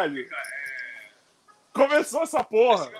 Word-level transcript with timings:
Caralho! 0.00 0.26
Começou 1.72 2.22
essa 2.22 2.42
porra! 2.42 2.90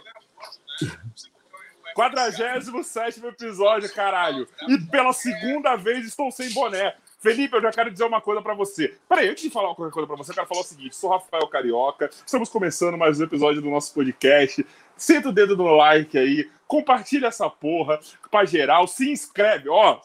47 1.94 3.26
episódio, 3.26 3.93
caralho! 3.93 4.47
E 4.69 4.79
pela 4.91 5.12
segunda 5.12 5.76
vez 5.76 6.06
estou 6.06 6.31
sem 6.31 6.52
boné. 6.52 6.94
Felipe, 7.19 7.55
eu 7.55 7.62
já 7.62 7.70
quero 7.70 7.91
dizer 7.91 8.05
uma 8.05 8.20
coisa 8.20 8.41
para 8.41 8.55
você. 8.55 8.97
Peraí, 9.08 9.29
antes 9.29 9.43
de 9.43 9.50
falar 9.50 9.75
qualquer 9.75 9.93
coisa 9.93 10.06
para 10.06 10.17
você, 10.17 10.31
eu 10.31 10.35
quero 10.35 10.47
falar 10.47 10.61
o 10.61 10.64
seguinte: 10.64 10.97
sou 10.97 11.11
Rafael 11.11 11.49
Carioca, 11.49 12.11
estamos 12.25 12.49
começando 12.49 12.97
mais 12.97 13.20
um 13.20 13.25
episódio 13.25 13.61
do 13.61 13.70
nosso 13.70 13.93
podcast. 13.94 14.67
Senta 14.96 15.31
o 15.31 15.32
dedo 15.32 15.56
no 15.56 15.64
like 15.76 16.19
aí, 16.19 16.50
compartilha 16.67 17.29
essa 17.29 17.49
porra 17.49 17.99
pra 18.31 18.44
geral, 18.44 18.87
se 18.87 19.11
inscreve, 19.11 19.69
ó, 19.69 20.00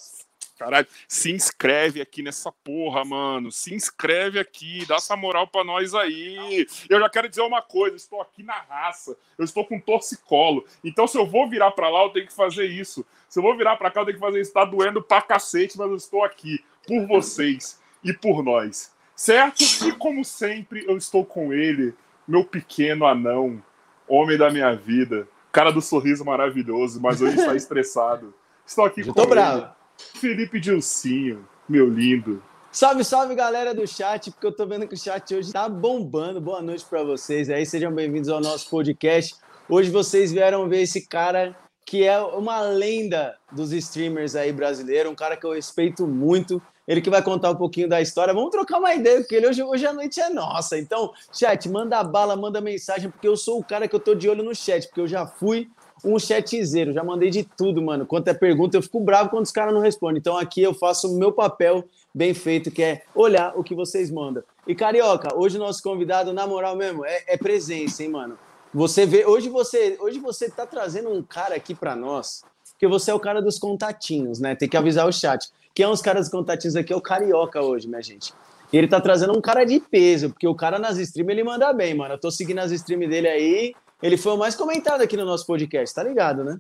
Caralho, 0.58 0.88
se 1.08 1.32
inscreve 1.32 2.02
aqui 2.02 2.24
nessa 2.24 2.52
porra, 2.52 3.04
mano. 3.04 3.52
Se 3.52 3.74
inscreve 3.74 4.40
aqui, 4.40 4.86
dá 4.86 4.96
essa 4.96 5.16
moral 5.16 5.48
pra 5.48 5.64
nós 5.64 5.94
aí. 5.94 6.66
Eu 6.90 7.00
já 7.00 7.10
quero 7.10 7.28
dizer 7.28 7.42
uma 7.42 7.62
coisa: 7.62 7.96
estou 7.96 8.22
aqui 8.22 8.42
na 8.42 8.58
raça, 8.58 9.18
eu 9.38 9.44
estou 9.44 9.66
com 9.66 9.80
torcicolo. 9.80 10.66
Então, 10.84 11.08
se 11.08 11.18
eu 11.18 11.26
vou 11.26 11.50
virar 11.50 11.72
pra 11.72 11.90
lá, 11.90 12.04
eu 12.04 12.10
tenho 12.10 12.28
que 12.28 12.34
fazer 12.34 12.66
isso. 12.66 13.06
Se 13.28 13.40
eu 13.40 13.44
vou 13.44 13.58
virar 13.58 13.76
pra 13.76 13.92
cá, 13.92 14.02
eu 14.02 14.06
tenho 14.06 14.18
que 14.18 14.24
fazer 14.24 14.40
isso. 14.40 14.54
Tá 14.54 14.64
doendo 14.64 15.02
pra 15.02 15.22
cacete, 15.22 15.78
mas 15.78 15.90
eu 15.90 15.98
estou 15.98 16.24
aqui 16.24 16.64
por 16.88 17.06
vocês 17.06 17.80
e 18.04 18.14
por 18.14 18.42
nós. 18.42 18.94
Certo? 19.14 19.62
E 19.86 19.92
como 19.92 20.24
sempre, 20.24 20.86
eu 20.88 20.98
estou 20.98 21.26
com 21.26 21.54
ele, 21.54 21.94
meu 22.28 22.46
pequeno 22.46 23.06
anão, 23.06 23.62
homem 24.08 24.38
da 24.38 24.50
minha 24.50 24.74
vida, 24.74 25.28
cara 25.52 25.72
do 25.72 25.82
sorriso 25.82 26.24
maravilhoso, 26.24 27.02
mas 27.02 27.22
hoje 27.22 27.38
está 27.38 27.56
estressado. 27.56 28.34
Estou 28.66 28.86
aqui 28.86 29.02
eu 29.02 29.08
com 29.08 29.14
tô 29.14 29.28
bravo. 29.28 29.74
Felipe 29.98 30.60
Dilcinho, 30.60 31.48
meu 31.68 31.90
lindo. 31.90 32.42
Salve, 32.72 33.04
salve 33.06 33.36
galera 33.36 33.74
do 33.74 33.88
chat, 33.88 34.32
porque 34.32 34.48
eu 34.48 34.52
tô 34.52 34.66
vendo 34.66 34.88
que 34.88 34.94
o 34.94 34.98
chat 34.98 35.34
hoje 35.34 35.54
tá 35.54 35.70
bombando. 35.70 36.42
Boa 36.42 36.62
noite 36.62 36.84
para 36.86 37.04
vocês 37.04 37.50
aí, 37.50 37.66
sejam 37.66 37.94
bem-vindos 37.94 38.30
ao 38.30 38.42
nosso 38.42 38.70
podcast. 38.70 39.36
Hoje 39.70 39.90
vocês 39.90 40.32
vieram 40.32 40.68
ver 40.68 40.82
esse 40.82 41.08
cara 41.08 41.56
que 41.86 42.04
é 42.04 42.20
uma 42.20 42.62
lenda 42.62 43.38
dos 43.52 43.72
streamers 43.72 44.36
aí 44.36 44.52
brasileiro, 44.52 45.10
um 45.10 45.16
cara 45.16 45.38
que 45.38 45.46
eu 45.46 45.54
respeito 45.54 46.06
muito. 46.08 46.62
Ele 46.88 47.02
que 47.02 47.10
vai 47.10 47.22
contar 47.22 47.52
um 47.52 47.56
pouquinho 47.56 47.88
da 47.88 48.02
história. 48.02 48.34
Vamos 48.34 48.52
trocar 48.52 48.80
uma 48.80 48.94
ideia, 48.94 49.20
porque 49.20 49.36
ele 49.36 49.48
hoje, 49.48 49.64
hoje 49.64 49.88
a 49.88 49.94
noite 49.94 50.20
é 50.20 50.30
nossa. 50.30 50.78
Então, 50.78 51.14
chat, 51.32 51.68
manda 51.70 52.04
bala, 52.04 52.36
manda 52.36 52.60
mensagem, 52.60 53.10
porque 53.10 53.28
eu 53.28 53.38
sou 53.38 53.60
o 53.60 53.64
cara 53.64 53.88
que 53.88 53.96
eu 53.96 54.00
tô 54.00 54.14
de 54.14 54.30
olho 54.30 54.44
no 54.44 54.54
chat, 54.54 54.88
porque 54.88 55.02
eu 55.02 55.08
já 55.08 55.26
fui 55.26 55.70
um 56.04 56.20
chatzeiro, 56.20 56.94
já 56.94 57.04
mandei 57.04 57.30
de 57.30 57.44
tudo, 57.44 57.82
mano. 57.82 58.06
Quanto 58.06 58.28
é 58.28 58.34
pergunta, 58.34 58.78
eu 58.78 58.82
fico 58.82 59.00
bravo 59.00 59.30
quando 59.30 59.46
os 59.46 59.52
caras 59.52 59.74
não 59.74 59.82
respondem. 59.82 60.20
Então 60.20 60.38
aqui 60.38 60.62
eu 60.62 60.74
faço 60.74 61.12
o 61.12 61.18
meu 61.18 61.32
papel 61.32 61.86
bem 62.14 62.34
feito, 62.34 62.72
que 62.72 62.84
é 62.84 63.04
olhar 63.14 63.58
o 63.58 63.64
que 63.64 63.76
vocês 63.76 64.12
mandam. 64.12 64.44
E 64.68 64.74
Carioca, 64.74 65.36
hoje 65.36 65.58
o 65.58 65.60
nosso 65.60 65.82
convidado, 65.82 66.34
na 66.34 66.48
moral 66.48 66.76
mesmo, 66.76 67.06
é, 67.06 67.24
é 67.28 67.38
presença, 67.38 68.04
hein, 68.04 68.10
mano? 68.10 68.38
Você 68.74 69.06
vê, 69.06 69.26
hoje 69.26 69.50
você, 69.50 69.98
hoje 70.00 70.20
você 70.20 70.50
tá 70.50 70.66
trazendo 70.66 71.10
um 71.10 71.24
cara 71.24 71.56
aqui 71.56 71.74
para 71.74 71.96
nós, 71.96 72.44
porque 72.72 72.88
você 72.88 73.12
é 73.12 73.14
o 73.14 73.20
cara 73.20 73.42
dos 73.42 73.58
contatinhos, 73.58 74.40
né? 74.40 74.56
Tem 74.56 74.68
que 74.68 74.76
avisar 74.76 75.08
o 75.08 75.14
chat. 75.14 75.50
Quem 75.74 75.86
é 75.86 75.90
os 75.90 76.02
caras 76.02 76.26
dos 76.26 76.32
contatinhos 76.32 76.76
aqui 76.76 76.92
é 76.92 76.96
o 76.96 77.02
Carioca 77.02 77.62
hoje, 77.62 77.88
minha 77.88 78.02
gente. 78.02 78.34
E 78.72 78.78
ele 78.78 78.88
tá 78.88 79.00
trazendo 79.00 79.38
um 79.38 79.42
cara 79.42 79.64
de 79.64 79.80
peso, 79.80 80.30
porque 80.30 80.48
o 80.48 80.56
cara 80.56 80.80
nas 80.80 80.98
streams 80.98 81.32
ele 81.32 81.44
manda 81.44 81.72
bem, 81.72 81.94
mano. 81.94 82.16
Eu 82.16 82.18
tô 82.18 82.32
seguindo 82.32 82.60
as 82.60 82.72
streams 82.72 83.10
dele 83.10 83.28
aí, 83.28 83.76
ele 84.02 84.18
foi 84.18 84.34
o 84.34 84.38
mais 84.38 84.56
comentado 84.56 85.02
aqui 85.02 85.16
no 85.16 85.26
nosso 85.26 85.46
podcast, 85.46 85.96
tá 85.96 86.04
ligado, 86.04 86.44
né? 86.44 86.60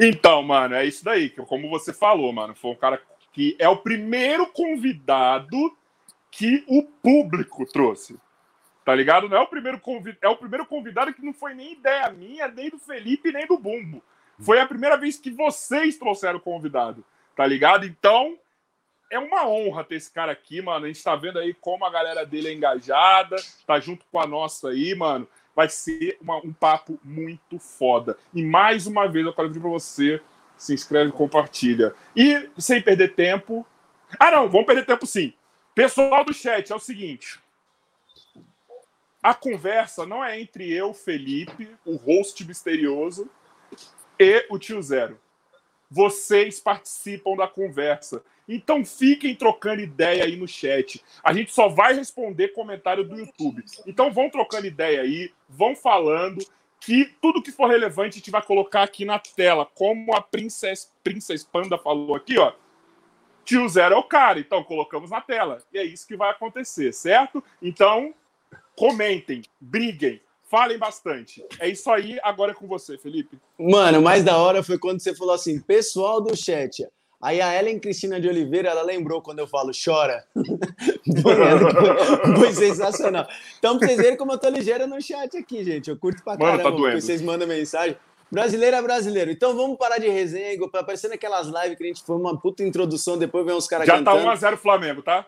Então, 0.00 0.42
mano, 0.42 0.74
é 0.74 0.84
isso 0.84 1.04
daí. 1.04 1.30
Como 1.30 1.68
você 1.68 1.92
falou, 1.92 2.32
mano, 2.32 2.54
foi 2.54 2.70
um 2.70 2.76
cara 2.76 3.00
que 3.32 3.56
é 3.58 3.68
o 3.68 3.76
primeiro 3.76 4.46
convidado 4.46 5.76
que 6.30 6.64
o 6.66 6.82
público 6.82 7.66
trouxe. 7.66 8.18
Tá 8.84 8.94
ligado? 8.94 9.28
Não 9.28 9.36
é 9.36 9.40
o 9.40 9.46
primeiro 9.46 9.78
convidado, 9.78 10.18
é 10.22 10.28
o 10.28 10.36
primeiro 10.36 10.66
convidado 10.66 11.12
que 11.12 11.24
não 11.24 11.32
foi 11.32 11.54
nem 11.54 11.72
ideia 11.72 12.10
minha, 12.10 12.48
nem 12.48 12.68
do 12.68 12.78
Felipe, 12.78 13.32
nem 13.32 13.46
do 13.46 13.58
Bumbo. 13.58 14.02
Foi 14.40 14.58
a 14.58 14.66
primeira 14.66 14.96
vez 14.96 15.18
que 15.18 15.30
vocês 15.30 15.96
trouxeram 15.96 16.38
o 16.38 16.42
convidado, 16.42 17.04
tá 17.36 17.46
ligado? 17.46 17.86
Então, 17.86 18.36
é 19.08 19.18
uma 19.18 19.46
honra 19.46 19.84
ter 19.84 19.96
esse 19.96 20.10
cara 20.10 20.32
aqui, 20.32 20.60
mano. 20.60 20.86
A 20.86 20.88
gente 20.88 21.02
tá 21.02 21.14
vendo 21.14 21.38
aí 21.38 21.54
como 21.54 21.84
a 21.84 21.90
galera 21.90 22.26
dele 22.26 22.48
é 22.48 22.52
engajada, 22.52 23.36
tá 23.66 23.78
junto 23.78 24.04
com 24.10 24.18
a 24.18 24.26
nossa 24.26 24.70
aí, 24.70 24.94
mano 24.94 25.28
vai 25.54 25.68
ser 25.68 26.18
uma, 26.20 26.36
um 26.38 26.52
papo 26.52 26.98
muito 27.02 27.58
foda. 27.58 28.16
E 28.34 28.42
mais 28.42 28.86
uma 28.86 29.06
vez 29.06 29.24
eu 29.26 29.32
quero 29.32 29.48
pedir 29.48 29.60
para 29.60 29.70
você 29.70 30.20
se 30.56 30.72
inscreve 30.72 31.12
compartilha. 31.12 31.94
E 32.14 32.48
sem 32.58 32.80
perder 32.80 33.14
tempo. 33.14 33.66
Ah, 34.18 34.30
não, 34.30 34.48
vamos 34.48 34.66
perder 34.66 34.86
tempo 34.86 35.06
sim. 35.06 35.34
Pessoal 35.74 36.24
do 36.24 36.32
chat, 36.32 36.70
é 36.70 36.76
o 36.76 36.78
seguinte. 36.78 37.40
A 39.22 39.34
conversa 39.34 40.04
não 40.04 40.24
é 40.24 40.40
entre 40.40 40.72
eu, 40.72 40.92
Felipe, 40.92 41.68
o 41.84 41.96
host 41.96 42.44
misterioso, 42.44 43.30
e 44.18 44.46
o 44.50 44.58
tio 44.58 44.82
Zero. 44.82 45.18
Vocês 45.90 46.58
participam 46.60 47.36
da 47.36 47.46
conversa. 47.46 48.22
Então 48.48 48.84
fiquem 48.84 49.34
trocando 49.34 49.82
ideia 49.82 50.24
aí 50.24 50.36
no 50.36 50.48
chat. 50.48 51.02
A 51.22 51.32
gente 51.32 51.52
só 51.52 51.68
vai 51.68 51.94
responder 51.94 52.48
comentário 52.48 53.04
do 53.04 53.16
YouTube. 53.16 53.64
Então 53.86 54.12
vão 54.12 54.28
trocando 54.28 54.66
ideia 54.66 55.02
aí, 55.02 55.32
vão 55.48 55.74
falando 55.76 56.44
que 56.80 57.04
tudo 57.20 57.42
que 57.42 57.52
for 57.52 57.68
relevante 57.68 58.16
a 58.16 58.18
gente 58.18 58.30
vai 58.30 58.42
colocar 58.42 58.82
aqui 58.82 59.04
na 59.04 59.18
tela, 59.18 59.64
como 59.64 60.14
a 60.14 60.20
Princess, 60.20 60.92
Princess 61.04 61.44
Panda 61.44 61.78
falou 61.78 62.16
aqui, 62.16 62.38
ó. 62.38 62.52
Tio 63.44 63.68
Zero 63.68 63.94
é 63.94 63.98
o 63.98 64.02
cara, 64.02 64.38
então 64.38 64.62
colocamos 64.64 65.10
na 65.10 65.20
tela. 65.20 65.58
E 65.72 65.78
é 65.78 65.84
isso 65.84 66.06
que 66.06 66.16
vai 66.16 66.30
acontecer, 66.30 66.92
certo? 66.92 67.42
Então, 67.60 68.14
comentem, 68.76 69.42
briguem, 69.60 70.20
falem 70.50 70.78
bastante. 70.78 71.44
É 71.58 71.68
isso 71.68 71.90
aí, 71.90 72.18
agora 72.22 72.52
é 72.52 72.54
com 72.54 72.66
você, 72.66 72.98
Felipe. 72.98 73.38
Mano, 73.58 74.02
mais 74.02 74.24
da 74.24 74.36
hora 74.36 74.62
foi 74.62 74.78
quando 74.78 75.00
você 75.00 75.14
falou 75.14 75.34
assim, 75.34 75.60
pessoal 75.60 76.20
do 76.20 76.36
chat, 76.36 76.86
Aí 77.22 77.40
a 77.40 77.56
Ellen 77.56 77.78
Cristina 77.78 78.20
de 78.20 78.26
Oliveira, 78.26 78.70
ela 78.70 78.82
lembrou 78.82 79.22
quando 79.22 79.38
eu 79.38 79.46
falo 79.46 79.70
chora. 79.72 80.24
Foi 82.36 82.52
sensacional. 82.52 83.28
Então, 83.60 83.78
pra 83.78 83.86
vocês 83.86 84.00
verem 84.00 84.16
como 84.16 84.32
eu 84.32 84.38
tô 84.38 84.48
ligeiro 84.48 84.88
no 84.88 85.00
chat 85.00 85.36
aqui, 85.36 85.62
gente. 85.62 85.88
Eu 85.88 85.96
curto 85.96 86.20
pra 86.24 86.36
Mano, 86.36 86.58
tá 86.58 86.64
caramba, 86.64 86.90
tá 86.90 87.00
vocês 87.00 87.22
mandam 87.22 87.46
mensagem. 87.46 87.96
Brasileiro 88.28 88.74
é 88.74 88.82
brasileiro. 88.82 89.30
Então 89.30 89.54
vamos 89.54 89.78
parar 89.78 89.98
de 89.98 90.08
resenha, 90.08 90.58
aparecendo 90.74 91.12
aquelas 91.12 91.46
lives 91.46 91.78
que 91.78 91.84
a 91.84 91.86
gente 91.86 92.02
foi 92.02 92.16
uma 92.16 92.36
puta 92.36 92.64
introdução, 92.64 93.16
depois 93.16 93.46
vem 93.46 93.54
uns 93.54 93.68
caras 93.68 93.86
Já 93.86 94.02
tá 94.02 94.14
1x0 94.14 94.56
Flamengo, 94.56 95.02
tá? 95.02 95.24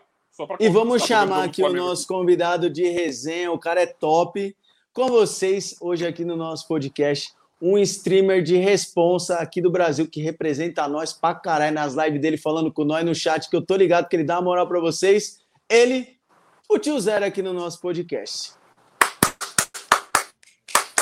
e 0.59 0.67
vamos 0.67 1.03
chamar 1.03 1.45
aqui 1.45 1.63
o 1.63 1.71
nosso 1.71 2.05
convidado 2.07 2.69
de 2.69 2.89
resenha, 2.89 3.53
o 3.53 3.59
cara 3.59 3.83
é 3.83 3.85
top. 3.85 4.53
Com 4.91 5.07
vocês, 5.07 5.77
hoje 5.79 6.05
aqui 6.05 6.25
no 6.25 6.35
nosso 6.35 6.67
podcast, 6.67 7.31
um 7.61 7.77
streamer 7.79 8.43
de 8.43 8.57
responsa 8.57 9.37
aqui 9.37 9.61
do 9.61 9.71
Brasil 9.71 10.07
que 10.07 10.21
representa 10.21 10.87
nós 10.87 11.13
pra 11.13 11.33
caralho 11.33 11.73
nas 11.73 11.93
lives 11.93 12.21
dele 12.21 12.37
falando 12.37 12.71
com 12.71 12.83
nós 12.83 13.05
no 13.05 13.15
chat, 13.15 13.49
que 13.49 13.55
eu 13.55 13.65
tô 13.65 13.75
ligado 13.75 14.07
que 14.07 14.15
ele 14.15 14.23
dá 14.23 14.35
uma 14.35 14.43
moral 14.43 14.67
pra 14.67 14.79
vocês. 14.79 15.39
Ele, 15.69 16.17
o 16.69 16.77
tio 16.77 16.99
Zero 16.99 17.25
aqui 17.25 17.41
no 17.41 17.53
nosso 17.53 17.79
podcast. 17.79 18.53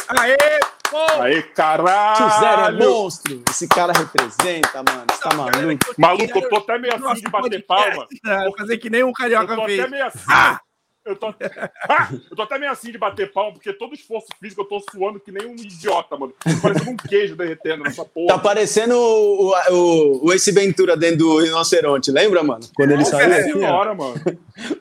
Aê, 0.07 0.59
pô! 0.89 1.21
Aê, 1.21 1.41
caralho! 1.41 2.17
Tio 2.17 2.39
Zero 2.39 2.61
é 2.61 2.71
monstro. 2.71 3.43
Esse 3.49 3.67
cara 3.67 3.91
representa, 3.91 4.83
mano. 4.83 5.05
Você 5.11 5.21
tá 5.21 5.35
maluco? 5.35 5.95
Maluco, 5.97 6.37
eu 6.37 6.49
tô 6.49 6.57
até 6.57 6.77
meio 6.77 6.95
assim 6.95 7.21
de 7.21 7.31
bater 7.31 7.65
palma. 7.65 8.07
Vou 8.43 8.57
fazer 8.57 8.77
que 8.77 8.89
nem 8.89 9.03
um 9.03 9.11
carioca 9.11 9.55
fez. 9.65 9.69
Eu 9.71 9.75
tô 9.77 9.81
até 9.81 9.91
meio 9.91 10.05
assim. 10.05 10.25
Ah! 10.29 10.61
Eu 11.05 11.17
tô, 11.17 11.27
ah, 11.89 12.09
eu 12.29 12.35
tô 12.35 12.43
até 12.43 12.57
meio 12.57 12.71
assim 12.71 12.91
de 12.91 12.97
bater 12.97 13.31
palma, 13.31 13.51
porque 13.51 13.73
todo 13.73 13.93
esforço 13.93 14.27
físico 14.39 14.61
eu 14.61 14.65
tô 14.65 14.81
suando 14.89 15.19
que 15.19 15.31
nem 15.31 15.45
um 15.45 15.55
idiota, 15.55 16.17
mano. 16.17 16.33
Parecendo 16.61 16.91
um 16.91 16.97
queijo 16.97 17.35
derretendo 17.35 17.83
nessa 17.83 18.05
porra. 18.05 18.35
Tá 18.35 18.39
parecendo 18.39 18.95
o, 18.95 19.53
o, 19.71 20.27
o 20.27 20.33
Ace 20.33 20.51
Ventura 20.51 20.95
dentro 20.95 21.17
do 21.17 21.39
rinoceronte, 21.39 22.09
lembra, 22.09 22.41
mano? 22.41 22.63
Quando 22.73 22.91
ele 22.91 23.03
saiu. 23.03 23.33
É 23.33 23.43
senhora, 23.43 23.93
mano. 23.93 24.15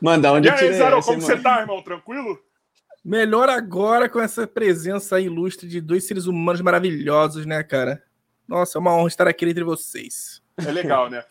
Mano, 0.01 0.23
da 0.23 0.33
onde 0.33 0.49
e 0.49 0.51
aí, 0.51 0.73
Zero, 0.75 1.03
como 1.03 1.21
você 1.21 1.37
tá, 1.37 1.61
irmão? 1.61 1.83
Tranquilo? 1.83 2.39
Melhor 3.05 3.49
agora 3.49 4.09
com 4.09 4.21
essa 4.21 4.47
presença 4.47 5.19
ilustre 5.21 5.69
de 5.69 5.81
dois 5.81 6.07
seres 6.07 6.27
humanos 6.27 6.61
maravilhosos, 6.61 7.45
né, 7.45 7.63
cara? 7.65 8.01
Nossa, 8.47 8.79
é 8.79 8.81
uma 8.81 8.95
honra 8.95 9.09
estar 9.09 9.27
aqui 9.27 9.45
entre 9.45 9.65
vocês. 9.65 10.41
É 10.65 10.71
legal, 10.71 11.11
né? 11.11 11.25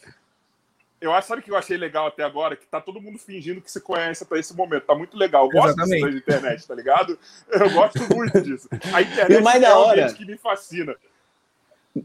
Eu 1.01 1.12
acho, 1.12 1.27
sabe 1.27 1.41
o 1.41 1.43
que 1.43 1.50
eu 1.50 1.58
achei 1.58 1.75
legal 1.77 2.05
até 2.05 2.24
agora? 2.24 2.55
Que 2.55 2.67
tá 2.67 2.79
todo 2.79 3.01
mundo 3.01 3.17
fingindo 3.17 3.60
que 3.60 3.72
se 3.72 3.81
conhece 3.81 4.24
até 4.24 4.38
esse 4.38 4.55
momento. 4.55 4.86
Tá 4.86 4.93
muito 4.93 5.17
legal. 5.17 5.46
Eu 5.46 5.50
gosto 5.50 5.75
disso 5.75 6.01
da 6.01 6.12
internet, 6.12 6.67
tá 6.67 6.75
ligado? 6.75 7.17
Eu 7.50 7.70
gosto 7.72 8.00
muito 8.15 8.39
disso. 8.39 8.70
A 8.93 9.01
internet 9.01 9.39
e 9.39 9.41
mais 9.41 9.60
da 9.60 9.77
hora, 9.77 10.13
que 10.13 10.24
me 10.24 10.38
fascina. 10.38 10.96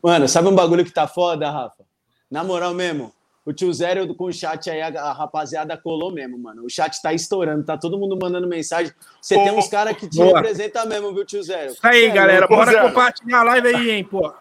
Mano, 0.03 0.27
sabe 0.27 0.49
um 0.49 0.55
bagulho 0.55 0.85
que 0.85 0.91
tá 0.91 1.07
foda, 1.07 1.51
Rafa? 1.51 1.85
Na 2.31 2.43
moral 2.43 2.73
mesmo, 2.73 3.13
o 3.45 3.53
tio 3.53 3.73
Zero 3.73 4.13
com 4.15 4.25
o 4.25 4.33
chat 4.33 4.71
aí, 4.71 4.81
a 4.81 5.13
rapaziada 5.13 5.77
colou 5.77 6.11
mesmo, 6.11 6.39
mano. 6.39 6.65
O 6.65 6.71
chat 6.71 7.01
tá 7.03 7.13
estourando, 7.13 7.65
tá 7.65 7.77
todo 7.77 7.99
mundo 7.99 8.19
mandando 8.21 8.49
mensagem. 8.49 8.93
Você 9.21 9.35
tem 9.35 9.53
uns 9.53 9.69
caras 9.69 9.97
que 9.97 10.09
te 10.09 10.21
representam 10.23 10.87
mesmo, 10.87 11.15
viu, 11.15 11.25
tio 11.25 11.43
Zero? 11.43 11.73
Isso 11.73 11.87
aí, 11.87 12.11
galera. 12.11 12.49
Bora 12.49 12.73
Zero. 12.73 12.89
compartilhar 12.89 13.41
a 13.41 13.45
live 13.45 13.69
aí, 13.69 13.91
hein, 13.91 14.05
pô. 14.05 14.35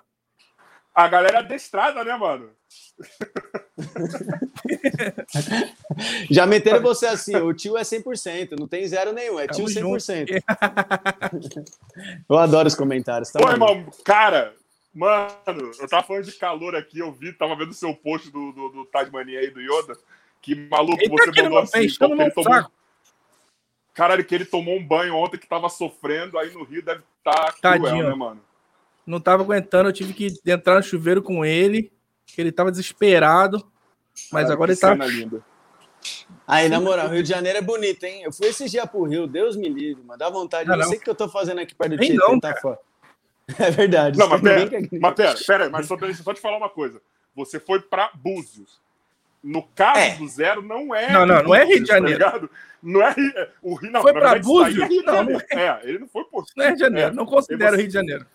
A 0.96 1.08
galera 1.10 1.38
é 1.38 1.40
adestrada, 1.40 2.06
né, 2.06 2.16
mano? 2.16 2.50
Já 6.32 6.48
meteram 6.48 6.82
você 6.82 7.08
assim, 7.08 7.36
o 7.36 7.54
tio 7.54 7.78
é 7.78 7.82
100%, 7.82 8.58
não 8.58 8.66
tem 8.66 8.88
zero 8.88 9.12
nenhum, 9.12 9.38
é 9.38 9.46
tio 9.46 9.66
Tamo 9.66 9.98
100%. 9.98 10.42
Eu 12.30 12.38
adoro 12.38 12.70
os 12.70 12.76
comentários. 12.76 13.30
Tá 13.30 13.40
Pô, 13.40 13.50
irmão, 13.50 13.86
cara, 14.06 14.56
mano, 14.94 15.72
eu 15.80 15.88
tava 15.90 16.08
falando 16.08 16.24
de 16.24 16.32
calor 16.32 16.78
aqui, 16.78 17.00
eu 17.00 17.12
vi, 17.12 17.34
tava 17.34 17.58
vendo 17.58 17.72
o 17.72 17.74
seu 17.74 17.94
post 17.94 18.32
do, 18.32 18.54
do, 18.54 18.70
do 18.70 18.86
Tasmania 18.86 19.42
aí, 19.42 19.52
do 19.52 19.60
Yoda. 19.60 19.98
Que 20.42 20.56
maluco, 20.56 21.04
tá 21.04 21.10
você 21.10 21.42
mandou 21.42 21.60
assim, 21.60 21.80
enchendo 21.80 22.00
pô, 22.00 22.10
que 22.10 22.16
meu 22.16 22.26
ele 22.28 22.34
tomou. 22.34 22.54
saco. 22.54 22.72
Caralho, 23.94 24.24
que 24.24 24.36
ele 24.36 24.46
tomou 24.46 24.78
um 24.78 24.86
banho 24.86 25.16
ontem 25.16 25.38
que 25.38 25.48
tava 25.48 25.68
sofrendo, 25.68 26.38
aí 26.38 26.54
no 26.54 26.64
Rio 26.64 26.82
deve 26.82 27.04
estar 27.18 27.34
tá 27.34 27.54
Tadinho. 27.62 27.90
cruel, 27.90 28.10
né, 28.10 28.16
mano? 28.16 28.42
Não 29.06 29.20
tava 29.20 29.44
aguentando, 29.44 29.90
eu 29.90 29.94
tive 29.94 30.14
que 30.14 30.34
entrar 30.46 30.76
no 30.76 30.84
chuveiro 30.84 31.22
com 31.22 31.46
ele, 31.46 31.92
que 32.26 32.42
ele 32.42 32.52
tava 32.52 32.72
desesperado. 32.72 33.66
Mas 34.32 34.50
agora 34.50 34.72
ele 34.72 34.80
tá. 34.80 34.94
linda. 34.96 35.44
Aí, 36.48 36.70
na 36.70 36.80
moral, 36.80 37.10
Rio 37.10 37.24
de 37.24 37.30
Janeiro 37.30 37.58
é 37.58 37.62
bonito, 37.62 38.04
hein? 38.04 38.22
Eu 38.24 38.32
fui 38.32 38.48
esse 38.48 38.70
dia 38.70 38.86
pro 38.86 39.04
Rio, 39.04 39.26
Deus 39.28 39.56
me 39.56 39.68
livre, 39.68 40.04
mano. 40.04 40.18
Dá 40.18 40.30
vontade. 40.30 40.70
Eu 40.70 40.74
não 40.78 40.84
não. 40.84 40.90
sei 40.90 40.98
o 40.98 41.02
que 41.02 41.10
eu 41.10 41.16
tô 41.16 41.28
fazendo 41.28 41.60
aqui 41.60 41.74
perto 41.76 41.92
do 41.92 41.98
Tietê, 41.98 42.14
não, 42.16 42.40
tá 42.40 42.56
fora. 42.56 42.80
É 43.60 43.70
verdade. 43.70 44.18
Não, 44.18 44.28
mas 44.28 44.42
pera, 44.42 44.68
quer- 44.68 44.90
mas 45.00 45.14
pera, 45.14 45.36
pera 45.46 45.70
mas 45.70 45.86
só, 45.86 45.96
deixa 45.96 46.20
eu 46.20 46.24
só 46.24 46.34
te 46.34 46.42
falar 46.42 46.58
uma 46.58 46.70
coisa. 46.70 47.00
Você 47.36 47.60
foi 47.60 47.80
pra 47.80 48.10
Búzios. 48.16 48.80
No 49.44 49.62
caso 49.62 50.00
É. 50.00 50.16
do 50.16 50.28
Zero, 50.28 50.64
não 50.64 50.96
é. 50.96 51.12
Não, 51.14 51.28
não, 51.28 51.44
não 51.44 51.54
é 51.54 51.60
Rio 51.64 51.74
de 51.76 51.80
Búzios, 51.82 51.88
tá 51.90 51.94
Janeiro. 51.96 52.18
ligado? 52.18 52.50
Não 52.82 53.02
é 53.04 53.12
Rio. 53.12 53.32
é- 53.36 53.50
O 53.62 53.76
Rio 53.76 53.92
não, 53.92 54.02
Foi 54.02 54.14
pra 54.14 54.32
aí 54.32 54.40
Búzios? 54.42 54.80
é 54.80 54.86
Rio 54.88 55.00
de 55.02 55.06
Não. 55.06 55.28
É, 55.52 55.80
ele 55.84 56.00
não 56.00 56.08
foi 56.08 56.24
por. 56.26 56.44
Não 56.58 56.64
é 56.64 56.68
Rio 56.70 56.76
de 56.76 56.82
Janeiro, 56.82 57.10
É. 57.10 57.14
não 57.14 57.26
considero 57.26 57.72
você- 57.72 57.78
Rio 57.78 57.88
de 57.88 57.94
Janeiro. 57.94 58.26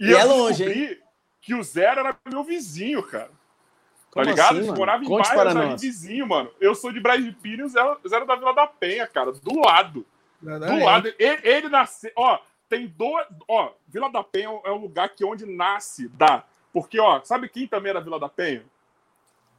E, 0.00 0.06
E 0.06 0.10
eu 0.10 0.18
é 0.18 0.24
longe, 0.24 0.64
descobri 0.64 1.02
que 1.40 1.54
o 1.54 1.62
Zero 1.62 2.00
era 2.00 2.16
meu 2.30 2.44
vizinho, 2.44 3.02
cara. 3.02 3.28
Tá 3.28 4.22
Como 4.22 4.26
ligado? 4.26 4.58
assim, 4.58 4.72
moravam 4.72 5.04
em 5.04 5.08
Conte 5.08 5.28
bairros 5.34 5.56
ali 5.56 5.76
vizinho, 5.76 6.26
mano. 6.26 6.50
Eu 6.60 6.74
sou 6.74 6.92
de 6.92 6.98
Brasília 7.00 7.34
e 7.44 7.62
o 7.62 7.68
Zero, 7.68 8.00
Zero 8.08 8.26
da 8.26 8.36
Vila 8.36 8.54
da 8.54 8.66
Penha, 8.66 9.06
cara. 9.06 9.32
Do 9.32 9.60
lado. 9.60 10.06
Do 10.40 10.50
Exatamente. 10.50 10.84
lado. 10.84 11.14
Ele, 11.18 11.40
ele 11.48 11.68
nasceu. 11.68 12.10
Ó, 12.16 12.38
tem 12.68 12.86
dois. 12.86 13.26
Ó, 13.46 13.72
Vila 13.86 14.10
da 14.10 14.24
Penha 14.24 14.48
é 14.64 14.70
o 14.70 14.76
lugar 14.78 15.10
que 15.10 15.24
onde 15.24 15.44
nasce 15.46 16.08
dá. 16.08 16.44
Porque, 16.72 16.98
ó, 16.98 17.20
sabe 17.22 17.48
quem 17.48 17.66
também 17.66 17.90
era 17.90 18.00
Vila 18.00 18.18
da 18.18 18.28
Penha? 18.28 18.64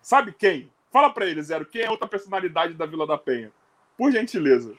Sabe 0.02 0.32
quem? 0.32 0.72
Fala 0.92 1.10
pra 1.12 1.26
ele, 1.26 1.42
Zero. 1.44 1.66
Quem 1.66 1.82
é 1.84 1.90
outra 1.92 2.08
personalidade 2.08 2.74
da 2.74 2.86
Vila 2.86 3.06
da 3.06 3.18
Penha? 3.18 3.52
Por 3.98 4.12
gentileza. 4.12 4.74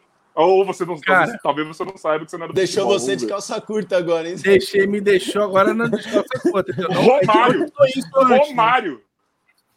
Ou 0.46 0.64
você 0.64 0.84
não 0.84 0.98
Cara. 1.00 1.38
talvez, 1.42 1.66
você 1.68 1.84
não 1.84 1.96
saiba 1.96 2.24
que 2.24 2.30
você 2.30 2.36
não 2.36 2.44
era 2.44 2.52
do 2.52 2.56
Deixou 2.56 2.84
futebol, 2.84 2.98
você 2.98 3.16
de 3.16 3.26
calça 3.26 3.60
curta 3.60 3.96
agora, 3.96 4.28
hein? 4.28 4.36
Deixei, 4.36 4.86
me 4.86 5.00
deixou 5.00 5.42
agora 5.42 5.74
na 5.74 5.86
descalça 5.86 6.40
conta. 6.42 6.72
entendeu? 6.72 6.90
Romário. 6.92 7.60
Né? 7.60 8.38
Romário. 8.38 9.02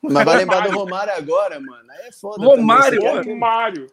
Mas 0.02 0.26
vai 0.26 0.38
lembrar 0.38 0.68
do 0.68 0.72
Romário 0.78 1.14
agora, 1.14 1.60
mano. 1.60 1.84
Aí 1.90 2.08
é 2.08 2.12
foda. 2.12 2.44
Romário, 2.44 3.02
também, 3.02 3.34
Romário. 3.34 3.88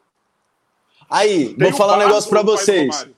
Aí, 1.09 1.55
Tem 1.55 1.71
vou 1.71 1.79
falar 1.79 1.97
um 1.97 1.99
negócio 1.99 2.31
do 2.31 2.45
vocês. 2.45 3.09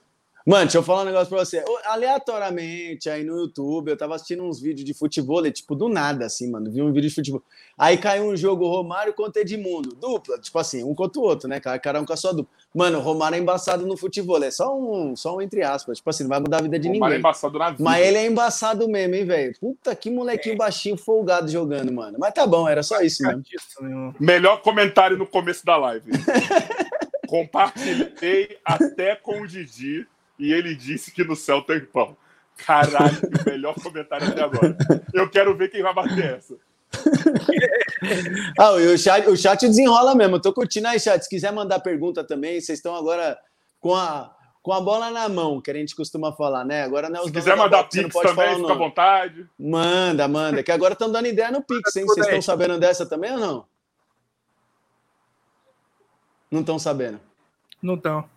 Romário. 0.42 0.46
Mano, 0.46 0.64
deixa 0.64 0.78
eu 0.78 0.82
falar 0.82 1.02
um 1.02 1.06
negócio 1.06 1.28
pra 1.28 1.38
você. 1.38 1.64
Aleatoriamente, 1.84 3.08
aí 3.08 3.24
no 3.24 3.38
YouTube, 3.38 3.90
eu 3.90 3.96
tava 3.96 4.14
assistindo 4.14 4.42
uns 4.42 4.60
vídeos 4.60 4.84
de 4.84 4.94
futebol, 4.94 5.44
e, 5.46 5.52
tipo, 5.52 5.74
do 5.74 5.88
nada, 5.88 6.26
assim, 6.26 6.50
mano. 6.50 6.70
Vi 6.70 6.82
um 6.82 6.92
vídeo 6.92 7.08
de 7.08 7.14
futebol. 7.14 7.42
Aí 7.78 7.96
caiu 7.96 8.24
um 8.24 8.36
jogo 8.36 8.66
Romário 8.66 9.14
contra 9.14 9.42
Edmundo. 9.42 9.94
Dupla, 9.94 10.38
tipo 10.38 10.58
assim, 10.58 10.84
um 10.84 10.94
contra 10.94 11.20
o 11.20 11.24
outro, 11.24 11.48
né? 11.48 11.60
Cada 11.60 11.78
cara 11.78 12.00
um 12.00 12.04
com 12.04 12.12
a 12.12 12.16
sua 12.16 12.32
dupla. 12.32 12.52
Mano, 12.74 13.00
Romário 13.00 13.36
é 13.36 13.38
embaçado 13.38 13.86
no 13.86 13.96
futebol. 13.96 14.42
É 14.42 14.50
só 14.50 14.76
um, 14.76 15.14
só 15.16 15.36
um 15.36 15.42
entre 15.42 15.62
aspas. 15.62 15.98
Tipo 15.98 16.10
assim, 16.10 16.24
não 16.24 16.30
vai 16.30 16.40
mudar 16.40 16.58
a 16.58 16.62
vida 16.62 16.78
de 16.78 16.88
Romário 16.88 17.14
é 17.14 17.16
ninguém. 17.16 17.18
embaçado 17.18 17.58
na 17.58 17.70
vida. 17.70 17.82
Mas 17.82 18.06
ele 18.06 18.16
é 18.18 18.26
embaçado 18.26 18.88
mesmo, 18.88 19.14
hein, 19.14 19.24
velho? 19.24 19.54
Puta, 19.60 19.94
que 19.94 20.10
molequinho 20.10 20.56
baixinho, 20.56 20.96
folgado 20.96 21.50
jogando, 21.50 21.92
mano. 21.92 22.18
Mas 22.18 22.34
tá 22.34 22.46
bom, 22.46 22.68
era 22.68 22.82
só 22.82 23.00
isso 23.00 23.22
mesmo. 23.22 24.14
Melhor 24.18 24.60
comentário 24.62 25.16
no 25.16 25.26
começo 25.26 25.64
da 25.64 25.76
live. 25.76 26.10
Compartilhei 27.28 28.58
até 28.64 29.16
com 29.16 29.40
o 29.40 29.46
Didi 29.46 30.06
e 30.42 30.52
ele 30.52 30.74
disse 30.74 31.12
que 31.12 31.22
no 31.22 31.36
céu 31.36 31.62
tem 31.62 31.78
pão. 31.78 32.16
Caralho, 32.56 33.16
que 33.20 33.48
melhor 33.48 33.74
comentário 33.74 34.26
até 34.26 34.42
agora. 34.42 34.76
Eu 35.14 35.30
quero 35.30 35.56
ver 35.56 35.70
quem 35.70 35.82
vai 35.82 35.94
bater 35.94 36.36
essa. 36.36 36.56
Ah, 38.58 38.72
e 38.80 38.92
o 38.92 38.98
chat, 38.98 39.28
o 39.28 39.36
chat 39.36 39.60
desenrola 39.60 40.16
mesmo. 40.16 40.36
Eu 40.36 40.42
tô 40.42 40.52
curtindo 40.52 40.88
aí, 40.88 40.98
chat. 40.98 41.22
Se 41.22 41.30
quiser 41.30 41.52
mandar 41.52 41.78
pergunta 41.78 42.24
também, 42.24 42.60
vocês 42.60 42.80
estão 42.80 42.96
agora 42.96 43.38
com 43.78 43.94
a, 43.94 44.34
com 44.60 44.72
a 44.72 44.80
bola 44.80 45.12
na 45.12 45.28
mão, 45.28 45.60
que 45.60 45.70
a 45.70 45.74
gente 45.74 45.94
costuma 45.94 46.32
falar, 46.32 46.64
né? 46.64 46.82
Agora 46.82 47.08
não 47.08 47.18
é 47.18 47.20
os 47.20 47.26
Se 47.28 47.32
quiser 47.32 47.50
da 47.50 47.62
mandar 47.62 47.76
bola, 47.76 47.88
pix 47.88 48.12
também, 48.12 48.34
falar 48.34 48.52
o 48.52 48.60
fica 48.60 48.72
à 48.72 48.76
vontade. 48.76 49.48
Manda, 49.56 50.26
manda. 50.26 50.62
Que 50.64 50.72
agora 50.72 50.94
estão 50.94 51.10
dando 51.10 51.28
ideia 51.28 51.52
no 51.52 51.62
Pix, 51.62 51.94
hein? 51.94 52.04
Vocês 52.04 52.26
estão 52.26 52.42
sabendo 52.42 52.80
dessa 52.80 53.06
também 53.06 53.30
ou 53.30 53.38
não? 53.38 53.64
Não 56.50 56.60
estão 56.60 56.80
sabendo. 56.80 57.20
Não 57.80 57.96
tão. 57.96 58.28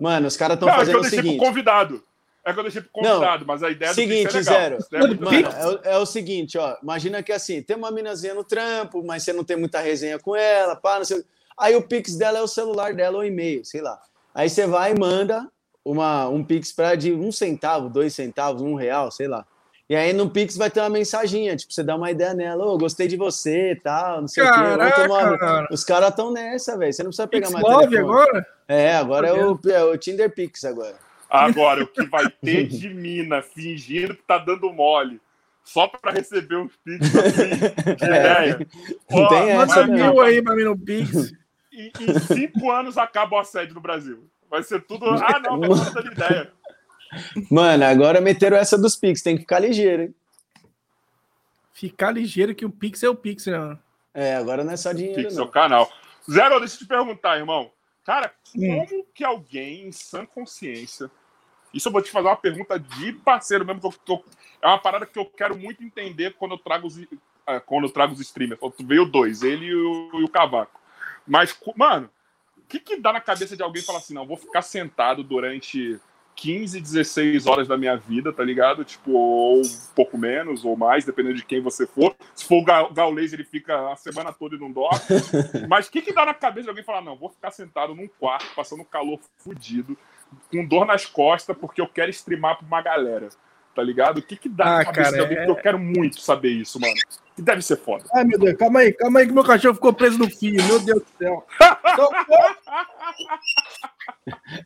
Mano, 0.00 0.26
os 0.26 0.36
caras 0.36 0.54
estão 0.54 0.68
Não, 0.68 0.74
é 0.74 0.78
que 0.78 0.80
fazendo 0.80 0.94
eu 0.94 0.98
o 0.98 1.02
deixei 1.02 1.18
seguinte. 1.20 1.36
pro 1.38 1.46
convidado. 1.46 2.02
É 2.46 2.52
que 2.52 2.58
eu 2.58 2.62
deixei 2.62 2.82
pro 2.82 2.90
convidado, 2.90 3.46
mas 3.46 3.62
a 3.62 3.70
ideia 3.70 3.90
do 3.92 3.94
seguinte, 3.94 4.22
pix 4.30 4.34
é 4.34 4.38
legal. 4.38 4.54
Zero. 4.54 4.78
É 4.92 4.98
Mano, 4.98 5.48
é, 5.48 5.66
o- 5.66 5.80
é 5.94 5.98
o 5.98 6.04
seguinte, 6.06 6.58
ó. 6.58 6.76
Imagina 6.82 7.22
que 7.22 7.32
assim, 7.32 7.62
tem 7.62 7.74
uma 7.76 7.90
minazinha 7.90 8.34
no 8.34 8.44
trampo, 8.44 9.02
mas 9.02 9.22
você 9.22 9.32
não 9.32 9.42
tem 9.44 9.56
muita 9.56 9.80
resenha 9.80 10.18
com 10.18 10.36
ela, 10.36 10.76
pá, 10.76 10.98
não 10.98 11.04
sei. 11.04 11.18
o- 11.20 11.24
Aí 11.56 11.74
o 11.76 11.82
Pix 11.82 12.16
dela 12.16 12.38
é 12.38 12.42
o 12.42 12.48
celular 12.48 12.92
dela 12.94 13.16
ou 13.18 13.24
e-mail, 13.24 13.64
sei 13.64 13.80
lá. 13.80 13.98
Aí 14.34 14.50
você 14.50 14.66
vai 14.66 14.92
e 14.92 14.98
manda 14.98 15.48
uma, 15.84 16.28
um 16.28 16.42
Pix 16.44 16.72
pra 16.72 16.94
de 16.96 17.12
um 17.12 17.30
centavo, 17.32 17.88
dois 17.88 18.12
centavos, 18.14 18.60
um 18.60 18.74
real, 18.74 19.10
sei 19.10 19.28
lá. 19.28 19.46
E 19.88 19.94
aí 19.94 20.12
no 20.14 20.30
Pix 20.30 20.56
vai 20.56 20.70
ter 20.70 20.80
uma 20.80 20.88
mensaginha, 20.88 21.54
tipo, 21.56 21.70
você 21.72 21.82
dá 21.82 21.94
uma 21.94 22.10
ideia 22.10 22.32
nela, 22.32 22.64
ô, 22.64 22.78
gostei 22.78 23.06
de 23.06 23.16
você 23.18 23.72
e 23.72 23.76
tal, 23.76 24.22
não 24.22 24.28
sei 24.28 24.42
o 24.42 24.46
quê. 24.46 24.60
uma- 25.06 25.36
Caraca, 25.38 25.74
Os 25.74 25.84
caras 25.84 26.08
estão 26.08 26.32
nessa, 26.32 26.78
velho. 26.78 26.92
Você 26.92 27.02
não 27.02 27.10
precisa 27.10 27.28
pegar 27.28 27.48
Pix 27.48 27.52
mais 27.60 27.64
Love 27.74 27.88
telefone. 27.90 28.10
agora? 28.12 28.46
É, 28.66 28.96
agora 28.96 29.28
é 29.28 29.32
o, 29.46 29.60
é 29.68 29.84
o 29.84 29.98
Tinder 29.98 30.30
Pix 30.34 30.64
agora. 30.64 30.94
Agora, 31.28 31.82
o 31.84 31.86
que 31.86 32.02
vai 32.06 32.24
ter 32.42 32.64
de 32.68 32.88
mina 32.88 33.42
fingindo 33.42 34.14
que 34.14 34.22
tá 34.22 34.38
dando 34.38 34.72
mole. 34.72 35.20
Só 35.64 35.86
pra 35.88 36.12
receber 36.12 36.56
uns 36.56 36.72
pix 36.84 37.14
assim. 37.16 37.94
Que 37.96 38.04
É. 38.04 38.06
ideia. 38.06 38.66
Não 39.10 39.28
tem 39.28 39.50
essa, 39.50 39.86
mil 39.86 40.20
aí 40.20 40.42
pra 40.42 40.54
mim 40.54 40.64
no 40.64 40.78
Pix. 40.78 41.32
em, 41.72 41.90
em 42.00 42.18
cinco 42.20 42.70
anos 42.70 42.96
acaba 42.98 43.36
o 43.36 43.38
assédio 43.38 43.74
no 43.74 43.80
Brasil. 43.80 44.24
Vai 44.50 44.62
ser 44.62 44.82
tudo. 44.82 45.06
Ah, 45.10 45.40
não, 45.40 45.58
tá 45.84 45.90
dando 46.00 46.12
ideia. 46.12 46.52
Mano, 47.50 47.84
agora 47.84 48.20
meteram 48.20 48.56
essa 48.56 48.76
dos 48.78 48.96
Pix, 48.96 49.22
tem 49.22 49.34
que 49.36 49.42
ficar 49.42 49.58
ligeiro, 49.60 50.02
hein? 50.04 50.14
Ficar 51.72 52.10
ligeiro 52.12 52.54
que 52.54 52.64
o 52.64 52.70
Pix 52.70 53.02
é 53.02 53.08
o 53.08 53.14
Pix, 53.14 53.46
né? 53.46 53.58
mano? 53.58 53.78
É, 54.12 54.36
agora 54.36 54.62
não 54.62 54.72
é 54.72 54.76
só 54.76 54.92
dinheiro, 54.92 55.22
Pix 55.22 55.36
é 55.36 55.42
o 55.42 55.48
canal. 55.48 55.90
Zero, 56.30 56.58
deixa 56.60 56.74
eu 56.76 56.78
te 56.78 56.86
perguntar, 56.86 57.36
irmão. 57.36 57.70
Cara, 58.04 58.32
Hum. 58.56 58.84
como 58.88 59.06
que 59.14 59.24
alguém 59.24 59.86
em 59.88 59.92
sã 59.92 60.24
consciência. 60.24 61.10
Isso 61.72 61.88
eu 61.88 61.92
vou 61.92 62.00
te 62.02 62.10
fazer 62.10 62.28
uma 62.28 62.36
pergunta 62.36 62.78
de 62.78 63.12
parceiro 63.12 63.64
mesmo, 63.64 63.80
que 63.80 63.86
eu, 63.86 63.94
eu- 64.08 64.24
é 64.62 64.66
uma 64.68 64.78
parada 64.78 65.04
que 65.04 65.18
eu 65.18 65.24
quero 65.26 65.56
muito 65.58 65.82
entender 65.82 66.34
quando 66.34 66.52
eu 66.52 66.58
trago 66.58 66.86
os, 66.86 66.96
ah, 67.46 67.58
quando 67.60 67.84
eu 67.84 67.90
trago 67.90 68.12
os 68.12 68.20
streamers. 68.20 68.60
Tu 68.76 68.86
veio 68.86 69.04
dois, 69.04 69.42
ele 69.42 69.66
e 69.66 69.74
o, 69.74 70.10
e 70.20 70.24
o 70.24 70.28
Cavaco. 70.28 70.80
Mas, 71.26 71.56
mano, 71.74 72.08
o 72.56 72.62
que, 72.68 72.78
que 72.78 72.96
dá 72.96 73.12
na 73.12 73.20
cabeça 73.20 73.56
de 73.56 73.62
alguém 73.62 73.82
falar 73.82 73.98
assim, 73.98 74.14
não, 74.14 74.26
vou 74.26 74.36
ficar 74.36 74.62
sentado 74.62 75.24
durante 75.24 75.98
15, 76.36 76.80
16 76.80 77.46
horas 77.46 77.68
da 77.68 77.76
minha 77.76 77.96
vida, 77.96 78.32
tá 78.32 78.42
ligado? 78.42 78.84
Tipo, 78.84 79.12
ou 79.12 79.60
um 79.60 79.62
pouco 79.94 80.18
menos, 80.18 80.64
ou 80.64 80.76
mais, 80.76 81.04
dependendo 81.04 81.36
de 81.36 81.44
quem 81.44 81.60
você 81.60 81.86
for. 81.86 82.14
Se 82.34 82.44
for 82.44 82.56
o 82.56 82.64
Ga- 82.64 82.88
Gaulês, 82.90 83.32
ele 83.32 83.44
fica 83.44 83.92
a 83.92 83.96
semana 83.96 84.32
toda 84.32 84.56
e 84.56 84.58
não 84.58 84.70
dorme. 84.70 84.98
Mas 85.68 85.86
o 85.86 85.90
que, 85.90 86.02
que 86.02 86.12
dá 86.12 86.26
na 86.26 86.34
cabeça 86.34 86.64
de 86.64 86.68
alguém 86.70 86.84
falar, 86.84 87.00
não, 87.02 87.16
vou 87.16 87.30
ficar 87.30 87.50
sentado 87.50 87.94
num 87.94 88.08
quarto, 88.08 88.54
passando 88.54 88.84
calor 88.84 89.18
fudido, 89.38 89.96
com 90.50 90.64
dor 90.66 90.84
nas 90.84 91.06
costas, 91.06 91.56
porque 91.56 91.80
eu 91.80 91.86
quero 91.86 92.10
streamar 92.10 92.58
pra 92.58 92.66
uma 92.66 92.82
galera, 92.82 93.28
tá 93.74 93.82
ligado? 93.82 94.18
O 94.18 94.22
que, 94.22 94.36
que 94.36 94.48
dá 94.48 94.64
Ah, 94.64 94.78
na 94.78 94.84
cabeça 94.84 95.10
cara, 95.12 95.22
alguém? 95.22 95.38
é- 95.38 95.46
Porque 95.46 95.58
eu 95.58 95.62
quero 95.62 95.78
muito 95.78 96.20
saber 96.20 96.50
isso, 96.50 96.80
mano. 96.80 96.94
Que 97.36 97.42
deve 97.42 97.62
ser 97.62 97.76
foda. 97.76 98.04
Ai, 98.14 98.24
meu 98.24 98.38
Deus, 98.38 98.56
calma 98.56 98.80
aí, 98.80 98.92
calma 98.92 99.20
aí 99.20 99.26
que 99.26 99.32
meu 99.32 99.44
cachorro 99.44 99.74
ficou 99.74 99.92
preso 99.92 100.18
no 100.18 100.30
fio, 100.30 100.62
meu 100.64 100.78
Deus 100.78 101.02
do 101.02 101.06
céu. 101.18 101.44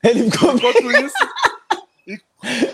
Ele 0.04 0.30
ficou... 0.30 0.54
Enquanto 0.54 0.90
isso, 1.04 1.14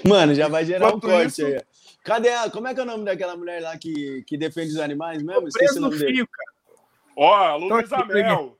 Mano, 0.07 0.35
já 0.35 0.49
vai 0.49 0.65
gerar 0.65 0.95
um 0.95 1.01
corte 1.01 1.27
isso- 1.29 1.47
aí. 1.47 1.61
Cadê 2.05 2.29
a... 2.29 2.51
Como 2.51 2.69
é 2.69 2.75
que 2.75 2.81
é 2.81 2.83
o 2.83 2.87
nome 2.87 3.05
daquela 3.05 3.35
mulher 3.37 3.63
lá 3.63 3.77
que, 3.79 4.23
que 4.27 4.37
defende 4.37 4.71
os 4.73 4.79
animais 4.79 5.23
mesmo? 5.23 5.47
Ficou 5.47 5.49
Esqueci 5.49 5.75
preso 5.75 5.79
o 5.79 5.83
no 5.83 5.89
nome 5.89 5.99
dele. 5.99 6.15
fio, 6.17 6.29
cara. 6.29 6.51
ó, 7.17 7.59
Tô 7.59 7.67
Luiz 7.77 7.93
aqui, 7.93 8.13
Amel, 8.13 8.59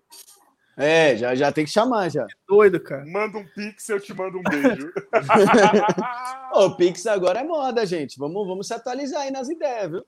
É, 0.77 1.17
já, 1.17 1.35
já 1.35 1.53
tem 1.53 1.65
que 1.65 1.71
chamar 1.71 2.11
já. 2.11 2.27
Doido, 2.49 2.81
cara. 2.81 3.05
manda 3.07 3.39
um 3.39 3.47
pix, 3.47 3.89
eu 3.89 4.01
te 4.01 4.13
mando 4.13 4.39
um 4.39 4.43
beijo. 4.43 4.93
O 6.57 6.71
Pix 6.77 7.05
agora 7.07 7.41
é 7.41 7.45
moda, 7.45 7.85
gente. 7.85 8.17
Vamos, 8.19 8.47
vamos 8.47 8.69
se 8.69 8.75
atualizar 8.75 9.23
aí 9.23 9.31
nas 9.33 9.49
ideias, 9.49 9.91
viu? 9.91 10.07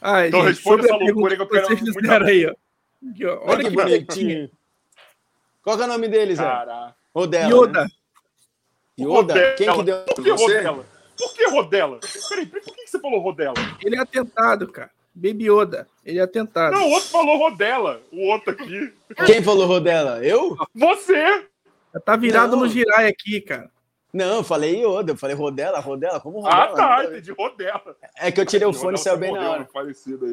Ai, 0.00 0.28
Então 0.28 0.40
gente, 0.40 0.48
responda 0.48 0.82
sobre 0.82 0.94
essa 0.96 1.04
loucura 1.12 1.36
que 1.36 1.42
eu 1.42 1.48
quero 1.48 1.68
muito 1.68 1.92
fizeram 1.92 2.26
aí, 2.26 2.46
ó. 2.46 2.54
Aqui, 3.10 3.26
ó. 3.26 3.32
Olha 3.34 3.42
Olha 3.50 3.64
que 3.64 3.70
que 3.70 3.76
bonitinho. 3.76 4.50
Qual 5.62 5.76
que 5.76 5.82
é 5.82 5.84
o 5.84 5.88
nome 5.88 6.08
deles, 6.08 6.38
Zé? 6.38 6.64
Ou 7.12 7.26
dela, 7.26 7.50
Yoda. 7.54 7.82
né? 7.84 7.88
Yoda? 8.98 9.12
Rodela. 9.34 9.54
Quem 9.56 9.72
que 9.74 9.82
deu 9.82 10.04
Que 10.04 10.14
pra 10.22 10.32
você? 10.32 10.56
rodela? 10.56 10.86
Por 11.18 11.34
que 11.34 11.46
Rodela? 11.50 12.00
Peraí, 12.28 12.46
por 12.46 12.60
que 12.62 12.86
você 12.86 12.98
falou 12.98 13.20
Rodela? 13.20 13.54
Ele 13.82 13.96
é 13.96 14.00
atentado, 14.00 14.72
cara. 14.72 14.90
Baby 15.14 15.50
Yoda. 15.50 15.86
Ele 16.04 16.18
é 16.18 16.22
atentado. 16.22 16.72
Não, 16.72 16.88
o 16.88 16.90
outro 16.90 17.08
falou 17.08 17.36
Rodela. 17.36 18.00
O 18.10 18.26
outro 18.28 18.52
aqui. 18.52 18.92
Quem 19.26 19.42
falou 19.42 19.66
Rodela? 19.66 20.24
Eu? 20.24 20.56
Você! 20.74 21.46
Tá 22.04 22.16
virado 22.16 22.52
Não. 22.52 22.60
no 22.60 22.68
girai 22.68 23.06
aqui, 23.08 23.40
cara. 23.40 23.70
Não, 24.12 24.36
eu 24.36 24.44
falei 24.44 24.84
Yoda, 24.84 25.12
eu 25.12 25.16
falei 25.16 25.34
Rodela, 25.34 25.78
Rodela, 25.80 26.20
como 26.20 26.40
Rodela? 26.40 26.64
Ah, 26.64 26.74
tá, 26.74 27.04
entendi. 27.04 27.32
Rodela. 27.32 27.96
É 28.18 28.30
que 28.30 28.38
eu 28.40 28.44
tirei 28.44 28.66
o 28.68 28.72
fone 28.72 28.96
e 28.96 29.00
saiu 29.00 29.16
foi 29.16 29.26
bem 29.26 29.32
na 29.32 29.50
hora. 29.50 29.68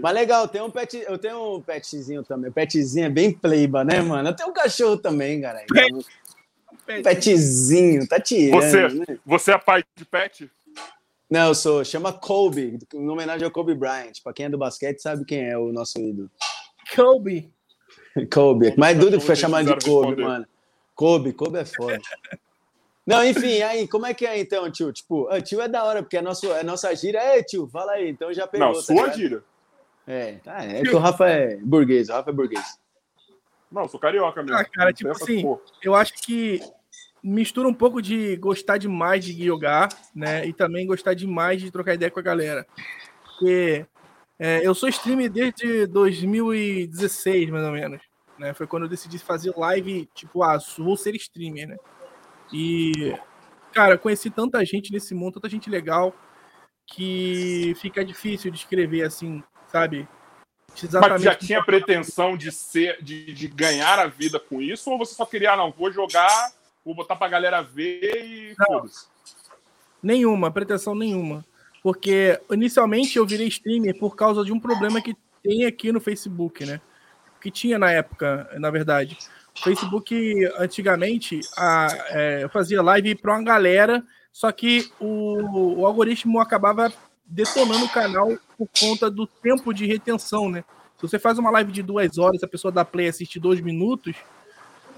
Mas 0.01 0.13
legal, 0.13 0.47
tem 0.49 0.61
um 0.61 0.69
pet, 0.69 1.01
eu 1.07 1.17
tenho 1.17 1.55
um 1.55 1.61
petzinho 1.61 2.21
também. 2.23 2.51
Petzinho 2.51 3.05
é 3.05 3.09
bem 3.09 3.31
playba, 3.31 3.85
né, 3.85 4.01
mano? 4.01 4.29
Eu 4.29 4.35
tenho 4.35 4.49
um 4.49 4.53
cachorro 4.53 4.97
também, 4.97 5.41
cara. 5.41 5.63
Pet. 6.85 7.03
Petzinho, 7.03 8.05
tá 8.07 8.19
tirando, 8.19 8.61
Você, 8.61 8.87
né? 8.89 9.05
você 9.25 9.51
é 9.53 9.57
pai 9.57 9.83
de 9.95 10.03
pet? 10.03 10.49
Não, 11.29 11.49
eu 11.49 11.55
sou, 11.55 11.85
chama 11.85 12.11
Kobe, 12.11 12.79
em 12.93 13.07
homenagem 13.07 13.45
ao 13.45 13.51
Kobe 13.51 13.75
Bryant. 13.75 14.13
Pra 14.23 14.33
quem 14.33 14.47
é 14.47 14.49
do 14.49 14.57
basquete 14.57 14.99
sabe 14.99 15.23
quem 15.25 15.47
é 15.47 15.57
o 15.57 15.71
nosso 15.71 15.99
ídolo. 15.99 16.29
Kobe. 16.95 17.53
Kobe. 18.33 18.73
Mas 18.75 18.95
cachorro 18.95 19.11
tudo 19.11 19.21
foi 19.21 19.35
chamado 19.35 19.65
de 19.65 19.85
Kobe, 19.85 20.07
responder. 20.07 20.23
mano. 20.23 20.47
Kobe, 20.95 21.33
Kobe 21.33 21.59
é 21.59 21.65
foda. 21.65 21.99
Não, 23.05 23.23
enfim, 23.23 23.61
aí, 23.61 23.87
como 23.87 24.05
é 24.05 24.13
que 24.13 24.25
é 24.25 24.39
então, 24.39 24.69
tio? 24.71 24.91
Tipo, 24.91 25.27
tio 25.41 25.61
é 25.61 25.67
da 25.67 25.83
hora, 25.83 26.01
porque 26.03 26.17
é, 26.17 26.21
nosso, 26.21 26.51
é 26.51 26.63
nossa 26.63 26.93
gíria. 26.95 27.19
É, 27.19 27.41
tio, 27.41 27.67
fala 27.67 27.93
aí, 27.93 28.09
então 28.09 28.33
já 28.33 28.45
pegou. 28.47 28.67
Não, 28.67 28.73
tá 28.73 28.81
sua 28.81 28.95
ligado? 28.95 29.15
gíria. 29.15 29.43
É, 30.07 30.33
tá, 30.43 30.63
é 30.63 30.81
que 30.81 30.95
o 30.95 30.97
Rafa 30.97 31.27
é 31.29 31.57
burguês, 31.57 32.09
o 32.09 32.13
Rafa 32.13 32.31
é 32.31 32.33
burguês. 32.33 32.79
Não, 33.71 33.83
eu 33.83 33.89
sou 33.89 33.99
carioca 33.99 34.41
mesmo. 34.41 34.57
Ah, 34.57 34.65
cara, 34.65 34.91
tipo 34.91 35.11
assim, 35.11 35.41
porra. 35.43 35.61
Eu 35.83 35.93
acho 35.93 36.13
que 36.13 36.59
mistura 37.23 37.67
um 37.67 37.73
pouco 37.73 38.01
de 38.01 38.35
gostar 38.37 38.77
demais 38.77 39.23
de 39.23 39.45
jogar, 39.45 39.89
né? 40.15 40.45
E 40.45 40.53
também 40.53 40.87
gostar 40.87 41.13
demais 41.13 41.61
de 41.61 41.71
trocar 41.71 41.93
ideia 41.93 42.11
com 42.11 42.19
a 42.19 42.23
galera. 42.23 42.65
Porque 43.23 43.85
é, 44.37 44.65
eu 44.65 44.73
sou 44.73 44.87
streamer 44.89 45.29
desde 45.29 45.85
2016, 45.87 47.49
mais 47.49 47.65
ou 47.65 47.71
menos. 47.71 48.01
Né? 48.37 48.53
Foi 48.53 48.65
quando 48.65 48.83
eu 48.83 48.89
decidi 48.89 49.19
fazer 49.19 49.53
live, 49.55 50.07
tipo, 50.15 50.41
ah, 50.43 50.57
vou 50.77 50.95
ser 50.95 51.13
streamer, 51.15 51.67
né? 51.67 51.77
E, 52.53 53.13
cara, 53.73 53.97
conheci 53.97 54.29
tanta 54.29 54.63
gente 54.65 54.93
nesse 54.93 55.13
mundo, 55.13 55.35
tanta 55.35 55.49
gente 55.49 55.69
legal, 55.69 56.15
que 56.87 57.75
fica 57.79 58.03
difícil 58.03 58.49
de 58.49 58.57
escrever 58.57 59.03
assim, 59.03 59.43
sabe? 59.67 60.07
Mas 61.01 61.21
já 61.21 61.35
tinha 61.35 61.63
pretensão 61.63 62.37
de 62.37 62.51
ser, 62.51 63.03
de, 63.03 63.33
de 63.33 63.47
ganhar 63.47 63.99
a 63.99 64.07
vida 64.07 64.39
com 64.39 64.61
isso, 64.61 64.89
ou 64.89 64.97
você 64.97 65.13
só 65.13 65.25
queria, 65.25 65.53
ah, 65.53 65.57
não, 65.57 65.71
vou 65.71 65.91
jogar, 65.91 66.51
vou 66.83 66.95
botar 66.95 67.15
pra 67.15 67.27
galera 67.27 67.61
ver 67.61 68.25
e 68.25 68.55
foda-se. 68.55 69.07
Nenhuma, 70.01 70.51
pretensão 70.51 70.95
nenhuma. 70.95 71.45
Porque 71.81 72.39
inicialmente 72.51 73.17
eu 73.17 73.25
virei 73.25 73.47
streamer 73.47 73.97
por 73.97 74.15
causa 74.15 74.43
de 74.43 74.51
um 74.51 74.59
problema 74.59 75.01
que 75.01 75.15
tem 75.43 75.65
aqui 75.65 75.91
no 75.91 76.01
Facebook, 76.01 76.65
né? 76.65 76.81
Que 77.41 77.49
tinha 77.49 77.79
na 77.79 77.91
época, 77.91 78.49
na 78.59 78.69
verdade. 78.69 79.17
O 79.57 79.63
Facebook, 79.63 80.45
antigamente, 80.57 81.39
a, 81.57 81.87
é, 82.09 82.43
eu 82.43 82.49
fazia 82.49 82.81
live 82.81 83.15
para 83.15 83.33
uma 83.33 83.43
galera, 83.43 84.03
só 84.31 84.51
que 84.51 84.89
o, 84.99 85.79
o 85.81 85.85
algoritmo 85.85 86.39
acabava 86.39 86.91
detonando 87.25 87.85
o 87.85 87.89
canal 87.89 88.37
por 88.57 88.67
conta 88.79 89.09
do 89.09 89.27
tempo 89.27 89.73
de 89.73 89.85
retenção, 89.85 90.49
né? 90.49 90.63
Se 90.97 91.03
você 91.03 91.17
faz 91.17 91.37
uma 91.37 91.49
live 91.51 91.71
de 91.71 91.81
duas 91.81 92.17
horas, 92.17 92.43
a 92.43 92.47
pessoa 92.47 92.71
dá 92.71 92.83
play 92.83 93.05
e 93.05 93.09
assiste 93.09 93.39
dois 93.39 93.61
minutos, 93.61 94.15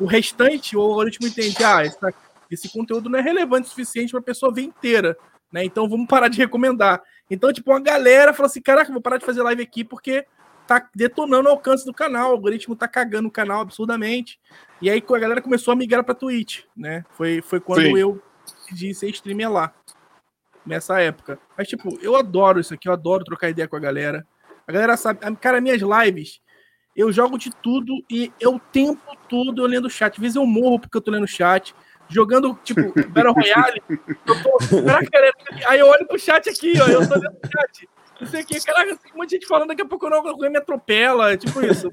o 0.03 0.05
restante, 0.05 0.75
o 0.75 0.81
algoritmo 0.81 1.27
entende, 1.27 1.63
ah, 1.63 1.84
essa- 1.86 2.13
esse 2.50 2.70
conteúdo 2.72 3.10
não 3.10 3.20
é 3.20 3.22
relevante 3.22 3.67
o 3.67 3.70
suficiente 3.70 4.12
para 4.12 4.20
a 4.20 4.24
pessoa 4.24 4.53
ver 4.53 4.63
inteira, 4.63 5.15
né? 5.51 5.63
Então 5.63 5.88
vamos 5.88 6.08
parar 6.08 6.27
de 6.27 6.38
recomendar. 6.38 7.01
Então, 7.29 7.53
tipo, 7.53 7.72
uma 7.72 7.79
galera 7.79 8.34
falou 8.34 8.48
assim: 8.48 8.62
caraca, 8.62 8.91
vou 8.91 9.01
parar 9.01 9.17
de 9.17 9.25
fazer 9.25 9.41
live 9.41 9.62
aqui 9.62 9.84
porque 9.84 10.25
tá 10.67 10.89
detonando 10.96 11.48
o 11.50 11.51
alcance 11.51 11.86
do 11.86 11.93
canal, 11.93 12.29
o 12.29 12.34
algoritmo 12.34 12.75
tá 12.75 12.88
cagando 12.88 13.27
o 13.27 13.31
canal 13.31 13.62
absurdamente. 13.62 14.39
E 14.81 14.89
aí 14.89 15.03
a 15.05 15.20
galera 15.20 15.41
começou 15.41 15.72
a 15.72 15.75
migrar 15.75 16.03
para 16.03 16.15
Twitch, 16.15 16.63
né? 16.75 17.05
Foi, 17.12 17.41
foi 17.41 17.60
quando 17.60 17.84
Sim. 17.84 17.98
eu 17.98 18.22
decidi 18.46 18.93
ser 18.93 19.10
streamer 19.10 19.51
lá, 19.51 19.74
nessa 20.65 21.00
época. 21.00 21.39
Mas, 21.58 21.67
tipo, 21.67 21.98
eu 22.01 22.15
adoro 22.15 22.60
isso 22.60 22.74
aqui, 22.74 22.88
eu 22.88 22.93
adoro 22.93 23.24
trocar 23.24 23.50
ideia 23.50 23.67
com 23.67 23.75
a 23.75 23.79
galera. 23.79 24.25
A 24.67 24.72
galera 24.72 24.96
sabe, 24.98 25.20
cara, 25.38 25.60
minhas 25.62 25.81
lives, 25.81 26.39
eu 26.96 27.12
jogo 27.12 27.38
de 27.38 27.52
tudo 27.52 28.04
e 28.10 28.32
eu 28.40 28.56
o 28.56 28.60
tempo 28.60 29.16
todo 29.30 29.62
eu 29.62 29.68
lendo 29.68 29.86
o 29.86 29.90
chat. 29.90 30.14
Às 30.14 30.20
vezes 30.20 30.36
eu 30.36 30.46
morro 30.46 30.80
porque 30.80 30.98
eu 30.98 31.02
tô 31.02 31.12
lendo 31.12 31.24
o 31.24 31.28
chat. 31.28 31.76
Jogando, 32.10 32.60
tipo, 32.64 32.82
Battle 33.10 33.34
Royale, 33.34 33.82
eu 33.90 34.44
tô. 34.44 34.58
Caraca, 34.86 35.10
galera, 35.10 35.34
aí 35.68 35.80
eu 35.80 35.88
olho 35.88 36.06
pro 36.06 36.20
chat 36.20 36.50
aqui, 36.50 36.74
ó, 36.82 36.88
eu 36.88 37.08
tô 37.08 37.16
lendo 37.16 37.38
o 37.42 37.48
chat. 37.48 37.90
Não 38.20 38.28
sei 38.28 38.42
o 38.42 38.46
que, 38.46 38.60
caraca, 38.64 38.98
tem 38.98 39.14
um 39.14 39.18
monte 39.18 39.30
de 39.30 39.36
gente 39.38 39.48
falando, 39.48 39.70
daqui 39.70 39.82
a 39.82 39.86
pouco 39.86 40.06
eu 40.06 40.10
não 40.10 40.28
alguém 40.28 40.50
me 40.50 40.58
atropela, 40.58 41.36
tipo 41.38 41.62
isso. 41.66 41.92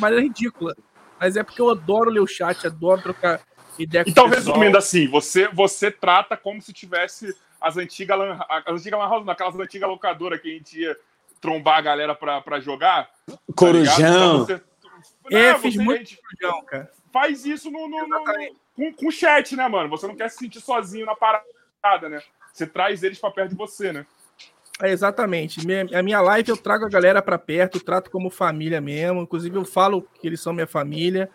Mas 0.00 0.16
é 0.16 0.20
ridícula. 0.20 0.76
Mas 1.18 1.36
é 1.36 1.42
porque 1.42 1.60
eu 1.60 1.68
adoro 1.68 2.10
ler 2.10 2.20
o 2.20 2.26
chat, 2.26 2.66
adoro 2.66 3.02
trocar 3.02 3.40
ideia 3.78 4.04
com 4.04 4.10
Então, 4.10 4.28
resumindo 4.28 4.78
assim, 4.78 5.08
você, 5.08 5.48
você 5.48 5.90
trata 5.90 6.36
como 6.36 6.62
se 6.62 6.72
tivesse 6.72 7.36
as 7.60 7.76
antigas 7.76 8.18
as 8.48 8.66
antigas 8.68 8.98
lan 8.98 9.08
house, 9.08 9.24
não, 9.24 9.32
aquelas 9.32 9.54
antigas 9.54 9.88
locadoras 9.88 10.40
que 10.40 10.48
a 10.48 10.52
gente 10.52 10.80
ia 10.80 10.96
trombar 11.40 11.78
a 11.78 11.82
galera 11.82 12.14
pra, 12.14 12.40
pra 12.40 12.60
jogar. 12.60 13.08
tá? 13.26 13.38
Corujão. 13.56 14.44
Você, 14.46 14.60
É, 15.30 15.52
Não, 15.52 15.58
fiz 15.60 15.74
você- 15.76 15.82
muito 15.82 16.10
Corujão, 16.40 16.64
cara. 16.64 16.90
faz 17.12 17.44
isso 17.46 17.70
no, 17.70 17.88
no, 17.88 18.06
no- 18.06 18.16
Exatamente. 18.16 18.56
com, 18.76 18.92
com 18.94 19.10
chat, 19.10 19.56
né, 19.56 19.68
mano? 19.68 19.88
Você 19.90 20.06
não 20.06 20.16
quer 20.16 20.28
se 20.30 20.38
sentir 20.38 20.60
sozinho 20.60 21.06
na 21.06 21.14
parada, 21.14 22.08
né? 22.08 22.20
Você 22.52 22.66
traz 22.66 23.02
eles 23.02 23.18
pra 23.18 23.30
perto 23.30 23.50
de 23.50 23.56
você, 23.56 23.92
né? 23.92 24.04
É, 24.82 24.90
exatamente. 24.90 25.64
Minha- 25.66 25.86
a 25.98 26.02
minha 26.02 26.20
live 26.20 26.50
eu 26.50 26.56
trago 26.56 26.84
a 26.84 26.88
galera 26.88 27.20
pra 27.22 27.38
perto, 27.38 27.78
trato 27.80 28.10
como 28.10 28.30
família 28.30 28.80
mesmo. 28.80 29.20
Inclusive, 29.22 29.56
eu 29.56 29.64
falo 29.64 30.02
que 30.20 30.26
eles 30.26 30.40
são 30.40 30.52
minha 30.52 30.66
família. 30.66 31.30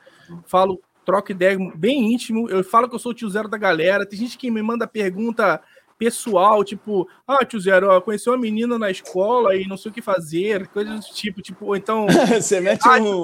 Falo, 0.47 0.81
troco 1.05 1.31
ideia 1.31 1.55
bem 1.75 2.11
íntimo. 2.13 2.49
Eu 2.49 2.63
falo 2.63 2.89
que 2.89 2.95
eu 2.95 2.99
sou 2.99 3.11
o 3.11 3.15
tio 3.15 3.29
zero 3.29 3.47
da 3.47 3.57
galera. 3.57 4.05
Tem 4.05 4.17
gente 4.17 4.37
que 4.37 4.49
me 4.51 4.61
manda 4.63 4.87
pergunta 4.87 5.61
pessoal, 5.97 6.63
tipo, 6.63 7.07
ah, 7.27 7.43
tio 7.45 7.59
zero, 7.59 7.89
ó, 7.89 8.01
conheci 8.01 8.29
uma 8.29 8.37
menina 8.37 8.77
na 8.77 8.91
escola 8.91 9.55
e 9.55 9.67
não 9.67 9.77
sei 9.77 9.91
o 9.91 9.93
que 9.93 10.01
fazer, 10.01 10.67
coisas 10.67 11.07
do 11.07 11.13
tipo, 11.13 11.41
tipo, 11.41 11.65
ou 11.65 11.75
então, 11.75 12.05
Você 12.41 12.59
mete 12.59 12.87
Ai, 12.87 13.01
um 13.01 13.23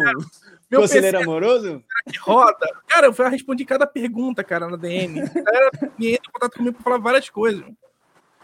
meu 0.70 0.82
conselheiro 0.82 1.18
PC 1.18 1.30
amoroso? 1.30 1.84
roda. 2.22 2.68
Cara, 2.88 3.08
eu 3.08 3.30
respondi 3.30 3.66
cada 3.66 3.86
pergunta, 3.86 4.44
cara, 4.44 4.70
na 4.70 4.78
DM. 4.78 5.20
A 5.22 5.26
galera 5.26 5.72
me 6.00 6.14
entra 6.14 6.30
em 6.30 6.32
contato 6.32 6.58
comigo 6.58 6.76
pra 6.76 6.84
falar 6.84 6.98
várias 6.98 7.30
coisas. 7.30 7.64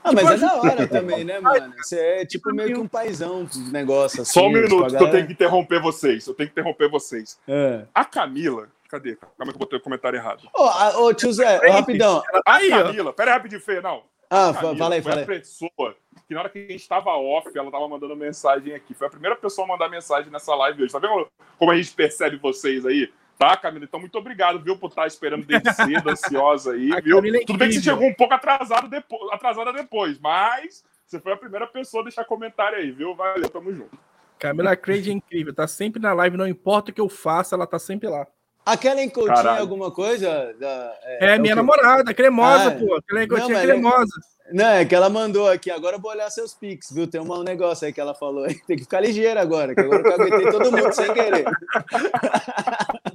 Ah, 0.04 0.12
mas 0.13 0.24
Tipo, 0.24 0.34
é 0.34 0.38
da 0.38 0.56
hora 0.56 0.88
também, 0.88 1.24
né, 1.24 1.40
mano? 1.40 1.74
Você 1.78 2.00
é 2.00 2.26
tipo 2.26 2.54
meio 2.54 2.74
que 2.76 2.80
um 2.80 2.88
paizão 2.88 3.44
dos 3.44 3.72
negócios. 3.72 4.22
Assim, 4.22 4.34
Só 4.40 4.48
um 4.48 4.54
tipo, 4.54 4.76
minuto, 4.76 4.98
que 4.98 5.04
eu 5.04 5.12
tenho 5.12 5.28
que 5.28 5.34
interromper 5.34 5.82
vocês. 5.82 6.28
Eu 6.28 6.34
tenho 6.34 6.50
que 6.50 6.54
interromper 6.60 6.90
vocês. 6.90 7.38
É. 7.48 7.86
A 7.94 8.06
Camila. 8.06 8.70
Cadê? 8.90 9.18
Calma 9.38 9.52
que 9.52 9.58
eu 9.58 9.60
botei 9.60 9.80
o 9.80 9.82
comentário 9.82 10.16
errado. 10.18 10.48
Ô, 10.56 10.63
a- 10.63 10.98
ô, 11.00 11.13
tio 11.13 11.32
Zé, 11.34 11.60
ô, 11.60 11.72
rapidão. 11.74 12.24
A 12.46 12.56
aí. 12.56 12.70
Camila, 12.70 13.12
pera 13.12 13.32
aí 13.32 13.38
rapidinho, 13.38 13.60
Fê, 13.60 13.82
não. 13.82 14.04
Ah, 14.30 14.50
A 14.50 14.54
Camila 14.54 14.78
fala 14.78 14.96
aí, 14.96 15.02
foi 15.02 15.12
fala 15.12 15.22
a 15.22 15.24
aí. 15.24 15.28
pessoa 15.40 15.96
que 16.28 16.34
na 16.34 16.42
hora 16.42 16.50
que 16.50 16.60
a 16.60 16.72
gente 16.72 16.88
tava 16.88 17.12
off, 17.12 17.50
ela 17.58 17.72
tava 17.72 17.88
mandando 17.88 18.16
mensagem 18.16 18.74
aqui. 18.74 18.94
Foi 18.94 19.08
a 19.08 19.10
primeira 19.10 19.36
pessoa 19.36 19.66
a 19.66 19.68
mandar 19.70 19.90
mensagem 19.90 20.30
nessa 20.32 20.54
live 20.56 20.84
hoje. 20.84 20.92
Tá 20.92 21.00
vendo 21.00 21.28
como 21.58 21.72
a 21.72 21.78
gente 21.78 21.92
percebe 21.94 22.36
vocês 22.38 22.86
aí? 22.86 23.12
Tá, 23.38 23.56
Camila? 23.56 23.86
Então, 23.86 24.00
muito 24.00 24.18
obrigado, 24.18 24.60
viu, 24.60 24.78
por 24.78 24.90
estar 24.90 25.06
esperando 25.08 25.46
desde 25.46 25.72
cedo, 25.76 26.10
ansiosa 26.10 26.74
aí, 26.74 26.92
A 26.92 27.00
viu? 27.00 27.18
Camila 27.18 27.38
é 27.38 27.46
Tudo 27.46 27.60
bem 27.60 27.70
que 27.70 27.76
você 27.76 27.82
chegou 27.84 28.08
um 28.08 28.13
pouco 28.13 28.34
atrasado 28.34 28.90
depois, 28.90 29.32
atrasada 29.32 29.72
depois, 29.72 30.20
mas 30.20 30.84
você 31.06 31.20
foi 31.20 31.34
a 31.34 31.38
primeira 31.38 31.68
pessoa 31.68 32.02
a 32.02 32.06
deixar 32.06 32.26
comentário 32.26 32.78
aí, 32.80 32.92
viu? 32.92 33.16
Valeu, 33.16 33.48
tamo 33.50 33.72
junto. 33.72 33.98
Camila 34.40 34.76
Craig 34.76 35.10
é 35.10 35.13
incrível, 35.13 35.54
tá 35.54 35.68
sempre 35.68 36.02
na 36.02 36.13
live, 36.13 36.36
não 36.36 36.48
importa 36.48 36.92
o 36.92 36.94
que 36.94 37.02
eu 37.02 37.10
faça, 37.10 37.56
ela 37.56 37.66
tá 37.66 37.80
sempre 37.80 38.08
lá. 38.10 38.28
A 38.67 38.75
Kellen 38.75 39.10
Coutinho 39.10 39.34
é 39.34 39.38
Caralho. 39.38 39.62
alguma 39.62 39.91
coisa? 39.91 40.53
Da, 40.60 40.93
É, 41.21 41.38
o 41.38 41.41
minha 41.41 41.53
quê? 41.53 41.56
namorada, 41.56 42.13
cremosa, 42.13 42.67
Ah, 42.67 42.71
pô. 42.71 42.95
Aquela 42.95 43.21
não, 43.21 43.27
gotinha 43.27 43.58
mas- 43.58 43.65
cremosa. 43.65 44.12
Não, 44.51 44.65
é 44.65 44.86
que 44.86 44.95
ela 44.95 45.10
mandou 45.10 45.49
aqui. 45.49 45.69
Agora 45.71 45.95
eu 45.97 46.01
vou 46.01 46.12
olhar 46.12 46.30
seus 46.30 46.53
pics, 46.53 46.89
viu? 46.91 47.08
Tem 47.08 47.19
um 47.21 47.43
negócio 47.43 47.86
aí 47.86 47.93
que 47.93 47.99
ela 48.01 48.13
falou. 48.15 48.45
Tem 48.67 48.75
que 48.77 48.84
ficar 48.84 48.99
ligeiro 49.01 49.39
agora, 49.39 49.73
que 49.73 49.82
agora 49.82 50.01
eu 50.06 50.13
aguentei 50.13 50.51
todo 50.51 50.71
mundo 50.71 50.91
sem 50.93 51.13
querer. 51.13 51.45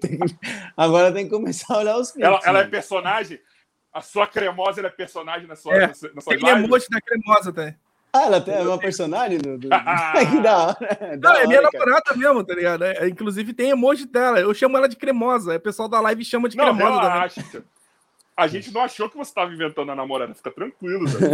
Tem 0.00 0.18
que- 0.18 0.36
Agora 0.76 1.12
tem 1.12 1.24
que 1.24 1.30
começar 1.30 1.74
a 1.74 1.78
olhar 1.78 1.96
os 1.96 2.10
pics. 2.12 2.26
Ela, 2.26 2.40
ela 2.44 2.58
é 2.58 2.62
mano. 2.62 2.70
personagem? 2.70 3.40
A 3.92 4.00
sua 4.00 4.26
cremosa 4.26 4.80
ela 4.80 4.88
é 4.88 4.92
personagem 4.92 5.48
na 5.48 5.56
sua, 5.56 5.74
É, 5.74 5.86
na 5.88 5.94
sua, 5.94 6.10
Tem 6.36 6.48
emoji 6.48 6.86
da 6.90 7.00
cremosa, 7.00 7.52
tá? 7.52 7.74
Ah, 8.12 8.24
ela 8.24 8.40
tem 8.40 8.54
é 8.54 8.60
uma 8.60 8.78
personagem 8.78 9.38
do. 9.38 9.58
do... 9.58 9.68
que 10.30 10.40
da 10.40 10.58
hora. 10.58 10.76
Da 11.18 11.30
Não, 11.30 11.36
é 11.40 11.46
minha 11.46 11.62
namorada 11.62 12.16
mesmo, 12.16 12.44
tá 12.44 12.54
ligado? 12.54 12.84
É, 12.84 13.08
inclusive 13.08 13.52
tem 13.52 13.70
emoji 13.70 14.06
dela. 14.06 14.40
Eu 14.40 14.52
chamo 14.54 14.76
ela 14.76 14.88
de 14.88 14.96
cremosa. 14.96 15.56
O 15.56 15.60
pessoal 15.60 15.88
da 15.88 16.00
live 16.00 16.24
chama 16.24 16.48
de 16.48 16.56
Não, 16.56 16.64
cremosa 16.64 16.96
também. 16.96 17.12
relaxa. 17.12 17.64
A 18.36 18.46
gente 18.46 18.72
não 18.72 18.82
achou 18.82 19.10
que 19.10 19.16
você 19.16 19.30
estava 19.30 19.52
inventando 19.52 19.90
a 19.90 19.96
namorada. 19.96 20.32
Fica 20.34 20.50
tranquilo, 20.50 21.06
velho. 21.08 21.32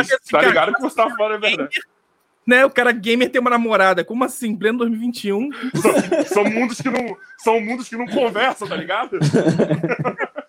Assim, 0.00 0.18
tá 0.30 0.42
ligado 0.42 0.72
que 0.74 0.80
você 0.80 0.96
tava 0.96 1.14
falando 1.14 1.34
a 1.34 1.38
verdade. 1.38 1.80
né? 2.46 2.64
O 2.64 2.70
cara 2.70 2.92
gamer 2.92 3.30
tem 3.30 3.40
uma 3.40 3.50
namorada. 3.50 4.02
Como 4.02 4.24
assim? 4.24 4.56
Pleno 4.56 4.78
2021. 4.78 5.50
São, 5.74 6.24
são 6.24 6.44
mundos 6.44 6.80
que 6.80 6.88
não, 6.88 7.16
são 7.38 7.60
mundos 7.60 7.88
que 7.90 7.96
não 7.96 8.06
conversam, 8.06 8.66
tá 8.66 8.74
ligado? 8.74 9.18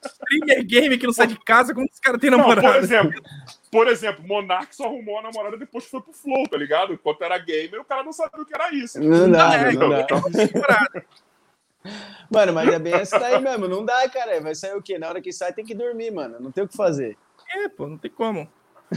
streamer 0.06 0.66
game 0.66 0.98
que 0.98 1.06
não 1.06 1.14
sai 1.14 1.28
de 1.28 1.38
casa, 1.44 1.74
como 1.74 1.86
esse 1.86 2.02
cara 2.02 2.18
tem 2.18 2.30
namorado? 2.30 2.62
Não, 2.62 2.74
por 2.74 2.82
exemplo, 2.82 3.22
por 3.72 3.88
exemplo, 3.88 4.26
Monark 4.26 4.76
só 4.76 4.86
arrumou 4.86 5.20
a 5.20 5.22
namorada 5.22 5.58
depois 5.58 5.86
que 5.86 5.92
foi 5.92 6.02
pro 6.02 6.14
Flow, 6.14 6.48
tá 6.48 6.58
ligado? 6.58 6.94
Enquanto 6.94 7.22
era 7.22 7.38
gamer, 7.38 7.82
o 7.82 7.86
cara 7.86 8.04
não 8.04 8.14
sabia 8.14 8.42
o 8.42 8.46
que 8.46 8.56
era 8.56 8.74
isso. 8.74 9.00
Não 9.00 9.30
dá, 9.30 9.56
é, 9.56 9.72
não 9.74 9.90
dá. 9.90 10.02
Então, 10.02 10.22
mano, 12.32 12.54
mas 12.54 12.70
é 12.70 12.80
bem 12.80 12.94
essa 12.94 13.20
daí 13.20 13.42
mesmo. 13.42 13.68
Não 13.68 13.84
dá, 13.84 14.08
cara. 14.10 14.40
Vai 14.40 14.56
sair 14.56 14.76
o 14.76 14.82
quê? 14.82 14.98
Na 14.98 15.10
hora 15.10 15.22
que 15.22 15.34
sai, 15.34 15.54
tem 15.54 15.66
que 15.66 15.76
dormir, 15.76 16.12
mano. 16.12 16.40
Não 16.40 16.52
tem 16.52 16.64
o 16.64 16.68
que 16.68 16.78
fazer. 16.78 17.18
É, 17.50 17.70
pô, 17.70 17.88
não 17.88 17.98
tem 17.98 18.12
como. 18.12 18.50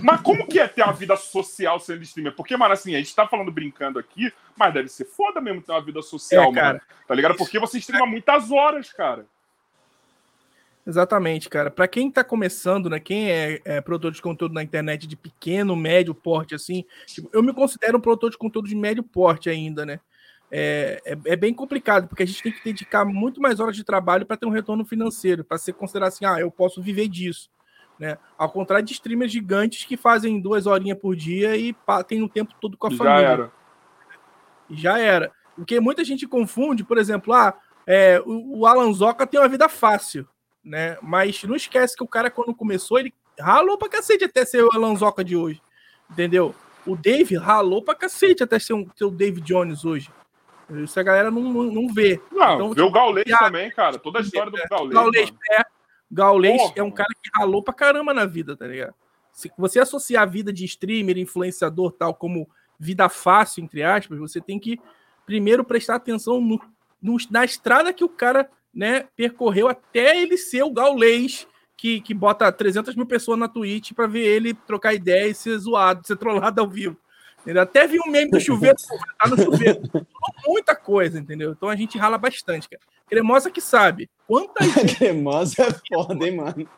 Mas 0.02 0.20
como 0.20 0.46
que 0.46 0.61
é 0.61 0.68
ter 0.68 0.83
uma 0.83 0.92
vida 0.92 1.16
social 1.16 1.80
sendo 1.80 2.02
streamer? 2.02 2.35
Porque, 2.37 2.56
mano, 2.56 2.72
assim, 2.72 2.94
a 2.94 2.98
gente 2.98 3.14
tá 3.14 3.26
falando 3.26 3.50
brincando 3.50 3.98
aqui, 3.98 4.33
mas 4.56 4.72
deve 4.72 4.88
ser 4.88 5.04
foda 5.04 5.40
mesmo 5.40 5.62
ter 5.62 5.72
uma 5.72 5.83
vida 5.83 6.00
social, 6.00 6.50
é, 6.50 6.62
mano. 6.62 6.80
Tá 7.09 7.14
ligado? 7.14 7.37
Porque 7.37 7.59
você 7.59 7.78
streama 7.78 8.06
muitas 8.06 8.52
horas, 8.52 8.92
cara. 8.92 9.26
Exatamente, 10.87 11.49
cara. 11.49 11.71
Para 11.71 11.87
quem 11.87 12.11
tá 12.11 12.25
começando, 12.25 12.88
né? 12.88 12.99
Quem 12.99 13.31
é, 13.31 13.61
é, 13.64 13.81
produtor 13.81 14.12
de 14.12 14.23
conteúdo 14.23 14.55
na 14.55 14.62
internet 14.62 15.07
de 15.07 15.16
pequeno, 15.16 15.77
médio 15.77 16.14
porte, 16.14 16.55
assim, 16.55 16.85
tipo, 17.07 17.29
eu 17.33 17.43
me 17.43 17.53
considero 17.53 17.99
um 17.99 18.01
produtor 18.01 18.31
de 18.31 18.38
conteúdo 18.38 18.69
de 18.69 18.75
médio 18.75 19.03
porte 19.03 19.51
ainda, 19.51 19.85
né? 19.85 20.01
É, 20.51 21.01
é, 21.05 21.19
é, 21.27 21.37
bem 21.37 21.55
complicado, 21.55 22.09
porque 22.09 22.25
a 22.25 22.27
gente 22.27 22.43
tem 22.43 22.51
que 22.51 22.64
dedicar 22.64 23.05
muito 23.05 23.40
mais 23.40 23.61
horas 23.61 23.77
de 23.77 23.85
trabalho 23.85 24.27
para 24.27 24.37
ter 24.37 24.47
um 24.47 24.51
retorno 24.51 24.85
financeiro, 24.85 25.45
para 25.45 25.59
ser 25.59 25.75
considerado 25.75 26.09
assim, 26.09 26.25
ah, 26.25 26.40
eu 26.40 26.51
posso 26.51 26.83
viver 26.83 27.07
disso. 27.09 27.49
Né? 27.99 28.19
Ao 28.37 28.51
contrário 28.51 28.85
de 28.85 28.93
streamers 28.93 29.31
gigantes 29.31 29.85
que 29.85 29.97
fazem 29.97 30.40
duas 30.40 30.66
horinhas 30.66 30.99
por 30.99 31.14
dia 31.14 31.57
e 31.57 31.77
tem 32.09 32.23
o 32.23 32.29
tempo 32.29 32.55
todo 32.61 32.77
com 32.77 32.88
a 32.88 32.90
Já 32.90 32.97
família. 32.97 33.21
Já 33.21 33.31
era. 33.31 33.53
Já 34.71 34.99
era. 34.99 35.33
Porque 35.55 35.79
muita 35.79 36.03
gente 36.03 36.27
confunde, 36.27 36.83
por 36.83 36.99
exemplo, 36.99 37.33
ah, 37.33 37.55
é, 37.87 38.21
o, 38.25 38.61
o 38.61 38.66
Alan 38.66 38.93
Zoca 38.93 39.27
tem 39.27 39.38
uma 39.38 39.49
vida 39.49 39.69
fácil, 39.69 40.27
né? 40.64 40.99
Mas 41.03 41.42
não 41.44 41.57
esquece 41.57 41.96
que 41.96 42.05
o 42.05 42.09
cara, 42.09 42.31
quando 42.31 42.55
começou, 42.55 42.99
ele 42.99 43.12
ralou 43.38 43.79
pra 43.79 43.88
cacete 43.88 44.25
até 44.25 44.44
ser 44.44 44.64
o 44.64 44.70
Alan 44.73 44.94
Zoca 44.96 45.25
de 45.25 45.37
hoje. 45.37 45.61
Entendeu? 46.11 46.55
O 46.87 46.96
Dave 46.96 47.37
ralou 47.37 47.83
pra 47.83 47.94
cacete 47.94 48.42
até 48.42 48.59
ser, 48.59 48.75
um, 48.75 48.87
ser 48.94 49.05
o 49.05 49.11
Dave 49.11 49.40
Jones 49.40 49.85
hoje. 49.85 50.11
Isso 50.70 50.99
a 51.01 51.03
galera 51.03 51.31
não, 51.31 51.42
não, 51.42 51.62
não 51.64 51.88
vê. 51.88 52.20
Não, 52.31 52.55
então, 52.55 52.73
vê 52.73 52.83
o 52.83 52.90
Gaulês 52.90 53.27
também, 53.38 53.70
cara. 53.70 53.99
Toda 53.99 54.20
a 54.20 54.23
história 54.23 54.51
do 54.51 54.68
Gaulês. 54.68 54.94
Gaulês, 54.94 55.33
é, 55.53 55.62
Gaulês 56.11 56.73
é 56.77 56.83
um 56.83 56.90
cara 56.90 57.09
que 57.23 57.31
ralou 57.35 57.62
pra 57.62 57.75
caramba 57.75 58.14
na 58.14 58.25
vida, 58.25 58.57
tá 58.57 58.66
ligado? 58.66 58.94
Se 59.33 59.51
você 59.59 59.81
associar 59.81 60.23
a 60.23 60.27
vida 60.27 60.53
de 60.53 60.64
streamer, 60.64 61.18
influenciador, 61.18 61.92
tal, 61.92 62.14
como 62.14 62.49
vida 62.79 63.09
fácil, 63.09 63.64
entre 63.64 63.83
aspas, 63.83 64.18
você 64.18 64.40
tem 64.40 64.59
que 64.59 64.81
primeiro 65.27 65.64
prestar 65.64 65.96
atenção 65.96 66.40
no, 66.40 66.61
no, 67.01 67.16
na 67.31 67.44
estrada 67.44 67.92
que 67.92 68.05
o 68.05 68.09
cara 68.09 68.49
né, 68.74 69.06
percorreu 69.16 69.68
até 69.68 70.20
ele 70.20 70.37
ser 70.37 70.62
o 70.62 70.72
Gaulês, 70.72 71.46
que, 71.76 72.00
que 72.00 72.12
bota 72.12 72.52
300 72.52 72.94
mil 72.94 73.06
pessoas 73.06 73.38
na 73.38 73.48
Twitch 73.48 73.92
para 73.92 74.06
ver 74.06 74.26
ele 74.26 74.54
trocar 74.54 74.94
ideia 74.94 75.28
e 75.28 75.35
ser 75.35 75.56
zoado, 75.59 76.06
ser 76.06 76.16
trollado 76.16 76.61
ao 76.61 76.68
vivo. 76.68 76.96
Entendeu? 77.40 77.62
Até 77.62 77.87
vi 77.87 77.98
um 77.98 78.11
meme 78.11 78.30
do 78.30 78.38
chuveiro, 78.38 78.76
tá 79.18 79.28
no 79.28 79.37
chuveiro. 79.37 79.80
Muita 80.46 80.76
coisa, 80.76 81.18
entendeu? 81.18 81.52
Então 81.52 81.70
a 81.70 81.76
gente 81.76 81.96
rala 81.96 82.18
bastante, 82.18 82.68
cara. 82.68 82.83
Cremosa 83.09 83.50
que 83.50 83.61
sabe. 83.61 84.09
Quantas. 84.26 84.66
Cremosa 84.96 85.62
é 85.62 85.70
foda, 85.88 86.28
hein, 86.28 86.37
mano? 86.37 86.68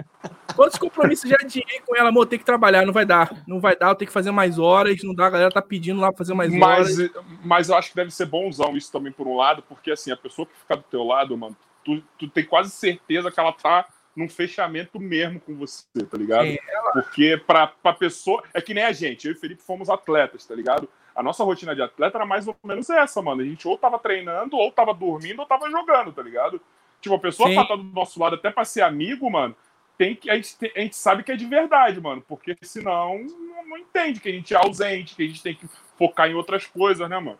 Quantos 0.54 0.78
compromissos 0.78 1.28
já 1.28 1.36
adiei 1.40 1.80
com 1.84 1.96
ela, 1.96 2.08
amor? 2.08 2.26
Tem 2.26 2.38
que 2.38 2.44
trabalhar, 2.44 2.86
não 2.86 2.92
vai 2.92 3.04
dar. 3.04 3.42
Não 3.46 3.60
vai 3.60 3.76
dar, 3.76 3.88
eu 3.88 3.94
tenho 3.96 4.06
que 4.06 4.12
fazer 4.12 4.30
mais 4.30 4.58
horas, 4.58 5.02
não 5.02 5.14
dá, 5.14 5.26
a 5.26 5.30
galera 5.30 5.50
tá 5.50 5.60
pedindo 5.60 6.00
lá 6.00 6.08
pra 6.08 6.18
fazer 6.18 6.32
mais 6.32 6.50
mas, 6.54 6.98
horas. 6.98 7.10
Mas 7.44 7.68
eu 7.68 7.74
acho 7.74 7.90
que 7.90 7.96
deve 7.96 8.10
ser 8.12 8.26
bonzão 8.26 8.76
isso 8.76 8.90
também 8.90 9.12
por 9.12 9.26
um 9.26 9.36
lado, 9.36 9.62
porque 9.68 9.90
assim, 9.90 10.10
a 10.12 10.16
pessoa 10.16 10.46
que 10.46 10.56
fica 10.58 10.76
do 10.76 10.84
teu 10.84 11.02
lado, 11.02 11.36
mano, 11.36 11.56
tu, 11.84 12.02
tu 12.18 12.28
tem 12.28 12.44
quase 12.44 12.70
certeza 12.70 13.30
que 13.30 13.38
ela 13.38 13.52
tá 13.52 13.86
num 14.14 14.28
fechamento 14.28 15.00
mesmo 15.00 15.40
com 15.40 15.56
você, 15.56 15.86
tá 16.08 16.16
ligado? 16.16 16.46
É. 16.46 16.58
Porque 16.92 17.40
pra, 17.46 17.66
pra 17.66 17.92
pessoa. 17.92 18.42
É 18.52 18.60
que 18.60 18.74
nem 18.74 18.84
a 18.84 18.92
gente, 18.92 19.26
eu 19.26 19.32
e 19.32 19.36
Felipe 19.36 19.62
fomos 19.62 19.88
atletas, 19.88 20.46
tá 20.46 20.54
ligado? 20.54 20.88
A 21.14 21.22
nossa 21.22 21.44
rotina 21.44 21.74
de 21.74 21.82
atleta 21.82 22.18
era 22.18 22.26
mais 22.26 22.46
ou 22.46 22.56
menos 22.64 22.88
essa, 22.90 23.20
mano. 23.20 23.42
A 23.42 23.44
gente 23.44 23.66
ou 23.66 23.76
tava 23.76 23.98
treinando, 23.98 24.56
ou 24.56 24.70
tava 24.70 24.94
dormindo, 24.94 25.40
ou 25.40 25.46
tava 25.46 25.70
jogando, 25.70 26.12
tá 26.12 26.22
ligado? 26.22 26.60
Tipo, 27.00 27.16
a 27.16 27.18
pessoa 27.18 27.48
Sim. 27.48 27.54
tá 27.56 27.76
do 27.76 27.82
nosso 27.82 28.20
lado 28.20 28.36
até 28.36 28.50
pra 28.50 28.64
ser 28.64 28.82
amigo, 28.82 29.28
mano, 29.30 29.56
tem 29.98 30.14
que, 30.14 30.30
a, 30.30 30.36
gente, 30.36 30.56
a 30.74 30.80
gente 30.80 30.96
sabe 30.96 31.22
que 31.22 31.32
é 31.32 31.36
de 31.36 31.44
verdade, 31.46 32.00
mano. 32.00 32.22
Porque 32.26 32.56
senão 32.62 33.18
não, 33.18 33.66
não 33.66 33.78
entende 33.78 34.20
que 34.20 34.28
a 34.28 34.32
gente 34.32 34.54
é 34.54 34.56
ausente, 34.56 35.16
que 35.16 35.22
a 35.22 35.26
gente 35.26 35.42
tem 35.42 35.54
que 35.54 35.66
focar 35.98 36.30
em 36.30 36.34
outras 36.34 36.66
coisas, 36.66 37.08
né, 37.08 37.18
mano? 37.18 37.38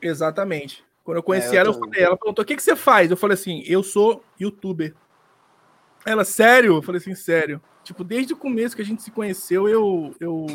Exatamente. 0.00 0.84
Quando 1.04 1.18
eu 1.18 1.22
conheci 1.22 1.54
é, 1.54 1.60
ela, 1.60 1.68
eu 1.68 1.74
falei, 1.74 2.02
ela 2.02 2.16
perguntou: 2.16 2.42
o 2.42 2.46
que, 2.46 2.56
que 2.56 2.62
você 2.62 2.74
faz? 2.74 3.10
Eu 3.10 3.16
falei 3.16 3.34
assim, 3.34 3.62
eu 3.66 3.82
sou 3.82 4.24
youtuber. 4.40 4.94
Ela, 6.04 6.24
sério? 6.24 6.76
Eu 6.76 6.82
falei 6.82 6.98
assim, 6.98 7.14
sério. 7.14 7.60
Tipo, 7.82 8.02
desde 8.02 8.32
o 8.32 8.36
começo 8.36 8.74
que 8.74 8.80
a 8.80 8.84
gente 8.84 9.02
se 9.02 9.10
conheceu, 9.10 9.68
eu, 9.68 10.14
eu 10.18 10.46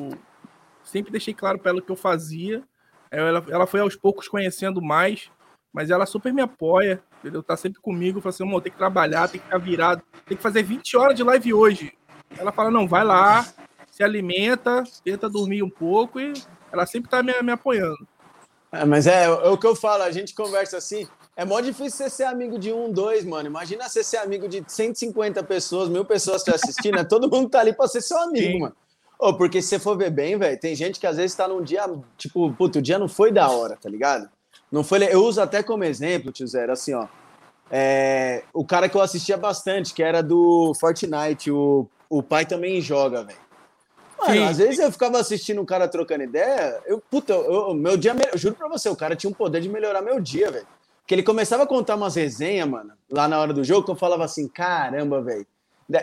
sempre 0.84 1.12
deixei 1.12 1.34
claro 1.34 1.60
para 1.60 1.70
ela 1.70 1.80
o 1.80 1.82
que 1.84 1.92
eu 1.92 1.96
fazia. 1.96 2.64
Ela, 3.12 3.46
ela 3.50 3.68
foi 3.68 3.80
aos 3.80 3.96
poucos 3.96 4.28
conhecendo 4.28 4.82
mais, 4.82 5.32
mas 5.72 5.92
ela 5.92 6.06
super 6.08 6.34
me 6.34 6.42
apoia, 6.42 7.02
entendeu? 7.20 7.44
Tá 7.44 7.56
sempre 7.56 7.80
comigo, 7.80 8.20
fala 8.20 8.34
assim, 8.34 8.44
amor, 8.44 8.62
tem 8.62 8.72
que 8.72 8.78
trabalhar, 8.78 9.28
tem 9.28 9.40
que 9.40 9.46
ficar 9.46 9.58
virado, 9.60 10.02
tem 10.26 10.38
que 10.38 10.44
fazer 10.44 10.64
20 10.64 10.98
horas 10.98 11.16
de 11.16 11.24
live 11.24 11.54
hoje. 11.54 11.94
Ela 12.38 12.52
fala, 12.52 12.70
não, 12.70 12.88
vai 12.88 13.04
lá, 13.04 13.46
se 13.90 14.04
alimenta, 14.04 14.84
tenta 15.04 15.30
dormir 15.30 15.64
um 15.64 15.70
pouco 15.70 16.20
e 16.20 16.34
ela 16.72 16.86
sempre 16.86 17.10
tá 17.10 17.22
me, 17.22 17.40
me 17.42 17.52
apoiando. 17.52 18.08
É, 18.72 18.86
mas 18.86 19.08
é, 19.08 19.26
é, 19.26 19.30
o 19.30 19.58
que 19.58 19.66
eu 19.66 19.76
falo, 19.76 20.04
a 20.04 20.12
gente 20.12 20.34
conversa 20.34 20.78
assim, 20.78 21.08
é 21.36 21.44
mó 21.44 21.60
difícil 21.60 21.98
você 21.98 22.10
ser 22.10 22.24
amigo 22.26 22.60
de 22.60 22.72
um, 22.72 22.92
dois, 22.92 23.26
mano. 23.26 23.48
Imagina 23.48 23.90
você 23.90 24.04
ser 24.04 24.18
amigo 24.18 24.48
de 24.48 24.64
150 24.68 25.44
pessoas, 25.44 25.90
mil 25.90 26.06
pessoas 26.06 26.44
te 26.44 26.52
assistindo. 26.52 27.00
É, 27.00 27.04
todo 27.04 27.30
mundo 27.30 27.50
tá 27.50 27.60
ali 27.60 27.74
pra 27.74 27.88
ser 27.88 28.02
seu 28.02 28.20
amigo, 28.20 28.54
Sim. 28.54 28.60
mano. 28.60 28.76
Oh, 29.18 29.34
porque 29.34 29.62
se 29.62 29.70
você 29.70 29.80
for 29.80 29.98
ver 29.98 30.12
bem, 30.12 30.38
velho, 30.38 30.58
tem 30.58 30.74
gente 30.74 31.00
que 31.00 31.06
às 31.06 31.18
vezes 31.18 31.36
tá 31.36 31.46
num 31.48 31.62
dia, 31.62 31.84
tipo, 32.18 32.54
puto, 32.54 32.80
o 32.80 32.82
dia 32.82 32.98
não 32.98 33.10
foi 33.10 33.32
da 33.34 33.50
hora, 33.50 33.76
tá 33.76 33.90
ligado? 33.90 34.30
Não 34.72 34.84
foi. 34.84 35.04
Eu 35.04 35.26
uso 35.26 35.42
até 35.42 35.62
como 35.62 35.84
exemplo, 35.84 36.32
tio 36.32 36.48
Zero, 36.48 36.72
assim, 36.72 36.94
ó. 36.94 37.08
É, 37.70 38.44
o 38.54 38.66
cara 38.66 38.88
que 38.88 38.96
eu 38.96 39.02
assistia 39.02 39.36
bastante, 39.36 39.94
que 39.94 40.02
era 40.02 40.24
do 40.24 40.74
Fortnite, 40.80 41.52
o, 41.52 41.88
o 42.10 42.24
pai 42.24 42.46
também 42.46 42.80
joga, 42.80 43.24
velho. 43.24 43.49
Mano, 44.20 44.44
às 44.46 44.58
vezes 44.58 44.80
eu 44.80 44.92
ficava 44.92 45.20
assistindo 45.20 45.62
um 45.62 45.66
cara 45.66 45.88
trocando 45.88 46.24
ideia, 46.24 46.82
eu, 46.86 47.00
puta, 47.00 47.34
eu, 47.34 47.74
meu 47.74 47.96
dia, 47.96 48.16
eu 48.32 48.38
juro 48.38 48.56
pra 48.56 48.68
você, 48.68 48.90
o 48.90 48.96
cara 48.96 49.16
tinha 49.16 49.30
um 49.30 49.34
poder 49.34 49.62
de 49.62 49.70
melhorar 49.70 50.02
meu 50.02 50.20
dia, 50.20 50.52
velho 50.52 50.68
que 51.10 51.16
ele 51.16 51.24
começava 51.24 51.64
a 51.64 51.66
contar 51.66 51.96
umas 51.96 52.16
resenhas, 52.16 52.70
mano, 52.70 52.94
lá 53.10 53.28
na 53.28 53.40
hora 53.40 53.52
do 53.52 53.64
jogo, 53.64 53.84
que 53.84 53.90
eu 53.90 53.96
falava 53.96 54.24
assim, 54.24 54.48
caramba, 54.48 55.20
velho, 55.20 55.44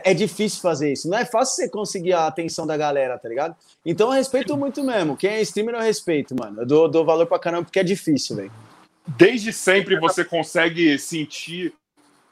é 0.03 0.13
difícil 0.13 0.61
fazer 0.61 0.93
isso. 0.93 1.09
Não 1.09 1.17
é 1.17 1.25
fácil 1.25 1.55
você 1.55 1.69
conseguir 1.69 2.13
a 2.13 2.27
atenção 2.27 2.67
da 2.67 2.77
galera, 2.77 3.17
tá 3.17 3.29
ligado? 3.29 3.55
Então 3.85 4.09
eu 4.09 4.15
respeito 4.15 4.57
muito 4.57 4.83
mesmo. 4.83 5.17
Quem 5.17 5.31
é 5.31 5.41
streamer 5.43 5.77
eu 5.77 5.81
respeito, 5.81 6.35
mano. 6.37 6.63
Eu 6.63 6.67
dou, 6.67 6.89
dou 6.89 7.05
valor 7.05 7.25
pra 7.25 7.39
caramba 7.39 7.63
porque 7.63 7.79
é 7.79 7.85
difícil, 7.85 8.35
velho. 8.35 8.53
Desde 9.07 9.53
sempre 9.53 9.97
você 10.01 10.25
consegue 10.25 10.99
sentir 10.99 11.73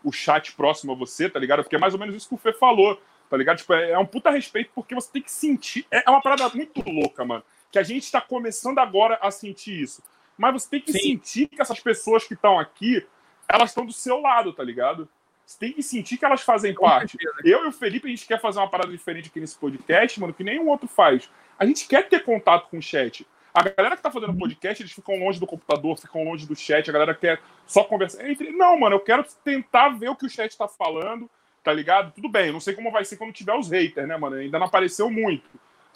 o 0.03 0.11
chat 0.11 0.53
próximo 0.57 0.91
a 0.91 0.97
você, 0.97 1.31
tá 1.31 1.39
ligado? 1.39 1.63
Porque 1.63 1.77
é 1.77 1.79
mais 1.79 1.95
ou 1.95 2.01
menos 2.01 2.17
isso 2.17 2.29
que 2.29 2.35
o 2.35 2.39
Fê 2.39 2.53
falou, 2.53 3.01
tá 3.35 3.39
ligado? 3.39 3.59
Tipo, 3.59 3.75
é, 3.75 3.91
é 3.91 3.99
um 3.99 4.07
puta 4.07 4.31
respeito 4.31 4.71
porque 4.75 4.95
você 4.95 5.11
tem 5.13 5.23
que 5.23 5.31
sentir. 5.31 5.87
É, 5.91 6.05
é 6.07 6.11
uma 6.11 6.23
parada 6.23 6.49
muito 6.51 6.81
louca, 6.89 7.25
mano. 7.25 7.43
Que 7.71 7.79
a 7.79 7.83
gente 7.83 8.11
tá 8.11 8.21
começando 8.21 8.79
agora 8.79 9.19
a 9.21 9.31
sentir 9.31 9.83
isso 9.83 10.03
mas 10.37 10.53
você 10.53 10.71
tem 10.71 10.81
que 10.81 10.93
Sim. 10.93 10.99
sentir 10.99 11.49
que 11.49 11.61
essas 11.61 11.81
pessoas 11.81 12.27
que 12.27 12.35
estão 12.35 12.59
aqui, 12.59 13.07
elas 13.49 13.71
estão 13.71 13.87
do 13.87 13.93
seu 13.93 14.21
lado, 14.21 14.53
tá 14.53 14.63
ligado? 14.63 15.09
Você 15.47 15.59
tem 15.59 15.73
que 15.73 15.83
sentir 15.83 16.17
que 16.17 16.25
elas 16.25 16.41
fazem 16.41 16.75
parte. 16.75 17.17
Eu 17.45 17.65
e 17.65 17.69
o 17.69 17.73
Felipe, 17.73 18.09
a 18.09 18.11
gente 18.11 18.27
quer 18.27 18.41
fazer 18.41 18.59
uma 18.59 18.69
parada 18.69 18.91
diferente 18.91 19.29
aqui 19.29 19.41
nesse 19.41 19.57
podcast, 19.59 20.19
mano, 20.19 20.33
que 20.33 20.43
nenhum 20.43 20.69
outro 20.69 20.89
faz. 20.89 21.29
A 21.59 21.67
gente 21.67 21.87
quer 21.87 22.09
ter 22.09 22.25
contato 22.25 22.69
com 22.71 22.79
o 22.79 22.83
chat. 22.83 23.27
A 23.53 23.63
galera 23.63 23.97
que 23.97 24.03
tá 24.03 24.11
fazendo 24.11 24.37
podcast, 24.37 24.83
eles 24.83 24.93
ficam 24.93 25.17
longe 25.17 25.39
do 25.39 25.47
computador, 25.47 25.97
ficam 25.97 26.25
longe 26.25 26.47
do 26.47 26.57
chat, 26.57 26.89
a 26.89 26.93
galera 26.93 27.15
quer 27.15 27.41
só 27.67 27.85
conversar. 27.85 28.29
Entre... 28.29 28.51
Não, 28.51 28.81
mano, 28.81 28.97
eu 28.97 29.01
quero 29.01 29.25
tentar 29.45 29.91
ver 29.91 30.09
o 30.09 30.17
que 30.17 30.27
o 30.27 30.31
chat 30.31 30.57
tá 30.57 30.67
falando, 30.67 31.31
tá 31.65 31.73
ligado? 31.73 32.13
Tudo 32.13 32.29
bem, 32.29 32.49
eu 32.49 32.53
não 32.53 32.61
sei 32.61 32.75
como 32.75 32.93
vai 32.93 33.05
ser 33.05 33.17
quando 33.17 33.33
tiver 33.33 33.55
os 33.55 33.71
haters, 33.71 34.07
né, 34.07 34.17
mano? 34.17 34.37
Ainda 34.37 34.59
não 34.59 34.67
apareceu 34.67 35.11
muito. 35.11 35.49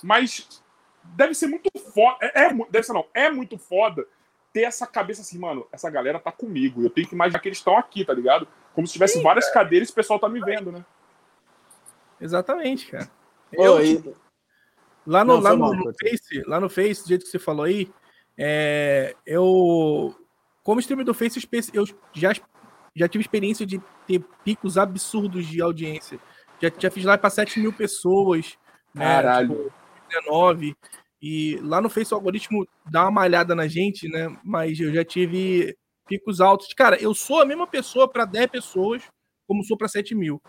Mas 0.03 0.63
deve 1.05 1.35
ser 1.35 1.47
muito 1.47 1.71
foda. 1.93 2.17
É, 2.23 2.47
é, 2.47 2.55
deve 2.71 2.83
ser 2.83 2.95
não, 2.95 3.07
é 3.13 3.31
muito 3.31 3.59
foda 3.59 4.07
ter 4.51 4.63
essa 4.63 4.87
cabeça 4.87 5.21
assim, 5.21 5.39
mano, 5.39 5.69
essa 5.71 5.91
galera 5.91 6.19
tá 6.19 6.33
comigo. 6.33 6.83
Eu 6.83 6.89
tenho 6.89 7.07
que 7.07 7.15
imaginar 7.15 7.39
que 7.39 7.49
eles 7.49 7.59
estão 7.59 7.77
aqui, 7.77 8.03
tá 8.03 8.15
ligado? 8.15 8.49
Como 8.75 8.87
se 8.87 8.95
tivesse 8.95 9.19
Sim, 9.19 9.23
várias 9.23 9.45
cara. 9.51 9.65
cadeiras 9.65 9.91
e 9.91 9.93
o 9.93 9.95
pessoal 9.95 10.19
tá 10.19 10.29
me 10.29 10.41
vendo, 10.41 10.73
né? 10.73 10.83
Exatamente, 12.19 12.91
cara. 12.91 13.11
Eu, 13.53 13.85
e... 13.85 14.03
Lá 15.07 15.25
no, 15.25 15.35
Não, 15.35 15.41
lá 15.41 15.57
no, 15.57 15.75
no 15.75 15.95
Face, 15.95 16.43
lá 16.47 16.61
no 16.61 16.69
Face, 16.69 17.03
do 17.03 17.09
jeito 17.09 17.25
que 17.25 17.31
você 17.31 17.39
falou 17.39 17.65
aí, 17.65 17.91
é, 18.37 19.15
eu, 19.25 20.15
como 20.63 20.81
streamer 20.81 21.05
do 21.05 21.15
Face, 21.15 21.39
eu 21.73 21.87
já, 22.13 22.33
já 22.99 23.09
tive 23.09 23.23
experiência 23.23 23.65
de 23.65 23.81
ter 24.07 24.25
picos 24.45 24.77
absurdos 24.77 25.47
de 25.47 25.63
audiência. 25.63 26.19
Já, 26.61 26.71
já 26.77 26.91
fiz 26.91 27.05
live 27.05 27.21
para 27.21 27.31
7 27.31 27.61
mil 27.61 27.73
pessoas. 27.73 28.57
Né, 28.95 29.05
Caralho. 29.05 29.49
Tipo, 29.49 29.73
19. 30.09 30.77
E 31.21 31.57
lá 31.63 31.81
no 31.81 31.91
Face 31.91 32.13
o 32.13 32.17
algoritmo 32.17 32.67
dá 32.91 33.03
uma 33.03 33.11
malhada 33.11 33.55
na 33.55 33.67
gente, 33.67 34.09
né? 34.09 34.35
Mas 34.45 34.79
eu 34.79 34.93
já 34.93 35.05
tive 35.05 35.77
picos 36.07 36.41
altos. 36.41 36.69
Cara, 36.75 37.01
eu 37.01 37.15
sou 37.15 37.41
a 37.41 37.47
mesma 37.47 37.67
pessoa 37.67 38.09
para 38.09 38.25
10 38.25 38.47
pessoas 38.49 39.03
como 39.49 39.65
sou 39.65 39.77
para 39.77 39.89
7 39.89 40.15
mil. 40.15 40.41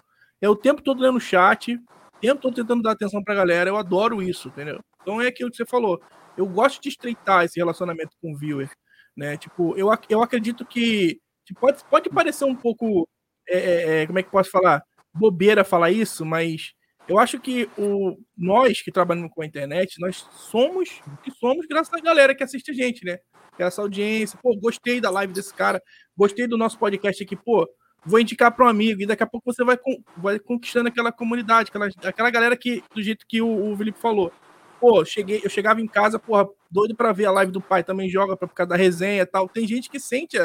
é 0.41 0.49
o 0.49 0.55
tempo 0.55 0.81
todo 0.81 1.01
lendo 1.01 1.15
o 1.15 1.21
chat, 1.21 1.75
o 1.75 2.19
tempo 2.19 2.41
todo 2.41 2.55
tentando 2.55 2.83
dar 2.83 2.91
atenção 2.91 3.23
pra 3.23 3.33
galera. 3.33 3.69
Eu 3.69 3.77
adoro 3.77 4.21
isso, 4.21 4.49
entendeu? 4.49 4.79
Então 5.01 5.21
é 5.21 5.27
aquilo 5.27 5.49
que 5.49 5.55
você 5.55 5.65
falou. 5.65 6.01
Eu 6.37 6.45
gosto 6.45 6.81
de 6.81 6.89
estreitar 6.89 7.45
esse 7.45 7.59
relacionamento 7.59 8.11
com 8.21 8.33
o 8.33 8.37
viewer, 8.37 8.69
né? 9.15 9.37
Tipo, 9.37 9.75
eu, 9.77 9.87
eu 10.09 10.21
acredito 10.21 10.65
que, 10.65 11.13
que 11.13 11.19
pode, 11.53 11.83
pode 11.85 12.09
parecer 12.09 12.45
um 12.45 12.55
pouco, 12.55 13.07
é, 13.47 13.57
é, 13.57 14.01
é 14.01 14.07
como 14.07 14.19
é 14.19 14.23
que 14.23 14.31
posso 14.31 14.49
falar? 14.49 14.83
Bobeira 15.13 15.63
falar 15.63 15.91
isso, 15.91 16.25
mas 16.25 16.73
eu 17.07 17.17
acho 17.17 17.39
que 17.39 17.67
o, 17.77 18.17
nós 18.37 18.81
que 18.81 18.91
trabalhamos 18.91 19.31
com 19.33 19.41
a 19.41 19.45
internet, 19.45 19.99
nós 19.99 20.27
somos 20.31 21.01
o 21.07 21.17
que 21.17 21.31
somos 21.31 21.65
graças 21.65 21.91
à 21.93 21.99
galera 21.99 22.35
que 22.35 22.43
assiste 22.43 22.69
a 22.69 22.73
gente, 22.73 23.03
né? 23.03 23.17
Essa 23.57 23.81
audiência, 23.81 24.39
pô, 24.41 24.55
gostei 24.55 25.01
da 25.01 25.09
live 25.09 25.33
desse 25.33 25.53
cara, 25.53 25.81
gostei 26.15 26.47
do 26.47 26.57
nosso 26.57 26.77
podcast 26.79 27.21
aqui, 27.21 27.35
pô, 27.35 27.67
vou 28.05 28.19
indicar 28.19 28.55
para 28.55 28.65
um 28.65 28.69
amigo, 28.69 29.01
e 29.01 29.05
daqui 29.05 29.23
a 29.23 29.27
pouco 29.27 29.51
você 29.51 29.63
vai, 29.63 29.77
vai 30.15 30.39
conquistando 30.39 30.87
aquela 30.87 31.11
comunidade, 31.11 31.69
aquela, 31.69 31.89
aquela 32.03 32.29
galera 32.29 32.55
que, 32.55 32.83
do 32.93 33.01
jeito 33.01 33.25
que 33.27 33.41
o, 33.41 33.71
o 33.71 33.75
Felipe 33.75 33.99
falou. 33.99 34.31
Pô, 34.79 35.03
cheguei, 35.03 35.41
eu 35.43 35.49
chegava 35.49 35.81
em 35.81 35.87
casa, 35.87 36.17
porra, 36.17 36.47
doido 36.71 36.95
para 36.95 37.11
ver 37.11 37.25
a 37.25 37.31
live 37.31 37.51
do 37.51 37.59
pai, 37.59 37.83
também 37.83 38.07
joga 38.07 38.37
para 38.37 38.47
ficar 38.47 38.65
da 38.65 38.77
resenha 38.77 39.23
e 39.23 39.25
tal. 39.25 39.49
Tem 39.49 39.67
gente 39.67 39.89
que 39.89 39.99
sente, 39.99 40.37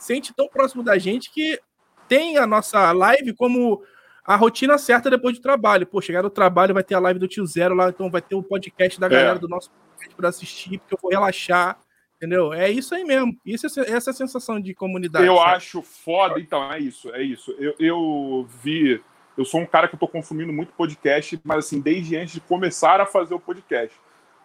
sente 0.00 0.34
tão 0.34 0.48
próximo 0.48 0.82
da 0.82 0.98
gente 0.98 1.30
que 1.30 1.60
tem 2.08 2.38
a 2.38 2.46
nossa 2.46 2.90
live 2.90 3.32
como 3.34 3.82
a 4.24 4.34
rotina 4.34 4.78
certa 4.78 5.10
depois 5.10 5.36
do 5.36 5.42
trabalho. 5.42 5.86
Pô, 5.86 6.00
chegar 6.00 6.22
no 6.22 6.30
trabalho 6.30 6.74
vai 6.74 6.82
ter 6.82 6.94
a 6.94 6.98
live 6.98 7.20
do 7.20 7.28
Tio 7.28 7.46
Zero 7.46 7.74
lá, 7.74 7.90
então 7.90 8.10
vai 8.10 8.22
ter 8.22 8.34
o 8.34 8.42
podcast 8.42 8.98
da 8.98 9.06
é. 9.06 9.10
galera 9.10 9.36
é. 9.36 9.38
do 9.38 9.48
nosso 9.48 9.70
podcast 9.70 10.16
para 10.16 10.28
assistir, 10.28 10.78
porque 10.78 10.94
eu 10.94 10.98
vou 11.00 11.10
relaxar. 11.10 11.78
Entendeu? 12.16 12.52
É 12.52 12.70
isso 12.70 12.94
aí 12.94 13.02
mesmo. 13.02 13.34
Isso, 13.46 13.66
é 13.80 13.90
essa 13.92 14.10
é 14.10 14.12
a 14.12 14.14
sensação 14.14 14.60
de 14.60 14.74
comunidade. 14.74 15.24
Eu 15.24 15.36
sabe? 15.36 15.56
acho 15.56 15.82
foda, 15.82 16.38
então, 16.38 16.70
é 16.70 16.78
isso, 16.78 17.10
é 17.14 17.22
isso. 17.22 17.50
Eu, 17.58 17.74
eu 17.78 18.46
vi. 18.62 19.02
Eu 19.38 19.44
sou 19.46 19.60
um 19.60 19.64
cara 19.64 19.88
que 19.88 19.94
eu 19.94 19.98
tô 19.98 20.06
consumindo 20.06 20.52
muito 20.52 20.70
podcast, 20.74 21.40
mas 21.42 21.64
assim, 21.64 21.80
desde 21.80 22.16
antes 22.16 22.34
de 22.34 22.40
começar 22.40 23.00
a 23.00 23.06
fazer 23.06 23.32
o 23.32 23.40
podcast. 23.40 23.96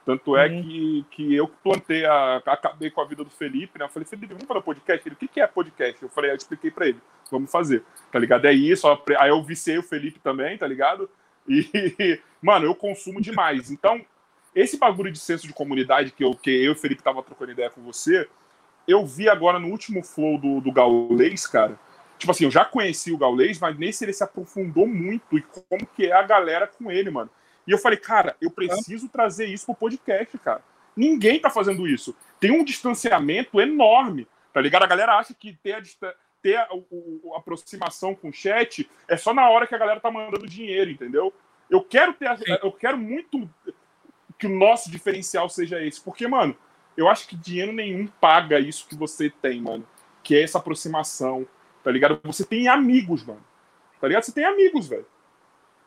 Tanto 0.06 0.38
é 0.38 0.48
uhum. 0.48 0.62
que, 0.62 1.06
que 1.10 1.36
eu 1.36 1.48
plantei, 1.48 2.06
a, 2.06 2.38
acabei 2.46 2.92
com 2.92 3.02
a 3.02 3.06
vida 3.06 3.24
do 3.24 3.30
Felipe, 3.32 3.80
né? 3.80 3.86
Eu 3.86 3.90
falei, 3.90 4.08
Felipe, 4.08 4.34
vamos 4.34 4.48
fazer 4.48 4.62
podcast? 4.62 5.08
Ele, 5.08 5.16
o 5.16 5.18
que, 5.18 5.28
que 5.28 5.42
é 5.42 5.48
podcast? 5.48 6.04
Eu 6.04 6.10
falei, 6.10 6.30
eu 6.30 6.36
expliquei 6.36 6.70
pra 6.70 6.88
ele, 6.88 7.00
vamos 7.32 7.52
fazer, 7.52 7.84
tá 8.12 8.20
ligado? 8.20 8.46
É 8.46 8.54
isso, 8.54 8.88
aí 9.18 9.30
eu 9.30 9.44
viciei 9.44 9.80
o 9.80 9.84
Felipe 9.84 10.20
também, 10.20 10.58
tá 10.60 10.68
ligado? 10.68 11.10
E, 11.50 12.22
mano, 12.40 12.68
eu 12.68 12.76
consumo 12.76 13.20
demais. 13.20 13.72
Então, 13.72 14.00
esse 14.54 14.78
bagulho 14.78 15.12
de 15.12 15.18
senso 15.18 15.48
de 15.48 15.54
comunidade 15.54 16.12
que 16.12 16.24
eu, 16.24 16.36
que 16.36 16.52
eu 16.52 16.64
e 16.66 16.70
o 16.70 16.76
Felipe 16.76 17.02
tava 17.02 17.24
trocando 17.24 17.52
ideia 17.52 17.72
com 17.72 17.82
você, 17.82 18.30
eu 18.88 19.06
vi 19.08 19.28
agora 19.28 19.58
no 19.58 19.70
último 19.70 20.04
flow 20.04 20.38
do, 20.38 20.62
do 20.62 20.72
Gaulês, 20.72 21.48
cara. 21.48 21.80
Tipo 22.20 22.32
assim, 22.32 22.46
eu 22.46 22.52
já 22.52 22.64
conheci 22.64 23.12
o 23.12 23.18
Gaulês, 23.18 23.60
mas 23.60 23.78
nesse 23.78 24.06
ele 24.06 24.14
se 24.14 24.24
aprofundou 24.24 24.88
muito 24.88 25.38
e 25.38 25.42
como 25.42 25.86
que 25.96 26.06
é 26.06 26.14
a 26.14 26.22
galera 26.22 26.68
com 26.68 26.92
ele, 26.92 27.10
mano. 27.10 27.30
E 27.68 27.72
eu 27.72 27.78
falei, 27.78 27.98
cara, 27.98 28.36
eu 28.40 28.52
preciso 28.52 29.10
trazer 29.10 29.46
isso 29.46 29.66
pro 29.66 29.76
podcast, 29.76 30.38
cara. 30.38 30.64
Ninguém 30.96 31.40
tá 31.40 31.50
fazendo 31.50 31.88
isso. 31.88 32.16
Tem 32.40 32.52
um 32.52 32.64
distanciamento 32.64 33.60
enorme, 33.60 34.28
tá 34.54 34.62
ligado? 34.62 34.84
A 34.84 34.88
galera 34.88 35.18
acha 35.18 35.34
que 35.34 35.54
ter 35.62 35.74
a, 35.74 35.82
ter 36.42 36.58
a, 36.58 36.68
o, 36.72 37.34
a 37.34 37.40
aproximação 37.40 38.16
com 38.16 38.30
o 38.30 38.34
chat 38.34 38.90
é 39.08 39.18
só 39.18 39.34
na 39.34 39.50
hora 39.50 39.68
que 39.68 39.76
a 39.76 39.80
galera 39.80 40.00
tá 40.00 40.12
mandando 40.12 40.48
dinheiro, 40.48 40.92
entendeu? 40.92 41.34
Eu 41.70 41.84
quero 41.84 42.14
ter, 42.14 42.28
a, 42.28 42.38
eu 42.62 42.72
quero 42.72 42.98
muito 42.98 43.50
que 44.38 44.48
o 44.48 44.58
nosso 44.58 44.92
diferencial 44.92 45.50
seja 45.50 45.84
esse, 45.84 46.00
porque, 46.00 46.28
mano, 46.28 46.56
eu 46.96 47.10
acho 47.10 47.28
que 47.28 47.36
dinheiro 47.36 47.74
nenhum 47.74 48.08
paga 48.08 48.60
isso 48.60 48.88
que 48.88 48.96
você 48.96 49.30
tem, 49.30 49.62
mano, 49.62 49.86
que 50.24 50.36
é 50.36 50.44
essa 50.44 50.60
aproximação, 50.60 51.48
tá 51.84 51.92
ligado? 51.92 52.20
Você 52.24 52.46
tem 52.46 52.68
amigos, 52.68 53.24
mano, 53.24 53.44
tá 54.00 54.08
ligado? 54.08 54.24
Você 54.24 54.32
tem 54.32 54.46
amigos, 54.46 54.88
velho. 54.88 55.06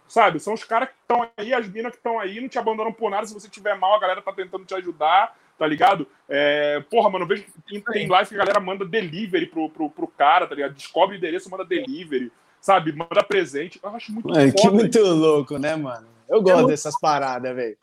Sabe? 0.08 0.40
São 0.40 0.54
os 0.54 0.64
caras 0.64 0.88
que 0.88 0.94
estão 1.02 1.28
aí, 1.36 1.52
as 1.52 1.68
minas 1.68 1.92
que 1.92 1.98
estão 1.98 2.18
aí, 2.18 2.40
não 2.40 2.48
te 2.48 2.58
abandonam 2.58 2.92
por 2.92 3.10
nada. 3.10 3.26
Se 3.26 3.34
você 3.34 3.48
tiver 3.48 3.78
mal, 3.78 3.94
a 3.94 4.00
galera 4.00 4.22
tá 4.22 4.32
tentando 4.32 4.64
te 4.64 4.74
ajudar, 4.74 5.36
tá 5.58 5.66
ligado? 5.66 6.08
É, 6.26 6.82
porra, 6.90 7.10
mano, 7.10 7.24
eu 7.24 7.28
vejo 7.28 7.44
que 7.66 7.80
tem 7.92 8.08
live 8.08 8.28
que 8.28 8.34
a 8.34 8.38
galera 8.38 8.58
manda 8.58 8.86
delivery 8.86 9.46
pro, 9.46 9.68
pro, 9.68 9.90
pro 9.90 10.08
cara, 10.08 10.46
tá 10.46 10.54
ligado? 10.54 10.72
Descobre 10.72 11.16
o 11.16 11.18
endereço, 11.18 11.50
manda 11.50 11.64
delivery, 11.64 12.32
sabe? 12.58 12.92
Manda 12.92 13.22
presente. 13.22 13.78
Eu 13.82 13.90
acho 13.90 14.10
muito 14.10 14.36
é, 14.36 14.50
Que 14.50 14.70
muito 14.70 14.98
louco, 14.98 15.58
né, 15.58 15.76
mano? 15.76 16.06
Eu 16.26 16.40
gosto 16.40 16.64
é 16.64 16.66
dessas 16.68 16.94
muito... 16.94 17.00
paradas, 17.02 17.54
velho. 17.54 17.76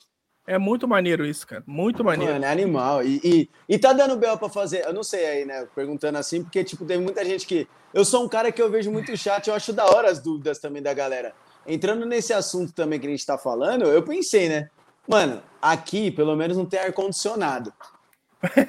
É 0.47 0.59
muito 0.59 0.87
maneiro 0.87 1.25
isso, 1.25 1.45
cara. 1.45 1.63
Muito 1.65 2.03
maneiro. 2.03 2.33
Mano, 2.33 2.45
é 2.45 2.51
animal. 2.51 3.03
E, 3.03 3.19
e, 3.23 3.49
e 3.67 3.79
tá 3.79 3.93
dando 3.93 4.15
bel 4.15 4.37
pra 4.37 4.47
fazer. 4.47 4.85
Eu 4.85 4.93
não 4.93 5.01
sei 5.01 5.25
aí, 5.25 5.45
né? 5.45 5.67
Perguntando 5.73 6.19
assim, 6.19 6.43
porque, 6.43 6.63
tipo, 6.63 6.85
tem 6.85 6.99
muita 6.99 7.25
gente 7.25 7.47
que. 7.47 7.67
Eu 7.91 8.05
sou 8.05 8.23
um 8.23 8.29
cara 8.29 8.51
que 8.51 8.61
eu 8.61 8.69
vejo 8.69 8.91
muito 8.91 9.15
chat, 9.17 9.47
eu 9.47 9.55
acho 9.55 9.73
da 9.73 9.85
hora 9.85 10.09
as 10.09 10.19
dúvidas 10.19 10.59
também 10.59 10.83
da 10.83 10.93
galera 10.93 11.33
entrando 11.67 12.05
nesse 12.05 12.33
assunto 12.33 12.73
também 12.73 12.99
que 12.99 13.07
a 13.07 13.09
gente 13.09 13.19
está 13.19 13.37
falando, 13.37 13.85
eu 13.85 14.03
pensei, 14.03 14.49
né? 14.49 14.69
Mano, 15.07 15.41
aqui 15.61 16.11
pelo 16.11 16.35
menos 16.35 16.57
não 16.57 16.65
tem 16.65 16.79
ar-condicionado. 16.79 17.73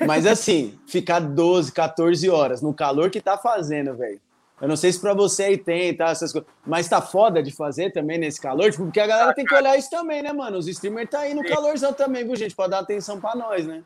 Mas 0.06 0.26
assim, 0.26 0.78
ficar 0.86 1.20
12, 1.20 1.72
14 1.72 2.28
horas 2.30 2.62
no 2.62 2.74
calor 2.74 3.10
que 3.10 3.20
tá 3.20 3.36
fazendo, 3.36 3.96
velho. 3.96 4.20
Eu 4.60 4.68
não 4.68 4.76
sei 4.76 4.90
se 4.90 4.98
para 4.98 5.12
você 5.12 5.44
aí 5.44 5.58
tem, 5.58 5.94
tá? 5.94 6.06
Essas 6.06 6.32
coisas. 6.32 6.48
Mas 6.66 6.88
tá 6.88 7.02
foda 7.02 7.42
de 7.42 7.54
fazer 7.54 7.92
também 7.92 8.18
nesse 8.18 8.40
calor, 8.40 8.70
tipo, 8.70 8.84
porque 8.84 9.00
a 9.00 9.06
galera 9.06 9.34
tem 9.34 9.44
que 9.44 9.54
olhar 9.54 9.76
isso 9.76 9.90
também, 9.90 10.22
né, 10.22 10.32
mano? 10.32 10.56
Os 10.56 10.66
streamers 10.66 11.10
tá 11.10 11.20
aí 11.20 11.34
no 11.34 11.44
calorzão 11.44 11.92
também, 11.92 12.24
viu, 12.24 12.34
gente? 12.36 12.56
Pra 12.56 12.66
dar 12.66 12.78
atenção 12.78 13.20
para 13.20 13.36
nós, 13.36 13.66
né? 13.66 13.82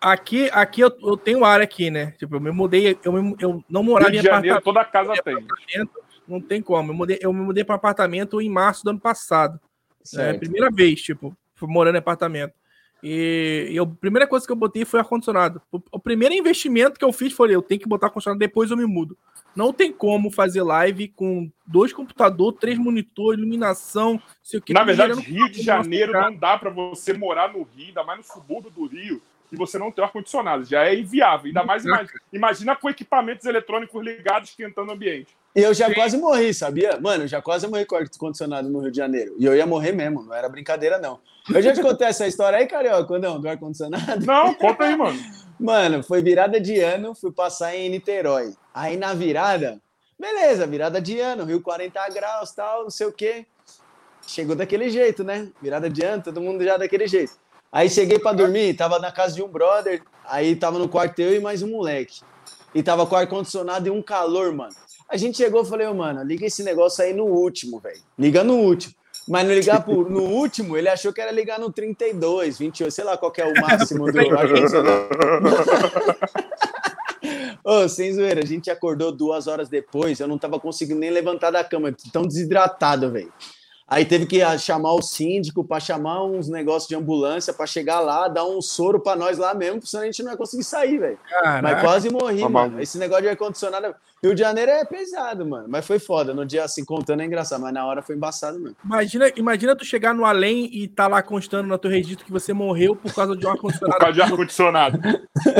Aqui, 0.00 0.48
aqui 0.52 0.82
eu, 0.82 0.92
eu 1.02 1.16
tenho 1.16 1.44
área 1.44 1.64
aqui, 1.64 1.90
né? 1.90 2.12
Tipo, 2.18 2.36
eu 2.36 2.40
me 2.40 2.52
mudei, 2.52 2.96
eu, 3.02 3.36
eu 3.40 3.64
não 3.68 3.82
morava 3.82 4.14
em 4.14 4.18
apartamento. 4.18 4.62
Toda 4.62 4.84
casa 4.84 5.14
tem 5.24 5.34
não 6.26 6.40
tem 6.40 6.62
como. 6.62 6.90
Eu, 6.90 6.94
mudei, 6.94 7.18
eu 7.20 7.32
me 7.32 7.40
mudei 7.40 7.64
para 7.64 7.74
apartamento 7.74 8.40
em 8.40 8.48
março 8.48 8.84
do 8.84 8.90
ano 8.90 9.00
passado. 9.00 9.60
É 10.16 10.30
a 10.30 10.38
primeira 10.38 10.70
vez, 10.70 11.00
tipo, 11.00 11.36
morando 11.62 11.96
em 11.96 11.98
apartamento. 11.98 12.54
E, 13.06 13.68
e, 13.70 13.78
a 13.78 13.84
primeira 13.84 14.26
coisa 14.26 14.46
que 14.46 14.52
eu 14.52 14.56
botei 14.56 14.82
foi 14.86 14.98
ar-condicionado. 14.98 15.60
O, 15.70 15.78
o, 15.92 16.00
primeiro 16.00 16.34
investimento 16.34 16.98
que 16.98 17.04
eu 17.04 17.12
fiz 17.12 17.34
foi: 17.34 17.54
eu 17.54 17.60
tenho 17.60 17.78
que 17.78 17.88
botar 17.88 18.06
ar-condicionado, 18.06 18.38
depois 18.38 18.70
eu 18.70 18.78
me 18.78 18.86
mudo. 18.86 19.16
Não 19.54 19.74
tem 19.74 19.92
como 19.92 20.30
fazer 20.30 20.62
live 20.62 21.08
com 21.08 21.50
dois 21.66 21.92
computadores, 21.92 22.58
três 22.58 22.78
monitores, 22.78 23.38
iluminação, 23.38 24.20
sei 24.42 24.58
o 24.58 24.62
que. 24.62 24.72
Na 24.72 24.84
verdade, 24.84 25.20
Rio 25.20 25.50
de 25.50 25.62
Janeiro 25.62 26.12
não 26.12 26.34
dá 26.34 26.56
para 26.56 26.70
você 26.70 27.12
morar 27.12 27.52
no 27.52 27.62
Rio, 27.62 27.88
ainda 27.88 28.02
mais 28.02 28.20
no 28.20 28.24
subúrbio 28.24 28.70
do 28.70 28.86
Rio, 28.86 29.20
e 29.52 29.56
você 29.56 29.78
não 29.78 29.92
ter 29.92 30.02
ar-condicionado. 30.02 30.64
Já 30.64 30.86
é 30.86 30.98
inviável. 30.98 31.48
Ainda 31.48 31.62
mais 31.62 31.84
imagina, 31.84 32.20
imagina 32.32 32.74
com 32.74 32.88
equipamentos 32.88 33.44
eletrônicos 33.44 34.02
ligados 34.02 34.48
esquentando 34.48 34.90
o 34.90 34.94
ambiente. 34.94 35.36
E 35.54 35.62
eu 35.62 35.72
já 35.72 35.86
Sim. 35.86 35.94
quase 35.94 36.16
morri, 36.16 36.52
sabia? 36.52 36.98
Mano, 37.00 37.24
eu 37.24 37.28
já 37.28 37.40
quase 37.40 37.66
morri 37.68 37.84
com 37.86 37.94
ar-condicionado 37.94 38.68
no 38.68 38.80
Rio 38.80 38.90
de 38.90 38.96
Janeiro. 38.96 39.36
E 39.38 39.44
eu 39.44 39.54
ia 39.54 39.64
morrer 39.64 39.92
mesmo, 39.92 40.24
não 40.24 40.34
era 40.34 40.48
brincadeira, 40.48 40.98
não. 40.98 41.20
Eu 41.48 41.62
já 41.62 41.72
te 41.72 41.80
contei 41.80 42.08
essa 42.08 42.26
história 42.26 42.58
aí, 42.58 42.66
Carioca, 42.66 43.18
não, 43.20 43.40
do 43.40 43.48
ar-condicionado? 43.48 44.26
Não, 44.26 44.52
conta 44.54 44.84
aí, 44.84 44.96
mano. 44.96 45.18
Mano, 45.56 46.02
foi 46.02 46.20
virada 46.20 46.60
de 46.60 46.80
ano, 46.80 47.14
fui 47.14 47.30
passar 47.30 47.76
em 47.76 47.88
Niterói. 47.88 48.54
Aí 48.74 48.96
na 48.96 49.14
virada, 49.14 49.80
beleza, 50.18 50.66
virada 50.66 51.00
de 51.00 51.20
ano, 51.20 51.44
Rio 51.44 51.60
40 51.60 52.08
graus, 52.08 52.50
tal, 52.50 52.82
não 52.82 52.90
sei 52.90 53.06
o 53.06 53.12
quê. 53.12 53.46
Chegou 54.26 54.56
daquele 54.56 54.90
jeito, 54.90 55.22
né? 55.22 55.48
Virada 55.62 55.88
de 55.88 56.04
ano, 56.04 56.24
todo 56.24 56.40
mundo 56.40 56.64
já 56.64 56.76
daquele 56.76 57.06
jeito. 57.06 57.34
Aí 57.70 57.88
cheguei 57.88 58.18
para 58.18 58.36
dormir, 58.36 58.74
tava 58.74 58.98
na 58.98 59.12
casa 59.12 59.36
de 59.36 59.44
um 59.44 59.48
brother, 59.48 60.02
aí 60.24 60.56
tava 60.56 60.76
no 60.76 60.88
quarto 60.88 61.20
eu 61.20 61.36
e 61.36 61.40
mais 61.40 61.62
um 61.62 61.70
moleque. 61.70 62.22
E 62.74 62.82
tava 62.82 63.06
com 63.06 63.14
ar-condicionado 63.14 63.86
e 63.86 63.90
um 63.90 64.02
calor, 64.02 64.52
mano. 64.52 64.74
A 65.08 65.16
gente 65.16 65.36
chegou 65.36 65.62
e 65.62 65.66
falei, 65.66 65.86
oh, 65.86 65.94
mano, 65.94 66.22
liga 66.22 66.46
esse 66.46 66.62
negócio 66.62 67.04
aí 67.04 67.12
no 67.12 67.24
último, 67.24 67.78
velho. 67.78 68.00
Liga 68.18 68.42
no 68.42 68.54
último. 68.54 68.94
Mas 69.26 69.46
não 69.46 69.54
ligar 69.54 69.86
no 69.86 70.22
último, 70.22 70.76
ele 70.76 70.88
achou 70.88 71.12
que 71.12 71.20
era 71.20 71.32
ligar 71.32 71.58
no 71.58 71.72
32, 71.72 72.58
28, 72.58 72.90
sei 72.90 73.04
lá 73.04 73.16
qual 73.16 73.32
é 73.38 73.46
o 73.46 73.54
máximo 73.60 74.10
do 74.12 74.18
Ô, 77.64 77.84
oh, 77.84 77.88
sem 77.88 78.12
zoeira, 78.12 78.42
a 78.42 78.46
gente 78.46 78.70
acordou 78.70 79.10
duas 79.10 79.46
horas 79.46 79.70
depois, 79.70 80.20
eu 80.20 80.28
não 80.28 80.36
tava 80.36 80.60
conseguindo 80.60 81.00
nem 81.00 81.08
levantar 81.08 81.50
da 81.50 81.64
cama, 81.64 81.96
tão 82.12 82.26
desidratado, 82.26 83.10
velho. 83.10 83.32
Aí 83.86 84.04
teve 84.04 84.24
que 84.24 84.40
ah, 84.40 84.56
chamar 84.56 84.94
o 84.94 85.02
síndico 85.02 85.62
para 85.62 85.78
chamar 85.78 86.24
uns 86.24 86.48
negócios 86.48 86.88
de 86.88 86.94
ambulância 86.94 87.52
para 87.52 87.66
chegar 87.66 88.00
lá, 88.00 88.28
dar 88.28 88.46
um 88.46 88.62
soro 88.62 88.98
para 88.98 89.14
nós 89.14 89.36
lá 89.36 89.52
mesmo, 89.54 89.76
porque 89.76 89.90
senão 89.90 90.04
a 90.04 90.06
gente 90.06 90.22
não 90.22 90.30
ia 90.30 90.36
conseguir 90.38 90.64
sair, 90.64 90.98
velho. 90.98 91.18
Mas 91.62 91.80
quase 91.80 92.10
morri, 92.10 92.40
tá 92.40 92.48
mano. 92.48 92.80
Esse 92.80 92.96
negócio 92.96 93.24
de 93.24 93.28
ar-condicionado. 93.28 93.94
Rio 94.22 94.34
de 94.34 94.40
Janeiro 94.40 94.70
é 94.70 94.86
pesado, 94.86 95.44
mano. 95.44 95.66
Mas 95.68 95.86
foi 95.86 95.98
foda. 95.98 96.32
No 96.32 96.46
dia 96.46 96.64
assim, 96.64 96.82
contando 96.82 97.20
é 97.20 97.26
engraçado, 97.26 97.60
mas 97.60 97.74
na 97.74 97.84
hora 97.84 98.00
foi 98.00 98.16
embaçado 98.16 98.58
mesmo. 98.58 98.76
Imagina, 98.82 99.30
imagina 99.36 99.76
tu 99.76 99.84
chegar 99.84 100.14
no 100.14 100.24
além 100.24 100.70
e 100.72 100.88
tá 100.88 101.06
lá 101.06 101.22
constando 101.22 101.68
no 101.68 101.76
teu 101.76 101.90
registro 101.90 102.24
que 102.24 102.32
você 102.32 102.54
morreu 102.54 102.96
por 102.96 103.14
causa 103.14 103.36
de 103.36 103.46
um 103.46 103.50
ar-condicionado. 103.50 103.92
por 103.92 104.00
causa 104.00 104.14
de 104.14 104.22
ar-condicionado. 104.22 104.98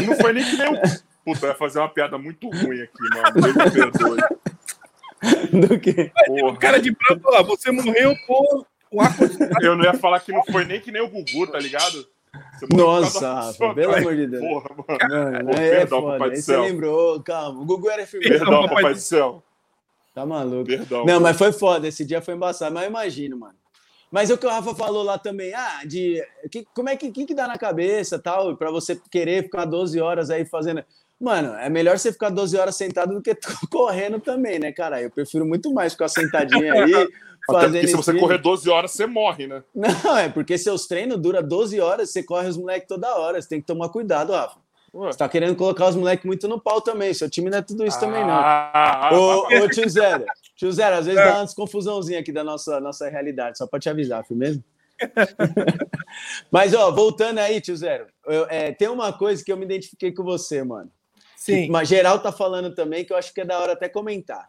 não 0.06 0.16
foi 0.16 0.32
nem 0.32 0.44
que 0.44 0.56
nem 0.56 0.72
o. 0.72 0.80
Puta, 1.24 1.46
vai 1.46 1.56
fazer 1.56 1.78
uma 1.78 1.88
piada 1.88 2.16
muito 2.16 2.48
ruim 2.48 2.80
aqui, 2.80 3.02
mano. 3.14 3.46
Me 3.46 3.70
perdoe. 3.70 4.18
Do 5.52 5.78
que? 5.78 6.10
O 6.44 6.56
cara 6.56 6.78
de 6.78 6.90
branco 6.90 7.30
lá, 7.30 7.42
você 7.42 7.70
morreu 7.70 8.14
por 8.26 8.66
o 8.90 9.00
ar 9.00 9.14
Eu 9.62 9.76
não 9.76 9.84
ia 9.84 9.94
falar 9.94 10.20
que 10.20 10.32
não 10.32 10.44
foi 10.44 10.64
nem 10.64 10.80
que 10.80 10.92
nem 10.92 11.02
o 11.02 11.08
Gugu, 11.08 11.46
tá 11.48 11.58
ligado? 11.58 12.06
Nossa, 12.72 13.34
Rafa, 13.34 13.74
pelo 13.74 13.94
amor 13.94 14.16
de 14.16 14.26
Deus. 14.26 14.42
Porra, 14.42 14.70
mano. 14.76 15.42
Mano, 15.44 15.50
é, 15.50 15.70
perdão, 15.70 16.00
foda. 16.00 16.12
papai 16.12 16.30
do 16.30 16.36
céu. 16.36 16.62
Você 16.62 16.70
lembrou, 16.70 17.22
calma. 17.22 17.60
O 17.60 17.64
Gugu 17.64 17.90
era 17.90 18.06
firme. 18.06 18.28
Perdão, 18.28 18.68
papai 18.68 18.94
do 18.94 19.00
céu. 19.00 19.42
Tá 20.14 20.24
maluco. 20.24 20.64
Perdão. 20.64 21.04
Não, 21.04 21.20
mas 21.20 21.36
foi 21.36 21.52
foda. 21.52 21.88
Esse 21.88 22.04
dia 22.04 22.22
foi 22.22 22.34
embaçado, 22.34 22.74
mas 22.74 22.84
eu 22.84 22.90
imagino, 22.90 23.36
mano. 23.36 23.54
Mas 24.10 24.30
o 24.30 24.38
que 24.38 24.46
o 24.46 24.48
Rafa 24.48 24.74
falou 24.76 25.02
lá 25.02 25.18
também, 25.18 25.52
ah, 25.54 25.82
de 25.84 26.24
que, 26.50 26.64
como 26.72 26.88
é 26.88 26.96
que, 26.96 27.10
que, 27.10 27.26
que 27.26 27.34
dá 27.34 27.48
na 27.48 27.58
cabeça 27.58 28.16
tal, 28.16 28.56
para 28.56 28.70
você 28.70 29.00
querer 29.10 29.42
ficar 29.42 29.64
12 29.64 30.00
horas 30.00 30.30
aí 30.30 30.44
fazendo. 30.44 30.84
Mano, 31.20 31.54
é 31.54 31.68
melhor 31.68 31.98
você 31.98 32.12
ficar 32.12 32.30
12 32.30 32.56
horas 32.56 32.76
sentado 32.76 33.14
do 33.14 33.22
que 33.22 33.34
correndo 33.70 34.20
também, 34.20 34.58
né, 34.58 34.72
cara? 34.72 35.00
Eu 35.00 35.10
prefiro 35.10 35.46
muito 35.46 35.72
mais 35.72 35.92
ficar 35.92 36.08
sentadinho 36.08 36.72
aí. 36.72 36.92
Até 37.48 37.68
porque 37.68 37.88
se 37.88 37.96
você 37.96 38.18
correr 38.18 38.38
12 38.38 38.70
horas, 38.70 38.90
você 38.92 39.06
morre, 39.06 39.46
né? 39.46 39.62
Não, 39.74 40.16
é 40.16 40.28
porque 40.30 40.56
seus 40.56 40.86
treinos 40.86 41.20
duram 41.20 41.42
12 41.42 41.78
horas, 41.78 42.10
você 42.10 42.22
corre 42.22 42.48
os 42.48 42.56
moleques 42.56 42.88
toda 42.88 43.16
hora. 43.16 43.40
Você 43.40 43.48
tem 43.48 43.60
que 43.60 43.66
tomar 43.66 43.90
cuidado, 43.90 44.32
Rafa. 44.32 44.58
Ué. 44.94 45.12
Você 45.12 45.18
tá 45.18 45.28
querendo 45.28 45.56
colocar 45.56 45.88
os 45.88 45.96
moleques 45.96 46.24
muito 46.24 46.48
no 46.48 46.58
pau 46.58 46.80
também. 46.80 47.12
Seu 47.12 47.28
time 47.28 47.50
não 47.50 47.58
é 47.58 47.62
tudo 47.62 47.84
isso 47.84 47.98
ah, 47.98 48.00
também, 48.00 48.22
não. 48.22 48.30
Ah, 48.30 49.10
ô, 49.12 49.46
ô, 49.62 49.68
tio 49.68 49.88
Zero. 49.88 50.24
Tio 50.56 50.72
Zero, 50.72 50.96
às 50.96 51.06
vezes 51.06 51.20
é. 51.20 51.24
dá 51.24 51.38
uma 51.38 51.44
desconfusãozinha 51.44 52.20
aqui 52.20 52.32
da 52.32 52.44
nossa, 52.44 52.80
nossa 52.80 53.08
realidade, 53.10 53.58
só 53.58 53.66
pra 53.66 53.80
te 53.80 53.90
avisar, 53.90 54.24
foi 54.24 54.36
mesmo? 54.36 54.62
Mas, 56.50 56.72
ó, 56.72 56.92
voltando 56.92 57.38
aí, 57.38 57.60
tio 57.60 57.76
Zero, 57.76 58.06
eu, 58.26 58.46
é, 58.48 58.72
tem 58.72 58.88
uma 58.88 59.12
coisa 59.12 59.44
que 59.44 59.52
eu 59.52 59.56
me 59.56 59.64
identifiquei 59.64 60.12
com 60.12 60.22
você, 60.22 60.62
mano. 60.62 60.90
Sim. 61.44 61.68
Mas 61.68 61.88
geral 61.88 62.18
tá 62.20 62.32
falando 62.32 62.74
também 62.74 63.04
que 63.04 63.12
eu 63.12 63.18
acho 63.18 63.34
que 63.34 63.42
é 63.42 63.44
da 63.44 63.58
hora 63.58 63.74
até 63.74 63.86
comentar. 63.86 64.48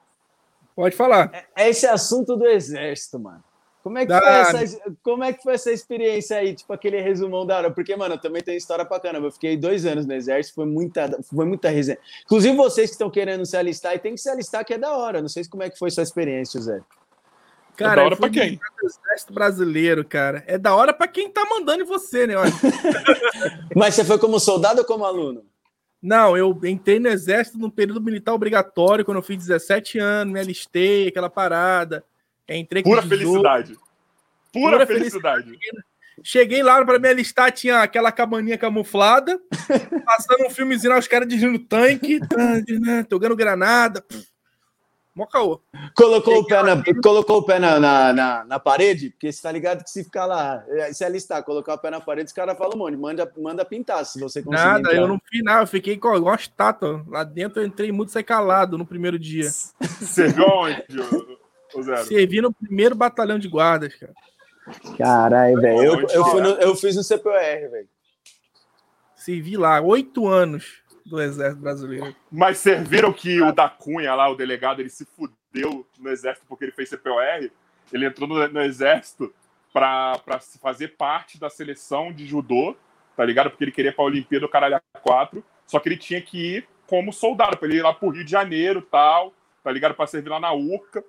Pode 0.74 0.96
falar. 0.96 1.30
É, 1.34 1.66
é 1.66 1.70
esse 1.70 1.86
assunto 1.86 2.38
do 2.38 2.48
exército, 2.48 3.20
mano. 3.20 3.44
Como 3.84 3.98
é, 3.98 4.06
que 4.06 4.18
foi 4.18 4.30
essa, 4.30 4.78
como 5.04 5.24
é 5.26 5.34
que 5.34 5.44
foi 5.44 5.54
essa 5.56 5.72
experiência 5.74 6.38
aí, 6.38 6.56
tipo 6.56 6.72
aquele 6.72 7.02
resumão 7.02 7.46
da 7.46 7.58
hora? 7.58 7.72
Porque, 7.72 7.94
mano, 7.98 8.18
também 8.18 8.42
tem 8.42 8.56
história 8.56 8.86
pra 8.86 8.98
caramba. 8.98 9.28
Eu 9.28 9.32
fiquei 9.32 9.58
dois 9.58 9.86
anos 9.86 10.06
no 10.06 10.14
exército, 10.14 10.56
foi 10.56 10.66
muita, 10.66 11.22
foi 11.22 11.46
muita 11.46 11.68
resenha. 11.68 11.98
Inclusive, 12.24 12.56
vocês 12.56 12.90
que 12.90 12.94
estão 12.94 13.10
querendo 13.10 13.46
se 13.46 13.58
alistar, 13.58 13.94
e 13.94 14.00
tem 14.00 14.16
que 14.16 14.22
se 14.22 14.30
alistar, 14.30 14.64
que 14.64 14.74
é 14.74 14.78
da 14.78 14.96
hora. 14.96 15.22
Não 15.22 15.28
sei 15.28 15.44
como 15.46 15.64
é 15.64 15.70
que 15.70 15.78
foi 15.78 15.92
sua 15.92 16.02
experiência, 16.02 16.62
Zé. 16.62 16.80
Cara, 17.76 17.92
é 17.92 17.96
da 17.96 18.06
hora 18.06 18.16
pra 18.16 18.30
quem? 18.30 18.58
Exército 18.82 19.34
brasileiro, 19.34 20.06
cara. 20.06 20.46
É 20.48 20.58
da 20.58 20.74
hora 20.74 20.94
pra 20.94 21.10
quem 21.10 21.30
tá 21.30 21.46
mandando 21.46 21.84
em 21.84 21.86
você, 21.86 22.26
né? 22.26 22.36
Mas 23.76 23.96
você 23.96 24.06
foi 24.06 24.18
como 24.18 24.40
soldado 24.40 24.80
ou 24.80 24.86
como 24.86 25.04
aluno? 25.04 25.44
Não, 26.06 26.38
eu 26.38 26.56
entrei 26.65 27.00
no 27.00 27.08
exército 27.08 27.58
no 27.58 27.72
período 27.72 28.00
militar 28.00 28.32
obrigatório, 28.32 29.04
quando 29.04 29.18
eu 29.18 29.24
fiz 29.24 29.38
17 29.38 29.98
anos, 29.98 30.32
me 30.32 30.39
alistei, 30.39 31.08
aquela 31.08 31.32
parada. 31.32 32.06
Entrei 32.48 32.84
Pura 32.84 33.02
felicidade. 33.02 33.76
Pura, 34.54 34.74
Pura 34.74 34.86
felicidade. 34.86 35.46
felicidade. 35.46 35.86
Cheguei 36.24 36.62
lá 36.62 36.86
para 36.86 37.00
me 37.00 37.10
alistar, 37.10 37.52
tinha 37.52 37.82
aquela 37.82 38.12
cabaninha 38.12 38.56
camuflada, 38.56 39.41
passando 40.06 40.46
um 40.46 40.50
filmezinho 40.52 40.96
os 40.96 41.08
caras 41.08 41.28
dirigindo 41.28 41.58
tanque, 41.58 42.20
tocando 43.10 43.36
granada. 43.36 44.06
Mó 45.15 45.25
caô. 45.25 45.62
Colocou, 45.95 46.39
o 46.39 46.45
pé, 46.45 46.62
na, 46.62 46.84
colocou 47.01 47.38
o 47.38 47.43
pé 47.43 47.58
na, 47.58 47.80
na, 47.80 48.12
na, 48.12 48.43
na, 48.43 48.60
parede, 48.60 49.12
porque 49.12 49.32
você 49.32 49.41
tá 49.41 49.49
ligado 49.49 49.82
que 49.82 49.89
se 49.89 50.04
ficar 50.04 50.25
lá, 50.25 50.62
eh, 50.67 50.91
se 50.91 51.06
alistar, 51.06 51.41
colocar 51.41 51.75
o 51.75 51.78
pé 51.78 51.89
na 51.89 52.01
parede, 52.01 52.28
os 52.28 52.34
caras 52.34 52.58
falam 52.58 52.75
um 52.75 52.80
monte, 52.80 52.97
manda, 52.97 53.32
manda 53.38 53.63
pintar, 53.63 54.06
se 54.06 54.19
você 54.19 54.43
conseguir. 54.43 54.62
Nada, 54.62 54.80
entrar. 54.80 54.95
eu 54.95 55.08
não 55.08 55.17
fiz 55.30 55.41
nada, 55.41 55.63
eu 55.63 55.67
fiquei 55.67 55.93
igual 55.93 56.21
uma 56.21 56.36
estátua. 56.36 57.01
Lá 57.08 57.23
dentro 57.23 57.62
eu 57.62 57.65
entrei 57.65 57.93
muito 57.93 58.12
saí 58.12 58.23
calado 58.23 58.78
no 58.78 58.86
primeiro 58.86 59.17
dia. 59.17 59.49
Serviu 60.01 60.45
onde, 60.47 60.84
Servi 62.06 62.41
no 62.41 62.54
primeiro 62.54 62.93
batalhão 62.93 63.39
de 63.39 63.47
guardas, 63.47 63.95
cara. 63.95 64.13
Caralho, 64.97 65.62
velho. 65.62 65.82
Eu, 65.82 66.08
eu, 66.10 66.45
eu 66.58 66.75
fiz 66.75 66.93
no 66.95 67.04
CPR, 67.04 67.69
velho. 67.69 67.88
Servi 69.15 69.56
lá, 69.56 69.80
oito 69.80 70.28
anos 70.28 70.84
do 71.06 71.22
Exército 71.22 71.62
Brasileiro. 71.62 72.15
Mas 72.32 72.58
serviram 72.58 73.13
que 73.13 73.41
o 73.41 73.52
da 73.52 73.70
Cunha 73.70 74.15
lá, 74.15 74.28
o 74.30 74.36
delegado, 74.36 74.80
ele 74.80 74.89
se 74.89 75.06
fudeu 75.06 75.86
no 76.00 76.10
Exército 76.10 76.48
porque 76.48 76.65
ele 76.65 76.72
fez 76.72 76.89
CPOR? 76.89 77.50
Ele 77.94 78.06
entrou 78.06 78.28
no, 78.28 78.48
no 78.48 78.62
Exército 78.62 79.34
para 79.72 80.20
fazer 80.62 80.96
parte 80.98 81.39
da 81.39 81.50
seleção 81.50 82.12
de 82.12 82.26
judô, 82.26 82.76
tá 83.15 83.24
ligado? 83.24 83.52
Porque 83.52 83.63
ele 83.63 83.72
queria 83.72 83.94
para 83.94 84.04
a 84.04 84.08
Olimpíada 84.08 84.46
do 84.46 84.50
Caralho 84.50 84.82
4, 85.04 85.44
só 85.68 85.80
que 85.80 85.89
ele 85.89 85.98
tinha 85.98 86.22
que 86.22 86.58
ir 86.58 86.68
como 86.88 87.12
soldado, 87.12 87.58
para 87.58 87.68
ele 87.68 87.78
ir 87.78 87.82
lá 87.82 87.94
pro 87.94 88.10
Rio 88.10 88.24
de 88.24 88.32
Janeiro 88.32 88.82
tal, 88.82 89.34
tá 89.63 89.72
ligado? 89.72 89.94
Para 89.94 90.08
servir 90.08 90.30
lá 90.30 90.39
na 90.39 90.54
URCA. 90.54 91.04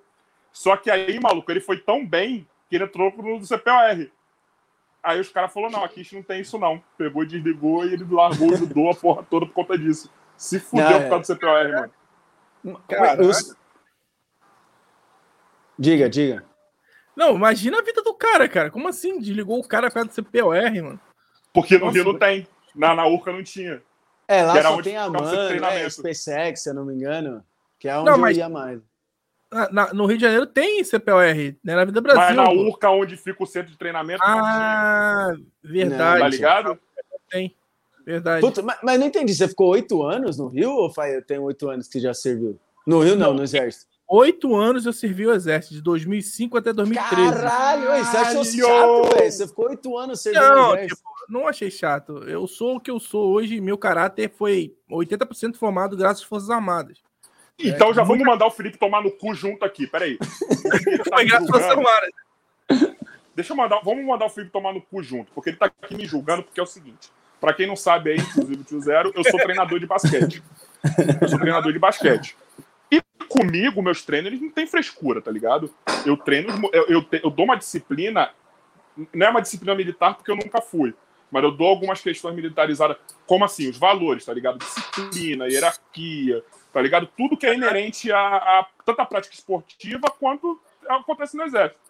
Só 0.53 0.77
que 0.77 0.91
aí, 0.91 1.21
maluco, 1.21 1.51
ele 1.51 1.61
foi 1.61 1.79
tão 1.79 2.07
bem 2.07 2.47
que 2.69 2.77
ele 2.77 2.85
entrou 2.85 3.13
no 3.17 3.47
CPOR. 3.47 4.09
Aí 5.07 5.21
os 5.21 5.29
caras 5.29 5.53
falaram, 5.53 5.73
não, 5.73 5.85
aqui 5.85 6.01
a 6.01 6.03
gente 6.03 6.17
não 6.17 6.23
tem 6.25 6.41
isso 6.41 6.59
não. 6.59 6.83
Pegou 6.99 7.23
e 7.23 7.27
desligou 7.29 7.87
e 7.87 7.93
ele 7.93 8.05
largou 8.11 8.53
e 8.53 8.59
mudou 8.59 8.91
a 8.91 8.95
porra 8.95 9.23
toda 9.23 9.47
por 9.47 9.55
conta 9.55 9.79
disso. 9.79 10.13
Se 10.37 10.59
fudeu 10.59 10.91
não, 10.91 11.03
por 11.03 11.11
causa 11.11 11.35
do 11.35 11.39
CPOR, 11.39 11.91
mano. 12.65 12.81
Cara, 12.89 13.23
eu... 13.23 13.31
Diga, 15.79 16.11
diga. 16.11 16.45
Não, 17.15 17.37
imagina 17.37 17.79
a 17.79 17.83
vida 17.83 18.03
do 18.03 18.13
cara, 18.15 18.49
cara. 18.49 18.69
Como 18.69 18.89
assim? 18.89 19.21
Desligou 19.21 19.61
o 19.61 19.69
cara 19.69 19.89
por 19.89 19.95
causa 19.95 20.09
do 20.09 20.15
CPOR, 20.15 20.75
mano? 20.83 21.01
Porque 21.55 21.79
no 21.79 21.89
Rio 21.91 22.05
não 22.05 22.19
tem. 22.19 22.49
Na, 22.75 22.93
na 22.93 23.07
Urca 23.07 23.31
não 23.31 23.45
tinha. 23.45 23.81
É, 24.27 24.43
lá 24.43 24.61
só 24.61 24.83
tem 24.83 24.97
a 24.97 25.09
MAN, 25.09 25.61
né, 25.61 25.89
SpaceX, 25.89 26.65
se 26.65 26.71
eu 26.71 26.75
não 26.75 26.85
me 26.85 26.95
engano, 26.95 27.45
que 27.79 27.89
é 27.89 27.97
onde 27.97 28.11
não, 28.11 28.19
mas... 28.19 28.37
eu 28.37 28.43
ia 28.43 28.49
mais. 28.49 28.81
Na, 29.71 29.95
no 29.95 30.07
Rio 30.07 30.17
de 30.17 30.23
Janeiro 30.23 30.47
tem 30.47 30.83
CPOR, 30.83 31.35
né? 31.63 31.75
Na 31.77 31.85
Vida 31.85 32.01
Brasil. 32.01 32.21
Mas 32.21 32.37
na 32.37 32.51
URCA, 32.51 32.91
onde 32.91 33.17
fica 33.17 33.43
o 33.43 33.47
centro 33.47 33.71
de 33.71 33.79
treinamento. 33.79 34.21
Ah, 34.25 35.33
verdade. 35.63 36.21
Tá 36.21 36.29
ligado? 36.29 36.79
Tem. 37.31 37.55
Verdade. 38.05 38.41
Puta, 38.41 38.63
mas, 38.63 38.79
mas, 38.83 39.01
não 39.01 39.07
entendi. 39.07 39.35
Você 39.35 39.49
ficou 39.49 39.69
oito 39.71 40.03
anos 40.03 40.37
no 40.39 40.49
Rio 40.49 40.71
ou 40.71 40.93
tem 41.27 41.39
oito 41.39 41.69
anos 41.69 41.89
que 41.89 42.01
já 42.01 42.13
serviu? 42.13 42.59
No 42.87 43.01
Rio, 43.01 43.17
não, 43.17 43.29
não 43.29 43.35
no 43.35 43.43
Exército. 43.43 43.87
Oito 44.09 44.55
anos 44.55 44.87
eu 44.87 44.93
servi 44.93 45.27
o 45.27 45.33
Exército, 45.33 45.75
de 45.75 45.83
2005 45.83 46.57
até 46.57 46.73
2013. 46.73 47.33
Caralho, 47.33 48.05
você 48.05 48.17
achou 48.17 48.45
chato, 48.45 49.17
velho? 49.17 49.33
Você 49.33 49.49
ficou 49.49 49.69
oito 49.69 49.99
anos 49.99 50.21
servindo 50.21 50.43
não, 50.43 50.71
o 50.71 50.75
Exército. 50.75 50.97
Tipo, 50.97 51.11
não 51.29 51.49
achei 51.49 51.71
chato. 51.71 52.19
Eu 52.19 52.47
sou 52.47 52.77
o 52.77 52.81
que 52.81 52.91
eu 52.91 53.01
sou 53.01 53.33
hoje. 53.33 53.61
Meu 53.61 53.77
caráter 53.77 54.31
foi 54.31 54.77
80% 54.89 55.57
formado 55.57 55.97
graças 55.97 56.23
às 56.23 56.29
Forças 56.29 56.51
Armadas. 56.51 56.99
Então 57.59 57.91
é, 57.91 57.95
já 57.95 58.03
vamos 58.03 58.25
mandar 58.25 58.47
o 58.47 58.51
Felipe 58.51 58.79
tomar 58.79 59.03
no 59.03 59.11
cu 59.11 59.35
junto 59.35 59.65
aqui, 59.65 59.87
peraí. 59.87 60.19
Deixa 63.35 63.53
eu 63.53 63.57
mandar, 63.57 63.81
vamos 63.83 64.05
mandar 64.05 64.27
o 64.27 64.31
Felipe 64.31 64.53
tomar 64.53 64.73
no 64.73 64.81
cu 64.81 65.03
junto, 65.03 65.31
porque 65.33 65.51
ele 65.51 65.57
tá 65.57 65.67
aqui 65.67 65.95
me 65.95 66.07
julgando, 66.07 66.43
porque 66.43 66.59
é 66.61 66.63
o 66.63 66.67
seguinte. 66.67 67.11
Para 67.41 67.53
quem 67.53 67.67
não 67.67 67.77
sabe 67.77 68.13
aí, 68.13 68.17
inclusive 68.19 68.61
o 68.61 68.65
tio 68.65 68.81
Zero, 68.81 69.13
eu 69.15 69.23
sou 69.25 69.39
treinador 69.41 69.79
de 69.79 69.87
basquete. 69.87 70.43
Eu 71.21 71.29
sou 71.29 71.39
treinador 71.39 71.73
de 71.73 71.79
basquete. 71.79 72.37
E 72.91 73.03
comigo, 73.29 73.83
meus 73.83 74.03
treinos, 74.03 74.29
eles 74.29 74.41
não 74.41 74.51
tem 74.51 74.67
frescura, 74.67 75.21
tá 75.21 75.31
ligado? 75.31 75.73
Eu 76.05 76.17
treino, 76.17 76.49
eu, 76.73 76.87
eu, 76.89 77.07
eu 77.13 77.31
dou 77.31 77.45
uma 77.45 77.57
disciplina, 77.57 78.31
não 79.13 79.27
é 79.27 79.31
uma 79.31 79.43
disciplina 79.43 79.75
militar 79.75 80.15
porque 80.15 80.31
eu 80.31 80.37
nunca 80.37 80.63
fui, 80.63 80.95
mas 81.31 81.43
eu 81.43 81.51
dou 81.51 81.69
algumas 81.69 82.01
questões 82.01 82.35
militarizadas, 82.35 82.97
como 83.27 83.45
assim, 83.45 83.69
os 83.69 83.77
valores, 83.77 84.25
tá 84.25 84.33
ligado? 84.33 84.59
Disciplina, 84.59 85.49
hierarquia, 85.49 86.45
tá 86.73 86.81
ligado? 86.81 87.09
Tudo 87.17 87.37
que 87.37 87.47
é 87.47 87.55
inerente 87.55 88.13
a, 88.13 88.19
a 88.19 88.67
tanto 88.85 89.01
a 89.01 89.07
prática 89.07 89.35
esportiva 89.35 90.09
quanto 90.19 90.61
acontece 90.89 91.37
no 91.37 91.43
exército. 91.43 91.81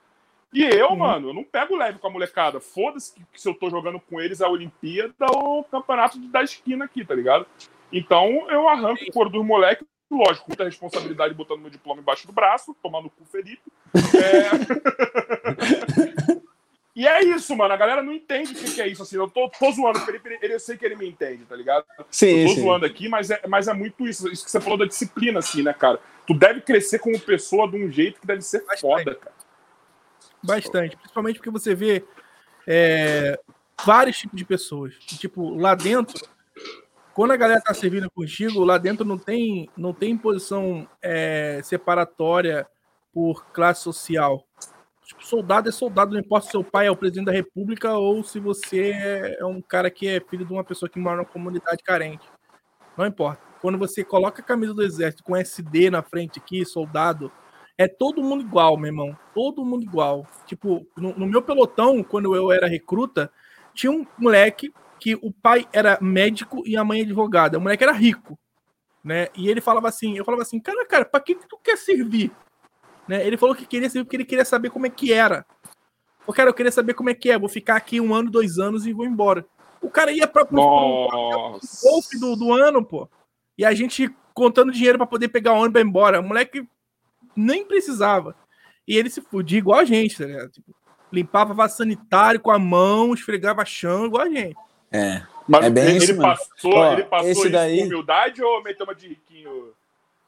E 0.52 0.62
eu, 0.62 0.88
uhum. 0.90 0.96
mano, 0.96 1.28
eu 1.30 1.34
não 1.34 1.44
pego 1.44 1.76
leve 1.76 1.98
com 1.98 2.06
a 2.06 2.10
molecada. 2.10 2.60
Foda-se 2.60 3.12
que, 3.14 3.22
que, 3.32 3.40
se 3.40 3.48
eu 3.48 3.54
tô 3.54 3.68
jogando 3.68 4.00
com 4.00 4.20
eles 4.20 4.40
a 4.40 4.48
Olimpíada 4.48 5.26
ou 5.34 5.60
o 5.60 5.64
campeonato 5.64 6.18
da 6.28 6.42
esquina 6.42 6.84
aqui, 6.86 7.04
tá 7.04 7.14
ligado? 7.14 7.46
Então 7.92 8.50
eu 8.50 8.68
arranco 8.68 9.04
o 9.04 9.12
couro 9.12 9.28
dos 9.28 9.44
moleques, 9.44 9.86
lógico, 10.10 10.48
muita 10.48 10.64
responsabilidade 10.64 11.34
botando 11.34 11.60
meu 11.60 11.70
diploma 11.70 12.00
embaixo 12.00 12.26
do 12.26 12.32
braço, 12.32 12.74
tomando 12.82 13.06
o 13.06 13.10
cu 13.10 13.24
Felipe. 13.24 13.62
É... 14.14 14.50
E 16.96 17.06
é 17.06 17.22
isso, 17.22 17.54
mano. 17.54 17.74
A 17.74 17.76
galera 17.76 18.02
não 18.02 18.10
entende 18.10 18.52
o 18.52 18.54
que, 18.54 18.74
que 18.74 18.80
é 18.80 18.88
isso. 18.88 19.02
Assim, 19.02 19.16
eu 19.16 19.28
tô, 19.28 19.50
tô 19.50 19.70
zoando 19.70 19.98
o 19.98 20.02
Felipe, 20.02 20.38
ele, 20.40 20.54
eu 20.54 20.58
sei 20.58 20.78
que 20.78 20.86
ele 20.86 20.96
me 20.96 21.06
entende, 21.06 21.44
tá 21.44 21.54
ligado? 21.54 21.84
Sim. 22.10 22.40
Eu 22.40 22.48
tô 22.48 22.54
sim. 22.54 22.60
zoando 22.62 22.86
aqui, 22.86 23.06
mas 23.06 23.30
é, 23.30 23.42
mas 23.46 23.68
é 23.68 23.74
muito 23.74 24.08
isso. 24.08 24.26
Isso 24.32 24.42
que 24.42 24.50
você 24.50 24.58
falou 24.58 24.78
da 24.78 24.86
disciplina, 24.86 25.40
assim, 25.40 25.62
né, 25.62 25.74
cara? 25.74 26.00
Tu 26.26 26.32
deve 26.32 26.62
crescer 26.62 26.98
como 26.98 27.20
pessoa 27.20 27.70
de 27.70 27.76
um 27.76 27.92
jeito 27.92 28.18
que 28.18 28.26
deve 28.26 28.40
ser 28.40 28.60
Bastante. 28.60 28.80
foda, 28.80 29.14
cara. 29.14 29.36
Bastante. 30.42 30.96
Principalmente 30.96 31.36
porque 31.36 31.50
você 31.50 31.74
vê 31.74 32.02
é, 32.66 33.38
vários 33.84 34.16
tipos 34.16 34.38
de 34.38 34.46
pessoas. 34.46 34.94
Tipo, 34.94 35.54
lá 35.54 35.74
dentro, 35.74 36.18
quando 37.12 37.32
a 37.32 37.36
galera 37.36 37.60
tá 37.60 37.74
servindo 37.74 38.10
contigo, 38.10 38.64
lá 38.64 38.78
dentro 38.78 39.04
não 39.04 39.18
tem, 39.18 39.68
não 39.76 39.92
tem 39.92 40.16
posição 40.16 40.88
é, 41.02 41.60
separatória 41.62 42.66
por 43.12 43.44
classe 43.52 43.82
social. 43.82 44.45
Tipo, 45.06 45.24
soldado 45.24 45.68
é 45.68 45.72
soldado, 45.72 46.14
não 46.14 46.20
importa 46.20 46.46
se 46.46 46.50
seu 46.50 46.64
pai 46.64 46.88
é 46.88 46.90
o 46.90 46.96
presidente 46.96 47.26
da 47.26 47.32
república 47.32 47.94
ou 47.94 48.24
se 48.24 48.40
você 48.40 49.36
é 49.38 49.46
um 49.46 49.62
cara 49.62 49.88
que 49.88 50.08
é 50.08 50.20
filho 50.20 50.44
de 50.44 50.52
uma 50.52 50.64
pessoa 50.64 50.88
que 50.88 50.98
mora 50.98 51.18
numa 51.18 51.24
comunidade 51.24 51.80
carente. 51.84 52.28
Não 52.98 53.06
importa. 53.06 53.40
Quando 53.60 53.78
você 53.78 54.02
coloca 54.02 54.42
a 54.42 54.44
camisa 54.44 54.74
do 54.74 54.82
exército 54.82 55.22
com 55.22 55.36
SD 55.36 55.90
na 55.90 56.02
frente 56.02 56.40
aqui, 56.40 56.64
soldado, 56.64 57.30
é 57.78 57.86
todo 57.86 58.22
mundo 58.22 58.42
igual, 58.42 58.76
meu 58.76 58.88
irmão. 58.88 59.16
Todo 59.32 59.64
mundo 59.64 59.84
igual. 59.84 60.26
Tipo, 60.44 60.84
no, 60.96 61.16
no 61.16 61.26
meu 61.26 61.40
pelotão, 61.40 62.02
quando 62.02 62.34
eu 62.34 62.50
era 62.50 62.66
recruta, 62.66 63.30
tinha 63.72 63.92
um 63.92 64.04
moleque 64.18 64.74
que 64.98 65.14
o 65.14 65.30
pai 65.30 65.68
era 65.72 65.98
médico 66.00 66.64
e 66.66 66.76
a 66.76 66.82
mãe 66.82 67.02
advogada. 67.02 67.58
O 67.58 67.60
moleque 67.60 67.84
era 67.84 67.92
rico, 67.92 68.36
né? 69.04 69.28
E 69.36 69.48
ele 69.48 69.60
falava 69.60 69.88
assim, 69.88 70.16
eu 70.16 70.24
falava 70.24 70.42
assim, 70.42 70.58
cara, 70.58 70.84
cara, 70.84 71.04
pra 71.04 71.20
que, 71.20 71.36
que 71.36 71.46
tu 71.46 71.58
quer 71.62 71.76
servir? 71.76 72.32
Né? 73.08 73.26
Ele 73.26 73.36
falou 73.36 73.54
que 73.54 73.66
queria 73.66 73.88
saber 73.88 74.04
porque 74.04 74.16
ele 74.16 74.24
queria 74.24 74.44
saber 74.44 74.70
como 74.70 74.86
é 74.86 74.90
que 74.90 75.12
era. 75.12 75.44
O 76.26 76.32
cara, 76.32 76.50
eu 76.50 76.54
queria 76.54 76.72
saber 76.72 76.94
como 76.94 77.10
é 77.10 77.14
que 77.14 77.30
é. 77.30 77.38
Vou 77.38 77.48
ficar 77.48 77.76
aqui 77.76 78.00
um 78.00 78.14
ano, 78.14 78.30
dois 78.30 78.58
anos 78.58 78.86
e 78.86 78.92
vou 78.92 79.06
embora. 79.06 79.46
O 79.80 79.88
cara 79.88 80.10
ia 80.10 80.26
para 80.26 80.42
o 80.42 81.60
golfe 81.82 82.18
do, 82.18 82.34
do 82.34 82.52
ano, 82.52 82.84
pô. 82.84 83.08
E 83.56 83.64
a 83.64 83.72
gente 83.72 84.12
contando 84.34 84.72
dinheiro 84.72 84.98
para 84.98 85.06
poder 85.06 85.28
pegar 85.28 85.52
o 85.52 85.58
ônibus 85.58 85.80
e 85.80 85.84
ir 85.84 85.86
embora. 85.86 86.20
O 86.20 86.24
moleque 86.24 86.66
nem 87.36 87.64
precisava. 87.64 88.34
E 88.86 88.96
ele 88.96 89.10
se 89.10 89.20
fudia 89.20 89.58
igual 89.58 89.80
a 89.80 89.84
gente, 89.84 90.22
ligado? 90.22 90.50
Tipo, 90.50 90.74
limpava 91.12 91.54
vaso 91.54 91.76
sanitário 91.76 92.40
com 92.40 92.50
a 92.50 92.58
mão, 92.58 93.14
esfregava 93.14 93.64
chão 93.64 94.06
igual 94.06 94.24
a 94.24 94.28
gente. 94.28 94.56
É. 94.90 95.22
Mas 95.48 95.64
é 95.64 95.70
bem 95.70 95.96
ele, 95.96 96.04
isso, 96.04 96.16
passou, 96.16 96.74
Ó, 96.74 96.92
ele 96.92 97.04
passou 97.04 97.28
esse 97.28 97.48
daí... 97.48 97.78
com 97.78 97.84
humildade 97.84 98.42
ou 98.42 98.62
meteu 98.62 98.84
uma 98.84 98.94
de 98.94 99.08
riquinho? 99.08 99.72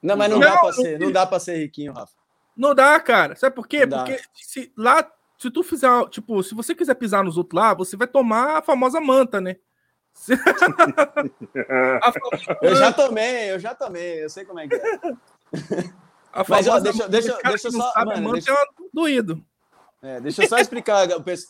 Não, 0.03 0.17
mas 0.17 0.31
não, 0.31 0.39
não 0.39 0.47
dá 0.47 0.59
pra 0.59 0.73
ser, 0.73 0.99
não 0.99 1.13
dá 1.13 1.27
pra 1.27 1.41
ser 1.41 1.57
riquinho, 1.59 1.93
Rafa. 1.93 2.13
Não 2.59 2.75
dá, 2.75 2.99
cara. 2.99 3.37
Sabe 3.37 3.55
por 3.55 3.69
quê? 3.69 3.87
Não 3.87 3.99
Porque 3.99 4.21
se 4.35 4.73
lá, 4.77 5.09
se 5.39 5.49
tu 5.49 5.63
fizer, 5.63 5.89
tipo, 6.11 6.43
se 6.43 6.57
você 6.57 6.75
quiser 6.75 6.97
pisar 6.97 7.23
nos 7.23 7.39
outros 7.39 7.59
lá, 7.59 7.73
você 7.73 7.97
vai 7.97 8.09
tomar 8.09 8.59
a 8.59 8.63
famosa 8.63 9.01
manta, 9.01 9.41
né? 9.41 9.57
eu 12.61 12.75
já 12.75 12.93
tomei, 12.93 13.53
eu 13.53 13.61
já 13.61 13.73
tomei, 13.73 14.25
eu 14.25 14.29
sei 14.29 14.45
como 14.45 14.59
é 14.59 14.67
que 14.67 14.75
é. 14.75 14.99
Mas 16.49 16.67
ó, 16.67 16.81
deixa, 16.81 17.09
deixa, 17.09 17.39
deixa 17.45 17.69
eu 17.69 17.73
só. 17.73 17.93
Mano, 18.05 18.33
deixa... 18.33 18.53
é 18.53 18.57
doído. 18.93 19.41
É, 20.03 20.21
deixa 20.21 20.43
eu 20.43 20.49
só 20.49 20.59
explicar. 20.59 21.07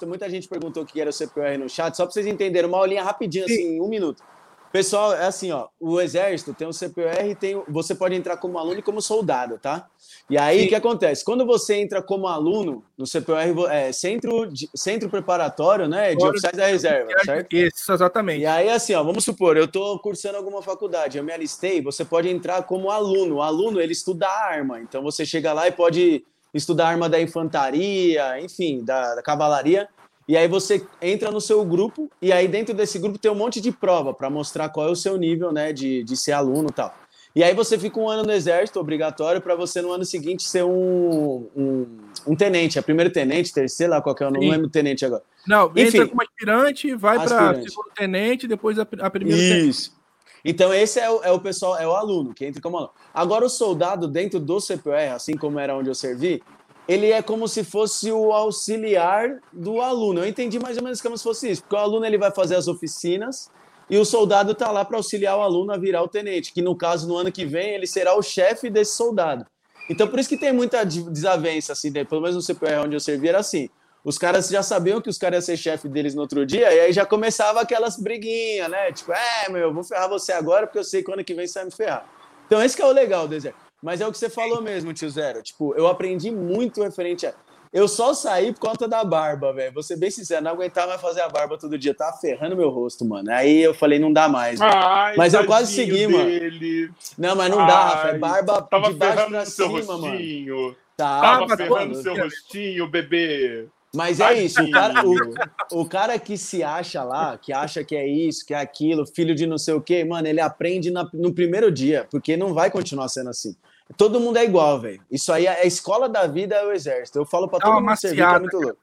Muita 0.07 0.29
gente 0.29 0.47
perguntou 0.47 0.83
o 0.83 0.87
que 0.87 1.01
era 1.01 1.09
o 1.09 1.13
CPR 1.13 1.57
no 1.57 1.69
chat, 1.69 1.97
só 1.97 2.05
para 2.05 2.13
vocês 2.13 2.27
entenderem, 2.27 2.69
uma 2.69 2.79
aulinha 2.79 3.03
rapidinho, 3.03 3.47
assim, 3.47 3.77
em 3.77 3.81
um 3.81 3.89
minuto. 3.89 4.23
Pessoal, 4.71 5.14
é 5.14 5.27
assim, 5.27 5.51
ó, 5.51 5.69
o 5.81 6.01
exército 6.01 6.53
tem 6.53 6.69
o 6.69 6.73
CPR, 6.73 7.35
tem, 7.35 7.62
você 7.69 7.95
pode 7.95 8.14
entrar 8.14 8.37
como 8.37 8.59
aluno 8.59 8.79
e 8.79 8.83
como 8.83 9.01
soldado, 9.01 9.59
tá? 9.59 9.89
E 10.29 10.37
aí, 10.37 10.66
o 10.66 10.69
que 10.69 10.75
acontece? 10.75 11.25
Quando 11.25 11.47
você 11.47 11.77
entra 11.77 12.03
como 12.03 12.27
aluno 12.27 12.85
no 12.97 13.07
CPR, 13.07 13.55
é 13.71 13.93
centro, 13.93 14.51
centro 14.75 15.09
preparatório, 15.09 15.89
né, 15.89 16.14
de 16.14 16.25
oficiais 16.25 16.57
da 16.57 16.66
reserva, 16.66 17.11
certo? 17.25 17.55
Isso, 17.55 17.93
exatamente. 17.93 18.43
E 18.43 18.47
aí, 18.47 18.69
assim, 18.69 18.95
ó, 18.95 19.03
vamos 19.03 19.25
supor, 19.25 19.57
eu 19.57 19.66
tô 19.66 19.99
cursando 20.01 20.37
alguma 20.37 20.61
faculdade, 20.61 21.16
eu 21.16 21.25
me 21.25 21.33
alistei, 21.33 21.81
você 21.81 22.05
pode 22.05 22.29
entrar 22.29 22.62
como 22.64 22.91
aluno. 22.91 23.37
O 23.37 23.43
aluno, 23.43 23.81
ele 23.81 23.93
estuda 23.93 24.27
a 24.27 24.45
arma, 24.51 24.81
então 24.81 25.03
você 25.03 25.25
chega 25.25 25.53
lá 25.53 25.66
e 25.66 25.73
pode 25.73 26.25
estudar 26.53 26.89
arma 26.89 27.09
da 27.09 27.21
infantaria, 27.21 28.41
enfim, 28.41 28.85
da, 28.85 29.14
da 29.14 29.23
cavalaria, 29.23 29.89
e 30.29 30.37
aí 30.37 30.47
você 30.47 30.87
entra 31.01 31.31
no 31.31 31.41
seu 31.41 31.64
grupo, 31.64 32.11
e 32.20 32.31
aí 32.31 32.47
dentro 32.47 32.74
desse 32.74 32.99
grupo 32.99 33.18
tem 33.18 33.31
um 33.31 33.35
monte 33.35 33.62
de 33.62 33.72
prova 33.72 34.12
para 34.12 34.29
mostrar 34.29 34.68
qual 34.68 34.87
é 34.87 34.91
o 34.91 34.97
seu 34.97 35.16
nível, 35.16 35.51
né, 35.51 35.72
de, 35.72 36.05
de 36.05 36.16
ser 36.16 36.33
aluno 36.33 36.68
e 36.68 36.72
tal. 36.72 36.95
E 37.35 37.43
aí 37.43 37.55
você 37.55 37.79
fica 37.79 37.99
um 37.99 38.09
ano 38.09 38.24
no 38.24 38.33
exército, 38.33 38.79
obrigatório, 38.79 39.41
para 39.41 39.55
você 39.55 39.81
no 39.81 39.91
ano 39.91 40.05
seguinte 40.05 40.43
ser 40.43 40.64
um, 40.64 41.49
um, 41.57 41.87
um 42.26 42.37
tenente, 42.37 42.79
é 42.79 42.83
primeiro 42.83 43.11
tenente, 43.11 43.53
terceiro, 43.53 43.93
lá 43.93 44.03
qualquer, 44.03 44.26
é 44.26 44.31
não 44.31 44.41
lembro 44.41 44.68
tenente 44.68 45.05
agora. 45.07 45.22
Não, 45.47 45.70
Enfim, 45.74 45.81
entra 45.81 46.09
como 46.09 46.22
aspirante, 46.22 46.95
vai 46.95 47.16
para 47.24 47.55
segundo 47.55 47.91
tenente, 47.95 48.47
depois 48.47 48.79
a, 48.79 48.83
a 48.83 49.11
primeira 49.11 49.41
Isso. 49.41 49.91
Tenente. 49.91 49.99
Então, 50.45 50.72
esse 50.72 51.01
é 51.01 51.11
o, 51.11 51.22
é 51.22 51.33
o, 51.33 51.41
pessoal, 51.41 51.76
é 51.76 51.87
o 51.87 51.93
aluno 51.93 52.33
que 52.33 52.45
entra 52.45 52.61
como 52.61 52.76
aluno. 52.76 52.93
Agora, 53.12 53.45
o 53.45 53.49
soldado 53.49 54.07
dentro 54.07 54.39
do 54.39 54.61
CPR, 54.61 55.14
assim 55.14 55.37
como 55.37 55.59
era 55.59 55.76
onde 55.76 55.89
eu 55.89 55.95
servi, 55.95 56.43
ele 56.89 57.12
é 57.12 57.20
como 57.20 57.47
se 57.47 57.62
fosse 57.62 58.11
o 58.11 58.32
auxiliar 58.32 59.41
do 59.53 59.82
aluno. 59.82 60.20
Eu 60.20 60.26
entendi 60.26 60.59
mais 60.59 60.78
ou 60.78 60.82
menos 60.82 61.03
como 61.03 61.18
se 61.18 61.22
fosse 61.22 61.51
isso, 61.51 61.62
porque 61.62 61.76
o 61.76 61.78
aluno 61.78 62.07
ele 62.07 62.16
vai 62.16 62.30
fazer 62.30 62.57
as 62.57 62.66
oficinas 62.66 63.51
e 63.91 63.99
o 63.99 64.07
soldado 64.07 64.53
está 64.53 64.70
lá 64.70 64.84
para 64.84 64.97
auxiliar 64.97 65.36
o 65.36 65.43
aluno 65.43 65.70
a 65.72 65.76
virar 65.76 66.03
o 66.03 66.09
tenente, 66.09 66.51
que 66.53 66.62
no 66.62 66.74
caso, 66.74 67.07
no 67.07 67.16
ano 67.16 67.30
que 67.30 67.45
vem, 67.45 67.74
ele 67.74 67.86
será 67.86 68.16
o 68.16 68.22
chefe 68.22 68.70
desse 68.70 68.97
soldado. 68.97 69.47
Então, 69.91 70.09
por 70.09 70.18
isso 70.18 70.28
que 70.28 70.36
tem 70.39 70.53
muita 70.53 70.84
desavença, 70.84 71.72
assim, 71.72 71.91
né? 71.91 72.05
pelo 72.05 72.22
menos 72.22 72.36
no 72.36 72.43
CPR 72.43 72.84
onde 72.84 72.97
eu 72.97 73.01
servi 73.01 73.28
era 73.28 73.39
assim. 73.39 73.68
Os 74.05 74.16
caras 74.16 74.49
já 74.49 74.62
sabiam 74.62 75.01
que 75.01 75.11
os 75.11 75.18
caras 75.18 75.49
iam 75.49 75.57
ser 75.57 75.62
chefe 75.62 75.89
deles 75.89 76.14
no 76.14 76.22
outro 76.22 76.47
dia, 76.47 76.72
e 76.72 76.80
aí 76.80 76.93
já 76.93 77.05
começava 77.05 77.61
aquelas 77.61 77.99
briguinhas, 77.99 78.70
né? 78.70 78.93
Tipo, 78.93 79.12
é, 79.12 79.49
meu, 79.51 79.62
eu 79.62 79.74
vou 79.74 79.84
ferrar 79.84 80.09
você 80.09 80.32
agora 80.32 80.66
porque 80.66 80.78
eu 80.78 80.84
sei 80.84 81.03
que 81.03 81.12
ano 81.12 81.24
que 81.24 81.34
vem 81.34 81.47
você 81.47 81.59
vai 81.59 81.64
me 81.66 81.70
ferrar. 81.70 82.07
Então, 82.47 82.62
esse 82.62 82.76
que 82.76 82.82
é 82.82 82.86
o 82.86 82.93
legal 82.93 83.26
do 83.28 83.34
exército. 83.34 83.68
Mas 83.83 84.01
é 84.01 84.07
o 84.07 84.12
que 84.12 84.18
você 84.18 84.29
falou 84.29 84.61
mesmo, 84.61 84.93
tio 84.93 85.09
Zero. 85.09 85.43
Tipo, 85.43 85.74
eu 85.74 85.87
aprendi 85.87 86.31
muito 86.31 86.83
referente 86.83 87.26
a. 87.26 87.35
Eu 87.70 87.87
só 87.87 88.14
saí 88.14 88.53
por 88.53 88.61
conta 88.61 88.89
da 88.89 89.05
barba, 89.05 89.53
velho. 89.53 89.74
Vou 89.74 89.83
ser 89.83 89.97
bem 89.97 90.11
sincero, 90.11 90.43
não 90.43 90.53
aguentava 90.53 90.89
mais 90.89 91.01
fazer 91.03 91.20
a 91.20 91.29
barba 91.29 91.59
todo 91.59 91.79
dia. 91.79 91.95
Tava 91.95 92.16
ferrando 92.16 92.57
meu 92.57 92.70
rosto, 92.70 93.05
mano. 93.05 93.31
Aí 93.31 93.62
eu 93.62 93.74
falei, 93.74 93.99
não 93.99 94.11
dá 94.11 94.26
mais. 94.26 94.59
Ai, 94.61 95.14
mas 95.16 95.35
eu 95.35 95.45
quase 95.45 95.74
segui, 95.74 96.07
dele. 96.07 96.87
mano. 96.87 96.95
Não, 97.18 97.37
mas 97.37 97.51
não 97.51 97.61
Ai, 97.61 97.66
dá, 97.66 97.89
Rafa. 97.89 98.09
É 98.09 98.18
barba 98.18 98.62
tava 98.62 98.89
de 98.89 98.95
baixo 98.95 99.29
pra 99.29 99.45
cima, 99.45 99.68
rostinho. 99.68 100.57
mano. 100.57 100.76
Tava, 100.97 101.47
tava 101.47 101.57
ferrando 101.57 101.95
seu 102.03 102.16
rostinho, 102.16 102.89
bebê. 102.89 103.68
Mas 103.95 104.20
é 104.20 104.35
isso, 104.43 104.62
o 104.62 104.70
cara, 104.70 105.03
o, 105.07 105.81
o, 105.81 105.89
cara 105.89 106.18
que 106.18 106.37
se 106.37 106.62
acha 106.62 107.03
lá, 107.03 107.39
que 107.39 107.55
acha 107.55 107.83
que 107.83 107.97
é 107.97 108.07
isso, 108.07 108.45
que 108.45 108.53
é 108.53 108.59
aquilo, 108.59 109.07
filho 109.07 109.35
de 109.35 109.47
não 109.47 109.57
sei 109.57 109.72
o 109.72 109.81
quê, 109.81 110.05
mano, 110.05 110.29
ele 110.29 110.43
aprende 110.43 110.91
na, 110.91 111.09
no 111.14 111.33
primeiro 111.33 111.72
dia, 111.72 112.07
porque 112.11 112.37
não 112.37 112.53
vai 112.53 112.70
continuar 112.70 113.09
sendo 113.09 113.31
assim. 113.31 113.57
Todo 113.97 114.20
mundo 114.20 114.36
é 114.36 114.45
igual, 114.45 114.78
velho. 114.80 115.01
Isso 115.11 115.32
aí, 115.32 115.47
é 115.47 115.62
a 115.62 115.64
escola 115.64 116.09
da 116.09 116.26
vida 116.26 116.55
é 116.55 116.66
o 116.66 116.72
exército. 116.72 117.18
Eu 117.18 117.24
falo 117.24 117.49
pra 117.49 117.59
todo 117.59 117.80
mundo 117.80 117.97
servir, 117.97 118.16
que 118.16 118.22
é 118.22 118.39
muito 118.39 118.59
louco. 118.59 118.78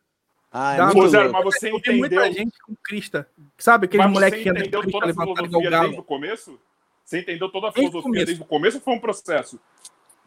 Ah, 0.52 0.76
é 0.76 0.82
muito 0.82 0.98
louco. 0.98 1.32
mas 1.32 1.44
você 1.44 1.70
eu 1.70 1.78
entendeu... 1.78 2.00
muita 2.00 2.32
gente 2.32 2.58
com 2.66 2.76
crista. 2.84 3.28
Sabe 3.58 3.86
aquele 3.86 4.08
moleque 4.08 4.42
que 4.42 4.50
entendeu 4.50 4.90
toda 4.90 5.12
a 5.12 5.14
filosofia 5.14 5.70
desde 5.70 6.00
o 6.00 6.04
começo? 6.04 6.60
Você 7.04 7.20
entendeu 7.20 7.50
toda 7.50 7.70
a 7.70 7.72
filosofia 7.72 8.12
desde, 8.12 8.26
desde 8.26 8.44
o 8.44 8.46
começo 8.46 8.78
ou 8.78 8.84
foi 8.84 8.94
um 8.96 9.00
processo? 9.00 9.60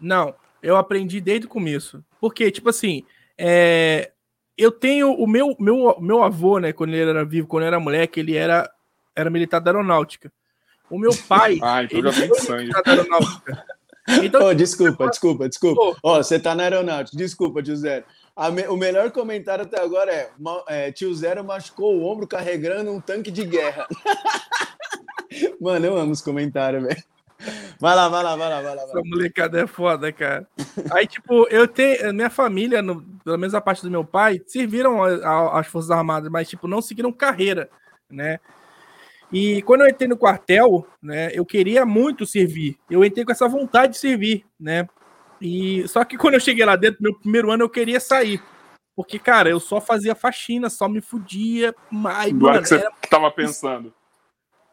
Não, 0.00 0.34
eu 0.62 0.76
aprendi 0.76 1.20
desde 1.20 1.46
o 1.46 1.50
começo. 1.50 2.04
Porque, 2.20 2.50
tipo 2.52 2.68
assim, 2.68 3.04
é... 3.36 4.12
eu 4.56 4.70
tenho 4.70 5.12
o 5.12 5.26
meu, 5.26 5.56
meu, 5.58 5.96
meu 5.98 6.22
avô, 6.22 6.58
né, 6.58 6.72
quando 6.72 6.90
ele 6.90 7.10
era 7.10 7.24
vivo, 7.24 7.48
quando 7.48 7.64
eu 7.64 7.68
era 7.68 7.80
moleque, 7.80 8.20
ele 8.20 8.36
era, 8.36 8.70
era 9.16 9.28
militar 9.28 9.60
da 9.60 9.72
aeronáutica. 9.72 10.30
O 10.88 10.98
meu 10.98 11.10
pai. 11.26 11.58
ah, 11.62 11.82
então 11.82 12.00
já 12.00 12.10
vem 12.10 12.34
sangue. 12.34 12.70
Da 12.70 12.82
aeronáutica. 12.86 13.77
Então, 14.22 14.46
oh, 14.46 14.54
desculpa, 14.54 15.08
desculpa, 15.08 15.48
desculpa. 15.48 15.98
Ó, 16.02 16.18
oh, 16.18 16.22
você 16.22 16.38
tá 16.38 16.54
na 16.54 16.64
aeronáutica. 16.64 17.16
Desculpa, 17.16 17.62
tio 17.62 17.76
Zero. 17.76 18.04
Me, 18.52 18.66
o 18.68 18.76
melhor 18.76 19.10
comentário 19.10 19.64
até 19.64 19.80
agora 19.80 20.12
é, 20.12 20.30
é, 20.68 20.92
tio 20.92 21.14
Zero 21.14 21.44
machucou 21.44 21.96
o 21.96 22.04
ombro 22.04 22.26
carregando 22.26 22.90
um 22.90 23.00
tanque 23.00 23.30
de 23.30 23.44
guerra. 23.44 23.86
Mano, 25.60 25.86
eu 25.86 25.96
amo 25.96 26.12
os 26.12 26.22
comentários, 26.22 26.82
velho. 26.82 27.02
Vai 27.80 27.94
lá, 27.94 28.08
vai 28.08 28.24
lá, 28.24 28.34
vai 28.34 28.48
lá, 28.48 28.62
vai 28.62 28.74
lá. 28.74 28.82
Essa 28.82 29.02
molecada 29.04 29.60
é 29.60 29.66
foda, 29.66 30.12
cara. 30.12 30.46
Aí, 30.90 31.06
tipo, 31.06 31.46
eu 31.48 31.68
tenho. 31.68 32.12
Minha 32.12 32.30
família, 32.30 32.82
no, 32.82 33.02
pelo 33.24 33.38
menos 33.38 33.54
a 33.54 33.60
parte 33.60 33.82
do 33.82 33.90
meu 33.90 34.04
pai, 34.04 34.40
serviram 34.46 35.02
às 35.52 35.66
Forças 35.66 35.90
Armadas, 35.90 36.30
mas, 36.30 36.48
tipo, 36.48 36.66
não 36.66 36.82
seguiram 36.82 37.12
carreira, 37.12 37.70
né? 38.10 38.40
E 39.32 39.62
quando 39.62 39.82
eu 39.82 39.88
entrei 39.88 40.08
no 40.08 40.16
quartel, 40.16 40.86
né, 41.02 41.30
eu 41.32 41.44
queria 41.44 41.84
muito 41.84 42.24
servir. 42.24 42.78
Eu 42.90 43.04
entrei 43.04 43.24
com 43.24 43.32
essa 43.32 43.48
vontade 43.48 43.92
de 43.92 43.98
servir, 43.98 44.44
né? 44.58 44.88
E 45.40 45.86
só 45.86 46.04
que 46.04 46.16
quando 46.16 46.34
eu 46.34 46.40
cheguei 46.40 46.64
lá 46.64 46.76
dentro, 46.76 47.02
meu 47.02 47.14
primeiro 47.14 47.50
ano 47.50 47.64
eu 47.64 47.68
queria 47.68 48.00
sair. 48.00 48.42
Porque, 48.96 49.18
cara, 49.18 49.48
eu 49.48 49.60
só 49.60 49.80
fazia 49.80 50.14
faxina, 50.14 50.68
só 50.68 50.88
me 50.88 51.00
fudia. 51.00 51.72
Mas, 51.88 52.32
Não 52.32 52.48
era 52.48 52.62
que 52.62 52.68
você 52.68 52.74
era... 52.76 52.92
tava 53.08 53.30
pensando. 53.30 53.94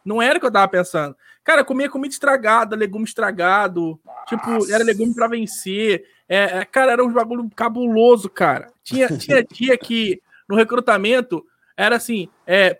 Não 0.03 0.21
era 0.21 0.37
o 0.37 0.39
que 0.39 0.47
eu 0.47 0.51
tava 0.51 0.67
pensando. 0.67 1.15
Cara, 1.43 1.61
eu 1.61 1.65
comia 1.65 1.89
comida 1.89 2.11
estragada, 2.11 2.75
legume 2.75 3.05
estragado. 3.05 3.99
Nossa. 4.03 4.25
Tipo, 4.25 4.71
era 4.71 4.83
legume 4.83 5.13
para 5.13 5.27
vencer. 5.27 6.05
É, 6.27 6.59
é, 6.59 6.65
cara, 6.65 6.93
era 6.93 7.03
um 7.03 7.13
bagulho 7.13 7.47
cabuloso, 7.55 8.27
cara. 8.27 8.71
Tinha, 8.83 9.07
tinha 9.15 9.43
dia 9.43 9.77
que 9.77 10.19
no 10.49 10.55
recrutamento 10.55 11.45
era 11.77 11.95
assim: 11.95 12.27
é, 12.47 12.73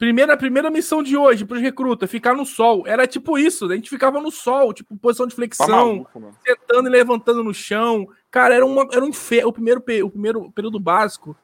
Primeira, 0.00 0.34
primeira 0.34 0.70
missão 0.70 1.02
de 1.02 1.14
hoje 1.14 1.44
para 1.44 1.58
os 1.58 1.62
recrutas, 1.62 2.10
ficar 2.10 2.34
no 2.34 2.46
sol. 2.46 2.84
Era 2.86 3.06
tipo 3.06 3.36
isso, 3.36 3.70
a 3.70 3.74
gente 3.74 3.90
ficava 3.90 4.18
no 4.18 4.30
sol, 4.30 4.72
tipo, 4.72 4.96
posição 4.96 5.26
de 5.26 5.34
flexão, 5.34 5.66
tá 5.66 5.72
maluco, 5.76 6.34
sentando 6.42 6.88
e 6.88 6.90
levantando 6.90 7.44
no 7.44 7.52
chão. 7.52 8.08
Cara, 8.30 8.54
era, 8.54 8.64
uma, 8.64 8.88
era 8.90 9.04
um 9.04 9.08
inferno. 9.08 9.50
O 9.50 9.52
primeiro, 9.52 9.82
o 10.06 10.10
primeiro 10.10 10.50
período 10.52 10.80
básico 10.80 11.36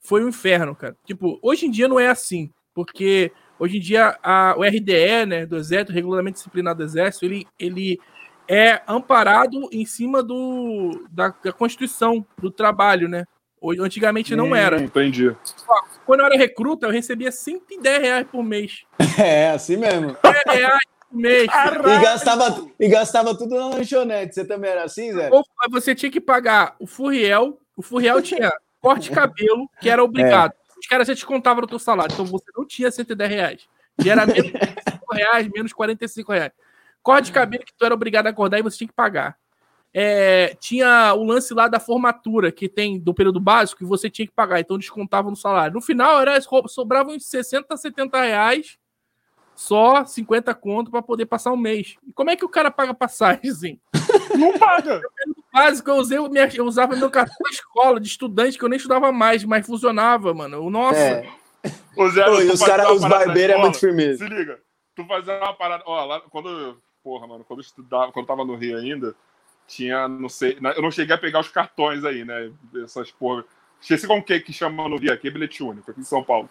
foi 0.00 0.24
um 0.24 0.28
inferno, 0.28 0.76
cara. 0.76 0.96
Tipo, 1.04 1.40
hoje 1.42 1.66
em 1.66 1.70
dia 1.72 1.88
não 1.88 1.98
é 1.98 2.06
assim, 2.06 2.52
porque 2.72 3.32
hoje 3.58 3.78
em 3.78 3.80
dia 3.80 4.16
a, 4.22 4.54
o 4.56 4.62
RDE, 4.62 5.26
né, 5.26 5.44
do 5.44 5.56
Exército, 5.56 5.90
o 5.90 5.94
Regulamento 5.96 6.36
Disciplinar 6.36 6.76
do 6.76 6.84
Exército, 6.84 7.24
ele, 7.24 7.48
ele 7.58 7.98
é 8.46 8.80
amparado 8.86 9.68
em 9.72 9.84
cima 9.84 10.22
do, 10.22 11.04
da, 11.10 11.34
da 11.42 11.52
Constituição, 11.52 12.24
do 12.38 12.48
trabalho, 12.48 13.08
né? 13.08 13.24
Antigamente 13.80 14.36
não 14.36 14.50
hum, 14.50 14.54
era. 14.54 14.80
Entendi. 14.80 15.34
Quando 16.06 16.20
eu 16.20 16.26
era 16.26 16.36
recruta, 16.36 16.86
eu 16.86 16.90
recebia 16.90 17.32
110 17.32 18.02
reais 18.02 18.26
por 18.30 18.42
mês. 18.42 18.84
É, 19.18 19.50
assim 19.50 19.76
mesmo. 19.76 20.16
10 20.22 20.58
reais 20.58 20.80
por 21.10 21.16
mês. 21.16 21.44
E 21.44 22.02
gastava, 22.02 22.66
e 22.80 22.88
gastava 22.88 23.36
tudo 23.36 23.54
na 23.54 23.68
lanchonete. 23.68 24.34
Você 24.34 24.44
também 24.44 24.70
era 24.70 24.84
assim, 24.84 25.12
Zé? 25.12 25.30
Ou 25.30 25.44
você 25.70 25.94
tinha 25.94 26.10
que 26.10 26.20
pagar 26.20 26.74
o 26.80 26.86
Furriel. 26.86 27.58
O 27.76 27.82
Furriel 27.82 28.20
tinha 28.20 28.52
corte 28.80 29.08
de 29.08 29.14
cabelo, 29.14 29.68
que 29.80 29.88
era 29.88 30.02
obrigado. 30.02 30.52
É. 30.52 30.78
Os 30.78 30.86
caras 30.86 31.06
já 31.06 31.14
te 31.14 31.24
contavam 31.24 31.62
no 31.62 31.66
teu 31.66 31.78
salário. 31.78 32.12
Então 32.12 32.26
você 32.26 32.46
não 32.56 32.66
tinha 32.66 32.90
110 32.90 33.30
reais. 33.30 33.68
E 34.04 34.10
era 34.10 34.26
menos 34.26 34.50
45 34.50 35.14
reais, 35.14 35.48
menos 35.48 35.72
45 35.72 36.32
reais. 36.32 36.52
Corte 37.02 37.26
de 37.26 37.32
cabelo 37.32 37.64
que 37.64 37.74
tu 37.74 37.84
era 37.84 37.94
obrigado 37.94 38.26
a 38.26 38.30
acordar 38.30 38.58
e 38.58 38.62
você 38.62 38.78
tinha 38.78 38.88
que 38.88 38.94
pagar. 38.94 39.38
É, 39.96 40.56
tinha 40.58 41.14
o 41.14 41.22
lance 41.22 41.54
lá 41.54 41.68
da 41.68 41.78
formatura 41.78 42.50
que 42.50 42.68
tem 42.68 42.98
do 42.98 43.14
período 43.14 43.38
básico 43.38 43.78
que 43.78 43.84
você 43.84 44.10
tinha 44.10 44.26
que 44.26 44.32
pagar, 44.32 44.58
então 44.58 44.76
descontava 44.76 45.30
no 45.30 45.36
salário. 45.36 45.74
No 45.74 45.80
final, 45.80 46.20
era, 46.20 46.36
sobravam 46.66 47.14
uns 47.14 47.26
60, 47.26 47.76
70 47.76 48.20
reais, 48.20 48.76
só 49.54 50.04
50 50.04 50.52
conto 50.56 50.90
para 50.90 51.00
poder 51.00 51.26
passar 51.26 51.52
um 51.52 51.56
mês. 51.56 51.96
E 52.04 52.12
como 52.12 52.30
é 52.30 52.34
que 52.34 52.44
o 52.44 52.48
cara 52.48 52.72
paga 52.72 52.92
passagem, 52.92 53.48
assim? 53.48 53.78
Não 54.36 54.58
paga! 54.58 55.00
básico, 55.52 55.88
eu, 55.88 55.96
usei, 55.96 56.18
eu 56.18 56.64
usava 56.64 56.96
meu 56.96 57.08
cartão 57.08 57.36
da 57.44 57.50
escola, 57.50 58.00
de 58.00 58.08
estudante, 58.08 58.58
que 58.58 58.64
eu 58.64 58.68
nem 58.68 58.76
estudava 58.76 59.12
mais, 59.12 59.44
mas 59.44 59.64
funcionava, 59.64 60.34
mano. 60.34 60.68
Nossa. 60.68 60.98
É. 60.98 61.28
Ô, 61.96 62.08
Zé, 62.08 62.24
Pô, 62.24 62.32
os 62.52 62.60
caras, 62.60 62.90
os 62.90 63.02
barbeiros 63.02 63.54
é 63.54 63.58
muito 63.60 63.78
firmeza. 63.78 64.26
Se 64.26 64.28
liga, 64.28 64.58
tu 64.96 65.04
fazia 65.06 65.38
uma 65.38 65.54
parada. 65.54 65.84
Ó, 65.86 66.04
lá, 66.04 66.20
quando. 66.20 66.82
Porra, 67.02 67.26
mano, 67.26 67.44
quando 67.44 67.60
eu 67.60 67.64
estudava, 67.64 68.10
quando 68.10 68.24
eu 68.24 68.26
tava 68.26 68.44
no 68.44 68.56
Rio 68.56 68.78
ainda, 68.78 69.14
tinha, 69.66 70.06
não 70.08 70.28
sei, 70.28 70.58
eu 70.76 70.82
não 70.82 70.90
cheguei 70.90 71.14
a 71.14 71.18
pegar 71.18 71.40
os 71.40 71.48
cartões 71.48 72.04
aí, 72.04 72.24
né? 72.24 72.52
Essas 72.82 73.10
porra. 73.10 73.44
Esqueci 73.80 74.06
como 74.06 74.22
que, 74.22 74.40
que 74.40 74.52
chama 74.52 74.88
no 74.88 74.96
Rio 74.96 75.12
aqui, 75.12 75.28
é 75.28 75.30
bilhete 75.30 75.62
único, 75.62 75.90
aqui 75.90 76.00
em 76.00 76.04
São 76.04 76.22
Paulo. 76.22 76.48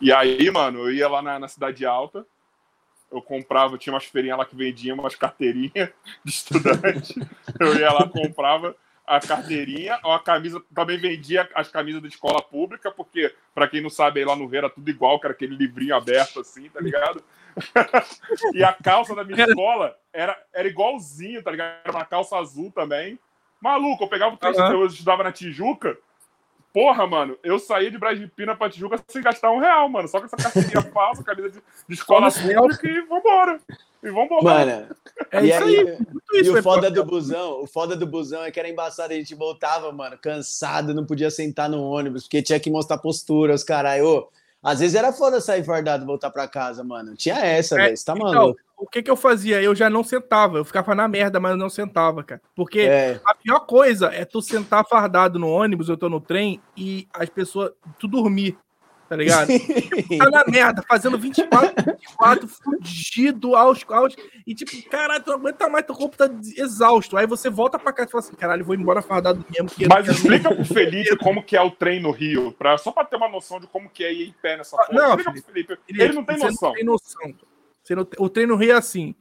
E 0.00 0.12
aí, 0.12 0.50
mano, 0.50 0.80
eu 0.80 0.92
ia 0.92 1.08
lá 1.08 1.20
na, 1.20 1.38
na 1.38 1.48
Cidade 1.48 1.84
Alta, 1.84 2.26
eu 3.10 3.20
comprava, 3.20 3.76
tinha 3.76 3.92
umas 3.92 4.04
feirinhas 4.04 4.38
lá 4.38 4.46
que 4.46 4.56
vendiam 4.56 4.98
umas 4.98 5.14
carteirinhas 5.14 5.90
de 6.24 6.30
estudante. 6.30 7.14
eu 7.60 7.78
ia 7.78 7.92
lá, 7.92 8.08
comprava 8.08 8.74
a 9.06 9.20
carteirinha, 9.20 9.94
a 10.02 10.18
camisa, 10.18 10.62
também 10.74 10.98
vendia 10.98 11.48
as 11.54 11.68
camisas 11.68 12.00
da 12.00 12.08
escola 12.08 12.40
pública, 12.42 12.90
porque, 12.90 13.34
para 13.54 13.68
quem 13.68 13.82
não 13.82 13.90
sabe, 13.90 14.20
aí 14.20 14.26
lá 14.26 14.34
no 14.34 14.46
Rio 14.46 14.58
era 14.58 14.70
tudo 14.70 14.88
igual, 14.88 15.20
que 15.20 15.26
era 15.26 15.34
aquele 15.34 15.54
livrinho 15.54 15.94
aberto 15.94 16.40
assim, 16.40 16.68
tá 16.70 16.80
ligado? 16.80 17.22
e 18.54 18.64
a 18.64 18.72
calça 18.72 19.14
da 19.14 19.24
minha 19.24 19.44
escola 19.44 19.96
era, 20.12 20.40
era 20.52 20.68
igualzinho, 20.68 21.42
tá 21.42 21.50
ligado? 21.50 21.80
Era 21.84 21.92
uma 21.92 22.04
calça 22.04 22.36
azul 22.36 22.70
também. 22.70 23.18
Maluco, 23.60 24.04
eu 24.04 24.08
pegava 24.08 24.34
o 24.34 24.38
texto 24.38 24.60
uhum. 24.60 24.68
que 24.68 24.74
eu 24.74 24.86
estudava 24.86 25.22
na 25.22 25.32
Tijuca. 25.32 25.96
Porra, 26.72 27.06
mano, 27.06 27.38
eu 27.44 27.58
saía 27.58 27.90
de 27.90 27.98
Brasília 27.98 28.56
pra 28.56 28.70
Tijuca 28.70 28.98
sem 29.06 29.22
gastar 29.22 29.50
um 29.50 29.58
real, 29.58 29.88
mano. 29.90 30.08
Só 30.08 30.18
com 30.18 30.24
essa 30.24 30.36
carteirinha 30.36 30.80
falsa, 30.90 31.22
camisa 31.22 31.50
de, 31.50 31.58
de 31.88 31.94
escola 31.94 32.30
pública 32.32 32.88
e 32.88 33.00
vambora. 33.02 33.60
E 34.02 34.10
vambora. 34.10 34.42
Mano, 34.42 34.96
é 35.30 35.44
e, 35.44 35.52
aí, 35.52 35.98
e, 36.32 36.42
e 36.42 36.50
o 36.50 36.62
foda 36.62 36.90
do 36.90 37.04
busão, 37.04 37.62
o 37.62 37.66
foda 37.66 37.94
do 37.94 38.06
busão 38.06 38.42
é 38.42 38.50
que 38.50 38.58
era 38.58 38.70
embaçado, 38.70 39.12
a 39.12 39.16
gente 39.16 39.34
voltava, 39.34 39.92
mano, 39.92 40.16
cansado, 40.18 40.94
não 40.94 41.04
podia 41.04 41.30
sentar 41.30 41.68
no 41.68 41.82
ônibus, 41.82 42.22
porque 42.24 42.42
tinha 42.42 42.58
que 42.58 42.70
mostrar 42.70 42.98
postura, 42.98 43.54
os 43.54 43.62
caralho. 43.62 44.28
Às 44.62 44.78
vezes 44.78 44.94
era 44.94 45.12
foda 45.12 45.40
sair 45.40 45.64
fardado 45.64 46.04
e 46.04 46.06
voltar 46.06 46.30
pra 46.30 46.46
casa, 46.46 46.84
mano. 46.84 47.16
Tinha 47.16 47.34
essa, 47.34 47.74
é, 47.74 47.84
velho. 47.84 47.96
Você 47.96 48.04
tá 48.04 48.14
então, 48.14 48.32
maluco. 48.32 48.60
O 48.76 48.86
que 48.86 49.02
que 49.02 49.10
eu 49.10 49.16
fazia? 49.16 49.62
Eu 49.62 49.74
já 49.74 49.90
não 49.90 50.04
sentava. 50.04 50.58
Eu 50.58 50.64
ficava 50.64 50.94
na 50.94 51.08
merda, 51.08 51.40
mas 51.40 51.52
eu 51.52 51.56
não 51.56 51.70
sentava, 51.70 52.22
cara. 52.22 52.40
Porque 52.54 52.80
é. 52.80 53.20
a 53.24 53.34
pior 53.34 53.60
coisa 53.60 54.06
é 54.08 54.24
tu 54.24 54.40
sentar 54.40 54.86
fardado 54.88 55.38
no 55.38 55.48
ônibus, 55.48 55.88
eu 55.88 55.96
tô 55.96 56.08
no 56.08 56.20
trem, 56.20 56.60
e 56.76 57.08
as 57.12 57.28
pessoas. 57.28 57.72
Tu 57.98 58.06
dormir 58.06 58.56
tá 59.12 59.16
ligado? 59.16 59.48
tá 60.18 60.30
na 60.30 60.44
merda, 60.46 60.82
fazendo 60.88 61.18
24, 61.18 61.84
24, 61.84 62.48
fudido 62.48 63.54
aos, 63.54 63.84
aos. 63.90 64.16
E 64.46 64.54
tipo, 64.54 64.88
caralho, 64.88 65.22
tu 65.22 65.28
não 65.28 65.36
aguenta 65.36 65.68
mais, 65.68 65.84
teu 65.84 65.94
corpo 65.94 66.16
tá 66.16 66.30
exausto. 66.56 67.18
Aí 67.18 67.26
você 67.26 67.50
volta 67.50 67.78
pra 67.78 67.92
casa 67.92 68.08
e 68.08 68.12
fala 68.12 68.24
assim: 68.24 68.34
caralho, 68.34 68.64
vou 68.64 68.74
embora 68.74 69.02
fardado 69.02 69.44
mesmo. 69.50 69.70
Mas 69.86 70.08
explica 70.08 70.54
pro 70.54 70.64
Felipe 70.64 71.14
como 71.18 71.42
que 71.42 71.54
é 71.54 71.60
o 71.60 71.70
trem 71.70 72.00
no 72.00 72.10
Rio, 72.10 72.52
pra, 72.52 72.78
só 72.78 72.90
pra 72.90 73.04
ter 73.04 73.16
uma 73.16 73.28
noção 73.28 73.60
de 73.60 73.66
como 73.66 73.90
que 73.90 74.02
é 74.02 74.12
ir 74.12 74.28
em 74.28 74.34
pé 74.40 74.56
nessa 74.56 74.76
porra. 74.78 74.88
Não, 74.92 75.08
explica 75.16 75.32
Felipe, 75.32 75.42
pro 75.42 75.52
Felipe. 75.52 75.82
Ele, 75.88 76.02
ele 76.02 76.12
não 76.14 76.24
tem 76.24 76.38
noção. 76.38 76.68
Não 76.70 76.74
tem 76.74 76.84
noção. 76.84 77.34
Não, 77.90 78.06
o 78.18 78.28
trem 78.30 78.46
no 78.46 78.56
Rio 78.56 78.72
é 78.72 78.76
assim. 78.76 79.14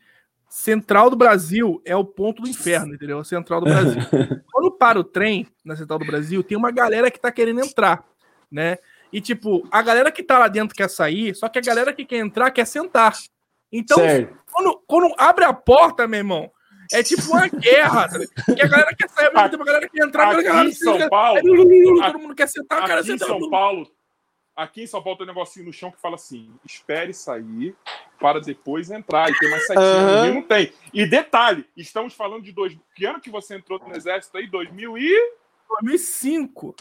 Central 0.47 1.09
do 1.09 1.15
Brasil 1.17 1.81
é 1.85 1.95
o 1.95 2.03
ponto 2.05 2.41
do 2.41 2.49
inferno, 2.49 2.93
entendeu? 2.93 3.23
Central 3.23 3.59
do 3.59 3.65
Brasil. 3.65 4.01
Quando 4.51 4.71
para 4.71 4.99
o 4.99 5.03
trem 5.03 5.47
na 5.65 5.75
Central 5.75 5.99
do 5.99 6.05
Brasil, 6.05 6.43
tem 6.43 6.57
uma 6.57 6.71
galera 6.71 7.11
que 7.11 7.19
tá 7.19 7.31
querendo 7.31 7.61
entrar, 7.61 8.05
né? 8.49 8.77
E, 9.11 9.19
tipo, 9.19 9.67
a 9.69 9.81
galera 9.81 10.11
que 10.11 10.23
tá 10.23 10.39
lá 10.39 10.47
dentro 10.47 10.75
quer 10.75 10.89
sair, 10.89 11.35
só 11.35 11.49
que 11.49 11.59
a 11.59 11.61
galera 11.61 11.93
que 11.93 12.05
quer 12.05 12.17
entrar 12.17 12.49
quer 12.51 12.65
sentar. 12.65 13.13
Então, 13.71 13.97
quando, 14.51 14.81
quando, 14.87 15.15
abre 15.17 15.45
a 15.45 15.53
porta, 15.53 16.07
meu 16.07 16.19
irmão, 16.19 16.51
é 16.91 17.01
tipo 17.03 17.23
uma 17.31 17.47
guerra. 17.47 18.07
Tá 18.09 18.53
que 18.53 18.61
a 18.61 18.67
galera 18.67 18.95
quer 18.95 19.09
sair, 19.09 19.31
mas 19.33 19.53
a 19.53 19.57
galera 19.57 19.89
quer 19.89 20.05
entrar. 20.05 20.31
Aqui 20.31 20.43
galera 20.43 20.69
em 20.69 20.73
São 20.73 20.97
quer, 20.97 21.09
Paulo... 21.09 21.41
Todo 21.41 22.19
mundo 22.19 22.35
quer 22.35 22.47
sentar, 22.47 22.79
aqui 22.79 22.87
cara 22.87 23.01
em 23.01 23.17
São 23.17 23.49
Paulo... 23.49 23.87
Aqui 24.53 24.83
em 24.83 24.87
São 24.87 25.01
Paulo 25.01 25.17
tem 25.17 25.25
um 25.25 25.29
negocinho 25.29 25.65
no 25.65 25.73
chão 25.73 25.91
que 25.91 25.99
fala 25.99 26.15
assim: 26.15 26.53
espere 26.65 27.13
sair 27.13 27.73
para 28.19 28.39
depois 28.39 28.91
entrar. 28.91 29.29
E 29.29 29.39
tem 29.39 29.49
mais 29.49 29.65
sete 29.65 29.79
uhum. 29.79 30.23
Rio 30.23 30.33
não 30.35 30.41
tem. 30.41 30.73
E 30.93 31.05
detalhe: 31.05 31.65
estamos 31.75 32.13
falando 32.13 32.43
de 32.43 32.51
dois. 32.51 32.77
Que 32.93 33.05
ano 33.05 33.21
que 33.21 33.29
você 33.29 33.55
entrou 33.55 33.79
no 33.79 33.95
exército 33.95 34.37
aí? 34.37 34.47
2000 34.47 34.97
e... 34.97 35.33
2005. 35.81 36.75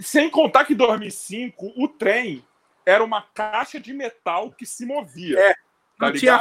Sem 0.00 0.30
contar 0.30 0.64
que 0.64 0.72
em 0.72 0.76
2005 0.76 1.74
o 1.76 1.88
trem 1.88 2.44
era 2.86 3.02
uma 3.02 3.22
caixa 3.22 3.80
de 3.80 3.92
metal 3.92 4.50
que 4.50 4.66
se 4.66 4.84
movia. 4.86 5.38
É, 5.38 5.54
não 5.98 6.12
tá 6.12 6.18
tinha 6.18 6.40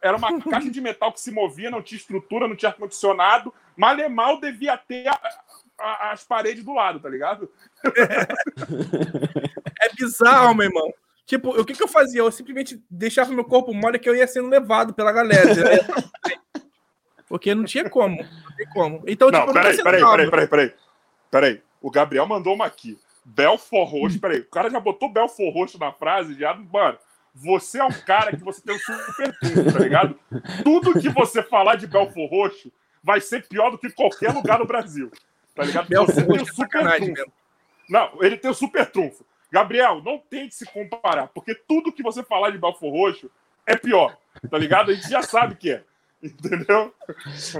Era 0.00 0.16
uma 0.16 0.40
caixa 0.40 0.70
de 0.70 0.80
metal 0.80 1.12
que 1.12 1.20
se 1.20 1.30
movia, 1.30 1.70
não 1.70 1.82
tinha 1.82 1.98
estrutura, 1.98 2.48
não 2.48 2.56
tinha 2.56 2.70
ar-condicionado. 2.70 3.52
Mal 3.76 4.40
devia 4.40 4.76
ter 4.76 5.08
a, 5.08 5.20
a, 5.78 6.12
as 6.12 6.24
paredes 6.24 6.64
do 6.64 6.74
lado, 6.74 7.00
tá 7.00 7.08
ligado? 7.08 7.50
É, 9.80 9.86
é 9.86 9.94
bizarro, 9.94 10.54
meu 10.54 10.66
irmão. 10.66 10.92
Tipo, 11.24 11.50
o 11.50 11.64
que, 11.64 11.72
que 11.72 11.82
eu 11.82 11.88
fazia? 11.88 12.20
Eu 12.20 12.32
simplesmente 12.32 12.82
deixava 12.90 13.32
meu 13.32 13.44
corpo 13.44 13.72
mole 13.72 13.98
que 13.98 14.08
eu 14.08 14.14
ia 14.14 14.26
sendo 14.26 14.48
levado 14.48 14.92
pela 14.92 15.12
galera. 15.12 15.48
Porque 17.26 17.54
não 17.54 17.64
tinha 17.64 17.88
como. 17.88 18.16
Não 18.16 18.56
tinha 18.56 18.68
como. 18.70 19.02
Então, 19.06 19.30
não, 19.30 19.40
tipo, 19.40 19.52
peraí, 19.52 19.82
peraí, 19.82 20.02
peraí, 20.02 20.30
peraí, 20.30 20.46
peraí. 20.48 20.74
Peraí. 21.30 21.62
O 21.82 21.90
Gabriel 21.90 22.26
mandou 22.26 22.54
uma 22.54 22.66
aqui. 22.66 22.98
Belfor 23.24 23.86
Roxo. 23.86 24.18
Peraí, 24.20 24.40
o 24.40 24.48
cara 24.48 24.70
já 24.70 24.80
botou 24.80 25.12
Belfor 25.12 25.52
Roxo 25.52 25.78
na 25.78 25.92
frase, 25.92 26.34
já. 26.34 26.54
Mano, 26.54 26.98
você 27.34 27.78
é 27.78 27.84
um 27.84 27.92
cara 27.92 28.36
que 28.36 28.42
você 28.42 28.60
tem 28.62 28.74
um 28.74 28.78
super 28.78 29.38
trunfo, 29.38 29.72
tá 29.72 29.78
ligado? 29.78 30.18
Tudo 30.62 31.00
que 31.00 31.08
você 31.08 31.42
falar 31.42 31.76
de 31.76 31.86
Belfor 31.86 32.28
Roxo 32.28 32.72
vai 33.02 33.20
ser 33.20 33.46
pior 33.48 33.70
do 33.70 33.78
que 33.78 33.90
qualquer 33.90 34.32
lugar 34.32 34.58
no 34.58 34.66
Brasil. 34.66 35.10
Tá 35.54 35.64
ligado? 35.64 35.88
Você 35.88 36.24
tem 36.24 36.40
o 36.40 36.46
super 36.46 36.96
trunfo. 36.96 37.32
Não, 37.88 38.22
ele 38.22 38.36
tem 38.36 38.50
o 38.50 38.54
super 38.54 38.90
trunfo. 38.90 39.24
Gabriel, 39.50 40.02
não 40.02 40.18
tem 40.18 40.48
que 40.48 40.54
se 40.54 40.64
comparar, 40.64 41.26
porque 41.28 41.54
tudo 41.54 41.92
que 41.92 42.02
você 42.02 42.22
falar 42.22 42.50
de 42.50 42.58
Belfor 42.58 42.90
Roxo 42.90 43.30
é 43.66 43.76
pior, 43.76 44.16
tá 44.50 44.56
ligado? 44.56 44.90
A 44.90 44.94
gente 44.94 45.10
já 45.10 45.22
sabe 45.22 45.56
que 45.56 45.72
é. 45.72 45.84
Entendeu? 46.22 46.94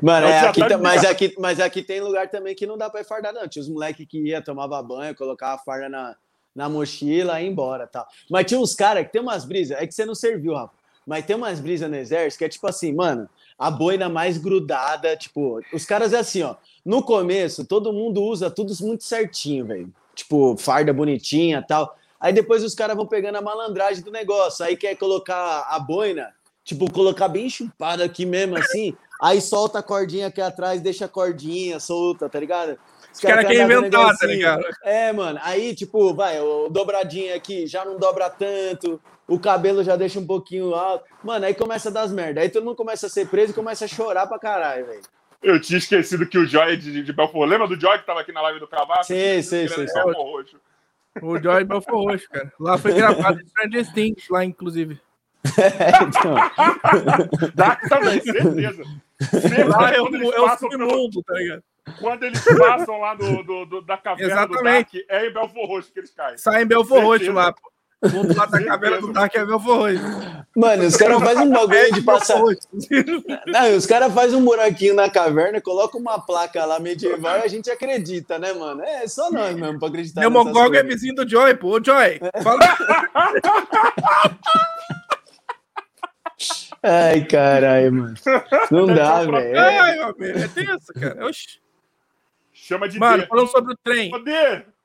Mano, 0.00 0.26
é, 0.26 0.46
aqui, 0.46 0.60
tá 0.66 0.78
mas, 0.78 1.04
aqui, 1.04 1.34
mas 1.38 1.58
aqui 1.58 1.82
tem 1.82 2.00
lugar 2.00 2.30
também 2.30 2.54
que 2.54 2.66
não 2.66 2.78
dá 2.78 2.88
pra 2.88 3.00
ir 3.00 3.04
fardar, 3.04 3.32
não. 3.32 3.48
Tinha 3.48 3.62
os 3.62 3.68
moleques 3.68 4.06
que 4.08 4.18
ia, 4.18 4.40
tomava 4.40 4.80
banho, 4.82 5.16
colocava 5.16 5.54
a 5.54 5.58
farda 5.58 5.88
na, 5.88 6.16
na 6.54 6.68
mochila 6.68 7.40
e 7.40 7.44
ia 7.44 7.50
embora 7.50 7.86
tal. 7.86 8.06
Mas 8.30 8.46
tinha 8.46 8.60
uns 8.60 8.74
caras 8.74 9.04
que 9.04 9.12
tem 9.12 9.20
umas 9.20 9.44
brisas, 9.44 9.76
é 9.78 9.86
que 9.86 9.92
você 9.92 10.04
não 10.04 10.14
serviu, 10.14 10.54
Rafa. 10.54 10.72
Mas 11.04 11.26
tem 11.26 11.34
umas 11.34 11.58
brisas 11.58 11.90
no 11.90 11.96
exército 11.96 12.38
que 12.38 12.44
é 12.44 12.48
tipo 12.48 12.66
assim, 12.68 12.94
mano, 12.94 13.28
a 13.58 13.68
boina 13.68 14.08
mais 14.08 14.38
grudada, 14.38 15.16
tipo, 15.16 15.60
os 15.72 15.84
caras 15.84 16.12
é 16.12 16.18
assim, 16.18 16.42
ó. 16.42 16.54
No 16.84 17.02
começo, 17.02 17.64
todo 17.64 17.92
mundo 17.92 18.22
usa 18.22 18.48
tudo 18.48 18.72
muito 18.80 19.02
certinho, 19.02 19.66
velho. 19.66 19.92
Tipo, 20.14 20.56
farda 20.56 20.92
bonitinha 20.92 21.64
tal. 21.66 21.96
Aí 22.20 22.32
depois 22.32 22.62
os 22.62 22.74
caras 22.74 22.96
vão 22.96 23.06
pegando 23.06 23.38
a 23.38 23.42
malandragem 23.42 24.04
do 24.04 24.12
negócio. 24.12 24.64
Aí 24.64 24.76
quer 24.76 24.94
colocar 24.94 25.66
a 25.68 25.78
boina 25.80 26.32
Tipo, 26.64 26.90
colocar 26.92 27.28
bem 27.28 27.50
chupado 27.50 28.02
aqui 28.02 28.24
mesmo, 28.24 28.56
assim. 28.56 28.96
Aí 29.20 29.40
solta 29.40 29.80
a 29.80 29.82
cordinha 29.82 30.28
aqui 30.28 30.40
atrás, 30.40 30.80
deixa 30.80 31.04
a 31.04 31.08
cordinha 31.08 31.80
solta, 31.80 32.28
tá 32.28 32.38
ligado? 32.38 32.78
Os 33.12 33.20
caras 33.20 33.46
querem 33.46 33.62
inventar, 33.62 34.16
tá 34.16 34.26
ligado? 34.26 34.64
É, 34.84 35.12
mano. 35.12 35.38
Aí, 35.42 35.74
tipo, 35.74 36.14
vai, 36.14 36.40
o 36.40 36.68
dobradinho 36.68 37.34
aqui 37.34 37.66
já 37.66 37.84
não 37.84 37.98
dobra 37.98 38.30
tanto, 38.30 39.00
o 39.28 39.38
cabelo 39.38 39.84
já 39.84 39.96
deixa 39.96 40.18
um 40.18 40.26
pouquinho 40.26 40.74
alto. 40.74 41.04
Mano, 41.22 41.44
aí 41.44 41.54
começa 41.54 41.88
a 41.88 41.92
dar 41.92 42.02
as 42.02 42.12
merda. 42.12 42.40
Aí 42.40 42.48
todo 42.48 42.64
mundo 42.64 42.76
começa 42.76 43.06
a 43.06 43.10
ser 43.10 43.28
preso 43.28 43.52
e 43.52 43.54
começa 43.54 43.84
a 43.84 43.88
chorar 43.88 44.26
pra 44.26 44.38
caralho, 44.38 44.86
velho. 44.86 45.02
Eu 45.42 45.60
tinha 45.60 45.78
esquecido 45.78 46.26
que 46.26 46.38
o 46.38 46.46
Joy 46.46 46.76
de, 46.76 47.02
de 47.02 47.12
Belfort. 47.12 47.48
Lembra 47.48 47.66
do 47.66 47.78
Joy 47.78 47.98
que 47.98 48.06
tava 48.06 48.20
aqui 48.20 48.32
na 48.32 48.40
live 48.42 48.60
do 48.60 48.68
Cavaco? 48.68 49.04
Sim, 49.04 49.42
sim, 49.42 49.66
sim. 49.68 49.84
O 51.20 51.38
Joy 51.38 51.58
de 51.58 51.64
Belfort 51.64 51.94
Roxo, 51.94 52.28
cara. 52.30 52.52
Lá 52.58 52.78
foi 52.78 52.94
gravado 52.94 53.40
em 53.40 53.44
Stranger 53.48 53.92
Things, 53.92 54.28
lá, 54.30 54.44
inclusive. 54.44 55.00
Então. 55.44 56.34
Dark 57.54 57.88
também, 57.88 58.20
certeza. 58.20 58.82
Lá 59.68 59.92
é 59.92 60.00
o, 60.00 60.32
é 60.32 60.40
o 60.40 60.56
submundo, 60.56 61.22
tá 61.22 61.34
ligado? 61.34 61.62
Quando 61.98 62.22
eles 62.22 62.42
passam 62.58 63.00
lá 63.00 63.14
do, 63.14 63.42
do, 63.42 63.66
do 63.66 63.82
da 63.82 63.96
caverna 63.96 64.32
Exatamente. 64.32 64.92
do 64.92 65.04
Dark, 65.06 65.06
é 65.08 65.26
em 65.26 65.32
Belfor 65.32 65.66
Roxo 65.66 65.92
que 65.92 65.98
eles 65.98 66.14
caem. 66.14 66.38
Sai 66.38 66.62
em 66.62 66.66
Belfor 66.66 67.02
Roxo 67.02 67.32
lá, 67.32 67.52
pô. 67.52 67.72
O 68.02 68.16
outro 68.16 68.36
lado 68.36 68.50
da 68.50 68.64
caverna 68.64 69.00
do 69.00 69.12
Dark 69.12 69.34
é 69.34 69.44
Belfor 69.44 69.78
Roxo. 69.78 70.02
Mano, 70.56 70.84
os 70.84 70.96
caras 70.96 71.20
fazem 71.20 71.48
um 71.48 71.50
bagulho 71.50 71.92
de 71.92 72.02
passar. 72.02 72.40
Não, 73.46 73.76
os 73.76 73.86
caras 73.86 74.12
fazem 74.12 74.38
um 74.38 74.44
buraquinho 74.44 74.94
na 74.94 75.10
caverna, 75.10 75.60
colocam 75.60 76.00
uma 76.00 76.20
placa 76.20 76.64
lá 76.64 76.78
medieval 76.78 77.38
e 77.38 77.42
a 77.42 77.48
gente 77.48 77.70
acredita, 77.70 78.38
né, 78.38 78.52
mano? 78.52 78.82
É 78.82 79.06
só 79.08 79.30
nós 79.30 79.56
mesmo 79.56 79.78
pra 79.78 79.88
acreditar. 79.88 80.20
Demogorgon 80.20 80.76
é 80.76 80.82
vizinho 80.84 81.14
do 81.14 81.28
Joy, 81.28 81.54
pô. 81.56 81.76
Ô, 81.76 81.80
Joy, 81.82 82.20
fala. 82.42 82.60
Ai, 86.82 87.24
caralho, 87.26 87.92
mano. 87.92 88.14
Não 88.70 88.86
dá, 88.86 89.20
velho. 89.24 89.58
Ai, 89.60 89.96
meu 89.96 90.04
amigo, 90.08 90.38
é 90.38 90.48
tenso, 90.48 90.92
cara. 90.94 91.26
Oxi. 91.26 91.60
Chama 92.52 92.88
de 92.88 92.98
Mano, 92.98 93.22
D. 93.22 93.28
falando 93.28 93.48
sobre 93.48 93.72
o 93.72 93.76
trem. 93.82 94.10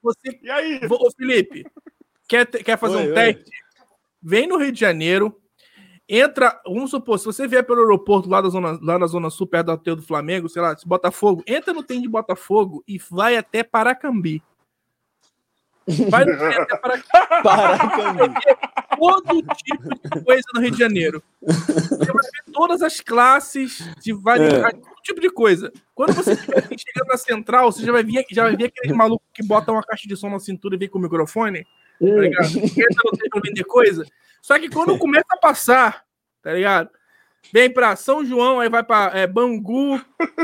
Você, 0.01 0.39
E 0.41 0.49
aí? 0.49 0.79
Ô, 0.89 1.11
Felipe, 1.11 1.65
quer, 2.27 2.45
te- 2.45 2.63
quer 2.63 2.77
fazer 2.77 2.97
Oi, 2.97 3.03
um 3.03 3.07
oi. 3.09 3.13
teste? 3.13 3.51
Vem 4.21 4.47
no 4.47 4.57
Rio 4.57 4.71
de 4.71 4.79
Janeiro, 4.79 5.35
entra, 6.07 6.59
vamos 6.65 6.89
supor, 6.91 7.19
se 7.19 7.25
você 7.25 7.47
vier 7.47 7.63
pelo 7.65 7.81
aeroporto 7.81 8.29
lá 8.29 8.41
da 8.41 8.49
Zona, 8.49 8.79
lá 8.81 8.97
na 8.97 9.05
Zona 9.07 9.29
Sul, 9.29 9.45
perto 9.47 9.67
do 9.67 9.71
hotel 9.73 9.95
do 9.95 10.01
Flamengo, 10.01 10.47
sei 10.49 10.61
lá, 10.61 10.75
Botafogo, 10.85 11.43
entra 11.45 11.73
no 11.73 11.83
trem 11.83 12.01
de 12.01 12.07
Botafogo 12.07 12.83
e 12.87 12.97
vai 13.09 13.35
até 13.37 13.63
Paracambi. 13.63 14.41
Vai 16.09 16.25
no 16.25 16.37
trem 16.37 16.57
até 16.57 16.77
Paracambi. 16.77 18.33
Todo 18.97 19.41
tipo 19.55 19.89
de 19.89 20.23
coisa 20.25 20.43
no 20.53 20.61
Rio 20.61 20.71
de 20.71 20.77
Janeiro. 20.77 21.23
Você 21.41 22.05
vai 22.11 22.23
ver 22.23 22.51
todas 22.51 22.81
as 22.81 22.99
classes 22.99 23.87
de 24.01 24.11
vários 24.13 24.53
É. 24.53 24.71
todo 24.71 24.83
tipo 25.03 25.21
de 25.21 25.29
coisa. 25.29 25.71
Quando 25.95 26.13
você 26.13 26.33
estiver 26.33 26.61
chegando 26.61 27.07
na 27.07 27.17
central, 27.17 27.71
você 27.71 27.85
já 27.85 27.91
vai 27.91 28.03
ver, 28.03 28.25
já 28.31 28.43
vai 28.43 28.55
ver 28.55 28.65
aquele 28.65 28.93
maluco 28.93 29.23
que 29.33 29.43
bota 29.45 29.71
uma 29.71 29.83
caixa 29.83 30.07
de 30.07 30.15
som 30.17 30.29
na 30.29 30.39
cintura 30.39 30.75
e 30.75 30.77
vem 30.77 30.89
com 30.89 30.99
o 30.99 31.01
microfone, 31.01 31.63
tá 31.99 32.05
ligado? 32.05 32.47
Entra 32.57 33.01
no 33.05 33.17
trem 33.17 33.29
pra 33.29 33.41
vender 33.43 33.63
coisa. 33.63 34.05
Só 34.41 34.59
que 34.59 34.69
quando 34.69 34.97
começa 34.99 35.27
a 35.31 35.37
passar, 35.37 36.03
tá 36.41 36.53
ligado? 36.53 36.89
Vem 37.53 37.69
pra 37.69 37.95
São 37.95 38.25
João, 38.25 38.59
aí 38.59 38.69
vai 38.69 38.83
pra 38.83 39.11
é, 39.13 39.25
Bangu, 39.25 39.99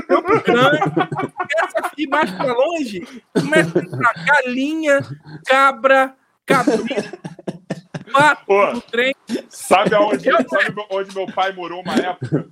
Campo 0.08 0.40
Grande, 0.44 0.80
começa 0.80 1.80
a 1.84 1.92
ir 1.98 2.08
mais 2.08 2.32
pra 2.32 2.54
longe, 2.54 3.24
começa 3.34 3.80
a 3.80 3.82
entrar 3.82 4.14
galinha, 4.26 5.00
cabra, 5.46 6.16
cabrito, 6.46 7.18
pato 8.12 8.74
no 8.74 8.82
trem. 8.82 9.14
Sabe 9.50 9.96
aonde, 9.96 10.24
sabe 10.24 10.86
onde 10.90 11.16
meu 11.16 11.28
pai 11.28 11.52
morou 11.54 11.82
uma 11.82 11.96
época? 11.96 12.48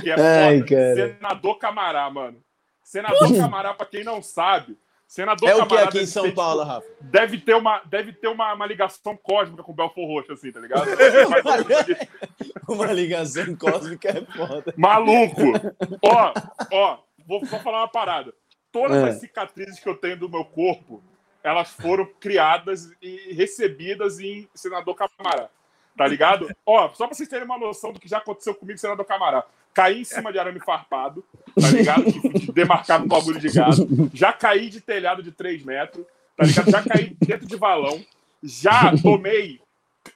Que 0.00 0.10
é 0.10 0.14
Ai. 0.14 0.64
Senador 0.66 1.58
Camará, 1.58 2.10
mano. 2.10 2.38
Senador 2.82 3.36
Camará, 3.36 3.74
pra 3.74 3.86
quem 3.86 4.02
não 4.02 4.22
sabe, 4.22 4.76
Senador 5.10 5.48
É 5.48 5.56
o 5.56 5.66
que 5.66 5.76
aqui 5.76 5.98
em 6.02 6.06
São 6.06 6.22
ter, 6.22 6.34
Paulo, 6.36 6.62
Rafa? 6.62 6.86
tipo, 6.86 7.02
deve 7.02 7.38
ter, 7.38 7.56
uma, 7.56 7.80
deve 7.84 8.12
ter 8.12 8.28
uma, 8.28 8.54
uma 8.54 8.64
ligação 8.64 9.16
cósmica 9.16 9.60
com 9.60 9.72
o 9.72 9.74
Belfor 9.74 10.06
Roxo, 10.06 10.32
assim, 10.34 10.52
tá 10.52 10.60
ligado? 10.60 10.86
Uma 12.68 12.92
ligação 12.92 13.56
cósmica 13.56 14.08
é 14.08 14.24
foda. 14.24 14.72
Maluco! 14.76 15.42
Ó, 16.00 16.32
ó, 16.72 16.98
vou 17.26 17.44
só 17.44 17.58
falar 17.58 17.78
uma 17.80 17.88
parada. 17.88 18.32
Todas 18.70 18.98
É. 19.02 19.08
as 19.08 19.16
cicatrizes 19.16 19.80
que 19.80 19.88
eu 19.88 19.96
tenho 19.96 20.16
do 20.16 20.28
meu 20.28 20.44
corpo, 20.44 21.02
elas 21.42 21.70
foram 21.72 22.06
criadas 22.20 22.88
e 23.02 23.34
recebidas 23.34 24.20
em 24.20 24.48
Senador 24.54 24.94
Camará. 24.94 25.48
Tá 25.96 26.06
ligado? 26.06 26.48
Ó, 26.64 26.88
só 26.90 27.08
pra 27.08 27.16
vocês 27.16 27.28
terem 27.28 27.44
uma 27.44 27.58
noção 27.58 27.92
do 27.92 27.98
que 27.98 28.08
já 28.08 28.18
aconteceu 28.18 28.54
comigo, 28.54 28.78
Senador 28.78 29.04
Camará. 29.04 29.44
Caí 29.74 30.00
em 30.00 30.04
cima 30.04 30.32
de 30.32 30.38
arame 30.38 30.60
farpado, 30.60 31.24
tá 31.60 31.70
ligado? 31.70 32.04
Que 32.04 32.52
demarcava 32.52 33.04
o 33.04 33.08
bagulho 33.08 33.38
de 33.40 33.48
gado. 33.50 34.10
Já 34.12 34.32
caí 34.32 34.68
de 34.68 34.80
telhado 34.80 35.22
de 35.22 35.30
3 35.32 35.62
metros, 35.64 36.04
tá 36.36 36.44
ligado? 36.44 36.70
Já 36.70 36.82
caí 36.82 37.16
dentro 37.20 37.46
de 37.46 37.56
valão. 37.56 38.04
Já 38.42 38.92
tomei. 39.02 39.60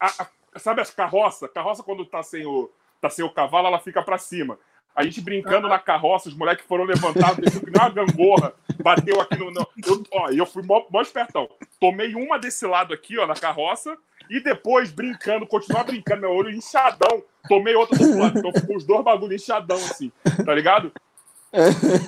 a- 0.00 0.22
a- 0.24 0.58
sabe 0.58 0.80
as 0.80 0.90
carroças? 0.90 1.50
Carroça, 1.52 1.82
quando 1.82 2.04
tá 2.04 2.22
sem, 2.22 2.44
o, 2.46 2.70
tá 3.00 3.08
sem 3.10 3.24
o 3.24 3.30
cavalo, 3.30 3.66
ela 3.68 3.78
fica 3.78 4.02
pra 4.02 4.18
cima. 4.18 4.58
A 4.96 5.02
gente 5.04 5.20
brincando 5.20 5.68
na 5.68 5.78
carroça, 5.78 6.28
os 6.28 6.34
moleques 6.36 6.64
foram 6.66 6.84
levantados, 6.84 7.36
desceu 7.38 7.60
que 7.60 7.70
nem 7.70 7.80
uma 7.80 7.90
gangorra, 7.90 8.52
bateu 8.82 9.20
aqui 9.20 9.36
no. 9.36 9.50
no 9.50 9.66
eu, 9.84 10.02
ó, 10.12 10.30
eu 10.30 10.46
fui 10.46 10.62
mó, 10.62 10.84
mó 10.90 11.00
espertão. 11.02 11.48
Tomei 11.80 12.14
uma 12.14 12.38
desse 12.38 12.64
lado 12.66 12.94
aqui, 12.94 13.18
ó, 13.18 13.26
na 13.26 13.34
carroça, 13.34 13.96
e 14.30 14.40
depois, 14.40 14.90
brincando, 14.92 15.46
continuar 15.46 15.84
brincando, 15.84 16.22
meu 16.22 16.30
olho 16.30 16.50
inchadão, 16.50 17.22
tomei 17.48 17.74
outra 17.74 17.98
do 17.98 18.18
lado. 18.18 18.38
Então 18.38 18.52
ficou 18.52 18.76
os 18.76 18.84
dois 18.84 19.04
bagulhos 19.04 19.42
inchadão, 19.42 19.76
assim, 19.76 20.10
tá 20.44 20.54
ligado? 20.54 20.92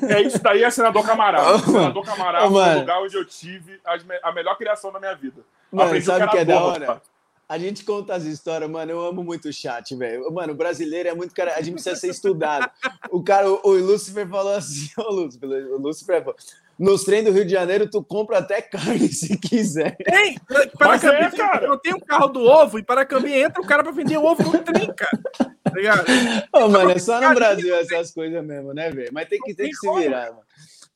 É 0.09 0.23
isso 0.23 0.43
daí, 0.43 0.65
é 0.65 0.71
senador 0.71 1.07
Camará. 1.07 1.59
Senador 1.61 2.05
Camará 2.05 2.47
Ô, 2.47 2.51
foi 2.51 2.75
o 2.75 2.79
lugar 2.81 3.01
onde 3.01 3.17
eu 3.17 3.25
tive 3.25 3.81
a 4.23 4.33
melhor 4.33 4.57
criação 4.59 4.93
da 4.93 4.99
minha 4.99 5.15
vida. 5.15 5.43
Mano, 5.71 5.89
Aprendi 5.89 6.07
sabe 6.07 6.25
o 6.25 6.31
que 6.31 6.37
é 6.37 6.41
era 6.41 6.49
da 6.49 6.65
hora? 6.65 6.87
pá. 6.87 7.01
A 7.49 7.59
gente 7.59 7.85
conta 7.85 8.13
as 8.13 8.25
histórias, 8.25 8.69
mano. 8.69 8.91
Eu 8.91 9.07
amo 9.07 9.23
muito 9.23 9.49
o 9.49 9.53
chat, 9.53 9.95
velho. 9.95 10.33
Mano, 10.33 10.53
o 10.53 10.57
brasileiro 10.57 11.09
é 11.09 11.15
muito 11.15 11.33
cara. 11.33 11.55
A 11.55 11.63
gente 11.63 11.75
precisa 11.75 11.95
ser 11.95 12.09
estudado. 12.09 12.69
O 13.09 13.23
cara, 13.23 13.49
o, 13.49 13.61
o 13.63 13.73
Lúcifer 13.73 14.29
falou 14.29 14.53
assim: 14.53 14.89
Ô, 14.99 15.13
Lúcifer, 15.13 15.49
o 15.49 15.79
Lúcifer 15.79 16.25
falou. 16.25 16.37
Nos 16.79 17.05
trem 17.05 17.25
do 17.25 17.33
Rio 17.33 17.45
de 17.45 17.53
Janeiro, 17.53 17.89
tu 17.91 18.05
compra 18.05 18.39
até 18.39 18.61
carne 18.61 19.09
se 19.09 19.39
quiser. 19.39 19.97
Tem! 19.97 20.37
Mas 20.51 20.71
Paracambi 20.73 21.17
é, 21.17 21.31
tem- 21.31 21.39
cara. 21.39 21.67
eu 21.67 21.79
tenho 21.79 21.97
um 21.97 22.01
carro 22.01 22.29
do 22.29 22.43
ovo 22.43 22.79
e 22.79 22.83
Paracambi 22.83 23.33
entra 23.33 23.63
o 23.63 23.67
cara 23.67 23.83
pra 23.83 23.93
vender 23.93 24.19
ovo 24.19 24.43
no 24.43 24.63
trem, 24.63 24.93
cara. 24.95 25.19
Tá 25.65 25.71
ligado? 25.75 26.05
Ô, 26.53 26.69
mano, 26.69 26.91
é 26.91 26.99
só 26.99 27.21
no 27.21 27.35
Brasil 27.35 27.75
essas 27.77 28.13
coisas 28.13 28.45
mesmo, 28.45 28.75
né, 28.75 28.91
velho? 28.91 29.11
Mas 29.13 29.29
tem 29.29 29.39
que, 29.41 29.55
tem 29.55 29.67
tem 29.67 29.71
que 29.71 29.77
se 29.77 29.91
virar, 29.95 30.31
mano. 30.33 30.43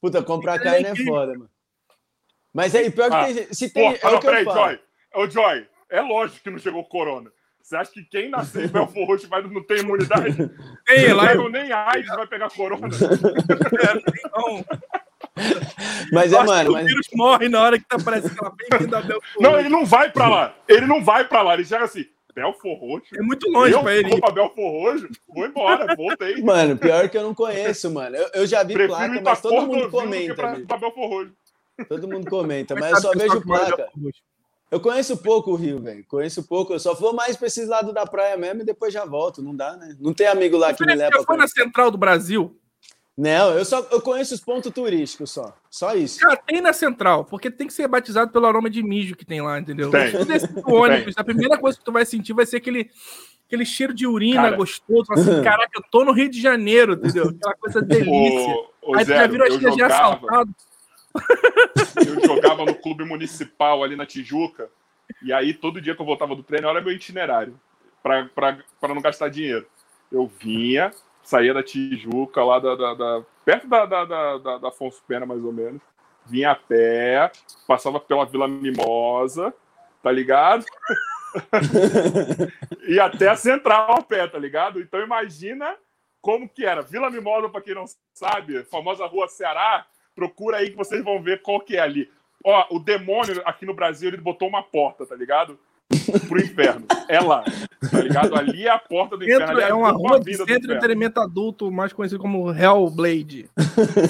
Puta, 0.01 0.23
comprar 0.23 0.59
Tem 0.61 0.83
carne 0.83 0.87
é 1.01 1.05
foda, 1.05 1.33
mano. 1.33 1.51
Mas 2.53 2.75
aí, 2.75 2.91
pior 2.91 3.09
que 3.11 3.17
Ah, 3.17 3.25
tem 3.25 3.35
gente. 3.35 3.55
Se 3.57 3.71
tem. 3.71 3.89
ah, 3.89 3.95
é 3.95 4.05
não, 4.11 4.17
o 4.17 4.21
que 4.21 4.27
eu 4.27 4.31
peraí, 4.31 4.45
falo. 4.45 4.57
Joy. 4.67 4.81
Ô, 5.15 5.31
Joy, 5.31 5.67
é 5.91 6.01
lógico 6.01 6.43
que 6.43 6.51
não 6.51 6.59
chegou 6.59 6.85
corona. 6.85 7.31
Você 7.63 7.77
acha 7.77 7.91
que 7.93 8.03
quem 8.05 8.29
nasceu 8.31 8.65
em 8.65 8.69
Belfor 8.69 9.07
Roxo 9.07 9.29
vai, 9.29 9.43
não 9.43 9.63
tem 9.65 9.79
imunidade? 9.79 10.35
Tem 10.87 11.13
lá, 11.13 11.35
Não, 11.35 11.49
nem 11.49 11.71
AIDS 11.73 12.09
vai 12.09 12.27
pegar 12.27 12.51
corona. 12.51 12.89
então, 14.27 14.65
Mas 16.13 16.33
é, 16.33 16.39
que 16.39 16.45
mano, 16.45 16.71
o 16.71 16.73
mas. 16.73 16.87
vírus 16.87 17.07
morre 17.15 17.49
na 17.49 17.63
hora 17.63 17.79
que 17.79 17.85
tá 17.87 17.97
aparecendo 17.97 18.33
aquela 18.33 18.53
bem-vinda 18.57 18.99
a 18.99 19.03
Belfort. 19.03 19.41
Não, 19.41 19.59
ele 19.59 19.69
não 19.69 19.87
vai 19.87 20.11
pra 20.11 20.29
lá. 20.29 20.55
Ele 20.69 20.87
não 20.87 21.05
vai 21.05 21.27
pra 21.27 21.43
lá. 21.43 21.55
Ele 21.55 21.65
chega 21.65 21.85
assim, 21.85 22.05
Belfor 22.35 22.77
Roxo? 22.79 23.15
É 23.17 23.23
muito 23.23 23.49
longe 23.49 23.73
eu 23.73 23.81
pra 23.83 23.95
ele. 23.97 24.09
vou 24.11 24.21
pra 24.21 24.31
Belfor 24.31 24.71
Roxo? 24.73 25.09
Vou 25.29 25.47
embora, 25.47 25.95
voltei. 25.95 26.37
Mano, 26.43 26.77
pior 26.77 27.09
que 27.09 27.17
eu 27.17 27.23
não 27.23 27.35
conheço, 27.35 27.91
mano. 27.91 28.17
Eu, 28.17 28.29
eu 28.35 28.47
já 28.47 28.63
vi 28.63 28.75
Prefiro 28.75 28.97
placa, 28.97 29.21
mas 29.23 29.41
todo 29.41 29.67
mundo 29.67 29.85
que 29.85 29.91
comenta. 29.91 30.35
pra, 30.35 30.61
pra 30.61 30.79
Belfor 30.79 31.09
Roxo. 31.09 31.33
Todo 31.89 32.09
mundo 32.09 32.29
comenta, 32.29 32.75
mas 32.75 32.93
eu 32.93 33.01
só 33.01 33.13
vejo 33.13 33.41
que 33.41 33.47
placa. 33.47 33.89
Eu 34.71 34.79
conheço 34.81 35.17
pouco 35.17 35.51
o 35.51 35.57
Rio, 35.57 35.81
velho. 35.81 36.05
Conheço 36.07 36.45
pouco. 36.47 36.73
Eu 36.73 36.79
só 36.79 36.95
vou 36.95 37.13
mais 37.13 37.37
pra 37.37 37.49
esses 37.49 37.67
lados 37.67 37.93
da 37.93 38.07
praia 38.07 38.37
mesmo 38.37 38.63
e 38.63 38.65
depois 38.65 38.93
já 38.95 39.05
volto. 39.05 39.43
Não 39.43 39.55
dá, 39.55 39.77
né? 39.77 39.97
Não 39.99 40.15
tem 40.15 40.29
amigo 40.29 40.57
lá 40.57 40.73
que 40.73 40.85
me 40.85 40.93
Você 40.93 40.99
leva. 40.99 41.11
já 41.11 41.17
foi 41.25 41.37
pra... 41.37 41.37
na 41.39 41.49
central 41.49 41.91
do 41.91 41.99
Brasil? 41.99 42.57
Não, 43.21 43.51
eu 43.53 43.67
só 43.67 43.87
eu 43.91 44.01
conheço 44.01 44.33
os 44.35 44.41
pontos 44.41 44.73
turísticos 44.73 45.31
só. 45.31 45.55
Só 45.69 45.95
isso. 45.95 46.21
Cara, 46.21 46.39
tem 46.39 46.63
na 46.63 46.73
central, 46.73 47.23
porque 47.23 47.51
tem 47.51 47.67
que 47.67 47.73
ser 47.75 47.87
batizado 47.87 48.33
pelo 48.33 48.47
aroma 48.47 48.71
de 48.71 48.83
mijo 48.83 49.15
que 49.15 49.27
tem 49.27 49.43
lá, 49.43 49.61
entendeu? 49.61 49.91
Tem. 49.91 50.11
Do 50.11 50.75
ônibus, 50.75 51.13
a 51.19 51.23
primeira 51.23 51.59
coisa 51.59 51.77
que 51.79 51.85
tu 51.85 51.93
vai 51.93 52.07
sentir 52.07 52.33
vai 52.33 52.47
ser 52.47 52.57
aquele, 52.57 52.91
aquele 53.47 53.67
cheiro 53.67 53.93
de 53.93 54.07
urina 54.07 54.45
Cara. 54.45 54.57
gostoso. 54.57 55.13
Assim, 55.13 55.43
caraca, 55.43 55.71
eu 55.75 55.83
tô 55.91 56.03
no 56.03 56.13
Rio 56.13 56.31
de 56.31 56.41
Janeiro, 56.41 56.95
entendeu? 56.95 57.29
Aquela 57.29 57.55
coisa 57.57 57.83
delícia. 57.85 58.55
Ô, 58.55 58.93
ô, 58.93 58.97
Aí 58.97 59.05
tu 59.05 59.09
já 59.09 59.17
Zero, 59.19 59.33
virou 59.33 59.47
a 59.47 59.51
já 59.51 59.71
jogava, 59.71 59.95
assaltado. 59.95 60.55
eu 62.07 62.21
jogava 62.27 62.65
no 62.65 62.75
clube 62.75 63.05
municipal 63.05 63.85
ali 63.85 63.97
na 63.97 64.07
Tijuca. 64.07 64.71
E 65.23 65.31
aí, 65.31 65.53
todo 65.53 65.79
dia 65.79 65.95
que 65.95 66.01
eu 66.01 66.07
voltava 66.07 66.35
do 66.35 66.43
treino, 66.43 66.69
olha 66.69 66.81
meu 66.81 66.93
itinerário. 66.93 67.55
Pra 68.03 68.89
não 68.89 69.03
gastar 69.03 69.29
dinheiro. 69.29 69.67
Eu 70.11 70.27
vinha, 70.41 70.91
saía 71.31 71.55
da 71.55 71.63
Tijuca, 71.63 72.43
lá 72.43 72.59
da, 72.59 72.75
da- 72.75 72.95
da- 72.95 73.23
perto 73.45 73.69
da, 73.69 73.87
da, 73.87 74.05
da, 74.05 74.59
da- 74.59 74.69
Afonso 74.69 75.01
Pena, 75.07 75.25
mais 75.25 75.43
ou 75.45 75.53
menos. 75.53 75.81
Vinha 76.27 76.51
a 76.51 76.55
pé, 76.57 77.31
passava 77.69 78.01
pela 78.01 78.27
Vila 78.27 78.49
Mimosa, 78.49 79.55
tá 80.03 80.11
ligado? 80.11 80.65
e 82.89 82.99
até 82.99 83.29
a 83.29 83.37
Central 83.37 83.93
a 83.99 84.03
pé, 84.03 84.27
tá 84.27 84.39
ligado? 84.39 84.81
Então 84.81 85.01
imagina 85.01 85.77
como 86.21 86.49
que 86.49 86.67
era. 86.67 86.83
Vila 86.83 87.09
Mimosa, 87.11 87.49
pra 87.49 87.61
quem 87.61 87.75
não 87.75 87.85
sabe, 88.13 88.65
famosa 88.65 89.07
rua 89.07 89.29
Ceará, 89.29 89.87
procura 90.15 90.57
aí 90.59 90.71
que 90.71 90.77
vocês 90.77 91.03
vão 91.03 91.23
ver 91.23 91.43
qual 91.43 91.61
que 91.61 91.77
é 91.77 91.81
ali. 91.81 92.11
Ó, 92.45 92.67
o 92.77 92.79
demônio 92.81 93.41
aqui 93.45 93.65
no 93.65 93.75
Brasil, 93.75 94.09
ele 94.09 94.17
botou 94.17 94.49
uma 94.49 94.63
porta, 94.65 95.07
tá 95.07 95.15
ligado? 95.15 95.59
Pro 96.29 96.39
inferno. 96.41 96.87
É 97.09 97.21
lá, 97.21 97.43
tá 97.91 98.01
ligado? 98.01 98.37
Ali 98.37 98.65
é 98.67 98.71
a 98.71 98.79
porta 98.79 99.17
do 99.17 99.25
inferno. 99.25 99.47
Centro, 99.47 99.63
ali 99.63 99.71
é 99.71 99.75
uma 99.75 99.91
rua 99.91 100.21
de 100.21 100.35
centro 100.37 100.47
de 100.47 100.73
entretenimento 100.75 101.21
adulto, 101.21 101.71
mais 101.71 101.93
conhecido 101.93 102.21
como 102.21 102.53
Hellblade. 102.53 103.51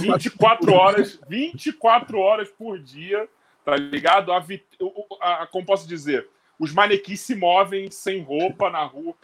24 0.01 0.73
horas, 0.73 1.19
24 1.29 2.19
horas 2.19 2.49
por 2.51 2.79
dia, 2.79 3.27
tá 3.65 3.77
ligado? 3.77 4.33
A, 4.33 4.45
o- 4.81 5.07
a- 5.23 5.47
como 5.51 5.65
posso 5.65 5.89
dizer, 5.89 6.29
os 6.59 6.73
manequins 6.73 7.21
se 7.21 7.35
movem 7.35 7.91
sem 7.91 8.21
roupa 8.23 8.69
na 8.69 8.85
rua, 8.85 9.15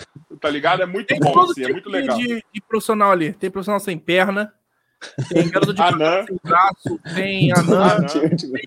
tá 0.40 0.48
ligado? 0.48 0.82
É 0.82 0.86
muito 0.86 1.08
Tem 1.08 1.20
bom, 1.20 1.38
assim, 1.40 1.60
é 1.60 1.64
tipo 1.66 1.72
muito 1.74 1.90
legal. 1.90 2.16
de- 2.16 2.42
de 2.52 2.60
profissional 2.66 3.10
ali. 3.10 3.32
Tem 3.34 3.50
profissional 3.50 3.80
sem 3.80 3.98
perna, 3.98 4.50
tem 5.28 5.46
garoto 5.50 5.74
de 5.74 5.82
Anã. 5.82 6.24
sem 6.26 6.38
braço, 6.42 7.00
tem 7.14 7.52
anã, 7.52 7.96
Anã. 7.96 8.06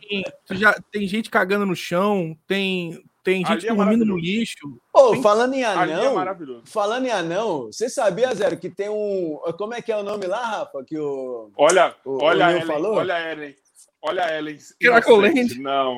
tem, 0.08 0.24
já, 0.52 0.80
tem 0.92 1.08
gente 1.08 1.32
cagando 1.32 1.66
no 1.66 1.76
chão, 1.76 2.38
tem, 2.46 3.04
tem 3.24 3.46
gente 3.46 3.68
é 3.68 3.74
dormindo 3.74 4.06
no 4.06 4.18
lixo. 4.18 4.80
Ô, 4.94 5.16
falando 5.22 5.54
em 5.54 5.62
é 5.62 5.66
anão, 5.66 6.16
maravilhoso. 6.16 6.62
falando 6.66 7.06
em 7.06 7.12
anão, 7.12 7.66
você 7.68 7.90
sabia, 7.90 8.34
Zero, 8.34 8.58
que 8.58 8.70
tem 8.70 8.90
um. 8.90 9.40
Como 9.58 9.74
é 9.74 9.82
que 9.82 9.92
é 9.92 9.98
o 9.98 10.04
nome 10.04 10.26
lá, 10.26 10.44
Rafa? 10.44 10.84
Que 10.86 10.98
o. 10.98 11.52
Olha, 11.58 11.96
O- 12.06 12.24
olha 12.24 12.48
o 12.48 12.50
Ellen, 12.52 12.66
falou? 12.66 12.96
olha 12.96 13.16
a 13.16 13.32
Ellen. 13.32 13.56
Olha 14.02 14.24
a 14.26 14.38
Ellen. 14.38 14.58
Cracoland. 14.80 15.32
inocente. 15.38 15.60
Não, 15.62 15.98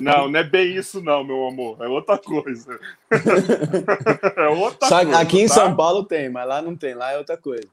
não, 0.00 0.28
não 0.28 0.38
é 0.40 0.44
bem 0.44 0.76
isso, 0.76 1.02
não, 1.02 1.24
meu 1.24 1.48
amor. 1.48 1.76
É 1.82 1.88
outra 1.88 2.16
coisa. 2.16 2.78
é 4.36 4.48
outra 4.48 4.88
Só 4.88 5.02
coisa. 5.02 5.18
aqui 5.18 5.40
em 5.40 5.48
tá? 5.48 5.54
São 5.54 5.74
Paulo 5.76 6.04
tem, 6.04 6.28
mas 6.28 6.46
lá 6.46 6.62
não 6.62 6.76
tem, 6.76 6.94
lá 6.94 7.12
é 7.12 7.18
outra 7.18 7.36
coisa. 7.36 7.66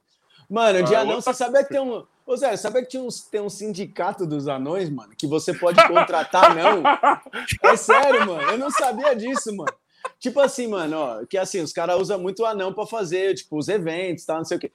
Mano, 0.50 0.84
de 0.84 0.96
Ah, 0.96 1.02
anão, 1.02 1.16
outra 1.16 1.32
você 1.32 1.38
sabia 1.44 1.64
que 1.64 1.70
tem 1.70 1.80
um. 1.80 2.04
Ô, 2.32 2.38
Zé, 2.38 2.56
sabia 2.56 2.82
que 2.82 2.88
tinha 2.88 3.04
uns, 3.04 3.22
tem 3.24 3.42
um 3.42 3.50
sindicato 3.50 4.26
dos 4.26 4.48
anões, 4.48 4.90
mano? 4.90 5.12
Que 5.18 5.28
você 5.28 5.54
pode 5.54 5.86
contratar 5.88 6.52
anão? 6.52 6.82
É 7.62 7.76
sério, 7.76 8.26
mano. 8.26 8.42
Eu 8.52 8.58
não 8.58 8.70
sabia 8.72 9.14
disso, 9.16 9.54
mano. 9.56 9.74
Tipo 10.20 10.40
assim, 10.40 10.66
mano, 10.68 10.98
ó, 10.98 11.26
que 11.26 11.38
assim, 11.38 11.62
os 11.62 11.74
caras 11.74 12.00
usam 12.00 12.18
muito 12.20 12.42
o 12.44 12.46
anão 12.46 12.74
pra 12.74 12.86
fazer, 12.86 13.34
tipo, 13.36 13.58
os 13.58 13.68
eventos, 13.68 14.26
tá, 14.26 14.38
não 14.38 14.46
sei 14.46 14.58
o 14.58 14.60
quê. 14.60 14.72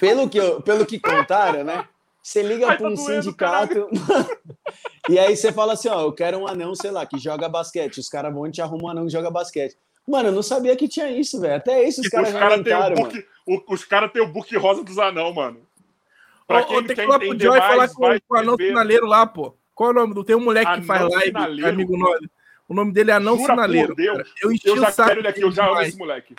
Pelo 0.00 0.28
que, 0.28 0.38
eu- 0.38 0.60
pelo 0.62 0.84
que 0.84 0.98
contaram, 0.98 1.62
né? 1.64 1.86
Você 2.22 2.42
liga 2.42 2.66
Ai, 2.70 2.76
pra 2.76 2.86
tá 2.88 2.92
um 2.92 2.94
doendo, 2.96 3.22
sindicato 3.22 3.88
e 5.08 5.16
aí 5.18 5.36
você 5.36 5.52
fala 5.52 5.74
assim, 5.74 5.88
ó, 5.88 6.00
eu 6.02 6.12
quero 6.12 6.38
um 6.38 6.46
anão, 6.46 6.74
sei 6.74 6.90
lá, 6.90 7.06
que 7.06 7.18
joga 7.18 7.48
basquete. 7.48 7.98
Os 7.98 8.08
caras 8.08 8.34
vão 8.34 8.46
e 8.46 8.50
te 8.50 8.60
arrumam 8.60 8.86
um 8.86 8.90
anão 8.90 9.06
que 9.06 9.12
joga 9.12 9.30
basquete. 9.30 9.76
Mano, 10.08 10.28
eu 10.30 10.32
não 10.32 10.42
sabia 10.42 10.74
que 10.76 10.88
tinha 10.88 11.08
isso, 11.10 11.40
velho. 11.40 11.54
Até 11.56 11.84
isso 11.84 12.00
os 12.00 12.06
Os 12.06 12.10
caras 12.12 12.32
já 12.32 12.38
caras 12.40 12.54
têm 12.64 12.74
o 12.74 12.76
inventaram, 12.76 12.96
book, 12.96 13.26
o- 13.46 13.74
os 13.74 13.84
cara 13.84 14.08
tem 14.08 14.22
o 14.22 14.26
book 14.28 14.56
rosa 14.56 14.82
dos 14.82 14.98
anão, 14.98 15.32
mano. 15.32 15.60
Pra 16.46 16.60
Ô, 16.60 16.64
quem 16.66 16.76
tem 16.78 16.86
que 16.88 16.94
quer 16.94 17.06
falar 17.06 17.18
pro 17.18 17.38
Joy 17.40 17.58
mais, 17.58 17.92
falar 17.92 18.20
com, 18.20 18.26
com 18.28 18.34
o 18.34 18.38
anão 18.38 18.56
sinaleiro 18.56 19.06
lá, 19.06 19.26
pô. 19.26 19.56
Qual 19.74 19.90
é 19.90 19.92
o 19.92 19.94
nome? 19.96 20.14
do- 20.14 20.24
Tem 20.24 20.36
um 20.36 20.40
moleque 20.44 20.66
que 20.66 20.72
Anão 20.74 20.86
faz 20.86 21.00
live, 21.10 21.26
Sinaleiro? 21.26 21.68
amigo 21.68 21.96
nosso. 21.98 22.30
O 22.68 22.74
nome 22.74 22.92
dele 22.92 23.10
é 23.10 23.14
Anão 23.14 23.34
Jura 23.36 23.46
por 23.48 23.52
Sinaleiro. 23.54 23.94
Deus. 23.94 24.32
Eu 24.42 24.52
enchi 24.52 24.68
Eu 24.68 24.76
já 24.78 24.88
o 24.88 24.92
saco 24.92 25.08
quero 25.08 25.20
ele 25.20 25.28
aqui, 25.28 25.40
eu 25.42 25.50
já 25.52 25.62
amo 25.64 25.70
demais. 25.72 25.88
esse 25.88 25.98
moleque. 25.98 26.34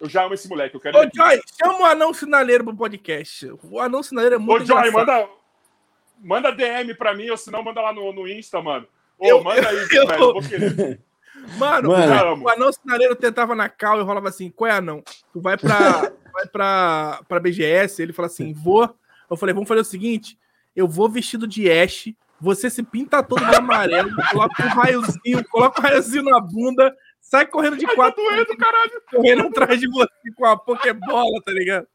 Eu 0.00 0.08
já 0.08 0.24
amo 0.24 0.34
esse 0.34 0.48
moleque, 0.48 0.74
eu 0.74 0.80
quero 0.80 0.98
Ô, 0.98 1.02
ele. 1.02 1.10
Joy, 1.14 1.40
chama 1.62 1.80
o 1.80 1.84
Anão 1.84 2.12
Sinaleiro 2.12 2.64
pro 2.64 2.76
podcast. 2.76 3.50
O 3.62 3.80
Anão 3.80 4.02
Sinaleiro 4.02 4.34
é 4.36 4.38
muito 4.38 4.62
Ô, 4.62 4.66
Joy, 4.66 4.90
manda, 4.90 5.28
manda 6.22 6.50
DM 6.50 6.94
pra 6.94 7.14
mim, 7.14 7.30
ou 7.30 7.36
senão 7.36 7.62
manda 7.62 7.80
lá 7.80 7.92
no, 7.92 8.12
no 8.12 8.26
Insta, 8.28 8.60
mano. 8.60 8.86
Ô, 9.18 9.26
Eu- 9.26 9.42
manda 9.44 9.68
aí, 9.68 9.76
eu- 9.92 10.06
velho, 10.06 10.22
eu 10.22 10.32
vou 10.32 10.42
querer. 10.42 11.00
Mano, 11.58 11.90
Mano. 11.90 12.42
o 12.42 12.48
Anão 12.48 12.72
Sinaleiro 12.72 13.14
tentava 13.14 13.54
na 13.54 13.68
cal 13.68 14.00
e 14.00 14.02
rolava 14.02 14.30
assim, 14.30 14.48
qual 14.50 14.70
é 14.70 14.74
Anão? 14.76 15.02
Tu 15.30 15.40
vai 15.42 15.58
pra, 15.58 16.10
vai 16.32 16.46
pra, 16.50 17.20
pra 17.28 17.38
BGS, 17.40 18.00
ele 18.02 18.14
fala 18.14 18.26
assim, 18.26 18.54
vou. 18.54 18.94
Eu 19.34 19.38
falei, 19.38 19.54
vamos 19.54 19.68
fazer 19.68 19.80
o 19.80 19.84
seguinte, 19.84 20.38
eu 20.74 20.88
vou 20.88 21.08
vestido 21.08 21.46
de 21.46 21.70
Ash, 21.70 22.12
você 22.40 22.68
se 22.68 22.82
pinta 22.82 23.22
todo 23.22 23.44
de 23.44 23.54
amarelo, 23.54 24.10
coloca 24.30 24.64
um 24.64 24.68
raiozinho, 24.68 25.44
coloca 25.50 25.80
um 25.80 25.84
raiozinho 25.84 26.24
na 26.24 26.40
bunda, 26.40 26.94
sai 27.20 27.46
correndo 27.46 27.76
de 27.76 27.84
Ai, 27.86 27.90
tá 27.90 27.96
quatro, 27.96 28.22
doendo, 28.22 28.56
caralho. 28.56 29.02
correndo 29.10 29.46
atrás 29.48 29.80
de 29.80 29.88
você 29.88 30.08
com 30.36 30.46
a 30.46 30.56
Pokébola, 30.56 31.42
tá 31.44 31.52
ligado? 31.52 31.86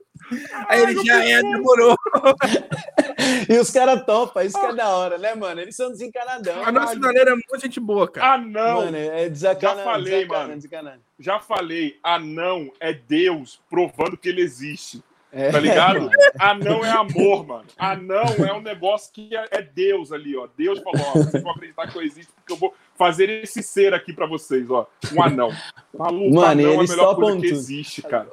Aí 0.68 0.82
ele 0.82 1.06
já 1.06 1.24
é, 1.24 1.42
demorou. 1.42 1.96
E 3.50 3.58
os 3.58 3.70
caras 3.70 4.06
topam, 4.06 4.44
isso 4.44 4.60
que 4.60 4.66
é 4.66 4.74
da 4.74 4.90
hora, 4.90 5.18
né, 5.18 5.36
mano? 5.36 5.60
Eles 5.60 5.76
são 5.76 5.92
desencanadão. 5.92 6.64
Anão 6.64 6.84
mano. 6.84 6.94
Sinaleiro 6.94 7.30
é 7.32 7.34
muito 7.34 7.60
gente 7.60 7.80
boa, 7.80 8.10
cara. 8.10 8.34
Ah, 8.34 8.38
não. 8.38 8.86
Mano, 8.86 8.98
é 8.98 9.30
desacanado. 9.30 9.80
Já 9.80 9.84
falei, 9.84 10.04
desacanado, 10.14 10.48
mano. 10.48 10.56
desacanado. 10.56 11.02
Já 11.20 11.40
falei, 11.40 12.00
anão 12.04 12.72
é 12.80 12.94
Deus 12.94 13.62
provando 13.70 14.18
que 14.18 14.30
ele 14.30 14.42
existe. 14.42 15.04
É. 15.32 15.52
Tá 15.52 15.60
ligado? 15.60 16.10
Anão 16.40 16.84
é 16.84 16.90
amor, 16.90 17.46
mano. 17.46 17.66
Anão 17.78 18.26
é 18.48 18.52
um 18.54 18.62
negócio 18.62 19.12
que 19.14 19.36
é, 19.36 19.46
é 19.52 19.62
Deus 19.62 20.12
ali, 20.12 20.36
ó. 20.36 20.48
Deus 20.58 20.80
falou, 20.80 21.02
ó, 21.08 21.12
vocês 21.14 21.44
vão 21.44 21.52
acreditar 21.52 21.88
que 21.88 21.98
eu 21.98 22.02
existo 22.02 22.34
porque 22.36 22.54
eu 22.54 22.58
vou 22.58 22.74
fazer 22.98 23.30
esse 23.30 23.62
ser 23.62 23.94
aqui 23.94 24.12
pra 24.12 24.26
vocês, 24.26 24.70
ó. 24.72 24.88
Um 25.14 25.22
anão. 25.22 25.50
Maluco, 25.96 26.34
Mano, 26.36 26.48
anão 26.48 26.72
é 26.82 26.86
a 26.86 26.88
melhor 26.88 27.16
coisa 27.16 27.38
que 27.40 27.48
tudo. 27.48 27.58
existe, 27.60 28.02
cara. 28.02 28.28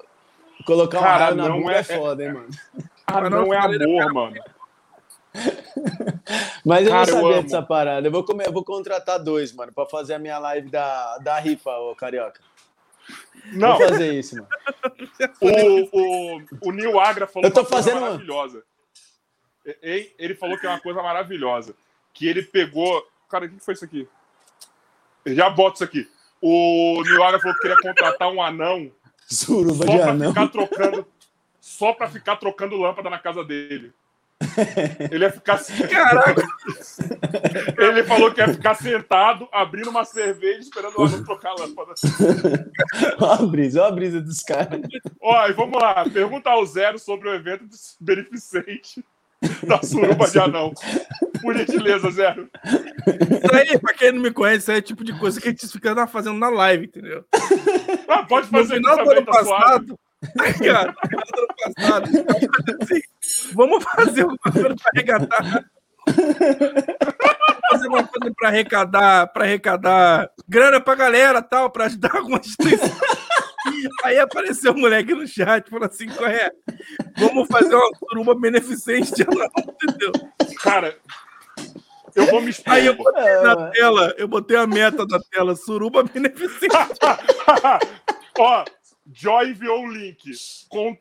Colocar 0.65 0.99
um 0.99 1.03
Cara, 1.03 1.25
raio 1.27 1.37
na 1.37 1.49
não 1.51 1.61
bunda 1.61 1.73
é- 1.75 1.79
é, 1.81 1.83
foda, 1.85 2.25
hein, 2.25 2.33
mano. 2.33 2.49
Anão 3.07 3.53
é 3.53 3.59
amor, 3.59 4.13
mano. 4.15 4.37
Mas 6.65 6.87
eu 6.87 6.93
Cara, 6.93 7.11
eu 7.11 7.15
não 7.15 7.23
sabia 7.23 7.35
amo. 7.37 7.43
dessa 7.43 7.63
parada. 7.63 8.09
Eu 8.09 8.11
vou, 8.13 8.25
comer, 8.25 8.47
eu 8.49 8.53
vou 8.53 8.65
contratar 8.65 9.19
dois, 9.23 9.53
mano, 9.53 9.71
pra 9.73 9.85
fazer 9.87 10.15
a 10.15 10.19
minha 10.19 10.39
live 10.39 10.71
da, 10.71 11.19
da 11.19 11.39
rifa, 11.39 11.71
ô 11.77 11.95
Carioca. 11.95 12.41
Não, 13.53 13.79
Vou 13.79 13.89
fazer 13.89 14.13
isso, 14.15 14.35
mano. 14.37 14.49
o, 15.41 16.37
o, 16.37 16.43
o 16.69 16.73
Neil 16.73 16.99
Agra 16.99 17.27
falou 17.27 17.47
Eu 17.49 17.53
tô 17.55 17.61
uma 17.61 17.67
coisa 17.69 17.83
fazendo- 17.91 18.01
maravilhosa. 18.01 18.65
E- 19.83 20.13
Ele 20.19 20.35
falou 20.35 20.59
que 20.59 20.67
é 20.67 20.69
uma 20.69 20.81
coisa 20.81 21.03
maravilhosa. 21.03 21.75
Que 22.13 22.27
ele 22.27 22.43
pegou. 22.43 23.07
Cara, 23.29 23.47
o 23.47 23.49
que 23.49 23.61
foi 23.61 23.75
isso 23.75 23.85
aqui? 23.85 24.09
Já 25.27 25.49
bota 25.51 25.77
isso 25.77 25.85
aqui. 25.85 26.09
O 26.41 27.03
Neil 27.05 27.23
Agra 27.23 27.41
falou 27.41 27.55
que 27.55 27.61
queria 27.63 27.77
contratar 27.77 28.29
um 28.31 28.43
anão 28.43 28.91
Suruba 29.29 29.87
só 29.87 29.93
de 29.93 29.99
pra 29.99 30.11
anão. 30.11 30.29
ficar 30.31 30.49
trocando. 30.49 31.07
Só 31.61 31.93
pra 31.93 32.09
ficar 32.09 32.37
trocando 32.37 32.77
lâmpada 32.77 33.11
na 33.11 33.19
casa 33.19 33.45
dele. 33.45 33.93
Ele 35.11 35.25
ia 35.25 35.33
ficar. 35.33 35.61
Caraca, 35.91 36.43
Ele 37.79 38.03
falou 38.05 38.33
que 38.33 38.41
ia 38.41 38.49
ficar 38.49 38.75
sentado, 38.75 39.49
abrindo 39.53 39.91
uma 39.91 40.05
cerveja, 40.05 40.61
esperando 40.61 40.95
o 40.99 41.05
anão 41.05 41.25
trocar 41.25 41.51
a 41.51 41.55
lâmpada. 41.63 41.93
Ó 43.21 43.33
a 43.33 43.47
brisa, 43.47 43.83
ó 43.83 43.87
a 43.87 43.93
brisa 43.93 44.21
dos 44.21 44.41
caras. 44.41 44.81
Ó, 45.21 45.47
e 45.49 45.53
vamos 45.53 45.81
lá. 45.81 46.05
Pergunta 46.09 46.51
ao 46.51 46.65
Zero 46.67 46.99
sobre 46.99 47.29
o 47.29 47.35
evento 47.35 47.65
beneficente 48.01 49.05
da 49.67 49.83
suruba 49.83 50.29
de 50.29 50.39
anão. 50.39 50.73
Por 51.43 51.57
gentileza, 51.57 52.11
Zero. 52.11 52.49
isso 53.07 53.55
aí, 53.55 53.79
pra 53.79 53.93
quem 53.95 54.13
não 54.13 54.23
me 54.23 54.31
conhece, 54.31 54.59
isso 54.59 54.71
aí 54.71 54.77
é 54.79 54.81
o 54.81 54.83
tipo 54.83 55.05
de 55.05 55.17
coisa 55.19 55.41
que 55.41 55.49
a 55.49 55.51
gente 55.51 55.69
fica 55.69 56.07
fazendo 56.07 56.39
na 56.39 56.49
live, 56.49 56.87
entendeu? 56.87 57.25
Ah, 58.09 58.23
pode 58.25 58.51
No 58.51 58.59
fazer 58.59 58.75
aqui 58.75 58.83
final 58.83 59.05
do 59.05 59.11
ano 59.11 59.25
tá 59.27 59.45
suave. 59.45 59.51
passado, 59.51 59.99
cara, 60.65 60.95
passado, 61.75 62.09
assim, 62.83 63.01
vamos 63.53 63.85
fazer 63.85 64.25
uma 64.25 64.39
coisa 64.39 64.75
pra 64.75 64.91
arrecadar. 64.95 65.65
fazer 67.71 67.89
uma 67.89 68.07
coisa 68.07 68.35
pra 68.37 68.49
arrecadar, 68.49 69.27
pra 69.29 69.45
arrecadar 69.45 70.31
grana 70.49 70.81
pra 70.81 70.95
galera 70.95 71.43
tal, 71.43 71.71
pra 71.71 71.87
ajudar 71.87 72.17
alguma 72.17 72.39
instituição. 72.39 72.97
Aí 74.05 74.19
apareceu 74.19 74.73
um 74.73 74.81
moleque 74.81 75.15
no 75.15 75.27
chat 75.27 75.69
falou 75.69 75.89
assim: 75.89 76.09
qual 76.09 76.31
é? 76.31 76.51
Vamos 77.19 77.49
fazer 77.49 77.75
uma 77.75 77.91
suruba 77.99 78.35
beneficente, 78.35 79.23
entendeu? 79.23 80.13
Cara, 80.63 80.97
eu 82.15 82.27
vou 82.27 82.41
me. 82.41 82.55
Aí 82.67 82.87
eu 82.87 82.95
botei 82.97 83.35
na 83.43 83.55
mano. 83.55 83.71
tela, 83.73 84.15
eu 84.17 84.29
botei 84.29 84.57
a 84.57 84.67
meta 84.67 85.07
da 85.07 85.19
tela, 85.31 85.57
suruba 85.57 86.05
beneficente. 86.05 86.73
Ó, 88.39 88.65
Joy 89.13 89.51
enviou 89.51 89.85
o 89.85 89.91
link. 89.91 90.31
Com... 90.69 90.97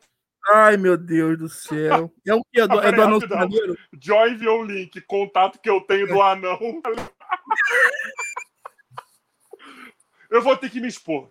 Ai, 0.48 0.76
meu 0.76 0.96
Deus 0.96 1.38
do 1.38 1.48
céu. 1.48 2.12
É 2.24 2.34
o 2.34 2.42
que? 2.44 2.60
É 2.60 2.66
do, 2.66 2.80
é 2.80 2.92
do 2.92 3.28
maneiro? 3.28 3.76
Joy 4.00 4.32
enviou 4.32 4.60
o 4.60 4.64
link. 4.64 5.00
Contato 5.02 5.58
que 5.58 5.68
eu 5.68 5.80
tenho 5.80 6.06
do 6.06 6.22
anão. 6.22 6.58
Eu 10.28 10.42
vou 10.42 10.56
ter 10.56 10.70
que 10.70 10.80
me 10.80 10.88
expor. 10.88 11.30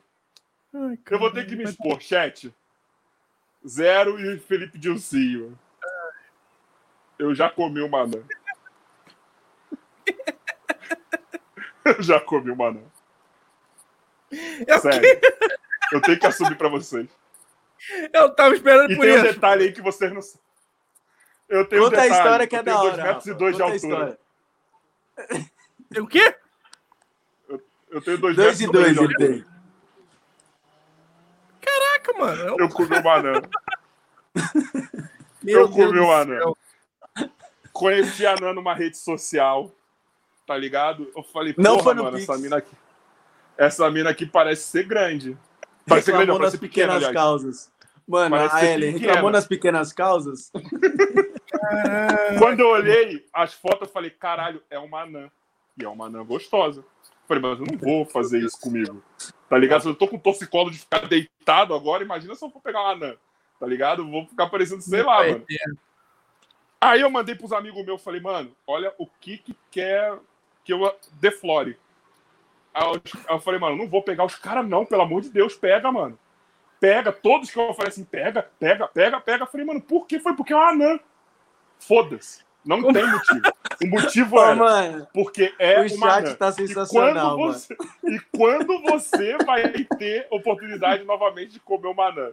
Ai, 0.74 0.98
Eu 1.10 1.20
vou 1.20 1.32
ter 1.32 1.46
que 1.46 1.56
me 1.56 1.64
expor, 1.64 2.02
chat. 2.02 2.54
Zero 3.68 4.20
e 4.20 4.40
Felipe 4.40 4.78
Dilcinho. 4.78 5.58
Eu 7.18 7.34
já 7.34 7.50
comi 7.50 7.82
uma 7.82 8.02
anã. 8.02 8.24
Eu 11.86 12.02
já 12.02 12.20
comi 12.20 12.52
uma 12.52 12.68
anã. 12.68 12.82
Eu, 14.68 14.80
Sério. 14.80 15.20
Eu 15.96 16.02
tenho 16.02 16.20
que 16.20 16.26
assumir 16.28 16.58
pra 16.58 16.70
vocês. 16.70 17.08
eu 18.14 18.30
tava 18.36 18.54
esperando 18.56 18.92
E 18.92 18.96
por 18.96 19.02
tem 19.06 19.14
um 19.14 19.16
isso. 19.16 19.34
detalhe 19.34 19.64
aí 19.66 19.72
que 19.72 19.82
vocês 19.82 20.12
não 20.14 20.22
sabem. 20.22 20.42
Eu 21.48 21.66
tenho 21.68 21.82
um 21.84 21.86
Conta 21.86 21.98
a 21.98 22.02
detalhe. 22.04 22.20
história 22.22 22.48
que 22.48 22.56
é 22.56 22.60
eu 22.60 22.64
da 22.64 22.82
hora. 22.82 22.92
dois 22.92 23.04
metros 23.04 23.26
e 23.28 23.34
dois 23.34 23.56
de 23.56 23.62
Conta 23.62 23.74
a 23.74 23.76
altura. 23.76 24.20
Tem 25.92 26.02
o 26.02 26.08
quê? 26.08 26.36
Eu 27.90 28.02
tenho 28.02 28.18
dois, 28.18 28.36
Dois 28.36 28.60
metros 28.60 28.62
e 28.62 28.64
e 28.64 28.72
dois 28.72 28.96
dois 28.96 29.10
de 29.10 29.24
ele 29.24 29.44
tem. 29.44 29.46
Caraca, 31.62 32.14
mano. 32.18 32.42
Eu, 32.44 32.58
Eu 32.60 32.70
comi 32.70 32.98
uma 32.98 33.14
anã. 33.16 33.42
meu 35.42 35.60
eu 35.62 35.70
comi 35.70 36.00
um 36.00 36.12
anão. 36.12 36.56
céu. 37.16 37.30
Conheci 37.72 38.26
a 38.26 38.34
Anã 38.34 38.54
numa 38.54 38.74
rede 38.74 38.98
social, 38.98 39.70
tá 40.48 40.56
ligado? 40.58 41.12
Eu 41.16 41.24
falei, 41.24 41.54
Não 41.58 41.74
porra, 41.74 41.84
foi 41.84 41.94
no 41.94 42.04
mano, 42.04 42.18
Pix. 42.18 42.30
essa 42.30 42.42
mina 42.42 42.58
aqui. 42.58 42.76
Essa 43.58 43.92
mina 43.92 44.10
aqui 44.10 44.26
parece 44.26 44.64
ser 44.64 44.84
grande. 44.84 45.38
Parece 45.88 46.06
ser 46.06 46.12
grande, 46.12 46.28
não, 46.28 46.34
Reclamou 46.36 46.40
parece 46.40 46.42
nas 46.42 46.52
ser 46.52 46.58
pequena, 46.60 46.94
pequenas 46.94 46.96
aliás. 47.10 47.14
causas. 47.14 47.72
Mano, 48.08 48.36
Parece 48.36 48.56
a 48.56 48.66
Ellen 48.66 48.94
pequena. 48.94 49.08
reclamou 49.12 49.32
nas 49.32 49.48
pequenas 49.48 49.94
causas. 49.94 50.52
Quando 52.40 52.60
eu 52.60 52.70
olhei 52.70 53.26
as 53.34 53.54
fotos, 53.54 53.88
eu 53.88 53.94
falei, 53.94 54.10
caralho, 54.12 54.62
é 54.70 54.78
uma 54.78 55.02
anã. 55.04 55.30
E 55.80 55.84
é 55.84 55.90
uma 55.90 56.06
anã 56.06 56.24
gostosa. 56.24 56.84
Falei, 57.28 57.42
mas 57.42 57.60
eu 57.60 57.66
não 57.66 57.78
vou 57.78 58.06
fazer 58.06 58.40
isso 58.40 58.60
comigo. 58.60 59.04
Tá 59.50 59.58
ligado? 59.58 59.82
Se 59.82 59.88
eu 59.88 59.96
tô 59.96 60.08
com 60.08 60.18
torcicolo 60.18 60.70
de 60.70 60.78
ficar 60.78 61.08
deitado 61.08 61.74
agora, 61.74 62.04
imagina 62.04 62.36
se 62.36 62.46
eu 62.46 62.50
for 62.50 62.62
pegar 62.62 62.82
uma 62.82 62.92
anã. 62.92 63.16
Tá 63.60 63.66
ligado? 63.66 64.02
Eu 64.04 64.10
Vou 64.10 64.28
ficar 64.28 64.48
parecendo, 64.48 64.82
sei 64.82 65.02
lá, 65.02 65.26
É, 65.26 65.32
mano. 65.32 65.46
Aí 66.80 67.02
eu 67.02 67.10
mandei 67.10 67.34
pros 67.34 67.52
amigos 67.52 67.84
meus, 67.84 68.04
falei, 68.04 68.22
mano, 68.22 68.56
olha 68.68 68.94
o 69.00 69.08
que 69.20 69.40
que 69.40 69.56
quer 69.72 70.16
que 70.64 70.72
eu 70.72 70.94
deflore. 71.14 71.78
Aí 72.76 72.84
eu, 72.84 73.02
aí 73.30 73.36
eu 73.36 73.40
falei, 73.40 73.58
mano, 73.58 73.78
não 73.78 73.88
vou 73.88 74.04
pegar 74.04 74.26
os 74.26 74.36
caras 74.36 74.68
não, 74.68 74.86
pelo 74.86 75.02
amor 75.02 75.22
de 75.22 75.30
Deus, 75.30 75.56
pega, 75.56 75.90
mano. 75.90 76.20
Pega, 76.78 77.10
todos 77.14 77.50
que 77.50 77.58
eu 77.58 77.74
falei 77.74 77.88
assim, 77.88 78.04
pega, 78.04 78.44
pega, 78.60 78.86
pega, 78.86 79.22
pega. 79.22 79.44
Eu 79.46 79.48
falei, 79.48 79.66
mano, 79.66 79.82
por 79.82 80.06
que 80.06 80.20
foi? 80.20 80.36
Porque 80.36 80.52
é 80.52 80.58
uma 80.58 80.70
anã. 80.72 81.00
Foda-se. 81.80 82.44
Não 82.66 82.82
Como? 82.82 82.92
tem 82.94 83.08
motivo. 83.08 83.42
O 83.82 83.88
motivo 83.88 84.40
era 84.40 84.56
mano, 84.56 85.08
porque 85.14 85.54
é 85.58 85.80
o 85.82 85.96
uma 85.96 86.10
chat 86.10 86.26
anã. 86.28 86.36
tá 86.36 86.50
E 86.50 86.54
sensacional, 86.54 87.14
quando, 87.14 87.40
mano. 87.40 87.54
você, 87.54 87.78
e 88.04 88.20
quando 88.36 88.82
você 88.82 89.38
vai 89.46 89.72
ter 89.98 90.28
oportunidade 90.30 91.06
novamente 91.06 91.54
de 91.54 91.60
comer 91.62 91.88
uma 91.88 92.08
anã? 92.10 92.32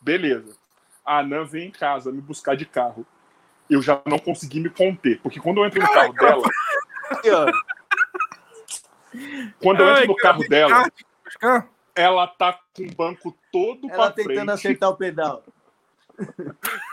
Beleza. 0.00 0.56
A 1.04 1.18
anã 1.18 1.44
vem 1.44 1.68
em 1.68 1.70
casa 1.70 2.10
me 2.10 2.20
buscar 2.20 2.56
de 2.56 2.66
carro. 2.66 3.06
Eu 3.70 3.80
já 3.80 4.02
não 4.06 4.18
consegui 4.18 4.58
me 4.58 4.70
conter. 4.70 5.20
Porque 5.20 5.38
quando 5.38 5.58
eu 5.58 5.66
entro 5.66 5.80
no 5.80 5.92
carro 5.92 6.12
dela, 6.14 6.42
Aqui, 7.10 7.30
ó. 7.30 7.46
Quando 9.60 9.80
eu 9.80 9.88
entro 9.90 10.00
Ai, 10.00 10.06
no 10.06 10.16
carro 10.16 10.48
dela, 10.48 10.90
ela 11.94 12.26
tá 12.26 12.58
com 12.74 12.82
o 12.84 12.94
banco 12.94 13.36
todo 13.52 13.88
Ela 13.88 13.96
pra 13.96 14.10
tentando 14.10 14.34
frente. 14.34 14.50
acertar 14.50 14.90
o 14.90 14.96
pedal. 14.96 15.44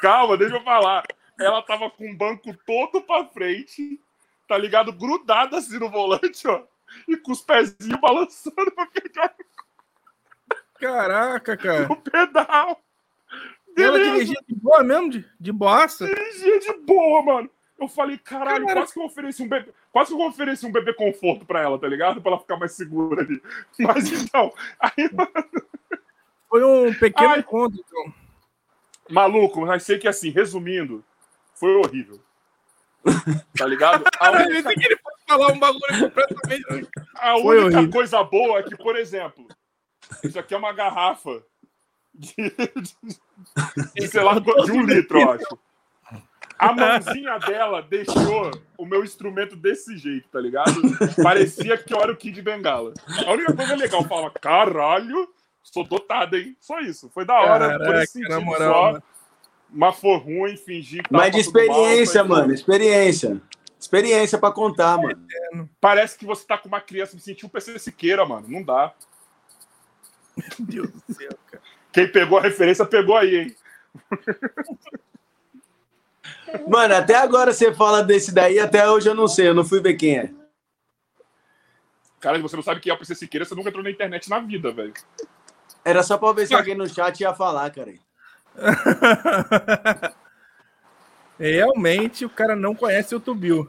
Calma, 0.02 0.38
deixa 0.38 0.56
eu 0.56 0.64
falar. 0.64 1.04
Ela 1.40 1.62
tava 1.64 1.90
com 1.90 2.10
o 2.12 2.16
banco 2.16 2.56
todo 2.66 3.02
pra 3.02 3.26
frente, 3.26 4.00
tá 4.48 4.58
ligado? 4.58 4.94
Grudada 4.94 5.58
assim 5.58 5.80
no 5.80 5.90
volante, 5.90 6.48
ó. 6.48 6.64
E 7.08 7.16
com 7.18 7.32
os 7.32 7.42
pezinhos 7.42 8.00
balançando 8.00 8.72
pra 8.72 8.86
pegar 8.86 9.34
Caraca, 10.80 11.56
cara. 11.56 11.92
o 11.92 11.96
pedal. 11.96 12.82
E 13.78 13.82
ela 13.82 13.94
Beleza, 13.98 14.12
dirigia 14.14 14.42
de 14.48 14.56
boa 14.56 14.84
mesmo? 14.84 15.10
De, 15.10 15.30
de 15.40 15.52
boaça? 15.52 16.06
dirigia 16.06 16.60
de 16.60 16.74
boa, 16.80 17.24
mano. 17.24 17.50
Eu 17.82 17.88
falei, 17.88 18.16
caralho, 18.20 18.68
Cara. 18.68 18.82
quase 18.82 18.94
que 18.94 19.00
eu 19.00 19.06
ofereci 19.06 19.42
um 19.42 19.48
bebê. 19.48 19.74
Quase 19.92 20.16
que 20.16 20.22
eu 20.22 20.28
ofereci 20.28 20.66
um 20.68 20.72
bebê 20.72 20.94
conforto 20.94 21.46
pra 21.48 21.62
ela, 21.62 21.80
tá 21.80 21.88
ligado? 21.88 22.22
Pra 22.22 22.34
ela 22.34 22.40
ficar 22.40 22.56
mais 22.56 22.74
segura 22.74 23.24
ali. 23.24 23.42
Mas 23.80 24.12
então, 24.12 24.54
aí, 24.80 25.10
Foi 26.48 26.64
um 26.64 26.94
pequeno 26.94 27.32
Ai. 27.34 27.40
encontro, 27.40 27.80
então. 27.84 28.14
maluco, 29.10 29.62
mas 29.66 29.82
sei 29.82 29.98
que 29.98 30.08
assim, 30.08 30.30
resumindo, 30.30 31.04
foi 31.56 31.76
horrível. 31.76 32.22
Tá 33.58 33.66
ligado? 33.66 34.04
Única 34.22 34.70
eu 34.72 34.76
que 34.76 34.86
ele 34.86 34.98
fosse 34.98 35.24
falar 35.28 35.52
um 35.52 35.60
bagulho 35.60 36.00
completamente. 36.00 36.90
A 37.16 37.34
Foi 37.34 37.58
única 37.58 37.78
horrível. 37.78 37.92
coisa 37.92 38.24
boa 38.24 38.60
é 38.60 38.64
que, 38.64 38.78
por 38.78 38.96
exemplo, 38.96 39.48
isso 40.24 40.40
aqui 40.40 40.54
é 40.54 40.58
uma 40.58 40.72
garrafa 40.72 41.44
de, 42.14 42.34
de, 42.36 42.98
de, 43.96 44.08
sei 44.08 44.22
lá, 44.22 44.38
de 44.40 44.72
um 44.72 44.84
litro, 44.84 45.20
eu 45.20 45.32
acho. 45.32 45.60
A 46.62 46.74
mãozinha 46.74 47.40
dela 47.40 47.82
deixou 47.82 48.52
o 48.78 48.86
meu 48.86 49.04
instrumento 49.04 49.56
desse 49.56 49.98
jeito, 49.98 50.30
tá 50.30 50.40
ligado? 50.40 50.72
Parecia 51.24 51.76
que 51.78 51.92
eu 51.92 52.00
era 52.00 52.12
o 52.12 52.16
Kid 52.16 52.40
Bengala. 52.42 52.94
A 53.26 53.32
única 53.32 53.52
coisa 53.54 53.76
legal, 53.76 54.02
eu 54.04 54.08
falava, 54.08 54.30
caralho, 54.40 55.28
sou 55.64 55.84
dotado, 55.84 56.38
hein? 56.38 56.56
Só 56.62 56.80
isso. 56.80 57.10
Foi 57.10 57.26
da 57.26 57.34
hora, 57.42 57.70
por 57.72 57.86
Caraca, 57.88 58.04
esse 58.04 58.20
na 58.22 58.28
sentido 58.36 58.46
moral, 58.46 58.74
só. 58.74 58.92
mano. 58.92 59.04
Mas 59.74 59.96
foi 60.00 60.18
ruim, 60.18 60.56
fingir 60.58 61.02
que 61.02 61.12
Mas 61.12 61.32
de 61.32 61.38
passando 61.44 61.54
mal, 61.56 61.64
experiência, 61.78 62.20
foi- 62.26 62.30
mano. 62.30 62.54
Experiência. 62.54 63.42
Experiência 63.80 64.38
pra 64.38 64.52
contar, 64.52 64.98
mano. 65.00 65.68
Parece 65.80 66.16
que 66.18 66.26
você 66.26 66.46
tá 66.46 66.58
com 66.60 66.68
uma 66.68 66.80
criança 66.82 67.16
me 67.16 67.22
sentiu 67.22 67.48
o 67.48 67.52
PC 67.52 67.80
Siqueira, 67.80 68.24
mano. 68.24 68.46
Não 68.48 68.62
dá. 68.62 68.94
Meu 70.38 70.48
Deus 70.60 70.90
do 70.92 71.14
céu, 71.16 71.30
cara. 71.50 71.64
Quem 71.92 72.08
pegou 72.12 72.38
a 72.38 72.42
referência, 72.42 72.86
pegou 72.86 73.18
aí, 73.18 73.36
hein? 73.36 73.56
Mano, 76.68 76.96
até 76.96 77.16
agora 77.16 77.54
você 77.54 77.74
fala 77.74 78.04
desse 78.04 78.34
daí, 78.34 78.60
até 78.60 78.90
hoje 78.90 79.10
eu 79.10 79.16
não 79.16 79.28
sei, 79.28 79.48
eu 79.50 79.54
não 79.54 79.64
fui 79.66 79.80
ver 79.82 79.96
quem 79.96 80.18
é. 80.18 80.32
Cara, 82.20 82.38
você 82.40 82.56
não 82.56 82.64
sabe 82.64 82.80
quem 82.80 82.92
é 82.92 82.94
o 82.94 82.98
PC 82.98 83.16
Siqueira, 83.16 83.46
você 83.46 83.56
nunca 83.56 83.70
entrou 83.70 83.84
na 83.84 83.90
internet 83.90 84.30
na 84.30 84.40
vida, 84.40 84.72
velho. 84.72 84.94
Era 85.84 86.04
só 86.04 86.18
pra 86.18 86.32
ver 86.34 86.46
se 86.46 86.54
alguém 86.54 86.76
no 86.76 86.88
chat 86.88 87.20
ia 87.20 87.34
falar, 87.34 87.72
cara. 87.72 87.94
Realmente 91.40 92.24
o 92.24 92.30
cara 92.30 92.56
não 92.56 92.76
conhece 92.76 93.16
o 93.16 93.20
Tubil. 93.20 93.68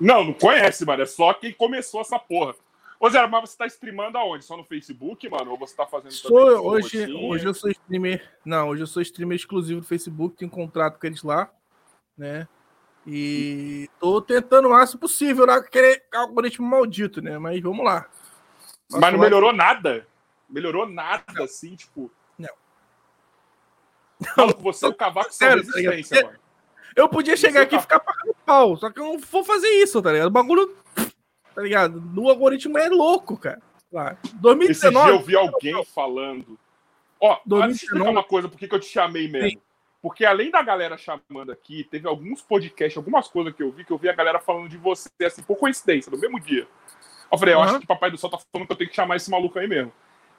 Não, 0.00 0.24
não 0.24 0.32
conhece, 0.32 0.84
mano. 0.84 1.04
É 1.04 1.06
só 1.06 1.32
quem 1.32 1.52
começou 1.52 2.00
essa 2.00 2.18
porra. 2.18 2.56
Ô, 2.98 3.08
Zé, 3.08 3.24
mas 3.26 3.50
você 3.50 3.56
tá 3.56 3.66
streamando 3.66 4.18
aonde? 4.18 4.44
Só 4.44 4.56
no 4.56 4.64
Facebook, 4.64 5.28
mano? 5.28 5.52
Ou 5.52 5.58
você 5.58 5.76
tá 5.76 5.86
fazendo 5.86 6.12
Sou, 6.12 6.66
hoje, 6.66 7.04
rotina? 7.04 7.18
hoje 7.20 7.44
eu 7.44 7.54
sou 7.54 7.70
streamer. 7.70 8.28
Não, 8.44 8.68
hoje 8.68 8.82
eu 8.82 8.86
sou 8.86 9.02
streamer 9.02 9.36
exclusivo 9.36 9.80
do 9.80 9.86
Facebook, 9.86 10.36
tenho 10.36 10.50
contrato 10.50 10.98
com 10.98 11.06
eles 11.06 11.22
lá, 11.22 11.50
né? 12.16 12.48
E 13.06 13.88
tô 14.00 14.20
tentando 14.22 14.68
o 14.68 14.70
máximo 14.70 15.00
possível 15.00 15.44
lá 15.44 15.60
com 15.60 15.66
aquele 15.66 16.00
algoritmo 16.12 16.66
maldito, 16.66 17.20
né? 17.20 17.38
Mas 17.38 17.60
vamos 17.60 17.84
lá. 17.84 18.06
Mas 18.90 19.12
não 19.12 19.20
melhorou 19.20 19.52
nada? 19.52 20.06
Melhorou 20.48 20.88
nada, 20.88 21.44
assim, 21.44 21.74
tipo... 21.74 22.10
Não. 22.38 22.54
Maluco, 24.36 24.62
você 24.62 24.86
é 24.86 24.88
o 24.88 24.94
cavaco 24.94 25.32
sem 25.32 25.48
tá 25.48 25.54
resistência, 25.54 26.24
mano. 26.24 26.38
Eu 26.96 27.08
podia 27.08 27.36
chegar 27.36 27.60
Você 27.60 27.64
aqui 27.64 27.76
e 27.76 27.80
ficar 27.80 27.98
pagando 27.98 28.36
pau, 28.46 28.76
só 28.76 28.88
que 28.88 29.00
eu 29.00 29.04
não 29.04 29.18
vou 29.18 29.44
fazer 29.44 29.68
isso, 29.82 30.00
tá 30.00 30.12
ligado? 30.12 30.28
O 30.28 30.30
bagulho, 30.30 30.76
tá 31.54 31.60
ligado? 31.60 32.00
No 32.00 32.28
algoritmo 32.30 32.78
é 32.78 32.88
louco, 32.88 33.36
cara. 33.36 33.60
Lá. 33.92 34.16
Esse 34.22 34.32
dia 34.32 34.40
2019. 34.40 35.10
eu 35.10 35.20
vi 35.20 35.36
alguém 35.36 35.84
falando... 35.84 36.58
Ó, 37.20 37.40
deixa 37.44 37.66
eu 37.66 37.70
explicar 37.70 38.04
2019. 38.04 38.10
uma 38.10 38.24
coisa, 38.24 38.48
por 38.48 38.58
que 38.58 38.68
que 38.68 38.74
eu 38.74 38.80
te 38.80 38.86
chamei 38.86 39.28
mesmo. 39.28 39.50
Sim. 39.50 39.63
Porque 40.04 40.22
além 40.22 40.50
da 40.50 40.60
galera 40.62 40.98
chamando 40.98 41.50
aqui, 41.50 41.82
teve 41.90 42.06
alguns 42.06 42.42
podcasts, 42.42 42.94
algumas 42.94 43.26
coisas 43.26 43.54
que 43.54 43.62
eu 43.62 43.72
vi, 43.72 43.86
que 43.86 43.90
eu 43.90 43.96
vi 43.96 44.10
a 44.10 44.12
galera 44.12 44.38
falando 44.38 44.68
de 44.68 44.76
você, 44.76 45.08
assim, 45.24 45.42
por 45.42 45.56
coincidência, 45.56 46.12
no 46.12 46.18
mesmo 46.18 46.38
dia. 46.38 46.68
Eu 47.32 47.38
falei, 47.38 47.54
eu 47.54 47.58
Aham. 47.58 47.70
acho 47.70 47.78
que 47.78 47.84
o 47.86 47.88
Papai 47.88 48.10
do 48.10 48.18
Céu 48.18 48.28
tá 48.28 48.36
falando 48.52 48.66
que 48.66 48.72
eu 48.74 48.76
tenho 48.76 48.90
que 48.90 48.94
chamar 48.96 49.16
esse 49.16 49.30
maluco 49.30 49.58
aí 49.58 49.66
mesmo. 49.66 49.90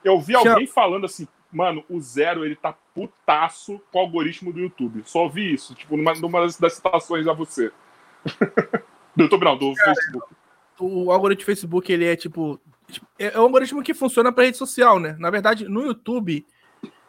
Eu 0.04 0.20
vi 0.20 0.34
Chama. 0.34 0.50
alguém 0.50 0.68
falando 0.68 1.04
assim, 1.06 1.26
mano, 1.50 1.84
o 1.90 2.00
Zero, 2.00 2.44
ele 2.44 2.54
tá 2.54 2.76
putaço 2.94 3.80
com 3.90 3.98
o 3.98 4.02
algoritmo 4.02 4.52
do 4.52 4.60
YouTube. 4.60 5.02
Só 5.04 5.24
ouvi 5.24 5.54
isso, 5.54 5.74
tipo, 5.74 5.96
numa, 5.96 6.14
numa 6.14 6.42
das- 6.42 6.60
das 6.60 6.74
citações 6.74 7.26
a 7.26 7.32
você. 7.32 7.72
do 9.16 9.24
YouTube 9.24 9.44
não, 9.46 9.58
do 9.58 9.74
Facebook. 9.74 10.26
o 10.78 11.10
algoritmo 11.10 11.42
do 11.42 11.46
Facebook, 11.46 11.92
ele 11.92 12.04
é 12.04 12.14
tipo. 12.14 12.60
É 13.18 13.36
um 13.36 13.42
algoritmo 13.42 13.82
que 13.82 13.92
funciona 13.92 14.30
para 14.30 14.44
rede 14.44 14.58
social, 14.58 15.00
né? 15.00 15.16
Na 15.18 15.28
verdade, 15.28 15.66
no 15.68 15.82
YouTube, 15.82 16.46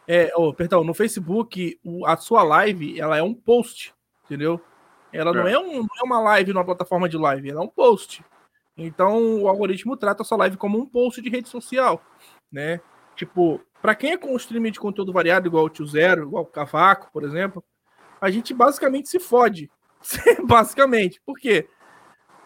é, 0.08 0.32
oh, 0.34 0.52
perdão, 0.54 0.82
no 0.82 0.94
Facebook, 0.94 1.78
o- 1.84 2.04
a 2.06 2.16
sua 2.16 2.42
live, 2.42 2.98
ela 2.98 3.16
é 3.16 3.22
um 3.22 3.34
post, 3.34 3.94
entendeu? 4.24 4.60
Ela 5.12 5.32
não 5.32 5.46
É. 5.46 5.52
é, 5.52 5.58
um, 5.58 5.74
não 5.82 5.88
é 6.00 6.02
uma 6.04 6.18
live 6.20 6.52
numa 6.52 6.64
plataforma 6.64 7.08
de 7.08 7.16
live, 7.16 7.50
ela 7.50 7.60
é 7.60 7.64
um 7.64 7.68
post. 7.68 8.24
Então, 8.76 9.42
o 9.42 9.48
algoritmo 9.48 9.96
trata 9.96 10.22
a 10.22 10.24
sua 10.24 10.38
live 10.38 10.56
como 10.56 10.78
um 10.78 10.86
post 10.86 11.20
de 11.20 11.28
rede 11.28 11.48
social, 11.48 12.02
né? 12.50 12.80
Tipo, 13.16 13.60
para 13.82 13.94
quem 13.94 14.12
é 14.12 14.16
com 14.16 14.32
um 14.32 14.36
streaming 14.36 14.70
de 14.70 14.80
conteúdo 14.80 15.12
variado, 15.12 15.46
igual 15.46 15.64
o 15.64 15.68
Tio 15.70 15.86
Zero, 15.86 16.22
igual 16.22 16.44
o 16.44 16.46
Cavaco, 16.46 17.10
por 17.12 17.22
exemplo, 17.24 17.62
a 18.20 18.30
gente 18.30 18.54
basicamente 18.54 19.08
se 19.08 19.18
fode. 19.18 19.70
basicamente. 20.46 21.20
Por 21.26 21.36
quê? 21.38 21.68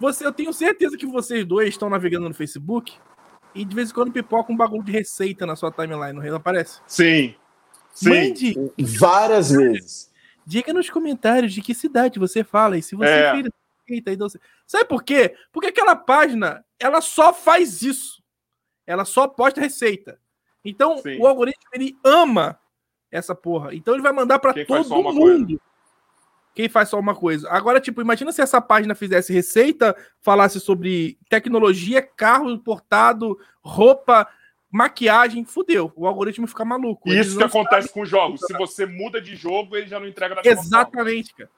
Você, 0.00 0.26
eu 0.26 0.32
tenho 0.32 0.52
certeza 0.52 0.96
que 0.96 1.06
vocês 1.06 1.44
dois 1.44 1.68
estão 1.68 1.88
navegando 1.90 2.28
no 2.28 2.34
Facebook 2.34 2.94
e 3.54 3.64
de 3.64 3.74
vez 3.76 3.90
em 3.90 3.94
quando 3.94 4.10
pipoca 4.10 4.50
um 4.52 4.56
bagulho 4.56 4.82
de 4.82 4.90
receita 4.92 5.44
na 5.46 5.54
sua 5.54 5.70
timeline, 5.70 6.12
não 6.18 6.36
aparece? 6.36 6.80
Sim. 6.86 7.34
Sim. 7.92 8.08
Mande, 8.08 8.54
Várias 8.98 9.50
vezes. 9.50 10.10
diga 10.46 10.72
nos 10.72 10.88
comentários 10.90 11.52
de 11.52 11.60
que 11.62 11.74
cidade 11.74 12.18
você 12.18 12.42
fala 12.42 12.76
e 12.78 12.82
se 12.82 12.94
você 12.96 13.10
É. 13.10 13.32
fez. 13.32 13.48
Então, 14.06 14.28
sabe 14.66 14.84
por 14.86 15.02
quê? 15.02 15.34
Porque 15.52 15.68
aquela 15.68 15.94
página, 15.94 16.64
ela 16.78 17.00
só 17.00 17.32
faz 17.32 17.82
isso. 17.82 18.22
Ela 18.86 19.04
só 19.04 19.28
posta 19.28 19.60
receita. 19.60 20.18
Então, 20.64 20.98
Sim. 20.98 21.18
o 21.20 21.26
algoritmo, 21.26 21.68
ele 21.74 21.96
ama 22.04 22.58
essa 23.10 23.34
porra. 23.34 23.74
Então, 23.74 23.92
ele 23.94 24.02
vai 24.02 24.12
mandar 24.12 24.40
faz 24.40 24.66
todo 24.66 25.12
mundo. 25.12 25.60
Quem 26.54 26.68
faz 26.68 26.88
só 26.90 26.98
uma 26.98 27.14
coisa. 27.14 27.48
Agora, 27.50 27.80
tipo, 27.80 28.00
imagina 28.00 28.30
se 28.30 28.40
essa 28.42 28.60
página 28.60 28.94
fizesse 28.94 29.32
receita, 29.32 29.96
falasse 30.20 30.60
sobre 30.60 31.18
tecnologia, 31.28 32.00
carro 32.02 32.50
importado, 32.50 33.38
roupa, 33.62 34.28
maquiagem, 34.72 35.44
fudeu. 35.44 35.92
O 35.94 36.06
algoritmo 36.06 36.46
fica 36.46 36.64
maluco. 36.64 37.08
E 37.08 37.12
Eles 37.12 37.28
isso 37.28 37.38
que 37.38 37.44
acontece 37.44 37.92
com 37.92 38.04
jogos. 38.04 38.40
Se 38.40 38.52
você 38.54 38.86
muda 38.86 39.20
de 39.20 39.36
jogo, 39.36 39.76
ele 39.76 39.86
já 39.86 40.00
não 40.00 40.06
entrega 40.08 40.34
forma. 40.36 40.50
Exatamente, 40.50 41.34
cara. 41.34 41.50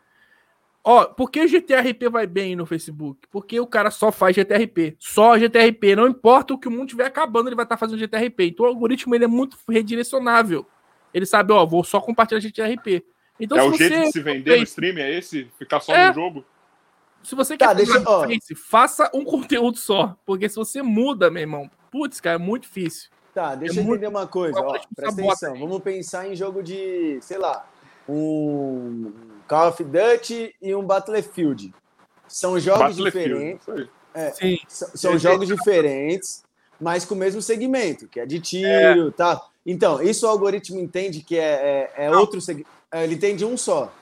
Ó, 0.86 1.06
por 1.06 1.30
que 1.30 1.40
o 1.40 1.48
GTRP 1.48 2.10
vai 2.10 2.26
bem 2.26 2.54
no 2.54 2.66
Facebook? 2.66 3.20
Porque 3.30 3.58
o 3.58 3.66
cara 3.66 3.90
só 3.90 4.12
faz 4.12 4.36
GTRP. 4.36 4.96
Só 4.98 5.38
GTRP. 5.38 5.96
Não 5.96 6.06
importa 6.06 6.52
o 6.52 6.58
que 6.58 6.68
o 6.68 6.70
mundo 6.70 6.84
estiver 6.84 7.06
acabando, 7.06 7.48
ele 7.48 7.56
vai 7.56 7.64
estar 7.64 7.78
fazendo 7.78 7.98
GTRP. 7.98 8.48
Então 8.48 8.66
o 8.66 8.68
algoritmo 8.68 9.14
ele 9.14 9.24
é 9.24 9.28
muito 9.28 9.56
redirecionável. 9.66 10.66
Ele 11.14 11.24
sabe, 11.24 11.52
ó, 11.54 11.64
vou 11.64 11.82
só 11.84 12.00
compartilhar 12.00 12.40
GTRP. 12.40 13.02
Então, 13.40 13.56
É 13.56 13.62
se 13.62 13.66
o 13.68 13.70
você, 13.72 13.88
jeito 13.88 14.04
de 14.04 14.12
se 14.12 14.20
vender 14.20 14.56
no 14.58 14.62
stream, 14.64 14.98
é 14.98 15.10
esse? 15.16 15.48
Ficar 15.58 15.80
só 15.80 15.94
É. 15.94 16.08
no 16.08 16.14
jogo? 16.14 16.44
se 17.22 17.34
você 17.34 17.56
Tá, 17.56 17.68
quer 17.68 17.76
deixa-. 17.76 18.00
Face, 18.02 18.54
faça 18.54 19.10
um 19.14 19.24
conteúdo 19.24 19.78
só. 19.78 20.14
Porque 20.26 20.48
se 20.50 20.56
você 20.56 20.82
muda, 20.82 21.30
meu 21.30 21.40
irmão, 21.40 21.70
putz, 21.94 22.20
cara, 22.20 22.34
é 22.34 22.38
muito 22.38 22.64
difícil. 22.64 23.08
Tá, 23.32 23.54
deixa 23.54 23.78
É 23.78 23.78
eu 23.80 23.84
muito- 23.84 23.98
entender 23.98 24.08
uma 24.08 24.26
coisa, 24.26 24.58
ó. 24.58 24.62
algoritmo 24.64 24.88
Presta 24.96 25.22
atenção. 25.22 25.58
Vamos 25.60 25.80
pensar 25.80 26.26
em 26.26 26.34
jogo 26.34 26.60
de, 26.60 27.18
sei 27.20 27.38
lá, 27.38 27.64
um 28.08 29.12
Call 29.46 29.68
of 29.68 29.84
Duty 29.84 30.54
e 30.60 30.74
um 30.74 30.84
Battlefield. 30.84 31.72
São 32.26 32.58
jogos 32.58 32.96
Battlefield. 32.96 33.58
diferentes. 33.58 33.68
Aí. 34.12 34.32
Sim. 34.32 34.58
São 34.68 35.16
jogos 35.16 35.46
diferentes, 35.46 36.44
mas 36.80 37.04
com 37.04 37.14
o 37.14 37.18
mesmo 37.18 37.40
segmento, 37.40 38.08
que 38.08 38.18
é 38.18 38.26
de 38.26 38.40
tiro 38.40 39.08
e 39.08 39.12
tal. 39.12 39.50
Então, 39.64 40.02
isso 40.02 40.26
o 40.26 40.28
algoritmo 40.28 40.80
entende 40.80 41.20
que 41.20 41.38
é, 41.38 41.92
é, 41.96 42.06
é 42.06 42.10
outro 42.10 42.40
segmento. 42.40 42.68
Ele 42.92 43.14
entende 43.14 43.44
um 43.44 43.56
só. 43.56 43.92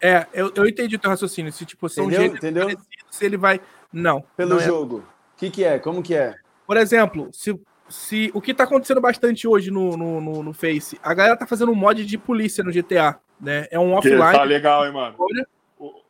É, 0.00 0.26
eu, 0.32 0.52
eu 0.54 0.66
entendi 0.66 0.94
o 0.94 0.98
teu 0.98 1.10
raciocínio. 1.10 1.52
Se, 1.52 1.64
tipo, 1.64 1.88
são 1.88 2.04
Entendeu? 2.04 2.26
Entendeu? 2.36 2.78
se 3.10 3.24
ele 3.24 3.36
vai. 3.36 3.60
Não. 3.92 4.22
Pelo 4.36 4.50
não 4.50 4.60
é. 4.60 4.64
jogo. 4.64 4.98
O 4.98 5.38
que, 5.38 5.50
que 5.50 5.64
é? 5.64 5.78
Como 5.78 6.02
que 6.02 6.14
é? 6.14 6.34
Por 6.66 6.76
exemplo, 6.76 7.28
se, 7.32 7.58
se 7.88 8.30
o 8.34 8.40
que 8.40 8.52
tá 8.54 8.64
acontecendo 8.64 9.00
bastante 9.00 9.46
hoje 9.46 9.70
no, 9.70 9.96
no, 9.96 10.20
no, 10.20 10.42
no 10.42 10.52
Face, 10.52 10.98
a 11.02 11.14
galera 11.14 11.36
tá 11.36 11.46
fazendo 11.46 11.70
um 11.72 11.76
mod 11.76 12.04
de 12.04 12.18
polícia 12.18 12.64
no 12.64 12.72
GTA, 12.72 13.18
né? 13.40 13.66
É 13.70 13.78
um 13.78 13.90
Que 14.00 14.14
offline. 14.14 14.32
tá 14.38 14.42
legal, 14.42 14.86
hein, 14.86 14.92
mano. 14.92 15.16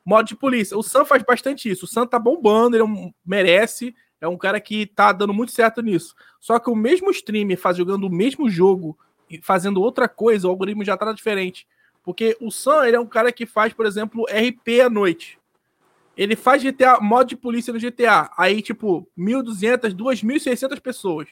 Modo 0.05 0.27
de 0.27 0.37
polícia. 0.37 0.77
O 0.79 0.83
Sam 0.83 1.05
faz 1.05 1.23
bastante 1.23 1.69
isso. 1.69 1.85
O 1.85 1.89
Sam 1.89 2.07
tá 2.07 2.19
bombando, 2.19 2.77
ele 2.77 2.83
é 2.83 2.87
um- 2.87 3.13
merece. 3.25 3.95
É 4.21 4.29
um 4.29 4.37
cara 4.39 4.61
que 4.61 4.87
tá 4.87 5.13
dando 5.13 5.35
muito 5.35 5.53
certo 5.53 5.83
nisso. 5.83 6.15
Só 6.41 6.59
que 6.59 6.71
o 6.71 6.77
mesmo 6.77 7.11
streamer 7.11 7.59
faz 7.59 7.77
jogando 7.77 8.05
o 8.07 8.11
mesmo 8.11 8.49
jogo 8.49 8.97
e 9.29 9.41
fazendo 9.43 9.83
outra 9.83 10.09
coisa, 10.09 10.47
o 10.47 10.51
algoritmo 10.51 10.85
já 10.85 10.97
tá 10.97 11.13
diferente. 11.13 11.67
Porque 12.05 12.37
o 12.41 12.51
Sam, 12.51 12.87
ele 12.87 12.97
é 12.97 13.01
um 13.01 13.07
cara 13.07 13.33
que 13.33 13.45
faz, 13.45 13.73
por 13.73 13.85
exemplo, 13.85 14.25
RP 14.31 14.81
à 14.81 14.89
noite. 14.89 15.39
Ele 16.17 16.35
faz 16.35 16.62
GTA, 16.62 16.99
modo 17.01 17.29
de 17.29 17.37
polícia 17.37 17.73
no 17.73 17.79
GTA. 17.79 18.31
Aí, 18.37 18.62
tipo, 18.62 19.07
1.200, 19.19 19.93
2.600 19.95 20.81
pessoas. 20.81 21.29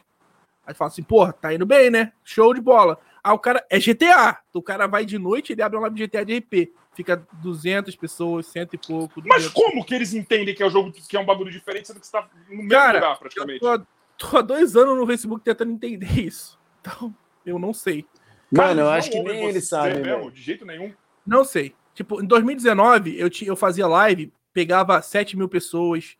Aí 0.67 0.75
fala 0.75 0.89
assim, 0.89 1.03
porra, 1.03 1.33
tá 1.33 1.53
indo 1.55 1.65
bem, 1.67 1.91
né? 1.91 2.13
Show 2.23 2.53
de 2.55 2.61
bola. 2.61 2.99
Aí 3.23 3.33
o 3.33 3.39
cara 3.39 3.65
é 3.71 3.79
GTA. 3.79 4.39
O 4.53 4.63
cara 4.63 4.87
vai 4.87 5.05
de 5.07 5.19
noite, 5.19 5.53
ele 5.53 5.63
abre 5.63 5.77
uma 5.79 5.83
live 5.89 5.97
de 5.97 6.07
GTA 6.07 6.25
de 6.25 6.37
RP. 6.37 6.73
Fica 6.95 7.27
200 7.43 7.97
pessoas, 7.97 8.47
cento 8.47 8.75
e 8.75 8.79
pouco. 8.79 9.21
Mas 9.27 9.45
200. 9.49 9.53
como 9.53 9.85
que 9.85 9.95
eles 9.95 10.13
entendem 10.15 10.55
que 10.55 10.63
é 10.63 10.67
um 10.67 10.71
jogo 10.71 10.93
que 10.93 11.17
é 11.17 11.21
um 11.21 11.25
bagulho 11.27 11.51
diferente, 11.51 11.89
sendo 11.89 12.01
que 12.01 12.07
você 12.07 12.13
tá 12.13 12.29
no 12.49 12.57
mesmo 12.57 12.69
Cara, 12.69 12.99
lugar, 12.99 13.13
Eu 13.15 13.19
praticamente? 13.19 13.61
tô, 13.61 13.79
tô 14.19 14.37
há 14.39 14.43
dois 14.43 14.77
anos 14.77 14.97
no 14.97 15.07
Facebook 15.07 15.43
tentando 15.43 15.73
entender 15.73 16.13
isso. 16.21 16.59
Então, 16.81 17.15
eu 17.45 17.59
não 17.59 17.73
sei. 17.73 18.07
Cara, 18.55 18.69
Mano, 18.69 18.81
eu 18.83 18.91
acho 18.91 19.11
que 19.11 19.21
nem 19.23 19.51
você 19.53 19.61
sabem, 19.61 20.03
mesmo. 20.03 20.31
De 20.31 20.41
jeito 20.41 20.65
nenhum. 20.65 20.93
Não 21.27 21.43
sei. 21.45 21.75
Tipo, 21.95 22.23
em 22.23 22.27
2019, 22.27 23.19
eu, 23.19 23.29
ti- 23.31 23.47
eu 23.47 23.57
fazia 23.57 23.87
live, 23.87 24.33
pegava 24.55 25.03
7 25.03 25.37
mil 25.37 25.49
pessoas, 25.49 26.17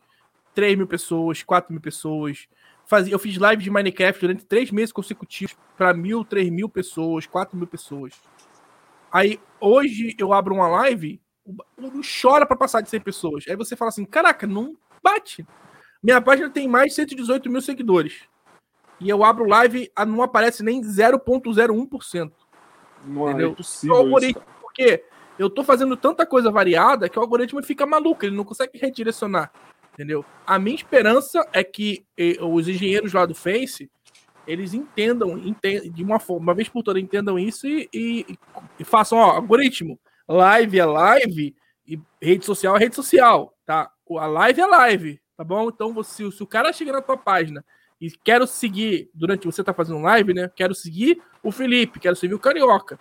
3 0.55 0.77
mil 0.77 0.87
pessoas, 0.87 1.43
4 1.43 1.73
mil 1.73 1.81
pessoas. 1.81 2.49
Fazia, 2.85 3.15
eu 3.15 3.19
fiz 3.19 3.39
live 3.39 3.63
de 3.63 3.71
Minecraft 3.71 4.21
durante 4.21 4.45
três 4.45 4.71
meses 4.71 4.93
consecutivos 4.93 5.57
para 5.77 5.95
mil, 5.95 6.25
3 6.25 6.51
mil 6.51 6.69
pessoas, 6.69 7.25
4 7.27 7.57
mil 7.57 7.67
pessoas. 7.67 8.13
Aí, 9.11 9.41
hoje, 9.61 10.15
eu 10.19 10.33
abro 10.33 10.55
uma 10.55 10.69
live, 10.69 11.21
o 11.47 11.53
bagulho 11.81 12.03
chora 12.21 12.45
para 12.45 12.57
passar 12.57 12.81
de 12.81 12.91
100 12.91 13.01
pessoas. 13.01 13.45
Aí 13.49 13.57
você 13.57 13.77
fala 13.77 13.91
assim, 13.91 14.05
caraca, 14.05 14.47
não 14.47 14.77
bate. 15.03 15.47
Minha 16.03 16.21
página 16.21 16.51
tem 16.51 16.69
mais 16.69 16.89
de 16.89 16.95
118 16.97 17.49
mil 17.49 17.63
seguidores. 17.63 18.25
E 19.01 19.09
eu 19.09 19.25
abro 19.25 19.47
live, 19.47 19.91
não 20.07 20.23
aparece 20.23 20.63
nem 20.63 20.83
0,01%. 20.83 22.33
Não 23.07 23.29
é 23.29 23.31
Entendeu? 23.31 23.51
impossível 23.51 24.13
o 24.13 24.19
isso. 24.19 24.41
porque 24.61 25.05
eu 25.39 25.51
tô 25.51 25.65
fazendo 25.65 25.97
tanta 25.97 26.25
coisa 26.27 26.51
variada 26.51 27.09
que 27.09 27.19
o 27.19 27.23
algoritmo 27.23 27.63
fica 27.63 27.85
maluco, 27.87 28.25
ele 28.25 28.37
não 28.37 28.45
consegue 28.45 28.79
redirecionar, 28.79 29.53
entendeu? 29.93 30.25
A 30.47 30.59
minha 30.59 30.77
esperança 30.77 31.47
é 31.53 31.65
que 31.65 32.05
eh, 32.17 32.37
os 32.41 32.69
engenheiros 32.69 33.13
lá 33.13 33.27
do 33.27 33.35
Face, 33.35 33.91
eles 34.47 34.75
entendam, 34.75 35.39
enten- 35.39 35.91
de 35.91 36.03
uma 36.03 36.19
forma, 36.21 36.43
uma 36.43 36.55
vez 36.55 36.69
por 36.69 36.83
todas, 36.83 37.03
entendam 37.03 37.39
isso 37.39 37.67
e, 37.67 37.89
e- 37.93 38.39
e 38.79 38.85
façam, 38.85 39.19
ó, 39.19 39.31
algoritmo, 39.33 39.99
live 40.29 40.79
é 40.79 40.85
live 40.85 41.57
e 41.87 41.99
rede 42.21 42.45
social 42.45 42.77
é 42.77 42.81
rede 42.81 42.95
social, 42.95 43.55
tá? 43.67 43.91
A 44.19 44.27
live 44.27 44.61
é 44.61 44.67
live, 44.67 45.21
tá 45.37 45.43
bom? 45.43 45.69
Então, 45.69 45.93
você, 45.95 46.31
se 46.31 46.43
o 46.43 46.47
cara 46.47 46.73
chega 46.73 46.93
na 46.93 47.01
tua 47.03 47.17
página 47.17 47.65
e 48.01 48.11
quero 48.11 48.47
seguir, 48.47 49.11
durante 49.15 49.47
você 49.47 49.65
tá 49.65 49.73
fazendo 49.73 50.01
live, 50.01 50.35
né? 50.35 50.51
Quero 50.55 50.75
seguir 50.75 51.21
o 51.43 51.51
Felipe, 51.51 51.99
quero 51.99 52.15
seguir 52.17 52.35
o 52.35 52.39
Carioca. 52.39 52.99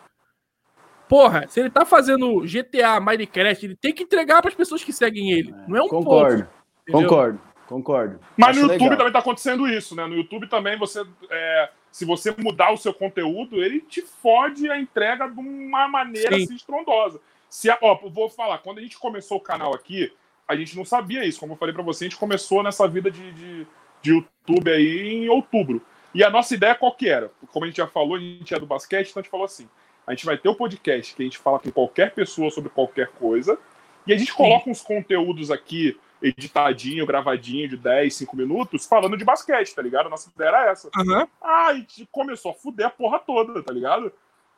Porra, 1.14 1.47
se 1.47 1.59
ele 1.59 1.70
tá 1.70 1.86
fazendo 1.86 2.39
GTA, 2.41 2.99
Minecraft, 2.99 3.64
ele 3.68 3.76
tem 3.76 3.93
que 3.93 4.01
entregar 4.01 4.41
para 4.41 4.49
as 4.49 4.55
pessoas 4.55 4.84
que 4.84 4.91
seguem 4.91 5.30
ele. 5.32 5.53
Não 5.68 5.78
é 5.78 5.84
um 5.84 5.88
Concordo, 5.88 6.47
entendeu? 6.88 7.07
concordo, 7.07 7.41
concordo. 7.68 8.20
Mas 8.36 8.49
Acho 8.49 8.61
no 8.61 8.66
YouTube 8.66 8.82
legal. 8.82 8.97
também 8.97 9.14
tá 9.14 9.20
acontecendo 9.20 9.68
isso, 9.68 9.95
né? 9.95 10.07
No 10.07 10.16
YouTube 10.16 10.47
também 10.47 10.76
você. 10.76 11.05
é, 11.30 11.70
se 11.91 12.03
você 12.03 12.34
mudar 12.36 12.72
o 12.72 12.78
seu 12.78 12.91
conteúdo, 12.91 13.64
ele 13.64 13.82
te 13.82 14.01
fode 14.01 14.68
a 14.72 14.80
entrega 14.80 15.28
de 15.28 15.39
uma 15.39 15.88
maneira 15.88 16.36
Sim. 16.36 16.45
assim, 16.45 16.55
estrondosa. 16.55 17.20
Se, 17.47 17.70
a- 17.70 17.78
ó, 17.80 17.93
vou 18.09 18.28
falar, 18.28 18.57
quando 18.57 18.80
a 18.80 18.82
gente 18.82 18.97
começou 18.97 19.38
o 19.38 19.39
canal 19.39 19.76
aqui, 19.76 20.11
a 20.47 20.55
gente 20.55 20.76
não 20.76 20.84
sabia 20.84 21.24
isso. 21.24 21.39
Como 21.39 21.53
eu 21.53 21.57
falei 21.57 21.76
pra 21.76 21.84
você, 21.84 22.05
a 22.05 22.09
gente 22.09 22.20
começou 22.20 22.64
nessa 22.64 22.88
vida 22.88 23.11
de, 23.11 23.32
de, 23.34 23.68
de 24.01 24.11
YouTube 24.11 24.72
aí 24.72 25.09
em 25.14 25.30
outubro. 25.30 25.80
E 26.11 26.24
a 26.24 26.32
nossa 26.32 26.55
ideia 26.55 26.74
qual 26.74 26.91
que 26.95 27.07
era? 27.07 27.30
Como 27.51 27.66
a 27.66 27.68
gente 27.68 27.78
já 27.78 27.86
falou, 27.86 28.16
a 28.16 28.20
gente 28.20 28.51
é 28.51 28.57
do 28.59 28.66
basquete, 28.66 29.11
então 29.11 29.20
a 29.20 29.24
gente 29.24 29.30
falou 29.32 29.45
assim: 29.45 29.70
a 30.06 30.12
gente 30.12 30.26
vai 30.26 30.38
ter 30.38 30.49
o 30.49 30.56
podcast 30.56 31.16
que 31.16 31.22
a 31.22 31.26
gente 31.26 31.38
fala 31.38 31.60
com 31.60 31.72
qualquer 31.72 32.14
pessoa 32.14 32.49
sobre 32.51 32.70
qualquer 32.70 33.08
coisa, 33.08 33.58
e 34.06 34.14
a 34.14 34.18
gente 34.18 34.34
coloca 34.34 34.70
uns 34.70 34.82
conteúdos 34.82 35.49
aqui, 35.49 35.97
editadinho, 36.22 37.06
gravadinho, 37.06 37.70
de 37.70 37.78
10, 37.78 38.14
5 38.16 38.36
minutos, 38.36 38.86
falando 38.86 39.18
de 39.18 39.24
basquete, 39.24 39.74
tá 39.74 39.82
ligado? 39.82 40.08
A 40.08 40.10
nossa 40.10 40.30
ideia 40.30 40.49
era 40.49 40.72
essa. 40.72 40.89
Aham. 40.97 41.28
Ah, 41.41 41.68
a 41.68 41.74
gente 41.76 42.08
começou 42.12 42.51
a 42.51 42.54
fuder 42.54 42.88
a 42.88 42.89
porra 42.89 43.20
toda, 43.20 43.64
tá 43.64 43.74
ligado? 43.74 44.12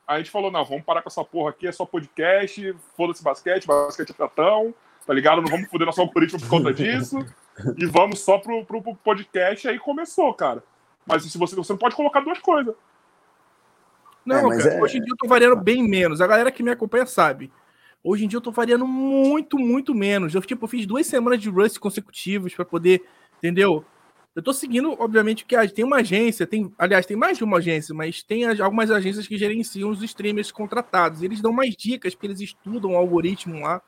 Aí 0.08 0.16
a 0.16 0.18
gente 0.20 0.32
falou, 0.32 0.52
não, 0.52 0.64
vamos 0.64 0.84
parar 0.84 1.02
com 1.02 1.10
essa 1.10 1.24
porra 1.24 1.50
aqui, 1.50 1.68
é 1.68 1.72
só 1.72 1.86
podcast, 1.86 2.76
foda-se 2.96 3.24
basquete, 3.24 3.66
basquete 3.66 4.12
é 4.12 4.14
tratão, 4.14 4.74
tá 5.06 5.14
ligado? 5.14 5.42
Não 5.42 5.50
vamos 5.50 5.70
fuder 5.70 5.86
nosso 5.86 6.02
algoritmo 6.02 6.40
por 6.40 6.50
conta 6.50 6.74
disso, 6.74 7.18
e 7.78 7.86
vamos 7.86 8.20
só 8.20 8.38
pro, 8.38 8.64
pro, 8.66 8.82
pro 8.82 8.96
podcast, 8.96 9.68
aí 9.68 9.80
começou, 9.80 10.34
cara. 10.34 10.64
Mas 11.06 11.24
se 11.24 11.38
você, 11.38 11.56
você 11.56 11.74
não 11.74 11.78
pode 11.78 11.96
colocar 11.96 12.20
duas 12.20 12.40
coisas. 12.40 12.76
Não, 14.26 14.52
É, 14.52 14.58
cara, 14.58 14.74
é- 14.76 14.82
hoje 14.82 14.98
em 14.98 15.02
dia 15.02 15.12
eu 15.14 15.18
tô 15.18 15.28
variando 15.28 15.56
bem 15.62 15.88
menos. 15.88 16.20
A 16.22 16.28
galera 16.28 16.52
que 16.52 16.64
me 16.64 16.72
acompanha 16.72 17.06
sabe. 17.06 17.52
Hoje 18.04 18.26
em 18.26 18.28
dia 18.28 18.38
eu 18.38 18.42
tô 18.42 18.52
variando 18.52 18.86
muito, 18.88 19.58
muito 19.58 19.94
menos. 19.94 20.34
Eu, 20.34 20.42
tipo, 20.42 20.68
fiz 20.68 20.86
duas 20.86 21.08
semanas 21.08 21.40
de 21.42 21.50
Rust 21.50 21.80
consecutivos 21.80 22.54
para 22.54 22.66
poder, 22.66 23.04
entendeu? 23.38 23.84
Eu 24.36 24.44
tô 24.44 24.52
seguindo, 24.54 24.92
obviamente, 25.00 25.46
que 25.46 25.56
tem 25.70 25.86
uma 25.86 25.98
agência, 25.98 26.46
tem, 26.46 26.72
aliás, 26.78 27.06
tem 27.06 27.16
mais 27.16 27.38
de 27.38 27.44
uma 27.44 27.58
agência, 27.58 27.96
mas 27.96 28.22
tem 28.22 28.46
as- 28.46 28.60
algumas 28.60 28.92
agências 28.92 29.28
que 29.28 29.38
gerenciam 29.38 29.90
os 29.90 30.04
streamers 30.04 30.52
contratados. 30.52 31.24
Eles 31.24 31.42
dão 31.42 31.54
mais 31.54 31.76
dicas, 31.76 32.14
porque 32.14 32.28
eles 32.28 32.42
estudam 32.42 32.92
o 32.92 32.98
algoritmo 32.98 33.62
lá. 33.62 33.82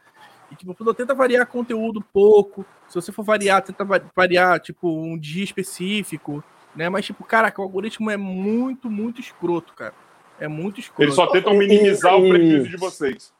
E, 0.49 0.55
tipo, 0.55 0.73
tenta 0.93 1.13
variar 1.13 1.45
conteúdo 1.45 2.01
pouco. 2.13 2.65
Se 2.87 2.95
você 2.95 3.11
for 3.11 3.23
variar, 3.23 3.61
tenta 3.61 3.83
va- 3.83 4.01
variar, 4.15 4.59
tipo, 4.61 4.89
um 4.89 5.17
dia 5.17 5.43
específico, 5.43 6.41
né? 6.73 6.87
Mas, 6.89 7.05
tipo, 7.05 7.23
caraca, 7.25 7.61
o 7.61 7.65
algoritmo 7.65 8.09
é 8.09 8.15
muito, 8.15 8.89
muito 8.89 9.19
escroto, 9.19 9.73
cara. 9.73 9.93
É 10.39 10.47
muito 10.47 10.79
escroto. 10.79 11.03
Eles 11.03 11.15
só 11.15 11.27
tentam 11.27 11.53
E- 11.53 11.57
minimizar 11.57 12.15
o 12.17 12.25
e- 12.25 12.29
prejuízo 12.29 12.69
de 12.69 12.77
vocês. 12.77 13.33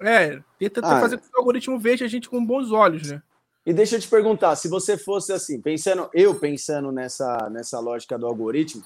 É, 0.00 0.40
tenta 0.58 0.80
Ah, 0.82 1.00
fazer 1.00 1.16
com 1.18 1.24
que 1.24 1.36
o 1.36 1.38
algoritmo 1.38 1.78
veja 1.78 2.04
a 2.04 2.08
gente 2.08 2.28
com 2.28 2.44
bons 2.44 2.72
olhos, 2.72 3.10
né? 3.10 3.22
E 3.64 3.72
deixa 3.72 3.94
eu 3.96 4.00
te 4.00 4.08
perguntar, 4.08 4.56
se 4.56 4.68
você 4.68 4.98
fosse 4.98 5.32
assim, 5.32 5.60
pensando, 5.60 6.10
eu 6.12 6.34
pensando 6.34 6.90
nessa, 6.90 7.48
nessa 7.50 7.78
lógica 7.78 8.18
do 8.18 8.26
algoritmo, 8.26 8.82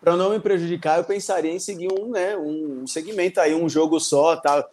para 0.00 0.14
não 0.16 0.30
me 0.30 0.38
prejudicar, 0.40 0.98
eu 0.98 1.04
pensaria 1.04 1.50
em 1.50 1.58
seguir 1.58 1.88
um, 1.90 2.10
né, 2.10 2.36
um 2.36 2.86
segmento 2.86 3.40
aí, 3.40 3.54
um 3.54 3.68
jogo 3.68 3.98
só, 3.98 4.36
tal. 4.36 4.68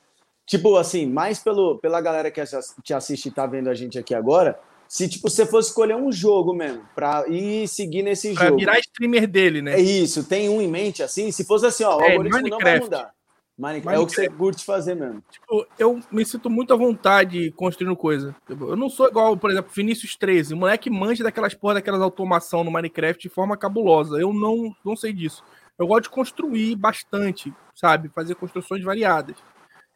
Tipo 0.46 0.76
assim, 0.78 1.06
mais 1.06 1.40
pelo, 1.40 1.78
pela 1.80 2.02
galera 2.02 2.30
que 2.32 2.42
te 2.84 2.94
assiste 2.94 3.28
e 3.28 3.32
tá 3.32 3.46
vendo 3.46 3.70
a 3.70 3.74
gente 3.74 3.98
aqui 3.98 4.14
agora, 4.16 4.60
se 4.88 5.08
tipo 5.10 5.30
você 5.30 5.46
fosse 5.46 5.70
escolher 5.70 5.96
um 5.96 6.12
jogo 6.12 6.54
mesmo 6.54 6.84
para 6.96 7.28
ir 7.28 7.68
seguir 7.68 8.04
nesse 8.04 8.34
Pra 8.34 8.46
jogo. 8.46 8.58
virar 8.60 8.80
streamer 8.80 9.28
dele, 9.28 9.62
né? 9.62 9.74
É 9.76 9.80
isso, 9.82 10.24
tem 10.24 10.50
um 10.50 10.62
em 10.62 10.68
mente 10.68 11.04
assim? 11.04 11.32
Se 11.32 11.44
fosse 11.46 11.66
assim, 11.66 11.84
ó, 11.84 11.98
o 11.98 12.02
É, 12.02 12.12
algoritmo 12.12 12.42
não 12.42 12.58
vai 12.60 12.74
Minecraft. 12.80 12.84
mudar. 12.84 13.12
Minecraft. 13.58 13.98
É 14.00 14.00
o 14.04 14.06
que 14.06 14.14
você 14.14 14.30
curte 14.30 14.64
fazer 14.64 14.94
mesmo. 14.96 15.24
Tipo, 15.32 15.66
eu 15.80 16.00
me 16.12 16.24
sinto 16.24 16.48
muito 16.50 16.72
à 16.74 16.78
vontade 16.78 17.50
construindo 17.52 17.96
coisa. 17.96 18.36
Tipo, 18.48 18.66
Eu 18.70 18.76
não 18.76 18.88
sou 18.88 19.08
igual, 19.08 19.36
por 19.36 19.50
exemplo, 19.50 19.72
Vinícius 19.76 20.16
13. 20.16 20.54
O 20.54 20.58
moleque 20.58 20.90
manja 20.92 21.24
daquelas 21.24 21.56
porra, 21.56 21.74
daquelas 21.76 22.02
automação 22.02 22.64
no 22.64 22.70
Minecraft 22.72 23.20
de 23.22 23.34
forma 23.34 23.58
cabulosa. 23.58 24.18
Eu 24.20 24.32
não, 24.32 24.76
não 24.86 24.96
sei 24.96 25.12
disso. 25.12 25.44
Eu 25.80 25.88
gosto 25.88 26.04
de 26.04 26.10
construir 26.12 26.76
bastante, 26.76 27.52
sabe? 27.76 28.10
Fazer 28.10 28.36
construções 28.36 28.84
variadas. 28.84 29.36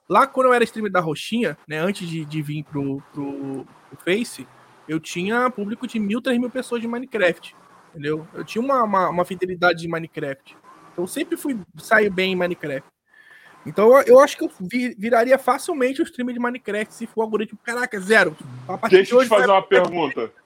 Lá, 0.09 0.25
quando 0.25 0.47
eu 0.47 0.53
era 0.53 0.63
streamer 0.63 0.91
da 0.91 0.99
Roxinha, 0.99 1.55
né? 1.67 1.77
Antes 1.77 2.07
de, 2.09 2.25
de 2.25 2.41
vir 2.41 2.63
pro, 2.63 3.01
pro, 3.13 3.65
pro 3.89 3.97
Face, 4.03 4.47
eu 4.87 4.99
tinha 4.99 5.49
público 5.49 5.87
de 5.87 5.99
mil, 5.99 6.21
três 6.21 6.39
mil 6.39 6.49
pessoas 6.49 6.81
de 6.81 6.87
Minecraft. 6.87 7.55
Entendeu? 7.89 8.27
Eu 8.33 8.43
tinha 8.43 8.63
uma, 8.63 8.83
uma, 8.83 9.09
uma 9.09 9.25
fidelidade 9.25 9.81
de 9.81 9.87
Minecraft. 9.87 10.55
Então 10.91 11.03
eu 11.03 11.07
sempre 11.07 11.35
fui 11.37 11.59
sair 11.77 12.09
bem 12.09 12.33
em 12.33 12.35
Minecraft. 12.35 12.87
Então 13.65 13.95
eu, 13.97 14.03
eu 14.15 14.19
acho 14.19 14.37
que 14.37 14.43
eu 14.43 14.51
vi- 14.59 14.95
viraria 14.97 15.37
facilmente 15.37 16.01
o 16.01 16.03
streamer 16.03 16.33
de 16.33 16.39
Minecraft 16.39 16.93
se 16.93 17.05
for 17.05 17.21
o 17.21 17.23
algoritmo. 17.23 17.59
Caraca, 17.63 17.99
zero. 17.99 18.35
A 18.67 18.77
partir 18.77 18.95
Deixa 18.97 19.13
eu 19.15 19.21
te 19.21 19.27
fazer 19.27 19.47
vai- 19.47 19.55
uma 19.57 19.63
pergunta. 19.63 20.31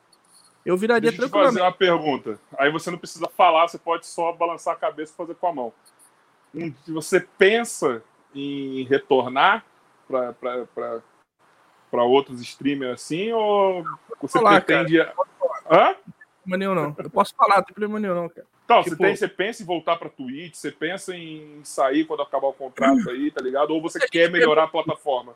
Eu 0.66 0.76
viraria 0.76 1.12
Deixa 1.12 1.22
eu 1.24 1.28
te 1.28 1.32
fazer 1.32 1.60
tranquilamente. 1.60 1.62
uma 1.64 1.72
pergunta. 1.78 2.40
Aí 2.58 2.72
você 2.72 2.90
não 2.90 2.98
precisa 2.98 3.30
falar, 3.38 3.68
você 3.68 3.78
pode 3.78 4.08
só 4.08 4.32
balançar 4.34 4.74
a 4.74 4.76
cabeça 4.76 5.14
e 5.14 5.16
fazer 5.16 5.36
com 5.36 5.46
a 5.46 5.54
mão. 5.54 5.74
Um, 6.56 6.74
você 6.88 7.20
pensa 7.20 8.02
em 8.34 8.84
retornar 8.86 9.64
para 10.08 10.34
outros 12.04 12.42
streamers 12.42 12.94
assim, 12.94 13.32
ou 13.32 13.84
você 14.22 14.38
falar, 14.40 14.62
pretende. 14.62 15.00
Hã? 15.70 15.96
Nenhum, 16.46 16.76
não. 16.76 16.96
Eu 16.98 17.10
posso 17.10 17.34
falar, 17.36 17.58
não 17.58 17.64
tem 17.64 17.74
problema 17.74 18.00
nenhum, 18.00 18.16
não, 18.16 18.30
cara. 18.30 18.46
Então, 18.66 18.84
Tipo- 18.84 18.96
você, 18.96 19.04
tem, 19.04 19.16
você 19.16 19.28
pensa 19.28 19.62
em 19.64 19.66
voltar 19.66 19.96
pra 19.98 20.10
Twitch, 20.10 20.56
você 20.56 20.72
pensa 20.72 21.16
em 21.16 21.60
sair 21.64 22.06
quando 22.06 22.22
acabar 22.24 22.48
o 22.48 22.54
contrato 22.54 23.10
aí, 23.10 23.30
tá 23.32 23.42
ligado? 23.44 23.72
Ou 23.72 23.82
você 23.82 24.00
quer 24.08 24.30
melhorar 24.32 24.64
a 24.64 24.68
plataforma? 24.68 25.36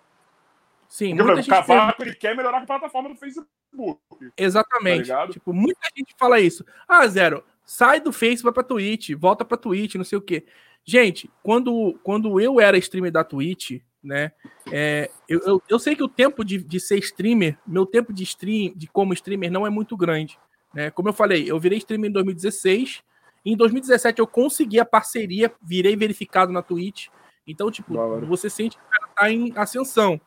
Sim, 0.87 1.09
Porque, 1.15 1.17
por 1.23 1.25
muita 1.35 1.39
exemplo, 1.41 1.75
gente 1.75 1.95
fez- 1.97 2.07
ele 2.07 2.15
quer 2.15 2.35
melhorar 2.35 2.57
a 2.63 2.65
plataforma 2.65 3.09
do 3.09 3.15
Facebook. 3.15 3.47
Facebook. 3.71 4.31
Exatamente. 4.35 5.07
Tá 5.09 5.27
tipo, 5.27 5.53
muita 5.53 5.79
gente 5.95 6.15
fala 6.17 6.39
isso. 6.39 6.65
Ah, 6.87 7.05
Zero, 7.07 7.43
sai 7.63 7.99
do 7.99 8.11
Face, 8.11 8.41
vai 8.41 8.51
pra 8.51 8.63
Twitch, 8.63 9.11
volta 9.11 9.45
pra 9.45 9.55
Twitch, 9.57 9.93
não 9.95 10.03
sei 10.03 10.17
o 10.17 10.21
quê. 10.21 10.45
Gente, 10.83 11.29
quando, 11.43 11.99
quando 12.03 12.39
eu 12.41 12.59
era 12.59 12.77
streamer 12.79 13.11
da 13.11 13.23
Twitch, 13.23 13.79
né? 14.03 14.31
É, 14.71 15.09
eu, 15.27 15.39
eu, 15.45 15.63
eu, 15.69 15.79
sei 15.79 15.95
que 15.95 16.03
o 16.03 16.07
tempo 16.07 16.43
de, 16.43 16.57
de 16.57 16.79
ser 16.79 16.97
streamer, 16.99 17.57
meu 17.67 17.85
tempo 17.85 18.13
de 18.13 18.23
stream, 18.23 18.73
de 18.75 18.87
como 18.87 19.13
streamer, 19.13 19.51
não 19.51 19.67
é 19.67 19.69
muito 19.69 19.95
grande. 19.97 20.37
Né? 20.73 20.89
Como 20.91 21.09
eu 21.09 21.13
falei, 21.13 21.49
eu 21.49 21.59
virei 21.59 21.77
streamer 21.77 22.09
em 22.09 22.13
2016. 22.13 23.03
Em 23.45 23.55
2017 23.55 24.19
eu 24.19 24.27
consegui 24.27 24.79
a 24.79 24.85
parceria, 24.85 25.51
virei 25.61 25.95
verificado 25.95 26.51
na 26.51 26.61
Twitch. 26.61 27.07
Então, 27.45 27.71
tipo, 27.71 27.93
você 28.27 28.49
sente 28.49 28.77
que 28.77 28.83
o 28.83 28.89
cara 28.89 29.07
tá 29.15 29.31
em 29.31 29.51
ascensão. 29.55 30.19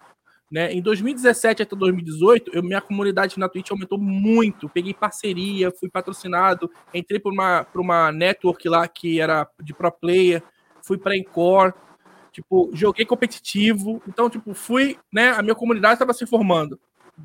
Né? 0.51 0.71
Em 0.71 0.83
2017 0.83 1.63
até 1.63 1.75
2018, 1.75 2.51
eu, 2.53 2.63
minha 2.63 2.81
comunidade 2.81 3.39
na 3.39 3.49
Twitch 3.49 3.71
aumentou 3.71 3.99
muito. 3.99 4.69
Peguei 4.69 4.93
parceria, 4.93 5.71
fui 5.71 5.89
patrocinado, 5.89 6.71
entrei 6.93 7.19
por 7.19 7.33
uma, 7.33 7.67
uma 7.75 8.13
network 8.13 8.69
lá 8.69 8.87
que 8.87 9.19
era 9.19 9.49
de 9.63 9.73
pro 9.73 9.91
player, 9.91 10.43
fui 10.83 10.99
para 10.99 11.17
Encore, 11.17 11.73
tipo, 12.33 12.71
joguei 12.73 13.05
competitivo. 13.05 14.03
Então, 14.09 14.29
tipo, 14.29 14.55
fui, 14.55 14.99
né? 15.13 15.31
A 15.31 15.43
minha 15.43 15.55
comunidade 15.55 15.95
estava 15.95 16.13
se 16.13 16.27
formando. 16.27 16.81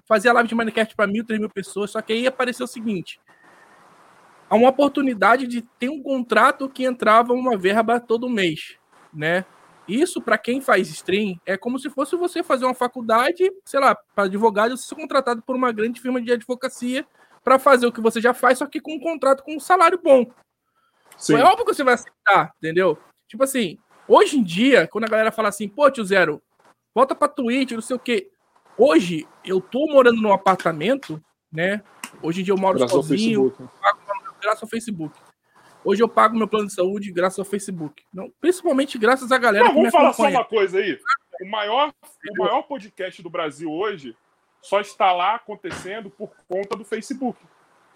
Fazia 0.06 0.34
live 0.34 0.50
de 0.50 0.56
Minecraft 0.56 0.96
para 0.96 1.08
mil, 1.08 1.26
três 1.26 1.40
mil 1.40 1.50
pessoas, 1.50 1.92
só 1.92 2.02
que 2.02 2.14
aí 2.14 2.28
apareceu 2.28 2.66
o 2.66 2.68
seguinte: 2.68 3.20
há 4.50 4.56
uma 4.56 4.70
oportunidade 4.70 5.48
de 5.48 5.62
ter 5.62 5.90
um 5.90 6.04
contrato 6.04 6.70
que 6.70 6.84
entrava 6.84 7.34
uma 7.34 7.58
verba 7.58 8.00
todo 8.00 8.30
mês, 8.30 8.78
né? 9.14 9.46
Isso, 9.88 10.22
para 10.22 10.38
quem 10.38 10.60
faz 10.60 10.90
stream, 10.90 11.40
é 11.46 11.56
como 11.56 11.80
se 11.80 11.90
fosse 11.90 12.16
você 12.18 12.44
fazer 12.44 12.66
uma 12.66 12.74
faculdade, 12.74 13.50
sei 13.64 13.80
lá, 13.80 13.96
para 14.14 14.26
advogado, 14.26 14.76
você 14.76 14.86
ser 14.86 14.96
contratado 14.96 15.42
por 15.42 15.56
uma 15.56 15.72
grande 15.72 16.02
firma 16.02 16.22
de 16.22 16.34
advocacia 16.34 17.08
para 17.42 17.58
fazer 17.58 17.88
o 17.88 17.92
que 17.92 18.02
você 18.02 18.20
já 18.20 18.34
faz, 18.34 18.58
só 18.58 18.66
que 18.66 18.82
com 18.82 18.96
um 18.96 19.00
contrato 19.00 19.44
com 19.44 19.56
um 19.56 19.60
salário 19.60 19.98
bom. 20.04 20.26
Sim. 21.18 21.36
É 21.36 21.44
óbvio 21.44 21.66
que 21.66 21.74
você 21.74 21.86
vai 21.86 21.94
aceitar, 21.94 22.52
entendeu? 22.58 22.98
Tipo 23.30 23.46
assim, 23.46 23.78
hoje 24.08 24.38
em 24.38 24.44
dia, 24.44 24.88
quando 24.88 25.06
a 25.06 25.10
galera 25.10 25.32
fala 25.32 25.50
assim, 25.50 25.68
pô, 25.68 25.90
tio 25.92 26.04
Zero, 26.04 26.42
volta 26.94 27.14
pra 27.16 27.28
Twitch, 27.28 27.72
não 27.72 27.82
sei 27.82 27.96
o 27.96 28.00
quê. 28.00 28.30
Hoje, 28.78 29.28
eu 29.44 29.60
tô 29.60 29.88
morando 29.88 30.22
num 30.22 30.32
apartamento, 30.32 31.22
né? 31.52 31.82
Hoje 32.22 32.42
em 32.42 32.44
dia 32.44 32.54
eu 32.54 32.58
moro 32.58 32.78
graças 32.78 32.96
sozinho, 32.96 33.44
ao 33.60 33.68
pago, 33.68 34.00
graças 34.42 34.64
ao 34.64 34.70
Facebook. 34.70 35.18
Hoje 35.84 36.04
eu 36.04 36.10
pago 36.10 36.38
meu 36.38 36.48
plano 36.48 36.68
de 36.68 36.74
saúde 36.74 37.12
graças 37.12 37.40
ao 37.40 37.46
Facebook. 37.46 38.04
Não, 38.14 38.32
principalmente 38.42 38.98
graças 38.98 39.32
à 39.32 39.38
galera 39.38 39.66
Não, 39.66 39.72
que 39.72 39.78
vamos 39.78 39.92
falar 39.92 40.10
acompanha. 40.10 40.32
só 40.32 40.38
uma 40.40 40.46
coisa 40.46 40.80
aí. 40.80 41.00
O 41.42 41.50
maior, 41.50 41.94
o 42.30 42.44
maior 42.44 42.64
podcast 42.64 43.22
do 43.22 43.30
Brasil 43.30 43.72
hoje 43.72 44.16
só 44.62 44.82
está 44.82 45.12
lá 45.14 45.36
acontecendo 45.36 46.10
por 46.10 46.32
conta 46.48 46.76
do 46.76 46.84
Facebook. 46.84 47.40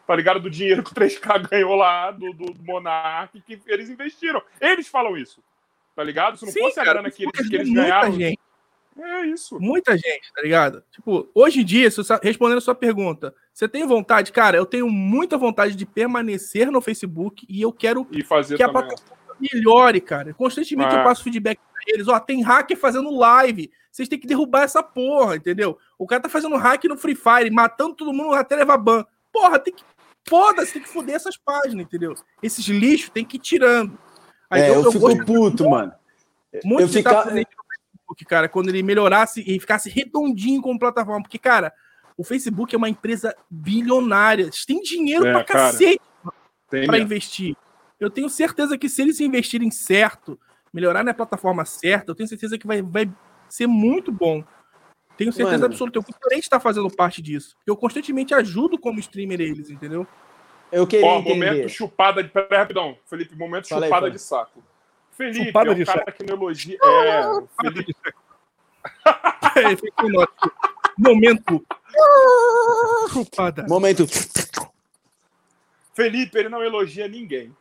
Tá 0.08 0.16
ligado? 0.16 0.40
Do 0.40 0.50
dinheiro 0.50 0.84
que 0.84 0.92
o 0.92 0.96
3K 0.96 1.48
ganhou 1.50 1.76
lá, 1.76 2.12
do, 2.12 2.34
do 2.34 2.56
Monark, 2.64 3.42
que 3.42 3.62
eles 3.68 3.90
investiram. 3.90 4.42
Eles 4.60 4.88
falam 4.88 5.18
isso. 5.18 5.44
Tá 5.96 6.04
ligado? 6.04 6.38
Se 6.38 6.46
não 6.46 6.52
Sim, 6.52 6.62
fosse 6.62 6.76
cara, 6.76 6.90
a 6.90 6.94
grana 6.94 7.12
que 7.12 7.24
eles, 7.24 7.50
que 7.50 7.56
eles 7.56 7.70
ganharam. 7.70 8.14
Gente. 8.14 8.40
É 9.00 9.26
isso. 9.26 9.60
Muita 9.60 9.94
gente, 9.94 10.32
tá 10.34 10.42
ligado? 10.42 10.84
Tipo, 10.92 11.30
hoje 11.34 11.62
em 11.62 11.66
dia, 11.66 11.88
respondendo 12.22 12.58
a 12.58 12.62
sua 12.62 12.76
pergunta, 12.76 13.34
você 13.54 13.68
tem 13.68 13.88
vontade? 13.88 14.32
Cara, 14.32 14.58
eu 14.58 14.66
tenho 14.66 14.90
muita 14.90 15.38
vontade 15.38 15.76
de 15.76 15.86
permanecer 15.86 16.70
no 16.70 16.82
Facebook 16.82 17.46
e 17.50 17.62
eu 17.62 17.72
quero 17.72 18.06
e 18.12 18.24
fazer 18.24 18.58
que 18.58 18.66
também. 18.66 18.82
a 18.82 18.88
plataforma 18.88 19.22
melhore, 19.40 20.02
cara. 20.02 20.34
Constantemente 20.34 20.94
eu 20.94 21.02
é. 21.02 21.04
passo 21.04 21.24
feedback 21.24 21.58
pra 21.58 21.82
eles. 21.88 22.08
Ó, 22.08 22.20
tem 22.20 22.44
hacker 22.44 22.78
fazendo 22.78 23.16
live. 23.16 23.72
Vocês 23.92 24.08
têm 24.08 24.20
que 24.20 24.28
derrubar 24.28 24.64
essa 24.64 24.84
porra, 24.84 25.36
entendeu? 25.36 25.78
O 25.98 26.06
cara 26.06 26.22
tá 26.22 26.30
fazendo 26.30 26.56
hack 26.56 26.84
no 26.86 26.98
Free 26.98 27.16
Fire, 27.16 27.50
matando 27.50 27.96
todo 27.96 28.14
mundo 28.14 28.34
até 28.34 28.56
levar 28.56 28.78
ban. 28.78 29.06
Porra, 29.32 29.58
tem 29.58 29.74
que. 29.74 29.84
Foda-se, 30.28 30.74
tem 30.74 30.82
que 30.84 30.90
foder 30.90 31.16
essas 31.16 31.36
páginas, 31.36 31.86
entendeu? 31.86 32.14
Esses 32.44 32.66
lixos 32.68 33.10
tem 33.10 33.26
que 33.26 33.38
ir 33.38 33.40
tirando. 33.40 33.98
Aí, 34.52 34.64
é, 34.64 34.70
eu, 34.70 34.76
eu, 34.76 34.84
eu 34.84 34.92
fico 34.92 35.26
puto, 35.26 35.70
mano. 35.70 35.94
Muito 36.64 36.82
eu 36.82 36.90
ficar 36.90 37.24
Facebook, 37.24 38.26
cara, 38.28 38.50
quando 38.50 38.70
ele 38.70 38.84
melhorasse 38.84 39.42
e 39.42 39.60
ficasse 39.60 39.90
redondinho 39.90 40.62
como 40.62 40.78
plataforma. 40.78 41.22
Porque, 41.24 41.40
cara, 41.40 41.74
o 42.18 42.24
Facebook 42.24 42.76
é 42.76 42.78
uma 42.78 42.90
empresa 42.90 43.36
bilionária. 43.50 44.44
Eles 44.44 44.66
têm 44.66 44.82
dinheiro 44.82 45.26
é, 45.26 45.32
pra 45.32 45.44
cara, 45.44 45.72
cacete 45.72 46.02
para 46.70 47.00
investir. 47.00 47.56
Eu 48.00 48.10
tenho 48.10 48.30
certeza 48.30 48.78
que 48.78 48.90
se 48.90 49.02
eles 49.02 49.20
investirem 49.20 49.72
certo, 49.72 50.40
melhorar 50.74 51.04
na 51.04 51.14
plataforma 51.14 51.64
certa, 51.66 52.12
eu 52.12 52.16
tenho 52.16 52.28
certeza 52.28 52.58
que 52.58 52.68
vai, 52.68 52.82
vai 52.82 53.10
ser 53.48 53.68
muito 53.68 54.12
bom. 54.12 54.44
Tenho 55.18 55.32
certeza 55.32 55.60
Mano, 55.60 55.74
absoluta. 55.74 56.00
Eu 56.00 56.04
gostaria 56.04 56.40
de 56.40 56.44
estar 56.44 56.60
fazendo 56.60 56.90
parte 56.90 57.22
disso. 57.22 57.56
Eu 57.66 57.78
constantemente 57.78 58.34
ajudo 58.34 58.78
como 58.78 59.00
streamer 59.00 59.40
eles, 59.40 59.70
entendeu? 59.70 60.08
Eu 60.72 60.88
queria 60.88 61.06
Ó, 61.06 61.20
entender. 61.20 61.34
momento 61.34 61.70
chupada 61.70 62.24
de. 62.24 62.30
Pera, 62.30 62.60
rapidão, 62.60 62.98
Felipe, 63.06 63.36
momento 63.36 63.68
Fala 63.68 63.86
chupada 63.86 64.12
de 64.12 64.20
saco. 64.20 64.64
Felipe 65.12 65.46
Chupada 65.46 65.72
é 65.72 65.74
um 65.74 65.86
cara 65.86 66.00
saco. 66.00 66.12
que 66.14 66.24
não 66.24 66.36
elogia. 66.36 66.78
É, 66.82 67.24
Felipe. 67.62 67.96
Momento. 70.98 71.66
Chupada. 73.12 73.66
Momento. 73.68 74.06
Felipe, 75.94 76.38
ele 76.38 76.50
não 76.50 76.64
elogia 76.64 77.08
ninguém. 77.08 77.56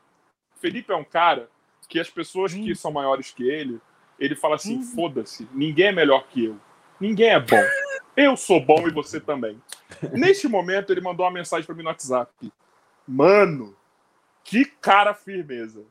Felipe 0.61 0.92
é 0.92 0.96
um 0.96 1.04
cara 1.04 1.48
que 1.88 1.98
as 1.98 2.08
pessoas 2.08 2.54
que 2.54 2.74
são 2.74 2.92
maiores 2.92 3.30
que 3.30 3.48
ele, 3.48 3.80
ele 4.18 4.36
fala 4.36 4.56
assim: 4.56 4.78
hum. 4.78 4.82
foda-se, 4.82 5.48
ninguém 5.52 5.88
é 5.88 5.92
melhor 5.92 6.26
que 6.28 6.46
eu. 6.46 6.56
Ninguém 7.00 7.30
é 7.30 7.40
bom. 7.40 7.62
Eu 8.16 8.36
sou 8.36 8.61
bom 8.61 8.86
e 8.86 8.90
você 8.90 9.20
também. 9.20 9.61
Neste 10.12 10.46
momento, 10.46 10.92
ele 10.92 11.00
mandou 11.00 11.24
uma 11.24 11.32
mensagem 11.32 11.64
para 11.64 11.74
mim 11.74 11.82
no 11.82 11.88
WhatsApp. 11.88 12.52
Mano, 13.11 13.74
que 14.44 14.64
cara 14.64 15.12
firmeza 15.12 15.82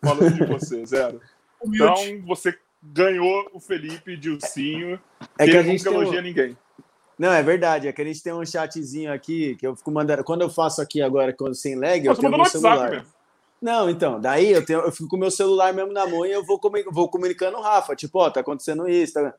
falando 0.00 0.32
de 0.32 0.44
você, 0.46 0.84
Zero. 0.86 1.20
Então, 1.62 1.94
você 2.26 2.58
ganhou 2.82 3.50
o 3.52 3.60
Felipe 3.60 4.16
Dilcinho. 4.16 4.98
É 5.38 5.44
que 5.44 5.56
a 5.56 5.62
gente 5.62 5.84
não 5.84 6.00
elogia 6.00 6.20
um... 6.20 6.22
ninguém. 6.22 6.56
Não, 7.18 7.30
é 7.30 7.42
verdade. 7.42 7.88
É 7.88 7.92
que 7.92 8.00
a 8.00 8.04
gente 8.06 8.22
tem 8.22 8.32
um 8.32 8.44
chatzinho 8.44 9.12
aqui 9.12 9.54
que 9.56 9.66
eu 9.66 9.76
fico 9.76 9.90
mandando. 9.90 10.24
Quando 10.24 10.40
eu 10.40 10.48
faço 10.48 10.80
aqui 10.80 11.02
agora 11.02 11.36
sem 11.52 11.76
lag, 11.76 12.04
eu 12.04 12.16
tenho 12.16 12.32
meu 12.32 12.44
celular. 12.46 12.90
Mesmo. 12.90 13.06
Não, 13.60 13.90
então, 13.90 14.18
daí 14.18 14.50
eu, 14.50 14.64
tenho, 14.64 14.80
eu 14.80 14.90
fico 14.90 15.08
com 15.08 15.16
o 15.16 15.20
meu 15.20 15.30
celular 15.30 15.74
mesmo 15.74 15.92
na 15.92 16.06
mão 16.06 16.24
e 16.24 16.32
eu 16.32 16.42
vou, 16.42 16.58
vou 16.90 17.08
comunicando 17.08 17.58
o 17.58 17.60
Rafa, 17.60 17.94
tipo, 17.94 18.18
ó, 18.18 18.28
tá 18.28 18.40
acontecendo 18.40 18.88
isso. 18.88 19.12
Tá... 19.12 19.34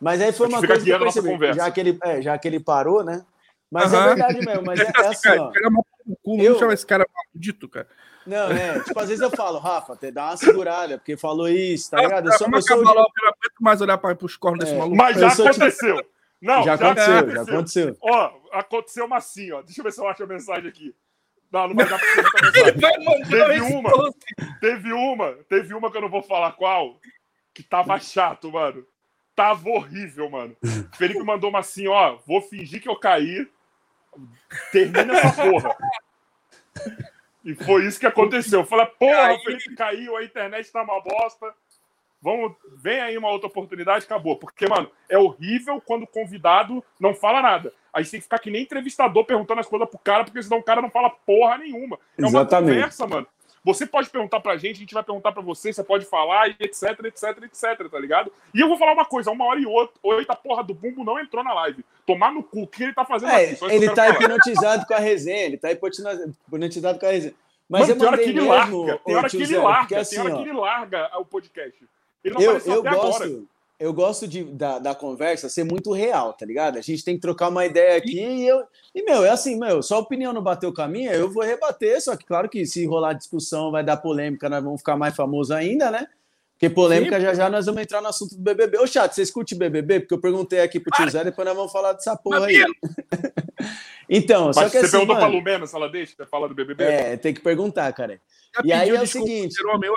Mas 0.00 0.20
aí 0.22 0.32
foi 0.32 0.46
uma 0.46 0.64
coisa 0.64 0.82
que 0.82 0.88
eu 0.88 0.98
percebi, 0.98 1.52
já 1.52 1.70
que, 1.70 1.80
ele, 1.80 1.98
é, 2.02 2.22
já 2.22 2.38
que 2.38 2.48
ele 2.48 2.60
parou, 2.60 3.04
né? 3.04 3.22
Mas 3.70 3.92
é 3.92 4.14
verdade 4.14 4.46
mesmo, 4.46 4.62
mas 4.64 4.78
é, 4.80 4.84
é 4.84 5.06
assim, 5.06 5.28
ó. 5.28 5.52
Eu... 5.54 5.70
Não 6.24 6.58
chama 6.58 6.74
esse 6.74 6.86
cara 6.86 7.06
maldito, 7.34 7.68
cara. 7.68 7.88
Não, 8.26 8.50
é. 8.50 8.80
Tipo, 8.80 8.98
às 8.98 9.08
vezes 9.08 9.22
eu 9.22 9.30
falo, 9.30 9.58
Rafa, 9.58 9.92
até 9.92 10.10
dá 10.10 10.26
uma 10.26 10.36
segurada, 10.36 10.98
porque 10.98 11.16
falou 11.16 11.48
isso, 11.48 11.90
tá 11.90 12.00
ligado? 12.00 12.28
Eu 12.28 12.32
sou, 12.32 12.48
eu 12.52 12.62
sou... 12.62 12.82
Logo, 12.82 12.98
eu 12.98 13.04
não 13.24 13.34
mais 13.60 13.80
olhar 13.80 13.98
para 13.98 14.16
os 14.24 14.36
cornos 14.36 14.60
é. 14.60 14.64
desse 14.64 14.76
maluco. 14.76 14.96
Mas 14.96 15.18
já 15.18 15.28
aconteceu. 15.28 15.96
Tipo... 15.96 16.10
Não, 16.40 16.62
já, 16.62 16.64
já 16.64 16.74
aconteceu, 16.74 17.18
aconteceu, 17.18 17.34
já 17.34 17.52
aconteceu. 17.52 17.96
Ó, 18.00 18.32
aconteceu 18.52 19.06
uma 19.06 19.16
assim, 19.16 19.52
ó. 19.52 19.62
Deixa 19.62 19.80
eu 19.80 19.84
ver 19.84 19.92
se 19.92 20.00
eu 20.00 20.08
acho 20.08 20.22
a 20.22 20.26
mensagem 20.26 20.68
aqui. 20.68 20.94
Não, 21.50 21.68
não 21.68 21.74
vai 21.74 21.88
dar 21.88 21.98
pra 21.98 22.50
você 22.50 22.72
Teve 22.72 23.60
uma, 23.60 24.12
teve 24.60 24.92
uma, 24.92 25.32
teve 25.48 25.74
uma 25.74 25.90
que 25.90 25.96
eu 25.96 26.02
não 26.02 26.10
vou 26.10 26.22
falar 26.22 26.52
qual, 26.52 26.98
que 27.54 27.62
tava 27.62 27.98
chato, 28.00 28.50
mano. 28.50 28.84
Tava 29.34 29.68
horrível, 29.68 30.30
mano. 30.30 30.56
O 30.62 30.96
Felipe 30.96 31.22
mandou 31.22 31.50
uma 31.50 31.60
assim, 31.60 31.86
ó, 31.86 32.16
vou 32.26 32.40
fingir 32.40 32.80
que 32.80 32.88
eu 32.88 32.96
caí. 32.96 33.48
Termina 34.72 35.18
essa 35.18 35.42
porra. 35.42 35.76
E 37.44 37.54
foi 37.54 37.86
isso 37.86 38.00
que 38.00 38.06
aconteceu. 38.06 38.60
Eu 38.60 38.66
falei, 38.66 38.86
porra, 38.86 39.34
o 39.34 39.40
Felipe 39.40 39.74
caiu, 39.76 40.16
a 40.16 40.24
internet 40.24 40.70
tá 40.70 40.82
uma 40.82 41.00
bosta. 41.00 41.54
Vamos, 42.20 42.56
vem 42.76 43.00
aí 43.00 43.16
uma 43.16 43.30
outra 43.30 43.46
oportunidade, 43.46 44.04
acabou. 44.04 44.36
Porque, 44.36 44.66
mano, 44.66 44.90
é 45.08 45.16
horrível 45.16 45.80
quando 45.80 46.02
o 46.02 46.08
convidado 46.08 46.82
não 46.98 47.14
fala 47.14 47.40
nada. 47.40 47.72
Aí 47.92 48.04
você 48.04 48.12
tem 48.12 48.20
que 48.20 48.24
ficar 48.24 48.38
que 48.38 48.50
nem 48.50 48.62
entrevistador 48.62 49.24
perguntando 49.24 49.60
as 49.60 49.66
coisas 49.66 49.88
pro 49.88 49.98
cara, 49.98 50.24
porque 50.24 50.42
senão 50.42 50.58
o 50.58 50.62
cara 50.62 50.82
não 50.82 50.90
fala 50.90 51.08
porra 51.08 51.58
nenhuma. 51.58 51.98
É 52.18 52.24
Exatamente. 52.24 52.72
uma 52.72 52.74
conversa, 52.74 53.06
mano. 53.06 53.26
Você 53.66 53.84
pode 53.84 54.08
perguntar 54.08 54.38
pra 54.38 54.56
gente, 54.56 54.76
a 54.76 54.78
gente 54.78 54.94
vai 54.94 55.02
perguntar 55.02 55.32
pra 55.32 55.42
você, 55.42 55.72
você 55.72 55.82
pode 55.82 56.04
falar, 56.06 56.50
etc, 56.50 56.84
etc, 57.04 57.42
etc, 57.42 57.90
tá 57.90 57.98
ligado? 57.98 58.32
E 58.54 58.60
eu 58.60 58.68
vou 58.68 58.78
falar 58.78 58.92
uma 58.92 59.04
coisa, 59.04 59.32
uma 59.32 59.44
hora 59.44 59.58
e 59.58 59.66
oito, 59.66 60.30
a 60.30 60.36
porra 60.36 60.62
do 60.62 60.72
bumbo 60.72 61.02
não 61.02 61.18
entrou 61.18 61.42
na 61.42 61.52
live. 61.52 61.84
Tomar 62.06 62.30
no 62.30 62.44
cu, 62.44 62.62
o 62.62 62.66
que 62.68 62.84
ele 62.84 62.94
tá 62.94 63.04
fazendo 63.04 63.32
é, 63.32 63.50
aqui? 63.50 63.64
Ele 63.64 63.88
tá 63.88 64.04
falar. 64.04 64.22
hipnotizado 64.22 64.86
com 64.86 64.94
a 64.94 65.00
resenha, 65.00 65.46
ele 65.46 65.58
tá 65.58 65.72
hipnotizado 65.72 67.00
com 67.00 67.06
a 67.06 67.10
resenha. 67.10 67.34
Mas 67.68 67.80
Mano, 67.80 67.92
eu 67.92 67.98
tem 67.98 68.06
hora 68.06 68.18
que 68.18 68.22
ele 68.22 68.34
mesmo, 68.34 68.48
larga, 68.48 68.98
tem 69.04 69.16
hora 69.16 69.28
que 69.28 69.42
ele 69.42 69.58
larga, 69.58 70.00
assim, 70.00 70.14
tem 70.14 70.24
hora 70.24 70.34
ó, 70.34 70.36
que 70.36 70.48
ele 70.48 70.58
larga 70.58 71.18
o 71.18 71.24
podcast. 71.24 71.88
Ele 72.22 72.34
não 72.34 72.40
eu, 72.40 72.52
eu 72.52 72.82
gosto, 72.84 73.24
agora. 73.24 73.42
Eu 73.78 73.92
gosto 73.92 74.26
de, 74.26 74.42
da, 74.44 74.78
da 74.78 74.94
conversa 74.94 75.50
ser 75.50 75.64
muito 75.64 75.92
real, 75.92 76.32
tá 76.32 76.46
ligado? 76.46 76.78
A 76.78 76.80
gente 76.80 77.04
tem 77.04 77.14
que 77.16 77.20
trocar 77.20 77.48
uma 77.48 77.66
ideia 77.66 77.98
aqui 77.98 78.18
e 78.18 78.48
eu. 78.48 78.64
E, 78.94 79.02
meu, 79.02 79.22
é 79.24 79.28
assim, 79.28 79.58
meu, 79.58 79.82
só 79.82 79.96
a 79.96 80.00
opinião 80.00 80.32
não 80.32 80.42
bateu 80.42 80.72
com 80.72 80.80
a 80.80 80.88
minha, 80.88 81.12
eu 81.12 81.30
vou 81.30 81.42
rebater, 81.42 82.00
só 82.02 82.16
que 82.16 82.24
claro 82.24 82.48
que 82.48 82.64
se 82.64 82.86
rolar 82.86 83.12
discussão 83.12 83.70
vai 83.70 83.84
dar 83.84 83.98
polêmica, 83.98 84.48
nós 84.48 84.64
vamos 84.64 84.80
ficar 84.80 84.96
mais 84.96 85.14
famosos 85.14 85.50
ainda, 85.50 85.90
né? 85.90 86.06
Porque 86.54 86.70
polêmica 86.70 87.16
Sim. 87.16 87.22
já 87.26 87.34
já 87.34 87.50
nós 87.50 87.66
vamos 87.66 87.82
entrar 87.82 88.00
no 88.00 88.08
assunto 88.08 88.34
do 88.34 88.40
BBB. 88.40 88.78
Ô, 88.78 88.86
chat, 88.86 89.14
você 89.14 89.20
escute 89.20 89.54
BBB? 89.54 90.00
Porque 90.00 90.14
eu 90.14 90.20
perguntei 90.20 90.60
aqui 90.60 90.80
pro 90.80 90.90
tio 90.96 91.10
Zé, 91.10 91.22
depois 91.22 91.46
nós 91.46 91.54
vamos 91.54 91.70
falar 91.70 91.92
dessa 91.92 92.16
porra 92.16 92.46
aí. 92.46 92.64
Então, 94.08 94.52
só 94.52 94.60
Mas 94.62 94.70
que 94.72 94.78
você 94.78 94.84
assim, 94.86 94.92
perguntou 94.92 95.16
pra 95.16 95.24
mano, 95.26 95.38
Lumena 95.38 95.66
se 95.66 95.74
ela 95.74 95.88
deixa? 95.88 96.14
Você 96.16 96.26
fala 96.26 96.48
do 96.48 96.54
BBB? 96.54 96.84
é, 96.84 97.16
tem 97.16 97.34
que 97.34 97.40
perguntar, 97.40 97.92
cara. 97.92 98.20
Já 98.54 98.62
E 98.64 98.72
aí 98.72 98.88
é 98.90 99.02
o 99.02 99.06
seguinte- 99.06 99.56
hoje? 99.60 99.96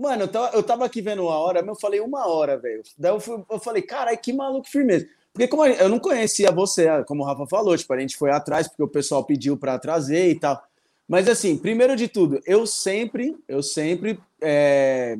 Mano, 0.00 0.22
eu 0.54 0.62
tava, 0.62 0.86
aqui 0.86 1.02
vendo 1.02 1.22
uma 1.24 1.36
hora, 1.36 1.60
eu 1.60 1.74
falei 1.76 2.00
uma 2.00 2.26
hora, 2.26 2.56
velho. 2.58 2.82
Daí 2.96 3.12
eu, 3.12 3.20
fui- 3.20 3.44
eu 3.50 3.58
falei, 3.58 3.82
caralho, 3.82 4.18
que 4.18 4.32
maluco 4.32 4.66
firmeza. 4.66 5.06
Porque 5.30 5.46
como 5.46 5.64
eu 5.66 5.88
não 5.90 5.98
conhecia 5.98 6.50
você, 6.50 6.86
como 7.04 7.22
o 7.22 7.26
Rafa 7.26 7.46
falou, 7.46 7.76
tipo, 7.76 7.92
a 7.92 8.00
gente 8.00 8.16
foi 8.16 8.30
atrás 8.30 8.66
porque 8.66 8.82
o 8.82 8.88
pessoal 8.88 9.22
pediu 9.24 9.58
pra 9.58 9.78
trazer 9.78 10.30
e 10.30 10.34
tal. 10.40 10.60
Mas 11.06 11.28
assim, 11.28 11.56
primeiro 11.56 11.94
de 11.96 12.08
tudo, 12.08 12.40
eu 12.46 12.66
sempre, 12.66 13.36
eu 13.46 13.62
sempre, 13.62 14.18
é, 14.40 15.18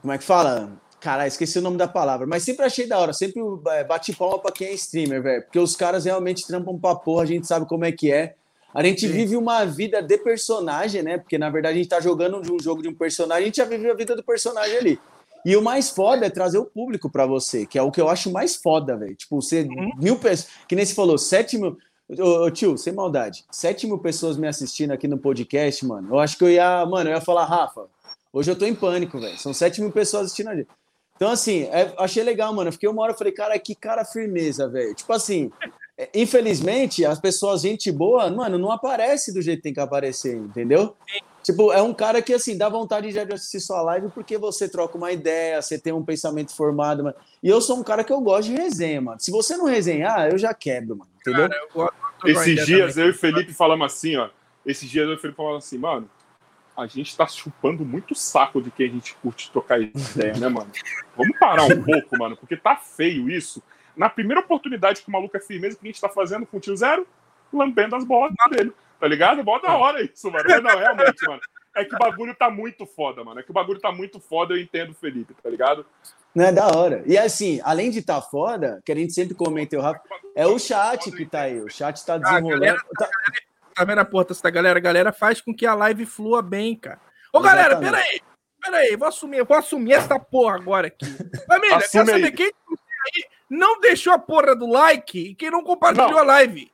como 0.00 0.12
é 0.12 0.18
que 0.18 0.24
fala? 0.24 0.80
Caralho, 1.00 1.28
esqueci 1.28 1.58
o 1.58 1.62
nome 1.62 1.76
da 1.76 1.86
palavra, 1.86 2.26
mas 2.26 2.42
sempre 2.42 2.64
achei 2.64 2.86
da 2.86 2.98
hora, 2.98 3.12
sempre 3.12 3.42
é, 3.68 3.84
bate 3.84 4.14
palma 4.16 4.38
pra 4.38 4.50
quem 4.50 4.68
é 4.68 4.72
streamer, 4.72 5.22
velho. 5.22 5.42
Porque 5.42 5.58
os 5.58 5.76
caras 5.76 6.06
realmente 6.06 6.46
trampam 6.46 6.78
pra 6.78 6.94
porra, 6.94 7.24
a 7.24 7.26
gente 7.26 7.46
sabe 7.46 7.66
como 7.66 7.84
é 7.84 7.92
que 7.92 8.10
é. 8.10 8.34
A 8.74 8.82
gente 8.82 9.06
vive 9.06 9.36
uma 9.36 9.64
vida 9.64 10.02
de 10.02 10.18
personagem, 10.18 11.02
né? 11.02 11.16
Porque 11.16 11.38
na 11.38 11.48
verdade 11.48 11.74
a 11.74 11.78
gente 11.78 11.88
tá 11.88 12.00
jogando 12.00 12.42
de 12.42 12.52
um 12.52 12.58
jogo 12.58 12.82
de 12.82 12.88
um 12.88 12.94
personagem, 12.94 13.44
a 13.44 13.46
gente 13.46 13.56
já 13.58 13.64
vive 13.64 13.88
a 13.88 13.94
vida 13.94 14.16
do 14.16 14.22
personagem 14.24 14.76
ali. 14.76 14.98
E 15.44 15.56
o 15.56 15.62
mais 15.62 15.90
foda 15.90 16.26
é 16.26 16.30
trazer 16.30 16.58
o 16.58 16.64
público 16.64 17.08
pra 17.10 17.26
você, 17.26 17.66
que 17.66 17.78
é 17.78 17.82
o 17.82 17.90
que 17.90 18.00
eu 18.00 18.08
acho 18.08 18.32
mais 18.32 18.56
foda, 18.56 18.96
velho. 18.96 19.14
Tipo, 19.14 19.40
você, 19.40 19.68
mil 19.98 20.18
pessoas, 20.18 20.50
que 20.66 20.74
nem 20.74 20.84
você 20.84 20.94
falou, 20.94 21.18
sete 21.18 21.58
mil. 21.58 21.76
Ô, 22.18 22.50
tio, 22.50 22.76
sem 22.76 22.92
maldade, 22.92 23.44
sete 23.50 23.86
mil 23.86 23.98
pessoas 23.98 24.36
me 24.36 24.48
assistindo 24.48 24.90
aqui 24.90 25.06
no 25.06 25.18
podcast, 25.18 25.86
mano. 25.86 26.08
Eu 26.14 26.18
acho 26.18 26.36
que 26.36 26.44
eu 26.44 26.50
ia, 26.50 26.84
mano, 26.86 27.10
eu 27.10 27.14
ia 27.14 27.20
falar, 27.20 27.44
Rafa, 27.44 27.86
hoje 28.32 28.50
eu 28.50 28.56
tô 28.56 28.64
em 28.64 28.74
pânico, 28.74 29.20
velho. 29.20 29.38
São 29.38 29.54
sete 29.54 29.80
mil 29.80 29.92
pessoas 29.92 30.24
assistindo 30.26 30.48
a 30.48 30.56
gente. 30.56 30.68
Então, 31.16 31.30
assim, 31.30 31.62
é- 31.64 31.94
achei 31.98 32.22
legal, 32.22 32.52
mano. 32.52 32.68
Eu 32.68 32.72
fiquei 32.72 32.88
uma 32.88 33.02
hora 33.02 33.12
e 33.12 33.16
falei, 33.16 33.32
cara, 33.32 33.58
que 33.58 33.74
cara 33.74 34.04
firmeza, 34.04 34.68
velho. 34.68 34.94
Tipo 34.94 35.12
assim, 35.12 35.52
infelizmente, 36.12 37.04
as 37.04 37.20
pessoas, 37.20 37.62
gente 37.62 37.90
boa, 37.92 38.30
mano, 38.30 38.58
não 38.58 38.72
aparece 38.72 39.32
do 39.32 39.40
jeito 39.40 39.58
que 39.58 39.64
tem 39.64 39.74
que 39.74 39.80
aparecer, 39.80 40.36
entendeu? 40.36 40.96
Tipo, 41.42 41.72
é 41.72 41.82
um 41.82 41.92
cara 41.92 42.22
que, 42.22 42.32
assim, 42.32 42.56
dá 42.56 42.68
vontade 42.68 43.10
já 43.12 43.22
de 43.22 43.34
assistir 43.34 43.60
sua 43.60 43.82
live 43.82 44.08
porque 44.08 44.38
você 44.38 44.68
troca 44.68 44.96
uma 44.96 45.12
ideia, 45.12 45.60
você 45.60 45.78
tem 45.78 45.92
um 45.92 46.04
pensamento 46.04 46.56
formado, 46.56 47.04
mano. 47.04 47.16
E 47.42 47.48
eu 47.48 47.60
sou 47.60 47.78
um 47.78 47.84
cara 47.84 48.02
que 48.02 48.12
eu 48.12 48.20
gosto 48.20 48.48
de 48.48 48.56
resenha, 48.56 49.00
mano. 49.00 49.20
Se 49.20 49.30
você 49.30 49.56
não 49.56 49.66
resenhar, 49.66 50.30
eu 50.30 50.38
já 50.38 50.54
quebro, 50.54 50.96
mano. 50.96 51.10
Entendeu? 51.20 51.48
Cara, 51.48 51.60
eu 51.60 51.68
gosto 51.72 51.94
Esses 52.24 52.66
dias 52.66 52.94
também. 52.94 53.08
eu 53.08 53.12
e 53.12 53.14
o 53.14 53.18
Felipe 53.18 53.52
falamos 53.52 53.86
assim, 53.86 54.16
ó. 54.16 54.30
Esses 54.64 54.88
dias 54.88 55.04
eu 55.04 55.12
e 55.12 55.16
o 55.16 55.18
Felipe 55.18 55.36
falamos 55.36 55.64
assim, 55.64 55.76
mano, 55.76 56.08
a 56.76 56.86
gente 56.86 57.16
tá 57.16 57.26
chupando 57.26 57.84
muito 57.84 58.12
o 58.12 58.16
saco 58.16 58.60
de 58.60 58.70
quem 58.70 58.88
a 58.88 58.90
gente 58.90 59.14
curte 59.16 59.50
trocar 59.52 59.80
ideia, 59.80 60.36
né, 60.38 60.48
mano? 60.48 60.70
Vamos 61.16 61.38
parar 61.38 61.64
um 61.64 61.82
pouco, 61.82 62.18
mano, 62.18 62.36
porque 62.36 62.56
tá 62.56 62.74
feio 62.74 63.30
isso. 63.30 63.62
Na 63.96 64.08
primeira 64.08 64.40
oportunidade 64.40 65.02
que 65.02 65.08
o 65.08 65.12
maluco 65.12 65.36
é 65.36 65.40
firmeza, 65.40 65.76
o 65.76 65.78
que 65.78 65.86
a 65.86 65.90
gente 65.90 66.00
tá 66.00 66.08
fazendo 66.08 66.46
com 66.46 66.56
o 66.56 66.60
tio 66.60 66.76
Zero? 66.76 67.06
Lambendo 67.52 67.94
as 67.94 68.04
bolas 68.04 68.32
dele, 68.50 68.72
tá 68.98 69.06
ligado? 69.06 69.44
Mó 69.44 69.58
da 69.60 69.76
hora 69.76 70.02
isso, 70.02 70.30
mano. 70.30 70.44
Mas 70.48 70.62
não, 70.62 70.76
realmente, 70.78 71.26
mano. 71.28 71.40
É 71.76 71.84
que 71.84 71.94
o 71.94 71.98
bagulho 71.98 72.34
tá 72.34 72.50
muito 72.50 72.86
foda, 72.86 73.22
mano. 73.24 73.40
É 73.40 73.42
que 73.42 73.50
o 73.50 73.54
bagulho 73.54 73.80
tá 73.80 73.90
muito 73.92 74.20
foda, 74.20 74.54
eu 74.54 74.58
entendo 74.60 74.90
o 74.90 74.94
Felipe, 74.94 75.34
tá 75.42 75.48
ligado? 75.50 75.84
Não 76.34 76.44
é 76.44 76.52
da 76.52 76.66
hora. 76.66 77.02
E 77.06 77.16
assim, 77.16 77.60
além 77.64 77.90
de 77.90 78.00
estar 78.00 78.20
tá 78.20 78.22
foda, 78.22 78.80
que 78.84 78.90
a 78.90 78.94
gente 78.94 79.12
sempre 79.12 79.34
comenta, 79.34 79.76
eu, 79.76 79.82
é 80.34 80.46
o 80.46 80.58
chat 80.58 81.10
que 81.12 81.26
tá 81.26 81.42
aí. 81.42 81.60
O 81.60 81.68
chat 81.70 82.04
tá 82.04 82.18
desenrolando. 82.18 82.60
galera- 82.60 82.84
Tá- 82.98 83.08
Tá 83.74 83.84
vendo 83.84 83.98
a 83.98 84.04
porta 84.04 84.32
da 84.40 84.50
galera? 84.50 84.78
A 84.78 84.82
galera 84.82 85.12
faz 85.12 85.40
com 85.40 85.52
que 85.52 85.66
a 85.66 85.74
live 85.74 86.06
flua 86.06 86.40
bem, 86.40 86.76
cara. 86.76 87.00
Ô, 87.32 87.40
galera, 87.40 87.74
Exatamente. 87.74 87.92
peraí. 87.92 88.20
Peraí, 88.62 88.96
vou 88.96 89.08
assumir, 89.08 89.44
vou 89.44 89.56
assumir 89.56 89.92
essa 89.94 90.18
porra 90.18 90.54
agora 90.54 90.86
aqui. 90.86 91.06
Família, 91.46 91.78
quero 91.78 91.90
saber 91.90 92.24
aí. 92.24 92.32
quem 92.32 92.46
aí 92.46 93.24
não 93.54 93.80
deixou 93.80 94.12
a 94.12 94.18
porra 94.18 94.54
do 94.54 94.66
like 94.68 95.18
e 95.18 95.34
quem 95.34 95.50
não 95.50 95.62
compartilhou 95.62 96.10
Não. 96.10 96.18
a 96.18 96.22
live. 96.22 96.70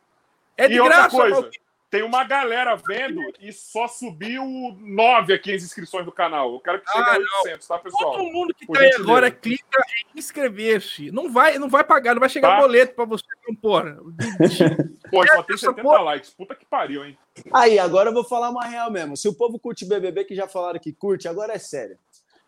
É 0.57 0.69
de 0.69 0.75
e 0.75 0.81
outra 0.81 1.09
graça, 1.09 1.51
tem 1.91 2.03
uma 2.03 2.23
galera 2.23 2.77
vendo 2.77 3.21
e 3.41 3.53
só 3.53 3.89
subiu 3.89 4.45
nove 4.79 5.33
aqui 5.33 5.53
as 5.53 5.63
inscrições 5.65 6.05
do 6.05 6.13
canal. 6.13 6.53
Eu 6.55 6.61
quero 6.61 6.81
que 6.81 6.89
chegue 6.89 7.03
Ah, 7.05 7.15
a 7.15 7.19
não. 7.19 7.43
800, 7.45 7.67
tá, 7.67 7.79
pessoal? 7.79 8.13
Todo 8.13 8.31
mundo 8.33 8.55
que 8.55 8.65
Por 8.67 8.77
tá 8.77 8.83
aí 8.83 8.93
agora 8.97 9.29
clica 9.31 9.83
em 10.15 10.19
inscrever-se. 10.19 11.11
Não 11.11 11.33
vai, 11.33 11.59
não 11.59 11.69
vai 11.69 11.83
pagar, 11.83 12.15
não 12.15 12.21
vai 12.21 12.29
chegar 12.29 12.51
Tá. 12.51 12.61
boleto 12.61 12.95
pra 12.95 13.05
você, 13.05 13.25
não, 13.49 13.55
porra. 13.57 13.99
Pô, 15.11 15.27
só 15.27 15.43
tem 15.43 15.55
essa 15.55 15.67
70 15.67 15.83
porra. 15.83 16.01
likes. 16.03 16.31
Puta 16.31 16.55
que 16.55 16.65
pariu, 16.65 17.05
hein? 17.05 17.19
Aí, 17.53 17.79
agora 17.79 18.11
eu 18.11 18.15
vou 18.15 18.23
falar 18.23 18.51
uma 18.51 18.65
real 18.65 18.91
mesmo. 18.91 19.17
Se 19.17 19.27
o 19.27 19.35
povo 19.35 19.59
curte 19.59 19.85
BBB, 19.85 20.25
que 20.25 20.35
já 20.37 20.47
falaram 20.47 20.79
que 20.79 20.93
curte, 20.93 21.27
agora 21.27 21.55
é 21.55 21.59
sério. 21.59 21.99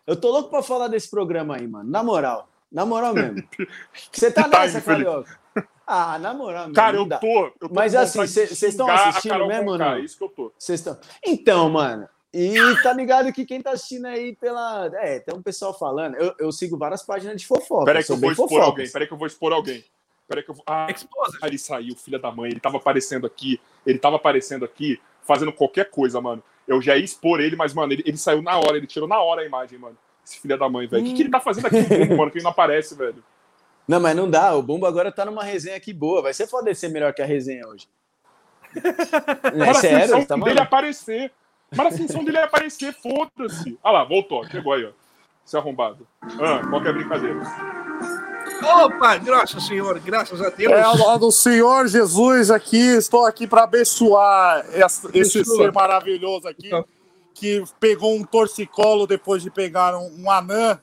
Eu 0.06 0.14
tô 0.14 0.30
louco 0.30 0.50
pra 0.50 0.62
falar 0.62 0.86
desse 0.86 1.10
programa 1.10 1.56
aí, 1.56 1.66
mano. 1.66 1.90
Na 1.90 2.02
moral. 2.04 2.48
Na 2.72 2.86
moral 2.86 3.14
mesmo. 3.14 3.42
Você 4.10 4.30
tá 4.30 4.48
nessa? 4.48 4.80
Carioca? 4.80 5.38
Ah, 5.86 6.18
na 6.18 6.32
moral 6.32 6.62
mesmo. 6.62 6.74
Cara, 6.74 6.96
eu 6.96 7.08
tô. 7.08 7.46
Eu 7.60 7.68
tô 7.68 7.74
Mas 7.74 7.94
assim, 7.94 8.18
vontade 8.20 8.32
de 8.32 8.46
cê- 8.48 8.54
cês 8.54 8.74
tão 8.76 8.86
xingar 8.86 8.98
a 9.04 9.08
assistindo 9.10 9.46
mesmo 9.46 9.76
não? 9.78 9.92
É 9.94 10.00
isso 10.00 10.16
que 10.16 10.24
eu 10.24 10.28
tô. 10.28 10.52
Vocês 10.58 10.80
estão. 10.80 10.98
Então, 11.24 11.68
mano. 11.68 12.08
E 12.32 12.56
tá 12.82 12.94
ligado 12.94 13.30
que 13.30 13.44
quem 13.44 13.60
tá 13.60 13.72
assistindo 13.72 14.06
aí 14.06 14.34
pela. 14.36 14.86
É, 14.94 15.20
tem 15.20 15.36
um 15.36 15.42
pessoal 15.42 15.78
falando. 15.78 16.14
Eu, 16.14 16.34
eu 16.38 16.50
sigo 16.52 16.78
várias 16.78 17.02
páginas 17.02 17.38
de 17.38 17.46
fofoca. 17.46 17.84
Peraí 17.84 18.00
que 18.02 18.06
sou 18.06 18.16
eu 18.16 18.20
vou 18.20 18.30
expor 18.32 18.62
alguém. 18.62 18.90
Peraí 18.90 19.06
que 19.06 19.12
eu 19.12 19.18
vou 19.18 19.26
expor 19.26 19.52
alguém. 19.52 19.84
Peraí 20.26 20.42
que 20.42 20.50
eu 20.50 20.54
vou. 20.54 20.64
Ah, 20.66 20.86
Exposa. 20.90 21.36
ele 21.42 21.58
saiu, 21.58 21.94
filha 21.94 22.18
da 22.18 22.32
mãe. 22.32 22.50
Ele 22.50 22.60
tava 22.60 22.78
aparecendo 22.78 23.26
aqui. 23.26 23.60
Ele 23.84 23.98
tava 23.98 24.16
aparecendo 24.16 24.64
aqui, 24.64 24.98
fazendo 25.22 25.52
qualquer 25.52 25.90
coisa, 25.90 26.22
mano. 26.22 26.42
Eu 26.66 26.80
já 26.80 26.96
ia 26.96 27.04
expor 27.04 27.38
ele, 27.40 27.54
mas, 27.54 27.74
mano, 27.74 27.92
ele, 27.92 28.02
ele 28.06 28.16
saiu 28.16 28.40
na 28.40 28.56
hora. 28.56 28.78
Ele 28.78 28.86
tirou 28.86 29.06
na 29.08 29.20
hora 29.20 29.42
a 29.42 29.44
imagem, 29.44 29.78
mano. 29.78 29.98
Esse 30.32 30.40
filho 30.40 30.58
da 30.58 30.68
mãe, 30.68 30.86
velho. 30.86 31.02
O 31.02 31.06
que, 31.06 31.12
que 31.14 31.22
ele 31.22 31.30
tá 31.30 31.40
fazendo 31.40 31.66
aqui, 31.66 31.76
mano? 32.16 32.30
Que 32.30 32.38
ele 32.38 32.44
não 32.44 32.50
aparece, 32.50 32.94
velho. 32.94 33.22
Não, 33.86 34.00
mas 34.00 34.16
não 34.16 34.30
dá. 34.30 34.54
O 34.54 34.62
Bumbo 34.62 34.86
agora 34.86 35.12
tá 35.12 35.26
numa 35.26 35.44
resenha 35.44 35.76
aqui 35.76 35.92
boa. 35.92 36.22
Vai 36.22 36.32
ser 36.32 36.46
foda 36.46 36.74
ser 36.74 36.88
melhor 36.88 37.12
que 37.12 37.20
a 37.20 37.26
resenha 37.26 37.66
hoje. 37.68 37.86
É 39.44 39.50
Para 39.50 39.70
a 39.70 39.74
sério? 39.74 40.26
tá 40.26 40.36
dele 40.36 40.60
aparecer. 40.60 41.30
Para 41.76 41.90
a 41.90 41.92
função 41.92 42.24
dele 42.24 42.38
é 42.38 42.44
aparecer, 42.44 42.94
foda-se. 42.94 43.78
Ah 43.84 43.90
lá, 43.90 44.04
voltou. 44.04 44.46
Chegou 44.48 44.72
aí, 44.72 44.86
ó. 44.86 44.90
Seu 45.44 45.60
arrombado. 45.60 46.06
Ah, 46.40 46.62
qual 46.68 46.80
que 46.80 46.88
é 46.88 46.90
a 46.90 46.94
brincadeira? 46.94 47.40
Opa, 48.62 49.18
graças, 49.18 49.66
Senhor, 49.66 49.98
graças 50.00 50.40
a 50.40 50.48
Deus. 50.48 50.72
É 50.72 50.86
o 50.88 51.18
do 51.18 51.30
Senhor 51.30 51.86
Jesus 51.86 52.50
aqui, 52.50 52.78
estou 52.78 53.26
aqui 53.26 53.46
para 53.46 53.64
abençoar 53.64 54.64
esse, 54.72 55.08
esse 55.12 55.44
ser 55.44 55.72
maravilhoso 55.72 56.48
aqui, 56.48 56.68
Então. 56.68 56.84
Que 57.34 57.64
pegou 57.80 58.14
um 58.14 58.24
torcicolo 58.24 59.06
depois 59.06 59.42
de 59.42 59.50
pegar 59.50 59.96
um, 59.96 60.24
um 60.24 60.30
anã. 60.30 60.80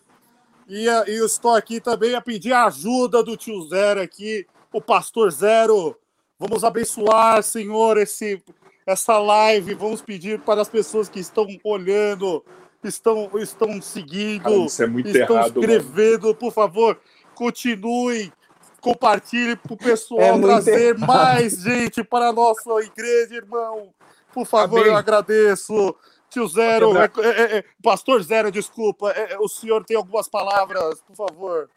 E, 0.67 0.87
eh, 0.87 1.03
e 1.07 1.15
eu 1.17 1.25
estou 1.25 1.55
aqui 1.55 1.79
também 1.79 2.15
a 2.15 2.21
pedir 2.21 2.53
a 2.53 2.65
ajuda 2.65 3.23
do 3.23 3.35
tio 3.35 3.61
Zero 3.67 4.01
aqui, 4.01 4.45
o 4.71 4.81
pastor 4.81 5.31
Zero. 5.31 5.97
Vamos 6.37 6.63
abençoar, 6.63 7.41
Senhor, 7.43 7.97
esse, 7.97 8.41
essa 8.85 9.17
live. 9.17 9.73
Vamos 9.73 10.01
pedir 10.01 10.39
para 10.41 10.61
as 10.61 10.69
pessoas 10.69 11.09
que 11.09 11.19
estão 11.19 11.47
olhando, 11.63 12.43
estão, 12.83 13.29
estão 13.35 13.81
seguindo, 13.81 14.43
Cara, 14.43 14.55
isso 14.57 14.83
é 14.83 14.87
muito 14.87 15.09
estão 15.09 15.35
errado, 15.35 15.61
mano. 15.61 15.73
escrevendo, 15.73 16.35
por 16.35 16.53
favor, 16.53 16.99
continuem, 17.35 18.31
compartilhe 18.79 19.55
para 19.55 19.73
o 19.73 19.77
pessoal 19.77 20.21
É 20.21 20.39
trazer 20.39 20.95
errado. 20.95 21.07
mais 21.07 21.53
gente 21.61 22.03
para 22.03 22.29
a 22.29 22.33
nossa 22.33 22.69
igreja, 22.81 23.35
irmão. 23.35 23.89
Por 24.33 24.45
favor, 24.45 24.79
Amém. 24.79 24.91
eu 24.91 24.95
agradeço. 24.97 25.95
Tio 26.29 26.47
Zero, 26.47 26.93
Muito 26.93 27.21
é- 27.21 27.29
é- 27.29 27.57
é- 27.57 27.63
Pastor 27.83 28.21
Zero, 28.23 28.51
desculpa, 28.51 29.11
é- 29.11 29.33
é- 29.33 29.37
o 29.39 29.47
senhor 29.47 29.83
tem 29.83 29.97
algumas 29.97 30.27
palavras, 30.29 31.01
por 31.01 31.15
favor. 31.15 31.69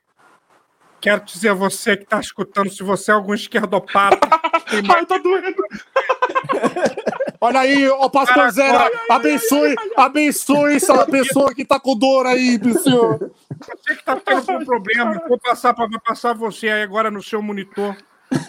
Quero 1.01 1.25
dizer 1.25 1.49
a 1.49 1.55
você 1.55 1.97
que 1.97 2.05
está 2.05 2.21
escutando, 2.21 2.71
se 2.71 2.83
você 2.83 3.11
é 3.11 3.15
algum 3.15 3.35
esquerdopata, 3.35 4.21
tem 4.71 4.83
Ai, 4.95 5.05
tá 5.07 5.19
doendo. 5.19 5.57
Olha 7.41 7.61
aí, 7.61 7.89
ó, 7.89 8.09
Pastor 8.09 8.37
Cara, 8.37 8.51
Zero, 8.53 8.79
ai, 8.79 8.91
abençoe, 9.11 9.75
abençoe 9.97 10.75
essa 10.77 11.05
pessoa 11.11 11.53
que 11.53 11.65
tá 11.65 11.81
com 11.81 11.97
dor 11.99 12.25
aí, 12.27 12.57
senhor. 12.81 13.33
você 13.59 13.95
que 13.95 14.01
está 14.01 14.15
tendo 14.15 14.49
algum 14.53 14.65
problema, 14.65 15.21
vou 15.29 15.39
passar 15.41 15.75
para 15.75 15.89
passar 15.99 16.35
você 16.35 16.69
aí 16.69 16.83
agora 16.83 17.11
no 17.11 17.21
seu 17.21 17.43
monitor 17.43 17.97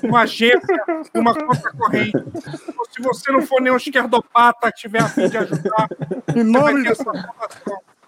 uma 0.04 0.22
agência, 0.22 0.84
uma 1.14 1.34
conta 1.34 1.72
corrente. 1.72 2.12
Se 2.92 3.02
você 3.02 3.32
não 3.32 3.42
for 3.42 3.62
nenhum 3.62 3.78
esquerdopata, 3.78 4.72
tiver 4.72 5.02
a 5.02 5.08
fim 5.10 5.28
de 5.28 5.38
ajudar, 5.38 5.88
Em 6.36 6.44
nome 6.44 6.84
de. 6.84 6.90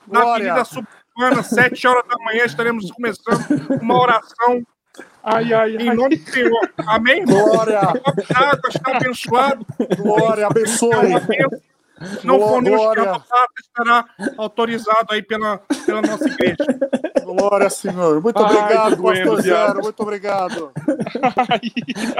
Na 0.07 0.21
Glória. 0.21 0.53
Avenida 0.53 0.65
Suburbana, 0.65 1.43
7 1.43 1.87
horas 1.87 2.03
da 2.07 2.15
manhã, 2.23 2.45
estaremos 2.45 2.91
começando 2.91 3.43
uma 3.81 3.99
oração 3.99 4.61
Ai, 5.23 5.51
ai, 5.53 5.75
em 5.77 5.89
ai. 5.89 5.95
nome 5.95 6.15
do 6.17 6.31
Senhor. 6.31 6.69
Amém? 6.87 7.25
Glória, 7.25 7.81
d'água 7.81 8.69
está 8.69 8.95
abençoado. 8.97 9.65
glória, 9.97 10.43
É 10.43 10.45
abençoe. 10.45 11.19
bênção. 11.21 11.59
Se 12.19 12.27
não 12.27 12.39
for 12.39 12.61
nenhum 12.61 12.77
Glória. 12.77 12.99
esquerdopata, 13.01 13.53
estará 13.61 14.05
autorizado 14.37 15.07
aí 15.11 15.21
pela, 15.21 15.59
pela 15.85 16.01
nossa 16.01 16.27
igreja. 16.27 16.57
Glória, 17.23 17.69
Senhor. 17.69 18.21
Muito 18.21 18.37
Ai, 18.43 18.43
obrigado, 18.55 19.01
Pastor 19.01 19.41
viado. 19.41 19.41
Zero. 19.41 19.81
Muito 19.83 19.99
obrigado. 20.03 20.71
Ai, 21.49 21.71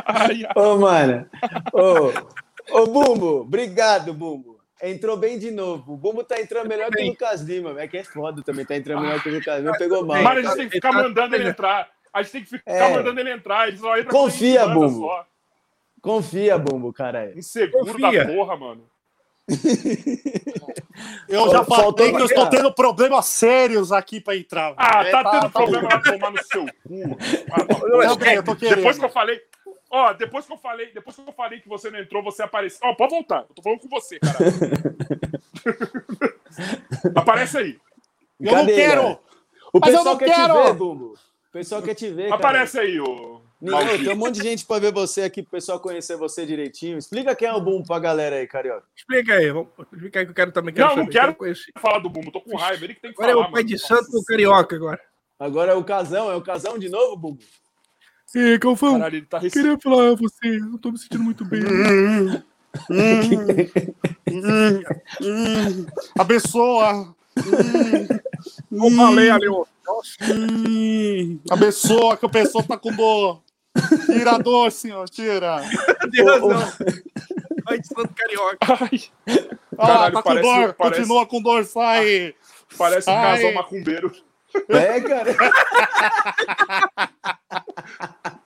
ai, 0.05 0.43
ai. 0.45 0.49
Ô, 0.55 0.77
mano. 0.77 1.25
Ô, 1.73 2.79
ô, 2.81 2.85
Bumbo. 2.87 3.41
Obrigado, 3.41 4.13
Bumbo. 4.13 4.55
Entrou 4.81 5.15
bem 5.17 5.37
de 5.37 5.51
novo. 5.51 5.93
O 5.93 5.97
Bumbo 5.97 6.23
tá 6.23 6.39
entrando 6.39 6.67
melhor 6.67 6.89
que 6.91 7.01
o. 7.03 7.07
Lucas 7.07 7.41
Lima. 7.41 7.79
É 7.81 7.87
que 7.87 7.97
é 7.97 8.03
foda 8.03 8.41
também. 8.43 8.65
Tá 8.65 8.75
entrando 8.75 9.01
melhor 9.01 9.21
que 9.21 9.29
o 9.29 9.33
Lucas 9.35 9.59
Lima. 9.59 9.77
Pegou 9.77 10.05
mal. 10.05 10.21
Mano, 10.21 10.39
a 10.39 10.41
gente 10.43 10.55
tem 10.55 10.67
que 10.69 10.75
ficar 10.75 10.91
mandando 10.91 11.35
ele 11.35 11.49
entrar. 11.49 11.87
A 12.13 12.21
gente 12.21 12.31
tem 12.31 12.43
que 12.43 12.49
ficar 12.49 12.71
É. 12.71 12.93
mandando 12.95 13.19
ele 13.19 13.31
entrar. 13.31 13.67
Ele 13.67 13.77
só 13.77 13.97
entra 13.97 14.11
Confia, 14.11 14.67
Bumbo. 14.67 15.01
só. 15.07 15.25
Confia, 16.01 16.57
Bumbo, 16.57 16.93
caralho. 16.93 17.37
Inseguro 17.37 17.85
Confia. 17.93 18.25
da 18.25 18.33
porra, 18.33 18.55
mano. 18.57 18.83
Eu 21.27 21.51
já 21.51 21.63
Faltou 21.63 21.97
falei 21.97 22.13
que 22.13 22.21
eu 22.21 22.25
estou 22.25 22.49
tendo 22.49 22.73
problemas 22.73 23.25
sérios 23.27 23.91
aqui 23.91 24.19
pra 24.19 24.35
entrar. 24.35 24.73
Ah, 24.75 25.03
É, 25.03 25.11
tá, 25.11 25.23
tendo 25.31 25.49
problema 25.51 25.89
lá 25.89 26.01
tomar 26.01 26.31
no 26.31 26.43
seu 26.43 26.65
cu. 26.65 26.71
Ah, 27.51 28.17
querendo. 28.17 28.55
Depois 28.55 28.97
que 28.97 29.05
eu 29.05 29.09
falei. 29.09 29.39
Ó, 29.89 30.13
depois 30.13 30.45
que 30.45 30.51
eu 30.53 30.57
falei, 30.57 30.91
depois 30.93 31.15
que 31.15 31.21
eu 31.21 31.33
falei 31.33 31.59
que 31.61 31.69
você 31.69 31.91
não 31.91 31.99
entrou, 31.99 32.23
você 32.23 32.41
apareceu. 32.43 32.79
Ó, 32.83 32.95
pode 32.95 33.11
voltar. 33.11 33.45
Eu 33.47 33.55
tô 33.55 33.61
falando 33.61 33.79
com 33.79 33.87
você, 33.89 34.19
cara. 34.19 34.37
Aparece 37.15 37.57
aí. 37.57 37.77
Eu 38.39 38.51
não 38.51 38.65
quero! 38.65 39.19
O 39.71 39.79
Mas 39.79 39.93
eu 39.93 39.97
pessoal 39.97 40.05
não 40.05 40.17
quer 40.17 40.25
quero! 40.25 40.53
te 40.53 40.63
ver, 40.63 40.73
Bumbo. 40.73 41.13
O 41.13 41.51
pessoal 41.51 41.81
quer 41.81 41.93
te 41.93 42.09
ver, 42.09 42.23
cara. 42.23 42.35
Aparece 42.35 42.79
aí, 42.79 42.99
ô. 42.99 43.41
Maldito. 43.61 44.03
tem 44.03 44.13
um 44.13 44.17
monte 44.17 44.35
de 44.35 44.43
gente 44.43 44.65
pra 44.65 44.79
ver 44.79 44.91
você 44.91 45.23
aqui, 45.23 45.41
pro 45.41 45.51
pessoal 45.51 45.79
conhecer 45.79 46.17
você 46.17 46.45
direitinho. 46.45 46.97
Explica 46.97 47.35
quem 47.35 47.47
é 47.47 47.53
o 47.53 47.61
Bumbo 47.61 47.87
pra 47.87 47.99
galera 47.99 48.35
aí, 48.35 48.45
carioca. 48.47 48.83
Explica 48.95 49.33
aí, 49.33 49.49
vamos, 49.51 49.69
explica 49.91 50.19
aí 50.19 50.25
que 50.25 50.31
eu 50.31 50.35
quero 50.35 50.51
também. 50.51 50.73
Não, 50.75 50.89
saber, 50.89 51.01
não 51.01 51.07
quero. 51.07 51.35
conhecer. 51.35 51.71
falar 51.79 51.99
do 51.99 52.09
Bumbo, 52.09 52.31
tô 52.31 52.41
com 52.41 52.55
raiva. 52.57 52.83
Ele 52.83 52.93
que 52.93 53.01
tem 53.01 53.11
que 53.11 53.17
Agora 53.17 53.31
é 53.31 53.35
falar. 53.35 53.47
o 53.47 53.51
pai 53.51 53.63
mano. 53.63 53.75
de 53.75 53.79
santo 53.79 54.11
do 54.11 54.23
carioca 54.23 54.75
agora. 54.75 54.99
Agora 55.39 55.71
é 55.71 55.75
o 55.75 55.83
casão, 55.83 56.31
é 56.31 56.35
o 56.35 56.41
casão 56.41 56.77
de 56.77 56.89
novo, 56.89 57.15
Bumbo? 57.17 57.39
Ih, 58.35 58.59
Calfão, 58.59 58.93
Caralho, 58.93 59.15
ele 59.15 59.25
tá 59.25 59.39
rec... 59.39 59.53
queria 59.53 59.77
falar 59.79 60.09
a 60.11 60.15
você, 60.15 60.57
eu 60.57 60.77
tô 60.77 60.91
me 60.91 60.97
sentindo 60.97 61.23
muito 61.23 61.45
bem. 61.45 61.61
Abençoa! 66.19 67.15
Não 68.71 68.89
falei 68.91 69.29
ali, 69.29 69.47
ó. 69.47 69.63
Hum, 70.21 71.39
abençoa 71.49 72.17
que 72.17 72.25
a 72.25 72.29
pessoa 72.29 72.63
tá 72.63 72.77
com 72.77 72.91
dor. 72.91 73.41
Tira 74.05 74.31
a 74.31 74.37
dor, 74.37 74.71
senhor, 74.71 75.07
tira. 75.09 75.61
tem 76.11 76.23
razão. 76.25 76.71
Pai 77.65 77.79
de 77.79 77.87
santo 77.87 78.13
carioca. 78.15 78.57
Ai, 78.61 79.01
Ah, 79.77 79.87
Caralho, 79.87 80.13
tá 80.13 80.21
com 80.23 80.29
parece- 80.29 80.41
dor, 80.47 80.73
parece- 80.73 80.99
continua 81.01 81.25
com 81.25 81.41
dor, 81.41 81.65
sai. 81.65 82.33
parece 82.77 83.09
um 83.09 83.13
Ai. 83.13 83.35
casal 83.37 83.53
macumbeiro. 83.53 84.11
É, 84.69 85.01
cara. 85.01 85.35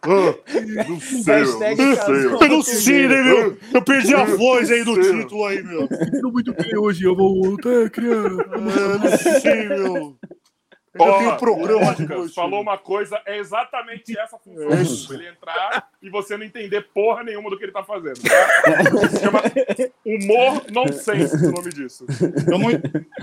Não 0.06 1.00
sei, 1.00 1.40
não 1.42 1.96
sei. 1.96 2.26
Eu 2.26 2.50
não 2.50 2.62
sei, 2.64 3.08
né, 3.08 3.22
meu? 3.22 3.58
Eu 3.74 3.82
perdi 3.84 4.16
a 4.16 4.24
voz 4.24 4.72
aí 4.72 4.84
do 4.84 4.96
Sei. 5.02 5.22
título 5.22 5.46
aí, 5.46 5.64
meu. 5.64 5.88
Tô 6.22 6.32
muito 6.32 6.54
bem 6.54 6.78
hoje, 6.78 7.04
eu 7.04 7.16
vou 7.16 7.56
até 7.56 7.90
criar. 7.90 8.14
Eu 8.14 9.00
não 9.00 9.18
sei, 9.42 9.68
meu. 9.68 10.18
Eu 10.92 11.06
Ó, 11.06 11.18
tenho 11.20 11.38
programa 11.38 11.92
o 11.92 11.96
de 11.96 12.08
noite. 12.08 12.34
falou 12.34 12.62
uma 12.62 12.78
coisa, 12.78 13.22
é 13.26 13.38
exatamente 13.38 14.18
essa 14.18 14.40
função 14.40 14.72
É 14.72 14.82
isso. 14.82 15.14
Ele 15.14 15.28
entrar 15.28 15.88
e 16.02 16.10
você 16.10 16.36
não 16.36 16.44
entender 16.44 16.82
porra 16.94 17.24
nenhuma 17.24 17.50
do 17.50 17.58
que 17.60 17.64
ele 17.66 17.72
tá 17.72 17.84
fazendo. 17.84 18.20
Tá? 18.20 19.08
Se 19.10 19.20
chama 19.20 19.42
humor 20.04 20.64
nonsense 20.72 21.36
o 21.46 21.52
nome 21.52 21.70
disso. 21.70 22.06
Eu 22.52 22.58
não, 22.58 22.70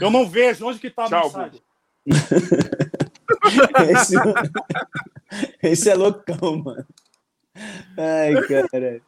eu 0.00 0.10
não 0.10 0.28
vejo 0.28 0.64
onde 0.64 0.78
que 0.78 0.88
tá 0.88 1.04
a 1.04 1.08
Tchau, 1.08 1.24
mensagem. 1.24 1.60
Esse, 3.90 4.14
esse 5.62 5.90
é 5.90 5.94
loucão, 5.94 6.56
mano. 6.62 6.86
Ai, 7.98 8.34
cara. 8.46 9.00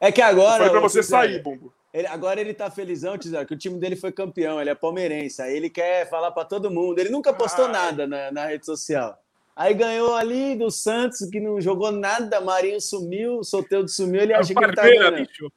É 0.00 0.12
que 0.12 0.20
agora. 0.22 0.64
Foi 0.64 0.70
pra 0.70 0.80
você 0.80 1.00
Tizé, 1.00 1.10
sair, 1.10 1.42
Bumbo. 1.42 1.72
ele- 1.92 2.06
agora 2.06 2.40
ele 2.40 2.52
tá 2.54 2.70
felizão, 2.70 3.16
Tizar, 3.16 3.46
que 3.46 3.54
o 3.54 3.58
time 3.58 3.78
dele 3.78 3.96
foi 3.96 4.12
campeão, 4.12 4.60
ele 4.60 4.70
é 4.70 4.74
palmeirense. 4.74 5.40
Aí 5.42 5.56
ele 5.56 5.70
quer 5.70 6.08
falar 6.08 6.30
pra 6.32 6.44
todo 6.44 6.70
mundo. 6.70 6.98
Ele 6.98 7.08
nunca 7.10 7.32
postou 7.32 7.66
Ai. 7.66 7.72
nada 7.72 8.06
na, 8.06 8.30
na 8.30 8.46
rede 8.46 8.66
social. 8.66 9.18
Aí 9.54 9.72
ganhou 9.72 10.14
ali 10.14 10.54
do 10.56 10.70
Santos, 10.70 11.20
que 11.30 11.40
não 11.40 11.58
jogou 11.60 11.90
nada, 11.90 12.40
Marinho 12.42 12.80
sumiu, 12.80 13.42
Soteldo 13.42 13.88
sumiu, 13.88 14.20
ele 14.20 14.34
acha 14.34 14.54
que 14.54 14.62
ele 14.62 14.74
tá 14.74 14.82
ganhando. 14.82 15.16
bicho. 15.16 15.50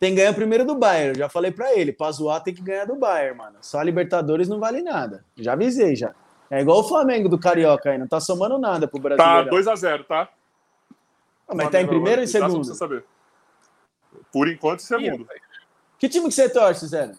Tem 0.00 0.12
que 0.12 0.16
ganhar 0.16 0.32
primeiro 0.34 0.64
do 0.64 0.74
Bayern. 0.74 1.10
Eu 1.10 1.14
já 1.14 1.28
falei 1.28 1.50
pra 1.52 1.74
ele, 1.74 1.92
pra 1.92 2.10
zoar 2.10 2.42
tem 2.42 2.54
que 2.54 2.62
ganhar 2.62 2.86
do 2.86 2.96
Bayern, 2.96 3.36
mano. 3.36 3.58
Só 3.60 3.78
a 3.78 3.84
Libertadores 3.84 4.48
não 4.48 4.58
vale 4.58 4.80
nada. 4.82 5.24
Já 5.36 5.52
avisei 5.52 5.94
já. 5.94 6.14
É 6.50 6.60
igual 6.62 6.80
o 6.80 6.88
Flamengo 6.88 7.28
do 7.28 7.38
Carioca 7.38 7.90
aí, 7.90 7.98
não 7.98 8.08
tá 8.08 8.18
somando 8.18 8.58
nada 8.58 8.88
pro 8.88 8.98
Tá 8.98 9.42
Brasileiro. 9.42 9.70
2x0, 9.70 10.04
tá? 10.06 10.28
mas 11.54 11.68
tá 11.70 11.80
em 11.82 11.86
primeiro 11.86 12.22
ou 12.22 12.26
em 12.26 12.32
Tá, 12.32 12.38
segundo? 12.48 12.64
você 12.64 12.74
saber. 12.74 13.04
Por 14.32 14.48
enquanto, 14.48 14.80
em 14.80 14.84
segundo. 14.84 15.28
Que 15.98 16.08
time 16.08 16.26
que 16.28 16.34
você 16.34 16.48
torce, 16.48 16.86
Zé? 16.88 17.12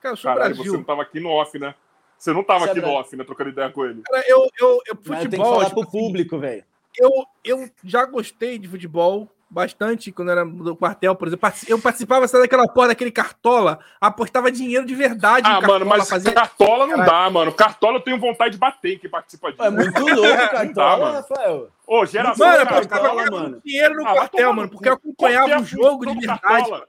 Cara, 0.00 0.12
eu 0.14 0.16
sou 0.16 0.30
Caralho, 0.32 0.54
Brasil. 0.54 0.72
você 0.72 0.76
não 0.78 0.84
tava 0.84 1.02
aqui 1.02 1.20
no 1.20 1.28
off, 1.30 1.58
né? 1.58 1.74
Você 2.18 2.32
não 2.32 2.42
tava 2.42 2.60
Você 2.60 2.68
é 2.68 2.70
aqui 2.72 2.80
no 2.80 2.86
Brasil. 2.86 3.00
off, 3.00 3.16
né? 3.16 3.24
Trocando 3.24 3.50
ideia 3.50 3.70
com 3.70 3.84
ele. 3.84 4.02
Cara, 4.02 4.24
eu, 4.26 4.48
eu, 4.58 4.80
eu, 4.86 4.94
Mas 4.96 4.96
eu 4.96 4.96
tenho 4.96 5.18
que 5.18 5.24
futebol, 5.36 5.52
falar 5.52 5.64
tipo 5.66 5.80
pro 5.80 5.88
assim, 5.88 5.98
público, 5.98 6.38
velho. 6.38 6.64
eu, 6.96 7.10
eu 7.44 7.70
já 7.84 8.04
gostei 8.06 8.58
de 8.58 8.66
futebol 8.68 9.28
bastante 9.54 10.10
quando 10.10 10.30
era 10.32 10.44
do 10.44 10.74
quartel, 10.76 11.14
por 11.14 11.28
exemplo. 11.28 11.48
Eu 11.68 11.78
participava 11.78 12.26
sabe, 12.26 12.42
daquela 12.42 12.66
porra 12.66 12.88
daquele 12.88 13.12
cartola, 13.12 13.78
apostava 14.00 14.50
dinheiro 14.50 14.84
de 14.84 14.94
verdade. 14.94 15.46
Ah, 15.48 15.54
no 15.54 15.54
mano, 15.54 15.68
Cartola, 15.68 15.84
mas 15.98 16.08
fazia- 16.08 16.32
cartola 16.32 16.86
não 16.86 16.96
Caralho. 16.96 17.10
dá, 17.10 17.30
mano. 17.30 17.52
Cartola 17.52 17.96
eu 17.98 18.00
tenho 18.00 18.18
vontade 18.18 18.50
de 18.52 18.58
bater 18.58 18.94
em 18.94 18.98
quem 18.98 19.08
participa 19.08 19.50
disso. 19.52 19.62
É 19.62 19.70
muito 19.70 20.00
louco 20.00 20.22
dá, 20.36 20.48
Cartola, 20.48 20.98
mano. 21.06 21.12
Rafael. 21.28 21.68
Ô, 21.86 22.04
geração 22.06 22.46
Mano, 22.46 22.66
Cartola, 22.88 23.30
mano. 23.30 23.62
dinheiro 23.64 23.94
no 23.94 24.06
Ah, 24.08 24.12
quartel, 24.12 24.52
mano, 24.52 24.62
no 24.62 24.68
porque 24.70 24.88
eu 24.88 24.98
que 24.98 25.06
é 25.06 25.10
acompanhava 25.10 25.54
a 25.54 25.60
o 25.60 25.64
jogo 25.64 26.06
de 26.06 26.14
verdade. 26.18 26.40
Cartola? 26.42 26.84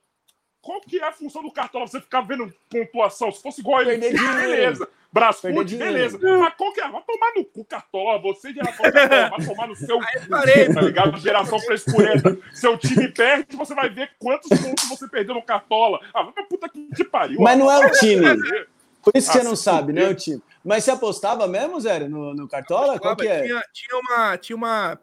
Qual 0.66 0.82
que 0.82 0.98
é 1.00 1.04
a 1.08 1.12
função 1.12 1.44
do 1.44 1.52
Cartola? 1.52 1.86
Você 1.86 2.02
ficar 2.02 2.22
vendo 2.22 2.52
pontuação. 2.68 3.32
Se 3.32 3.40
fosse 3.40 3.62
igual 3.62 3.82
ele, 3.82 4.00
Perder 4.00 4.18
dinheiro. 4.18 4.36
beleza. 4.40 4.90
Brasfoot, 5.14 5.76
beleza. 5.78 6.20
Mas 6.40 6.54
qual 6.56 6.74
que 6.74 6.82
é? 6.82 6.90
Vai 6.90 7.04
tomar 7.04 7.34
no 7.36 7.46
cu, 7.46 7.64
Cartola. 7.64 8.20
Você, 8.20 8.52
geração 8.52 8.92
Cartola, 8.92 9.30
vai 9.30 9.46
tomar 9.46 9.68
no 9.68 9.76
seu 9.76 10.00
parei, 10.28 10.74
tá 10.74 10.82
ligado? 10.82 11.18
Geração 11.20 11.60
frescurenta. 11.60 12.36
Seu 12.52 12.76
time 12.80 13.08
perde, 13.10 13.56
você 13.56 13.76
vai 13.76 13.90
ver 13.90 14.10
quantos 14.18 14.50
pontos 14.60 14.90
você 14.90 15.08
perdeu 15.08 15.36
no 15.36 15.44
Cartola. 15.44 16.00
Ah, 16.12 16.24
vai 16.24 16.34
pra 16.34 16.44
puta 16.46 16.68
que 16.68 16.90
te 16.96 17.04
pariu. 17.04 17.40
Mas 17.40 17.60
não 17.60 17.72
é 17.72 17.86
o 17.86 17.92
time. 17.92 18.28
fazer. 18.28 18.68
Por 19.04 19.16
isso 19.16 19.32
que 19.32 19.38
Ah, 19.38 19.42
você 19.42 19.48
não 19.48 19.56
se 19.56 19.64
sabe, 19.64 19.94
né, 19.94 20.08
o 20.10 20.16
time. 20.16 20.42
Mas 20.64 20.84
você 20.84 20.90
apostava 20.90 21.48
mesmo, 21.48 21.80
Zé, 21.80 22.00
no, 22.10 22.34
no 22.34 22.48
Cartola? 22.50 23.00
Qual 23.00 23.16
que 23.16 23.28
é? 23.28 23.44
Tinha, 23.44 23.64
tinha 23.72 24.00
uma, 24.00 24.38
tinha 24.40 24.56
uma, 24.56 25.00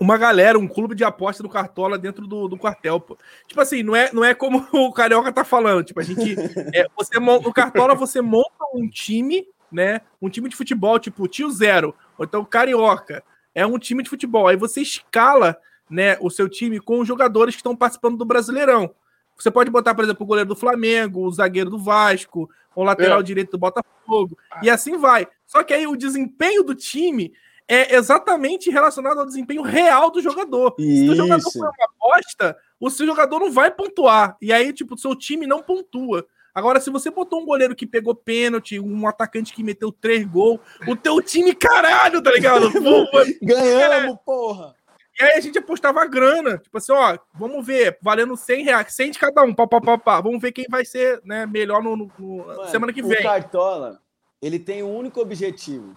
uma 0.00 0.16
galera, 0.18 0.58
um 0.58 0.68
clube 0.68 0.94
de 0.94 1.04
aposta 1.04 1.42
do 1.42 1.48
Cartola 1.48 1.98
dentro 1.98 2.26
do, 2.26 2.48
do 2.48 2.58
quartel, 2.58 3.00
pô. 3.00 3.16
Tipo 3.46 3.60
assim, 3.60 3.82
não 3.82 3.94
é, 3.94 4.12
não 4.12 4.24
é 4.24 4.34
como 4.34 4.66
o 4.72 4.92
Carioca 4.92 5.32
tá 5.32 5.44
falando. 5.44 5.84
Tipo, 5.84 6.00
a 6.00 6.02
gente. 6.02 6.36
é, 6.74 6.86
você 6.96 7.18
no 7.18 7.52
Cartola 7.52 7.94
você 7.94 8.20
monta 8.20 8.64
um 8.74 8.88
time, 8.88 9.46
né? 9.70 10.00
Um 10.20 10.28
time 10.28 10.48
de 10.48 10.56
futebol, 10.56 10.98
tipo 10.98 11.26
Tio 11.28 11.50
Zero, 11.50 11.94
ou 12.18 12.24
então 12.24 12.44
Carioca. 12.44 13.22
É 13.54 13.66
um 13.66 13.78
time 13.78 14.02
de 14.02 14.10
futebol. 14.10 14.48
Aí 14.48 14.56
você 14.56 14.82
escala 14.82 15.56
né, 15.88 16.16
o 16.20 16.30
seu 16.30 16.48
time 16.48 16.78
com 16.78 17.00
os 17.00 17.08
jogadores 17.08 17.54
que 17.54 17.60
estão 17.60 17.74
participando 17.74 18.16
do 18.16 18.24
Brasileirão. 18.24 18.94
Você 19.38 19.50
pode 19.50 19.70
botar, 19.70 19.94
por 19.94 20.04
exemplo, 20.04 20.24
o 20.24 20.26
goleiro 20.26 20.48
do 20.48 20.56
Flamengo, 20.56 21.22
o 21.22 21.30
zagueiro 21.30 21.70
do 21.70 21.78
Vasco, 21.78 22.50
o 22.74 22.82
lateral 22.82 23.20
É. 23.20 23.22
direito 23.22 23.52
do 23.52 23.58
Botafogo, 23.58 24.36
e 24.62 24.70
assim 24.70 24.96
vai. 24.96 25.26
Só 25.46 25.62
que 25.62 25.72
aí 25.72 25.86
o 25.86 25.96
desempenho 25.96 26.62
do 26.62 26.74
time 26.74 27.32
é 27.68 27.96
exatamente 27.96 28.70
relacionado 28.70 29.18
ao 29.18 29.26
desempenho 29.26 29.62
real 29.62 30.10
do 30.10 30.20
jogador. 30.20 30.74
Se 30.78 31.08
o 31.10 31.14
jogador 31.14 31.38
Isso. 31.38 31.58
for 31.58 31.68
uma 31.68 31.84
aposta, 31.84 32.56
o 32.78 32.88
seu 32.90 33.06
jogador 33.06 33.40
não 33.40 33.50
vai 33.50 33.70
pontuar. 33.70 34.36
E 34.40 34.52
aí, 34.52 34.72
tipo, 34.72 34.94
o 34.94 34.98
seu 34.98 35.14
time 35.16 35.46
não 35.46 35.62
pontua. 35.62 36.26
Agora, 36.54 36.80
se 36.80 36.88
você 36.90 37.10
botou 37.10 37.42
um 37.42 37.44
goleiro 37.44 37.76
que 37.76 37.86
pegou 37.86 38.14
pênalti, 38.14 38.78
um 38.80 39.06
atacante 39.06 39.52
que 39.52 39.62
meteu 39.62 39.92
três 39.92 40.24
gols, 40.26 40.58
o 40.88 40.96
teu 40.96 41.20
time, 41.20 41.54
caralho, 41.54 42.22
tá 42.22 42.30
ligado? 42.32 42.70
Ganhamos, 43.42 44.16
porra! 44.24 44.74
e 45.18 45.24
aí 45.24 45.32
a 45.32 45.40
gente 45.40 45.58
apostava 45.58 46.02
a 46.02 46.06
grana. 46.06 46.58
Tipo 46.58 46.78
assim, 46.78 46.92
ó, 46.92 47.18
vamos 47.34 47.64
ver, 47.66 47.98
valendo 48.02 48.36
100 48.36 48.64
reais, 48.64 48.92
100 48.94 49.10
de 49.12 49.18
cada 49.18 49.42
um, 49.42 49.54
pá, 49.54 49.66
pá, 49.66 49.80
pá, 49.80 49.98
pá. 49.98 50.20
Vamos 50.20 50.40
ver 50.40 50.52
quem 50.52 50.66
vai 50.68 50.84
ser 50.84 51.20
né, 51.24 51.44
melhor 51.46 51.82
no, 51.82 51.96
no- 51.96 52.10
no- 52.18 52.46
Mano, 52.46 52.68
semana 52.68 52.92
que 52.92 53.02
O 53.02 53.08
vem. 53.08 53.22
Cartola, 53.22 54.00
ele 54.40 54.58
tem 54.58 54.82
um 54.82 54.94
único 54.96 55.20
objetivo. 55.20 55.96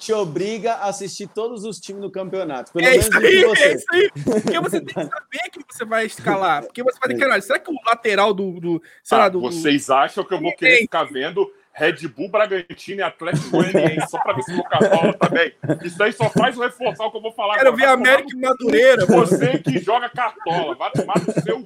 Te 0.00 0.12
obriga 0.14 0.74
a 0.76 0.88
assistir 0.88 1.28
todos 1.28 1.62
os 1.64 1.78
times 1.78 2.00
do 2.00 2.10
campeonato. 2.10 2.72
Pelo 2.72 2.84
É 2.86 2.90
menos 2.92 3.06
isso 3.06 3.16
o 3.16 3.20
de 3.20 3.26
aí, 3.26 3.44
você. 3.44 3.62
é 3.64 3.74
isso 3.74 3.84
aí. 3.92 4.10
Porque 4.24 4.60
você 4.60 4.80
tem 4.80 4.94
que 4.94 4.94
saber 5.14 5.50
que 5.52 5.60
você 5.70 5.84
vai 5.84 6.06
escalar. 6.06 6.62
Porque 6.64 6.82
você 6.82 6.98
vai 6.98 7.08
ter, 7.14 7.18
caralho, 7.20 7.42
será 7.42 7.58
que 7.58 7.70
o 7.70 7.76
lateral 7.86 8.32
do, 8.32 8.58
do 8.58 8.82
sei 9.04 9.16
Tá, 9.16 9.18
lá, 9.18 9.28
do, 9.28 9.40
do- 9.40 9.52
vocês 9.52 9.90
acham 9.90 10.24
que 10.24 10.32
eu 10.32 10.40
vou 10.40 10.56
querer 10.56 10.78
ficar 10.78 11.04
vendo 11.04 11.52
Red 11.72 12.08
Bull, 12.08 12.30
Bragantino 12.30 13.00
e 13.00 13.02
Atlético 13.02 13.50
Goianiense 13.50 14.08
só 14.10 14.18
pra 14.20 14.32
ver 14.32 14.42
se 14.42 14.52
o 14.54 14.64
Cartola 14.64 15.12
tá 15.14 15.28
bem? 15.28 15.52
Isso 15.84 16.02
aí 16.02 16.12
só 16.14 16.28
faz 16.30 16.56
reforçar 16.56 17.04
o 17.06 17.10
que 17.10 17.16
eu 17.18 17.22
vou 17.22 17.32
falar 17.32 17.56
Quero 17.56 17.76
ver 17.76 17.86
Vai 17.86 17.96
tomar 17.96 18.08
América 18.10 18.28
e 18.36 18.40
Madureira. 18.40 19.06
Você 19.06 19.58
que 19.58 19.78
joga 19.78 20.08
Cartola, 20.08 20.74
vai 20.76 20.90
tomar 20.92 21.14
no 21.24 21.32
seu... 21.42 21.64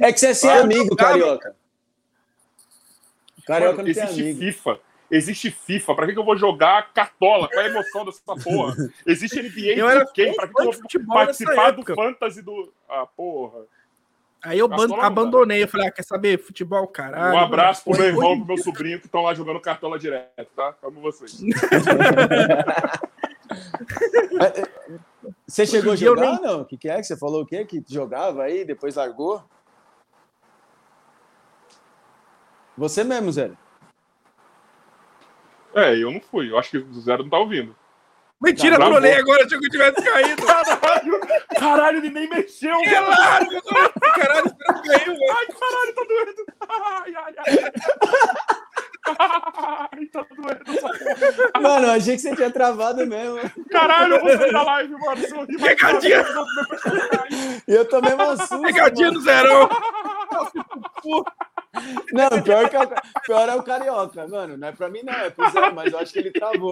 É 0.00 0.12
que 0.12 0.20
você 0.20 0.46
é 0.46 0.50
Ah, 0.52 0.60
amigo, 0.60 0.94
carioca. 0.94 1.56
Carioca 3.46 3.76
Mano, 3.78 3.88
não 3.88 3.94
tem 3.94 4.02
existe 4.04 4.20
amigo. 4.22 4.38
FIFA. 4.38 4.78
Existe 5.12 5.50
FIFA. 5.50 5.94
Pra 5.94 6.06
que, 6.06 6.14
que 6.14 6.18
eu 6.18 6.24
vou 6.24 6.38
jogar 6.38 6.90
Cartola? 6.94 7.46
Qual 7.46 7.62
é 7.62 7.68
a 7.68 7.70
emoção 7.70 8.06
dessa 8.06 8.22
porra? 8.42 8.74
Existe 9.06 9.42
NBA 9.42 9.74
Eu 9.76 9.86
era 9.86 10.06
2K. 10.06 10.34
Pra 10.34 10.48
que, 10.48 10.54
que 10.54 10.96
eu 10.96 11.04
vou 11.04 11.14
participar 11.14 11.70
do. 11.72 11.84
Fantasy 11.94 12.40
do... 12.40 12.72
Ah, 12.88 13.06
porra. 13.06 13.66
Aí 14.42 14.58
eu 14.58 14.70
Cartola 14.70 15.04
abandonei. 15.04 15.62
Eu 15.62 15.68
falei, 15.68 15.88
ah, 15.88 15.90
quer 15.90 16.02
saber? 16.02 16.38
Futebol, 16.38 16.88
caralho. 16.88 17.34
Um 17.36 17.38
abraço 17.38 17.84
pro 17.84 17.92
mano. 17.92 18.04
meu 18.04 18.14
irmão 18.14 18.32
e 18.32 18.38
pro 18.38 18.46
meu 18.46 18.56
sobrinho 18.58 18.98
que 18.98 19.06
estão 19.06 19.20
lá 19.22 19.34
jogando 19.34 19.60
Cartola 19.60 19.98
direto, 19.98 20.48
tá? 20.56 20.74
Amo 20.82 21.02
vocês. 21.02 21.38
Você 25.46 25.66
chegou 25.66 25.92
a 25.92 25.96
jogar, 25.96 26.40
não? 26.40 26.62
O 26.62 26.64
que, 26.64 26.78
que 26.78 26.88
é 26.88 26.96
que 26.96 27.04
você 27.04 27.16
falou 27.16 27.42
o 27.42 27.46
quê? 27.46 27.66
Que 27.66 27.84
jogava 27.86 28.44
aí, 28.44 28.64
depois 28.64 28.96
largou? 28.96 29.44
Você 32.76 33.04
mesmo, 33.04 33.30
Zé. 33.30 33.52
É, 35.74 35.96
eu 35.96 36.10
não 36.10 36.20
fui. 36.20 36.50
Eu 36.50 36.58
acho 36.58 36.70
que 36.70 36.78
o 36.78 37.00
Zero 37.00 37.22
não 37.22 37.30
tá 37.30 37.38
ouvindo. 37.38 37.74
Mentira, 38.40 38.76
Tá, 38.76 38.86
trolei 38.86 39.14
agora, 39.14 39.44
achei 39.44 39.56
que 39.58 39.66
eu 39.66 39.70
tivesse 39.70 40.02
caído. 40.02 40.42
Caralho, 40.44 41.20
caralho, 41.58 41.98
ele 41.98 42.10
nem 42.10 42.28
mexeu, 42.28 42.76
Que 42.80 42.90
mano. 42.90 43.08
largo, 43.08 43.62
caralho, 43.62 44.56
não 44.68 44.82
caiu. 44.82 45.16
Ai, 45.36 45.46
caralho, 45.46 45.94
tá 45.94 46.02
doendo. 46.08 46.46
Ai, 46.68 47.14
ai, 47.14 47.34
ai. 47.38 47.72
Ai, 49.92 50.06
tá 50.06 50.26
doendo 50.36 50.62
essa. 50.66 51.60
Mano, 51.60 51.86
eu 51.86 51.92
achei 51.92 52.16
que 52.16 52.22
você 52.22 52.34
tinha 52.34 52.50
travado 52.50 53.06
mesmo. 53.06 53.38
Caralho, 53.70 54.16
eu 54.16 54.20
vou 54.20 54.36
sair 54.36 54.52
da 54.52 54.62
live, 54.64 54.92
mano. 54.92 55.04
Vai 55.60 55.76
Pegadinha. 55.76 56.24
Eu 57.68 57.88
tomei 57.88 58.12
uma 58.14 58.36
susto. 58.44 58.60
Pegadinha 58.62 59.12
do 59.12 59.20
zerão. 59.20 59.68
Não, 62.12 62.42
pior, 62.42 62.68
que 62.68 62.76
é 62.76 62.80
o, 62.82 62.88
pior 63.24 63.48
é 63.48 63.54
o 63.54 63.62
carioca, 63.62 64.26
mano. 64.28 64.56
Não 64.56 64.68
é 64.68 64.72
pra 64.72 64.88
mim, 64.90 65.00
não, 65.02 65.12
é 65.14 65.30
pro 65.30 65.48
Zé, 65.50 65.70
mas 65.72 65.92
eu 65.92 65.98
acho 65.98 66.12
que 66.12 66.18
ele 66.18 66.30
travou. 66.30 66.70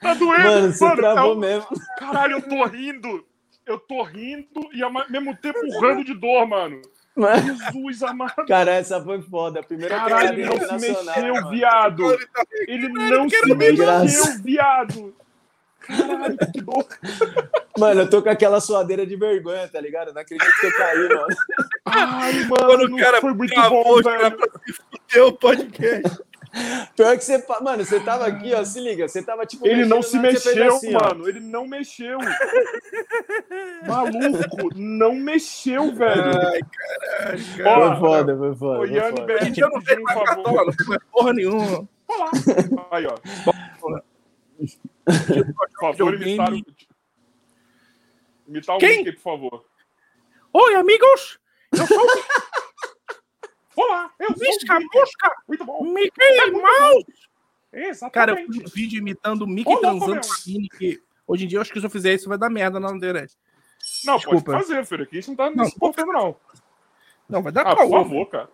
Tá 0.00 0.14
doendo, 0.14 0.42
Mano, 0.42 0.72
você 0.72 0.96
travou 0.96 1.32
é 1.32 1.34
um- 1.34 1.38
mesmo. 1.38 1.66
Caralho, 1.98 2.32
eu 2.36 2.42
tô 2.42 2.64
rindo. 2.66 3.26
Eu 3.66 3.78
tô 3.78 4.02
rindo 4.02 4.68
e 4.72 4.82
ao 4.82 4.90
mesmo 5.10 5.36
tempo 5.36 5.58
urrando 5.76 6.04
de 6.04 6.14
dor, 6.14 6.46
mano. 6.46 6.80
Mano, 7.16 7.56
Jesus 7.56 8.02
amado. 8.02 8.46
cara, 8.46 8.74
essa 8.74 9.02
foi 9.02 9.20
foda. 9.20 9.60
A 9.60 9.62
primeira 9.62 9.96
Caralho, 9.96 10.28
ele 10.40 10.44
não 10.46 10.58
se 10.58 10.72
mexeu, 10.88 11.34
mano. 11.34 11.50
viado. 11.50 12.04
Ele 12.68 12.88
não 12.88 13.28
se 13.28 13.54
mexeu, 13.54 14.42
viado. 14.42 15.14
Caralho, 15.88 16.36
que 16.52 16.60
dor. 16.60 16.86
Mano, 17.78 18.00
eu 18.02 18.10
tô 18.10 18.22
com 18.22 18.28
aquela 18.28 18.60
suadeira 18.60 19.06
de 19.06 19.16
vergonha, 19.16 19.68
tá 19.68 19.80
ligado? 19.80 20.12
Não 20.12 20.20
acredito 20.20 20.50
que 20.60 20.66
eu 20.66 20.76
caí, 20.76 21.08
mano. 21.08 21.26
Ai, 21.86 22.32
mano, 22.44 22.94
o 22.94 22.98
cara 22.98 23.20
foi 23.20 23.32
muito 23.34 23.54
bom, 23.68 24.02
velho. 24.02 24.38
fuder 24.38 25.26
o 25.26 25.32
podcast. 25.32 26.22
Pior 26.96 27.16
que 27.16 27.24
você. 27.24 27.44
Mano, 27.62 27.84
você 27.84 28.00
tava 28.00 28.26
aqui, 28.26 28.54
ó. 28.54 28.64
Se 28.64 28.80
liga, 28.80 29.06
você 29.06 29.22
tava 29.22 29.44
tipo. 29.46 29.66
Ele 29.66 29.84
não 29.84 30.02
se 30.02 30.18
mexeu, 30.18 30.74
assim, 30.74 30.94
ó. 30.94 31.00
mano. 31.08 31.28
Ele 31.28 31.40
não 31.40 31.66
mexeu. 31.66 32.18
Maluco, 33.86 34.74
não 34.74 35.14
mexeu, 35.14 35.94
velho. 35.94 36.22
Ai, 36.24 36.60
caralho, 36.62 37.38
Foi 37.44 37.64
cara. 37.64 37.78
Ó, 37.78 38.00
foda, 38.00 38.36
foi 38.36 38.56
foda. 38.56 38.78
Foi 38.78 38.90
Yanni, 38.92 39.44
Gente, 39.44 39.60
eu 39.60 39.68
não 39.68 39.78
um 39.78 40.02
mais 40.02 40.18
favor. 40.18 40.24
cartola, 40.24 40.64
não 40.64 40.86
faz 40.86 41.00
porra 41.12 41.32
nenhuma. 41.32 41.88
Olá. 42.08 42.30
Aí, 42.90 43.06
ó. 43.06 44.00
Por 45.08 45.80
favor, 45.80 46.14
imitar 46.14 46.52
o... 46.52 46.62
Imitar 48.46 48.76
o 48.76 48.78
Quem? 48.78 48.98
Mickey, 48.98 49.12
por 49.12 49.22
favor. 49.22 49.64
Oi, 50.52 50.74
amigos! 50.74 51.38
Eu 51.72 51.86
sou 51.86 51.98
o 51.98 52.08
Olá, 53.80 54.12
eu 54.18 54.26
sou 54.28 54.36
o 54.36 54.40
Misca 54.40 54.78
Mickey. 54.80 54.98
Mosca 54.98 55.32
Muito 55.46 55.64
bom. 55.64 55.82
Mickey 55.84 56.50
Mouse! 56.50 57.06
Exatamente. 57.72 58.12
Cara, 58.14 58.32
eu 58.32 58.36
fiz 58.46 58.56
um 58.56 58.74
vídeo 58.74 58.98
imitando 58.98 59.42
o 59.42 59.46
Mickey 59.46 59.70
louco, 59.70 59.80
transando 59.80 60.20
com 60.20 60.78
que 60.78 61.00
hoje 61.26 61.44
em 61.44 61.48
dia 61.48 61.58
eu 61.58 61.62
acho 61.62 61.72
que 61.72 61.78
se 61.80 61.86
eu 61.86 61.90
fizer 61.90 62.14
isso 62.14 62.28
vai 62.28 62.38
dar 62.38 62.50
merda 62.50 62.80
na 62.80 62.90
internet. 62.90 63.34
Não, 64.04 64.16
Desculpa. 64.16 64.52
pode 64.52 64.66
fazer, 64.66 64.84
filho. 64.86 65.04
Aqui 65.04 65.16
gente 65.16 65.28
não 65.28 65.36
tá 65.36 65.50
Não, 65.50 65.64
se 65.66 65.76
importando, 65.76 66.12
não. 66.12 66.36
Não, 67.28 67.42
vai 67.42 67.52
dar 67.52 67.66
Ah, 67.66 67.76
por 67.76 67.90
favor, 67.90 68.26
cara. 68.26 68.48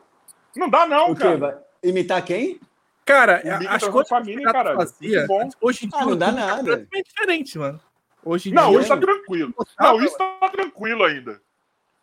Não 0.56 0.68
dá, 0.68 0.86
não, 0.86 1.12
O 1.12 1.16
quê? 1.16 1.22
cara. 1.22 1.38
Vai 1.38 1.58
imitar 1.82 2.24
quem? 2.24 2.60
Cara, 3.04 3.42
O 3.44 3.48
as 3.50 3.58
transou 3.66 3.90
coisas 3.92 4.08
com 4.08 4.14
a 4.16 4.20
que 4.22 4.26
Mini, 4.28 4.46
o 4.46 4.52
cara 4.52 4.74
fazia, 4.74 5.26
bom. 5.26 5.48
hoje 5.60 5.84
em 5.86 5.88
dia 5.88 5.98
Ah, 6.00 6.06
não 6.06 6.16
dá 6.16 6.28
o 6.28 6.32
nada. 6.32 6.52
É 6.54 6.76
completamente 6.76 7.06
diferente, 7.08 7.58
mano. 7.58 7.80
Hoje 8.24 8.48
em 8.50 8.52
Não, 8.54 8.70
dia. 8.70 8.80
isso 8.80 8.88
tá 8.88 8.96
tranquilo. 8.96 9.54
Ah, 9.76 9.84
Não, 9.84 10.02
isso 10.04 10.16
tá 10.16 10.48
tranquilo 10.50 11.04
ainda. 11.04 11.40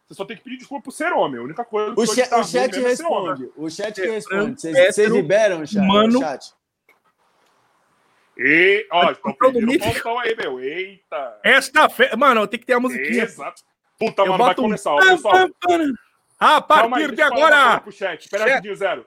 Você 0.08 0.14
só 0.16 0.26
tem 0.26 0.38
que 0.38 0.44
pedir 0.44 0.58
desculpa 0.58 0.84
por 0.86 0.92
ser 0.92 1.12
homem. 1.14 1.40
A 1.40 1.44
única 1.44 1.64
coisa 1.66 1.92
O, 1.94 1.96
que 1.96 2.06
cha- 2.16 2.28
tá 2.28 2.40
o 2.40 2.44
chat 2.44 2.76
é 2.78 2.82
responde. 2.82 3.50
O 3.56 3.70
chat 3.70 3.94
que 3.96 4.02
É, 4.08 4.12
responde. 4.12 4.62
Vocês 4.62 4.98
liberam 5.12 5.62
o 5.62 5.66
chat? 5.68 5.78
humano. 5.82 6.20
o 6.20 6.22
chat? 6.22 6.54
E, 8.38 8.88
ó, 8.92 9.12
estão 9.12 9.32
do 9.32 9.38
pedindo 9.54 9.84
faltão 9.84 10.20
aí, 10.20 10.36
meu. 10.36 10.60
Eita. 10.60 11.40
Esta 11.44 11.90
fe... 11.90 12.16
Mano, 12.16 12.48
tem 12.48 12.60
que 12.60 12.66
ter 12.66 12.74
a 12.74 12.80
musiquinha. 12.80 13.24
Exato. 13.24 13.62
Puta, 14.00 14.22
Eu 14.24 14.28
mano, 14.28 14.44
vai 14.44 14.52
um- 14.54 14.56
começar, 14.56 14.92
ó, 14.92 14.98
pessoal. 15.00 15.36
A 15.36 15.38
aí, 15.40 15.50
partir 15.60 15.92
de 15.92 16.68
falar 16.68 16.86
uma 16.88 16.98
coisa 17.08 17.26
agora. 17.26 17.80
Pro 17.82 17.92
chat. 17.92 18.22
Espera 18.24 18.46
rapidinho, 18.50 18.76
Zero. 18.76 19.06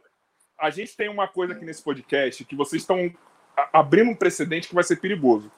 A 0.59 0.71
gente 0.71 0.97
tem 0.97 1.09
uma 1.09 1.27
coisa 1.29 1.53
aqui 1.53 1.65
nesse 1.65 1.83
podcast 1.83 2.45
que 2.45 2.57
vocês 2.57 2.83
estão 2.83 3.13
abrindo 3.73 4.11
um 4.11 4.15
precedente 4.15 4.69
que 4.69 4.75
vai 4.75 4.85
ser 4.85 4.97
perigoso. 4.97 5.51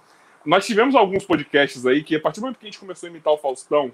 Nós 0.44 0.64
tivemos 0.66 0.94
alguns 0.94 1.24
podcasts 1.24 1.84
aí 1.86 2.02
que, 2.02 2.16
a 2.16 2.20
partir 2.20 2.40
do 2.40 2.44
momento 2.44 2.58
que 2.58 2.66
a 2.66 2.70
gente 2.70 2.78
começou 2.78 3.06
a 3.06 3.10
imitar 3.10 3.32
o 3.32 3.38
Faustão, 3.38 3.92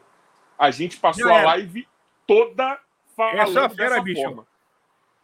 a 0.58 0.70
gente 0.70 0.98
passou 0.98 1.28
a 1.28 1.42
live 1.42 1.88
toda 2.26 2.78
falando 3.16 3.40
Essa 3.40 3.68
fera, 3.70 3.90
dessa 3.90 4.02
bicho. 4.02 4.22
forma. 4.22 4.46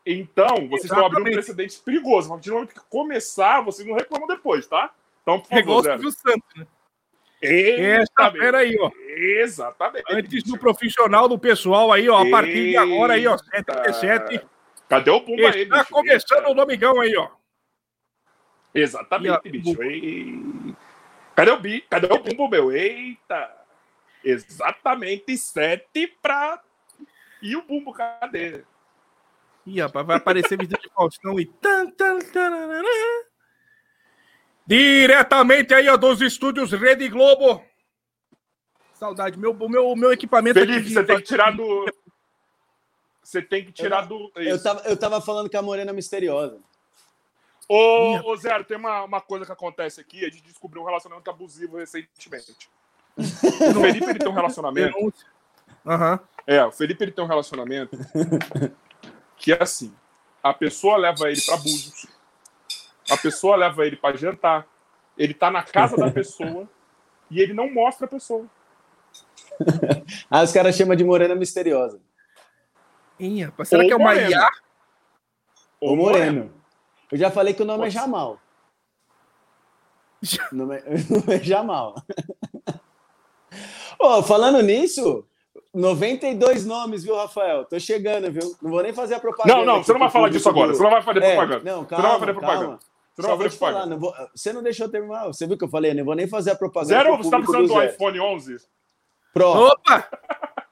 Então, 0.05 0.69
vocês 0.69 0.85
estão 0.85 1.05
abrindo 1.05 1.29
um 1.29 1.33
precedente 1.33 1.79
perigoso. 1.81 2.29
A 2.29 2.35
partir 2.35 2.49
do 2.49 2.55
momento 2.55 2.75
que 2.75 2.81
começar, 2.89 3.61
vocês 3.61 3.87
não 3.87 3.95
reclamam 3.95 4.27
depois, 4.27 4.67
tá? 4.67 4.91
Então, 5.23 5.39
por 5.41 5.53
É 5.53 5.61
favor, 5.61 5.79
o 5.79 5.83
Zero. 5.83 5.99
Silvio 6.01 6.13
Santos, 6.13 6.49
né? 6.57 6.67
Esta 7.43 8.33
fera 8.33 8.59
aí, 8.59 8.77
ó. 8.81 8.91
Exatamente. 9.07 10.05
Antes 10.11 10.43
do 10.43 10.59
profissional 10.59 11.29
do 11.29 11.39
pessoal 11.39 11.93
aí, 11.93 12.09
ó. 12.09 12.27
A 12.27 12.31
partir 12.31 12.71
de 12.71 12.77
agora 12.77 13.15
aí, 13.15 13.27
ó. 13.27 13.37
77. 13.37 14.41
Cadê 14.89 15.11
o 15.11 15.21
Pumba 15.21 15.51
aí, 15.51 15.63
Está 15.63 15.85
começando 15.85 16.39
Eita. 16.39 16.51
o 16.51 16.55
Domingão 16.55 17.01
aí, 17.01 17.15
ó. 17.17 17.29
Exatamente, 18.75 19.41
E 19.45 19.51
bicho. 19.51 19.83
Ei. 19.83 20.75
Cadê 21.35 21.51
o 21.51 21.61
bi? 21.61 21.81
Cadê 21.83 22.13
o 22.13 22.19
bumbo, 22.19 22.49
meu? 22.49 22.73
Eita! 22.73 23.57
Exatamente 24.25 25.37
sete 25.39 26.09
pra. 26.21 26.61
E 27.41 27.55
o 27.55 27.63
bumbo, 27.63 27.93
cadê? 27.93 28.65
Ih, 29.67 29.81
rapaz, 29.81 30.07
vai 30.07 30.17
aparecer 30.17 30.57
vídeo 30.59 30.79
de 30.79 30.89
Faustão 30.89 31.39
e. 31.39 31.47
Tan, 31.47 31.91
tan, 31.91 32.19
tararara. 32.19 32.89
Diretamente 34.67 35.73
aí, 35.75 35.89
ó, 35.89 35.97
dos 35.97 36.21
estúdios 36.21 36.73
Rede 36.73 37.09
Globo. 37.09 37.65
Saudade. 38.95 39.39
Meu, 39.39 39.55
meu, 39.55 39.95
meu 39.95 40.13
equipamento 40.13 40.59
Felipe, 40.59 40.81
aqui 40.81 40.91
você 40.93 41.05
tem 41.05 41.17
que 41.19 41.23
tirar 41.23 41.53
do. 41.57 41.87
Você 43.29 43.43
tem 43.43 43.63
que 43.63 43.73
tirar 43.73 44.07
do. 44.07 44.33
Eu 44.37 44.63
tava, 44.63 44.81
eu 44.89 44.97
tava 44.97 45.21
falando 45.21 45.51
com 45.51 45.59
a 45.59 45.61
Morena 45.61 45.93
Misteriosa. 45.93 46.59
Ô, 47.69 48.31
ô, 48.31 48.37
Zero, 48.37 48.65
tem 48.65 48.79
uma, 48.79 49.05
uma 49.05 49.21
coisa 49.21 49.45
que 49.45 49.53
acontece 49.53 50.01
aqui. 50.01 50.25
A 50.25 50.31
gente 50.31 50.45
descobriu 50.45 50.81
um 50.81 50.87
relacionamento 50.87 51.29
abusivo 51.29 51.77
recentemente. 51.77 52.71
O 53.19 53.81
Felipe 53.83 54.07
ele 54.09 54.19
tem 54.19 54.29
um 54.31 54.35
relacionamento. 54.35 55.13
Aham. 55.87 56.19
É, 56.47 56.65
o 56.65 56.73
Felipe 56.73 57.05
ele 57.05 57.13
tem 57.13 57.23
um 57.23 57.29
relacionamento 57.29 57.99
que 59.37 59.53
é 59.53 59.63
assim: 59.63 59.95
a 60.43 60.55
pessoa 60.55 60.97
leva 60.97 61.31
ele 61.31 61.43
para 61.43 61.57
abusos, 61.57 62.07
a 63.11 63.17
pessoa 63.19 63.57
leva 63.57 63.85
ele 63.85 63.97
para 63.97 64.17
jantar, 64.17 64.67
ele 65.19 65.35
tá 65.35 65.51
na 65.51 65.63
casa 65.63 65.99
da 65.99 66.11
pessoa 66.11 66.67
e 67.31 67.43
ele 67.43 67.53
não 67.53 67.71
mostra 67.71 68.07
a 68.07 68.09
pessoa. 68.09 68.47
Ah, 70.31 70.43
os 70.43 70.53
caras 70.53 70.77
chamam 70.77 70.97
de 70.97 71.05
Morena 71.05 71.35
Misteriosa. 71.35 72.01
Ih, 73.19 73.45
rapaz, 73.45 73.69
será 73.69 73.83
Ou 73.83 73.87
que 73.89 73.93
é 73.93 73.97
o 73.97 73.99
moreno. 74.01 74.31
Maiá? 74.31 74.49
Ou 75.81 75.97
Moreno. 75.97 76.53
Eu 77.11 77.19
já 77.19 77.31
falei 77.31 77.55
que 77.55 77.63
o 77.63 77.67
nome 77.67 77.87
é 77.87 77.91
ser. 77.91 77.99
Jamal. 77.99 78.39
O 80.53 80.55
nome 80.57 80.77
é, 80.77 80.81
o 80.81 80.83
nome 81.21 81.35
é 81.35 81.41
Jamal. 81.41 81.95
Ô, 83.99 84.23
falando 84.23 84.61
nisso, 84.63 85.25
92 85.75 86.65
nomes, 86.67 87.03
viu, 87.05 87.17
Rafael? 87.17 87.65
Tô 87.65 87.79
chegando, 87.79 88.31
viu? 88.31 88.57
Não 88.63 88.71
vou 88.71 88.83
nem 88.83 88.93
fazer 88.93 89.15
a 89.15 89.21
propaganda. 89.21 89.57
Não, 89.59 89.65
não, 89.65 89.77
aqui 89.77 89.87
você 89.87 89.93
não 89.93 90.01
vai 90.01 90.11
falar 90.11 90.29
disso 90.31 90.49
agora. 90.49 90.75
Você 90.75 90.83
não 90.83 90.91
vai 90.91 91.03
fazer 91.03 91.23
É, 91.23 91.35
propaganda. 91.37 91.71
não, 91.73 91.83
Você 91.83 91.89
calma, 91.89 92.03
não 92.03 92.11
vai 92.11 92.19
fazer 92.21 92.33
propaganda. 92.33 92.65
calma. 92.65 92.79
Você 92.79 93.23
Só 93.23 93.29
não 93.29 93.29
vai 93.29 93.37
vou 93.37 93.45
fazer 93.47 93.57
te 93.57 93.59
falar, 93.59 93.73
propaganda. 93.73 93.95
não 93.95 94.01
vou- 94.01 94.29
você 94.35 94.53
não 94.53 94.63
deixou 94.63 94.87
eu 94.87 94.91
terminar. 94.93 95.27
Você 95.27 95.47
viu 95.47 95.59
que 95.59 95.65
eu 95.65 95.69
falei? 95.69 95.95
Não 95.95 96.05
vou 96.05 96.15
nem 96.15 96.29
fazer 96.29 96.51
a 96.53 96.57
propaganda. 96.57 96.95
Zero, 96.95 97.15
pro 97.15 97.25
você 97.25 97.31
tá 97.31 97.37
precisando 97.39 97.67
do 97.69 97.75
Zero. 97.75 97.93
iPhone 97.95 98.21
11? 98.21 98.57
Pro. 99.33 99.49
Opa! 99.49 100.09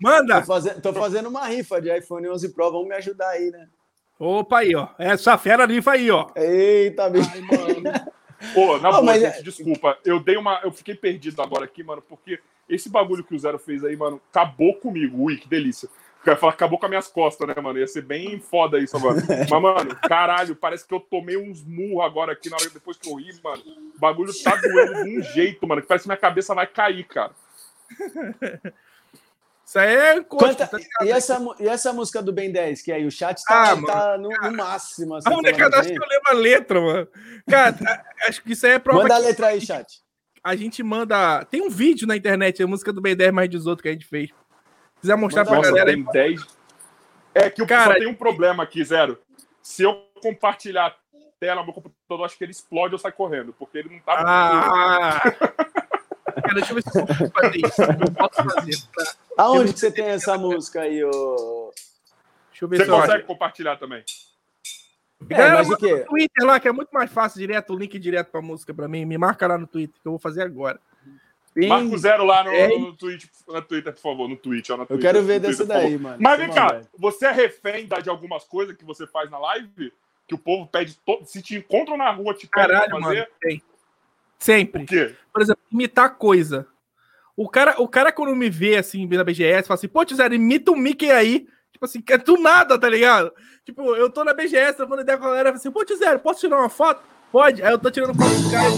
Manda! 0.00 0.40
Tô, 0.40 0.46
faze- 0.46 0.80
tô 0.80 0.92
fazendo 0.92 1.28
uma 1.28 1.46
rifa 1.46 1.80
de 1.80 1.96
iPhone 1.96 2.28
11 2.28 2.50
Pro. 2.50 2.70
Vamos 2.72 2.88
me 2.88 2.94
ajudar 2.94 3.28
aí, 3.30 3.50
né? 3.50 3.68
Opa 4.18 4.58
aí, 4.58 4.74
ó. 4.74 4.88
Essa 4.98 5.36
fera 5.38 5.66
rifa 5.66 5.92
aí, 5.92 6.10
ó. 6.10 6.28
Eita, 6.36 7.08
bicho. 7.10 7.30
Pô, 8.54 8.78
na 8.80 8.90
Não, 8.92 9.00
boa, 9.04 9.18
gente, 9.18 9.38
é- 9.38 9.42
desculpa. 9.42 9.98
Eu 10.04 10.20
dei 10.20 10.36
uma. 10.36 10.60
Eu 10.62 10.72
fiquei 10.72 10.94
perdido 10.94 11.40
agora 11.42 11.64
aqui, 11.64 11.82
mano, 11.82 12.02
porque 12.02 12.38
esse 12.68 12.88
bagulho 12.88 13.24
que 13.24 13.34
o 13.34 13.38
Zero 13.38 13.58
fez 13.58 13.84
aí, 13.84 13.96
mano, 13.96 14.20
acabou 14.30 14.74
comigo. 14.74 15.22
Ui, 15.24 15.36
que 15.36 15.48
delícia. 15.48 15.88
Eu 16.24 16.32
ia 16.32 16.36
falar, 16.36 16.54
acabou 16.54 16.76
com 16.76 16.86
as 16.86 16.90
minhas 16.90 17.06
costas, 17.06 17.46
né, 17.46 17.54
mano? 17.62 17.78
Ia 17.78 17.86
ser 17.86 18.02
bem 18.02 18.40
foda 18.40 18.80
isso 18.80 18.96
agora. 18.96 19.14
Mas, 19.48 19.62
mano, 19.62 19.94
caralho, 20.08 20.56
parece 20.56 20.84
que 20.84 20.92
eu 20.92 20.98
tomei 20.98 21.36
uns 21.36 21.62
murros 21.62 22.04
agora 22.04 22.32
aqui 22.32 22.50
na 22.50 22.56
hora 22.56 22.68
depois 22.68 22.96
que 22.96 23.08
eu 23.08 23.14
ri, 23.14 23.30
mano. 23.44 23.62
O 23.94 24.00
bagulho 24.00 24.32
tá 24.42 24.56
doendo 24.56 25.04
de 25.04 25.18
um 25.18 25.22
jeito, 25.22 25.64
mano, 25.68 25.80
que 25.82 25.86
parece 25.86 26.02
que 26.02 26.08
minha 26.08 26.16
cabeça 26.16 26.52
vai 26.52 26.66
cair, 26.66 27.04
cara. 27.04 27.30
Isso 29.66 29.78
aí 29.80 29.96
é 29.96 30.22
coisa. 30.22 30.66
Tá 30.66 30.78
e, 31.02 31.10
essa, 31.10 31.44
e 31.58 31.66
essa 31.68 31.92
música 31.92 32.22
do 32.22 32.32
Ben 32.32 32.52
10, 32.52 32.82
que 32.82 32.92
aí 32.92 33.04
o 33.04 33.10
chat 33.10 33.42
tá, 33.42 33.70
Ah, 33.70 33.74
mano, 33.74 33.86
tá 33.86 34.18
no, 34.18 34.28
no 34.28 34.56
máximo. 34.56 35.16
Assim, 35.16 35.28
A 35.28 35.32
molecada 35.32 35.80
acha 35.80 35.88
que 35.92 35.98
eu 35.98 36.06
lembro 36.08 36.30
a 36.30 36.34
letra, 36.34 36.80
mano. 36.80 37.08
Cara, 37.50 38.04
acho 38.28 38.42
que 38.44 38.52
isso 38.52 38.64
aí 38.64 38.72
é 38.74 38.78
prova 38.78 39.02
Manda 39.02 39.16
a 39.16 39.18
letra 39.18 39.48
aí, 39.48 39.60
chat. 39.60 40.00
a 40.44 40.54
gente 40.54 40.82
manda. 40.84 41.44
Tem 41.46 41.60
um 41.60 41.68
vídeo 41.68 42.06
na 42.06 42.16
internet, 42.16 42.62
a 42.62 42.66
música 42.66 42.92
do 42.92 43.00
Ben 43.00 43.16
10 43.16 43.32
mais 43.32 43.50
18 43.50 43.82
que 43.82 43.88
a 43.88 43.92
gente 43.92 44.06
fez. 44.06 44.28
Se 44.28 45.00
quiser 45.00 45.16
mostrar 45.16 45.44
Manda 45.44 45.50
pra 45.50 45.70
Nossa, 45.70 45.84
galera. 45.84 45.92
tem 45.92 46.04
10. 46.04 46.46
É 47.34 47.50
que 47.50 47.62
o 47.62 47.66
Cara, 47.66 47.94
só 47.94 47.98
tem 47.98 48.08
um 48.08 48.14
problema 48.14 48.62
aqui, 48.62 48.84
Zero. 48.84 49.18
Se 49.60 49.82
eu 49.82 50.06
compartilhar 50.22 50.86
a 50.86 50.96
tela 51.40 51.60
no 51.60 51.64
meu 51.64 51.74
computador, 51.74 52.24
acho 52.24 52.38
que 52.38 52.44
ele 52.44 52.52
explode 52.52 52.94
ou 52.94 52.98
sai 53.00 53.10
correndo, 53.10 53.52
porque 53.52 53.78
ele 53.78 53.88
não 53.90 53.98
tá. 53.98 54.14
Ah! 54.24 55.20
Deixa 56.56 56.70
eu 56.72 56.74
ver 56.74 56.82
se 56.82 56.98
eu 56.98 57.06
consigo 57.06 57.30
fazer 57.30 57.56
isso. 57.66 57.82
Eu 57.82 58.12
posso 58.14 58.50
fazer. 58.54 58.76
Tá? 58.96 59.14
Aonde 59.38 59.72
que 59.72 59.78
você 59.80 59.90
tem 59.90 60.06
essa 60.06 60.36
música 60.38 60.80
aí, 60.82 61.04
ô? 61.04 61.72
Deixa 62.50 62.64
eu 62.64 62.68
ver 62.68 62.78
Você 62.78 62.86
consegue 62.86 63.24
compartilhar 63.24 63.76
também. 63.76 64.02
É, 65.22 65.34
Galera, 65.34 65.54
mas 65.56 65.70
o 65.70 65.76
quê? 65.76 65.94
no 65.94 66.04
Twitter 66.06 66.46
lá, 66.46 66.60
que 66.60 66.68
é 66.68 66.72
muito 66.72 66.90
mais 66.92 67.10
fácil, 67.10 67.40
direto, 67.40 67.72
o 67.72 67.76
link 67.78 67.98
direto 67.98 68.30
pra 68.30 68.42
música 68.42 68.72
pra 68.74 68.86
mim. 68.88 69.04
Me 69.04 69.16
marca 69.16 69.46
lá 69.46 69.56
no 69.58 69.66
Twitter, 69.66 69.98
que 70.00 70.06
eu 70.06 70.12
vou 70.12 70.18
fazer 70.18 70.42
agora. 70.42 70.78
Tem- 71.54 71.68
Marca 71.70 71.94
o 71.94 71.98
zero 71.98 72.24
lá 72.24 72.44
no, 72.44 72.50
É. 72.50 72.68
no, 72.68 72.94
Twitch, 72.94 73.24
Twitter, 73.66 73.92
por 73.94 74.00
favor, 74.02 74.28
no 74.28 74.36
Twitch. 74.36 74.68
ó, 74.68 74.76
no 74.76 74.82
Eu 74.82 74.86
Twitter, 74.88 75.12
quero 75.12 75.24
ver 75.24 75.40
dessa 75.40 75.64
Twitter, 75.64 75.82
daí, 75.82 75.98
mano. 75.98 76.18
Mas 76.20 76.38
vem 76.38 76.50
cá, 76.52 76.82
você 76.98 77.26
é 77.26 77.30
refém 77.32 77.86
de 78.02 78.10
algumas 78.10 78.44
coisas 78.44 78.76
que 78.76 78.84
você 78.84 79.06
faz 79.06 79.30
na 79.30 79.38
live? 79.38 79.90
Que 80.28 80.34
o 80.34 80.38
povo 80.38 80.66
pede. 80.66 80.96
to- 81.06 81.22
Se 81.24 81.40
te 81.40 81.56
encontram 81.56 81.96
na 81.96 82.10
rua, 82.10 82.34
te 82.34 82.46
pedem 82.46 82.68
Caralho, 82.68 82.90
pra 82.90 83.00
mano. 83.00 83.06
fazer? 83.14 83.30
Tem. 83.40 83.62
Sempre. 84.38 84.84
O 84.84 84.86
quê? 84.86 85.14
Por 85.32 85.42
exemplo, 85.42 85.62
imitar 85.72 86.16
coisa. 86.16 86.66
O 87.36 87.48
cara, 87.48 87.74
o 87.78 87.86
cara 87.86 88.10
quando 88.10 88.34
me 88.34 88.48
vê 88.48 88.76
assim 88.76 89.06
na 89.06 89.22
BGS, 89.22 89.68
fala 89.68 89.76
assim, 89.76 89.88
pô, 89.88 90.04
Tizero, 90.04 90.34
imita 90.34 90.70
o 90.70 90.76
Mickey 90.76 91.10
aí. 91.10 91.46
Tipo 91.72 91.84
assim, 91.84 92.00
que 92.00 92.12
é 92.14 92.18
do 92.18 92.38
nada, 92.38 92.78
tá 92.78 92.88
ligado? 92.88 93.32
Tipo, 93.64 93.94
eu 93.94 94.08
tô 94.08 94.24
na 94.24 94.32
BGS, 94.32 94.74
trocando 94.76 95.02
ideia 95.02 95.18
com 95.18 95.24
a 95.24 95.28
galera, 95.28 95.50
assim, 95.50 95.70
pô, 95.70 95.84
Tizero, 95.84 96.18
posso 96.20 96.40
tirar 96.40 96.56
uma 96.56 96.70
foto? 96.70 97.02
Pode. 97.30 97.62
Aí 97.62 97.70
eu 97.70 97.78
tô 97.78 97.90
tirando 97.90 98.14
foto 98.14 98.30
do 98.30 98.50
cara. 98.50 98.68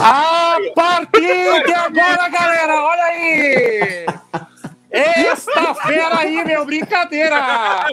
A 0.00 0.56
partir 0.74 1.64
de 1.64 1.72
agora, 1.72 2.28
galera, 2.28 2.82
olha 2.82 3.02
aí! 3.02 4.06
Esta 4.90 5.74
fera 5.74 6.20
aí, 6.20 6.42
meu, 6.44 6.64
brincadeira! 6.64 7.86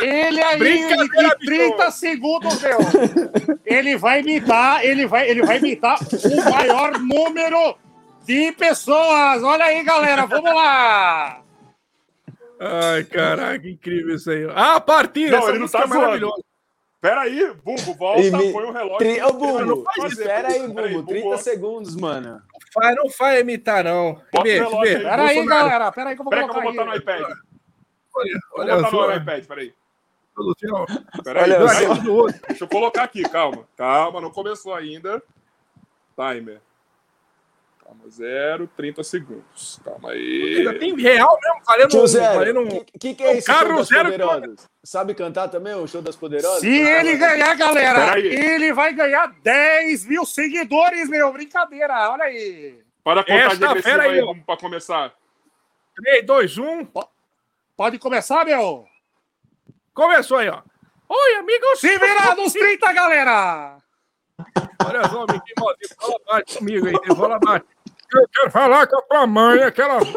Ele 0.00 0.40
aí, 0.40 0.56
Brincadeira, 0.58 1.36
em 1.42 1.46
30 1.46 1.90
segundos, 1.90 2.62
meu! 2.62 2.78
Ele 3.64 3.96
vai 3.96 4.20
imitar, 4.20 4.84
ele 4.84 5.06
vai, 5.06 5.28
ele 5.28 5.44
vai 5.44 5.58
imitar 5.58 5.98
o 6.00 6.50
maior 6.50 6.98
número 7.00 7.76
de 8.24 8.52
pessoas! 8.52 9.42
Olha 9.42 9.64
aí, 9.64 9.82
galera, 9.82 10.26
vamos 10.26 10.54
lá! 10.54 11.42
Ai, 12.60 13.04
caraca, 13.04 13.68
incrível 13.68 14.14
isso 14.16 14.30
aí. 14.30 14.46
Ah, 14.54 14.76
a 14.76 14.80
partir, 14.80 15.30
Não, 15.30 15.48
ele 15.48 15.58
não 15.58 15.68
tá 15.68 15.80
é 15.82 15.86
maravilhosa. 15.86 16.18
zoando. 16.34 16.44
Pera 17.00 17.20
aí, 17.20 17.52
Bumbo, 17.64 17.94
volta, 17.94 18.20
Imi- 18.20 18.52
põe 18.52 18.64
o 18.64 18.72
relógio. 18.72 18.98
Tri... 18.98 19.22
Ô, 19.22 19.32
Bumbo, 19.32 19.84
faz 19.84 20.12
isso. 20.12 20.20
espera 20.20 20.48
aí, 20.48 20.66
Bumbo. 20.66 21.02
30 21.04 21.22
Bumbo. 21.24 21.38
segundos, 21.38 21.94
mano. 21.96 22.42
Faz, 22.80 22.96
não 22.96 23.10
faz 23.10 23.40
imitar, 23.40 23.84
não. 23.84 24.14
Bota 24.32 24.42
Vê, 24.44 24.60
o 24.60 24.68
relógio 24.68 24.80
vê. 24.80 24.96
aí. 24.96 25.02
Pera 25.02 25.22
aí, 25.22 25.34
Bolsonaro, 25.36 25.68
galera, 25.68 25.92
pera 25.92 26.10
aí 26.10 26.14
que 26.16 26.20
eu 26.20 26.24
vou 26.24 26.30
Pera 26.30 26.42
aí 26.42 26.48
que 26.48 26.56
eu 26.56 26.62
colocar 26.62 26.84
vou 26.84 26.84
botar 26.84 26.84
no 26.84 26.90
aí. 26.92 26.98
iPad. 26.98 27.38
Olha, 28.14 28.40
Vou 28.50 28.60
olha 28.60 28.76
botar 28.76 28.90
só. 28.90 29.06
no 29.08 29.16
iPad, 29.16 29.44
peraí. 29.46 29.74
Luciano, 30.36 30.86
Pera 31.24 31.44
aí. 31.44 31.50
Deixa 32.48 32.64
eu 32.64 32.68
colocar 32.68 33.02
aqui, 33.04 33.22
calma. 33.22 33.66
Calma, 33.76 34.20
não 34.20 34.30
começou 34.30 34.74
ainda. 34.74 35.22
Timer. 36.16 36.60
Calma, 37.88 38.10
zero, 38.10 38.68
30 38.76 39.02
segundos. 39.02 39.80
Calma 39.82 40.10
Ainda 40.10 40.70
aí. 40.72 40.78
tem 40.78 40.94
real 40.94 41.38
mesmo, 41.42 41.60
valendo, 41.64 41.88
Tio 41.88 42.06
Zero, 42.06 42.34
valendo 42.34 42.60
um... 42.60 42.66
o 42.66 42.84
que, 42.84 42.98
que, 42.98 43.14
que 43.14 43.24
é 43.24 43.28
o 43.28 43.32
esse 43.32 43.48
das 43.48 43.88
Zero 43.88 44.10
poderosas? 44.10 44.68
Sabe 44.84 45.14
cantar 45.14 45.48
também 45.48 45.72
o 45.72 45.86
show 45.86 46.02
das 46.02 46.14
poderosas? 46.14 46.60
Se 46.60 46.68
ele 46.68 47.16
ganhar, 47.16 47.56
galera, 47.56 48.18
ele 48.18 48.74
vai 48.74 48.92
ganhar 48.92 49.32
10 49.42 50.04
mil 50.04 50.26
seguidores, 50.26 51.08
meu, 51.08 51.32
brincadeira, 51.32 52.10
olha 52.10 52.24
aí! 52.24 52.78
Para 53.02 53.22
a 53.22 53.24
contagem 53.24 53.78
Esta 53.78 54.02
aí, 54.02 54.20
aí, 54.20 54.40
pra 54.44 54.56
começar. 54.58 55.14
3, 55.96 56.26
2, 56.26 56.58
1. 56.58 56.88
Pode 57.74 57.98
começar, 57.98 58.44
meu? 58.44 58.84
Começou 59.94 60.36
aí, 60.36 60.50
ó. 60.50 60.60
Oi, 61.08 61.34
amigos. 61.36 61.80
Se 61.80 61.98
virar 61.98 62.36
nos 62.36 62.52
30, 62.52 62.92
galera! 62.92 63.78
Olha 64.86 65.08
só, 65.08 65.22
Mickey 65.22 65.52
Mouse, 65.58 65.94
fala 65.98 66.14
baixo 66.26 66.58
comigo 66.58 66.86
aí, 66.86 67.16
fala 67.16 67.38
baixo. 67.38 67.64
Eu 68.12 68.28
quero 68.28 68.50
falar 68.50 68.86
com 68.86 68.98
a 68.98 69.02
tua 69.02 69.26
mãe, 69.26 69.62
aquela. 69.62 69.98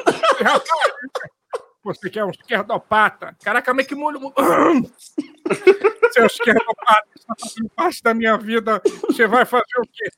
Você 1.83 2.09
que 2.09 2.19
é 2.19 2.25
um 2.25 2.29
esquerdopata. 2.29 3.35
Caraca, 3.43 3.73
mas 3.73 3.87
que 3.87 3.95
molho. 3.95 4.19
Seu 6.11 6.25
esquerdopata, 6.25 7.07
você 7.15 7.25
tá 7.25 7.35
fazendo 7.39 7.69
parte 7.75 8.03
da 8.03 8.13
minha 8.13 8.37
vida. 8.37 8.81
Você 9.07 9.25
vai 9.25 9.45
fazer 9.45 9.79
o 9.79 9.87
quê? 9.91 10.11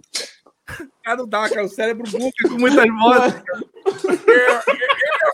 Cara, 1.03 1.17
não 1.17 1.27
dá, 1.27 1.49
cara. 1.49 1.63
O 1.65 1.69
cérebro 1.69 2.09
buca 2.11 2.49
com 2.49 2.57
muitas 2.59 2.85
vozes. 2.85 3.33
cara. 3.33 3.63
É, 4.27 4.71
Ele 4.71 4.83
é 4.83 5.31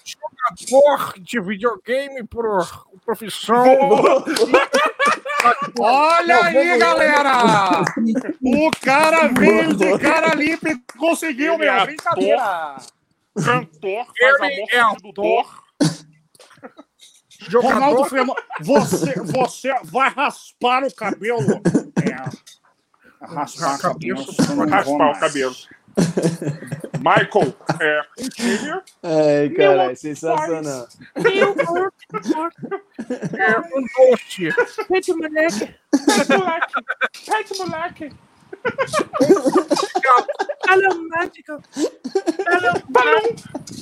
jogador 0.61 1.13
de 1.19 1.39
videogame 1.41 2.23
por 2.27 2.45
profissão. 3.05 3.63
Olha 5.79 6.35
Não, 6.35 6.43
aí, 6.43 6.77
galera! 6.77 7.81
O 8.41 8.71
cara 8.81 9.27
veio 9.27 9.75
de 9.75 9.97
cara 9.99 10.35
limpa 10.35 10.69
e 10.69 10.79
conseguiu, 10.97 11.53
Ele 11.53 11.63
meu, 11.63 11.73
é 11.73 11.85
brincadeira! 11.85 12.77
Cantor, 13.35 14.05
faz 14.05 14.41
a 14.41 14.47
Ele 14.47 14.65
é 14.71 15.01
do 15.01 15.11
Dor. 15.13 15.63
Ronaldo 17.53 18.03
Jogador. 18.03 18.09
Fenômeno, 18.09 18.35
você, 18.59 19.13
você 19.21 19.73
vai 19.85 20.09
raspar 20.09 20.83
o 20.83 20.93
cabelo. 20.93 21.61
É. 22.03 23.25
Raspar 23.25 23.75
o 23.75 23.79
cabelo. 23.79 24.25
Raspar 24.69 25.11
o 25.11 25.19
cabelo. 25.19 25.55
Michael, 26.99 27.53
é, 27.79 28.01
um 28.19 28.29
Junior. 28.37 28.83
Ai, 29.03 29.49
cara, 29.49 29.95
sensacional. 29.95 30.87
É 33.37 33.59
um 33.59 33.81
doce. 34.11 34.49
Pede 34.87 35.13
moleque. 35.13 35.75
Pede 36.05 36.37
moleque. 36.37 36.73
Pede 37.25 37.57
moleque. 37.59 38.11
Hello, 40.67 41.07
magical. 41.09 41.61
Balão. 42.89 43.23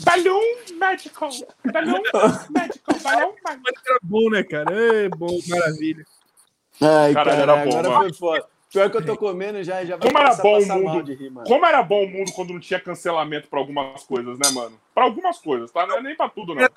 Balão 0.06 0.42
Magical. 0.80 1.30
Balão 1.74 2.02
Magical. 2.04 3.00
Balão 3.04 3.34
Magical. 3.44 3.62
Mas 3.64 3.74
era 3.90 4.00
bom, 4.04 4.30
né, 4.30 4.44
cara? 4.44 4.74
É 4.74 5.10
bom, 5.10 5.38
maravilha. 5.48 6.06
Ai, 6.82 7.14
Cara, 7.14 7.32
cara, 7.32 7.42
era 7.42 7.56
bom, 7.56 7.70
agora 7.80 7.90
mano. 7.90 8.02
foi 8.02 8.14
foda. 8.14 8.46
Pior 8.72 8.92
que 8.92 8.98
eu 8.98 9.06
tô 9.06 9.16
comendo 9.16 9.64
já, 9.64 9.84
já 9.86 9.96
vai 9.96 10.08
Como 10.08 10.18
era 10.20 10.36
começar 10.36 10.74
a 10.74 10.78
bom 10.78 10.86
o 10.90 10.94
mundo. 10.94 11.04
de 11.04 11.14
rir, 11.14 11.30
mano. 11.30 11.48
Como 11.48 11.66
era 11.66 11.82
bom 11.82 12.04
o 12.04 12.10
mundo 12.10 12.32
quando 12.34 12.52
não 12.52 12.60
tinha 12.60 12.80
cancelamento 12.80 13.48
pra 13.48 13.60
algumas 13.60 14.04
coisas, 14.04 14.38
né, 14.38 14.50
mano? 14.54 14.78
Pra 14.94 15.06
algumas 15.06 15.38
coisas, 15.40 15.72
tá? 15.72 15.88
Não 15.88 15.98
é 15.98 16.02
nem 16.02 16.16
pra 16.16 16.28
tudo, 16.30 16.54
não. 16.54 16.68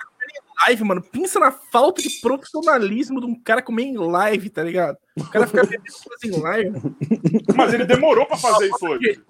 Live, 0.67 0.85
mano. 0.85 1.03
Pensa 1.03 1.41
na 1.41 1.51
falta 1.51 2.01
de 2.01 2.09
profissionalismo 2.21 3.21
de 3.21 3.27
um 3.27 3.35
cara 3.35 3.61
comer 3.61 3.85
em 3.85 3.97
live, 3.97 4.51
tá 4.51 4.63
ligado? 4.63 4.97
O 5.17 5.25
cara 5.29 5.47
fica 5.47 5.65
bebendo 5.65 5.83
coisa 5.83 6.27
em 6.37 6.41
live. 6.41 6.79
Mas 7.57 7.75
ele 7.75 7.85
demorou 7.85 8.25
pra 8.27 8.37
fazer 8.37 8.67
isso 8.67 8.87
hoje. 8.87 9.21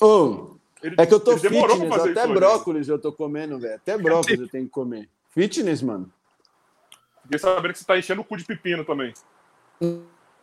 Ô, 0.00 0.56
Ele, 0.82 0.96
é 0.98 1.06
que 1.06 1.14
eu 1.14 1.20
tô 1.20 1.38
fitness, 1.38 1.62
até 1.92 2.10
isso 2.10 2.20
hoje. 2.22 2.34
brócolis 2.34 2.88
eu 2.88 2.98
tô 2.98 3.12
comendo, 3.12 3.58
velho. 3.60 3.76
Até 3.76 3.96
brócolis 3.96 4.40
eu 4.40 4.48
tenho 4.48 4.64
que 4.64 4.70
comer. 4.70 5.08
Fitness, 5.30 5.80
mano. 5.80 6.10
Fiquei 7.22 7.38
sabendo 7.38 7.72
que 7.72 7.78
você 7.78 7.84
tá 7.84 7.96
enchendo 7.96 8.20
o 8.22 8.24
cu 8.24 8.36
de 8.36 8.44
pepino 8.44 8.84
também. 8.84 9.12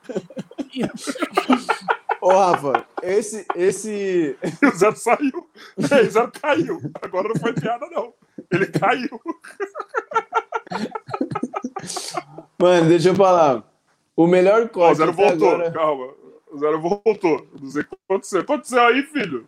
Ô, 2.22 2.38
Rafa, 2.38 2.86
esse, 3.02 3.46
esse, 3.56 4.38
o 4.62 4.72
Zero 4.76 4.96
saiu. 4.96 5.50
É, 5.78 6.02
o 6.02 6.12
Zero 6.12 6.32
caiu. 6.32 6.80
Agora 7.02 7.30
não 7.30 7.36
foi 7.36 7.54
piada, 7.54 7.88
não. 7.90 8.14
Ele 8.52 8.68
caiu. 8.68 9.22
Mano, 12.58 12.90
deixa 12.90 13.10
eu 13.10 13.16
falar. 13.16 13.64
O 14.16 14.26
melhor 14.28 14.62
Ó, 14.64 14.66
o 14.66 14.70
corte 14.70 14.98
Zero 14.98 15.14
voltou. 15.14 15.50
agora... 15.50 15.72
Calma. 15.72 16.14
O 16.52 16.58
Zero 16.58 16.82
voltou. 16.82 17.48
Não 17.60 17.70
sei 17.70 17.84
o 17.84 17.86
que 17.86 17.96
aconteceu. 18.08 18.42
Aconteceu 18.42 18.82
aí, 18.82 19.04
filho. 19.04 19.48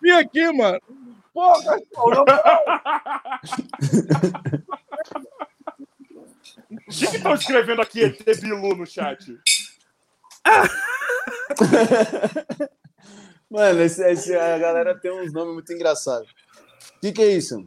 Vem 0.00 0.12
aqui, 0.12 0.50
mano. 0.52 0.80
Porra, 1.34 1.76
não, 1.94 2.24
O 6.90 6.92
que 6.92 7.06
que 7.06 7.16
estão 7.16 7.34
escrevendo 7.34 7.80
aqui 7.82 8.02
ET 8.02 8.40
Bilu 8.40 8.74
no 8.74 8.84
chat? 8.84 9.24
Mano, 13.48 13.80
esse, 13.82 14.02
esse- 14.10 14.34
a 14.36 14.58
galera 14.58 14.98
tem 14.98 15.12
uns 15.12 15.32
nomes 15.32 15.54
muito 15.54 15.72
engraçados. 15.72 16.28
O 16.96 17.00
que, 17.00 17.12
que 17.12 17.22
é 17.22 17.28
isso? 17.28 17.64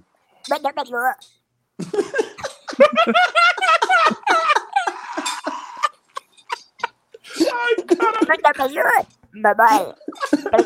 Mamãe, 9.33 9.93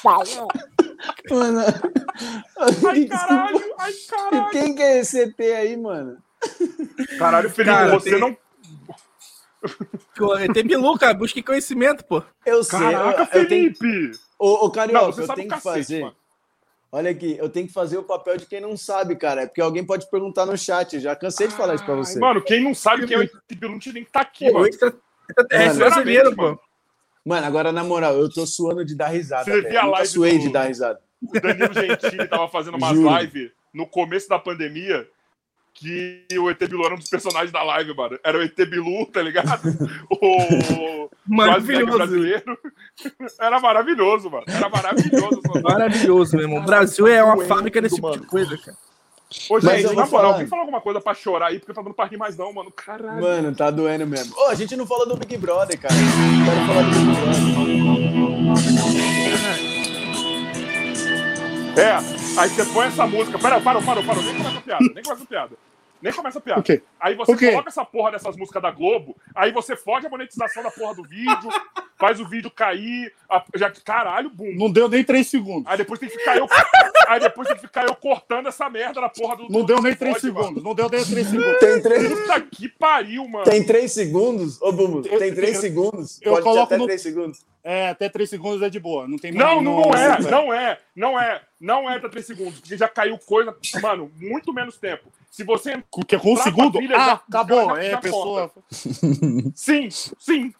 Mano, 1.30 1.60
Ai, 2.88 3.04
caralho. 3.08 3.74
Ai, 3.78 3.92
caralho. 4.08 4.50
quem 4.50 4.74
que 4.74 4.82
é 4.82 4.98
esse 5.00 5.20
ET 5.22 5.40
aí, 5.40 5.76
mano? 5.76 6.18
Caralho, 7.18 7.50
Felipe, 7.50 7.74
Cara, 7.74 7.90
você 7.98 8.10
tem- 8.10 8.20
não. 8.20 8.36
ET 10.40 10.62
Bilu, 10.66 10.98
cara, 10.98 11.14
busque 11.14 11.42
conhecimento, 11.42 12.04
pô. 12.04 12.22
Eu 12.46 12.64
sei. 12.64 12.78
Caraca, 12.78 13.28
eu, 13.36 13.40
eu 13.42 13.48
tenho... 13.48 13.74
Felipe! 13.74 14.18
Ô, 14.38 14.66
ô 14.66 14.70
Carioca, 14.70 15.06
Não, 15.06 15.12
você 15.12 15.20
eu 15.22 15.26
sabe 15.26 15.36
tenho 15.42 15.48
que 15.48 15.54
cacete, 15.54 15.76
fazer. 15.78 16.00
mano. 16.00 16.16
Olha 16.92 17.10
aqui, 17.10 17.36
eu 17.38 17.48
tenho 17.48 17.66
que 17.68 17.72
fazer 17.72 17.98
o 17.98 18.02
papel 18.02 18.36
de 18.36 18.46
quem 18.46 18.60
não 18.60 18.76
sabe, 18.76 19.14
cara. 19.16 19.42
É 19.42 19.46
porque 19.46 19.60
alguém 19.60 19.84
pode 19.84 20.10
perguntar 20.10 20.44
no 20.46 20.56
chat. 20.58 20.98
Já 20.98 21.14
cansei 21.14 21.46
de 21.46 21.54
falar 21.54 21.74
isso 21.74 21.84
pra 21.84 21.94
você. 21.94 22.18
Mano, 22.18 22.42
quem 22.42 22.62
não 22.64 22.74
sabe 22.74 23.06
quem 23.06 23.16
é 23.16 23.20
o 23.24 23.30
Bilu 23.54 23.72
não 23.72 23.78
tinha 23.78 23.92
nem 23.92 24.04
que 24.04 24.10
tá 24.10 24.20
aqui, 24.22 24.46
Pô, 24.46 24.54
mano. 24.54 24.66
extra- 24.66 24.92
extraterrestre 25.28 25.78
Mano, 25.78 25.90
brasileiro, 25.90 26.36
mano. 26.36 26.56
pô. 26.56 26.62
Mano, 27.30 27.46
agora 27.46 27.70
na 27.70 27.84
moral, 27.84 28.14
eu 28.16 28.28
tô 28.28 28.44
suando 28.44 28.84
de 28.84 28.96
dar 28.96 29.06
risada. 29.08 29.44
Você 29.44 29.52
velho. 29.52 29.68
viu 29.68 29.78
a 29.78 29.82
Nunca 29.84 29.92
live 29.98 30.08
suei 30.08 30.32
do- 30.38 30.40
de 30.42 30.52
dar 30.52 30.64
risada. 30.64 31.00
O 31.22 31.40
Danilo 31.40 31.72
Gentili 31.74 32.26
tava 32.26 32.48
fazendo 32.48 32.76
umas 32.76 32.96
lives 33.22 33.52
no 33.72 33.86
começo 33.86 34.28
da 34.28 34.36
pandemia 34.38 35.06
que 35.72 36.26
o 36.36 36.50
ET 36.50 36.58
Bilu 36.66 36.84
era 36.84 36.94
um 36.94 36.98
dos 36.98 37.08
personagens 37.08 37.52
da 37.52 37.62
live, 37.62 37.94
mano. 37.94 38.18
Era 38.24 38.36
o 38.36 38.42
ET 38.42 38.56
Bilu, 38.66 39.06
tá 39.06 39.22
ligado? 39.22 39.60
O 40.10 41.08
Maravilhoso. 41.28 41.96
brasileiro. 41.96 42.58
Era 43.40 43.60
maravilhoso, 43.60 44.28
mano. 44.28 44.44
Era 44.48 44.68
maravilhoso. 44.68 45.40
mano. 45.46 45.62
Maravilhoso, 45.62 46.36
meu 46.36 46.46
irmão. 46.46 46.58
O 46.62 46.66
Brasil 46.66 47.06
é 47.06 47.22
uma 47.22 47.44
fábrica 47.44 47.80
desse 47.80 47.94
tipo 47.94 48.10
de 48.18 48.26
coisa, 48.26 48.58
cara. 48.58 48.76
Ô, 49.48 49.58
Mas 49.62 49.84
na 49.84 49.92
moral, 49.92 50.06
falar. 50.08 50.38
quem 50.38 50.46
fala 50.48 50.62
alguma 50.62 50.80
coisa 50.80 51.00
pra 51.00 51.14
chorar 51.14 51.46
aí, 51.48 51.60
porque 51.60 51.72
tá 51.72 51.82
dando 51.82 51.94
pra 51.94 52.04
rir 52.06 52.16
mais 52.16 52.36
não, 52.36 52.52
mano. 52.52 52.70
Caralho. 52.72 53.22
Mano, 53.22 53.54
tá 53.54 53.70
doendo 53.70 54.06
mesmo. 54.06 54.34
Ô, 54.36 54.46
a 54.48 54.54
gente 54.54 54.74
não 54.76 54.84
falou 54.86 55.06
do 55.06 55.16
Big 55.16 55.36
Brother, 55.36 55.78
cara. 55.78 55.94
Quero 55.94 56.66
falar 56.66 56.82
do 56.82 56.90
Big 56.90 57.04
Brother. 57.04 58.60
É, 61.76 62.40
aí 62.40 62.48
você 62.48 62.64
põe 62.66 62.86
essa 62.88 63.06
música. 63.06 63.38
Pera, 63.38 63.60
parou, 63.60 63.82
parou, 63.82 64.02
parou. 64.02 64.22
Nem 64.22 64.34
começa 64.36 64.58
a 64.58 64.62
piada, 64.62 64.84
nem 64.94 65.02
começa 65.02 65.22
a 65.22 65.26
piada. 65.26 65.56
Nem 66.02 66.12
começa 66.12 66.38
a 66.38 66.42
piada. 66.42 66.60
O 66.60 66.62
quê? 66.64 66.82
Aí 66.98 67.14
você 67.14 67.32
O 67.32 67.36
quê? 67.36 67.50
coloca 67.50 67.68
essa 67.68 67.84
porra 67.84 68.12
dessas 68.12 68.36
músicas 68.36 68.62
da 68.62 68.70
Globo, 68.70 69.16
aí 69.34 69.52
você 69.52 69.76
foge 69.76 70.06
a 70.06 70.10
monetização 70.10 70.62
da 70.62 70.70
porra 70.70 70.94
do 70.94 71.02
vídeo, 71.02 71.48
faz 71.98 72.18
o 72.20 72.26
vídeo 72.26 72.50
cair, 72.50 73.12
a- 73.28 73.44
já 73.56 73.70
caralho, 73.70 74.30
bum. 74.30 74.54
Não 74.56 74.70
deu 74.70 74.88
nem 74.88 75.04
três 75.04 75.26
segundos. 75.28 75.66
Aí 75.66 75.76
depois 75.76 76.00
tem 76.00 76.08
que 76.08 76.16
ficar 76.18 76.36
eu. 76.38 76.46
Aí 77.08 77.20
depois 77.20 77.46
tem 77.48 77.56
que 77.56 77.62
ficar 77.62 77.84
eu 77.86 77.94
cortando 77.94 78.46
essa 78.48 78.68
merda 78.70 79.00
da 79.00 79.08
porra 79.08 79.36
do. 79.36 79.42
Não 79.44 79.60
do- 79.60 79.66
deu 79.66 79.76
do 79.76 79.82
nem 79.82 79.94
três 79.94 80.16
episódio, 80.16 80.42
segundos. 80.42 80.62
Não 80.64 80.74
deu 80.74 80.88
nem 80.88 81.04
três 81.04 81.26
segundos. 81.26 81.58
Tem 81.58 81.82
três, 81.82 82.02
mano. 82.02 82.16
Puta 82.16 82.40
que 82.40 82.68
pariu, 82.68 83.28
mano. 83.28 83.44
tem 83.44 83.64
três 83.64 83.92
segundos? 83.92 84.60
Ô, 84.62 84.72
Bumbo, 84.72 85.02
tem 85.02 85.34
três 85.34 85.56
eu- 85.56 85.60
segundos? 85.60 86.20
eu 86.22 86.32
Pode 86.32 86.36
ter 86.44 86.48
coloco 86.48 86.62
até 86.64 86.76
no- 86.78 86.86
três 86.86 87.02
segundos. 87.02 87.44
É, 87.62 87.90
até 87.90 88.08
três 88.08 88.30
segundos 88.30 88.62
é 88.62 88.70
de 88.70 88.80
boa. 88.80 89.06
Não 89.06 89.18
tem 89.18 89.32
Não, 89.32 89.60
mais- 89.60 89.62
não, 89.62 89.80
não 89.82 89.94
é, 89.94 90.18
não 90.30 90.54
é, 90.54 90.78
não 90.96 91.20
é, 91.20 91.42
não 91.60 91.90
é 91.90 91.98
pra 91.98 92.08
3 92.08 92.24
segundos, 92.26 92.58
porque 92.58 92.74
já 92.74 92.88
caiu 92.88 93.18
coisa, 93.18 93.54
mano, 93.82 94.10
muito 94.18 94.50
menos 94.54 94.78
tempo. 94.78 95.12
Se 95.30 95.44
você. 95.44 95.82
Que 96.08 96.18
com 96.18 96.32
um 96.32 96.36
segundo? 96.36 96.78
Ah, 96.78 97.06
já- 97.06 97.12
acabou. 97.28 97.76
já- 97.76 97.82
É, 97.84 97.90
já 97.90 97.98
pessoa. 97.98 98.50
Sim, 99.54 99.88
sim. 99.90 100.52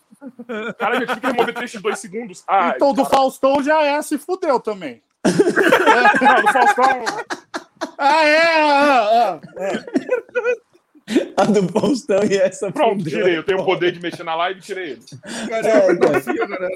Caralho, 0.78 1.02
eu 1.04 1.06
tive 1.08 1.20
que 1.20 1.26
remover 1.26 1.54
3 1.54 1.70
de 1.70 1.78
2 1.80 1.98
segundos. 1.98 2.44
Ai, 2.46 2.74
Então, 2.76 2.92
do 2.92 3.02
cara. 3.02 3.16
Faustão 3.16 3.62
já 3.62 3.82
é, 3.82 4.00
se 4.02 4.16
fudeu 4.18 4.60
também. 4.60 5.02
Não, 5.24 6.42
do 6.42 6.52
Faustão. 6.52 6.84
Ah, 7.96 8.24
é? 8.26 8.60
Ah, 8.62 9.40
ah, 9.58 9.62
é. 9.62 11.32
A 11.36 11.44
do 11.44 11.66
Faustão 11.68 12.20
e 12.24 12.36
essa 12.36 12.70
Pronto, 12.70 12.98
fudeu. 13.02 13.18
tirei. 13.18 13.38
Eu 13.38 13.42
tenho 13.42 13.60
o 13.60 13.64
poder 13.64 13.90
de 13.92 14.00
mexer 14.00 14.22
na 14.22 14.34
live 14.34 14.60
e 14.60 14.62
tirei 14.62 14.90
ele. 14.92 15.02
É, 15.50 15.96
cara. 15.96 16.68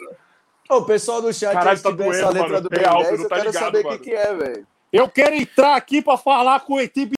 Ô, 0.71 0.77
o 0.77 0.85
pessoal 0.85 1.21
do 1.23 1.33
chat, 1.33 1.53
Caralho, 1.53 1.81
tá 1.81 1.91
tiver 1.91 2.09
essa 2.09 2.21
doendo, 2.23 2.33
letra 2.35 2.49
mano. 2.49 2.69
do 2.69 2.75
Real, 2.77 2.95
Ben 2.97 3.05
tu 3.05 3.09
10, 3.11 3.19
não 3.19 3.25
eu 3.25 3.29
tá 3.29 3.37
quero 3.37 3.49
ligado, 3.51 3.65
saber 3.65 3.87
o 3.87 3.91
que, 3.91 3.99
que 3.99 4.11
é, 4.15 4.35
velho. 4.35 4.67
Eu 4.93 5.09
quero 5.09 5.35
entrar 5.35 5.77
aqui 5.77 6.01
pra 6.03 6.17
falar 6.17 6.61
com 6.61 6.75
o 6.75 6.81
equipe. 6.81 7.15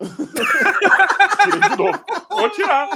Tirei 0.00 1.60
de 1.70 1.76
novo. 1.76 2.04
Vou 2.30 2.50
tirar. 2.50 2.88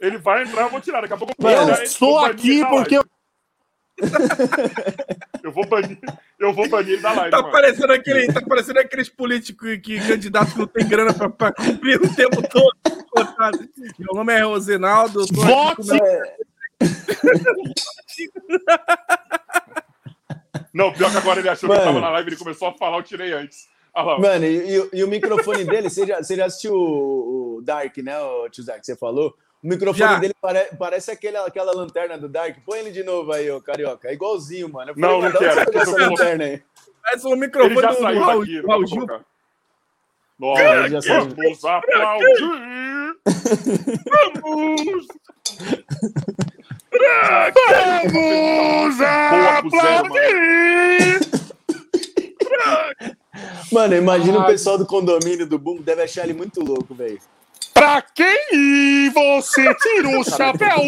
Ele 0.00 0.18
vai 0.18 0.42
entrar, 0.42 0.62
eu 0.62 0.70
vou 0.70 0.80
tirar. 0.80 1.00
Daqui 1.02 1.12
a 1.14 1.16
pouco 1.16 1.34
eu 1.38 1.42
vou 1.42 1.50
Eu 1.50 1.82
estou 1.82 2.18
aqui 2.18 2.64
porque. 2.66 3.00
Eu 5.42 5.52
vou 5.52 5.64
banir, 5.64 5.96
eu 6.40 6.52
vou 6.52 6.68
banir 6.68 6.94
ele 6.94 7.02
da 7.02 7.12
live, 7.12 7.30
Tá 7.30 7.38
mano. 7.40 7.52
parecendo, 7.52 7.92
aquele, 7.92 8.30
tá 8.32 8.40
parecendo 8.42 8.80
aqueles 8.80 9.08
políticos 9.08 9.78
que 9.80 9.98
candidatos 10.06 10.52
que 10.54 10.58
não 10.58 10.66
tem 10.66 10.86
grana 10.88 11.14
pra, 11.14 11.30
pra 11.30 11.52
cumprir 11.52 12.00
o 12.02 12.14
tempo 12.14 12.42
todo. 12.48 12.76
Coitado. 13.08 13.58
Meu 13.96 14.12
nome 14.12 14.32
é 14.34 14.40
Rosinaldo. 14.42 15.24
Vote! 15.32 15.86
Não, 20.74 20.92
pior 20.92 21.10
que 21.10 21.16
agora 21.18 21.40
ele 21.40 21.48
achou 21.48 21.68
que 21.70 21.76
Mano. 21.76 21.80
eu 21.88 21.94
tava 21.94 22.00
na 22.00 22.10
live, 22.10 22.28
ele 22.30 22.36
começou 22.36 22.68
a 22.68 22.72
falar, 22.74 22.98
eu 22.98 23.02
tirei 23.02 23.32
antes. 23.32 23.68
Mano, 23.96 24.44
e, 24.44 24.76
e- 24.78 24.88
e 24.94 25.04
o 25.04 25.08
microfone 25.08 25.64
dele, 25.64 25.88
você 25.88 26.06
já, 26.06 26.22
você 26.22 26.36
já 26.36 26.44
assistiu 26.46 26.74
o, 26.74 27.56
o 27.56 27.62
Dark, 27.62 27.96
né, 27.98 28.18
o 28.20 28.48
tio 28.50 28.62
Zé, 28.62 28.78
que 28.78 28.84
você 28.86 28.94
falou? 28.96 29.34
O 29.62 29.68
microfone 29.68 29.98
Já. 30.12 30.18
dele 30.18 30.34
pare- 30.40 30.68
parece 30.78 31.10
aquele, 31.10 31.36
aquela 31.38 31.72
lanterna 31.74 32.16
do 32.18 32.28
Dark. 32.28 32.56
Põe 32.64 32.80
ele 32.80 32.90
de 32.92 33.02
novo 33.02 33.32
aí, 33.32 33.50
ô 33.50 33.60
Carioca. 33.60 34.06
É 34.08 34.12
igualzinho, 34.12 34.68
mano. 34.68 34.90
Eu 34.92 34.94
Não, 34.96 35.20
não 35.22 35.32
quero, 35.32 35.78
essa 35.78 35.96
lanterna 35.96 36.44
aí? 36.44 36.62
Parece 37.02 37.26
o 37.26 37.30
ele 37.30 37.40
microfone 37.40 37.80
já 37.80 37.88
do, 37.88 37.94
saiu 37.98 38.18
do 38.20 38.24
Raul, 38.24 38.40
daqui. 38.40 38.60
do 38.60 38.68
Raul 38.68 38.86
Gil. 38.86 39.06
Ah, 39.10 40.76
ele 40.76 40.88
já 40.90 40.96
Nossa, 40.96 41.08
saiu. 41.08 41.34
vamos 41.34 41.64
aplaudir! 41.64 43.16
Vamos! 44.42 45.06
Vamos 48.12 48.96
zero, 48.96 50.08
mano. 53.36 53.66
Mano, 53.72 53.94
imagina 53.96 54.38
o 54.38 54.42
Ah. 54.42 54.46
pessoal 54.46 54.78
do 54.78 54.86
condomínio 54.86 55.46
do 55.46 55.58
Boom, 55.58 55.82
deve 55.82 56.02
achar 56.02 56.24
ele 56.24 56.34
muito 56.34 56.60
louco, 56.62 56.94
velho. 56.94 57.20
Pra 57.74 58.00
quem 58.02 59.10
você 59.10 59.74
tira 59.74 60.08
o 60.18 60.24
chapéu? 60.28 60.78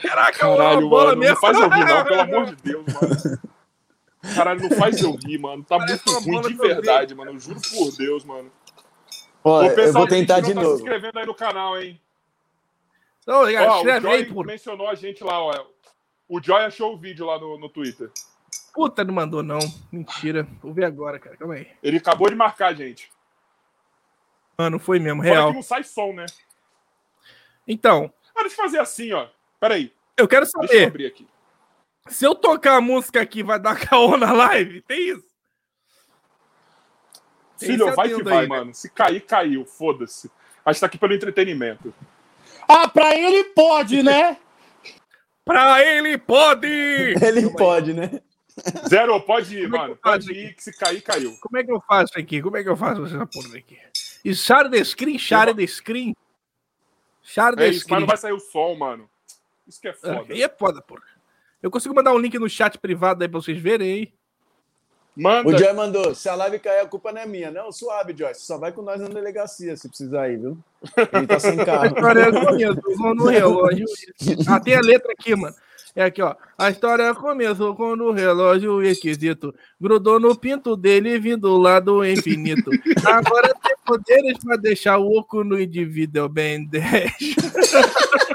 Caraca, 0.00 0.38
Caralho, 0.38 0.80
uma 0.80 0.88
bola 0.90 1.04
mano, 1.10 1.18
mesmo. 1.20 1.34
não 1.34 1.40
faz 1.40 1.58
eu 1.58 1.68
rir, 1.68 1.84
não, 1.84 2.04
pelo 2.04 2.20
amor 2.20 2.46
de 2.46 2.56
Deus, 2.62 2.84
mano. 2.86 3.38
Caralho, 4.34 4.60
não 4.68 4.70
faz 4.76 5.00
eu 5.02 5.12
rir, 5.16 5.38
mano. 5.38 5.64
Tá 5.64 5.78
Parece 5.78 6.02
muito 6.06 6.46
ruim 6.46 6.56
de 6.56 6.62
eu 6.62 6.68
verdade, 6.68 7.14
mano. 7.14 7.32
Eu 7.32 7.38
juro 7.40 7.60
por 7.60 7.92
Deus, 7.96 8.24
mano. 8.24 8.50
Ó, 9.44 9.60
Ô, 9.60 9.64
eu 9.64 9.74
pessoal 9.74 9.92
vou 9.94 10.04
que 10.06 10.14
tentar 10.14 10.34
não 10.36 10.42
de 10.42 10.54
tá 10.54 10.60
se 10.60 10.64
novo. 10.66 10.76
inscrevendo 10.76 11.18
aí 11.18 11.26
no 11.26 11.34
canal, 11.34 11.80
hein? 11.80 12.00
Então, 13.22 13.40
Ó, 13.40 13.42
o 13.42 14.10
aí, 14.10 14.24
pô. 14.26 14.44
mencionou 14.44 14.88
a 14.88 14.94
gente 14.94 15.22
lá, 15.24 15.40
ó. 15.42 15.64
O 16.34 16.42
Joy 16.42 16.62
achou 16.64 16.94
o 16.94 16.96
vídeo 16.96 17.26
lá 17.26 17.38
no, 17.38 17.58
no 17.58 17.68
Twitter. 17.68 18.10
Puta, 18.72 19.04
não 19.04 19.12
mandou, 19.12 19.42
não. 19.42 19.58
Mentira. 19.92 20.48
Vou 20.62 20.72
ver 20.72 20.86
agora, 20.86 21.18
cara. 21.18 21.36
Calma 21.36 21.52
aí. 21.56 21.68
Ele 21.82 21.98
acabou 21.98 22.30
de 22.30 22.34
marcar 22.34 22.74
gente. 22.74 23.12
Mano, 24.56 24.78
foi 24.78 24.98
mesmo, 24.98 25.20
real. 25.20 25.48
que 25.50 25.54
não 25.56 25.62
sai 25.62 25.84
som, 25.84 26.14
né? 26.14 26.24
Então, 27.68 28.10
Ah, 28.34 28.40
deixa 28.40 28.56
eu 28.58 28.64
fazer 28.64 28.78
assim, 28.78 29.12
ó. 29.12 29.28
Pera 29.60 29.74
aí. 29.74 29.92
eu 30.16 30.26
quero 30.26 30.46
Deixa 30.46 30.56
eu 30.58 30.66
saber. 30.68 30.86
abrir 30.86 31.06
aqui. 31.06 31.28
Se 32.08 32.24
eu 32.24 32.34
tocar 32.34 32.76
a 32.76 32.80
música 32.80 33.20
aqui, 33.20 33.42
vai 33.42 33.60
dar 33.60 33.76
caô 33.86 34.16
na 34.16 34.32
live? 34.32 34.80
Tem 34.80 35.10
isso? 35.10 35.26
Tem 37.58 37.68
Filho, 37.72 37.94
vai 37.94 38.08
que 38.08 38.22
vai, 38.22 38.34
aí, 38.38 38.42
né? 38.42 38.46
mano. 38.48 38.74
Se 38.74 38.88
cair, 38.90 39.20
caiu. 39.20 39.66
Foda-se. 39.66 40.30
A 40.64 40.72
gente 40.72 40.80
tá 40.80 40.86
aqui 40.86 40.96
pelo 40.96 41.12
entretenimento. 41.12 41.94
Ah, 42.66 42.88
pra 42.88 43.14
ele 43.14 43.44
pode, 43.50 44.00
né? 44.02 44.38
Pra 45.44 45.82
ele 45.84 46.16
pode! 46.18 46.66
Ele 47.22 47.50
pode, 47.50 47.92
né? 47.94 48.20
Zero, 48.88 49.18
pode 49.22 49.56
ir, 49.58 49.62
Como 49.64 49.76
é 49.76 49.78
mano. 49.78 49.96
Pode 49.96 50.30
ir, 50.32 50.54
que 50.54 50.62
se 50.62 50.76
cair, 50.76 51.00
caiu. 51.02 51.34
Como 51.40 51.56
é 51.58 51.64
que 51.64 51.72
eu 51.72 51.80
faço 51.80 52.18
aqui? 52.18 52.40
Como 52.42 52.56
é 52.56 52.62
que 52.62 52.68
eu 52.68 52.76
faço 52.76 53.04
essa 53.06 53.26
porra 53.26 53.56
aqui? 53.56 53.78
E 54.24 54.34
share 54.34 54.70
the 54.70 54.84
screen, 54.84 55.18
share 55.18 55.54
the 55.54 55.66
screen. 55.66 56.14
Share 57.22 57.54
É 57.54 57.56
the 57.56 57.68
isso, 57.68 57.78
mas 57.78 57.82
screen. 57.84 58.00
não 58.00 58.06
vai 58.06 58.16
sair 58.16 58.32
o 58.32 58.38
som, 58.40 58.74
mano. 58.74 59.08
Isso 59.66 59.80
que 59.80 59.88
é 59.88 59.90
Ah, 59.90 59.94
foda. 60.18 60.32
Aí 60.34 60.42
é 60.42 60.48
foda, 60.48 60.82
porra. 60.82 61.02
Eu 61.62 61.70
consigo 61.70 61.94
mandar 61.94 62.12
um 62.12 62.18
link 62.18 62.38
no 62.38 62.48
chat 62.48 62.78
privado 62.78 63.22
aí 63.22 63.28
pra 63.28 63.40
vocês 63.40 63.58
verem 63.58 63.92
aí. 63.92 64.12
Manda. 65.16 65.48
O 65.48 65.58
Joy 65.58 65.72
mandou, 65.74 66.14
se 66.14 66.28
a 66.28 66.34
live 66.34 66.58
cair, 66.58 66.80
a 66.80 66.86
culpa 66.86 67.12
não 67.12 67.20
é 67.20 67.26
minha. 67.26 67.50
Não, 67.50 67.70
suave, 67.70 68.14
Joy. 68.16 68.34
Só 68.34 68.56
vai 68.56 68.72
com 68.72 68.82
nós 68.82 69.00
na 69.00 69.08
delegacia, 69.08 69.76
se 69.76 69.88
precisar 69.88 70.22
aí, 70.22 70.36
viu? 70.36 70.58
Ele 71.12 71.26
tá 71.26 71.38
sem 71.38 71.56
carro. 71.56 71.86
história 71.94 72.32
começou 72.32 73.14
no 73.14 73.26
relógio. 73.26 73.86
Ah, 74.48 74.58
tem 74.58 74.74
a 74.74 74.80
letra 74.80 75.12
aqui, 75.12 75.36
mano. 75.36 75.54
É 75.94 76.04
aqui, 76.04 76.22
ó. 76.22 76.34
A 76.56 76.70
história 76.70 77.14
começou 77.14 77.76
quando 77.76 78.04
o 78.04 78.12
relógio 78.12 78.82
esquisito 78.82 79.54
grudou 79.78 80.18
no 80.18 80.34
pinto 80.34 80.74
dele 80.74 81.18
vindo 81.18 81.54
lá 81.58 81.78
do 81.80 82.02
infinito. 82.02 82.70
Agora 83.04 83.54
tem 83.62 83.76
poderes 83.84 84.38
pra 84.38 84.56
deixar 84.56 84.96
o 84.96 85.18
oco 85.18 85.44
no 85.44 85.60
indivíduo 85.60 86.30
bem 86.30 86.66
10. 86.66 87.12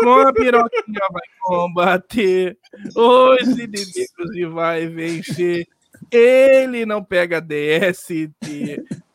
Com 0.00 0.20
a 0.20 0.32
piroquinha 0.32 1.00
vai 1.12 1.22
combater 1.40 2.56
os 2.94 3.48
inimigos 3.48 4.34
e 4.34 4.46
vai 4.46 4.86
vencer. 4.86 5.66
Ele 6.10 6.86
não 6.86 7.02
pega 7.02 7.40
DST. 7.40 8.30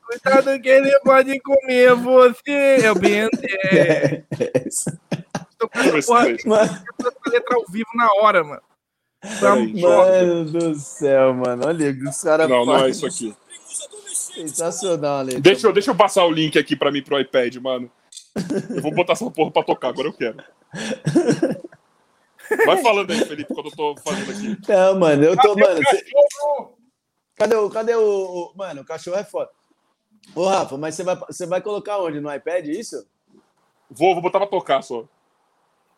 Cuidado 0.05 0.61
que 0.61 0.69
ele 0.69 0.99
pode 0.99 1.39
comer 1.39 1.95
você. 1.95 2.77
É 2.83 2.91
o 2.91 2.95
10. 2.95 3.29
Tô 5.57 5.69
com 5.69 5.79
essa 5.79 6.07
porra 6.07 6.29
essa 6.29 6.83
letra 7.27 7.55
ao 7.55 7.65
vivo 7.71 7.89
na 7.95 8.07
hora, 8.21 8.43
mano. 8.43 8.61
Tá 9.39 9.55
mano 9.55 10.45
do 10.45 10.75
céu, 10.75 11.33
mano. 11.33 11.65
Olha, 11.65 11.95
os 12.09 12.21
caras 12.21 12.49
Não, 12.49 12.65
não 12.65 12.85
é 12.85 12.89
isso 12.89 13.05
aqui. 13.05 13.33
Sensacional, 14.35 15.19
Ale. 15.19 15.39
Deixa 15.39 15.67
eu, 15.67 15.73
deixa 15.73 15.91
eu 15.91 15.95
passar 15.95 16.25
o 16.25 16.31
link 16.31 16.59
aqui 16.59 16.75
pra 16.75 16.91
mim 16.91 17.01
pro 17.01 17.19
iPad, 17.19 17.55
mano. 17.57 17.89
Eu 18.75 18.81
vou 18.81 18.91
botar 18.93 19.13
essa 19.13 19.29
porra 19.29 19.51
pra 19.51 19.63
tocar, 19.63 19.89
agora 19.89 20.07
eu 20.07 20.13
quero. 20.13 20.37
Vai 22.65 22.81
falando 22.81 23.11
aí, 23.11 23.25
Felipe, 23.25 23.53
quando 23.53 23.67
eu 23.69 23.75
tô 23.75 23.95
fazendo 23.97 24.31
aqui. 24.31 24.57
Não, 24.71 24.99
mano, 24.99 25.23
eu 25.23 25.37
tô, 25.37 25.55
mano. 25.55 25.77
cê- 25.89 26.03
Cachorro! 26.03 26.77
Cadê 27.35 27.55
o. 27.55 27.69
Cadê 27.69 27.95
o, 27.95 28.01
o- 28.01 28.53
Mano, 28.55 28.81
o 28.81 28.85
cachorro 28.85 29.17
é 29.17 29.23
foda. 29.23 29.49
Ô, 30.35 30.47
Rafa, 30.47 30.77
mas 30.77 30.95
você 30.95 31.03
vai, 31.03 31.15
você 31.15 31.45
vai 31.45 31.61
colocar 31.61 31.97
onde? 31.99 32.19
No 32.19 32.33
iPad 32.33 32.65
isso? 32.67 33.05
Vou, 33.89 34.13
vou 34.13 34.21
botar 34.21 34.39
pra 34.39 34.47
tocar 34.47 34.81
só. 34.81 35.05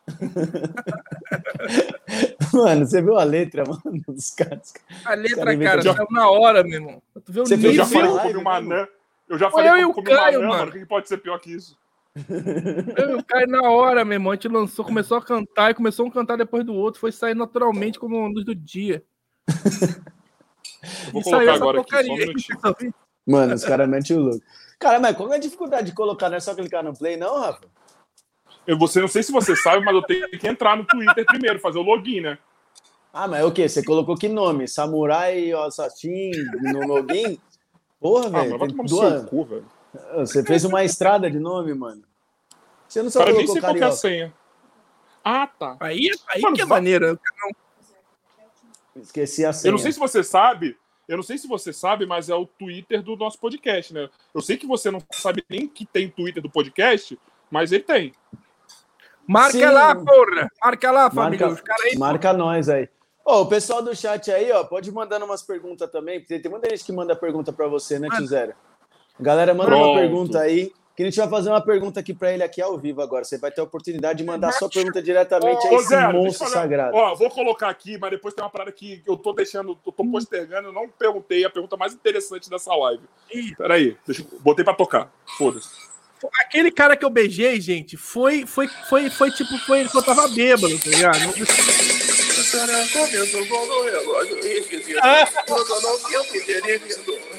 Mano, 2.52 2.86
você 2.86 3.02
viu 3.02 3.18
a 3.18 3.24
letra, 3.24 3.64
mano, 3.64 4.02
dos 4.08 4.30
caras. 4.30 4.72
A 5.04 5.14
letra, 5.14 5.44
Cara, 5.44 5.58
cara, 5.58 5.82
já- 5.82 5.94
saiu 5.94 6.06
na 6.10 6.28
hora, 6.30 6.62
meu 6.62 6.74
irmão. 6.74 7.02
Tu 7.24 7.32
vê 7.32 7.40
o 7.40 7.46
Você 7.46 7.54
Eu 7.54 7.58
fez 7.58 7.74
já 7.74 7.82
isso 7.82 7.94
nível. 7.94 8.10
falei 8.10 8.16
na 8.16 8.22
que 8.22 8.28
eu 8.28 8.32
comi 8.32 8.44
live 8.44 8.48
uma 8.48 8.60
mesmo? 8.60 8.74
anã. 8.74 8.88
Eu 9.28 9.38
já 9.38 9.50
falei 9.50 9.68
eu 9.70 9.74
que 9.74 9.80
e 9.80 9.82
eu 9.82 9.90
o 9.90 9.94
comi 9.94 10.08
uma 10.10 10.16
Caio, 10.16 10.38
anã, 10.38 10.46
mano. 10.48 10.58
mano. 10.58 10.70
O 10.70 10.72
que 10.72 10.78
que 10.80 10.86
pode 10.86 11.08
ser 11.08 11.16
pior 11.18 11.38
que 11.40 11.52
isso? 11.52 11.72
Eu 11.72 11.76
caí 13.26 13.46
na 13.46 13.62
hora, 13.70 14.04
meu 14.04 14.14
irmão. 14.14 14.32
A 14.32 14.34
gente 14.34 14.48
lançou, 14.48 14.84
começou 14.84 15.16
a 15.18 15.22
cantar 15.22 15.70
e 15.70 15.74
começou 15.74 16.06
um 16.06 16.10
cantar 16.10 16.36
depois 16.36 16.64
do 16.64 16.74
outro. 16.74 17.00
Foi 17.00 17.12
sair 17.12 17.34
naturalmente 17.34 17.98
como 17.98 18.16
a 18.24 18.28
luz 18.28 18.44
do 18.44 18.54
dia. 18.54 19.02
Eu 21.06 21.12
vou 21.12 21.20
E 21.20 21.24
colocar 21.24 21.54
agora 21.54 21.80
aqui, 21.80 22.42
só 22.60 22.70
um. 22.86 22.92
Mano, 23.26 23.54
os 23.54 23.64
caras 23.64 23.88
metem 23.88 24.16
o 24.16 24.20
louco. 24.20 24.40
Cara, 24.78 25.00
mas 25.00 25.16
qual 25.16 25.32
é 25.32 25.36
a 25.36 25.40
dificuldade 25.40 25.88
de 25.88 25.96
colocar? 25.96 26.28
Não 26.28 26.36
é 26.36 26.40
só 26.40 26.54
clicar 26.54 26.84
no 26.84 26.96
play, 26.96 27.16
não, 27.16 27.40
Rafa? 27.40 27.64
Eu 28.66 28.78
você, 28.78 29.00
não 29.00 29.08
sei 29.08 29.22
se 29.22 29.32
você 29.32 29.56
sabe, 29.56 29.84
mas 29.84 29.94
eu 29.94 30.02
tenho 30.02 30.28
que 30.30 30.46
entrar 30.46 30.76
no 30.76 30.84
Twitter 30.84 31.24
primeiro, 31.26 31.58
fazer 31.58 31.78
o 31.78 31.82
login, 31.82 32.20
né? 32.20 32.38
Ah, 33.12 33.26
mas 33.26 33.40
é 33.40 33.44
o 33.44 33.50
quê? 33.50 33.68
Você 33.68 33.82
colocou 33.82 34.16
que 34.16 34.28
nome? 34.28 34.68
Samurai 34.68 35.50
Assassin 35.52 36.30
no 36.62 36.86
login? 36.86 37.38
Porra, 37.98 38.26
Ah, 38.26 38.30
velho. 38.30 38.50
mas 38.50 38.58
vai 38.60 38.68
tomar 38.68 38.82
no 38.84 38.88
duas- 38.88 39.20
seu 39.20 39.28
cu, 39.28 39.44
velho. 39.44 39.66
Você 40.16 40.44
fez 40.44 40.64
uma 40.64 40.84
estrada 40.84 41.30
de 41.30 41.38
nome, 41.38 41.74
mano. 41.74 42.02
Você 42.88 43.02
não 43.02 43.10
só 43.10 43.20
Cara, 43.20 43.32
nem 43.32 43.46
sei 43.46 43.60
qual 43.60 43.74
que 43.74 43.82
é 43.82 43.86
a 43.86 43.92
senha. 43.92 44.34
Ah, 45.24 45.46
tá. 45.46 45.76
Aí, 45.80 46.10
aí 46.28 46.40
Mano, 46.40 46.54
que 46.54 46.62
é 46.62 46.64
maneiro. 46.64 47.18
Esqueci 48.94 49.44
a 49.44 49.52
senha. 49.52 49.68
Eu 49.68 49.72
não 49.72 49.78
sei 49.78 49.92
se 49.92 49.98
você 49.98 50.22
sabe, 50.22 50.76
eu 51.08 51.16
não 51.16 51.22
sei 51.22 51.38
se 51.38 51.46
você 51.46 51.72
sabe, 51.72 52.06
mas 52.06 52.28
é 52.28 52.34
o 52.34 52.46
Twitter 52.46 53.02
do 53.02 53.16
nosso 53.16 53.38
podcast, 53.38 53.92
né? 53.92 54.08
Eu 54.34 54.40
sei 54.40 54.56
que 54.56 54.66
você 54.66 54.90
não 54.90 55.00
sabe 55.12 55.44
nem 55.48 55.68
que 55.68 55.84
tem 55.84 56.08
Twitter 56.08 56.42
do 56.42 56.50
podcast, 56.50 57.18
mas 57.50 57.72
ele 57.72 57.84
tem. 57.84 58.12
Marca 59.26 59.52
Sim. 59.52 59.64
lá, 59.64 59.94
porra. 59.94 60.50
Marca 60.62 60.90
lá, 60.90 61.10
família. 61.10 61.48
Marca, 61.48 61.74
aí. 61.82 61.98
marca 61.98 62.32
nós 62.32 62.68
aí. 62.68 62.88
Ó, 63.24 63.42
o 63.42 63.46
pessoal 63.46 63.82
do 63.82 63.94
chat 63.94 64.30
aí, 64.30 64.52
ó, 64.52 64.62
pode 64.62 64.88
ir 64.88 64.92
mandando 64.92 65.24
umas 65.24 65.42
perguntas 65.42 65.90
também, 65.90 66.20
porque 66.20 66.38
tem 66.38 66.50
muita 66.50 66.70
gente 66.70 66.84
que 66.84 66.92
manda 66.92 67.16
pergunta 67.16 67.52
pra 67.52 67.66
você, 67.66 67.98
né. 67.98 68.08
Tio 68.08 68.26
Zero? 68.26 68.54
Galera, 69.18 69.54
manda 69.54 69.70
uma 69.74 69.78
Pronto. 69.84 69.98
pergunta 69.98 70.40
aí, 70.40 70.72
que 70.96 71.02
a 71.02 71.06
gente 71.06 71.16
vai 71.16 71.28
fazer 71.28 71.50
uma 71.50 71.60
pergunta 71.60 72.00
aqui 72.00 72.12
pra 72.14 72.32
ele 72.32 72.42
aqui 72.42 72.60
ao 72.60 72.76
vivo 72.78 73.00
agora. 73.02 73.24
Você 73.24 73.38
vai 73.38 73.50
ter 73.50 73.60
a 73.60 73.64
oportunidade 73.64 74.18
de 74.18 74.24
mandar 74.24 74.52
sua 74.52 74.68
pergunta 74.68 75.00
diretamente 75.02 75.66
a 75.66 75.70
Ô, 75.70 75.76
esse 75.80 75.88
Zé, 75.88 76.12
monstro 76.12 76.46
falar- 76.48 76.62
sagrado. 76.62 76.96
Ó, 76.96 77.14
vou 77.14 77.30
colocar 77.30 77.68
aqui, 77.68 77.98
mas 77.98 78.10
depois 78.10 78.34
tem 78.34 78.42
uma 78.44 78.50
parada 78.50 78.72
que 78.72 79.02
eu 79.06 79.16
tô 79.16 79.32
deixando, 79.32 79.78
eu 79.86 79.92
tô 79.92 80.04
postergando, 80.04 80.68
eu 80.68 80.72
não 80.72 80.88
perguntei 80.88 81.44
a 81.44 81.50
pergunta 81.50 81.76
mais 81.76 81.92
interessante 81.94 82.48
dessa 82.50 82.74
live. 82.74 83.02
Ih. 83.32 83.54
Peraí, 83.56 83.96
deixa 84.06 84.22
eu, 84.22 84.40
botei 84.40 84.64
pra 84.64 84.74
tocar. 84.74 85.10
Foda-se. 85.38 85.68
Aquele 86.40 86.70
cara 86.70 86.96
que 86.96 87.04
eu 87.04 87.10
beijei, 87.10 87.60
gente, 87.60 87.96
foi, 87.96 88.46
foi, 88.46 88.66
foi, 88.88 89.10
foi 89.10 89.30
tipo, 89.30 89.56
foi 89.58 89.86
que 89.86 89.96
eu 89.96 90.02
tava 90.02 90.26
bêbado, 90.28 90.78
tá 90.78 90.88
ligado? 90.90 91.18
O 97.06 97.35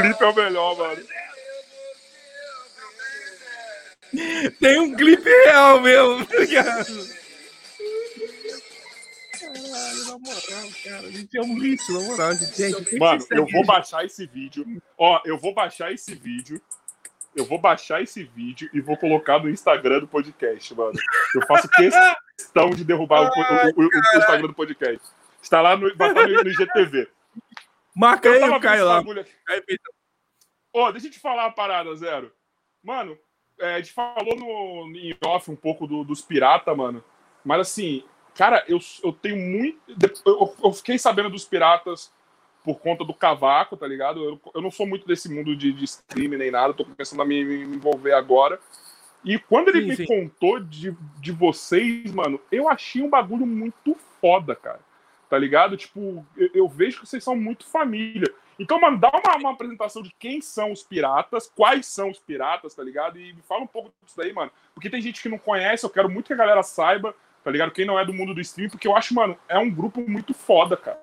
clipe 0.00 0.24
é 0.24 0.26
o 0.26 0.34
melhor, 0.34 0.76
mano. 0.76 1.06
Tem 4.60 4.80
um 4.80 4.94
clipe 4.94 5.28
real 5.44 5.80
mesmo, 5.80 6.26
tá 6.26 6.38
ligado? 6.38 7.19
Caralho, 9.70 10.04
na 10.04 10.18
moral, 10.18 10.70
cara. 10.84 11.06
A 11.06 11.10
gente 11.10 11.36
é 11.38 11.40
um 11.42 11.58
lixo, 11.58 11.92
na 11.92 12.00
moral. 12.00 12.34
Gente, 12.34 12.98
Mano, 12.98 13.24
eu 13.30 13.46
vou 13.46 13.64
baixar 13.64 14.04
esse 14.04 14.26
vídeo. 14.26 14.82
Ó, 14.98 15.20
eu 15.24 15.38
vou 15.38 15.54
baixar 15.54 15.92
esse 15.92 16.14
vídeo. 16.14 16.60
Eu 17.34 17.44
vou 17.44 17.58
baixar 17.60 18.02
esse 18.02 18.24
vídeo 18.24 18.68
e 18.72 18.80
vou 18.80 18.96
colocar 18.96 19.38
no 19.38 19.48
Instagram 19.48 20.00
do 20.00 20.08
podcast, 20.08 20.74
mano. 20.74 20.98
Eu 21.34 21.46
faço 21.46 21.68
questão 21.68 22.70
de 22.70 22.84
derrubar 22.84 23.22
o, 23.22 23.26
o- 23.26 23.84
o- 23.84 23.88
o 23.88 24.18
Instagram 24.18 24.48
do 24.48 24.54
podcast. 24.54 25.00
Está 25.40 25.60
lá 25.62 25.76
no, 25.76 25.88
no, 25.88 26.42
no 26.44 26.48
IGTV. 26.50 27.08
Marca 27.94 28.28
Eu 28.28 28.44
aí 28.44 28.50
o 28.50 28.60
Caio 28.60 28.84
lá. 28.84 29.02
Ó, 30.72 30.90
deixa 30.92 31.06
eu 31.06 31.10
te 31.10 31.20
falar 31.20 31.44
uma 31.46 31.52
parada, 31.52 31.94
Zero. 31.96 32.32
Mano, 32.82 33.16
é, 33.60 33.74
a 33.74 33.78
gente 33.78 33.92
falou 33.92 34.36
no, 34.36 34.96
em 34.96 35.16
off 35.24 35.50
um 35.50 35.56
pouco 35.56 35.86
do- 35.86 36.04
dos 36.04 36.22
piratas, 36.22 36.76
mano. 36.76 37.02
Mas 37.44 37.60
assim, 37.60 38.04
cara, 38.34 38.64
eu, 38.68 38.78
eu 39.02 39.12
tenho 39.12 39.36
muito. 39.36 39.78
Eu, 40.24 40.54
eu 40.62 40.72
fiquei 40.72 40.98
sabendo 40.98 41.30
dos 41.30 41.44
piratas 41.44 42.12
por 42.64 42.78
conta 42.78 43.04
do 43.04 43.14
cavaco, 43.14 43.76
tá 43.76 43.86
ligado? 43.86 44.22
Eu, 44.22 44.40
eu 44.54 44.60
não 44.60 44.70
sou 44.70 44.86
muito 44.86 45.06
desse 45.06 45.32
mundo 45.32 45.56
de, 45.56 45.72
de 45.72 45.84
streaming 45.84 46.36
nem 46.36 46.50
nada, 46.50 46.74
tô 46.74 46.84
começando 46.84 47.22
a 47.22 47.24
me, 47.24 47.44
me 47.44 47.76
envolver 47.76 48.12
agora. 48.12 48.60
E 49.24 49.38
quando 49.38 49.68
ele 49.68 49.82
Sim, 49.82 49.88
me 49.88 49.96
sim. 49.96 50.06
contou 50.06 50.60
de, 50.60 50.96
de 51.18 51.32
vocês, 51.32 52.12
mano, 52.12 52.40
eu 52.50 52.68
achei 52.68 53.02
um 53.02 53.10
bagulho 53.10 53.46
muito 53.46 53.96
foda, 54.20 54.54
cara. 54.54 54.80
Tá 55.28 55.38
ligado? 55.38 55.76
Tipo, 55.76 56.26
eu, 56.36 56.50
eu 56.54 56.68
vejo 56.68 57.00
que 57.00 57.06
vocês 57.06 57.22
são 57.22 57.36
muito 57.36 57.66
família. 57.66 58.32
Então, 58.58 58.80
mano, 58.80 58.98
dá 58.98 59.10
uma, 59.10 59.36
uma 59.36 59.52
apresentação 59.52 60.02
de 60.02 60.12
quem 60.18 60.40
são 60.40 60.72
os 60.72 60.82
piratas, 60.82 61.50
quais 61.54 61.86
são 61.86 62.10
os 62.10 62.18
piratas, 62.18 62.74
tá 62.74 62.82
ligado? 62.82 63.18
E 63.18 63.32
me 63.32 63.42
fala 63.42 63.62
um 63.62 63.66
pouco 63.66 63.90
disso 64.02 64.16
daí, 64.16 64.32
mano. 64.32 64.50
Porque 64.74 64.90
tem 64.90 65.00
gente 65.00 65.22
que 65.22 65.28
não 65.28 65.38
conhece, 65.38 65.84
eu 65.84 65.90
quero 65.90 66.10
muito 66.10 66.26
que 66.26 66.32
a 66.32 66.36
galera 66.36 66.62
saiba, 66.62 67.14
tá 67.44 67.50
ligado? 67.50 67.70
Quem 67.72 67.84
não 67.86 67.98
é 67.98 68.04
do 68.04 68.12
mundo 68.14 68.34
do 68.34 68.40
stream, 68.40 68.68
porque 68.70 68.86
eu 68.88 68.96
acho, 68.96 69.14
mano, 69.14 69.36
é 69.48 69.58
um 69.58 69.70
grupo 69.70 70.00
muito 70.08 70.32
foda, 70.34 70.76
cara. 70.76 70.98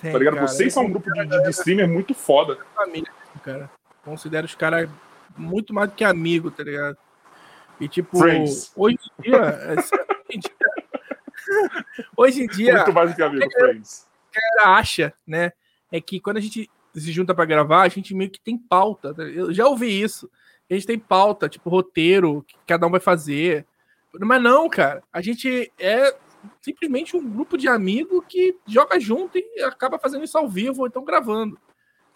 Tem, 0.00 0.12
Tá 0.12 0.18
ligado? 0.18 0.34
cara, 0.34 0.46
Vocês 0.48 0.72
são 0.72 0.84
um 0.84 0.90
grupo 0.90 1.10
de, 1.12 1.26
de, 1.26 1.42
de 1.42 1.50
streamer 1.50 1.88
muito 1.88 2.14
foda. 2.14 2.58
família, 2.74 3.10
cara. 3.42 3.70
Considero 4.04 4.46
os 4.46 4.54
caras 4.54 4.88
muito 5.36 5.72
mais 5.72 5.88
do 5.88 5.94
que 5.96 6.04
amigo, 6.04 6.50
tá 6.50 6.62
ligado? 6.62 6.96
E 7.80 7.88
tipo, 7.88 8.18
Friends. 8.18 8.70
hoje 8.76 8.96
em 9.18 9.22
dia. 9.22 9.36
é, 9.36 9.74
hoje 12.16 12.42
em 12.42 12.46
dia, 12.46 12.74
Muito 12.76 12.92
mais 12.92 13.10
do 13.10 13.16
que 13.16 13.22
amigo, 13.22 13.50
friends. 13.50 14.06
galera 14.32 14.78
acha, 14.78 15.12
né? 15.26 15.52
É 15.90 16.00
que 16.00 16.20
quando 16.20 16.36
a 16.38 16.40
gente 16.40 16.70
se 16.94 17.12
junta 17.12 17.34
pra 17.34 17.44
gravar, 17.44 17.82
a 17.82 17.88
gente 17.88 18.14
meio 18.14 18.30
que 18.30 18.40
tem 18.40 18.56
pauta. 18.56 19.12
tá? 19.14 19.22
Eu 19.22 19.52
já 19.52 19.66
ouvi 19.66 20.00
isso. 20.00 20.30
A 20.70 20.74
gente 20.74 20.86
tem 20.86 20.98
pauta, 20.98 21.48
tipo, 21.48 21.68
roteiro, 21.68 22.42
que 22.46 22.56
cada 22.66 22.86
um 22.86 22.90
vai 22.90 23.00
fazer. 23.00 23.66
Mas 24.20 24.42
não, 24.42 24.68
cara. 24.68 25.02
A 25.12 25.20
gente 25.20 25.72
é 25.78 26.14
simplesmente 26.60 27.16
um 27.16 27.28
grupo 27.28 27.56
de 27.56 27.68
amigos 27.68 28.22
que 28.28 28.56
joga 28.66 28.98
junto 29.00 29.38
e 29.38 29.62
acaba 29.62 29.98
fazendo 29.98 30.24
isso 30.24 30.36
ao 30.36 30.48
vivo 30.48 30.82
ou 30.82 30.86
então 30.86 31.04
gravando. 31.04 31.58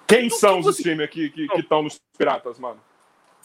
Quem 0.07 0.27
Então, 0.27 0.39
são 0.39 0.62
que 0.62 0.69
os 0.69 0.79
streamers 0.79 1.11
que 1.11 1.27
estão 1.27 1.57
que, 1.57 1.61
estão 1.61 1.83
nos 1.83 2.01
piratas, 2.16 2.59
mano? 2.59 2.81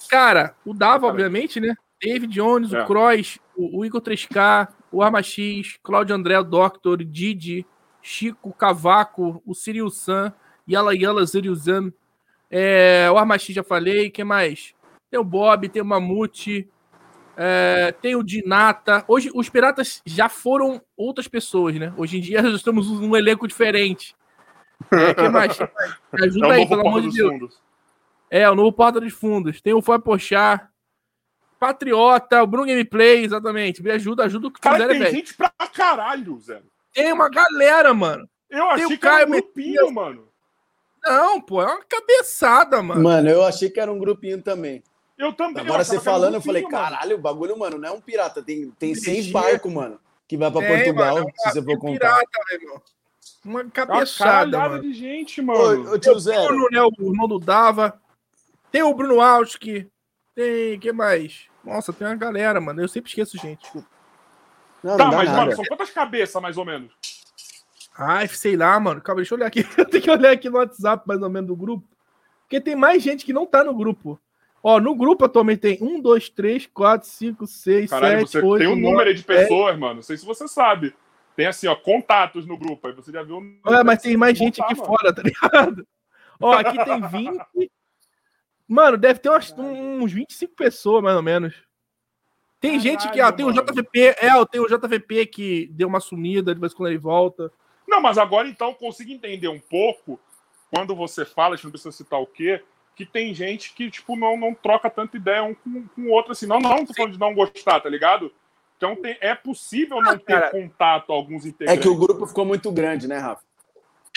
Cara, 0.10 0.56
o 0.66 0.74
Dava, 0.74 1.08
obviamente, 1.08 1.60
né? 1.60 1.76
David 2.02 2.34
Jones, 2.34 2.74
É. 2.74 2.82
o 2.82 2.86
Cross, 2.86 3.40
o, 3.56 3.80
o 3.80 3.86
Igor 3.86 4.02
3K, 4.02 4.68
o 4.92 5.02
Arma 5.02 5.24
X, 5.24 5.78
Claudio 5.82 6.16
André, 6.16 6.38
o 6.40 6.44
Doctor, 6.44 7.04
Didi, 7.04 7.66
Chico, 8.02 8.54
Cavaco, 8.54 9.42
o 9.46 9.54
Sirius 9.54 9.98
Sam, 9.98 10.34
Yala 10.70 10.96
Yala 10.96 11.26
Ziriuzan, 11.26 11.92
é, 12.52 13.10
o 13.12 13.18
Arma 13.18 13.38
X 13.38 13.56
já 13.56 13.64
falei, 13.64 14.10
quem 14.10 14.26
mais? 14.26 14.76
Tem 15.10 15.20
o 15.20 15.24
Bob, 15.24 15.68
tem 15.70 15.82
o 15.82 15.86
Mamute, 15.86 16.70
é, 17.38 17.92
tem 18.02 18.16
o 18.16 18.24
Dinata. 18.24 19.04
Hoje, 19.08 19.32
os 19.34 19.50
piratas 19.50 20.02
já 20.06 20.30
foram 20.30 20.82
outras 20.96 21.28
pessoas, 21.28 21.76
né? 21.76 21.94
Hoje 21.98 22.18
em 22.18 22.22
dia 22.22 22.42
nós 22.44 22.56
estamos 22.56 22.90
um 22.90 23.16
elenco 23.16 23.48
diferente. 23.48 24.16
É, 24.92 25.14
quem 25.14 25.30
mais? 25.30 25.58
Me 26.14 26.22
É 26.22 26.26
ajuda 26.26 26.48
o 26.48 26.52
aí, 26.52 26.58
novo 26.60 26.70
pelo 26.70 26.82
amor 26.82 26.92
Porta 26.94 27.02
de 27.02 27.08
dos 27.08 27.16
Deus. 27.16 27.32
Fundos. 27.32 27.62
É, 28.30 28.50
o 28.50 28.56
novo 28.56 28.72
Porta 28.74 29.00
dos 29.00 29.14
Fundos. 29.14 29.62
Tem 29.62 29.74
o 29.74 29.82
Foi 29.82 30.00
Pochar. 30.00 30.70
Patriota, 31.60 32.44
o 32.44 32.48
Bruno 32.48 32.68
Gameplay, 32.68 33.24
exatamente. 33.24 33.82
Me 33.82 33.90
ajuda, 33.92 34.26
ajuda 34.26 34.48
o 34.48 34.52
que 34.52 34.60
Cara, 34.60 34.76
quiser, 34.80 34.90
tem 34.90 35.00
velho. 35.00 35.16
gente 35.16 35.34
pra 35.34 35.50
caralho, 35.74 36.38
Zé. 36.42 36.62
Tem 36.94 37.14
uma 37.14 37.30
galera, 37.30 37.94
mano. 37.94 38.28
Eu 38.50 38.66
Tem 38.76 38.84
achei 38.84 38.98
que 38.98 39.06
era 39.08 39.16
Caio 39.16 39.28
um 39.28 39.32
grupinho, 39.32 39.92
mano. 39.92 40.28
Não, 41.02 41.40
pô, 41.42 41.62
é 41.62 41.66
uma 41.66 41.84
cabeçada, 41.86 42.82
mano. 42.84 43.02
Mano, 43.02 43.30
eu 43.30 43.44
achei 43.46 43.70
que 43.70 43.80
era 43.80 43.92
um 43.92 43.98
grupinho 43.98 44.42
também. 44.42 44.84
Eu 45.24 45.34
também. 45.34 45.64
Agora 45.64 45.82
eu 45.82 45.86
você 45.86 46.00
falando, 46.00 46.34
eu 46.36 46.42
falei, 46.42 46.64
mano. 46.64 46.76
caralho, 46.76 47.16
o 47.16 47.20
bagulho, 47.20 47.58
mano, 47.58 47.78
não 47.78 47.90
é 47.90 47.92
um 47.92 48.02
pirata. 48.02 48.42
Tem, 48.44 48.70
tem 48.72 48.94
seis 48.96 49.32
barcos, 49.32 49.72
mano, 49.72 50.00
que 50.28 50.36
vai 50.38 50.52
pra 50.52 50.62
Tem, 50.62 50.76
Portugal, 50.76 51.16
mano, 51.16 51.32
se 51.38 51.52
você 51.52 51.62
for 51.64 51.78
contar. 51.78 52.00
pirata, 52.00 52.40
meu 52.50 52.60
irmão. 52.62 52.82
Uma 53.46 53.62
Uma 53.62 53.70
cabeçada, 53.72 54.58
mano. 54.60 54.82
de 54.82 54.94
gente, 54.94 55.42
Ô, 55.42 55.46
mano. 55.46 55.92
ô, 55.94 55.98
tio 56.00 56.14
Tem 56.14 56.20
Zero. 56.22 56.44
o 56.44 56.48
Bruno, 56.48 56.68
né, 56.72 56.82
o 56.82 57.12
irmão 57.12 57.28
do 57.28 57.40
Dava. 57.40 58.00
Tem 58.72 58.82
o 58.84 58.94
Bruno 58.94 59.22
Alski. 59.22 59.90
Tem, 60.36 60.80
que 60.80 60.92
mais? 60.92 61.46
Nossa, 61.64 61.94
tem 61.94 62.08
uma 62.08 62.16
galera, 62.16 62.60
mano. 62.60 62.82
Eu 62.82 62.88
sempre 62.88 63.10
esqueço, 63.10 63.38
gente. 63.38 63.62
Desculpa. 63.62 63.88
Não, 64.84 64.98
Tá, 64.98 65.04
não 65.06 65.12
dá 65.12 65.18
mas, 65.18 65.30
nada. 65.30 65.42
mano, 65.42 65.56
são 65.56 65.66
quantas 65.66 65.90
cabeças, 65.92 66.42
mais 66.42 66.58
ou 66.58 66.66
menos? 66.66 66.92
Ai, 67.98 68.28
sei 68.28 68.58
lá, 68.58 68.78
mano. 68.80 69.00
Calma, 69.02 69.22
deixa 69.22 69.34
eu 69.34 69.38
olhar 69.38 69.48
aqui. 69.48 69.66
Eu 69.78 69.86
tenho 69.86 70.04
que 70.04 70.10
olhar 70.12 70.32
aqui 70.32 70.50
no 70.50 70.58
WhatsApp, 70.58 71.04
mais 71.08 71.22
ou 71.22 71.30
menos, 71.30 71.48
do 71.48 71.56
grupo. 71.56 71.88
Porque 72.42 72.60
tem 72.60 72.76
mais 72.76 73.02
gente 73.04 73.24
que 73.26 73.32
não 73.34 73.46
tá 73.46 73.64
no 73.64 73.74
grupo. 73.74 74.20
Ó, 74.66 74.80
no 74.80 74.96
grupo 74.96 75.26
atualmente 75.26 75.60
tem 75.60 75.78
1, 75.82 76.00
2, 76.00 76.30
3, 76.30 76.68
4, 76.68 77.06
5, 77.08 77.46
6, 77.46 77.90
Caralho, 77.90 78.20
7, 78.26 78.32
você 78.32 78.42
8, 78.42 78.60
tem 78.60 78.68
um 78.68 78.76
9, 78.80 78.82
número 78.82 79.10
aí 79.10 79.16
de 79.16 79.24
10. 79.24 79.42
pessoas, 79.42 79.78
mano. 79.78 79.96
Não 79.96 80.02
sei 80.02 80.16
se 80.16 80.26
você 80.26 80.48
sabe. 80.48 80.96
Tem 81.36 81.48
assim, 81.48 81.68
ó, 81.68 81.76
contatos 81.76 82.46
no 82.46 82.58
grupo. 82.58 82.88
Aí 82.88 82.94
você 82.94 83.12
já 83.12 83.24
viu. 83.24 83.40
o 83.40 83.60
Olha, 83.66 83.84
mas 83.84 84.02
tem 84.02 84.16
mais 84.16 84.38
gente 84.38 84.62
aqui 84.62 84.74
mano. 84.76 84.86
fora, 84.86 85.14
tá 85.14 85.22
ligado? 85.22 85.86
Ó, 86.40 86.54
aqui 86.54 86.78
tem 86.86 87.02
20. 87.62 87.72
Mano, 88.66 88.98
deve 88.98 89.20
ter 89.20 89.30
umas, 89.30 89.54
uns 89.58 90.14
25 90.14 90.56
pessoas, 90.56 91.04
mais 91.04 91.18
ou 91.18 91.22
menos. 91.22 91.54
Tem 92.62 92.80
gente 92.80 93.04
que, 93.12 93.20
ó, 93.20 93.26
Caralho, 93.26 93.36
tem 93.36 93.46
o 93.46 93.54
mano. 93.54 93.62
JVP, 93.62 94.00
é, 94.00 94.46
tem 94.50 94.62
o 94.62 94.68
JVP 94.68 95.26
que 95.26 95.68
deu 95.74 95.90
uma 95.90 96.00
sumida, 96.00 96.56
de 96.56 96.62
vez 96.62 96.72
em 96.72 96.76
quando 96.78 96.90
ele 96.90 96.98
volta. 96.98 97.52
Não, 97.86 98.02
mas 98.02 98.18
agora 98.18 98.48
então 98.48 98.74
consigo 98.74 99.12
entender 99.12 99.50
um 99.50 99.60
pouco 99.60 100.18
quando 100.72 100.96
você 100.96 101.26
fala, 101.26 101.54
a 101.54 101.56
gente 101.58 101.66
não 101.66 101.72
precisa 101.72 101.92
citar 101.92 102.22
o 102.22 102.26
quê, 102.26 102.64
que 102.96 103.06
tem 103.06 103.34
gente 103.34 103.74
que, 103.74 103.90
tipo, 103.90 104.16
não, 104.16 104.38
não 104.38 104.54
troca 104.54 104.90
tanta 104.90 105.18
ideia 105.18 105.44
um 105.44 105.54
com, 105.54 105.88
com 105.88 106.02
o 106.04 106.12
outro, 106.12 106.32
assim. 106.32 106.46
Não, 106.46 106.60
não 106.60 106.86
tô 106.86 106.94
falando 106.94 107.14
de 107.14 107.20
não 107.20 107.34
gostar, 107.34 107.80
tá 107.80 107.90
ligado? 107.90 108.32
Então 108.78 108.96
tem, 108.96 109.18
é 109.22 109.34
possível 109.34 110.02
não 110.02 110.18
ter 110.18 110.26
cara. 110.26 110.52
contato 110.52 111.12
a 111.12 111.16
alguns 111.16 111.46
É 111.46 111.50
integrantes. 111.50 111.82
que 111.84 111.90
o 111.90 111.96
grupo 111.98 112.26
ficou 112.28 112.46
muito 112.46 112.72
grande, 112.72 113.08
né, 113.08 113.18
Rafa? 113.18 113.44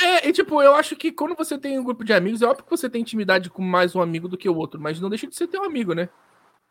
É, 0.01 0.29
e 0.29 0.33
tipo, 0.33 0.61
eu 0.63 0.75
acho 0.75 0.95
que 0.97 1.11
quando 1.11 1.35
você 1.35 1.57
tem 1.57 1.79
um 1.79 1.85
grupo 1.85 2.05
de 2.05 2.13
amigos, 2.13 2.43
é 2.43 2.47
óbvio 2.47 2.65
que 2.65 2.71
você 2.71 2.91
tem 2.91 3.01
intimidade 3.01 3.49
com 3.49 3.63
mais 3.63 3.95
um 3.97 4.03
amigo 4.03 4.29
do 4.29 4.37
que 4.37 4.49
o 4.49 4.55
outro, 4.55 4.79
mas 4.81 5.01
não 5.01 5.09
deixa 5.09 5.27
de 5.27 5.35
ser 5.35 5.47
teu 5.47 5.65
amigo, 5.65 5.95
né? 5.95 6.09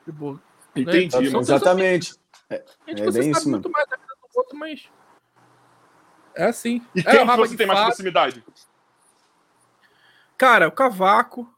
Tipo, 0.03 0.39
Entendi, 0.75 1.09
São 1.11 1.21
mano. 1.21 1.31
seus 1.31 1.49
Exatamente. 1.49 2.13
É 2.49 2.63
você 2.85 2.93
bem 2.95 3.11
sabe 3.11 3.29
isso, 3.31 3.49
muito 3.49 3.69
mais 3.71 3.87
da 3.89 3.95
vida 3.95 4.13
do 4.21 4.37
outro, 4.39 4.55
mas. 4.57 4.87
É 6.35 6.45
assim. 6.45 6.85
E 6.93 6.99
É, 6.99 7.03
quem 7.03 7.23
o 7.23 7.31
que 7.31 7.37
você 7.37 7.57
tem 7.57 7.65
mais 7.65 7.79
Fato. 7.79 7.87
proximidade? 7.87 8.43
Cara, 10.37 10.67
o 10.67 10.71
Cavaco. 10.71 11.49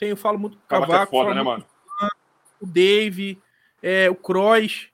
Tenho, 0.00 0.16
falo 0.16 0.38
muito 0.38 0.56
com 0.56 0.64
o 0.64 0.66
Cavaco 0.66 0.92
Cavaco. 0.92 1.16
é 1.16 1.18
foda, 1.18 1.24
falo 1.28 1.34
né, 1.34 1.42
muito 1.42 1.60
mano? 1.60 1.66
com 2.58 2.66
o 2.66 2.68
Dave, 2.68 3.38
é, 3.82 4.10
o 4.10 4.14
Cross. 4.14 4.88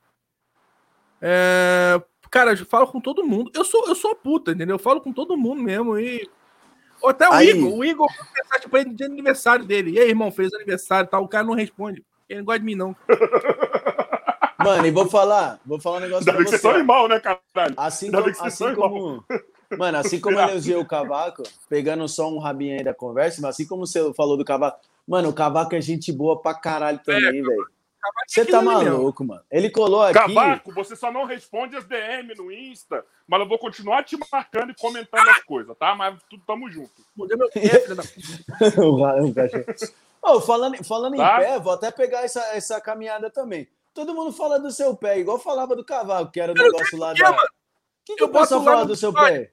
É, 1.22 2.00
cara, 2.30 2.52
eu 2.52 2.66
falo 2.66 2.86
com 2.88 3.00
todo 3.00 3.24
mundo. 3.24 3.50
Eu 3.54 3.64
sou, 3.64 3.86
eu 3.88 3.94
sou 3.94 4.10
a 4.12 4.16
puta, 4.16 4.50
entendeu? 4.52 4.74
Eu 4.74 4.80
falo 4.80 5.00
com 5.00 5.12
todo 5.12 5.36
mundo 5.36 5.62
mesmo. 5.62 5.98
E... 5.98 6.28
Ou 7.00 7.10
Até 7.10 7.28
o 7.28 7.32
Aí. 7.32 7.50
Igor. 7.50 7.72
O 7.72 7.84
Igor 7.84 8.12
foi 8.12 8.26
mensagem 8.42 8.68
pra 8.68 8.80
ele 8.80 8.94
de 8.94 9.04
aniversário 9.04 9.64
dele. 9.64 9.92
E 9.92 9.98
aí, 9.98 10.08
irmão, 10.08 10.30
fez 10.32 10.52
aniversário 10.52 11.06
e 11.06 11.10
tal. 11.10 11.22
O 11.22 11.28
cara 11.28 11.44
não 11.44 11.54
responde. 11.54 12.04
Ele 12.28 12.40
não 12.40 12.46
gosta 12.46 12.58
de 12.58 12.66
mim, 12.66 12.74
não. 12.74 12.96
Mano, 14.58 14.86
e 14.86 14.90
vou 14.90 15.06
falar, 15.06 15.60
vou 15.64 15.78
falar 15.78 15.98
um 15.98 16.00
negócio 16.00 16.28
Ainda 16.28 16.42
pra 16.42 16.50
você. 16.50 16.58
são 16.58 16.76
irmão, 16.76 17.06
né, 17.06 17.20
caralho? 17.20 17.74
Assim 17.76 18.06
Ainda 18.06 18.22
como, 18.22 18.46
assim 18.46 18.74
como, 18.74 19.24
mano, 19.78 19.98
assim 19.98 20.20
como 20.20 20.38
eu 20.40 20.48
elogiei 20.48 20.76
o 20.76 20.84
Cavaco, 20.84 21.42
pegando 21.68 22.08
só 22.08 22.28
um 22.28 22.38
rabinho 22.38 22.76
aí 22.78 22.82
da 22.82 22.94
conversa, 22.94 23.40
mas 23.42 23.50
assim 23.50 23.66
como 23.66 23.86
você 23.86 24.12
falou 24.14 24.36
do 24.36 24.44
Cavaco, 24.44 24.80
mano, 25.06 25.28
o 25.28 25.32
Cavaco 25.32 25.74
é 25.74 25.80
gente 25.80 26.12
boa 26.12 26.40
pra 26.40 26.54
caralho 26.54 26.98
também, 27.04 27.42
velho. 27.42 27.66
Você 28.28 28.44
tá 28.44 28.62
maluco, 28.62 29.24
mano. 29.24 29.42
Ele 29.50 29.68
colou 29.68 30.02
aqui. 30.02 30.14
Cavaco, 30.18 30.72
você 30.72 30.94
só 30.94 31.10
não 31.10 31.24
responde 31.24 31.76
as 31.76 31.84
DM 31.86 32.34
no 32.36 32.52
Insta, 32.52 33.04
mas 33.26 33.40
eu 33.40 33.48
vou 33.48 33.58
continuar 33.58 34.04
te 34.04 34.16
marcando 34.30 34.70
e 34.70 34.74
comentando 34.76 35.28
as 35.28 35.42
coisas, 35.42 35.76
tá? 35.76 35.92
Mas 35.94 36.16
tudo 36.30 36.42
tamo 36.46 36.70
junto. 36.70 36.92
Meu 37.16 37.50
pé, 37.50 37.94
da 37.94 38.02
puta. 38.02 38.80
o 38.86 39.02
ra- 39.02 39.16
o 39.24 39.34
cachorro. 39.34 39.64
Ô, 40.22 40.40
falando, 40.40 40.84
falando 40.84 41.16
Tá. 41.16 41.34
em 41.34 41.38
pé, 41.46 41.58
vou 41.58 41.72
até 41.72 41.90
pegar 41.90 42.22
essa, 42.22 42.40
essa 42.54 42.80
caminhada 42.80 43.28
também. 43.30 43.66
Todo 43.92 44.14
mundo 44.14 44.30
fala 44.32 44.60
do 44.60 44.70
seu 44.70 44.94
pé, 44.94 45.18
igual 45.18 45.38
falava 45.38 45.74
do 45.74 45.84
cavalo, 45.84 46.30
que 46.30 46.40
era 46.40 46.52
o 46.52 46.54
negócio 46.54 46.96
lá 46.98 47.12
da. 47.12 47.30
O 47.32 47.36
que, 48.04 48.14
que 48.14 48.22
Eu 48.22 48.28
o 48.28 48.30
pessoal 48.30 48.60
boto 48.60 48.64
lá 48.66 48.72
fala 48.72 48.82
no 48.82 48.88
do 48.88 48.96
seu 48.96 49.12
pé? 49.12 49.50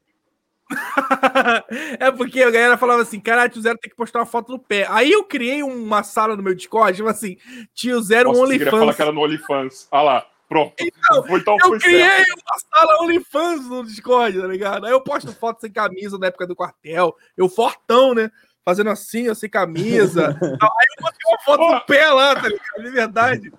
é 2.00 2.12
porque 2.12 2.42
a 2.42 2.52
galera 2.52 2.78
falava 2.78 3.02
assim: 3.02 3.20
caralho, 3.20 3.52
tio 3.52 3.62
Zero 3.62 3.78
tem 3.78 3.90
que 3.90 3.96
postar 3.96 4.20
uma 4.20 4.26
foto 4.26 4.54
do 4.54 4.60
pé. 4.60 4.86
Aí 4.90 5.12
eu 5.12 5.24
criei 5.24 5.64
uma 5.64 6.04
sala 6.04 6.36
no 6.36 6.44
meu 6.44 6.54
Discord, 6.54 6.96
tipo 6.96 7.10
assim, 7.10 7.38
tio 7.74 8.02
Zero 8.02 8.30
Nossa, 8.30 8.42
você 8.42 8.58
queria 8.58 8.72
falar 8.72 8.84
OnlyFans. 8.84 8.96
que 8.96 9.02
era 9.02 9.12
no 9.12 9.22
OnlyFans. 9.22 9.88
Olha 9.92 10.04
lá, 10.04 10.28
pronto. 10.48 10.74
Então, 10.80 11.38
então 11.38 11.58
Eu 11.64 11.80
criei 11.80 12.02
certo. 12.02 12.34
uma 12.34 12.60
sala 12.60 13.04
OnlyFans 13.04 13.70
no 13.70 13.86
Discord, 13.86 14.42
tá 14.42 14.48
ligado? 14.48 14.86
Aí 14.86 14.92
eu 14.92 15.02
posto 15.02 15.34
foto 15.34 15.62
sem 15.62 15.72
camisa 15.72 16.18
na 16.18 16.28
época 16.28 16.48
do 16.48 16.56
quartel. 16.56 17.16
Eu 17.36 17.50
fortão, 17.50 18.14
né? 18.14 18.32
Fazendo 18.66 18.90
assim, 18.90 19.24
eu 19.24 19.36
sem 19.36 19.50
camisa. 19.50 20.28
Aí 20.40 20.88
eu 20.98 21.04
botei 21.04 21.20
uma 21.28 21.40
foto 21.40 21.68
do 21.68 21.86
pé 21.86 22.08
lá, 22.12 22.36
tá 22.36 22.48
ligado? 22.48 22.84
De 22.84 22.90
verdade. 22.90 23.54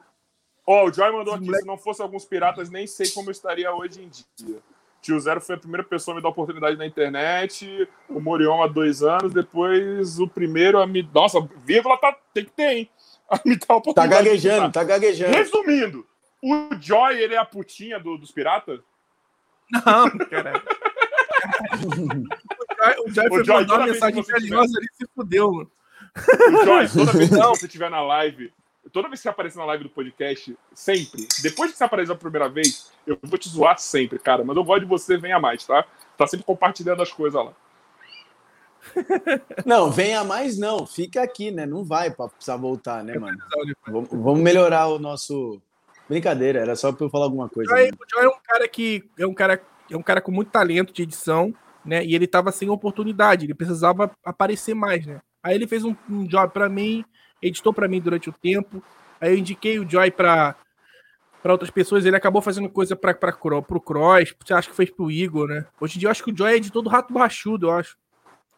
Ó, 0.67 0.87
o 0.87 0.93
Joy 0.93 1.13
mandou 1.13 1.35
aqui, 1.35 1.55
se 1.55 1.67
não 1.67 1.77
fosse 1.77 2.01
alguns 2.01 2.25
piratas, 2.25 2.71
nem 2.71 2.87
sei 2.87 3.11
como 3.11 3.29
eu 3.29 3.33
estaria 3.33 3.71
hoje 3.75 4.03
em 4.03 4.09
dia. 4.09 4.63
Tio 5.05 5.21
Zero 5.21 5.39
foi 5.41 5.55
a 5.55 5.59
primeira 5.59 5.85
pessoa 5.85 6.15
a 6.15 6.17
me 6.17 6.23
dar 6.23 6.31
oportunidade 6.31 6.79
na 6.79 6.87
internet, 6.87 7.87
o 8.09 8.19
Morion 8.21 8.63
há 8.63 8.67
dois 8.67 9.03
anos, 9.03 9.35
depois 9.35 10.19
o 10.19 10.27
primeiro 10.27 10.79
a 10.81 10.87
me... 10.87 11.07
Nossa, 11.13 11.47
vírgula 11.65 11.99
tá... 11.99 12.17
tem 12.33 12.45
que 12.47 12.51
ter, 12.53 12.73
hein? 12.73 12.91
A 13.29 13.39
me 13.45 13.55
dar 13.57 13.67
Tá 13.67 13.75
oportunidade. 13.77 14.23
de 14.23 14.29
gaguejando, 14.31 14.73
tá 14.73 14.83
gaguejando. 14.83 15.37
Resumindo, 15.37 16.07
o 16.43 16.71
Joy, 16.81 17.19
ele 17.23 17.35
é 17.35 17.39
a 17.39 17.45
putinha 17.45 18.01
do- 18.01 18.17
dos 18.17 18.31
piratas? 18.33 18.81
Não, 19.71 20.11
caralho. 20.29 20.63
O 23.07 23.11
Joy 23.11 23.29
foi 23.29 23.45
Joy, 23.45 23.57
mandar 23.57 23.67
toda 23.67 23.79
uma 23.85 23.93
mensagem 23.93 24.25
carinhosa 24.25 24.79
ali 24.79 24.87
se 24.93 25.07
fudeu, 25.15 25.53
mano. 25.53 25.71
O 26.17 26.65
Joy, 26.65 26.89
toda 26.89 27.13
vez 27.13 27.29
que 27.31 27.37
você 27.37 27.67
estiver 27.67 27.91
na 27.91 28.01
live, 28.03 28.53
toda 28.95 29.09
vez 29.09 29.19
que 29.19 29.25
você 29.25 29.29
aparecer 29.29 29.59
na 29.59 29.65
live 29.65 29.83
do 29.83 29.91
podcast, 29.91 30.57
sempre, 30.73 31.27
depois 31.43 31.73
que 31.73 31.77
você 31.77 31.83
aparecer 31.83 32.13
a 32.13 32.17
primeira 32.17 32.49
vez, 32.49 32.93
eu 33.05 33.19
vou 33.21 33.37
te 33.37 33.49
zoar 33.49 33.77
sempre, 33.77 34.21
cara. 34.21 34.45
Mas 34.45 34.57
eu 34.57 34.63
gosto 34.63 34.83
de 34.83 34.87
você, 34.87 35.19
venha 35.19 35.41
mais, 35.41 35.67
tá? 35.67 35.85
Tá 36.17 36.29
sempre 36.29 36.47
compartilhando 36.47 37.03
as 37.03 37.13
coisas 37.13 37.45
lá. 37.45 37.53
Não, 39.67 39.91
venha 39.91 40.23
mais 40.23 40.59
não. 40.59 40.87
Fica 40.87 41.23
aqui, 41.23 41.51
né? 41.51 41.65
Não 41.65 41.83
vai 41.83 42.11
pra 42.11 42.29
precisar 42.29 42.59
voltar, 42.59 43.03
né, 43.03 43.19
mano? 43.19 43.39
Vamos, 44.13 44.43
melhorar 44.43 44.89
o 44.89 44.99
nosso. 44.99 45.61
Brincadeira, 46.07 46.61
era 46.61 46.77
só 46.77 46.93
pra 46.93 47.07
eu 47.07 47.11
falar 47.11 47.25
alguma 47.25 47.47
O 47.47 47.51
coisa. 47.51 47.71
Joy, 47.75 47.87
né? 47.87 47.93
o 47.99 48.15
Joy 48.15 48.25
é 48.25 48.29
um 48.29 48.41
cara 48.45 48.69
que 48.69 49.11
é 49.19 49.27
um 49.27 49.33
cara, 49.33 49.63
é 49.91 49.97
um 49.97 50.03
cara 50.03 50.21
com 50.21 50.31
muito 50.31 50.51
talento 50.51 50.93
de 50.93 51.03
edição, 51.03 51.55
né? 51.83 52.05
E 52.05 52.15
ele 52.15 52.27
tava 52.27 52.53
sem 52.53 52.69
oportunidade, 52.69 53.47
ele 53.47 53.55
precisava 53.55 54.15
aparecer 54.23 54.75
mais, 54.75 55.07
né? 55.07 55.23
Aí 55.43 55.55
ele 55.55 55.67
fez 55.67 55.83
um, 55.83 55.97
um 56.11 56.27
job 56.27 56.53
pra 56.53 56.69
mim, 56.69 57.03
editou 57.47 57.73
pra 57.73 57.89
mim 57.89 58.01
durante 58.01 58.29
o 58.29 58.33
tempo. 58.33 58.83
Aí 59.21 59.33
eu 59.33 59.39
indiquei 59.39 59.79
o 59.79 59.89
Joy 59.89 60.11
pra 60.11 60.57
para 61.43 61.53
outras 61.53 61.71
pessoas, 61.71 62.07
ele 62.07 62.17
acabou 62.17 62.41
fazendo 62.41 62.71
coisa 62.71 62.97
para 62.97 63.13
para 63.13 63.31
pro 63.31 63.79
Cross, 63.79 64.35
você 64.43 64.55
acha 64.55 64.71
que 64.71 64.75
fez 64.75 64.89
pro 64.91 65.11
Igor, 65.11 65.47
né? 65.47 65.67
Hoje 65.79 65.97
em 65.97 66.01
dia 66.01 66.07
eu 66.07 66.11
acho 66.11 66.25
que 66.25 66.33
o 66.33 66.37
Joy 66.37 66.53
é 66.53 66.57
editor 66.57 66.81
do 66.83 66.89
Rato 66.89 67.13
Borrachudo, 67.13 67.67
eu 67.67 67.73
acho. 67.73 67.99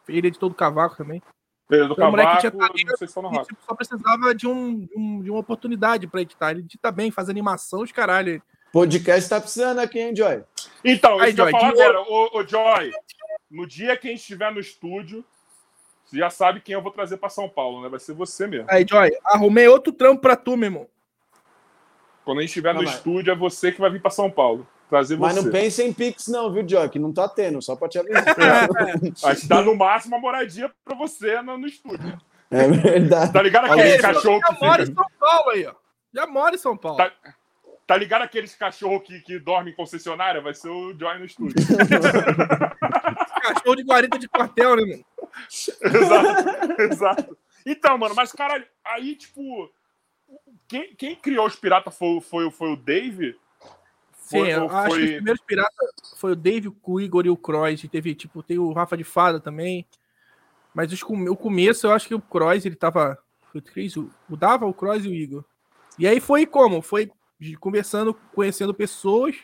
Ele 0.08 0.24
é 0.24 0.28
editor 0.28 0.48
do 0.48 0.54
Cavaco 0.54 0.96
também. 0.96 1.20
Ele 1.68 1.84
do 1.88 1.94
Então, 1.94 2.06
o 2.06 2.10
moleque 2.12 2.28
Cavaco, 2.40 2.40
tinha 2.42 2.52
talento 2.52 2.96
se 2.96 3.04
E, 3.04 3.44
tipo, 3.46 3.60
só 3.66 3.74
precisava 3.74 4.32
de, 4.32 4.46
um, 4.46 4.78
de 4.86 4.96
um- 4.96 5.20
de 5.20 5.30
uma 5.32 5.40
oportunidade 5.40 6.06
pra 6.06 6.20
editar. 6.22 6.52
Ele 6.52 6.60
edita 6.60 6.92
bem, 6.92 7.10
faz 7.10 7.28
animação, 7.28 7.82
os 7.82 7.90
caralho. 7.90 8.40
Podcast 8.72 9.28
tá 9.28 9.40
precisando 9.40 9.80
aqui, 9.80 9.98
hein, 9.98 10.14
Joy? 10.14 10.44
Então, 10.84 11.18
Aí, 11.18 11.30
isso 11.30 11.34
que 11.34 11.40
eu 11.40 11.44
Joy, 11.46 11.52
falar 11.52 11.72
dinheiro. 11.72 11.98
agora. 11.98 12.08
Ô, 12.08 12.38
ô, 12.38 12.46
Joy, 12.46 12.92
no 13.50 13.66
dia 13.66 13.96
que 13.96 14.06
a 14.06 14.10
gente 14.12 14.20
estiver 14.20 14.52
no 14.52 14.60
estúdio, 14.60 15.24
você 16.06 16.16
já 16.18 16.30
sabe 16.30 16.60
quem 16.60 16.74
eu 16.74 16.80
vou 16.82 16.92
trazer 16.92 17.16
pra 17.16 17.28
São 17.28 17.48
Paulo, 17.48 17.82
né? 17.82 17.88
Vai 17.88 17.98
ser 18.00 18.14
você 18.14 18.46
mesmo. 18.46 18.66
Aí, 18.70 18.86
Joy, 18.88 19.10
arrumei 19.24 19.66
outro 19.68 19.92
trampo 19.92 20.22
pra 20.22 20.36
tu, 20.36 20.56
meu 20.56 20.68
irmão. 20.68 20.86
Quando 22.24 22.38
a 22.38 22.40
gente 22.42 22.50
estiver 22.50 22.72
no 22.74 22.82
mas- 22.82 22.94
estúdio, 22.94 23.32
é 23.32 23.36
você 23.36 23.70
que 23.72 23.80
vai 23.80 23.90
vir 23.90 24.00
pra 24.00 24.10
São 24.10 24.30
Paulo. 24.30 24.66
Trazer 24.88 25.18
Mas 25.18 25.34
você. 25.34 25.42
não 25.42 25.50
pensa 25.50 25.82
em 25.82 25.92
Pix, 25.92 26.28
não, 26.28 26.52
viu, 26.52 26.66
Joy? 26.68 26.88
Que 26.88 26.98
não 27.00 27.12
tá 27.12 27.28
tendo, 27.28 27.60
só 27.60 27.74
pra 27.74 27.88
te 27.88 27.98
avisar. 27.98 28.24
A 29.24 29.34
gente 29.34 29.48
dá 29.48 29.60
no 29.60 29.74
máximo 29.74 30.14
uma 30.14 30.20
moradia 30.22 30.70
pra 30.84 30.96
você 30.96 31.42
no, 31.42 31.58
no 31.58 31.66
estúdio. 31.66 32.16
é 32.52 32.68
verdade. 32.68 33.32
Tá 33.32 33.42
ligado 33.42 33.64
aquele 33.64 33.88
Ele 33.94 33.98
cachorro 34.02 34.38
já 34.38 34.54
que 34.54 34.64
mora 34.64 34.82
em. 34.84 34.86
São 34.86 35.04
Paulo 35.18 35.50
aí, 35.50 35.66
ó. 35.66 35.74
Já 36.14 36.26
mora 36.28 36.54
em 36.54 36.58
São 36.58 36.76
Paulo. 36.76 36.98
Tá- 36.98 37.12
Tá 37.84 37.96
ligado 37.96 38.22
aqueles 38.22 38.52
cachorro 38.56 39.00
que, 39.00 39.20
que 39.20 39.38
dorme 39.38 39.70
em 39.70 39.74
concessionária? 39.74 40.40
Vai 40.40 40.52
ser 40.54 40.68
o 40.68 40.92
Joy 40.98 41.18
no 41.20 41.24
estúdio. 41.24 41.54
Cachorro 43.40 43.76
de 43.76 43.84
guarita 43.84 44.18
de 44.18 44.28
quartel, 44.28 44.74
né, 44.76 44.82
mano? 44.82 45.04
exato, 45.82 46.82
exato. 46.82 47.38
Então, 47.64 47.98
mano, 47.98 48.14
mas 48.14 48.32
caralho, 48.32 48.66
aí, 48.84 49.16
tipo, 49.16 49.70
quem, 50.68 50.94
quem 50.94 51.16
criou 51.16 51.46
os 51.46 51.56
piratas 51.56 51.96
foi, 51.96 52.20
foi, 52.20 52.50
foi 52.50 52.72
o 52.72 52.76
Dave? 52.76 53.36
Sim, 54.12 54.38
Foi- 54.40 54.52
eu 54.52 54.64
ou 54.64 54.70
acho 54.70 54.88
que 54.88 54.92
os 54.92 54.98
foi... 54.98 55.14
primeiros 55.14 55.42
piratas 55.42 55.90
foi 56.16 56.32
o 56.32 56.36
Dave, 56.36 56.72
o 56.82 57.00
Igor 57.00 57.26
e 57.26 57.30
o 57.30 57.36
Cross. 57.36 57.84
E 57.84 57.88
teve, 57.88 58.14
tipo, 58.14 58.42
tem 58.42 58.58
o 58.58 58.72
Rafa 58.72 58.96
de 58.96 59.04
Fada 59.04 59.38
também. 59.38 59.86
Mas 60.74 60.92
os 60.92 61.00
o 61.02 61.36
começo, 61.36 61.86
eu 61.86 61.92
acho 61.92 62.08
que 62.08 62.14
o 62.14 62.20
Cross, 62.20 62.66
ele 62.66 62.74
tava. 62.76 63.16
Foi 63.52 63.60
o 63.60 63.64
três, 63.64 63.96
o 63.96 64.10
o 64.28 64.36
Dava, 64.36 64.66
o 64.66 64.74
Cross 64.74 65.04
e 65.04 65.08
o 65.08 65.14
Igor. 65.14 65.44
E 65.98 66.06
aí 66.06 66.20
foi 66.20 66.44
como? 66.44 66.82
Foi 66.82 67.10
conversando, 67.60 68.12
conhecendo 68.34 68.74
pessoas. 68.74 69.36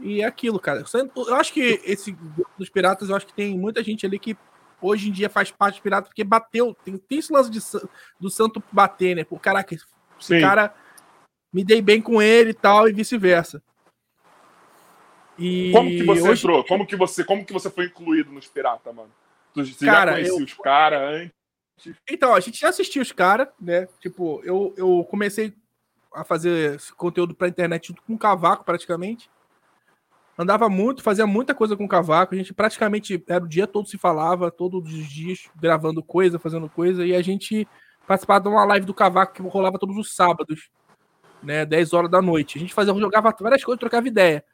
E 0.00 0.22
é 0.22 0.24
aquilo, 0.24 0.60
cara. 0.60 0.84
Eu 1.16 1.34
acho 1.34 1.52
que 1.52 1.80
esse 1.84 2.16
dos 2.56 2.70
piratas, 2.70 3.08
eu 3.10 3.16
acho 3.16 3.26
que 3.26 3.34
tem 3.34 3.58
muita 3.58 3.82
gente 3.82 4.06
ali 4.06 4.18
que 4.18 4.36
hoje 4.80 5.08
em 5.08 5.12
dia 5.12 5.28
faz 5.28 5.50
parte 5.50 5.74
dos 5.74 5.82
piratas 5.82 6.08
porque 6.08 6.24
bateu. 6.24 6.76
Tem, 6.84 6.96
tem 6.96 7.18
esse 7.18 7.32
lance 7.32 7.50
de, 7.50 7.60
do 8.18 8.30
santo 8.30 8.62
bater, 8.72 9.16
né? 9.16 9.24
Pô, 9.24 9.38
caraca, 9.38 9.74
esse 9.74 9.84
Sim. 10.20 10.40
cara 10.40 10.74
me 11.52 11.64
dei 11.64 11.80
bem 11.80 12.00
com 12.00 12.20
ele 12.20 12.50
e 12.50 12.54
tal, 12.54 12.88
e 12.88 12.92
vice-versa. 12.92 13.62
E 15.38 15.70
como 15.72 15.88
que 15.88 16.02
você 16.02 16.28
hoje... 16.28 16.42
entrou? 16.42 16.64
Como 16.64 16.86
que 16.86 16.96
você, 16.96 17.24
como 17.24 17.44
que 17.44 17.52
você 17.52 17.70
foi 17.70 17.86
incluído 17.86 18.32
nos 18.32 18.46
piratas, 18.48 18.94
mano? 18.94 19.10
Você 19.54 19.86
cara, 19.86 20.10
já 20.10 20.16
conhecia 20.16 20.38
eu... 20.38 20.44
os 20.44 20.54
caras 20.54 21.00
antes? 21.00 21.38
Então, 22.10 22.34
a 22.34 22.40
gente 22.40 22.58
já 22.58 22.70
assistiu 22.70 23.02
os 23.02 23.12
caras, 23.12 23.48
né? 23.60 23.86
Tipo, 24.00 24.42
eu, 24.44 24.74
eu 24.76 25.06
comecei 25.08 25.54
a 26.12 26.24
fazer 26.24 26.80
conteúdo 26.96 27.34
pra 27.34 27.48
internet 27.48 27.88
junto 27.88 28.02
com 28.02 28.14
o 28.14 28.18
Cavaco, 28.18 28.64
praticamente. 28.64 29.30
Andava 30.38 30.68
muito, 30.68 31.02
fazia 31.02 31.26
muita 31.26 31.52
coisa 31.52 31.76
com 31.76 31.84
o 31.84 31.88
Cavaco. 31.88 32.32
A 32.32 32.38
gente 32.38 32.54
praticamente 32.54 33.20
era 33.26 33.44
o 33.44 33.48
dia 33.48 33.66
todo 33.66 33.88
se 33.88 33.98
falava, 33.98 34.52
todos 34.52 34.94
os 34.94 35.08
dias, 35.08 35.48
gravando 35.60 36.00
coisa, 36.00 36.38
fazendo 36.38 36.68
coisa. 36.68 37.04
E 37.04 37.12
a 37.12 37.20
gente 37.20 37.66
participava 38.06 38.42
de 38.42 38.48
uma 38.48 38.64
live 38.64 38.86
do 38.86 38.94
Cavaco 38.94 39.32
que 39.32 39.42
rolava 39.42 39.80
todos 39.80 39.96
os 39.96 40.14
sábados, 40.14 40.70
né? 41.42 41.66
10 41.66 41.92
horas 41.92 42.08
da 42.08 42.22
noite. 42.22 42.56
A 42.56 42.60
gente 42.60 42.72
fazia, 42.72 42.94
jogava 42.94 43.34
várias 43.40 43.64
coisas, 43.64 43.80
trocava 43.80 44.06
ideia. 44.06 44.44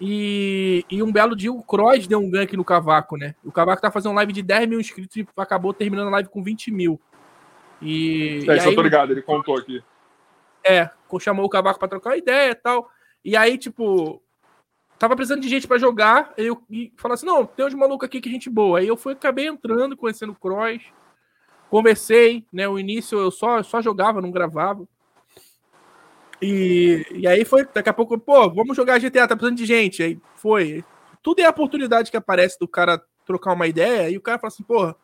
E, 0.00 0.86
e 0.90 1.02
um 1.02 1.12
belo 1.12 1.36
dia 1.36 1.52
o 1.52 1.62
Cross 1.62 2.06
deu 2.06 2.18
um 2.18 2.30
gank 2.30 2.56
no 2.56 2.64
Cavaco, 2.64 3.18
né? 3.18 3.34
O 3.44 3.52
Cavaco 3.52 3.82
tá 3.82 3.90
fazendo 3.90 4.14
live 4.14 4.32
de 4.32 4.42
10 4.42 4.66
mil 4.66 4.80
inscritos 4.80 5.16
e 5.18 5.28
acabou 5.36 5.74
terminando 5.74 6.08
a 6.08 6.12
live 6.12 6.30
com 6.30 6.42
20 6.42 6.70
mil. 6.70 6.98
E. 7.82 8.40
É, 8.48 8.56
e 8.56 8.60
aí, 8.60 8.66
eu 8.66 8.74
tô 8.74 8.80
ligado, 8.80 9.12
ele 9.12 9.20
contou 9.20 9.58
aqui. 9.58 9.82
É, 10.64 10.88
chamou 11.20 11.44
o 11.44 11.50
Cavaco 11.50 11.78
pra 11.78 11.88
trocar 11.88 12.16
ideia 12.16 12.52
e 12.52 12.54
tal. 12.54 12.90
E 13.22 13.36
aí, 13.36 13.58
tipo, 13.58 14.22
tava 14.98 15.16
precisando 15.16 15.42
de 15.42 15.48
gente 15.48 15.66
para 15.66 15.78
jogar. 15.78 16.32
Eu 16.36 16.62
e 16.70 16.92
assim: 17.10 17.26
não, 17.26 17.44
tem 17.44 17.66
uns 17.66 17.74
malucos 17.74 18.06
aqui 18.06 18.20
que 18.20 18.28
é 18.28 18.32
gente 18.32 18.50
boa. 18.50 18.78
Aí 18.78 18.88
eu 18.88 18.96
fui, 18.96 19.12
acabei 19.12 19.46
entrando, 19.46 19.96
conhecendo 19.96 20.32
o 20.32 20.36
Cross. 20.36 20.82
Conversei, 21.70 22.44
né? 22.52 22.68
O 22.68 22.78
início 22.78 23.18
eu 23.18 23.30
só, 23.30 23.62
só 23.62 23.82
jogava, 23.82 24.20
não 24.20 24.30
gravava. 24.30 24.86
E, 26.40 27.04
e 27.12 27.26
aí 27.26 27.44
foi, 27.44 27.64
daqui 27.64 27.88
a 27.88 27.94
pouco, 27.94 28.18
pô, 28.18 28.50
vamos 28.50 28.76
jogar 28.76 29.00
GTA, 29.00 29.26
tá 29.26 29.36
precisando 29.36 29.56
de 29.56 29.66
gente. 29.66 30.02
Aí 30.02 30.20
foi. 30.36 30.84
Tudo 31.22 31.40
é 31.40 31.44
a 31.44 31.50
oportunidade 31.50 32.10
que 32.10 32.16
aparece 32.16 32.58
do 32.58 32.68
cara 32.68 33.02
trocar 33.24 33.52
uma 33.52 33.66
ideia 33.66 34.08
e 34.08 34.16
o 34.16 34.20
cara 34.20 34.38
fala 34.38 34.48
assim, 34.48 34.62
pô, 34.62 34.94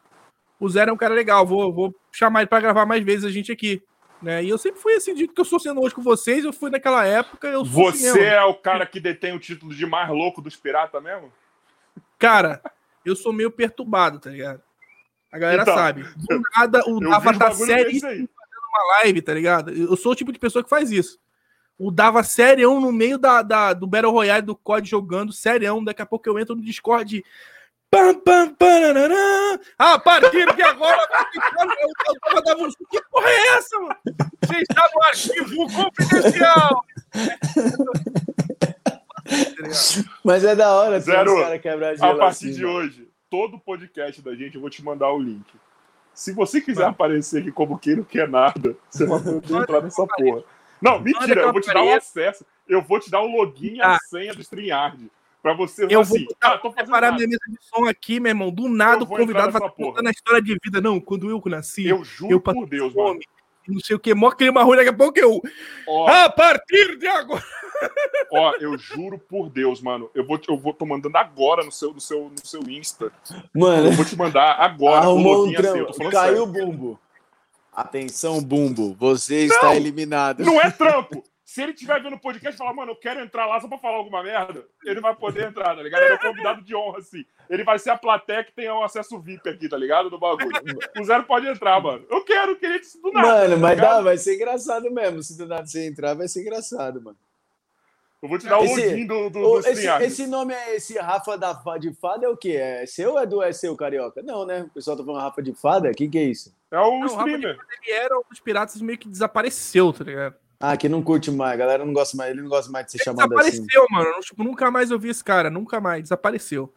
o 0.60 0.68
Zero 0.68 0.90
é 0.90 0.94
um 0.94 0.96
cara 0.96 1.12
legal, 1.12 1.44
vou, 1.44 1.72
vou 1.72 1.94
chamar 2.12 2.42
ele 2.42 2.48
para 2.48 2.60
gravar 2.60 2.86
mais 2.86 3.02
vezes 3.02 3.24
a 3.24 3.30
gente 3.30 3.50
aqui. 3.50 3.82
Né? 4.22 4.44
E 4.44 4.48
eu 4.48 4.58
sempre 4.58 4.80
fui 4.80 4.94
assim, 4.94 5.14
dito 5.14 5.34
que 5.34 5.40
eu 5.40 5.44
sou 5.44 5.58
sendo 5.58 5.80
hoje 5.80 5.94
com 5.94 6.02
vocês, 6.02 6.44
eu 6.44 6.52
fui 6.52 6.70
naquela 6.70 7.04
época. 7.04 7.48
Eu 7.48 7.62
assim 7.62 8.10
Você 8.10 8.22
é 8.22 8.44
o 8.44 8.54
cara 8.54 8.86
que 8.86 9.00
detém 9.00 9.34
o 9.34 9.40
título 9.40 9.74
de 9.74 9.84
mais 9.84 10.08
louco 10.08 10.40
dos 10.40 10.56
piratas 10.56 11.02
mesmo? 11.02 11.32
Cara, 12.18 12.62
eu 13.04 13.16
sou 13.16 13.32
meio 13.32 13.50
perturbado, 13.50 14.20
tá 14.20 14.30
ligado? 14.30 14.62
A 15.32 15.38
galera 15.38 15.62
então, 15.62 15.74
sabe. 15.74 16.02
Do 16.16 16.40
nada, 16.54 16.82
o 16.86 17.00
Dava 17.00 17.36
tá 17.36 17.50
sério 17.52 17.90
fazendo 18.00 18.28
uma 18.68 18.98
live, 18.98 19.22
tá 19.22 19.34
ligado? 19.34 19.70
Eu 19.72 19.96
sou 19.96 20.12
o 20.12 20.16
tipo 20.16 20.32
de 20.32 20.38
pessoa 20.38 20.62
que 20.62 20.70
faz 20.70 20.90
isso 20.92 21.18
o 21.82 21.90
dava 21.90 22.22
serião 22.22 22.80
no 22.80 22.92
meio 22.92 23.18
da, 23.18 23.42
da, 23.42 23.72
do 23.72 23.88
Battle 23.88 24.12
Royale 24.12 24.46
do 24.46 24.54
COD 24.54 24.88
jogando, 24.88 25.32
serião. 25.32 25.82
Daqui 25.82 26.00
a 26.00 26.06
pouco 26.06 26.28
eu 26.28 26.38
entro 26.38 26.54
no 26.54 26.62
Discord. 26.62 27.24
Pam, 27.92 28.14
pam, 28.20 28.54
pananã, 28.54 29.60
a 29.78 29.98
partir 29.98 30.50
de 30.54 30.62
agora, 30.62 31.06
eu 32.34 32.42
dava 32.42 32.66
que 32.88 33.02
porra 33.10 33.28
é 33.28 33.46
essa, 33.48 33.78
mano? 33.78 33.96
Você 34.42 34.62
está 34.62 34.90
no 34.94 35.02
arquivo 35.02 35.66
confidencial. 35.66 36.84
Mas 40.24 40.42
é 40.42 40.56
da 40.56 40.74
hora, 40.74 41.00
Zero, 41.00 41.36
cara 41.36 41.58
quebrar 41.58 41.92
a 41.92 42.14
partir 42.14 42.46
assim, 42.46 42.52
de 42.52 42.64
mano. 42.64 42.78
hoje, 42.78 43.06
todo 43.28 43.58
podcast 43.58 44.22
da 44.22 44.34
gente, 44.34 44.54
eu 44.54 44.62
vou 44.62 44.70
te 44.70 44.82
mandar 44.82 45.12
o 45.12 45.20
link. 45.20 45.52
Se 46.14 46.32
você 46.32 46.62
quiser 46.62 46.84
mano. 46.84 46.92
aparecer 46.92 47.42
aqui 47.42 47.52
como 47.52 47.78
quem 47.78 47.96
não 47.96 48.04
quer 48.04 48.26
nada, 48.26 48.74
você 48.88 49.04
vai 49.04 49.20
poder 49.20 49.54
entrar 49.54 49.82
nessa 49.82 50.06
porra. 50.06 50.42
Não, 50.80 50.98
mentira, 50.98 51.42
eu 51.42 51.52
vou 51.52 51.60
te 51.60 51.70
dar 51.70 51.82
o 51.82 51.92
acesso. 51.92 52.46
Eu 52.66 52.80
vou 52.80 52.98
te 52.98 53.10
dar 53.10 53.20
o 53.20 53.26
login 53.26 53.74
e 53.74 53.82
a 53.82 53.96
ah. 53.96 53.98
senha 54.08 54.32
do 54.32 54.40
StreamYard. 54.40 55.10
Pra 55.42 55.54
você 55.54 55.86
eu 55.90 56.00
assim, 56.00 56.24
vou 56.24 56.36
ah, 56.40 56.56
tô 56.56 56.72
preparar 56.72 57.12
minha 57.14 57.26
mesa 57.26 57.40
de 57.48 57.58
som 57.62 57.84
aqui, 57.86 58.20
meu 58.20 58.30
irmão. 58.30 58.50
Do 58.52 58.68
nada 58.68 59.02
o 59.02 59.06
convidado 59.06 59.50
vai 59.50 59.68
estar 59.68 60.02
na 60.02 60.10
história 60.10 60.40
de 60.40 60.56
vida. 60.62 60.80
Não, 60.80 61.00
quando 61.00 61.28
eu 61.28 61.42
nasci. 61.46 61.88
Eu 61.88 62.04
juro 62.04 62.32
eu 62.32 62.40
por 62.40 62.66
Deus, 62.68 62.92
fome, 62.92 63.08
mano. 63.08 63.20
Não 63.66 63.80
sei 63.80 63.96
o 63.96 63.98
que, 63.98 64.14
mó 64.14 64.30
clima 64.30 64.62
ruim, 64.62 64.76
daqui 64.76 64.88
a 64.88 64.92
pouco 64.92 65.18
eu. 65.18 65.40
Ó, 65.86 66.08
a 66.08 66.28
partir 66.30 66.96
de 66.96 67.06
agora. 67.06 67.44
Ó, 68.32 68.54
eu 68.60 68.78
juro 68.78 69.18
por 69.18 69.50
Deus, 69.50 69.80
mano. 69.80 70.10
Eu 70.14 70.24
vou, 70.24 70.40
eu 70.48 70.56
vou 70.56 70.72
tô 70.72 70.86
mandando 70.86 71.16
agora 71.16 71.64
no 71.64 71.72
seu, 71.72 71.92
no 71.92 72.00
seu, 72.00 72.30
no 72.30 72.44
seu 72.46 72.60
Insta. 72.68 73.12
Mano. 73.54 73.88
Eu 73.88 73.92
vou 73.92 74.04
te 74.04 74.16
mandar 74.16 74.54
agora. 74.60 75.06
Arrumou 75.06 75.46
um 75.46 75.52
trampo. 75.52 75.90
Assim, 75.90 76.10
Caiu 76.10 76.44
o 76.44 76.46
bumbo. 76.46 76.98
Atenção, 77.72 78.42
Bumbo, 78.42 78.94
você 79.00 79.46
não, 79.46 79.54
está 79.54 79.74
eliminado. 79.74 80.44
Não 80.44 80.60
é 80.60 80.70
trampo. 80.70 81.24
Se 81.52 81.60
ele 81.60 81.72
estiver 81.72 82.02
vendo 82.02 82.16
o 82.16 82.18
podcast 82.18 82.54
e 82.54 82.56
falar, 82.56 82.72
mano, 82.72 82.92
eu 82.92 82.96
quero 82.96 83.20
entrar 83.20 83.44
lá 83.44 83.60
só 83.60 83.68
pra 83.68 83.76
falar 83.76 83.96
alguma 83.96 84.22
merda, 84.22 84.64
ele 84.86 85.02
vai 85.02 85.14
poder 85.14 85.48
entrar, 85.48 85.76
tá 85.76 85.82
ligado? 85.82 86.02
Ele 86.02 86.14
é 86.14 86.16
convidado 86.16 86.62
de 86.62 86.74
honra, 86.74 87.00
assim. 87.00 87.26
Ele 87.50 87.62
vai 87.62 87.78
ser 87.78 87.90
a 87.90 87.98
plateia 87.98 88.42
que 88.42 88.54
tem 88.54 88.70
o 88.70 88.82
acesso 88.82 89.20
VIP 89.20 89.50
aqui, 89.50 89.68
tá 89.68 89.76
ligado? 89.76 90.08
Do 90.08 90.18
bagulho. 90.18 90.50
O 90.98 91.04
Zero 91.04 91.24
pode 91.24 91.46
entrar, 91.46 91.78
mano. 91.78 92.06
Eu 92.08 92.24
quero, 92.24 92.56
queria 92.56 92.80
isso 92.80 92.98
do 93.02 93.12
nada. 93.12 93.28
Mano, 93.28 93.54
tá 93.56 93.60
mas 93.60 93.78
dá, 93.78 94.00
vai 94.00 94.16
ser 94.16 94.36
engraçado 94.36 94.90
mesmo. 94.90 95.22
Se 95.22 95.36
do 95.36 95.46
nada 95.46 95.66
você 95.66 95.86
entrar, 95.86 96.14
vai 96.14 96.26
ser 96.26 96.40
engraçado, 96.40 97.02
mano. 97.02 97.18
Eu 98.22 98.30
vou 98.30 98.38
te 98.38 98.46
dar 98.46 98.58
o 98.58 98.64
esse, 98.64 98.88
login 98.88 99.06
do, 99.06 99.28
do, 99.28 99.38
o, 99.40 99.60
do 99.60 99.68
esse, 99.68 99.86
esse, 99.86 100.26
nome 100.26 100.54
é 100.54 100.76
esse 100.76 100.98
Rafa 100.98 101.36
da, 101.36 101.52
de 101.78 101.92
Fada 101.92 102.24
é 102.24 102.28
o 102.30 102.36
quê? 102.36 102.52
É 102.52 102.86
seu 102.86 103.10
ou 103.10 103.18
é 103.18 103.26
do 103.26 103.42
é 103.42 103.52
seu, 103.52 103.76
Carioca? 103.76 104.22
Não, 104.22 104.46
né? 104.46 104.62
O 104.62 104.70
pessoal 104.70 104.96
tá 104.96 105.04
falando 105.04 105.20
Rafa 105.20 105.42
de 105.42 105.52
Fada? 105.52 105.90
O 105.90 105.94
que, 105.94 106.08
que 106.08 106.16
é 106.16 106.24
isso? 106.24 106.54
É 106.70 106.78
o 106.78 106.98
não, 106.98 107.06
streamer. 107.08 107.58
ele 107.82 107.92
era 107.92 108.18
um 108.18 108.22
dos 108.30 108.40
piratas 108.40 108.80
meio 108.80 108.96
que 108.96 109.06
desapareceu, 109.06 109.92
tá 109.92 110.04
ligado? 110.04 110.36
Ah, 110.64 110.76
que 110.76 110.88
não 110.88 111.02
curte 111.02 111.28
mais, 111.28 111.54
a 111.54 111.56
galera 111.56 111.84
não 111.84 111.92
gosta 111.92 112.16
mais, 112.16 112.30
ele 112.30 112.42
não 112.42 112.48
gosta 112.48 112.70
mais 112.70 112.86
de 112.86 112.92
ser 112.92 112.98
ele 112.98 113.04
chamado 113.04 113.28
desapareceu, 113.30 113.82
assim. 113.82 113.92
mano. 113.92 114.20
Tipo, 114.20 114.44
nunca 114.44 114.70
mais 114.70 114.92
ouvi 114.92 115.08
esse 115.08 115.24
cara, 115.24 115.50
nunca 115.50 115.80
mais, 115.80 116.02
desapareceu. 116.02 116.72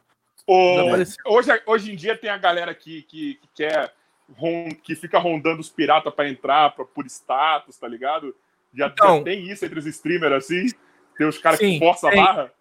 O... 0.48 0.78
desapareceu. 0.78 1.24
Hoje, 1.28 1.62
hoje 1.68 1.92
em 1.92 1.96
dia 1.96 2.18
tem 2.18 2.32
a 2.32 2.38
galera 2.38 2.74
que, 2.74 3.04
que, 3.04 3.36
que 3.36 3.48
quer 3.54 3.94
que 4.84 4.96
fica 4.96 5.20
rondando 5.20 5.62
os 5.62 5.70
piratas 5.70 6.12
para 6.12 6.28
entrar 6.28 6.72
pra, 6.72 6.84
por 6.84 7.06
status, 7.06 7.78
tá 7.78 7.88
ligado? 7.88 8.36
Já, 8.74 8.88
então, 8.88 9.20
já 9.20 9.24
tem 9.24 9.52
isso 9.52 9.64
entre 9.64 9.78
os 9.78 9.86
streamers 9.86 10.34
assim. 10.34 10.68
Tem 11.16 11.28
os 11.28 11.38
caras 11.38 11.60
que 11.60 11.78
forçam 11.78 12.10
a 12.10 12.16
barra. 12.16 12.52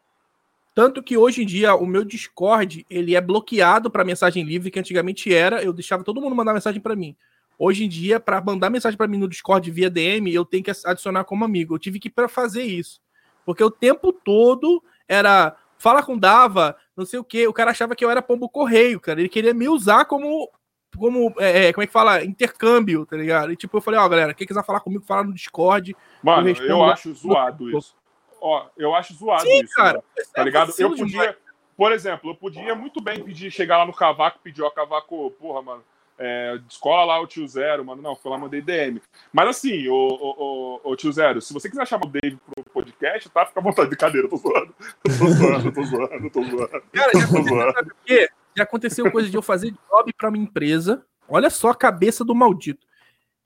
Tanto 0.75 1.03
que 1.03 1.17
hoje 1.17 1.43
em 1.43 1.47
dia 1.47 1.75
o 1.75 1.87
meu 1.87 2.05
Discord 2.05 2.85
ele 2.91 3.17
é 3.17 3.21
bloqueado 3.21 3.91
para 3.91 4.05
mensagem 4.05 4.45
livre, 4.45 4.71
que 4.71 4.79
antigamente 4.79 5.33
era, 5.33 5.63
eu 5.63 5.73
deixava 5.73 6.05
todo 6.05 6.21
mundo 6.21 6.37
mandar 6.37 6.53
mensagem 6.53 6.83
para 6.83 6.95
mim. 6.95 7.17
Hoje 7.59 7.85
em 7.85 7.89
dia, 7.89 8.19
para 8.19 8.41
mandar 8.41 8.71
mensagem 8.71 8.97
para 8.97 9.07
mim 9.07 9.19
no 9.19 9.29
Discord 9.29 9.71
via 9.71 9.91
DM, 9.91 10.33
eu 10.33 10.45
tenho 10.45 10.65
que 10.65 10.73
adicionar 10.85 11.25
como 11.25 11.45
amigo. 11.45 11.75
Eu 11.75 11.79
tive 11.79 12.01
que 12.01 12.11
para 12.11 12.29
fazer 12.29 12.63
isso. 12.63 13.01
Porque 13.45 13.63
o 13.63 13.71
tempo 13.71 14.13
todo 14.13 14.83
era 15.09 15.57
fala 15.79 16.03
com 16.03 16.19
Dava, 16.19 16.77
não 16.97 17.05
sei 17.05 17.19
o 17.19 17.25
que. 17.25 17.47
O 17.47 17.53
cara 17.53 17.71
achava 17.71 17.95
que 17.95 18.05
eu 18.05 18.11
era 18.11 18.23
pombo 18.23 18.49
correio, 18.49 19.01
cara. 19.01 19.21
Ele 19.21 19.29
queria 19.29 19.55
me 19.55 19.69
usar 19.69 20.05
como 20.07 20.51
como 20.97 21.35
é, 21.39 21.67
é 21.67 21.73
como 21.73 21.83
é 21.83 21.87
que 21.87 21.93
fala? 21.93 22.25
Intercâmbio, 22.25 23.05
tá 23.05 23.17
ligado? 23.17 23.53
E 23.53 23.57
tipo, 23.57 23.77
eu 23.77 23.81
falei, 23.81 23.99
ó, 23.99 24.07
oh, 24.07 24.09
galera, 24.09 24.33
quem 24.33 24.47
quiser 24.47 24.65
falar 24.65 24.81
comigo, 24.81 25.05
fala 25.05 25.25
no 25.25 25.35
Discord. 25.35 25.97
Mano, 26.23 26.49
eu, 26.49 26.67
eu 26.67 26.85
acho 26.85 27.13
zoado 27.13 27.77
isso 27.77 27.97
ó, 28.45 28.67
eu 28.77 28.95
acho 28.95 29.15
zoado 29.15 29.43
Sim, 29.43 29.63
isso. 29.63 29.75
Cara, 29.75 30.05
né? 30.17 30.25
Tá 30.35 30.45
ligado? 30.45 30.73
Eu 30.79 30.91
podia, 30.91 31.07
demais. 31.07 31.37
por 31.75 31.93
exemplo, 31.93 32.31
eu 32.31 32.35
podia 32.35 32.75
muito 32.75 33.01
bem 33.03 33.25
pedir, 33.25 33.51
chegar 33.51 33.79
lá 33.79 33.87
no 33.87 33.95
Cavaco, 33.95 34.39
pedir, 34.41 34.63
ó, 34.63 34.69
Cavaco, 34.69 35.31
porra, 35.41 35.63
mano, 35.63 35.83
é, 36.19 36.59
descola 36.67 37.05
lá 37.05 37.21
o 37.21 37.27
tio 37.27 37.47
Zero, 37.47 37.85
mano. 37.85 38.03
Não, 38.03 38.17
foi 38.17 38.31
lá, 38.31 38.39
mandei 38.39 38.61
DM. 38.61 39.01
Mas 39.33 39.49
assim, 39.49 39.89
o, 39.89 39.95
o, 39.95 40.81
o, 40.85 40.93
o, 40.93 40.97
tio 40.97 41.13
Zero, 41.13 41.41
se 41.41 41.53
você 41.53 41.69
quiser 41.69 41.87
chamar 41.87 42.07
o 42.07 42.11
Dave 42.11 42.37
pro 42.37 42.65
podcast, 42.73 43.29
tá? 43.31 43.47
Fica 43.47 43.61
à 43.61 43.63
vontade 43.63 43.91
de 43.91 43.97
cadeira, 43.97 44.29
tô 44.29 44.37
zoando. 44.37 44.75
Tô 45.03 45.27
zoando, 45.29 45.73
tô 45.73 45.83
zoando, 45.85 46.31
tô 46.31 46.43
zoando. 46.43 46.83
Cara, 46.93 47.13
já 47.13 47.25
aconteceu, 47.25 47.73
sabe 47.73 47.91
o 47.91 47.97
quê? 48.05 48.29
Já 48.57 48.63
aconteceu 48.63 49.11
coisa 49.11 49.31
de 49.31 49.37
eu 49.37 49.43
fazer 49.43 49.75
job 49.91 50.13
pra 50.17 50.31
minha 50.31 50.45
empresa. 50.45 51.05
Olha 51.29 51.51
só 51.51 51.71
a 51.71 51.75
cabeça 51.75 52.25
do 52.25 52.35
maldito. 52.35 52.87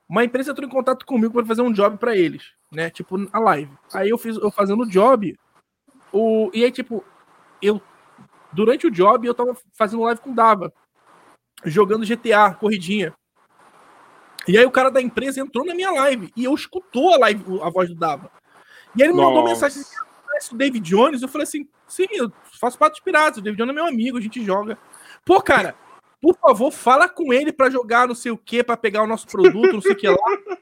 Uma 0.08 0.24
empresa 0.24 0.50
entrou 0.50 0.66
em 0.66 0.72
contato 0.72 1.06
comigo 1.06 1.32
para 1.32 1.46
fazer 1.46 1.62
um 1.62 1.72
job 1.72 1.96
para 1.98 2.16
eles 2.16 2.58
né? 2.70 2.90
Tipo, 2.90 3.16
a 3.32 3.38
live. 3.38 3.70
Aí 3.92 4.10
eu 4.10 4.18
fiz, 4.18 4.36
eu 4.36 4.50
fazendo 4.50 4.82
o 4.82 4.88
job, 4.88 5.38
o, 6.12 6.50
e 6.52 6.64
aí, 6.64 6.70
tipo, 6.70 7.04
eu, 7.60 7.80
durante 8.52 8.86
o 8.86 8.90
job, 8.90 9.26
eu 9.26 9.34
tava 9.34 9.56
fazendo 9.72 10.02
live 10.02 10.20
com 10.20 10.34
Dava, 10.34 10.72
jogando 11.64 12.06
GTA, 12.06 12.54
corridinha. 12.54 13.14
E 14.46 14.56
aí 14.56 14.64
o 14.64 14.70
cara 14.70 14.90
da 14.90 15.00
empresa 15.02 15.40
entrou 15.40 15.64
na 15.64 15.74
minha 15.74 15.90
live, 15.90 16.32
e 16.34 16.44
eu 16.44 16.54
escutou 16.54 17.12
a 17.12 17.18
live, 17.18 17.44
a 17.62 17.68
voz 17.68 17.88
do 17.88 17.94
Dava. 17.94 18.30
E 18.96 19.02
ele 19.02 19.12
me 19.12 19.20
mandou 19.20 19.44
mensagem 19.44 19.80
assim, 19.80 19.96
conhece 20.26 20.54
o 20.54 20.56
David 20.56 20.88
Jones? 20.88 21.22
Eu 21.22 21.28
falei 21.28 21.44
assim, 21.44 21.68
sim, 21.86 22.06
eu 22.12 22.32
faço 22.58 22.78
parte 22.78 22.94
dos 22.94 23.00
piratas, 23.00 23.38
o 23.38 23.42
David 23.42 23.58
Jones 23.58 23.72
é 23.72 23.74
meu 23.74 23.86
amigo, 23.86 24.16
a 24.16 24.20
gente 24.20 24.42
joga. 24.44 24.78
Pô, 25.24 25.40
cara, 25.42 25.74
por 26.20 26.34
favor, 26.36 26.70
fala 26.72 27.08
com 27.08 27.32
ele 27.32 27.52
para 27.52 27.70
jogar 27.70 28.08
não 28.08 28.14
sei 28.14 28.32
o 28.32 28.38
que, 28.38 28.64
para 28.64 28.76
pegar 28.76 29.02
o 29.02 29.06
nosso 29.06 29.26
produto, 29.26 29.74
não 29.74 29.80
sei 29.80 29.92
o 29.92 29.96
que 29.96 30.08
lá. 30.08 30.16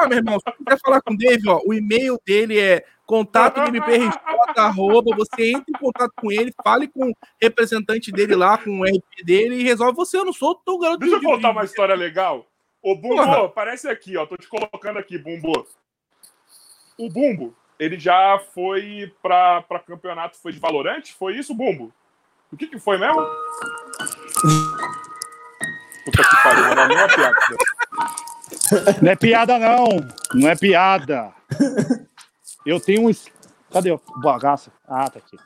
Ah, 0.00 0.06
meu 0.06 0.18
irmão, 0.18 0.38
se 0.38 0.52
quiser 0.52 0.78
falar 0.78 1.02
com 1.02 1.12
o 1.12 1.16
Dave, 1.16 1.48
ó, 1.48 1.60
o 1.66 1.74
e-mail 1.74 2.20
dele 2.24 2.56
é 2.56 2.84
Contato 3.08 3.54
do 3.62 3.68
MPRJ, 3.68 4.12
arroba, 4.58 5.16
você 5.16 5.52
entra 5.52 5.64
em 5.66 5.78
contato 5.78 6.12
com 6.14 6.30
ele, 6.30 6.52
fale 6.62 6.86
com 6.86 7.08
o 7.10 7.14
representante 7.40 8.12
dele 8.12 8.34
lá, 8.36 8.58
com 8.58 8.80
o 8.80 8.84
RP 8.84 9.24
dele 9.24 9.54
e 9.54 9.62
resolve 9.62 9.96
você. 9.96 10.18
Eu 10.18 10.26
não 10.26 10.32
sou 10.34 10.54
tão 10.56 10.78
garoto. 10.78 10.98
Deixa 10.98 11.16
eu 11.16 11.20
de- 11.20 11.24
contar 11.24 11.52
uma 11.52 11.64
história 11.64 11.94
legal. 11.94 12.44
Ô, 12.82 12.94
Bumbo, 12.94 13.16
Porra. 13.16 13.46
aparece 13.46 13.88
aqui, 13.88 14.14
ó. 14.18 14.26
Tô 14.26 14.36
te 14.36 14.46
colocando 14.46 14.98
aqui, 14.98 15.16
Bumbo. 15.16 15.66
O 16.98 17.08
Bumbo, 17.08 17.56
ele 17.78 17.98
já 17.98 18.38
foi 18.54 19.10
pra, 19.22 19.62
pra 19.62 19.78
campeonato, 19.78 20.36
foi 20.36 20.52
de 20.52 20.58
Valorante? 20.58 21.14
Foi 21.14 21.34
isso, 21.34 21.54
Bumbo? 21.54 21.90
O 22.52 22.58
que 22.58 22.66
que 22.66 22.78
foi 22.78 22.98
mesmo? 22.98 23.22
Puta 26.04 26.22
que 26.28 26.42
pariu, 26.42 26.74
não 26.74 26.98
é 26.98 27.08
piada. 27.08 27.36
Não 29.02 29.10
é 29.12 29.16
piada, 29.16 29.58
não. 29.58 29.86
Não 30.34 30.48
é 30.50 30.54
piada. 30.56 31.32
Eu 32.68 32.80
tenho 32.80 33.08
um. 33.08 33.12
Cadê 33.72 33.90
o 33.92 34.00
bagaço? 34.22 34.70
Ah, 34.88 35.08
tá 35.10 35.18
aqui. 35.18 35.36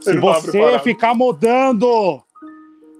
Se 0.00 0.16
você 0.18 0.78
ficar 0.80 1.14
mudando 1.14 2.22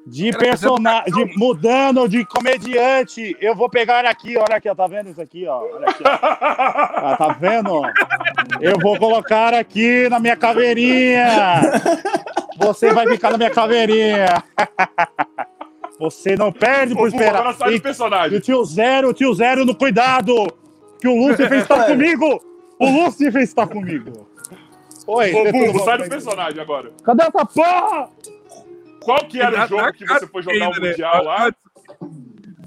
de 0.07 0.31
personagem, 0.33 1.13
de- 1.13 1.39
mudando 1.39 2.09
de 2.09 2.25
comediante, 2.27 3.37
eu 3.41 3.55
vou 3.55 3.69
pegar 3.71 4.05
aqui, 4.05 4.37
olha 4.37 4.57
aqui, 4.57 4.69
ó, 4.69 4.75
tá 4.75 4.87
vendo 4.87 5.11
isso 5.11 5.21
aqui, 5.21 5.47
ó? 5.47 5.61
Olha 5.63 5.89
aqui, 5.89 6.03
ó. 6.05 6.09
Ah, 6.11 7.17
tá 7.19 7.29
vendo? 7.41 7.81
Eu 8.61 8.79
vou 8.81 8.99
colocar 8.99 9.55
aqui 9.55 10.09
na 10.11 10.19
minha 10.19 10.37
caveirinha. 10.37 11.27
Você 12.59 12.93
vai 12.93 13.07
ficar 13.09 13.31
na 13.33 13.39
minha 13.39 13.51
caveirinha. 13.51 14.27
Você 15.99 16.35
não 16.37 16.53
perde 16.53 16.95
por 16.95 17.07
esperar. 17.09 17.55
E- 17.71 18.37
e 18.37 18.41
tio 18.41 18.65
Zero, 18.65 19.09
o 19.11 19.15
tio 19.15 19.33
Zero 19.35 19.65
no 19.65 19.75
cuidado! 19.75 20.35
Que 21.01 21.07
o 21.09 21.15
Lúcifer 21.17 21.53
está 21.61 21.77
Mano. 21.77 21.89
comigo! 21.89 22.54
O 22.79 22.87
Lúcifer 22.91 23.43
está 23.43 23.67
comigo! 23.67 24.29
Oi, 25.07 25.33
Ô, 25.35 25.53
Bumbo, 25.53 25.73
bom 25.75 25.85
sai 25.85 25.99
do 25.99 26.09
personagem 26.09 26.61
agora. 26.61 26.91
Cadê 27.05 27.23
essa 27.25 27.45
porra? 27.45 28.09
Qual 29.03 29.19
que 29.27 29.39
era 29.41 29.51
o 29.51 29.55
Tá- 29.55 29.67
jogo 29.67 29.83
tá 29.83 29.93
que 29.93 30.07
você 30.07 30.27
foi 30.27 30.43
jogar 30.43 30.71
o 30.71 30.81
né? 30.81 30.89
Mundial 30.91 31.25
lá? 31.25 31.53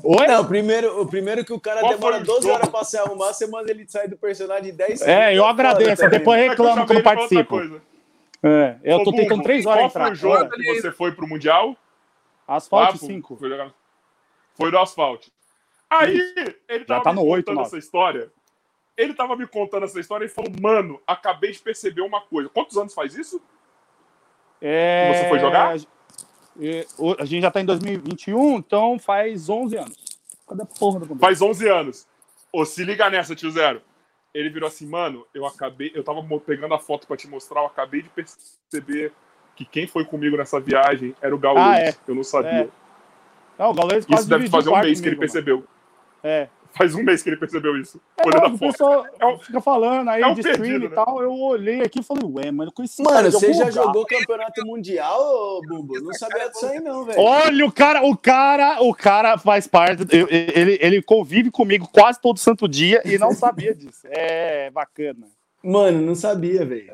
Oi? 0.03 0.27
Não, 0.27 0.41
o 0.41 0.45
primeiro, 0.47 1.01
o 1.01 1.07
primeiro 1.07 1.43
que 1.43 1.51
o 1.51 1.59
cara 1.59 1.79
Qual 1.81 1.93
demora 1.93 2.15
foi 2.15 2.23
o 2.23 2.25
12 2.27 2.41
jogo? 2.43 2.53
horas 2.53 2.69
pra 2.69 2.83
se 2.83 2.97
arrumar, 2.97 3.33
você 3.33 3.47
manda 3.47 3.71
ele 3.71 3.87
sair 3.89 4.07
do 4.07 4.15
personagem 4.17 4.65
de 4.65 4.77
10 4.77 5.01
É, 5.01 5.35
eu 5.35 5.45
agradeço. 5.45 6.01
também. 6.03 6.19
Depois 6.19 6.39
É 6.39 6.43
que 6.43 6.47
eu 6.47 6.49
reclamo 6.65 6.81
outra 6.81 7.03
participo. 7.03 7.81
É, 8.43 8.75
eu 8.83 8.97
Ô, 8.97 9.03
tô 9.03 9.05
Bumbo, 9.11 9.23
tentando 9.23 9.43
três 9.43 9.65
horas 9.65 9.79
Qual 9.79 9.87
entrar. 9.89 10.03
foi 10.05 10.11
o 10.11 10.15
jogo 10.15 10.49
que 10.51 10.73
você 10.81 10.91
foi 10.91 11.11
pro 11.11 11.27
Mundial? 11.27 11.75
Asfalto 12.47 12.93
Lá, 12.93 12.99
pô, 12.99 13.05
5. 13.07 13.35
Foi, 13.35 13.49
jogar- 13.49 13.73
foi 14.53 14.71
do 14.71 14.77
asfalto. 14.77 15.29
Aí, 15.89 16.33
ele 16.69 16.79
Já 16.81 16.85
tava 16.85 17.03
tá 17.03 17.09
me 17.13 17.15
no 17.19 17.25
oito, 17.25 17.45
contando 17.45 17.55
nove. 17.55 17.67
essa 17.67 17.77
história. 17.79 18.29
Ele 18.97 19.13
tava 19.13 19.35
me 19.35 19.45
contando 19.45 19.83
essa 19.83 19.99
história 19.99 20.25
e 20.25 20.29
falou, 20.29 20.51
mano, 20.59 20.99
acabei 21.05 21.51
de 21.51 21.59
perceber 21.59 22.01
uma 22.01 22.19
coisa. 22.19 22.49
Quantos 22.49 22.75
anos 22.77 22.93
faz 22.93 23.15
isso? 23.15 23.39
É... 24.59 25.13
Você 25.13 25.29
foi 25.29 25.39
jogar? 25.39 25.77
É, 26.59 26.85
A 27.19 27.25
gente 27.25 27.43
já 27.43 27.51
tá 27.51 27.61
em 27.61 27.65
2021, 27.65 28.57
então 28.57 28.97
faz 28.97 29.47
11 29.47 29.77
anos. 29.77 29.97
Cadê 30.47 30.63
a 30.63 30.65
porra 30.65 30.99
do? 31.01 31.15
Faz 31.17 31.41
11 31.41 31.69
anos. 31.69 32.07
Ô, 32.51 32.65
se 32.65 32.83
liga 32.83 33.09
nessa, 33.09 33.35
tio 33.35 33.51
Zero. 33.51 33.81
Ele 34.33 34.49
virou 34.49 34.67
assim, 34.67 34.87
mano, 34.87 35.25
eu 35.33 35.45
acabei, 35.45 35.91
eu 35.93 36.03
tava 36.03 36.21
pegando 36.39 36.73
a 36.73 36.79
foto 36.79 37.07
pra 37.07 37.17
te 37.17 37.27
mostrar, 37.27 37.61
eu 37.61 37.67
acabei 37.67 38.01
de 38.01 38.09
perceber 38.09 39.11
que 39.55 39.65
quem 39.65 39.87
foi 39.87 40.05
comigo 40.05 40.37
nessa 40.37 40.59
viagem 40.59 41.15
era 41.21 41.35
o 41.35 41.37
Gaules. 41.37 41.63
Ah, 41.63 41.79
é. 41.79 41.93
Eu 42.07 42.15
não 42.15 42.23
sabia. 42.23 42.51
É. 42.63 42.69
Não, 43.57 43.71
o 43.71 43.73
Gaules 43.73 44.05
quase 44.05 44.21
Isso 44.21 44.29
deve 44.29 44.49
fazer 44.49 44.69
um 44.69 44.79
mês 44.79 45.01
que 45.01 45.07
ele 45.07 45.15
comigo, 45.15 45.31
percebeu. 45.31 45.55
mano. 45.57 45.67
É. 46.23 46.49
Faz 46.73 46.93
um 46.95 47.03
mês 47.03 47.23
que 47.23 47.29
ele 47.29 47.37
percebeu 47.37 47.75
isso. 47.79 47.99
É, 48.17 48.27
Olhando 48.27 48.41
não, 48.43 48.49
a 48.49 48.53
o 48.53 48.57
foto. 48.57 48.71
pessoal 48.71 49.05
É 49.19 49.25
um- 49.25 49.39
fica 49.39 49.61
falando 49.61 50.09
aí 50.09 50.21
é 50.21 50.27
um 50.27 50.33
de 50.33 50.41
stream 50.41 50.75
e 50.77 50.89
né? 50.89 50.95
tal. 50.95 51.21
Eu 51.21 51.33
olhei 51.33 51.81
aqui 51.81 51.99
e 51.99 52.03
falei, 52.03 52.23
ué, 52.25 52.51
mano, 52.51 52.71
com 52.71 52.83
esse 52.83 53.01
Mano, 53.01 53.31
você 53.31 53.53
já 53.53 53.65
lugar. 53.65 53.71
jogou 53.73 54.05
campeonato 54.05 54.65
mundial, 54.65 55.19
ô, 55.21 55.61
Bumbo? 55.67 55.99
Não 56.01 56.13
sabia 56.13 56.49
disso 56.49 56.65
aí, 56.65 56.79
não, 56.79 57.05
velho. 57.05 57.19
Olha, 57.19 57.65
o 57.65 57.71
cara, 57.71 58.03
o 58.05 58.15
cara, 58.17 58.81
o 58.81 58.93
cara 58.93 59.37
faz 59.37 59.67
parte. 59.67 60.05
eu- 60.15 60.27
Ele, 60.29 60.77
ele 60.81 61.01
convive 61.01 61.49
comigo 61.51 61.87
quase 61.91 62.19
todo 62.21 62.37
santo 62.39 62.67
dia 62.67 63.01
e 63.05 63.17
não 63.17 63.31
sabia 63.31 63.73
disso. 63.73 64.01
É 64.09 64.69
bacana. 64.71 65.27
Mano, 65.67 66.01
não 66.01 66.15
sabia, 66.15 66.65
velho. 66.65 66.89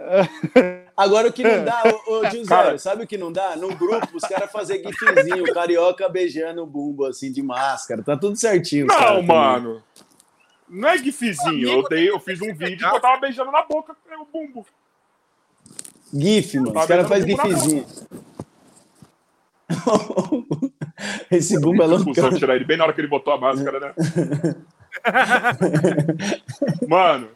Agora 0.97 1.27
o 1.27 1.31
que 1.31 1.43
não 1.43 1.63
dá, 1.63 1.83
ô, 1.85 2.17
ô 2.17 2.21
Cara. 2.47 2.65
Zero, 2.69 2.79
sabe 2.79 3.03
o 3.03 3.07
que 3.07 3.19
não 3.19 3.31
dá? 3.31 3.55
No 3.55 3.75
grupo, 3.75 4.17
os 4.17 4.23
caras 4.23 4.51
fazem 4.51 4.81
gifzinho, 4.81 5.43
o 5.43 5.53
carioca 5.53 6.09
beijando 6.09 6.63
o 6.63 6.65
bumbo, 6.65 7.05
assim, 7.05 7.31
de 7.31 7.43
máscara. 7.43 8.01
Tá 8.01 8.17
tudo 8.17 8.35
certinho. 8.35 8.87
Não, 8.87 8.97
também. 8.97 9.27
mano. 9.27 9.83
Não 10.67 10.89
é 10.89 10.97
gifzinho. 10.97 11.69
Eu, 11.69 11.83
dei, 11.83 12.09
eu 12.09 12.19
fiz 12.19 12.41
um 12.41 12.51
vídeo 12.55 12.89
que 12.89 12.95
eu 12.95 12.99
tava 12.99 13.21
beijando 13.21 13.51
na 13.51 13.61
boca 13.61 13.95
o 14.19 14.25
bumbo. 14.25 14.65
Gif, 16.11 16.57
mano. 16.57 16.79
Os 16.79 16.85
caras 16.87 17.07
fazem 17.07 17.29
gifzinho. 17.29 17.85
Esse 21.29 21.59
bumbo 21.59 21.83
é 21.83 21.87
Discussão 21.89 22.23
louco. 22.23 22.39
tirar 22.39 22.55
ele 22.55 22.65
bem 22.65 22.77
na 22.77 22.85
hora 22.85 22.93
que 22.93 23.01
ele 23.01 23.07
botou 23.07 23.33
a 23.33 23.37
máscara, 23.37 23.79
né? 23.79 23.93
mano. 26.87 27.29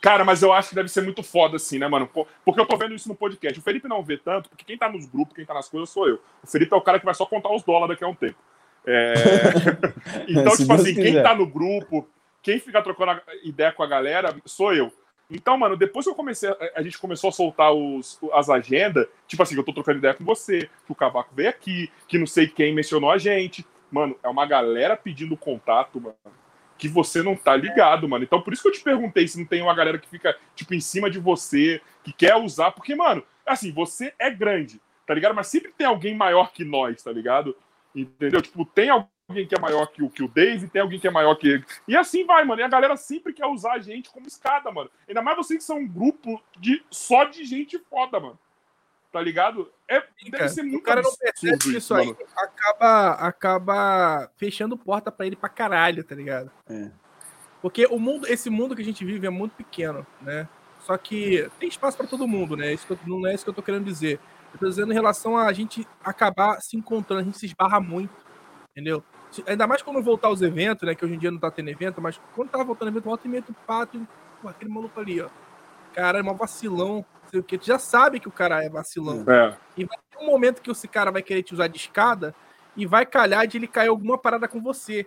Cara, 0.00 0.24
mas 0.24 0.42
eu 0.42 0.52
acho 0.52 0.70
que 0.70 0.74
deve 0.74 0.88
ser 0.88 1.02
muito 1.02 1.22
foda, 1.22 1.56
assim, 1.56 1.78
né, 1.78 1.86
mano? 1.86 2.08
Porque 2.44 2.60
eu 2.60 2.66
tô 2.66 2.76
vendo 2.76 2.94
isso 2.94 3.08
no 3.08 3.14
podcast. 3.14 3.58
O 3.58 3.62
Felipe 3.62 3.86
não 3.86 4.02
vê 4.02 4.16
tanto, 4.16 4.48
porque 4.48 4.64
quem 4.64 4.78
tá 4.78 4.88
nos 4.88 5.06
grupos, 5.06 5.34
quem 5.36 5.44
tá 5.44 5.52
nas 5.52 5.68
coisas, 5.68 5.90
sou 5.90 6.08
eu. 6.08 6.18
O 6.42 6.46
Felipe 6.46 6.72
é 6.72 6.76
o 6.76 6.80
cara 6.80 6.98
que 6.98 7.04
vai 7.04 7.14
só 7.14 7.26
contar 7.26 7.52
os 7.54 7.62
dólares 7.62 7.90
daqui 7.90 8.04
a 8.04 8.08
um 8.08 8.14
tempo. 8.14 8.38
É... 8.86 9.12
então, 10.28 10.52
Se 10.52 10.62
tipo 10.62 10.72
assim, 10.72 10.94
quem 10.94 11.04
quiser. 11.04 11.22
tá 11.22 11.34
no 11.34 11.46
grupo, 11.46 12.08
quem 12.42 12.58
fica 12.58 12.80
trocando 12.82 13.20
ideia 13.44 13.72
com 13.72 13.82
a 13.82 13.86
galera, 13.86 14.34
sou 14.46 14.72
eu. 14.72 14.90
Então, 15.30 15.56
mano, 15.56 15.76
depois 15.76 16.04
que 16.06 16.10
eu 16.10 16.14
comecei, 16.16 16.48
a- 16.48 16.56
a 16.76 16.82
gente 16.82 16.98
começou 16.98 17.28
a 17.28 17.32
soltar 17.32 17.72
os, 17.72 18.18
as 18.32 18.48
agendas, 18.50 19.06
tipo 19.28 19.42
assim, 19.42 19.54
eu 19.54 19.62
tô 19.62 19.72
trocando 19.72 19.98
ideia 19.98 20.14
com 20.14 20.24
você, 20.24 20.68
que 20.86 20.90
o 20.92 20.94
Cavaco 20.94 21.32
veio 21.34 21.50
aqui, 21.50 21.90
que 22.08 22.18
não 22.18 22.26
sei 22.26 22.48
quem 22.48 22.74
mencionou 22.74 23.10
a 23.10 23.18
gente. 23.18 23.64
Mano, 23.92 24.16
é 24.22 24.28
uma 24.28 24.46
galera 24.46 24.96
pedindo 24.96 25.36
contato, 25.36 26.00
mano, 26.00 26.16
que 26.80 26.88
você 26.88 27.22
não 27.22 27.36
tá 27.36 27.54
ligado, 27.54 28.08
mano. 28.08 28.24
Então, 28.24 28.40
por 28.40 28.54
isso 28.54 28.62
que 28.62 28.68
eu 28.68 28.72
te 28.72 28.82
perguntei 28.82 29.28
se 29.28 29.38
não 29.38 29.44
tem 29.44 29.60
uma 29.60 29.74
galera 29.74 29.98
que 29.98 30.08
fica, 30.08 30.34
tipo, 30.56 30.72
em 30.72 30.80
cima 30.80 31.10
de 31.10 31.18
você, 31.18 31.78
que 32.02 32.10
quer 32.10 32.34
usar, 32.36 32.70
porque, 32.72 32.94
mano, 32.96 33.22
assim, 33.44 33.70
você 33.70 34.14
é 34.18 34.30
grande, 34.30 34.80
tá 35.06 35.12
ligado? 35.12 35.34
Mas 35.34 35.48
sempre 35.48 35.72
tem 35.76 35.86
alguém 35.86 36.14
maior 36.14 36.52
que 36.52 36.64
nós, 36.64 37.02
tá 37.02 37.12
ligado? 37.12 37.54
Entendeu? 37.94 38.40
Tipo, 38.40 38.64
tem 38.64 38.88
alguém 38.88 39.46
que 39.46 39.54
é 39.54 39.60
maior 39.60 39.86
que 39.88 40.02
o, 40.02 40.08
que 40.08 40.22
o 40.22 40.28
Dave, 40.28 40.68
tem 40.68 40.80
alguém 40.80 40.98
que 40.98 41.06
é 41.06 41.10
maior 41.10 41.34
que 41.34 41.48
ele. 41.48 41.64
E 41.86 41.94
assim 41.94 42.24
vai, 42.24 42.44
mano. 42.44 42.62
E 42.62 42.64
a 42.64 42.68
galera 42.68 42.96
sempre 42.96 43.34
quer 43.34 43.46
usar 43.46 43.74
a 43.74 43.78
gente 43.78 44.08
como 44.08 44.26
escada, 44.26 44.72
mano. 44.72 44.90
Ainda 45.06 45.20
mais 45.20 45.36
vocês 45.36 45.58
que 45.58 45.64
são 45.64 45.80
um 45.80 45.86
grupo 45.86 46.42
de, 46.58 46.82
só 46.90 47.24
de 47.24 47.44
gente 47.44 47.78
foda, 47.90 48.18
mano. 48.18 48.38
Tá 49.12 49.20
ligado? 49.20 49.68
É, 49.88 50.04
deve 50.30 50.48
ser 50.48 50.60
o 50.60 50.66
muito 50.66 50.82
cara 50.84 51.02
não 51.02 51.10
percebe 51.16 51.58
que 51.58 51.76
isso 51.76 51.92
aí 51.94 52.14
acaba, 52.36 53.10
acaba 53.14 54.30
fechando 54.36 54.76
porta 54.76 55.10
pra 55.10 55.26
ele 55.26 55.34
pra 55.34 55.48
caralho, 55.48 56.04
tá 56.04 56.14
ligado? 56.14 56.50
É. 56.68 56.90
Porque 57.60 57.86
o 57.86 57.98
mundo, 57.98 58.26
esse 58.28 58.48
mundo 58.48 58.76
que 58.76 58.82
a 58.82 58.84
gente 58.84 59.04
vive 59.04 59.26
é 59.26 59.30
muito 59.30 59.52
pequeno, 59.56 60.06
né? 60.22 60.48
Só 60.80 60.96
que 60.96 61.50
tem 61.58 61.68
espaço 61.68 61.96
pra 61.96 62.06
todo 62.06 62.26
mundo, 62.26 62.56
né? 62.56 62.72
Isso 62.72 62.86
que 62.86 62.92
eu- 62.92 62.98
não 63.06 63.26
é 63.26 63.34
isso 63.34 63.44
que 63.44 63.50
eu 63.50 63.54
tô 63.54 63.62
querendo 63.62 63.84
dizer. 63.84 64.20
Eu 64.54 64.58
tô 64.60 64.68
dizendo 64.68 64.92
em 64.92 64.94
relação 64.94 65.36
a 65.36 65.52
gente 65.52 65.86
acabar 66.02 66.60
se 66.60 66.76
encontrando, 66.76 67.20
a 67.22 67.24
gente 67.24 67.38
se 67.38 67.46
esbarra 67.46 67.80
muito, 67.80 68.14
entendeu? 68.70 69.02
Se- 69.30 69.44
Ainda 69.46 69.66
mais 69.66 69.82
quando 69.82 70.00
voltar 70.02 70.28
aos 70.28 70.40
eventos, 70.40 70.86
né? 70.86 70.94
Que 70.94 71.04
hoje 71.04 71.14
em 71.14 71.18
dia 71.18 71.30
não 71.30 71.38
tá 71.38 71.50
tendo 71.50 71.68
evento, 71.68 72.00
mas 72.00 72.20
quando 72.34 72.48
tava 72.50 72.64
voltando 72.64 72.88
evento, 72.88 73.04
volta 73.04 73.26
e 73.26 73.30
meia 73.30 73.42
tu 73.42 73.52
pato, 73.66 73.96
e, 73.96 74.06
pô, 74.40 74.48
aquele 74.48 74.72
maluco 74.72 74.98
ali, 74.98 75.20
ó. 75.20 75.28
Cara, 75.92 76.18
é 76.20 76.22
mó 76.22 76.32
vacilão, 76.32 77.04
sei 77.30 77.40
o 77.40 77.42
quê. 77.42 77.58
Tu 77.58 77.66
já 77.66 77.78
sabe 77.78 78.20
que 78.20 78.28
o 78.28 78.32
cara 78.32 78.62
é 78.62 78.68
vacilão. 78.68 79.24
É. 79.28 79.56
E 79.76 79.84
vai 79.84 79.96
ter 80.10 80.22
um 80.22 80.26
momento 80.26 80.60
que 80.60 80.70
esse 80.70 80.88
cara 80.88 81.10
vai 81.10 81.22
querer 81.22 81.42
te 81.42 81.54
usar 81.54 81.68
de 81.68 81.76
escada 81.76 82.34
e 82.76 82.86
vai 82.86 83.06
calhar 83.06 83.46
de 83.46 83.56
ele 83.56 83.66
cair 83.66 83.88
alguma 83.88 84.18
parada 84.18 84.46
com 84.46 84.60
você. 84.60 85.06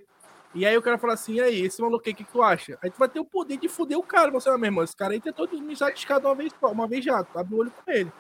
E 0.56 0.66
aí 0.66 0.78
o 0.78 0.82
cara 0.82 1.00
fala 1.00 1.14
assim, 1.14 1.36
e 1.36 1.42
aí, 1.42 1.66
esse 1.66 1.82
maluco 1.82 2.04
aí, 2.06 2.14
o 2.14 2.16
que, 2.16 2.24
que 2.24 2.32
tu 2.32 2.44
acha? 2.44 2.78
Aí 2.82 2.90
tu 2.92 3.00
vai 3.00 3.10
ter 3.10 3.20
o 3.20 3.26
poder 3.26 3.58
de 3.58 3.68
fuder 3.68 3.98
o 3.98 4.04
cara. 4.04 4.30
Você, 4.32 4.50
ah, 4.50 4.58
meu 4.58 4.68
irmão, 4.68 4.84
esse 4.84 4.96
cara 4.96 5.14
aí 5.14 5.20
tentou 5.20 5.48
me 5.50 5.74
usar 5.74 5.90
de 5.90 5.98
escada 5.98 6.28
uma 6.28 6.36
vez, 6.36 6.54
só, 6.60 6.72
uma 6.72 6.88
vez 6.88 7.04
já, 7.04 7.24
tu 7.24 7.40
abre 7.40 7.56
o 7.56 7.58
olho 7.58 7.72
com 7.72 7.92
ele. 7.92 8.12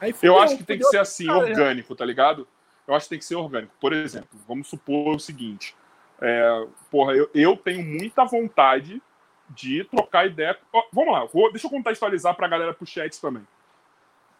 Aí 0.00 0.10
Eu 0.10 0.14
fudeu, 0.14 0.38
acho 0.38 0.56
que 0.56 0.64
tem 0.64 0.78
que 0.78 0.84
ser 0.86 0.98
assim, 0.98 1.26
cara, 1.26 1.38
orgânico, 1.38 1.94
tá 1.94 2.04
ligado? 2.04 2.48
Eu 2.88 2.94
acho 2.94 3.04
que 3.06 3.10
tem 3.10 3.18
que 3.18 3.24
ser 3.24 3.36
orgânico. 3.36 3.72
Por 3.78 3.92
exemplo, 3.92 4.38
vamos 4.48 4.66
supor 4.68 5.14
o 5.14 5.20
seguinte: 5.20 5.76
é, 6.20 6.66
porra, 6.90 7.12
eu, 7.12 7.30
eu 7.34 7.56
tenho 7.56 7.84
muita 7.84 8.24
vontade 8.24 9.00
de 9.54 9.84
trocar 9.84 10.26
ideia. 10.26 10.58
Ó, 10.72 10.82
vamos 10.92 11.12
lá, 11.12 11.24
vou- 11.24 11.50
deixa 11.50 11.66
eu 11.66 11.70
contextualizar 11.70 12.34
pra 12.34 12.48
galera 12.48 12.74
pro 12.74 12.86
chat 12.86 13.20
também. 13.20 13.46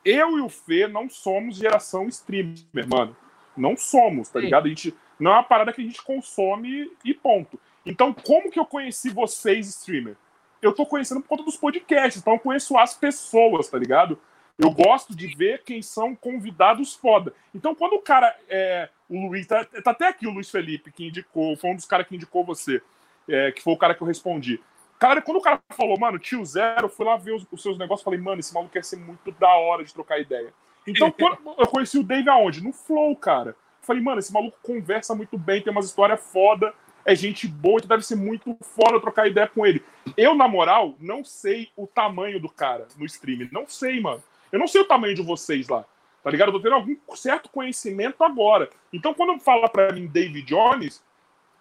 Eu 0.04 0.38
e 0.38 0.40
o 0.40 0.48
Fê 0.48 0.88
não 0.88 1.08
somos 1.08 1.56
geração 1.56 2.08
streamer, 2.08 2.56
mano. 2.88 3.16
Não 3.56 3.76
somos, 3.76 4.28
tá 4.28 4.38
Sim. 4.40 4.46
ligado? 4.46 4.66
A 4.66 4.68
gente, 4.68 4.94
não 5.18 5.30
é 5.30 5.34
uma 5.34 5.42
parada 5.44 5.72
que 5.72 5.80
a 5.80 5.84
gente 5.84 6.02
consome 6.02 6.90
e 7.04 7.14
ponto. 7.14 7.58
Então, 7.86 8.12
como 8.12 8.50
que 8.50 8.58
eu 8.58 8.66
conheci 8.66 9.10
vocês, 9.10 9.68
streamer? 9.68 10.16
Eu 10.60 10.72
tô 10.72 10.86
conhecendo 10.86 11.20
por 11.20 11.28
conta 11.28 11.42
dos 11.44 11.56
podcasts, 11.56 12.20
então 12.20 12.34
eu 12.34 12.38
conheço 12.38 12.76
as 12.78 12.94
pessoas, 12.94 13.68
tá 13.68 13.78
ligado? 13.78 14.18
Eu 14.58 14.70
gosto 14.70 15.14
de 15.16 15.26
ver 15.34 15.62
quem 15.64 15.82
são 15.82 16.14
convidados 16.14 16.94
foda. 16.94 17.34
Então, 17.54 17.74
quando 17.74 17.94
o 17.94 18.02
cara. 18.02 18.36
É, 18.48 18.88
o 19.08 19.26
Luiz. 19.28 19.46
Tá, 19.46 19.64
tá 19.64 19.90
até 19.90 20.06
aqui 20.08 20.26
o 20.26 20.30
Luiz 20.30 20.50
Felipe, 20.50 20.92
que 20.92 21.06
indicou. 21.08 21.56
Foi 21.56 21.70
um 21.70 21.76
dos 21.76 21.84
caras 21.86 22.06
que 22.06 22.14
indicou 22.14 22.44
você. 22.44 22.80
é, 23.28 23.52
que 23.52 23.62
foi 23.62 23.72
o 23.72 23.76
cara 23.78 23.94
que 23.94 24.02
eu 24.02 24.06
respondi. 24.06 24.60
Cara, 25.02 25.20
quando 25.20 25.38
o 25.38 25.42
cara 25.42 25.60
falou, 25.70 25.98
mano, 25.98 26.16
tio 26.16 26.44
Zero, 26.44 26.84
eu 26.84 26.88
fui 26.88 27.04
lá 27.04 27.16
ver 27.16 27.34
os, 27.34 27.44
os 27.50 27.60
seus 27.60 27.76
negócios 27.76 28.04
falei, 28.04 28.20
mano, 28.20 28.38
esse 28.38 28.54
maluco 28.54 28.72
quer 28.72 28.84
ser 28.84 28.94
muito 28.94 29.32
da 29.32 29.48
hora 29.48 29.82
de 29.82 29.92
trocar 29.92 30.20
ideia. 30.20 30.54
Então, 30.86 31.10
quando 31.10 31.38
eu 31.58 31.66
conheci 31.66 31.98
o 31.98 32.04
Dave 32.04 32.30
aonde? 32.30 32.62
No 32.62 32.72
Flow, 32.72 33.16
cara. 33.16 33.56
Falei, 33.80 34.00
mano, 34.00 34.20
esse 34.20 34.32
maluco 34.32 34.56
conversa 34.62 35.12
muito 35.12 35.36
bem, 35.36 35.60
tem 35.60 35.72
umas 35.72 35.86
histórias 35.86 36.24
foda, 36.30 36.72
é 37.04 37.16
gente 37.16 37.48
boa, 37.48 37.78
então 37.78 37.88
deve 37.88 38.06
ser 38.06 38.14
muito 38.14 38.56
foda 38.60 39.00
trocar 39.00 39.26
ideia 39.26 39.48
com 39.48 39.66
ele. 39.66 39.84
Eu, 40.16 40.36
na 40.36 40.46
moral, 40.46 40.94
não 41.00 41.24
sei 41.24 41.72
o 41.76 41.84
tamanho 41.84 42.38
do 42.38 42.48
cara 42.48 42.86
no 42.96 43.04
stream. 43.04 43.48
Não 43.50 43.66
sei, 43.66 44.00
mano. 44.00 44.22
Eu 44.52 44.60
não 44.60 44.68
sei 44.68 44.82
o 44.82 44.86
tamanho 44.86 45.16
de 45.16 45.22
vocês 45.22 45.66
lá. 45.66 45.84
Tá 46.22 46.30
ligado? 46.30 46.50
Eu 46.50 46.52
tô 46.52 46.60
tendo 46.60 46.76
algum 46.76 46.94
certo 47.16 47.48
conhecimento 47.48 48.22
agora. 48.22 48.70
Então, 48.92 49.12
quando 49.12 49.40
fala 49.40 49.68
pra 49.68 49.92
mim 49.92 50.06
David 50.06 50.46
Jones, 50.46 51.02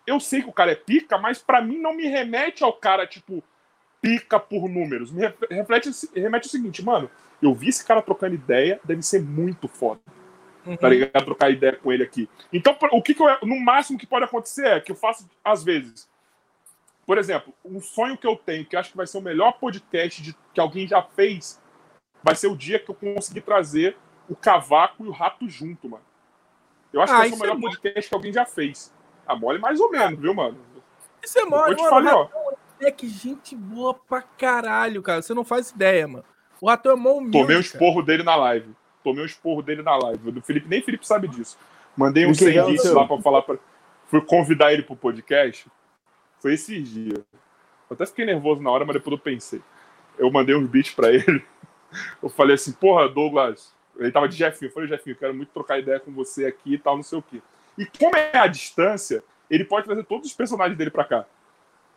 eu 0.06 0.19
sei 0.19 0.41
que 0.41 0.49
o 0.49 0.53
cara 0.53 0.72
é 0.72 0.76
pica, 0.76 1.18
mas 1.18 1.40
para 1.40 1.61
mim 1.61 1.78
não 1.78 1.95
me 1.95 2.07
remete 2.07 2.64
ao 2.64 2.73
cara, 2.73 3.06
tipo, 3.06 3.44
pica 4.02 4.40
por 4.40 4.68
números. 4.68 5.11
Me 5.11 5.32
reflete, 5.49 5.91
remete 6.15 6.48
o 6.48 6.52
seguinte, 6.52 6.84
mano, 6.84 7.10
eu 7.41 7.53
vi 7.53 7.69
esse 7.69 7.86
cara 7.86 8.02
trocando 8.02 8.36
ideia, 8.36 8.80
deve 8.84 9.02
ser 9.02 9.22
muito 9.22 9.68
foda. 9.68 10.02
Uhum. 10.65 10.78
Tá 10.78 10.90
ligado? 10.90 11.26
Trocar 11.26 11.49
ideia 11.49 11.76
com 11.76 11.91
ele 11.91 12.03
aqui. 12.03 12.30
Então, 12.52 12.78
o 12.91 13.02
que, 13.02 13.14
que 13.14 13.22
eu, 13.22 13.28
no 13.44 13.60
máximo 13.60 13.98
que 13.98 14.06
pode 14.06 14.26
acontecer 14.26 14.68
é 14.68 14.80
que 14.80 14.91
eu 14.91 14.95
faço, 14.95 15.28
às 15.44 15.64
vezes, 15.64 16.07
por 17.06 17.18
exemplo, 17.18 17.53
um 17.65 17.82
sonho 17.82 18.18
que 18.18 18.28
eu 18.28 18.36
tenho, 18.36 18.65
que 18.65 18.76
eu 18.76 18.80
acho 18.80 18.91
que 18.91 18.98
vai 18.98 19.07
ser 19.07 19.18
o 19.18 19.22
melhor 19.22 19.53
podcast 19.53 20.22
de, 20.22 20.36
que 20.53 20.60
alguém 20.60 20.88
já 20.88 21.02
fez, 21.02 21.60
vai 22.23 22.36
ser 22.36 22.48
o 22.48 22.56
dia 22.56 22.80
que 22.80 22.90
eu 22.90 22.95
conseguir 22.95 23.41
trazer 23.41 23.98
o 24.30 24.36
cavaco 24.36 25.03
e 25.03 25.07
o 25.07 25.11
rato 25.11 25.49
junto, 25.49 25.90
mano. 25.90 26.06
Eu 26.94 27.02
acho 27.02 27.14
ah, 27.14 27.15
que 27.15 27.22
vai 27.22 27.30
ser 27.30 27.36
o 27.36 27.40
melhor 27.40 27.57
é 27.57 27.61
podcast 27.61 28.10
que 28.10 28.15
alguém 28.15 28.34
já 28.34 28.45
fez. 28.45 28.94
A 29.32 29.36
mole 29.36 29.60
mais 29.60 29.80
ou 29.80 29.90
menos, 29.90 30.20
viu, 30.20 30.34
mano? 30.34 30.58
Isso 31.24 31.40
é 31.40 31.45
mole, 31.45 31.76
mano. 31.76 31.90
Falei, 31.90 32.14
ó. 32.14 32.28
É 32.82 32.91
que 32.91 33.08
gente 33.08 33.56
boa 33.56 33.94
pra 33.94 34.22
caralho, 34.22 35.02
cara. 35.02 35.22
Você 35.22 35.34
não 35.34 35.45
faz 35.45 35.70
ideia, 35.70 36.06
mano. 36.06 36.26
O 36.60 36.68
Ratão 36.68 36.91
é 36.91 36.95
mó 36.95 37.14
humilde, 37.14 37.38
Tomei 37.40 37.56
o 37.56 37.60
um 37.60 37.62
esporro 37.62 37.95
cara. 37.95 38.06
dele 38.08 38.24
na 38.24 38.36
live. 38.36 38.76
Tomei 39.02 39.22
o 39.22 39.24
um 39.24 39.26
esporro 39.26 39.62
dele 39.62 39.82
na 39.82 39.95
live. 39.95 40.32
Do 40.32 40.41
Felipe, 40.41 40.68
nem 40.68 40.82
Felipe 40.82 41.08
sabe 41.08 41.30
disso. 41.30 41.58
Mandei 41.95 42.26
um 42.26 42.34
100 42.34 42.66
bits 42.66 42.91
lá 42.91 43.08
pra 43.08 43.22
falar. 43.22 43.41
Pra... 43.44 43.58
Fui 44.08 44.20
convidar 44.22 44.74
ele 44.74 44.84
pro 44.84 44.95
podcast. 44.95 45.72
Foi 46.40 46.53
esses 46.53 46.90
dias. 46.90 47.24
Eu 47.90 47.94
até 47.94 48.06
fiquei 48.06 48.26
nervoso 48.26 48.62
na 48.62 48.70
hora, 48.70 48.84
mas 48.84 48.95
depois 48.95 49.14
eu 49.14 49.20
pensei. 49.20 49.62
Eu 50.18 50.30
mandei 50.30 50.56
uns 50.56 50.68
beats 50.68 50.94
pra 50.94 51.12
ele. 51.12 51.44
Eu 52.22 52.30
falei 52.30 52.56
assim, 52.56 52.72
porra, 52.72 53.08
Douglas. 53.10 53.74
Ele 53.98 54.12
tava 54.12 54.28
de 54.28 54.36
Jefinho. 54.36 54.70
Eu 54.70 54.74
falei, 54.74 54.90
Jefinho, 54.90 55.16
quero 55.16 55.34
muito 55.34 55.49
trocar 55.49 55.80
ideia 55.80 55.99
com 55.99 56.12
você 56.12 56.45
aqui 56.45 56.76
e 56.76 56.78
tal, 56.78 56.95
não 56.95 57.03
sei 57.03 57.20
o 57.20 57.22
quê. 57.22 57.41
E 57.77 57.85
como 57.85 58.15
é 58.15 58.38
a 58.38 58.48
distância, 58.48 59.23
ele 59.49 59.65
pode 59.65 59.85
trazer 59.85 60.03
todos 60.06 60.27
os 60.27 60.34
personagens 60.35 60.77
dele 60.77 60.91
para 60.91 61.06
cá. 61.06 61.26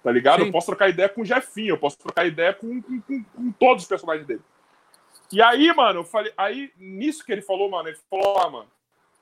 Tá 0.03 0.13
ligado? 0.13 0.41
Sim. 0.41 0.47
Eu 0.47 0.53
posso 0.53 0.67
trocar 0.67 0.89
ideia 0.89 1.09
com 1.09 1.23
o 1.23 1.25
Jefinho, 1.25 1.71
eu 1.71 1.79
posso 1.79 1.99
trocar 1.99 2.27
ideia 2.27 2.53
com, 2.53 2.83
com, 2.83 3.01
com, 3.01 3.25
com, 3.25 3.53
todos 3.53 3.85
os 3.85 3.89
personagens 3.89 4.27
dele. 4.27 4.43
E 5.33 5.41
aí, 5.41 5.73
mano, 5.75 6.01
eu 6.01 6.05
falei. 6.05 6.33
Aí, 6.37 6.71
nisso 6.77 7.25
que 7.25 7.33
ele 7.33 7.41
falou, 7.41 7.71
mano, 7.71 7.89
ele 7.89 7.99
falou, 8.11 8.39
ah, 8.39 8.51
mano, 8.51 8.69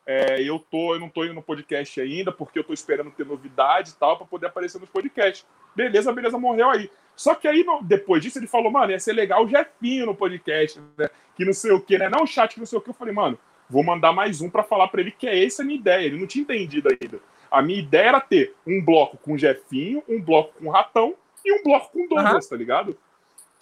é, 0.05 0.43
eu 0.43 0.59
tô, 0.59 0.95
eu 0.95 1.01
não 1.01 1.09
tô 1.09 1.25
indo 1.25 1.35
no 1.35 1.43
podcast 1.43 2.01
ainda, 2.01 2.33
porque 2.33 2.59
eu 2.59 2.65
tô 2.65 2.73
esperando 2.73 3.13
ter 3.13 3.25
novidade 3.25 3.91
e 3.91 3.95
tal, 3.95 4.17
para 4.17 4.27
poder 4.27 4.47
aparecer 4.47 4.81
nos 4.81 4.91
podcasts. 4.91 5.47
Beleza, 5.75 6.13
beleza, 6.13 6.37
morreu 6.37 6.69
aí. 6.69 6.91
Só 7.15 7.35
que 7.35 7.47
aí, 7.47 7.65
depois 7.83 8.23
disso, 8.23 8.39
ele 8.39 8.49
falou, 8.49 8.71
mano, 8.71 8.91
ia 8.91 8.99
ser 8.99 9.13
legal 9.13 9.45
o 9.45 9.49
Jefinho 9.49 10.07
no 10.07 10.15
podcast, 10.15 10.81
né? 10.99 11.09
Que 11.37 11.45
não 11.45 11.53
sei 11.53 11.71
o 11.71 11.81
que, 11.81 11.97
né? 11.97 12.09
Não 12.09 12.25
o 12.25 12.27
chat, 12.27 12.55
que 12.55 12.59
não 12.59 12.67
sei 12.67 12.79
o 12.79 12.83
que. 12.83 12.91
Eu 12.91 12.95
falei, 12.95 13.15
mano, 13.15 13.39
vou 13.73 13.83
mandar 13.83 14.13
mais 14.13 14.43
um 14.43 14.51
para 14.51 14.63
falar 14.63 14.89
para 14.89 15.01
ele 15.01 15.11
que 15.11 15.27
é 15.27 15.45
essa 15.45 15.63
a 15.63 15.65
minha 15.65 15.79
ideia. 15.79 16.05
Ele 16.05 16.21
não 16.21 16.27
tinha 16.27 16.43
entendido 16.43 16.91
ainda. 16.91 17.19
A 17.51 17.63
minha 17.63 17.79
ideia 17.79 18.09
era 18.09 18.21
ter 18.21 18.55
um 18.67 18.85
bloco 18.85 19.17
com 19.17 19.39
Jefinho, 19.39 20.03
um 20.07 20.21
bloco 20.21 20.53
com 20.59 20.69
Ratão 20.69 21.15
e 21.43 21.59
um 21.59 21.63
bloco 21.63 21.91
com 21.91 22.07
Douglas, 22.07 22.45
uhum. 22.45 22.51
tá 22.51 22.57
ligado? 22.57 22.99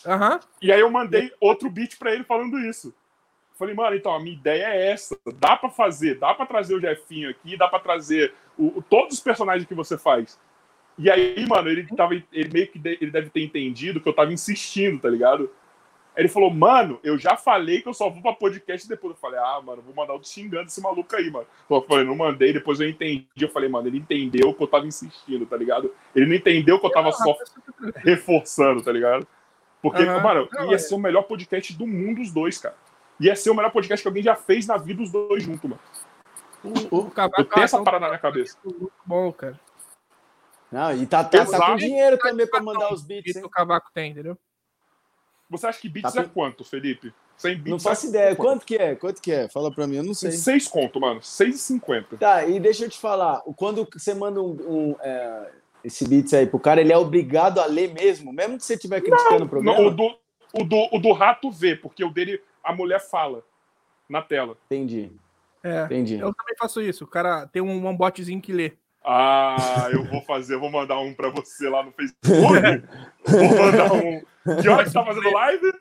Uhum. 0.04 0.40
E 0.60 0.72
aí 0.72 0.80
eu 0.80 0.90
mandei 0.90 1.32
outro 1.40 1.70
beat 1.70 1.96
para 1.96 2.12
ele 2.12 2.24
falando 2.24 2.58
isso. 2.58 2.92
Falei, 3.56 3.74
mano, 3.74 3.94
então 3.94 4.12
a 4.12 4.18
minha 4.18 4.34
ideia 4.34 4.64
é 4.64 4.90
essa. 4.90 5.16
Dá 5.36 5.56
para 5.56 5.70
fazer, 5.70 6.18
dá 6.18 6.34
para 6.34 6.46
trazer 6.46 6.74
o 6.74 6.80
Jefinho 6.80 7.30
aqui, 7.30 7.56
dá 7.56 7.68
para 7.68 7.78
trazer 7.78 8.34
o, 8.58 8.78
o, 8.78 8.82
todos 8.82 9.14
os 9.14 9.20
personagens 9.20 9.68
que 9.68 9.74
você 9.74 9.96
faz. 9.96 10.40
E 10.98 11.08
aí, 11.08 11.46
mano, 11.46 11.68
ele 11.68 11.86
tava, 11.94 12.14
ele 12.14 12.52
meio 12.52 12.66
que 12.66 12.78
de, 12.78 12.98
ele 13.00 13.10
deve 13.12 13.30
ter 13.30 13.42
entendido 13.42 14.00
que 14.00 14.08
eu 14.08 14.12
tava 14.12 14.32
insistindo, 14.32 14.98
tá 14.98 15.08
ligado? 15.08 15.50
Ele 16.16 16.28
falou, 16.28 16.50
mano, 16.50 16.98
eu 17.02 17.16
já 17.16 17.36
falei 17.36 17.80
que 17.80 17.88
eu 17.88 17.94
só 17.94 18.10
vou 18.10 18.20
pra 18.20 18.32
podcast 18.32 18.88
depois. 18.88 19.14
Eu 19.14 19.20
falei, 19.20 19.38
ah, 19.38 19.60
mano, 19.64 19.80
vou 19.80 19.94
mandar 19.94 20.14
o 20.14 20.22
xingando 20.22 20.66
esse 20.66 20.80
maluco 20.80 21.14
aí, 21.14 21.30
mano. 21.30 21.46
Eu 21.68 21.82
falei, 21.82 22.04
não 22.04 22.16
mandei, 22.16 22.52
depois 22.52 22.80
eu 22.80 22.88
entendi. 22.88 23.26
Eu 23.38 23.48
falei, 23.48 23.68
mano, 23.68 23.88
ele 23.88 23.98
entendeu 23.98 24.52
que 24.52 24.62
eu 24.62 24.66
tava 24.66 24.86
insistindo, 24.86 25.46
tá 25.46 25.56
ligado? 25.56 25.94
Ele 26.14 26.26
não 26.26 26.34
entendeu 26.34 26.78
que 26.78 26.86
eu 26.86 26.90
tava 26.90 27.12
só 27.12 27.36
reforçando, 27.96 28.82
tá 28.82 28.92
ligado? 28.92 29.26
Porque, 29.80 30.02
uhum. 30.02 30.20
mano, 30.20 30.48
ia 30.68 30.78
ser 30.78 30.94
o 30.94 30.98
melhor 30.98 31.22
podcast 31.22 31.72
do 31.76 31.86
mundo, 31.86 32.20
os 32.20 32.32
dois, 32.32 32.58
cara. 32.58 32.74
Ia 33.18 33.36
ser 33.36 33.50
o 33.50 33.54
melhor 33.54 33.70
podcast 33.70 34.02
que 34.02 34.08
alguém 34.08 34.22
já 34.22 34.34
fez 34.34 34.66
na 34.66 34.76
vida, 34.76 35.02
os 35.02 35.10
dois 35.10 35.42
juntos, 35.42 35.62
mano. 35.62 35.80
O, 36.62 36.96
o, 36.98 37.12
eu 37.38 37.44
tenho 37.44 37.64
essa 37.64 37.82
parada 37.82 38.04
na 38.04 38.08
minha 38.08 38.20
cabeça. 38.20 38.58
Bom, 39.06 39.32
cara. 39.32 39.58
Não, 40.70 40.94
e 40.94 41.06
tá, 41.06 41.24
tá, 41.24 41.44
tá 41.44 41.66
com 41.66 41.76
dinheiro 41.76 42.18
também 42.18 42.46
pra 42.46 42.62
mandar 42.62 42.92
os 42.92 43.02
beats. 43.02 43.32
Que 43.32 43.44
o 43.44 43.48
Cavaco 43.48 43.90
tem, 43.92 44.12
entendeu? 44.12 44.38
Você 45.50 45.66
acha 45.66 45.80
que 45.80 45.88
bits 45.88 46.12
tá 46.12 46.22
é 46.22 46.24
quanto, 46.24 46.64
Felipe? 46.64 47.12
100 47.36 47.56
bits 47.56 47.70
não 47.70 47.80
faço 47.80 48.06
é 48.06 48.08
ideia. 48.08 48.36
Quanto? 48.36 48.48
quanto 48.48 48.66
que 48.66 48.76
é? 48.76 48.94
Quanto 48.94 49.20
que 49.20 49.32
é? 49.32 49.48
Fala 49.48 49.72
pra 49.72 49.86
mim, 49.86 49.96
eu 49.96 50.04
não 50.04 50.14
sei. 50.14 50.30
6 50.30 50.68
conto, 50.68 51.00
mano. 51.00 51.20
6,50. 51.20 52.18
Tá, 52.18 52.46
e 52.46 52.60
deixa 52.60 52.84
eu 52.84 52.88
te 52.88 52.98
falar. 52.98 53.40
Quando 53.56 53.86
você 53.92 54.14
manda 54.14 54.40
um, 54.40 54.52
um 54.52 54.96
é, 55.00 55.50
esse 55.82 56.06
bits 56.06 56.32
aí 56.34 56.46
pro 56.46 56.60
cara, 56.60 56.80
ele 56.80 56.92
é 56.92 56.96
obrigado 56.96 57.58
a 57.58 57.66
ler 57.66 57.92
mesmo? 57.92 58.32
Mesmo 58.32 58.58
que 58.58 58.64
você 58.64 58.74
estiver 58.74 59.00
criticando 59.00 59.40
não, 59.40 59.46
o 59.46 59.48
programa? 59.48 59.78
Não, 59.78 59.86
o 59.88 59.90
do, 59.90 60.18
o, 60.52 60.64
do, 60.64 60.88
o 60.92 60.98
do 60.98 61.12
rato 61.12 61.50
vê, 61.50 61.74
porque 61.74 62.04
o 62.04 62.10
dele, 62.10 62.40
a 62.62 62.72
mulher 62.72 63.00
fala 63.00 63.42
na 64.08 64.22
tela. 64.22 64.56
Entendi. 64.66 65.10
É, 65.62 65.84
Entendi. 65.84 66.14
Eu 66.14 66.32
também 66.32 66.54
faço 66.58 66.80
isso. 66.80 67.04
O 67.04 67.08
cara 67.08 67.46
tem 67.46 67.60
um, 67.60 67.88
um 67.88 67.96
botzinho 67.96 68.40
que 68.40 68.52
lê. 68.52 68.72
Ah, 69.02 69.88
eu 69.92 70.04
vou 70.04 70.20
fazer, 70.22 70.56
vou 70.56 70.70
mandar 70.70 70.98
um 71.00 71.14
para 71.14 71.30
você 71.30 71.68
lá 71.68 71.82
no 71.82 71.92
Facebook. 71.92 72.60
vou 73.26 73.58
mandar 73.58 73.92
um. 73.92 74.20
Que 74.60 74.68
hora 74.68 74.84
que 74.84 74.90
você 74.90 74.98
tá 74.98 75.04
fazendo 75.04 75.32
live? 75.32 75.72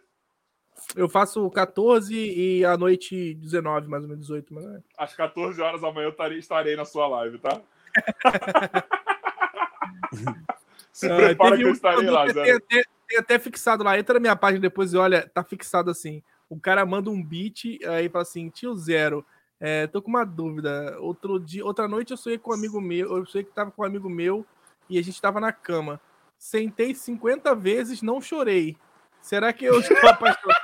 Eu 0.96 1.10
faço 1.10 1.50
14 1.52 2.16
e 2.16 2.64
à 2.66 2.78
noite 2.78 3.34
19, 3.36 3.88
mais 3.88 4.04
ou 4.04 4.10
menos 4.10 4.26
18. 4.28 4.54
Mas... 4.54 4.66
É. 4.66 4.80
Às 4.98 5.14
14 5.16 5.62
horas 5.62 5.84
amanhã 5.84 6.06
eu 6.06 6.12
estarei, 6.12 6.40
estarei 6.40 6.76
na 6.76 6.86
sua 6.86 7.08
live, 7.08 7.40
tá? 7.40 7.62
Se 10.92 11.10
ah, 11.10 11.16
prepara 11.16 11.56
que 11.56 11.64
eu 11.64 11.72
estarei 11.72 12.10
lá, 12.10 12.26
tem, 12.26 12.60
tem, 12.60 12.84
tem, 13.08 13.18
até 13.18 13.40
fixado 13.40 13.84
lá. 13.84 13.98
Entra 13.98 14.16
na 14.16 14.20
minha 14.20 14.36
página 14.36 14.62
depois 14.62 14.94
e 14.94 14.98
olha, 14.98 15.30
tá 15.34 15.44
fixado 15.44 15.92
assim. 15.92 16.22
O 16.50 16.60
cara 16.60 16.86
manda 16.86 17.10
um 17.10 17.24
beat, 17.24 17.80
aí 17.86 18.10
fala 18.10 18.24
assim, 18.24 18.50
tio 18.50 18.76
zero. 18.76 19.26
É, 19.60 19.88
tô 19.88 20.02
com 20.02 20.10
uma 20.10 20.26
dúvida. 20.26 20.98
Outro 21.00 21.40
dia, 21.40 21.66
outra 21.66 21.88
noite 21.88 22.12
eu 22.12 22.18
sonhei 22.18 22.38
com 22.38 22.52
um 22.52 22.54
amigo 22.54 22.80
meu, 22.80 23.18
eu 23.18 23.26
sonhei 23.26 23.44
que 23.44 23.54
tava 23.54 23.72
com 23.72 23.82
um 23.82 23.86
amigo 23.86 24.10
meu 24.10 24.46
e 24.90 24.98
a 24.98 25.04
gente 25.04 25.22
tava 25.22 25.40
na 25.40 25.52
cama. 25.52 26.00
Sentei 26.38 26.96
50 26.96 27.54
vezes, 27.56 28.02
não 28.02 28.22
chorei. 28.22 28.78
Será 29.22 29.52
que 29.52 29.66
eu 29.66 29.80
estou 29.80 29.98
apaixonado? 30.10 30.60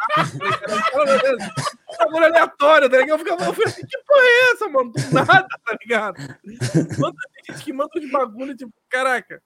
Amor 2.00 2.24
aleatório, 2.24 2.90
tá 2.90 2.98
ligado? 2.98 3.10
Eu 3.10 3.20
ficava 3.20 3.46
eu 3.46 3.54
falei 3.54 3.68
assim, 3.68 3.86
que 3.86 3.98
porra 4.04 4.22
é 4.22 4.52
essa, 4.52 4.70
mano? 4.70 4.92
Do 4.92 5.14
nada, 5.14 5.48
tá 5.66 5.78
ligado? 5.82 6.16
Manda, 6.98 7.18
gente 7.48 7.64
que 7.64 7.74
manda 7.74 8.00
de 8.00 8.10
bagulho, 8.10 8.56
tipo, 8.56 8.74
caraca. 8.90 9.42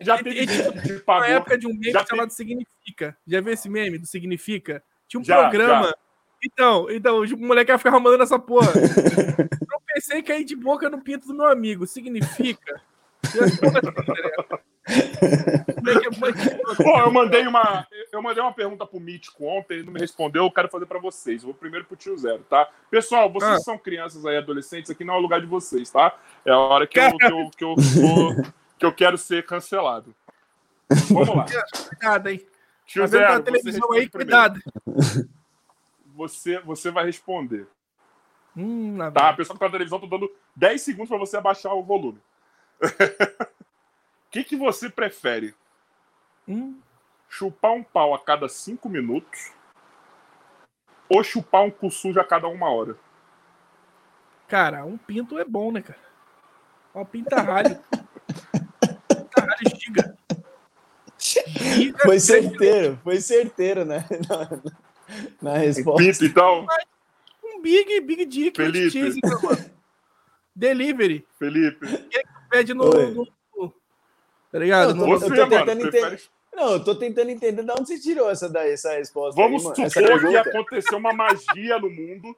Já 0.00 0.22
teve 0.22 0.46
de 0.46 0.98
pagou. 1.00 1.28
Na 1.28 1.34
época 1.34 1.58
de 1.58 1.66
um 1.66 1.70
meme 1.70 1.92
já 1.92 2.04
chamado 2.04 2.30
Significa. 2.30 3.16
Já 3.26 3.40
viu 3.40 3.52
esse 3.52 3.68
meme 3.68 3.98
do 3.98 4.06
Significa? 4.06 4.82
Tinha 5.06 5.20
um 5.20 5.24
já, 5.24 5.38
programa 5.38 5.88
já. 5.88 5.94
Então, 6.44 6.90
então, 6.90 7.22
o 7.22 7.36
moleque 7.38 7.76
ficar 7.78 8.00
mandando 8.00 8.24
essa 8.24 8.38
porra. 8.38 8.72
eu 8.74 9.80
pensei 9.86 10.22
que 10.22 10.32
cair 10.32 10.44
de 10.44 10.56
boca 10.56 10.90
no 10.90 11.00
pinto 11.00 11.28
do 11.28 11.34
meu 11.34 11.46
amigo. 11.46 11.86
Significa. 11.86 12.82
Pô, 16.76 16.98
eu 16.98 17.12
mandei 17.12 17.46
uma, 17.46 17.86
eu 18.10 18.20
mandei 18.20 18.42
uma 18.42 18.52
pergunta 18.52 18.84
pro 18.84 18.98
Mítico 18.98 19.44
ontem, 19.44 19.74
ele 19.74 19.84
não 19.84 19.92
me 19.92 20.00
respondeu, 20.00 20.42
eu 20.44 20.50
quero 20.50 20.68
fazer 20.68 20.86
para 20.86 20.98
vocês. 20.98 21.42
Eu 21.42 21.48
vou 21.48 21.54
primeiro 21.54 21.86
pro 21.86 21.96
tio 21.96 22.18
Zero, 22.18 22.44
tá? 22.50 22.68
Pessoal, 22.90 23.30
vocês 23.30 23.52
ah. 23.52 23.60
são 23.60 23.78
crianças 23.78 24.26
aí, 24.26 24.36
adolescentes, 24.36 24.90
aqui 24.90 25.04
não 25.04 25.14
é 25.14 25.18
o 25.18 25.20
lugar 25.20 25.40
de 25.40 25.46
vocês, 25.46 25.88
tá? 25.88 26.18
É 26.44 26.50
a 26.50 26.58
hora 26.58 26.86
que 26.86 26.98
eu, 26.98 27.16
que 27.16 27.24
eu, 27.24 27.50
que 27.56 27.64
eu, 27.64 27.76
que 28.78 28.86
eu 28.86 28.92
quero 28.92 29.16
ser 29.16 29.46
cancelado. 29.46 30.12
Vamos 31.08 31.36
lá. 31.36 31.46
Cuidado, 31.88 32.28
hein? 32.28 32.44
Tio 32.84 33.02
tá 33.02 33.06
Zero, 33.06 33.42
televisão 33.44 33.92
aí, 33.92 34.08
cuidado 34.08 34.60
você, 36.22 36.58
você 36.60 36.90
vai 36.90 37.04
responder. 37.04 37.66
Hum, 38.56 38.96
tá, 39.12 39.30
a 39.30 39.32
pessoa 39.32 39.54
que 39.54 39.60
tá 39.60 39.66
na 39.66 39.72
televisão, 39.72 39.98
tô 39.98 40.06
dando 40.06 40.30
10 40.54 40.80
segundos 40.80 41.08
para 41.08 41.18
você 41.18 41.36
abaixar 41.36 41.74
o 41.74 41.82
volume. 41.82 42.20
O 42.80 42.86
que, 44.30 44.44
que 44.44 44.56
você 44.56 44.88
prefere? 44.88 45.54
Hum. 46.46 46.80
Chupar 47.28 47.72
um 47.72 47.82
pau 47.82 48.14
a 48.14 48.18
cada 48.18 48.48
5 48.48 48.88
minutos 48.88 49.52
ou 51.08 51.24
chupar 51.24 51.62
um 51.62 51.70
cu 51.70 51.90
sujo 51.90 52.20
a 52.20 52.24
cada 52.24 52.46
uma 52.46 52.70
hora? 52.70 52.96
Cara, 54.48 54.84
um 54.84 54.98
pinto 54.98 55.38
é 55.38 55.44
bom, 55.44 55.72
né, 55.72 55.80
cara? 55.80 55.98
Ó, 56.94 57.04
pintarralho. 57.04 57.82
pintarralho 59.08 59.76
giga. 59.76 60.16
Foi 62.02 62.18
certeiro, 62.18 62.98
foi 63.04 63.20
certeiro, 63.20 63.84
né? 63.84 64.04
Na, 64.28 64.72
na 65.42 65.56
resposta. 65.58 66.24
Então, 66.24 66.66
Um 67.44 67.60
Big, 67.60 68.00
Big 68.00 68.24
Dick, 68.26 68.56
Felipe. 68.56 68.90
cheese, 68.90 69.18
então. 69.22 69.38
Delivery. 70.54 71.26
Felipe. 71.38 71.86
Pede 72.50 72.74
no. 72.74 72.84
No- 72.90 73.14
no- 73.56 73.74
tá 74.50 74.58
ligado? 74.58 74.94
Não, 74.94 75.10
eu 75.10 75.18
Você, 75.18 75.28
tô 75.28 75.34
mano, 75.34 75.48
tentando 75.50 75.90
prefere... 75.90 76.22
Não, 76.54 76.72
eu 76.72 76.84
tô 76.84 76.94
tentando 76.94 77.30
entender 77.30 77.62
de 77.62 77.70
onde 77.70 77.86
você 77.86 77.98
tirou 77.98 78.28
essa, 78.28 78.46
daí, 78.48 78.72
essa 78.72 78.92
resposta. 78.92 79.40
Vamos 79.40 79.64
aí, 79.64 79.88
supor 79.90 80.20
que 80.30 80.36
aconteceu 80.36 80.98
uma 80.98 81.12
magia 81.14 81.78
no 81.78 81.88
mundo 81.88 82.36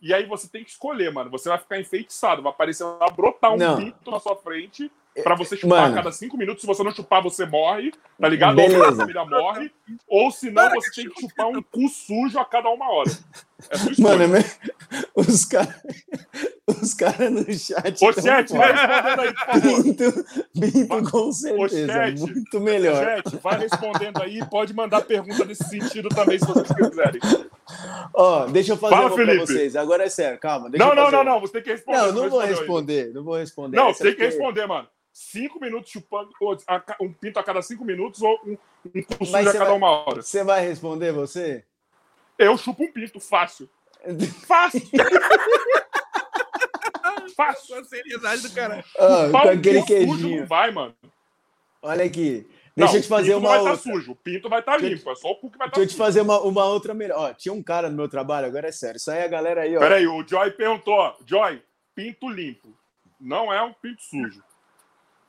e 0.00 0.12
aí 0.12 0.26
você 0.26 0.48
tem 0.48 0.64
que 0.64 0.70
escolher, 0.70 1.12
mano. 1.12 1.30
Você 1.30 1.48
vai 1.48 1.58
ficar 1.58 1.78
enfeitiçado, 1.78 2.42
vai 2.42 2.50
aparecer, 2.50 2.82
vai 2.84 3.10
brotar 3.12 3.52
um 3.54 3.56
Não. 3.56 3.76
pinto 3.76 4.10
na 4.10 4.18
sua 4.18 4.34
frente 4.34 4.90
pra 5.22 5.34
você 5.34 5.56
chupar 5.56 5.82
Mano. 5.82 5.92
a 5.92 5.96
cada 5.96 6.12
cinco 6.12 6.36
minutos. 6.36 6.62
Se 6.62 6.66
você 6.66 6.82
não 6.82 6.92
chupar, 6.92 7.22
você 7.22 7.44
morre, 7.44 7.92
tá 8.18 8.28
ligado? 8.28 8.56
Beleza. 8.56 8.78
Ou 8.78 8.88
a 8.88 8.96
família 8.96 9.24
morre. 9.24 9.72
Ou 10.08 10.30
senão 10.30 10.70
você 10.70 11.02
tem 11.02 11.10
que 11.10 11.20
chupar 11.20 11.48
um 11.48 11.62
cu 11.62 11.88
sujo 11.88 12.38
a 12.38 12.44
cada 12.44 12.68
uma 12.70 12.90
hora. 12.90 13.10
É. 13.70 14.02
Mano, 14.02 14.36
é 14.36 14.44
os 15.16 15.44
caras 15.44 15.74
os 16.66 16.94
cara 16.94 17.30
no 17.30 17.44
chat. 17.52 18.04
Ô, 18.04 18.12
tão 18.12 18.22
chat, 18.22 18.52
vai 18.52 18.72
respondendo 18.72 19.20
aí, 19.20 19.34
por 19.34 19.46
favor. 19.46 19.82
Binto, 19.82 20.24
Binto 20.54 21.10
com 21.10 21.32
certeza. 21.32 21.92
chat. 21.92 22.20
muito 22.20 22.60
melhor. 22.60 23.04
Chat, 23.04 23.36
vai 23.36 23.58
respondendo 23.58 24.22
aí. 24.22 24.40
Pode 24.48 24.74
mandar 24.74 25.02
pergunta 25.02 25.44
nesse 25.44 25.64
sentido 25.64 26.08
também, 26.08 26.38
se 26.38 26.46
vocês 26.46 26.68
quiserem. 26.68 27.20
Ó, 28.14 28.46
deixa 28.46 28.72
eu 28.72 28.76
fazer 28.76 28.94
Fala, 28.94 29.06
uma 29.08 29.14
pra 29.16 29.38
vocês. 29.38 29.76
Agora 29.76 30.04
é 30.04 30.08
sério, 30.08 30.38
calma. 30.38 30.68
Não, 30.68 30.90
eu 30.90 30.94
não, 30.94 31.10
não, 31.10 31.24
não. 31.24 31.40
Você 31.40 31.54
tem 31.54 31.62
que 31.62 31.70
responder. 31.70 31.98
Não, 31.98 32.06
você 32.06 32.20
não 32.20 32.30
vou 32.30 32.40
responder. 32.40 33.12
Não 33.14 33.24
vou 33.24 33.36
responder. 33.36 33.76
Não, 33.76 33.88
Essa 33.88 33.98
você 33.98 34.04
tem 34.04 34.14
que 34.16 34.24
responder, 34.24 34.66
mano. 34.66 34.88
Cinco 35.12 35.60
minutos 35.60 35.90
chupando 35.90 36.30
um 37.00 37.12
pinto 37.12 37.38
a 37.38 37.44
cada 37.44 37.60
cinco 37.60 37.84
minutos 37.84 38.22
ou 38.22 38.38
um, 38.46 38.56
um 38.94 39.36
a 39.36 39.44
cada 39.44 39.58
vai- 39.66 39.72
uma 39.72 39.90
hora. 39.90 40.22
Você 40.22 40.42
vai 40.42 40.66
responder 40.66 41.12
você? 41.12 41.64
Eu 42.38 42.56
chupo 42.58 42.84
um 42.84 42.92
pinto, 42.92 43.20
fácil. 43.20 43.68
Fácil. 44.46 44.82
fácil. 47.36 47.78
a 47.78 47.84
seriedade 47.84 48.42
do 48.42 48.54
cara. 48.54 48.84
Ó, 48.98 49.30
com 49.30 49.38
aquele 49.38 49.82
queijinho. 49.82 50.40
não 50.40 50.46
vai, 50.46 50.70
mano. 50.70 50.94
Olha 51.82 52.04
aqui. 52.04 52.46
Deixa 52.74 52.92
Não, 52.92 52.98
eu 52.98 53.02
te 53.02 53.08
fazer 53.08 53.34
o 53.34 53.36
pinto 53.36 53.46
uma 53.46 53.56
não 53.56 53.64
vai 53.64 53.72
outra. 53.72 53.74
estar 53.74 53.92
sujo. 54.00 54.12
O 54.12 54.16
pinto 54.16 54.48
vai 54.48 54.60
estar 54.60 54.82
eu 54.82 54.88
limpo. 54.88 55.10
É 55.10 55.14
só 55.14 55.30
o 55.30 55.36
cu 55.36 55.50
que 55.50 55.58
vai 55.58 55.68
estar 55.68 55.78
Deixa 55.78 55.92
eu 55.92 55.94
te 55.94 55.98
fazer 55.98 56.20
uma, 56.22 56.40
uma 56.40 56.64
outra 56.64 56.94
melhor. 56.94 57.18
Ó, 57.18 57.34
tinha 57.34 57.52
um 57.52 57.62
cara 57.62 57.90
no 57.90 57.96
meu 57.96 58.08
trabalho, 58.08 58.46
agora 58.46 58.68
é 58.68 58.72
sério. 58.72 58.96
Isso 58.96 59.10
aí 59.10 59.22
a 59.22 59.28
galera 59.28 59.62
aí, 59.62 59.76
ó. 59.76 59.80
Peraí, 59.80 60.06
o 60.06 60.26
Joy 60.26 60.50
perguntou, 60.52 60.94
ó. 60.94 61.14
Joy, 61.26 61.62
pinto 61.94 62.28
limpo. 62.30 62.74
Não 63.20 63.52
é 63.52 63.62
um 63.62 63.74
pinto 63.74 64.02
sujo. 64.02 64.42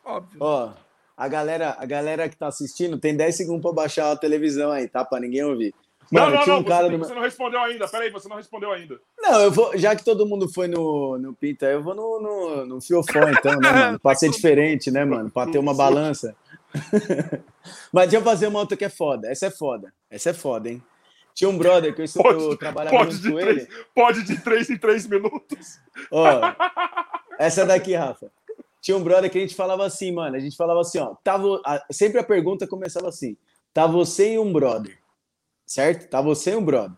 Óbvio. 0.05 0.37
Ó, 0.41 0.71
a 1.17 1.27
galera, 1.27 1.75
a 1.77 1.85
galera 1.85 2.29
que 2.29 2.37
tá 2.37 2.47
assistindo 2.47 2.97
tem 2.97 3.15
10 3.15 3.35
segundos 3.35 3.61
pra 3.61 3.73
baixar 3.73 4.11
a 4.11 4.17
televisão 4.17 4.71
aí, 4.71 4.87
tá? 4.87 5.03
Pra 5.03 5.19
ninguém 5.19 5.43
ouvir. 5.43 5.75
Mano, 6.11 6.31
não, 6.31 6.39
não, 6.39 6.45
não. 6.47 6.59
um 6.59 6.63
cara 6.63 6.85
você, 6.87 6.91
no 6.97 7.05
você 7.05 7.13
não 7.15 7.21
respondeu 7.21 7.59
ainda. 7.59 7.87
Peraí, 7.87 8.09
você 8.11 8.27
não 8.29 8.35
respondeu 8.37 8.71
ainda. 8.71 8.99
Não, 9.19 9.41
eu 9.41 9.51
vou, 9.51 9.77
já 9.77 9.95
que 9.95 10.03
todo 10.05 10.25
mundo 10.27 10.47
foi 10.51 10.67
no, 10.67 11.17
no 11.17 11.33
Pinta, 11.33 11.65
eu 11.67 11.81
vou 11.81 11.95
no, 11.95 12.19
no, 12.19 12.65
no 12.65 12.81
Fiofó, 12.81 13.19
então, 13.29 13.59
né, 13.59 13.71
mano? 13.71 13.99
Pra 13.99 14.13
ser 14.15 14.29
diferente, 14.29 14.91
né, 14.91 15.03
mano? 15.05 15.29
Pra 15.31 15.47
ter 15.47 15.57
uma 15.57 15.73
balança. 15.73 16.35
Mas 17.91 18.09
deixa 18.09 18.17
eu 18.17 18.21
fazer 18.23 18.47
uma 18.47 18.59
outra 18.59 18.75
que 18.77 18.85
é 18.85 18.89
foda. 18.89 19.29
Essa 19.29 19.47
é 19.47 19.51
foda. 19.51 19.93
Essa 20.09 20.31
é 20.31 20.33
foda, 20.33 20.69
hein? 20.69 20.81
Tinha 21.33 21.49
um 21.49 21.57
brother 21.57 21.95
que 21.95 22.01
eu, 22.01 22.05
Pode- 22.21 22.43
eu 22.43 22.57
trabalhava 22.57 22.95
Pode 22.97 23.15
junto 23.15 23.31
com 23.31 23.39
ele. 23.39 23.65
três, 23.65 23.85
pode 23.95 24.23
de 24.23 24.39
três 24.41 24.69
em 24.69 24.77
três 24.77 25.07
minutos. 25.07 25.79
Ó, 26.11 26.25
essa 27.39 27.65
daqui, 27.65 27.95
Rafa. 27.95 28.31
Tinha 28.81 28.97
um 28.97 29.03
brother 29.03 29.31
que 29.31 29.37
a 29.37 29.41
gente 29.41 29.55
falava 29.55 29.85
assim, 29.85 30.11
mano. 30.11 30.35
A 30.35 30.39
gente 30.39 30.55
falava 30.55 30.81
assim, 30.81 30.99
ó. 30.99 31.15
Tá 31.23 31.37
vo... 31.37 31.61
a- 31.65 31.83
Sempre 31.91 32.19
a 32.19 32.23
pergunta 32.23 32.67
começava 32.67 33.07
assim: 33.09 33.35
tá 33.73 33.87
você 33.87 34.33
e 34.33 34.39
um 34.39 34.51
brother. 34.53 34.97
Certo? 35.65 36.09
Tá 36.09 36.21
você 36.21 36.51
e 36.51 36.55
um 36.55 36.63
brother. 36.63 36.97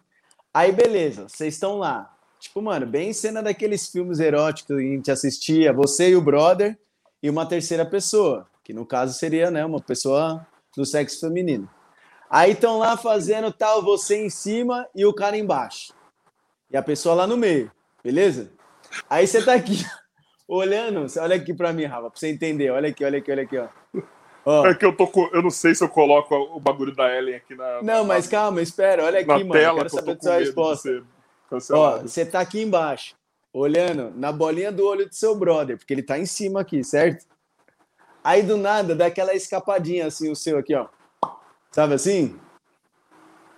Aí, 0.53 0.71
beleza, 0.71 1.27
vocês 1.27 1.53
estão 1.53 1.77
lá. 1.77 2.15
Tipo, 2.39 2.61
mano, 2.61 2.85
bem 2.85 3.11
cena 3.13 3.41
daqueles 3.41 3.87
filmes 3.87 4.19
eróticos 4.19 4.77
que 4.77 4.83
a 4.83 4.95
gente 4.95 5.11
assistia, 5.11 5.73
você 5.73 6.09
e 6.09 6.15
o 6.15 6.21
brother 6.21 6.77
e 7.21 7.29
uma 7.29 7.45
terceira 7.45 7.85
pessoa, 7.85 8.47
que 8.63 8.73
no 8.73 8.85
caso 8.85 9.17
seria, 9.17 9.49
né, 9.49 9.65
uma 9.65 9.81
pessoa 9.81 10.45
do 10.75 10.85
sexo 10.85 11.19
feminino. 11.19 11.69
Aí 12.29 12.51
estão 12.51 12.77
lá 12.77 12.97
fazendo 12.97 13.51
tal, 13.51 13.81
você 13.81 14.25
em 14.25 14.29
cima 14.29 14.87
e 14.93 15.05
o 15.05 15.13
cara 15.13 15.37
embaixo. 15.37 15.93
E 16.69 16.77
a 16.77 16.81
pessoa 16.83 17.15
lá 17.15 17.27
no 17.27 17.37
meio, 17.37 17.71
beleza? 18.03 18.51
Aí 19.09 19.25
você 19.25 19.43
tá 19.43 19.53
aqui 19.53 19.83
olhando, 20.47 21.05
olha 21.19 21.35
aqui 21.35 21.53
pra 21.53 21.73
mim, 21.73 21.85
Rafa, 21.85 22.09
pra 22.09 22.19
você 22.19 22.27
entender. 22.27 22.69
Olha 22.71 22.89
aqui, 22.89 23.03
olha 23.03 23.19
aqui, 23.19 23.31
olha 23.31 23.43
aqui, 23.43 23.57
ó. 23.57 23.67
Ó, 24.45 24.67
É 24.67 24.76
que 24.76 24.85
eu 24.85 24.95
tô 24.95 25.07
com, 25.07 25.27
Eu 25.34 25.41
não 25.41 25.49
sei 25.49 25.73
se 25.73 25.84
eu 25.84 25.89
coloco 25.89 26.35
o 26.35 26.59
bagulho 26.59 26.95
da 26.95 27.13
Ellen 27.15 27.35
aqui 27.35 27.55
na. 27.55 27.81
Não, 27.81 28.01
na- 28.01 28.03
mas 28.03 28.27
calma, 28.27 28.61
espera, 28.61 29.03
olha 29.03 29.19
aqui, 29.19 29.27
mano. 29.27 29.41
eu 29.43 29.51
tela, 29.51 29.76
quero 29.77 29.89
que 29.89 29.95
eu 29.95 29.99
saber 29.99 30.11
a 30.11 30.22
sua 30.22 30.38
resposta. 30.38 31.03
Ó, 31.72 31.99
você 31.99 32.26
tá 32.26 32.39
aqui 32.41 32.61
embaixo, 32.61 33.15
olhando 33.51 34.11
na 34.15 34.31
bolinha 34.31 34.72
do 34.72 34.85
olho 34.85 35.07
do 35.07 35.15
seu 35.15 35.35
brother, 35.35 35.77
porque 35.77 35.93
ele 35.93 36.03
tá 36.03 36.19
em 36.19 36.26
cima 36.26 36.61
aqui, 36.61 36.84
certo? 36.84 37.26
Aí 38.23 38.43
do 38.43 38.57
nada 38.57 38.95
dá 38.95 39.07
aquela 39.07 39.34
escapadinha 39.34 40.07
assim, 40.07 40.31
o 40.31 40.35
seu 40.35 40.57
aqui, 40.57 40.76
ó. 40.76 40.88
Sabe 41.72 41.93
assim? 41.95 42.39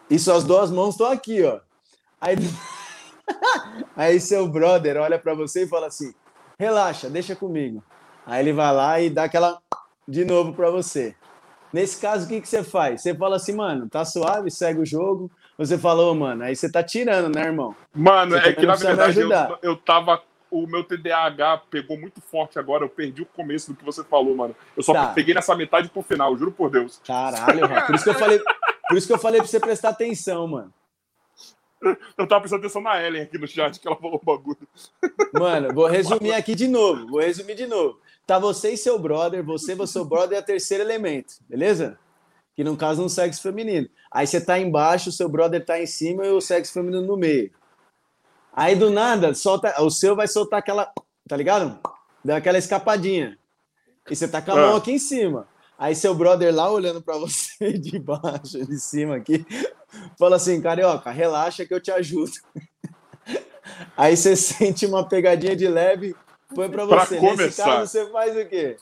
E 0.10 0.18
suas 0.18 0.44
duas 0.44 0.72
mãos 0.72 0.96
estão 0.96 1.10
aqui, 1.12 1.44
ó. 1.44 1.60
Aí, 2.20 2.36
aí 3.96 4.20
seu 4.20 4.48
brother 4.48 4.98
olha 4.98 5.20
pra 5.20 5.34
você 5.34 5.64
e 5.64 5.68
fala 5.68 5.88
assim: 5.88 6.14
relaxa, 6.60 7.10
deixa 7.10 7.36
comigo. 7.36 7.84
Aí 8.26 8.42
ele 8.42 8.54
vai 8.54 8.74
lá 8.74 9.00
e 9.02 9.10
dá 9.10 9.24
aquela 9.26 9.62
de 10.08 10.24
novo 10.26 10.54
pra 10.54 10.70
você. 10.70 11.16
Nesse 11.74 12.00
caso, 12.00 12.26
o 12.26 12.30
que, 12.30 12.40
que 12.42 12.48
você 12.48 12.64
faz? 12.64 13.02
Você 13.02 13.14
fala 13.14 13.36
assim, 13.36 13.54
mano, 13.54 13.90
tá 13.90 14.06
suave, 14.06 14.50
segue 14.50 14.80
o 14.80 14.86
jogo. 14.86 15.30
Você 15.58 15.78
falou, 15.78 16.16
mano, 16.16 16.44
aí 16.44 16.56
você 16.56 16.72
tá 16.72 16.82
tirando, 16.82 17.34
né, 17.36 17.46
irmão? 17.46 17.76
Mano, 17.94 18.36
é 18.36 18.40
também 18.40 18.56
que 18.56 18.66
na 18.66 18.76
verdade 18.76 19.20
eu, 19.20 19.30
eu 19.62 19.76
tava. 19.76 20.22
O 20.50 20.66
meu 20.66 20.82
TDAH 20.82 21.64
pegou 21.70 22.00
muito 22.00 22.22
forte 22.22 22.58
agora. 22.58 22.86
Eu 22.86 22.90
perdi 22.90 23.22
o 23.22 23.26
começo 23.26 23.74
do 23.74 23.78
que 23.78 23.84
você 23.84 24.02
falou, 24.02 24.34
mano. 24.34 24.56
Eu 24.78 24.82
só 24.82 24.94
Tá. 24.94 25.08
peguei 25.08 25.34
nessa 25.34 25.54
metade 25.56 25.90
pro 25.90 26.02
final, 26.02 26.38
juro 26.38 26.54
por 26.54 26.70
Deus. 26.70 27.02
Caralho, 27.06 27.68
Rafa. 27.68 27.88
Por 27.88 27.96
isso 27.96 28.04
que 28.06 28.10
eu 28.12 28.16
falei, 28.16 28.42
por 28.88 28.98
isso 28.98 29.08
que 29.08 29.14
eu 29.14 29.20
falei 29.20 29.42
pra 29.42 29.48
você 29.48 29.60
prestar 29.60 29.90
atenção, 29.90 30.48
mano. 30.48 30.74
Eu 32.18 32.26
tava 32.26 32.42
prestando 32.42 32.62
atenção 32.62 32.82
na 32.82 33.00
Ellen 33.04 33.24
aqui 33.24 33.38
no 33.38 33.46
chat, 33.48 33.78
que 33.80 33.86
ela 33.88 33.98
falou 33.98 34.20
o 34.22 34.26
bagulho. 34.26 34.68
Mano, 35.34 35.74
vou 35.74 35.86
resumir 35.86 36.32
aqui 36.34 36.56
de 36.56 36.68
novo. 36.68 37.08
Vou 37.08 37.20
resumir 37.20 37.54
de 37.56 37.68
novo. 37.68 38.00
Tá 38.28 38.38
você 38.38 38.72
e 38.74 38.78
seu 38.78 39.00
brother, 39.00 39.42
você, 39.42 39.74
seu 39.88 40.04
brother 40.04 40.38
é 40.38 40.42
o 40.42 40.46
terceiro 40.46 40.84
elemento, 40.84 41.36
beleza? 41.48 41.98
Que 42.54 42.62
no 42.64 42.76
caso 42.76 43.02
é 43.02 43.06
um 43.06 43.10
sexo 43.10 43.42
feminino. 43.42 43.88
Aí 44.12 44.28
você 44.28 44.42
tá 44.42 44.60
embaixo, 44.60 45.14
seu 45.14 45.30
brother 45.30 45.64
tá 45.66 45.80
em 45.82 45.86
cima 45.88 46.26
e 46.26 46.30
o 46.30 46.42
sexo 46.42 46.74
feminino 46.74 47.04
no 47.04 47.16
meio. 47.16 47.50
Aí 48.52 48.76
do 48.76 48.90
nada, 48.90 49.34
solta, 49.34 49.82
o 49.82 49.90
seu 49.90 50.14
vai 50.14 50.28
soltar 50.28 50.60
aquela, 50.60 50.92
tá 51.28 51.38
ligado? 51.38 51.80
Dá 52.26 52.36
aquela 52.38 52.58
escapadinha. 52.58 53.38
E 54.10 54.16
você 54.16 54.28
tá 54.28 54.42
com 54.42 54.52
a 54.52 54.56
mão 54.56 54.76
Ah. 54.76 54.78
aqui 54.78 54.92
em 54.92 55.00
cima. 55.00 55.48
Aí 55.78 55.96
seu 55.96 56.14
brother 56.14 56.54
lá 56.54 56.70
olhando 56.70 57.02
pra 57.02 57.16
você 57.20 57.72
de 57.78 57.98
baixo, 57.98 58.66
de 58.66 58.78
cima 58.80 59.16
aqui, 59.16 59.46
fala 60.20 60.36
assim, 60.36 60.60
carioca, 60.60 61.12
relaxa 61.12 61.66
que 61.66 61.74
eu 61.74 61.80
te 61.80 61.92
ajudo. 61.92 62.34
Aí 63.96 64.18
você 64.18 64.36
sente 64.36 64.86
uma 64.86 65.08
pegadinha 65.08 65.56
de 65.56 65.68
leve, 65.68 66.16
pra 66.54 66.70
Pra 66.70 66.86
você. 66.86 67.20
Nesse 67.20 67.28
começar. 67.38 67.66
caso, 67.66 67.92
você 67.92 68.12
faz 68.12 68.36
o 68.38 68.46
quê? 68.50 68.78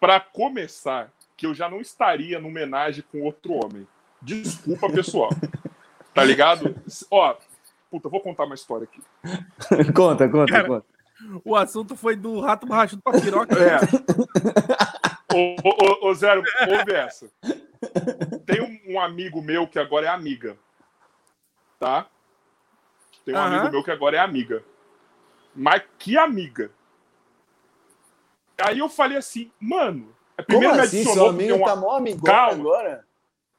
Pra 0.00 0.20
começar, 0.20 1.10
que 1.36 1.46
eu 1.46 1.54
já 1.54 1.68
não 1.68 1.80
estaria 1.80 2.38
numa 2.38 2.48
homenagem 2.50 3.04
com 3.10 3.22
outro 3.22 3.52
homem. 3.54 3.86
Desculpa, 4.22 4.88
pessoal. 4.90 5.30
tá 6.14 6.24
ligado? 6.24 6.74
Ó, 7.10 7.36
puta, 7.90 8.08
vou 8.08 8.20
contar 8.20 8.44
uma 8.44 8.54
história 8.54 8.84
aqui. 8.84 9.02
conta, 9.94 10.28
conta, 10.28 10.52
Cara, 10.52 10.66
conta. 10.68 10.86
O 11.44 11.54
assunto 11.56 11.96
foi 11.96 12.16
do 12.16 12.40
rato 12.40 12.66
borrachudo 12.66 13.00
pra 13.02 13.20
piroca. 13.20 13.54
É. 13.58 13.78
ô, 15.34 15.56
ô, 15.62 16.06
ô, 16.06 16.08
ô, 16.10 16.14
Zero, 16.14 16.42
ouve 16.68 16.92
essa. 16.92 17.30
Tem 18.44 18.60
um, 18.60 18.94
um 18.94 19.00
amigo 19.00 19.40
meu 19.40 19.66
que 19.66 19.78
agora 19.78 20.06
é 20.06 20.08
amiga. 20.10 20.56
Tá? 21.78 22.06
Tem 23.24 23.34
um 23.34 23.38
Aham. 23.38 23.56
amigo 23.56 23.72
meu 23.72 23.82
que 23.84 23.90
agora 23.90 24.16
é 24.16 24.20
amiga. 24.20 24.62
Mas 25.54 25.82
que 25.98 26.18
amiga? 26.18 26.70
Aí 28.58 28.78
eu 28.78 28.88
falei 28.88 29.16
assim, 29.18 29.50
mano. 29.60 30.14
a 30.38 30.42
Como 30.44 30.68
assim? 30.70 31.04
Seu 31.04 31.28
amigo 31.28 31.56
uma- 31.56 31.66
tá 31.66 31.76
mó 31.76 31.90
amigo 31.96 32.24
Calma. 32.24 32.52
agora? 32.60 33.04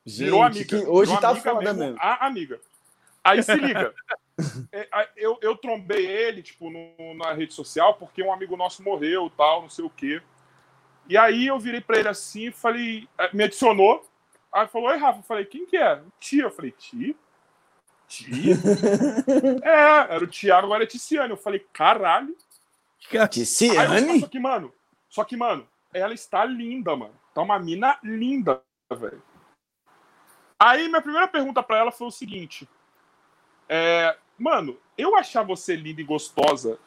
Gente, 0.06 0.26
Virou 0.26 0.44
amiga. 0.44 0.66
que 0.66 0.76
hoje 0.76 1.10
virou 1.12 1.22
tá 1.22 1.30
amiga 1.30 1.52
foda 1.52 1.74
mesmo. 1.74 1.98
A 2.00 2.26
amiga. 2.28 2.60
Aí 3.24 3.42
se 3.44 3.56
liga. 3.56 3.94
É, 4.70 4.86
eu, 5.16 5.38
eu 5.42 5.56
trombei 5.56 6.06
ele, 6.06 6.44
tipo, 6.44 6.70
no- 6.70 7.14
na 7.14 7.32
rede 7.32 7.54
social, 7.54 7.94
porque 7.94 8.22
um 8.22 8.34
amigo 8.34 8.58
nosso 8.58 8.84
morreu 8.84 9.32
tal, 9.38 9.62
não 9.62 9.70
sei 9.70 9.86
o 9.86 9.90
quê. 9.90 10.22
E 11.08 11.16
aí 11.18 11.48
eu 11.48 11.58
virei 11.58 11.80
pra 11.80 11.98
ele 12.00 12.10
assim 12.10 12.48
e 12.48 12.52
falei, 12.52 13.08
eh, 13.18 13.30
me 13.32 13.46
adicionou. 13.46 14.06
Aí 14.52 14.68
falou, 14.68 14.90
oi, 14.90 14.98
Rafa. 14.98 15.20
Eu 15.20 15.24
falei, 15.24 15.46
quem 15.46 15.66
que 15.66 15.78
é? 15.78 16.02
Tia. 16.20 16.44
Eu 16.44 16.52
falei, 16.52 16.72
tia? 16.72 17.16
Tia? 18.10 18.56
é, 19.64 20.16
era 20.16 20.24
o 20.24 20.28
Thiago, 20.28 20.66
agora 20.66 20.84
é 20.84 20.88
Ticiane. 20.88 21.30
Eu 21.32 21.38
falei, 21.38 21.66
caralho. 21.72 22.36
Aí 23.80 24.04
eu, 24.16 24.20
só 24.20 24.28
que, 24.28 24.38
mano, 24.40 24.74
só 25.16 25.24
que, 25.24 25.38
mano, 25.38 25.66
ela 25.94 26.14
está 26.14 26.44
linda, 26.44 26.94
mano. 26.94 27.14
Tá 27.34 27.42
uma 27.42 27.58
mina 27.58 27.98
linda, 28.04 28.62
velho. 28.92 29.24
Aí 30.60 30.90
minha 30.90 31.02
primeira 31.02 31.26
pergunta 31.26 31.64
pra 31.64 31.78
ela 31.78 31.90
foi 31.90 32.08
o 32.08 32.12
seguinte: 32.12 32.68
é, 33.70 34.18
Mano, 34.38 34.78
eu 34.98 35.16
achar 35.16 35.42
você 35.44 35.74
linda 35.74 36.02
e 36.02 36.04
gostosa, 36.04 36.78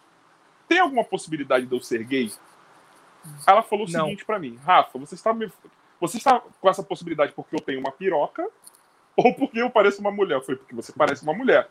tem 0.69 0.79
alguma 0.79 1.03
possibilidade 1.03 1.65
de 1.65 1.75
eu 1.75 1.81
ser 1.81 2.05
gay? 2.05 2.31
Ela 3.47 3.63
falou 3.63 3.87
o 3.87 3.91
Não. 3.91 4.05
seguinte 4.05 4.27
pra 4.27 4.39
mim: 4.39 4.57
Rafa, 4.57 4.99
você 4.99 5.15
está, 5.15 5.33
me... 5.33 5.51
você 5.99 6.19
está 6.19 6.43
com 6.61 6.69
essa 6.69 6.83
possibilidade 6.83 7.33
porque 7.33 7.57
eu 7.57 7.61
tenho 7.61 7.81
uma 7.81 7.93
piroca 7.93 8.47
ou 9.17 9.35
porque 9.35 9.59
eu 9.63 9.71
pareço 9.71 10.03
uma 10.03 10.11
mulher? 10.11 10.37
Eu 10.37 10.43
falei, 10.43 10.59
porque 10.59 10.75
você 10.75 10.93
parece 10.93 11.23
uma 11.23 11.33
mulher. 11.33 11.67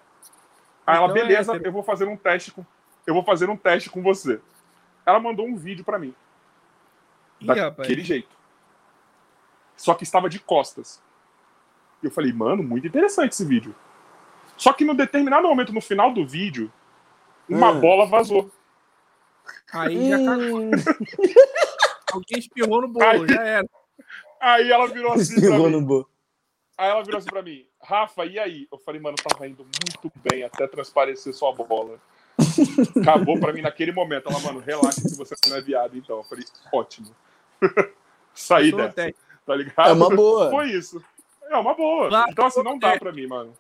Aí 0.87 0.97
ela, 0.97 1.05
Então 1.05 1.17
é 1.17 1.21
beleza, 1.21 1.51
hétero. 1.51 1.67
eu 1.67 1.71
vou 1.71 1.83
fazer 1.83 2.07
um 2.07 2.17
teste 2.17 2.51
com. 2.51 2.65
Eu 3.05 3.13
vou 3.13 3.23
fazer 3.23 3.47
um 3.47 3.55
teste 3.55 3.91
com 3.91 4.01
você. 4.01 4.41
Ela 5.05 5.19
mandou 5.19 5.45
um 5.45 5.55
vídeo 5.55 5.85
pra 5.85 5.99
mim. 5.99 6.15
Ih, 7.41 7.47
rapaz. 7.47 7.75
Daquele 7.77 8.03
jeito. 8.03 8.35
Só 9.75 9.93
que 9.93 10.03
estava 10.03 10.29
de 10.29 10.39
costas. 10.39 11.01
E 12.01 12.05
eu 12.07 12.11
falei, 12.11 12.31
mano, 12.33 12.63
muito 12.63 12.87
interessante 12.87 13.33
esse 13.33 13.45
vídeo. 13.45 13.75
Só 14.55 14.73
que 14.73 14.83
no 14.85 14.95
determinado 14.95 15.47
momento, 15.47 15.71
no 15.73 15.81
final 15.81 16.11
do 16.13 16.25
vídeo, 16.27 16.71
uma 17.47 17.71
Hum. 17.71 17.79
bola 17.79 18.05
vazou. 18.07 18.51
Aí 19.73 20.09
já 20.09 20.17
cagou. 20.17 20.61
Alguém 22.13 22.39
espirrou 22.39 22.81
no 22.81 22.87
bolo, 22.87 23.05
Aí- 23.23 23.27
já 23.27 23.41
era. 23.43 23.69
Aí 24.39 24.71
ela 24.71 24.87
virou 24.87 25.13
assim 25.13 25.35
pra 25.35 25.43
espirrou 25.43 25.65
mim. 25.69 25.71
no 25.73 25.81
bolo. 25.81 26.09
Aí 26.77 26.89
ela 26.89 27.03
virou 27.03 27.17
assim 27.17 27.29
pra 27.29 27.41
mim, 27.41 27.65
Rafa, 27.81 28.25
e 28.25 28.37
aí? 28.37 28.67
Eu 28.71 28.77
falei, 28.77 29.01
mano, 29.01 29.15
tava 29.17 29.47
indo 29.47 29.63
muito 29.63 30.11
bem 30.17 30.43
até 30.43 30.67
transparecer 30.67 31.33
sua 31.33 31.51
bola. 31.51 31.99
Acabou 33.01 33.39
pra 33.39 33.53
mim 33.53 33.61
naquele 33.61 33.91
momento. 33.91 34.29
Ela, 34.29 34.39
mano, 34.39 34.59
relaxa 34.59 35.01
que 35.01 35.15
você 35.15 35.35
não 35.47 35.57
é 35.57 35.61
viado, 35.61 35.97
então. 35.97 36.17
Eu 36.17 36.23
falei, 36.23 36.45
ótimo. 36.71 37.15
Saí 38.33 38.71
dessa, 38.71 38.93
teste. 38.93 39.19
tá 39.45 39.55
ligado? 39.55 39.89
É 39.89 39.93
uma 39.93 40.09
boa. 40.15 40.49
Foi 40.51 40.67
isso. 40.71 41.01
É 41.49 41.57
uma 41.57 41.73
boa. 41.73 42.09
Lá, 42.09 42.25
Então, 42.29 42.45
assim, 42.45 42.61
não 42.63 42.77
dá 42.77 42.93
é. 42.93 42.99
pra 42.99 43.11
mim, 43.11 43.25
mano. 43.27 43.53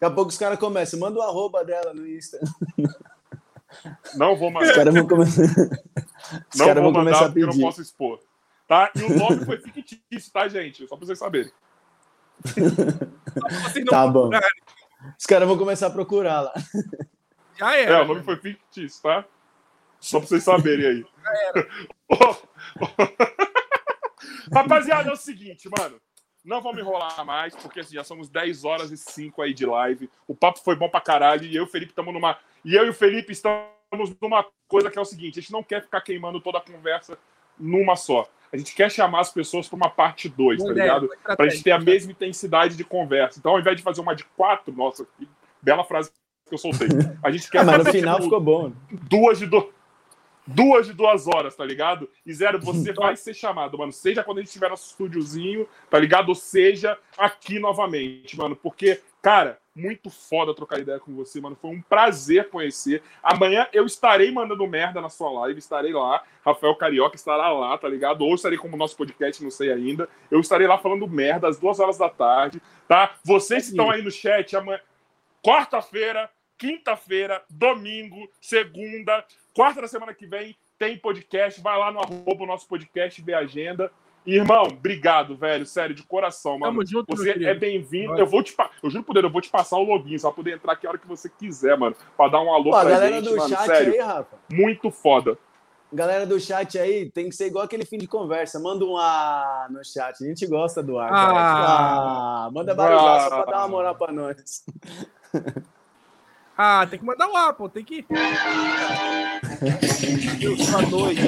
Daqui 0.00 0.12
a 0.12 0.14
pouco 0.14 0.30
os 0.30 0.38
caras 0.38 0.58
começam. 0.58 0.98
Manda 0.98 1.18
o 1.18 1.22
arroba 1.22 1.64
dela 1.64 1.92
no 1.94 2.06
Insta. 2.06 2.38
Não 4.16 4.34
vou 4.34 4.48
Os 4.48 4.54
mandar. 4.54 4.74
caras 4.74 4.94
vão 4.94 5.06
começar. 5.06 5.42
Os 5.42 6.58
Não 6.58 6.66
caras 6.66 6.82
vou 6.82 6.92
vão 6.92 7.02
começar 7.04 7.24
a 7.26 7.28
porque 7.28 7.40
eu 7.42 7.46
não 7.46 7.52
pedir. 7.52 7.64
posso 7.64 7.82
expor. 7.82 8.18
Tá? 8.66 8.90
E 8.96 9.02
o 9.02 9.16
nome 9.18 9.44
foi 9.44 9.58
fictício, 9.60 10.32
tá, 10.32 10.48
gente? 10.48 10.86
Só 10.88 10.96
pra 10.96 11.06
vocês 11.06 11.18
saberem. 11.18 11.52
Vocês 12.44 13.84
Tá 13.88 14.06
bom. 14.06 14.30
Os 15.18 15.26
caras 15.26 15.46
vão 15.46 15.58
começar 15.58 15.88
a 15.88 15.90
procurar 15.90 16.40
lá. 16.40 16.54
Já 17.58 17.76
É, 17.76 17.82
era. 17.82 18.04
o 18.04 18.06
nome 18.08 18.22
foi 18.22 18.36
fictício, 18.36 19.02
tá? 19.02 19.24
Só 20.00 20.18
pra 20.20 20.28
vocês 20.28 20.44
saberem 20.44 20.86
aí. 20.86 21.06
Ô, 22.08 22.14
ô. 22.14 22.36
Rapaziada, 24.52 25.10
é 25.10 25.12
o 25.12 25.16
seguinte, 25.16 25.68
mano. 25.76 26.00
Não 26.44 26.62
vamos 26.62 26.80
enrolar 26.80 27.24
mais, 27.26 27.54
porque 27.56 27.80
assim, 27.80 27.94
já 27.94 28.04
somos 28.04 28.30
10 28.30 28.64
horas 28.64 28.90
e 28.90 28.96
5 28.96 29.42
aí 29.42 29.52
de 29.52 29.66
live. 29.66 30.08
O 30.26 30.34
papo 30.34 30.60
foi 30.60 30.76
bom 30.76 30.88
pra 30.88 31.00
caralho. 31.00 31.44
E 31.44 31.54
eu 31.54 31.64
e 31.64 31.66
o 31.66 31.68
Felipe 31.68 31.90
estamos 31.92 32.14
numa. 32.14 32.38
E 32.64 32.74
eu 32.74 32.86
e 32.86 32.90
o 32.90 32.94
Felipe 32.94 33.32
estamos 33.32 33.68
numa 34.20 34.46
coisa 34.66 34.90
que 34.90 34.98
é 34.98 35.02
o 35.02 35.04
seguinte: 35.04 35.38
a 35.38 35.42
gente 35.42 35.52
não 35.52 35.62
quer 35.62 35.82
ficar 35.82 36.00
queimando 36.00 36.40
toda 36.40 36.58
a 36.58 36.62
conversa 36.62 37.18
numa 37.58 37.96
só. 37.96 38.26
A 38.50 38.56
gente 38.56 38.74
quer 38.74 38.90
chamar 38.90 39.20
as 39.20 39.30
pessoas 39.30 39.68
pra 39.68 39.76
uma 39.76 39.90
parte 39.90 40.26
2, 40.28 40.62
tá 40.62 40.70
ligado? 40.72 41.10
Pra 41.36 41.48
gente 41.48 41.62
ter 41.62 41.72
a 41.72 41.78
mesma 41.78 42.12
intensidade 42.12 42.76
de 42.76 42.84
conversa. 42.84 43.38
Então, 43.38 43.52
ao 43.52 43.60
invés 43.60 43.76
de 43.76 43.82
fazer 43.82 44.00
uma 44.00 44.14
de 44.14 44.24
quatro, 44.24 44.72
nossa, 44.72 45.04
que 45.18 45.28
bela 45.60 45.84
frase 45.84 46.10
que 46.48 46.54
eu 46.54 46.58
soltei. 46.58 46.88
A 47.22 47.30
gente 47.30 47.48
quer 47.50 47.58
Ah, 47.60 47.64
mas 47.64 47.84
no 47.84 47.92
final 47.92 48.14
tipo, 48.16 48.24
ficou 48.24 48.40
bom. 48.40 48.72
duas 48.90 49.38
de 49.38 49.46
do... 49.46 49.72
duas 50.46 50.86
de 50.86 50.92
duas 50.92 51.26
horas, 51.26 51.54
tá 51.54 51.64
ligado? 51.64 52.08
E 52.24 52.32
zero, 52.32 52.58
você 52.58 52.92
vai 52.92 53.16
ser 53.16 53.34
chamado, 53.34 53.76
mano. 53.78 53.92
Seja 53.92 54.24
quando 54.24 54.38
a 54.38 54.40
gente 54.40 54.48
estiver 54.48 54.68
no 54.68 54.74
estúdiozinho, 54.74 55.68
tá 55.90 55.98
ligado? 55.98 56.30
Ou 56.30 56.34
seja 56.34 56.98
aqui 57.16 57.58
novamente, 57.58 58.36
mano. 58.36 58.56
Porque, 58.56 59.00
cara, 59.20 59.58
muito 59.76 60.10
foda 60.10 60.52
trocar 60.54 60.80
ideia 60.80 60.98
com 60.98 61.14
você, 61.14 61.40
mano. 61.40 61.56
Foi 61.60 61.70
um 61.70 61.80
prazer 61.80 62.48
conhecer. 62.48 63.00
Amanhã 63.22 63.66
eu 63.72 63.86
estarei 63.86 64.30
mandando 64.32 64.66
merda 64.66 65.00
na 65.00 65.08
sua 65.08 65.30
live, 65.30 65.58
estarei 65.58 65.92
lá. 65.92 66.22
Rafael 66.44 66.74
Carioca 66.74 67.14
estará 67.14 67.52
lá, 67.52 67.78
tá 67.78 67.88
ligado? 67.88 68.22
Ou 68.22 68.34
estarei 68.34 68.58
como 68.58 68.76
nosso 68.76 68.96
podcast, 68.96 69.42
não 69.42 69.50
sei 69.50 69.70
ainda. 69.70 70.08
Eu 70.30 70.40
estarei 70.40 70.66
lá 70.66 70.78
falando 70.78 71.06
merda 71.06 71.46
às 71.46 71.58
duas 71.60 71.78
horas 71.78 71.96
da 71.96 72.08
tarde, 72.08 72.60
tá? 72.88 73.14
Vocês 73.22 73.64
que 73.66 73.70
estão 73.70 73.90
aí 73.90 74.02
no 74.02 74.10
chat, 74.10 74.56
amanhã, 74.56 74.80
quarta-feira, 75.42 76.28
quinta-feira, 76.58 77.42
domingo, 77.48 78.28
segunda, 78.40 79.24
quarta 79.54 79.80
da 79.80 79.88
semana 79.88 80.12
que 80.12 80.26
vem 80.26 80.56
tem 80.78 80.98
podcast. 80.98 81.60
Vai 81.60 81.78
lá 81.78 81.90
no 81.90 82.00
arroba 82.00 82.42
o 82.44 82.46
nosso 82.46 82.66
podcast, 82.68 83.22
vê 83.22 83.32
a 83.34 83.38
agenda. 83.38 83.90
Irmão, 84.26 84.64
obrigado, 84.64 85.36
velho. 85.36 85.64
Sério, 85.64 85.94
de 85.94 86.02
coração, 86.02 86.58
mano. 86.58 86.72
Tamo 86.72 86.86
junto, 86.86 87.16
Você 87.16 87.30
é 87.44 87.54
bem-vindo. 87.54 88.12
Vai. 88.12 88.20
Eu 88.20 88.26
vou 88.26 88.42
te 88.42 88.54
Eu 88.82 88.90
juro 88.90 89.02
por 89.04 89.14
Deus, 89.14 89.24
eu 89.24 89.30
vou 89.30 89.40
te 89.40 89.48
passar 89.48 89.78
o 89.78 89.84
login, 89.84 90.18
só 90.18 90.28
pra 90.28 90.36
poder 90.36 90.54
entrar 90.56 90.72
aqui 90.72 90.86
a 90.86 90.90
hora 90.90 90.98
que 90.98 91.06
você 91.06 91.30
quiser, 91.30 91.78
mano. 91.78 91.96
Pra 92.16 92.28
dar 92.28 92.40
um 92.42 92.52
alô 92.52 92.70
Pô, 92.70 92.76
a 92.76 92.80
pra 92.82 92.90
galera 92.90 93.16
gente, 93.16 93.30
do 93.30 93.36
mano. 93.36 93.48
chat 93.48 93.66
Sério, 93.66 93.92
aí, 93.94 93.98
Rafa. 94.00 94.36
muito 94.52 94.90
foda. 94.90 95.38
Galera 95.90 96.26
do 96.26 96.38
chat 96.38 96.78
aí, 96.78 97.08
tem 97.10 97.30
que 97.30 97.34
ser 97.36 97.46
igual 97.46 97.64
aquele 97.64 97.86
fim 97.86 97.96
de 97.96 98.06
conversa. 98.06 98.60
Manda 98.60 98.84
um 98.84 98.98
A 98.98 99.66
no 99.70 99.82
chat. 99.82 100.22
A 100.22 100.26
gente 100.26 100.46
gosta 100.46 100.82
do 100.82 100.98
A. 100.98 101.06
Ah. 101.08 102.44
Ah, 102.46 102.50
manda 102.52 102.74
barulhar 102.74 103.22
só 103.22 103.42
pra 103.44 103.52
dar 103.52 103.56
uma 103.58 103.64
Ah. 103.64 103.68
moral 103.68 103.94
pra 103.94 104.12
nós. 104.12 104.66
Ah, 106.60 106.84
tem 106.90 106.98
que 106.98 107.04
mandar 107.04 107.28
o 107.28 107.36
A, 107.36 107.52
pô. 107.52 107.68
Tem 107.68 107.84
que. 107.84 108.04
Eu 110.40 110.56
sou 110.58 110.78
a 110.78 110.82
dois. 110.82 111.18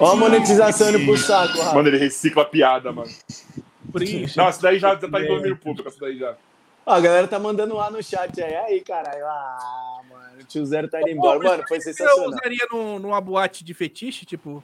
Ó 0.00 0.12
a 0.12 0.16
monetização 0.16 0.90
indo 0.90 1.04
pro 1.04 1.16
saco, 1.16 1.58
Rafa. 1.60 1.74
Mano, 1.76 1.88
ele 1.88 1.98
recicla 1.98 2.42
a 2.42 2.46
piada, 2.46 2.90
mano. 2.92 3.08
Preenche. 3.92 4.36
Não, 4.36 4.48
essa 4.48 4.60
daí 4.62 4.80
já, 4.80 4.96
já 4.96 5.08
tá 5.08 5.20
em 5.20 5.28
domínio 5.28 5.56
público, 5.56 5.88
essa 5.88 5.98
daí 6.00 6.18
já. 6.18 6.34
Ó, 6.84 6.92
a 6.92 7.00
galera 7.00 7.28
tá 7.28 7.38
mandando 7.38 7.78
A 7.80 7.88
no 7.90 8.02
chat 8.02 8.42
aí. 8.42 8.56
Aí, 8.56 8.80
caralho. 8.80 9.24
Ah, 9.24 10.00
mano. 10.10 10.40
O 10.40 10.44
tio 10.44 10.66
Zero 10.66 10.88
tá 10.88 11.00
indo 11.00 11.10
embora. 11.10 11.38
Mano, 11.38 11.62
foi 11.68 11.76
Eu 11.78 11.82
sensacional. 11.82 12.28
usaria 12.30 12.66
num- 12.72 12.98
numa 12.98 13.20
boate 13.20 13.62
de 13.64 13.74
fetiche, 13.74 14.26
tipo. 14.26 14.62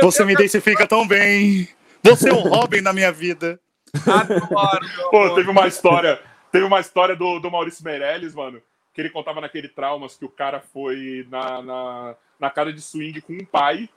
Você 0.00 0.24
me 0.24 0.32
identifica 0.32 0.86
tão 0.86 1.06
bem. 1.06 1.68
Você 2.02 2.30
é 2.30 2.32
um 2.32 2.40
Robin 2.48 2.80
na 2.80 2.92
minha 2.92 3.12
vida. 3.12 3.60
Adoro, 4.06 4.86
Pô, 5.10 5.34
teve 5.34 5.50
uma 5.50 5.66
história, 5.66 6.20
teve 6.50 6.64
uma 6.64 6.80
história 6.80 7.14
do, 7.14 7.38
do 7.38 7.50
Maurício 7.50 7.84
Meirelles, 7.84 8.34
mano, 8.34 8.60
que 8.92 9.00
ele 9.00 9.10
contava 9.10 9.40
naquele 9.40 9.68
traumas 9.68 10.16
que 10.16 10.24
o 10.24 10.28
cara 10.28 10.60
foi 10.60 11.26
na, 11.30 11.62
na, 11.62 12.14
na 12.38 12.50
casa 12.50 12.72
de 12.72 12.80
swing 12.80 13.20
com 13.20 13.32
um 13.32 13.44
pai, 13.44 13.88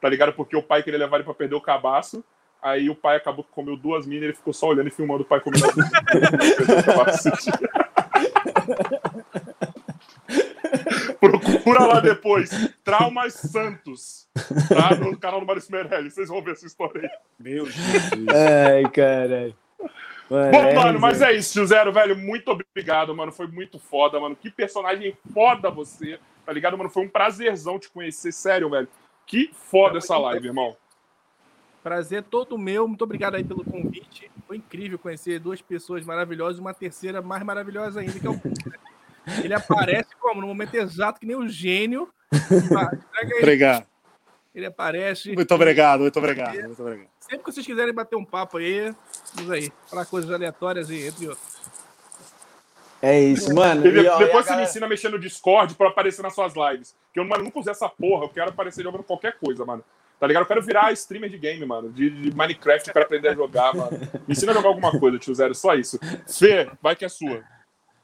tá 0.00 0.08
ligado? 0.08 0.32
Porque 0.32 0.56
o 0.56 0.62
pai 0.62 0.82
queria 0.82 0.98
levar 0.98 1.16
ele 1.16 1.24
pra 1.24 1.34
perder 1.34 1.54
o 1.54 1.60
cabaço. 1.60 2.24
Aí 2.60 2.90
o 2.90 2.94
pai 2.94 3.16
acabou 3.16 3.44
que 3.44 3.52
comeu 3.52 3.76
duas 3.76 4.04
minas 4.04 4.22
e 4.22 4.26
ele 4.26 4.34
ficou 4.34 4.52
só 4.52 4.66
olhando 4.66 4.88
e 4.88 4.90
filmando 4.90 5.22
o 5.22 5.26
pai 5.26 5.40
comendo 5.40 5.64
as 5.64 5.76
minas. 5.76 5.90
Perdeu 6.56 6.78
o 6.78 6.84
cabaço. 6.84 7.28
Procura 11.20 11.84
lá 11.84 12.00
depois. 12.00 12.50
Traumas 12.84 13.34
Santos. 13.34 14.28
Tá? 14.68 14.94
No 14.94 15.16
canal 15.18 15.40
do 15.40 15.46
Maurício 15.46 15.72
Meirelles. 15.72 16.14
Vocês 16.14 16.28
vão 16.28 16.42
ver 16.42 16.52
essa 16.52 16.66
história 16.66 17.02
aí. 17.02 17.10
Meu 17.38 17.64
Deus. 17.64 17.76
Ai, 18.34 18.90
caralho. 18.90 19.54
Mano, 20.30 20.52
Bom, 20.52 20.58
é, 20.58 20.74
mano, 20.74 21.00
mas 21.00 21.18
Zé. 21.18 21.32
é 21.32 21.36
isso, 21.36 21.54
Tio 21.54 21.66
Zero, 21.66 21.92
velho. 21.92 22.16
Muito 22.16 22.50
obrigado, 22.50 23.14
mano. 23.14 23.32
Foi 23.32 23.46
muito 23.46 23.78
foda, 23.78 24.20
mano. 24.20 24.36
Que 24.36 24.50
personagem 24.50 25.16
foda 25.32 25.70
você, 25.70 26.20
tá 26.44 26.52
ligado, 26.52 26.76
mano? 26.76 26.90
Foi 26.90 27.04
um 27.04 27.08
prazerzão 27.08 27.78
te 27.78 27.90
conhecer, 27.90 28.32
sério, 28.32 28.68
velho. 28.68 28.88
Que 29.26 29.50
foda 29.54 29.98
essa 29.98 30.18
live, 30.18 30.46
irmão. 30.46 30.76
Prazer 31.82 32.22
todo 32.24 32.58
meu. 32.58 32.86
Muito 32.86 33.02
obrigado 33.02 33.36
aí 33.36 33.44
pelo 33.44 33.64
convite. 33.64 34.30
Foi 34.46 34.58
incrível 34.58 34.98
conhecer 34.98 35.38
duas 35.38 35.62
pessoas 35.62 36.04
maravilhosas 36.04 36.58
e 36.58 36.60
uma 36.60 36.74
terceira 36.74 37.22
mais 37.22 37.42
maravilhosa 37.42 38.00
ainda, 38.00 38.18
que 38.18 38.26
é 38.26 38.30
o? 38.30 38.40
Ele 39.42 39.54
aparece 39.54 40.08
como? 40.20 40.40
No 40.40 40.46
momento 40.46 40.74
exato, 40.74 41.20
que 41.20 41.26
nem 41.26 41.36
o 41.36 41.48
gênio. 41.48 42.08
Entrega 42.32 43.00
aí. 43.14 43.38
Obrigado. 43.38 43.86
Ele 44.54 44.66
aparece. 44.66 45.34
Muito 45.34 45.54
obrigado, 45.54 46.00
muito 46.00 46.18
obrigado, 46.18 46.54
muito 46.62 46.82
obrigado. 46.82 47.08
Sempre 47.20 47.44
que 47.44 47.52
vocês 47.52 47.66
quiserem 47.66 47.94
bater 47.94 48.16
um 48.16 48.24
papo 48.24 48.58
aí, 48.58 48.94
diz 49.34 49.50
aí. 49.50 49.72
Falar 49.88 50.04
coisas 50.06 50.30
aleatórias 50.30 50.90
e 50.90 51.06
entre 51.06 51.28
outros. 51.28 51.58
É 53.00 53.20
isso, 53.20 53.54
mano. 53.54 53.86
E, 53.86 53.98
ó, 53.98 54.02
e 54.02 54.08
a 54.08 54.16
depois 54.16 54.44
você 54.44 54.56
me 54.56 54.62
ensina 54.64 54.86
a 54.86 54.88
mexer 54.88 55.08
no 55.08 55.18
Discord 55.18 55.74
pra 55.74 55.88
aparecer 55.88 56.22
nas 56.22 56.34
suas 56.34 56.54
lives. 56.54 56.96
Que 57.12 57.20
eu, 57.20 57.24
mano, 57.24 57.44
nunca 57.44 57.60
usei 57.60 57.70
essa 57.70 57.88
porra. 57.88 58.24
Eu 58.24 58.28
quero 58.28 58.50
aparecer 58.50 58.82
jogando 58.82 59.04
qualquer 59.04 59.38
coisa, 59.38 59.64
mano. 59.64 59.84
Tá 60.18 60.26
ligado? 60.26 60.42
Eu 60.42 60.48
quero 60.48 60.62
virar 60.62 60.92
streamer 60.92 61.30
de 61.30 61.38
game, 61.38 61.64
mano. 61.64 61.92
De, 61.92 62.10
de 62.10 62.36
Minecraft, 62.36 62.88
eu 62.88 62.92
quero 62.92 63.04
aprender 63.04 63.28
a 63.28 63.34
jogar, 63.34 63.72
mano. 63.72 63.90
Me 64.26 64.32
ensina 64.32 64.50
a 64.50 64.54
jogar 64.54 64.70
alguma 64.70 64.98
coisa, 64.98 65.16
tio 65.16 65.32
Zero. 65.32 65.54
Só 65.54 65.74
isso. 65.74 66.00
Fê, 66.26 66.68
vai 66.82 66.96
que 66.96 67.04
é 67.04 67.08
sua. 67.08 67.44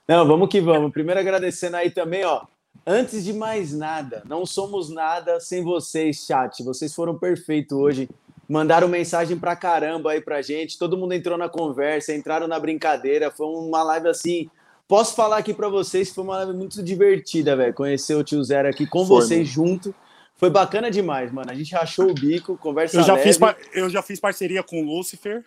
Não, 0.06 0.26
vamos 0.26 0.48
que 0.48 0.60
vamos. 0.60 0.92
Primeiro 0.92 1.20
agradecendo 1.20 1.76
aí 1.76 1.90
também, 1.90 2.24
ó. 2.24 2.42
Antes 2.86 3.24
de 3.24 3.32
mais 3.32 3.72
nada, 3.72 4.22
não 4.26 4.44
somos 4.44 4.90
nada 4.90 5.40
sem 5.40 5.62
vocês, 5.62 6.24
chat. 6.26 6.62
Vocês 6.62 6.94
foram 6.94 7.18
perfeitos 7.18 7.76
hoje. 7.76 8.08
Mandaram 8.46 8.86
mensagem 8.88 9.38
pra 9.38 9.56
caramba 9.56 10.10
aí 10.10 10.20
pra 10.20 10.42
gente. 10.42 10.78
Todo 10.78 10.96
mundo 10.98 11.12
entrou 11.14 11.38
na 11.38 11.48
conversa, 11.48 12.14
entraram 12.14 12.46
na 12.46 12.58
brincadeira. 12.60 13.30
Foi 13.30 13.46
uma 13.46 13.82
live 13.82 14.08
assim. 14.08 14.50
Posso 14.86 15.14
falar 15.14 15.38
aqui 15.38 15.54
pra 15.54 15.68
vocês 15.70 16.10
que 16.10 16.14
foi 16.14 16.24
uma 16.24 16.36
live 16.38 16.52
muito 16.52 16.82
divertida, 16.82 17.56
velho. 17.56 17.72
Conhecer 17.72 18.14
o 18.14 18.22
tio 18.22 18.44
Zero 18.44 18.68
aqui 18.68 18.86
com 18.86 19.06
Foi, 19.06 19.22
vocês 19.22 19.48
junto. 19.48 19.94
Foi 20.36 20.50
bacana 20.50 20.90
demais, 20.90 21.32
mano. 21.32 21.50
A 21.50 21.54
gente 21.54 21.72
rachou 21.74 22.10
o 22.10 22.14
bico, 22.14 22.58
conversa 22.58 22.98
Eu 22.98 23.02
já, 23.02 23.14
leve. 23.14 23.24
fiz, 23.28 23.38
par- 23.38 23.56
eu 23.72 23.88
já 23.88 24.02
fiz 24.02 24.20
parceria 24.20 24.62
com 24.62 24.82
o 24.82 24.84
Lucifer. 24.84 25.42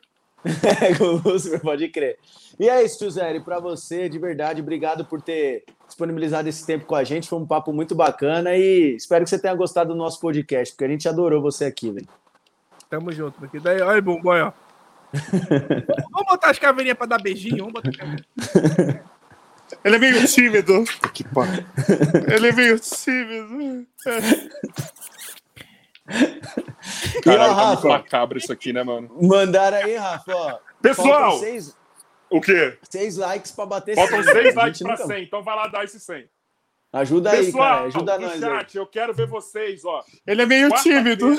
É, 0.81 0.95
com 0.97 1.03
o 1.03 1.21
Lúcifer, 1.23 1.59
pode 1.59 1.87
crer. 1.89 2.17
E 2.59 2.67
é 2.69 2.83
isso, 2.83 2.97
tio 2.97 3.11
Zé, 3.11 3.39
pra 3.39 3.59
você, 3.59 4.09
de 4.09 4.17
verdade, 4.17 4.61
obrigado 4.61 5.05
por 5.05 5.21
ter 5.21 5.63
disponibilizado 5.85 6.49
esse 6.49 6.65
tempo 6.65 6.85
com 6.85 6.95
a 6.95 7.03
gente. 7.03 7.27
Foi 7.27 7.39
um 7.39 7.45
papo 7.45 7.71
muito 7.71 7.93
bacana 7.93 8.55
e 8.55 8.95
espero 8.95 9.23
que 9.23 9.29
você 9.29 9.37
tenha 9.37 9.53
gostado 9.53 9.93
do 9.93 9.97
nosso 9.97 10.19
podcast, 10.19 10.73
porque 10.73 10.85
a 10.85 10.89
gente 10.89 11.07
adorou 11.07 11.41
você 11.41 11.65
aqui, 11.65 11.91
velho. 11.91 12.07
Tamo 12.89 13.11
junto. 13.11 13.37
Porque 13.39 13.59
daí, 13.59 13.81
olha, 13.81 14.01
bom, 14.01 14.19
boy, 14.21 14.41
ó. 14.41 14.51
Vamos 16.11 16.27
botar 16.27 16.49
as 16.49 16.59
caveirinhas 16.59 16.97
pra 16.97 17.07
dar 17.07 17.21
beijinho? 17.21 17.65
Vamos 17.65 17.73
botar. 17.73 19.03
Ele 19.83 19.95
é 19.95 19.99
meio 19.99 20.27
tímido. 20.27 20.83
Ele 22.27 22.47
é 22.47 22.51
meio 22.53 22.79
tímido. 22.79 23.87
E, 26.09 27.19
ó, 27.19 27.21
Caralho, 27.21 27.55
tá 27.55 27.63
Rafa, 27.63 27.87
macabro 27.89 28.37
isso 28.37 28.51
aqui, 28.53 28.71
né, 28.71 28.83
mano? 28.83 29.09
mandaram 29.21 29.77
aí, 29.77 29.95
Rafa, 29.95 30.33
ó. 30.35 30.59
Pessoal! 30.81 31.07
faltam 31.07 31.39
seis, 31.39 31.75
O 32.29 32.39
quê? 32.41 32.77
seis 32.89 33.17
likes 33.17 33.51
pra 33.51 33.65
bater 33.65 33.95
Faltam 33.95 34.23
100, 34.23 34.33
seis 34.33 34.57
a 34.57 34.61
likes 34.61 34.81
pra 34.81 34.91
nunca- 34.91 35.05
100, 35.07 35.23
então 35.23 35.43
vai 35.43 35.55
lá 35.55 35.67
dar 35.67 35.83
esse 35.83 35.99
100. 35.99 36.29
Ajuda 36.93 37.31
aí, 37.31 37.45
Pessoal, 37.47 37.63
cara, 37.75 37.85
ajuda 37.87 38.19
nós 38.19 38.31
aí. 38.31 38.39
chat, 38.39 38.77
eu 38.77 38.87
quero 38.87 39.13
ver 39.13 39.27
vocês, 39.27 39.83
ó. 39.83 40.03
Ele 40.25 40.41
é 40.41 40.45
meio 40.45 40.69
tímido. 40.81 41.35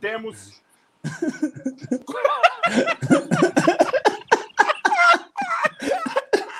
Temos. 0.00 0.62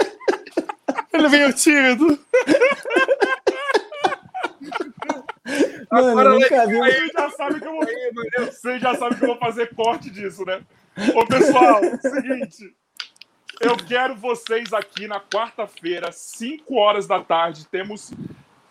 Ele 1.13 1.27
é 1.27 1.29
meio 1.29 1.53
tímido. 1.53 2.19
Mano, 5.91 6.09
Agora 6.09 6.31
nunca 6.31 6.67
vi. 6.67 6.77
Vocês 6.77 7.13
já 7.13 7.31
sabem 7.31 7.61
que 7.61 7.67
eu 7.67 7.73
vou. 7.73 7.87
Vocês 8.47 8.83
já 8.83 8.95
sabem 8.97 9.19
que 9.19 9.25
eu 9.25 9.29
vou 9.29 9.39
fazer 9.39 9.75
corte 9.75 10.11
disso, 10.11 10.45
né? 10.45 10.63
Ô, 11.15 11.27
pessoal, 11.27 11.81
seguinte. 12.01 12.75
Eu 13.61 13.77
quero 13.77 14.15
vocês 14.15 14.73
aqui 14.73 15.07
na 15.07 15.19
quarta-feira, 15.19 16.13
5 16.13 16.75
horas 16.75 17.07
da 17.07 17.23
tarde. 17.23 17.67
Temos 17.67 18.13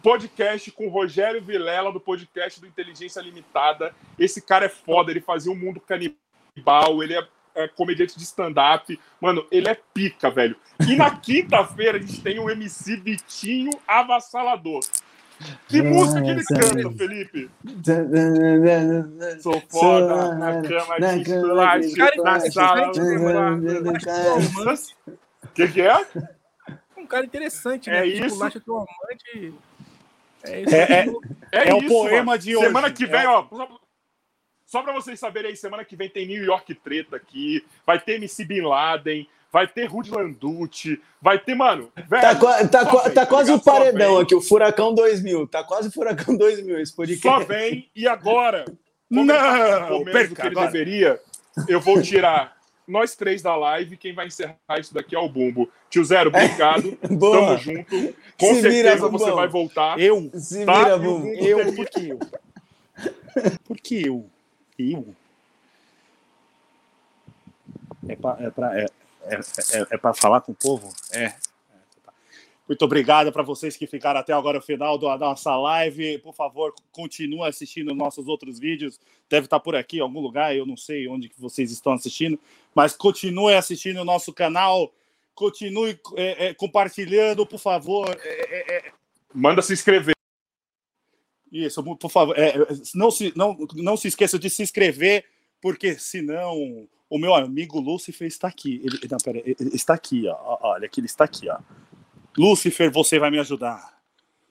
podcast 0.03 0.69
com 0.71 0.85
o 0.85 0.89
Rogério 0.89 1.41
Vilela, 1.41 1.91
do 1.91 1.99
podcast 1.99 2.61
do 2.61 2.67
Inteligência 2.67 3.19
Limitada. 3.19 3.95
Esse 4.19 4.41
cara 4.41 4.65
é 4.65 4.69
foda, 4.69 5.09
ele 5.09 5.21
fazia 5.21 5.51
um 5.51 5.55
mundo 5.55 5.79
canibal, 5.79 7.01
ele 7.01 7.15
é, 7.15 7.27
é 7.55 7.67
comediante 7.67 8.15
de 8.15 8.23
stand-up. 8.23 8.99
Mano, 9.19 9.47
ele 9.49 9.67
é 9.67 9.75
pica, 9.93 10.29
velho. 10.29 10.55
E 10.87 10.95
na 10.95 11.09
quinta-feira 11.09 11.97
a 11.97 12.01
gente 12.01 12.21
tem 12.21 12.37
o 12.37 12.49
MC 12.49 12.97
Vitinho 12.97 13.71
Avassalador. 13.87 14.81
Que 15.67 15.81
música 15.81 16.21
que 16.21 16.29
ele 16.29 16.43
canta, 16.43 16.91
Felipe? 16.97 17.49
Sou 19.41 19.61
foda 19.69 20.35
na 20.35 20.61
cama 20.61 20.99
de 20.99 21.23
de 21.23 21.95
Cara, 21.95 22.15
na 22.23 22.37
interessante, 22.37 22.53
sala. 22.53 22.91
né? 22.91 23.79
Romance, 24.57 24.95
O 25.05 25.47
que, 25.53 25.67
que 25.67 25.81
é? 25.81 26.05
um 26.97 27.05
cara 27.05 27.25
interessante, 27.25 27.89
É 27.89 27.93
né? 28.01 28.07
isso. 28.07 28.49
Tipo, 28.49 28.59
teu 28.65 28.75
amante. 28.77 29.53
É 30.43 30.61
isso. 30.61 30.75
É, 30.75 30.79
é, 30.79 31.01
aí. 31.01 31.15
É, 31.51 31.69
É 31.69 31.73
o 31.73 31.77
isso, 31.79 31.87
poema 31.89 32.23
mano. 32.23 32.37
de 32.39 32.55
hoje. 32.55 32.65
Semana 32.67 32.91
que 32.91 33.05
vem, 33.05 33.21
É. 33.21 33.27
ó. 33.27 33.45
Só, 33.49 33.79
só 34.65 34.81
pra 34.83 34.93
vocês 34.93 35.19
saberem 35.19 35.51
aí, 35.51 35.57
semana 35.57 35.83
que 35.85 35.95
vem 35.95 36.09
tem 36.09 36.27
New 36.27 36.43
York 36.43 36.73
Treta 36.75 37.15
aqui, 37.15 37.65
vai 37.85 37.99
ter 37.99 38.15
MC 38.15 38.45
Bin 38.45 38.61
Laden, 38.61 39.27
vai 39.55 39.65
ter 39.69 39.85
Rudy 39.85 40.11
Landucci, 40.11 41.01
vai 41.21 41.39
ter, 41.39 41.55
mano. 41.55 41.89
Velho, 41.95 42.21
Tá, 42.21 42.35
qua- 42.35 42.67
tá 42.67 42.83
só 42.83 42.89
qua- 42.91 43.03
vem, 43.03 43.13
tá 43.13 43.25
quase 43.25 43.51
o? 43.53 43.57
Só 43.57 43.71
paredão 43.71 44.19
aqui, 44.19 44.35
o 44.35 44.41
Furacão 44.41 44.93
2000. 44.93 45.47
Tá 45.47 45.63
quase 45.63 45.87
o 45.87 45.91
Furacão 45.93 46.35
2000 46.35 46.77
esse 46.81 46.91
Só 46.91 46.97
podcast. 46.97 47.45
vem 47.47 47.89
e 47.95 48.05
agora. 48.05 48.65
tá 48.65 48.71
Não, 49.09 49.25
por 49.25 49.25
menos 49.25 49.87
do 49.99 50.11
perca 50.11 50.35
que 50.35 50.41
ele 50.41 50.49
agora. 50.49 50.71
deveria, 50.71 51.21
eu 51.69 51.79
vou 51.79 52.01
tirar 52.01 52.53
nós 52.85 53.15
três 53.15 53.41
da 53.41 53.55
live. 53.55 53.95
Quem 53.95 54.13
vai 54.13 54.27
encerrar 54.27 54.57
isso 54.77 54.93
daqui 54.93 55.15
é 55.15 55.19
o 55.19 55.29
Bumbo. 55.29 55.69
Tio 55.89 56.03
Zero, 56.03 56.27
obrigado. 56.31 56.97
Boa. 57.09 57.55
Tamo 57.55 57.57
junto. 57.59 58.13
Com 58.37 58.47
Se 58.55 58.61
vira, 58.61 58.71
certeza 58.89 59.07
você 59.07 59.23
Bumbão. 59.23 59.35
vai 59.37 59.47
voltar. 59.47 59.97
Eu? 59.97 60.29
Se 60.33 60.65
Tá? 60.65 60.79
vira, 60.83 60.95
E. 60.97 60.99
Bumbo 60.99 61.27
Eu? 61.29 61.57
termina- 61.59 61.75
Por 61.77 61.87
que 61.89 62.09
eu? 62.09 62.19
Por 63.65 63.77
que 63.77 64.05
eu? 64.05 64.25
Eu? 64.77 65.15
É 68.09 68.15
pra, 68.17 68.37
é 68.39 68.49
pra, 68.51 68.79
é, 68.81 68.85
é, 69.25 69.77
é, 69.77 69.87
é 69.91 69.97
pra 69.97 70.13
falar 70.13 70.41
com 70.41 70.51
o 70.51 70.55
povo? 70.55 70.93
É. 71.11 71.29
Tá. 72.03 72.13
Muito 72.67 72.83
obrigado 72.85 73.31
para 73.31 73.43
vocês 73.43 73.75
que 73.75 73.87
ficaram 73.87 74.19
até 74.19 74.33
agora 74.33 74.57
no 74.59 74.63
final 74.63 74.97
da 74.97 75.17
nossa 75.17 75.55
live. 75.55 76.19
Por 76.19 76.33
favor, 76.33 76.73
continue 76.91 77.47
assistindo 77.47 77.93
nossos 77.93 78.27
outros 78.27 78.59
vídeos. 78.59 78.99
Deve 79.29 79.45
estar 79.45 79.59
por 79.59 79.75
aqui 79.75 79.97
em 79.97 80.01
algum 80.01 80.19
lugar, 80.19 80.55
eu 80.55 80.65
não 80.65 80.77
sei 80.77 81.07
onde 81.07 81.29
que 81.29 81.39
vocês 81.39 81.71
estão 81.71 81.93
assistindo, 81.93 82.39
mas 82.73 82.95
continue 82.95 83.55
assistindo 83.55 83.97
o 83.97 84.05
nosso 84.05 84.31
canal. 84.33 84.93
Continue 85.33 85.99
é, 86.15 86.47
é, 86.47 86.53
compartilhando, 86.53 87.45
por 87.45 87.59
favor. 87.59 88.09
É, 88.23 88.91
Manda 89.33 89.61
se 89.61 89.73
inscrever. 89.73 90.15
isso, 91.51 91.83
por 91.97 92.09
favor, 92.09 92.35
não, 92.93 93.11
se, 93.11 93.33
não, 93.35 93.57
não 93.75 93.97
se 93.97 94.07
esqueça 94.07 94.39
de 94.39 94.49
se 94.49 94.63
inscrever, 94.63 95.25
porque 95.59 95.95
senão 95.95 96.87
o 97.09 97.17
meu 97.17 97.35
amigo 97.35 97.79
Lúcifer 97.79 98.27
está 98.27 98.47
aqui. 98.47 98.81
Ele, 98.83 98.99
não, 99.09 99.17
pera, 99.17 99.39
ele 99.39 99.55
está 99.73 99.93
aqui, 99.93 100.27
ó. 100.27 100.57
Olha 100.61 100.89
que 100.89 100.99
ele 100.99 101.07
está 101.07 101.23
aqui, 101.23 101.49
ó. 101.49 101.57
Lúcifer, 102.37 102.91
você 102.91 103.19
vai 103.19 103.31
me 103.31 103.39
ajudar. 103.39 103.95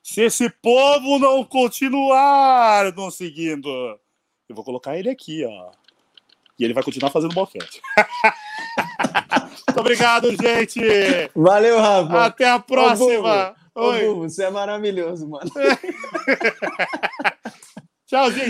Se 0.02 0.22
esse 0.22 0.50
povo 0.50 1.18
não 1.18 1.44
continuar 1.44 2.92
não 2.94 3.10
seguindo, 3.10 3.68
eu 4.48 4.54
vou 4.54 4.64
colocar 4.64 4.98
ele 4.98 5.10
aqui, 5.10 5.44
ó. 5.44 5.70
E 6.58 6.64
ele 6.64 6.74
vai 6.74 6.82
continuar 6.82 7.10
fazendo 7.10 7.34
boquete. 7.34 7.82
Muito 9.66 9.80
obrigado, 9.80 10.30
gente. 10.30 10.80
Valeu, 11.34 11.78
Rafa. 11.78 12.26
Até 12.26 12.48
a 12.48 12.60
próxima. 12.60 13.56
Ô, 13.74 13.88
Oi. 13.88 14.06
Bubu, 14.06 14.28
você 14.28 14.44
é 14.44 14.50
maravilhoso, 14.50 15.28
mano. 15.28 15.50
Tchau, 18.06 18.30
gente. 18.30 18.42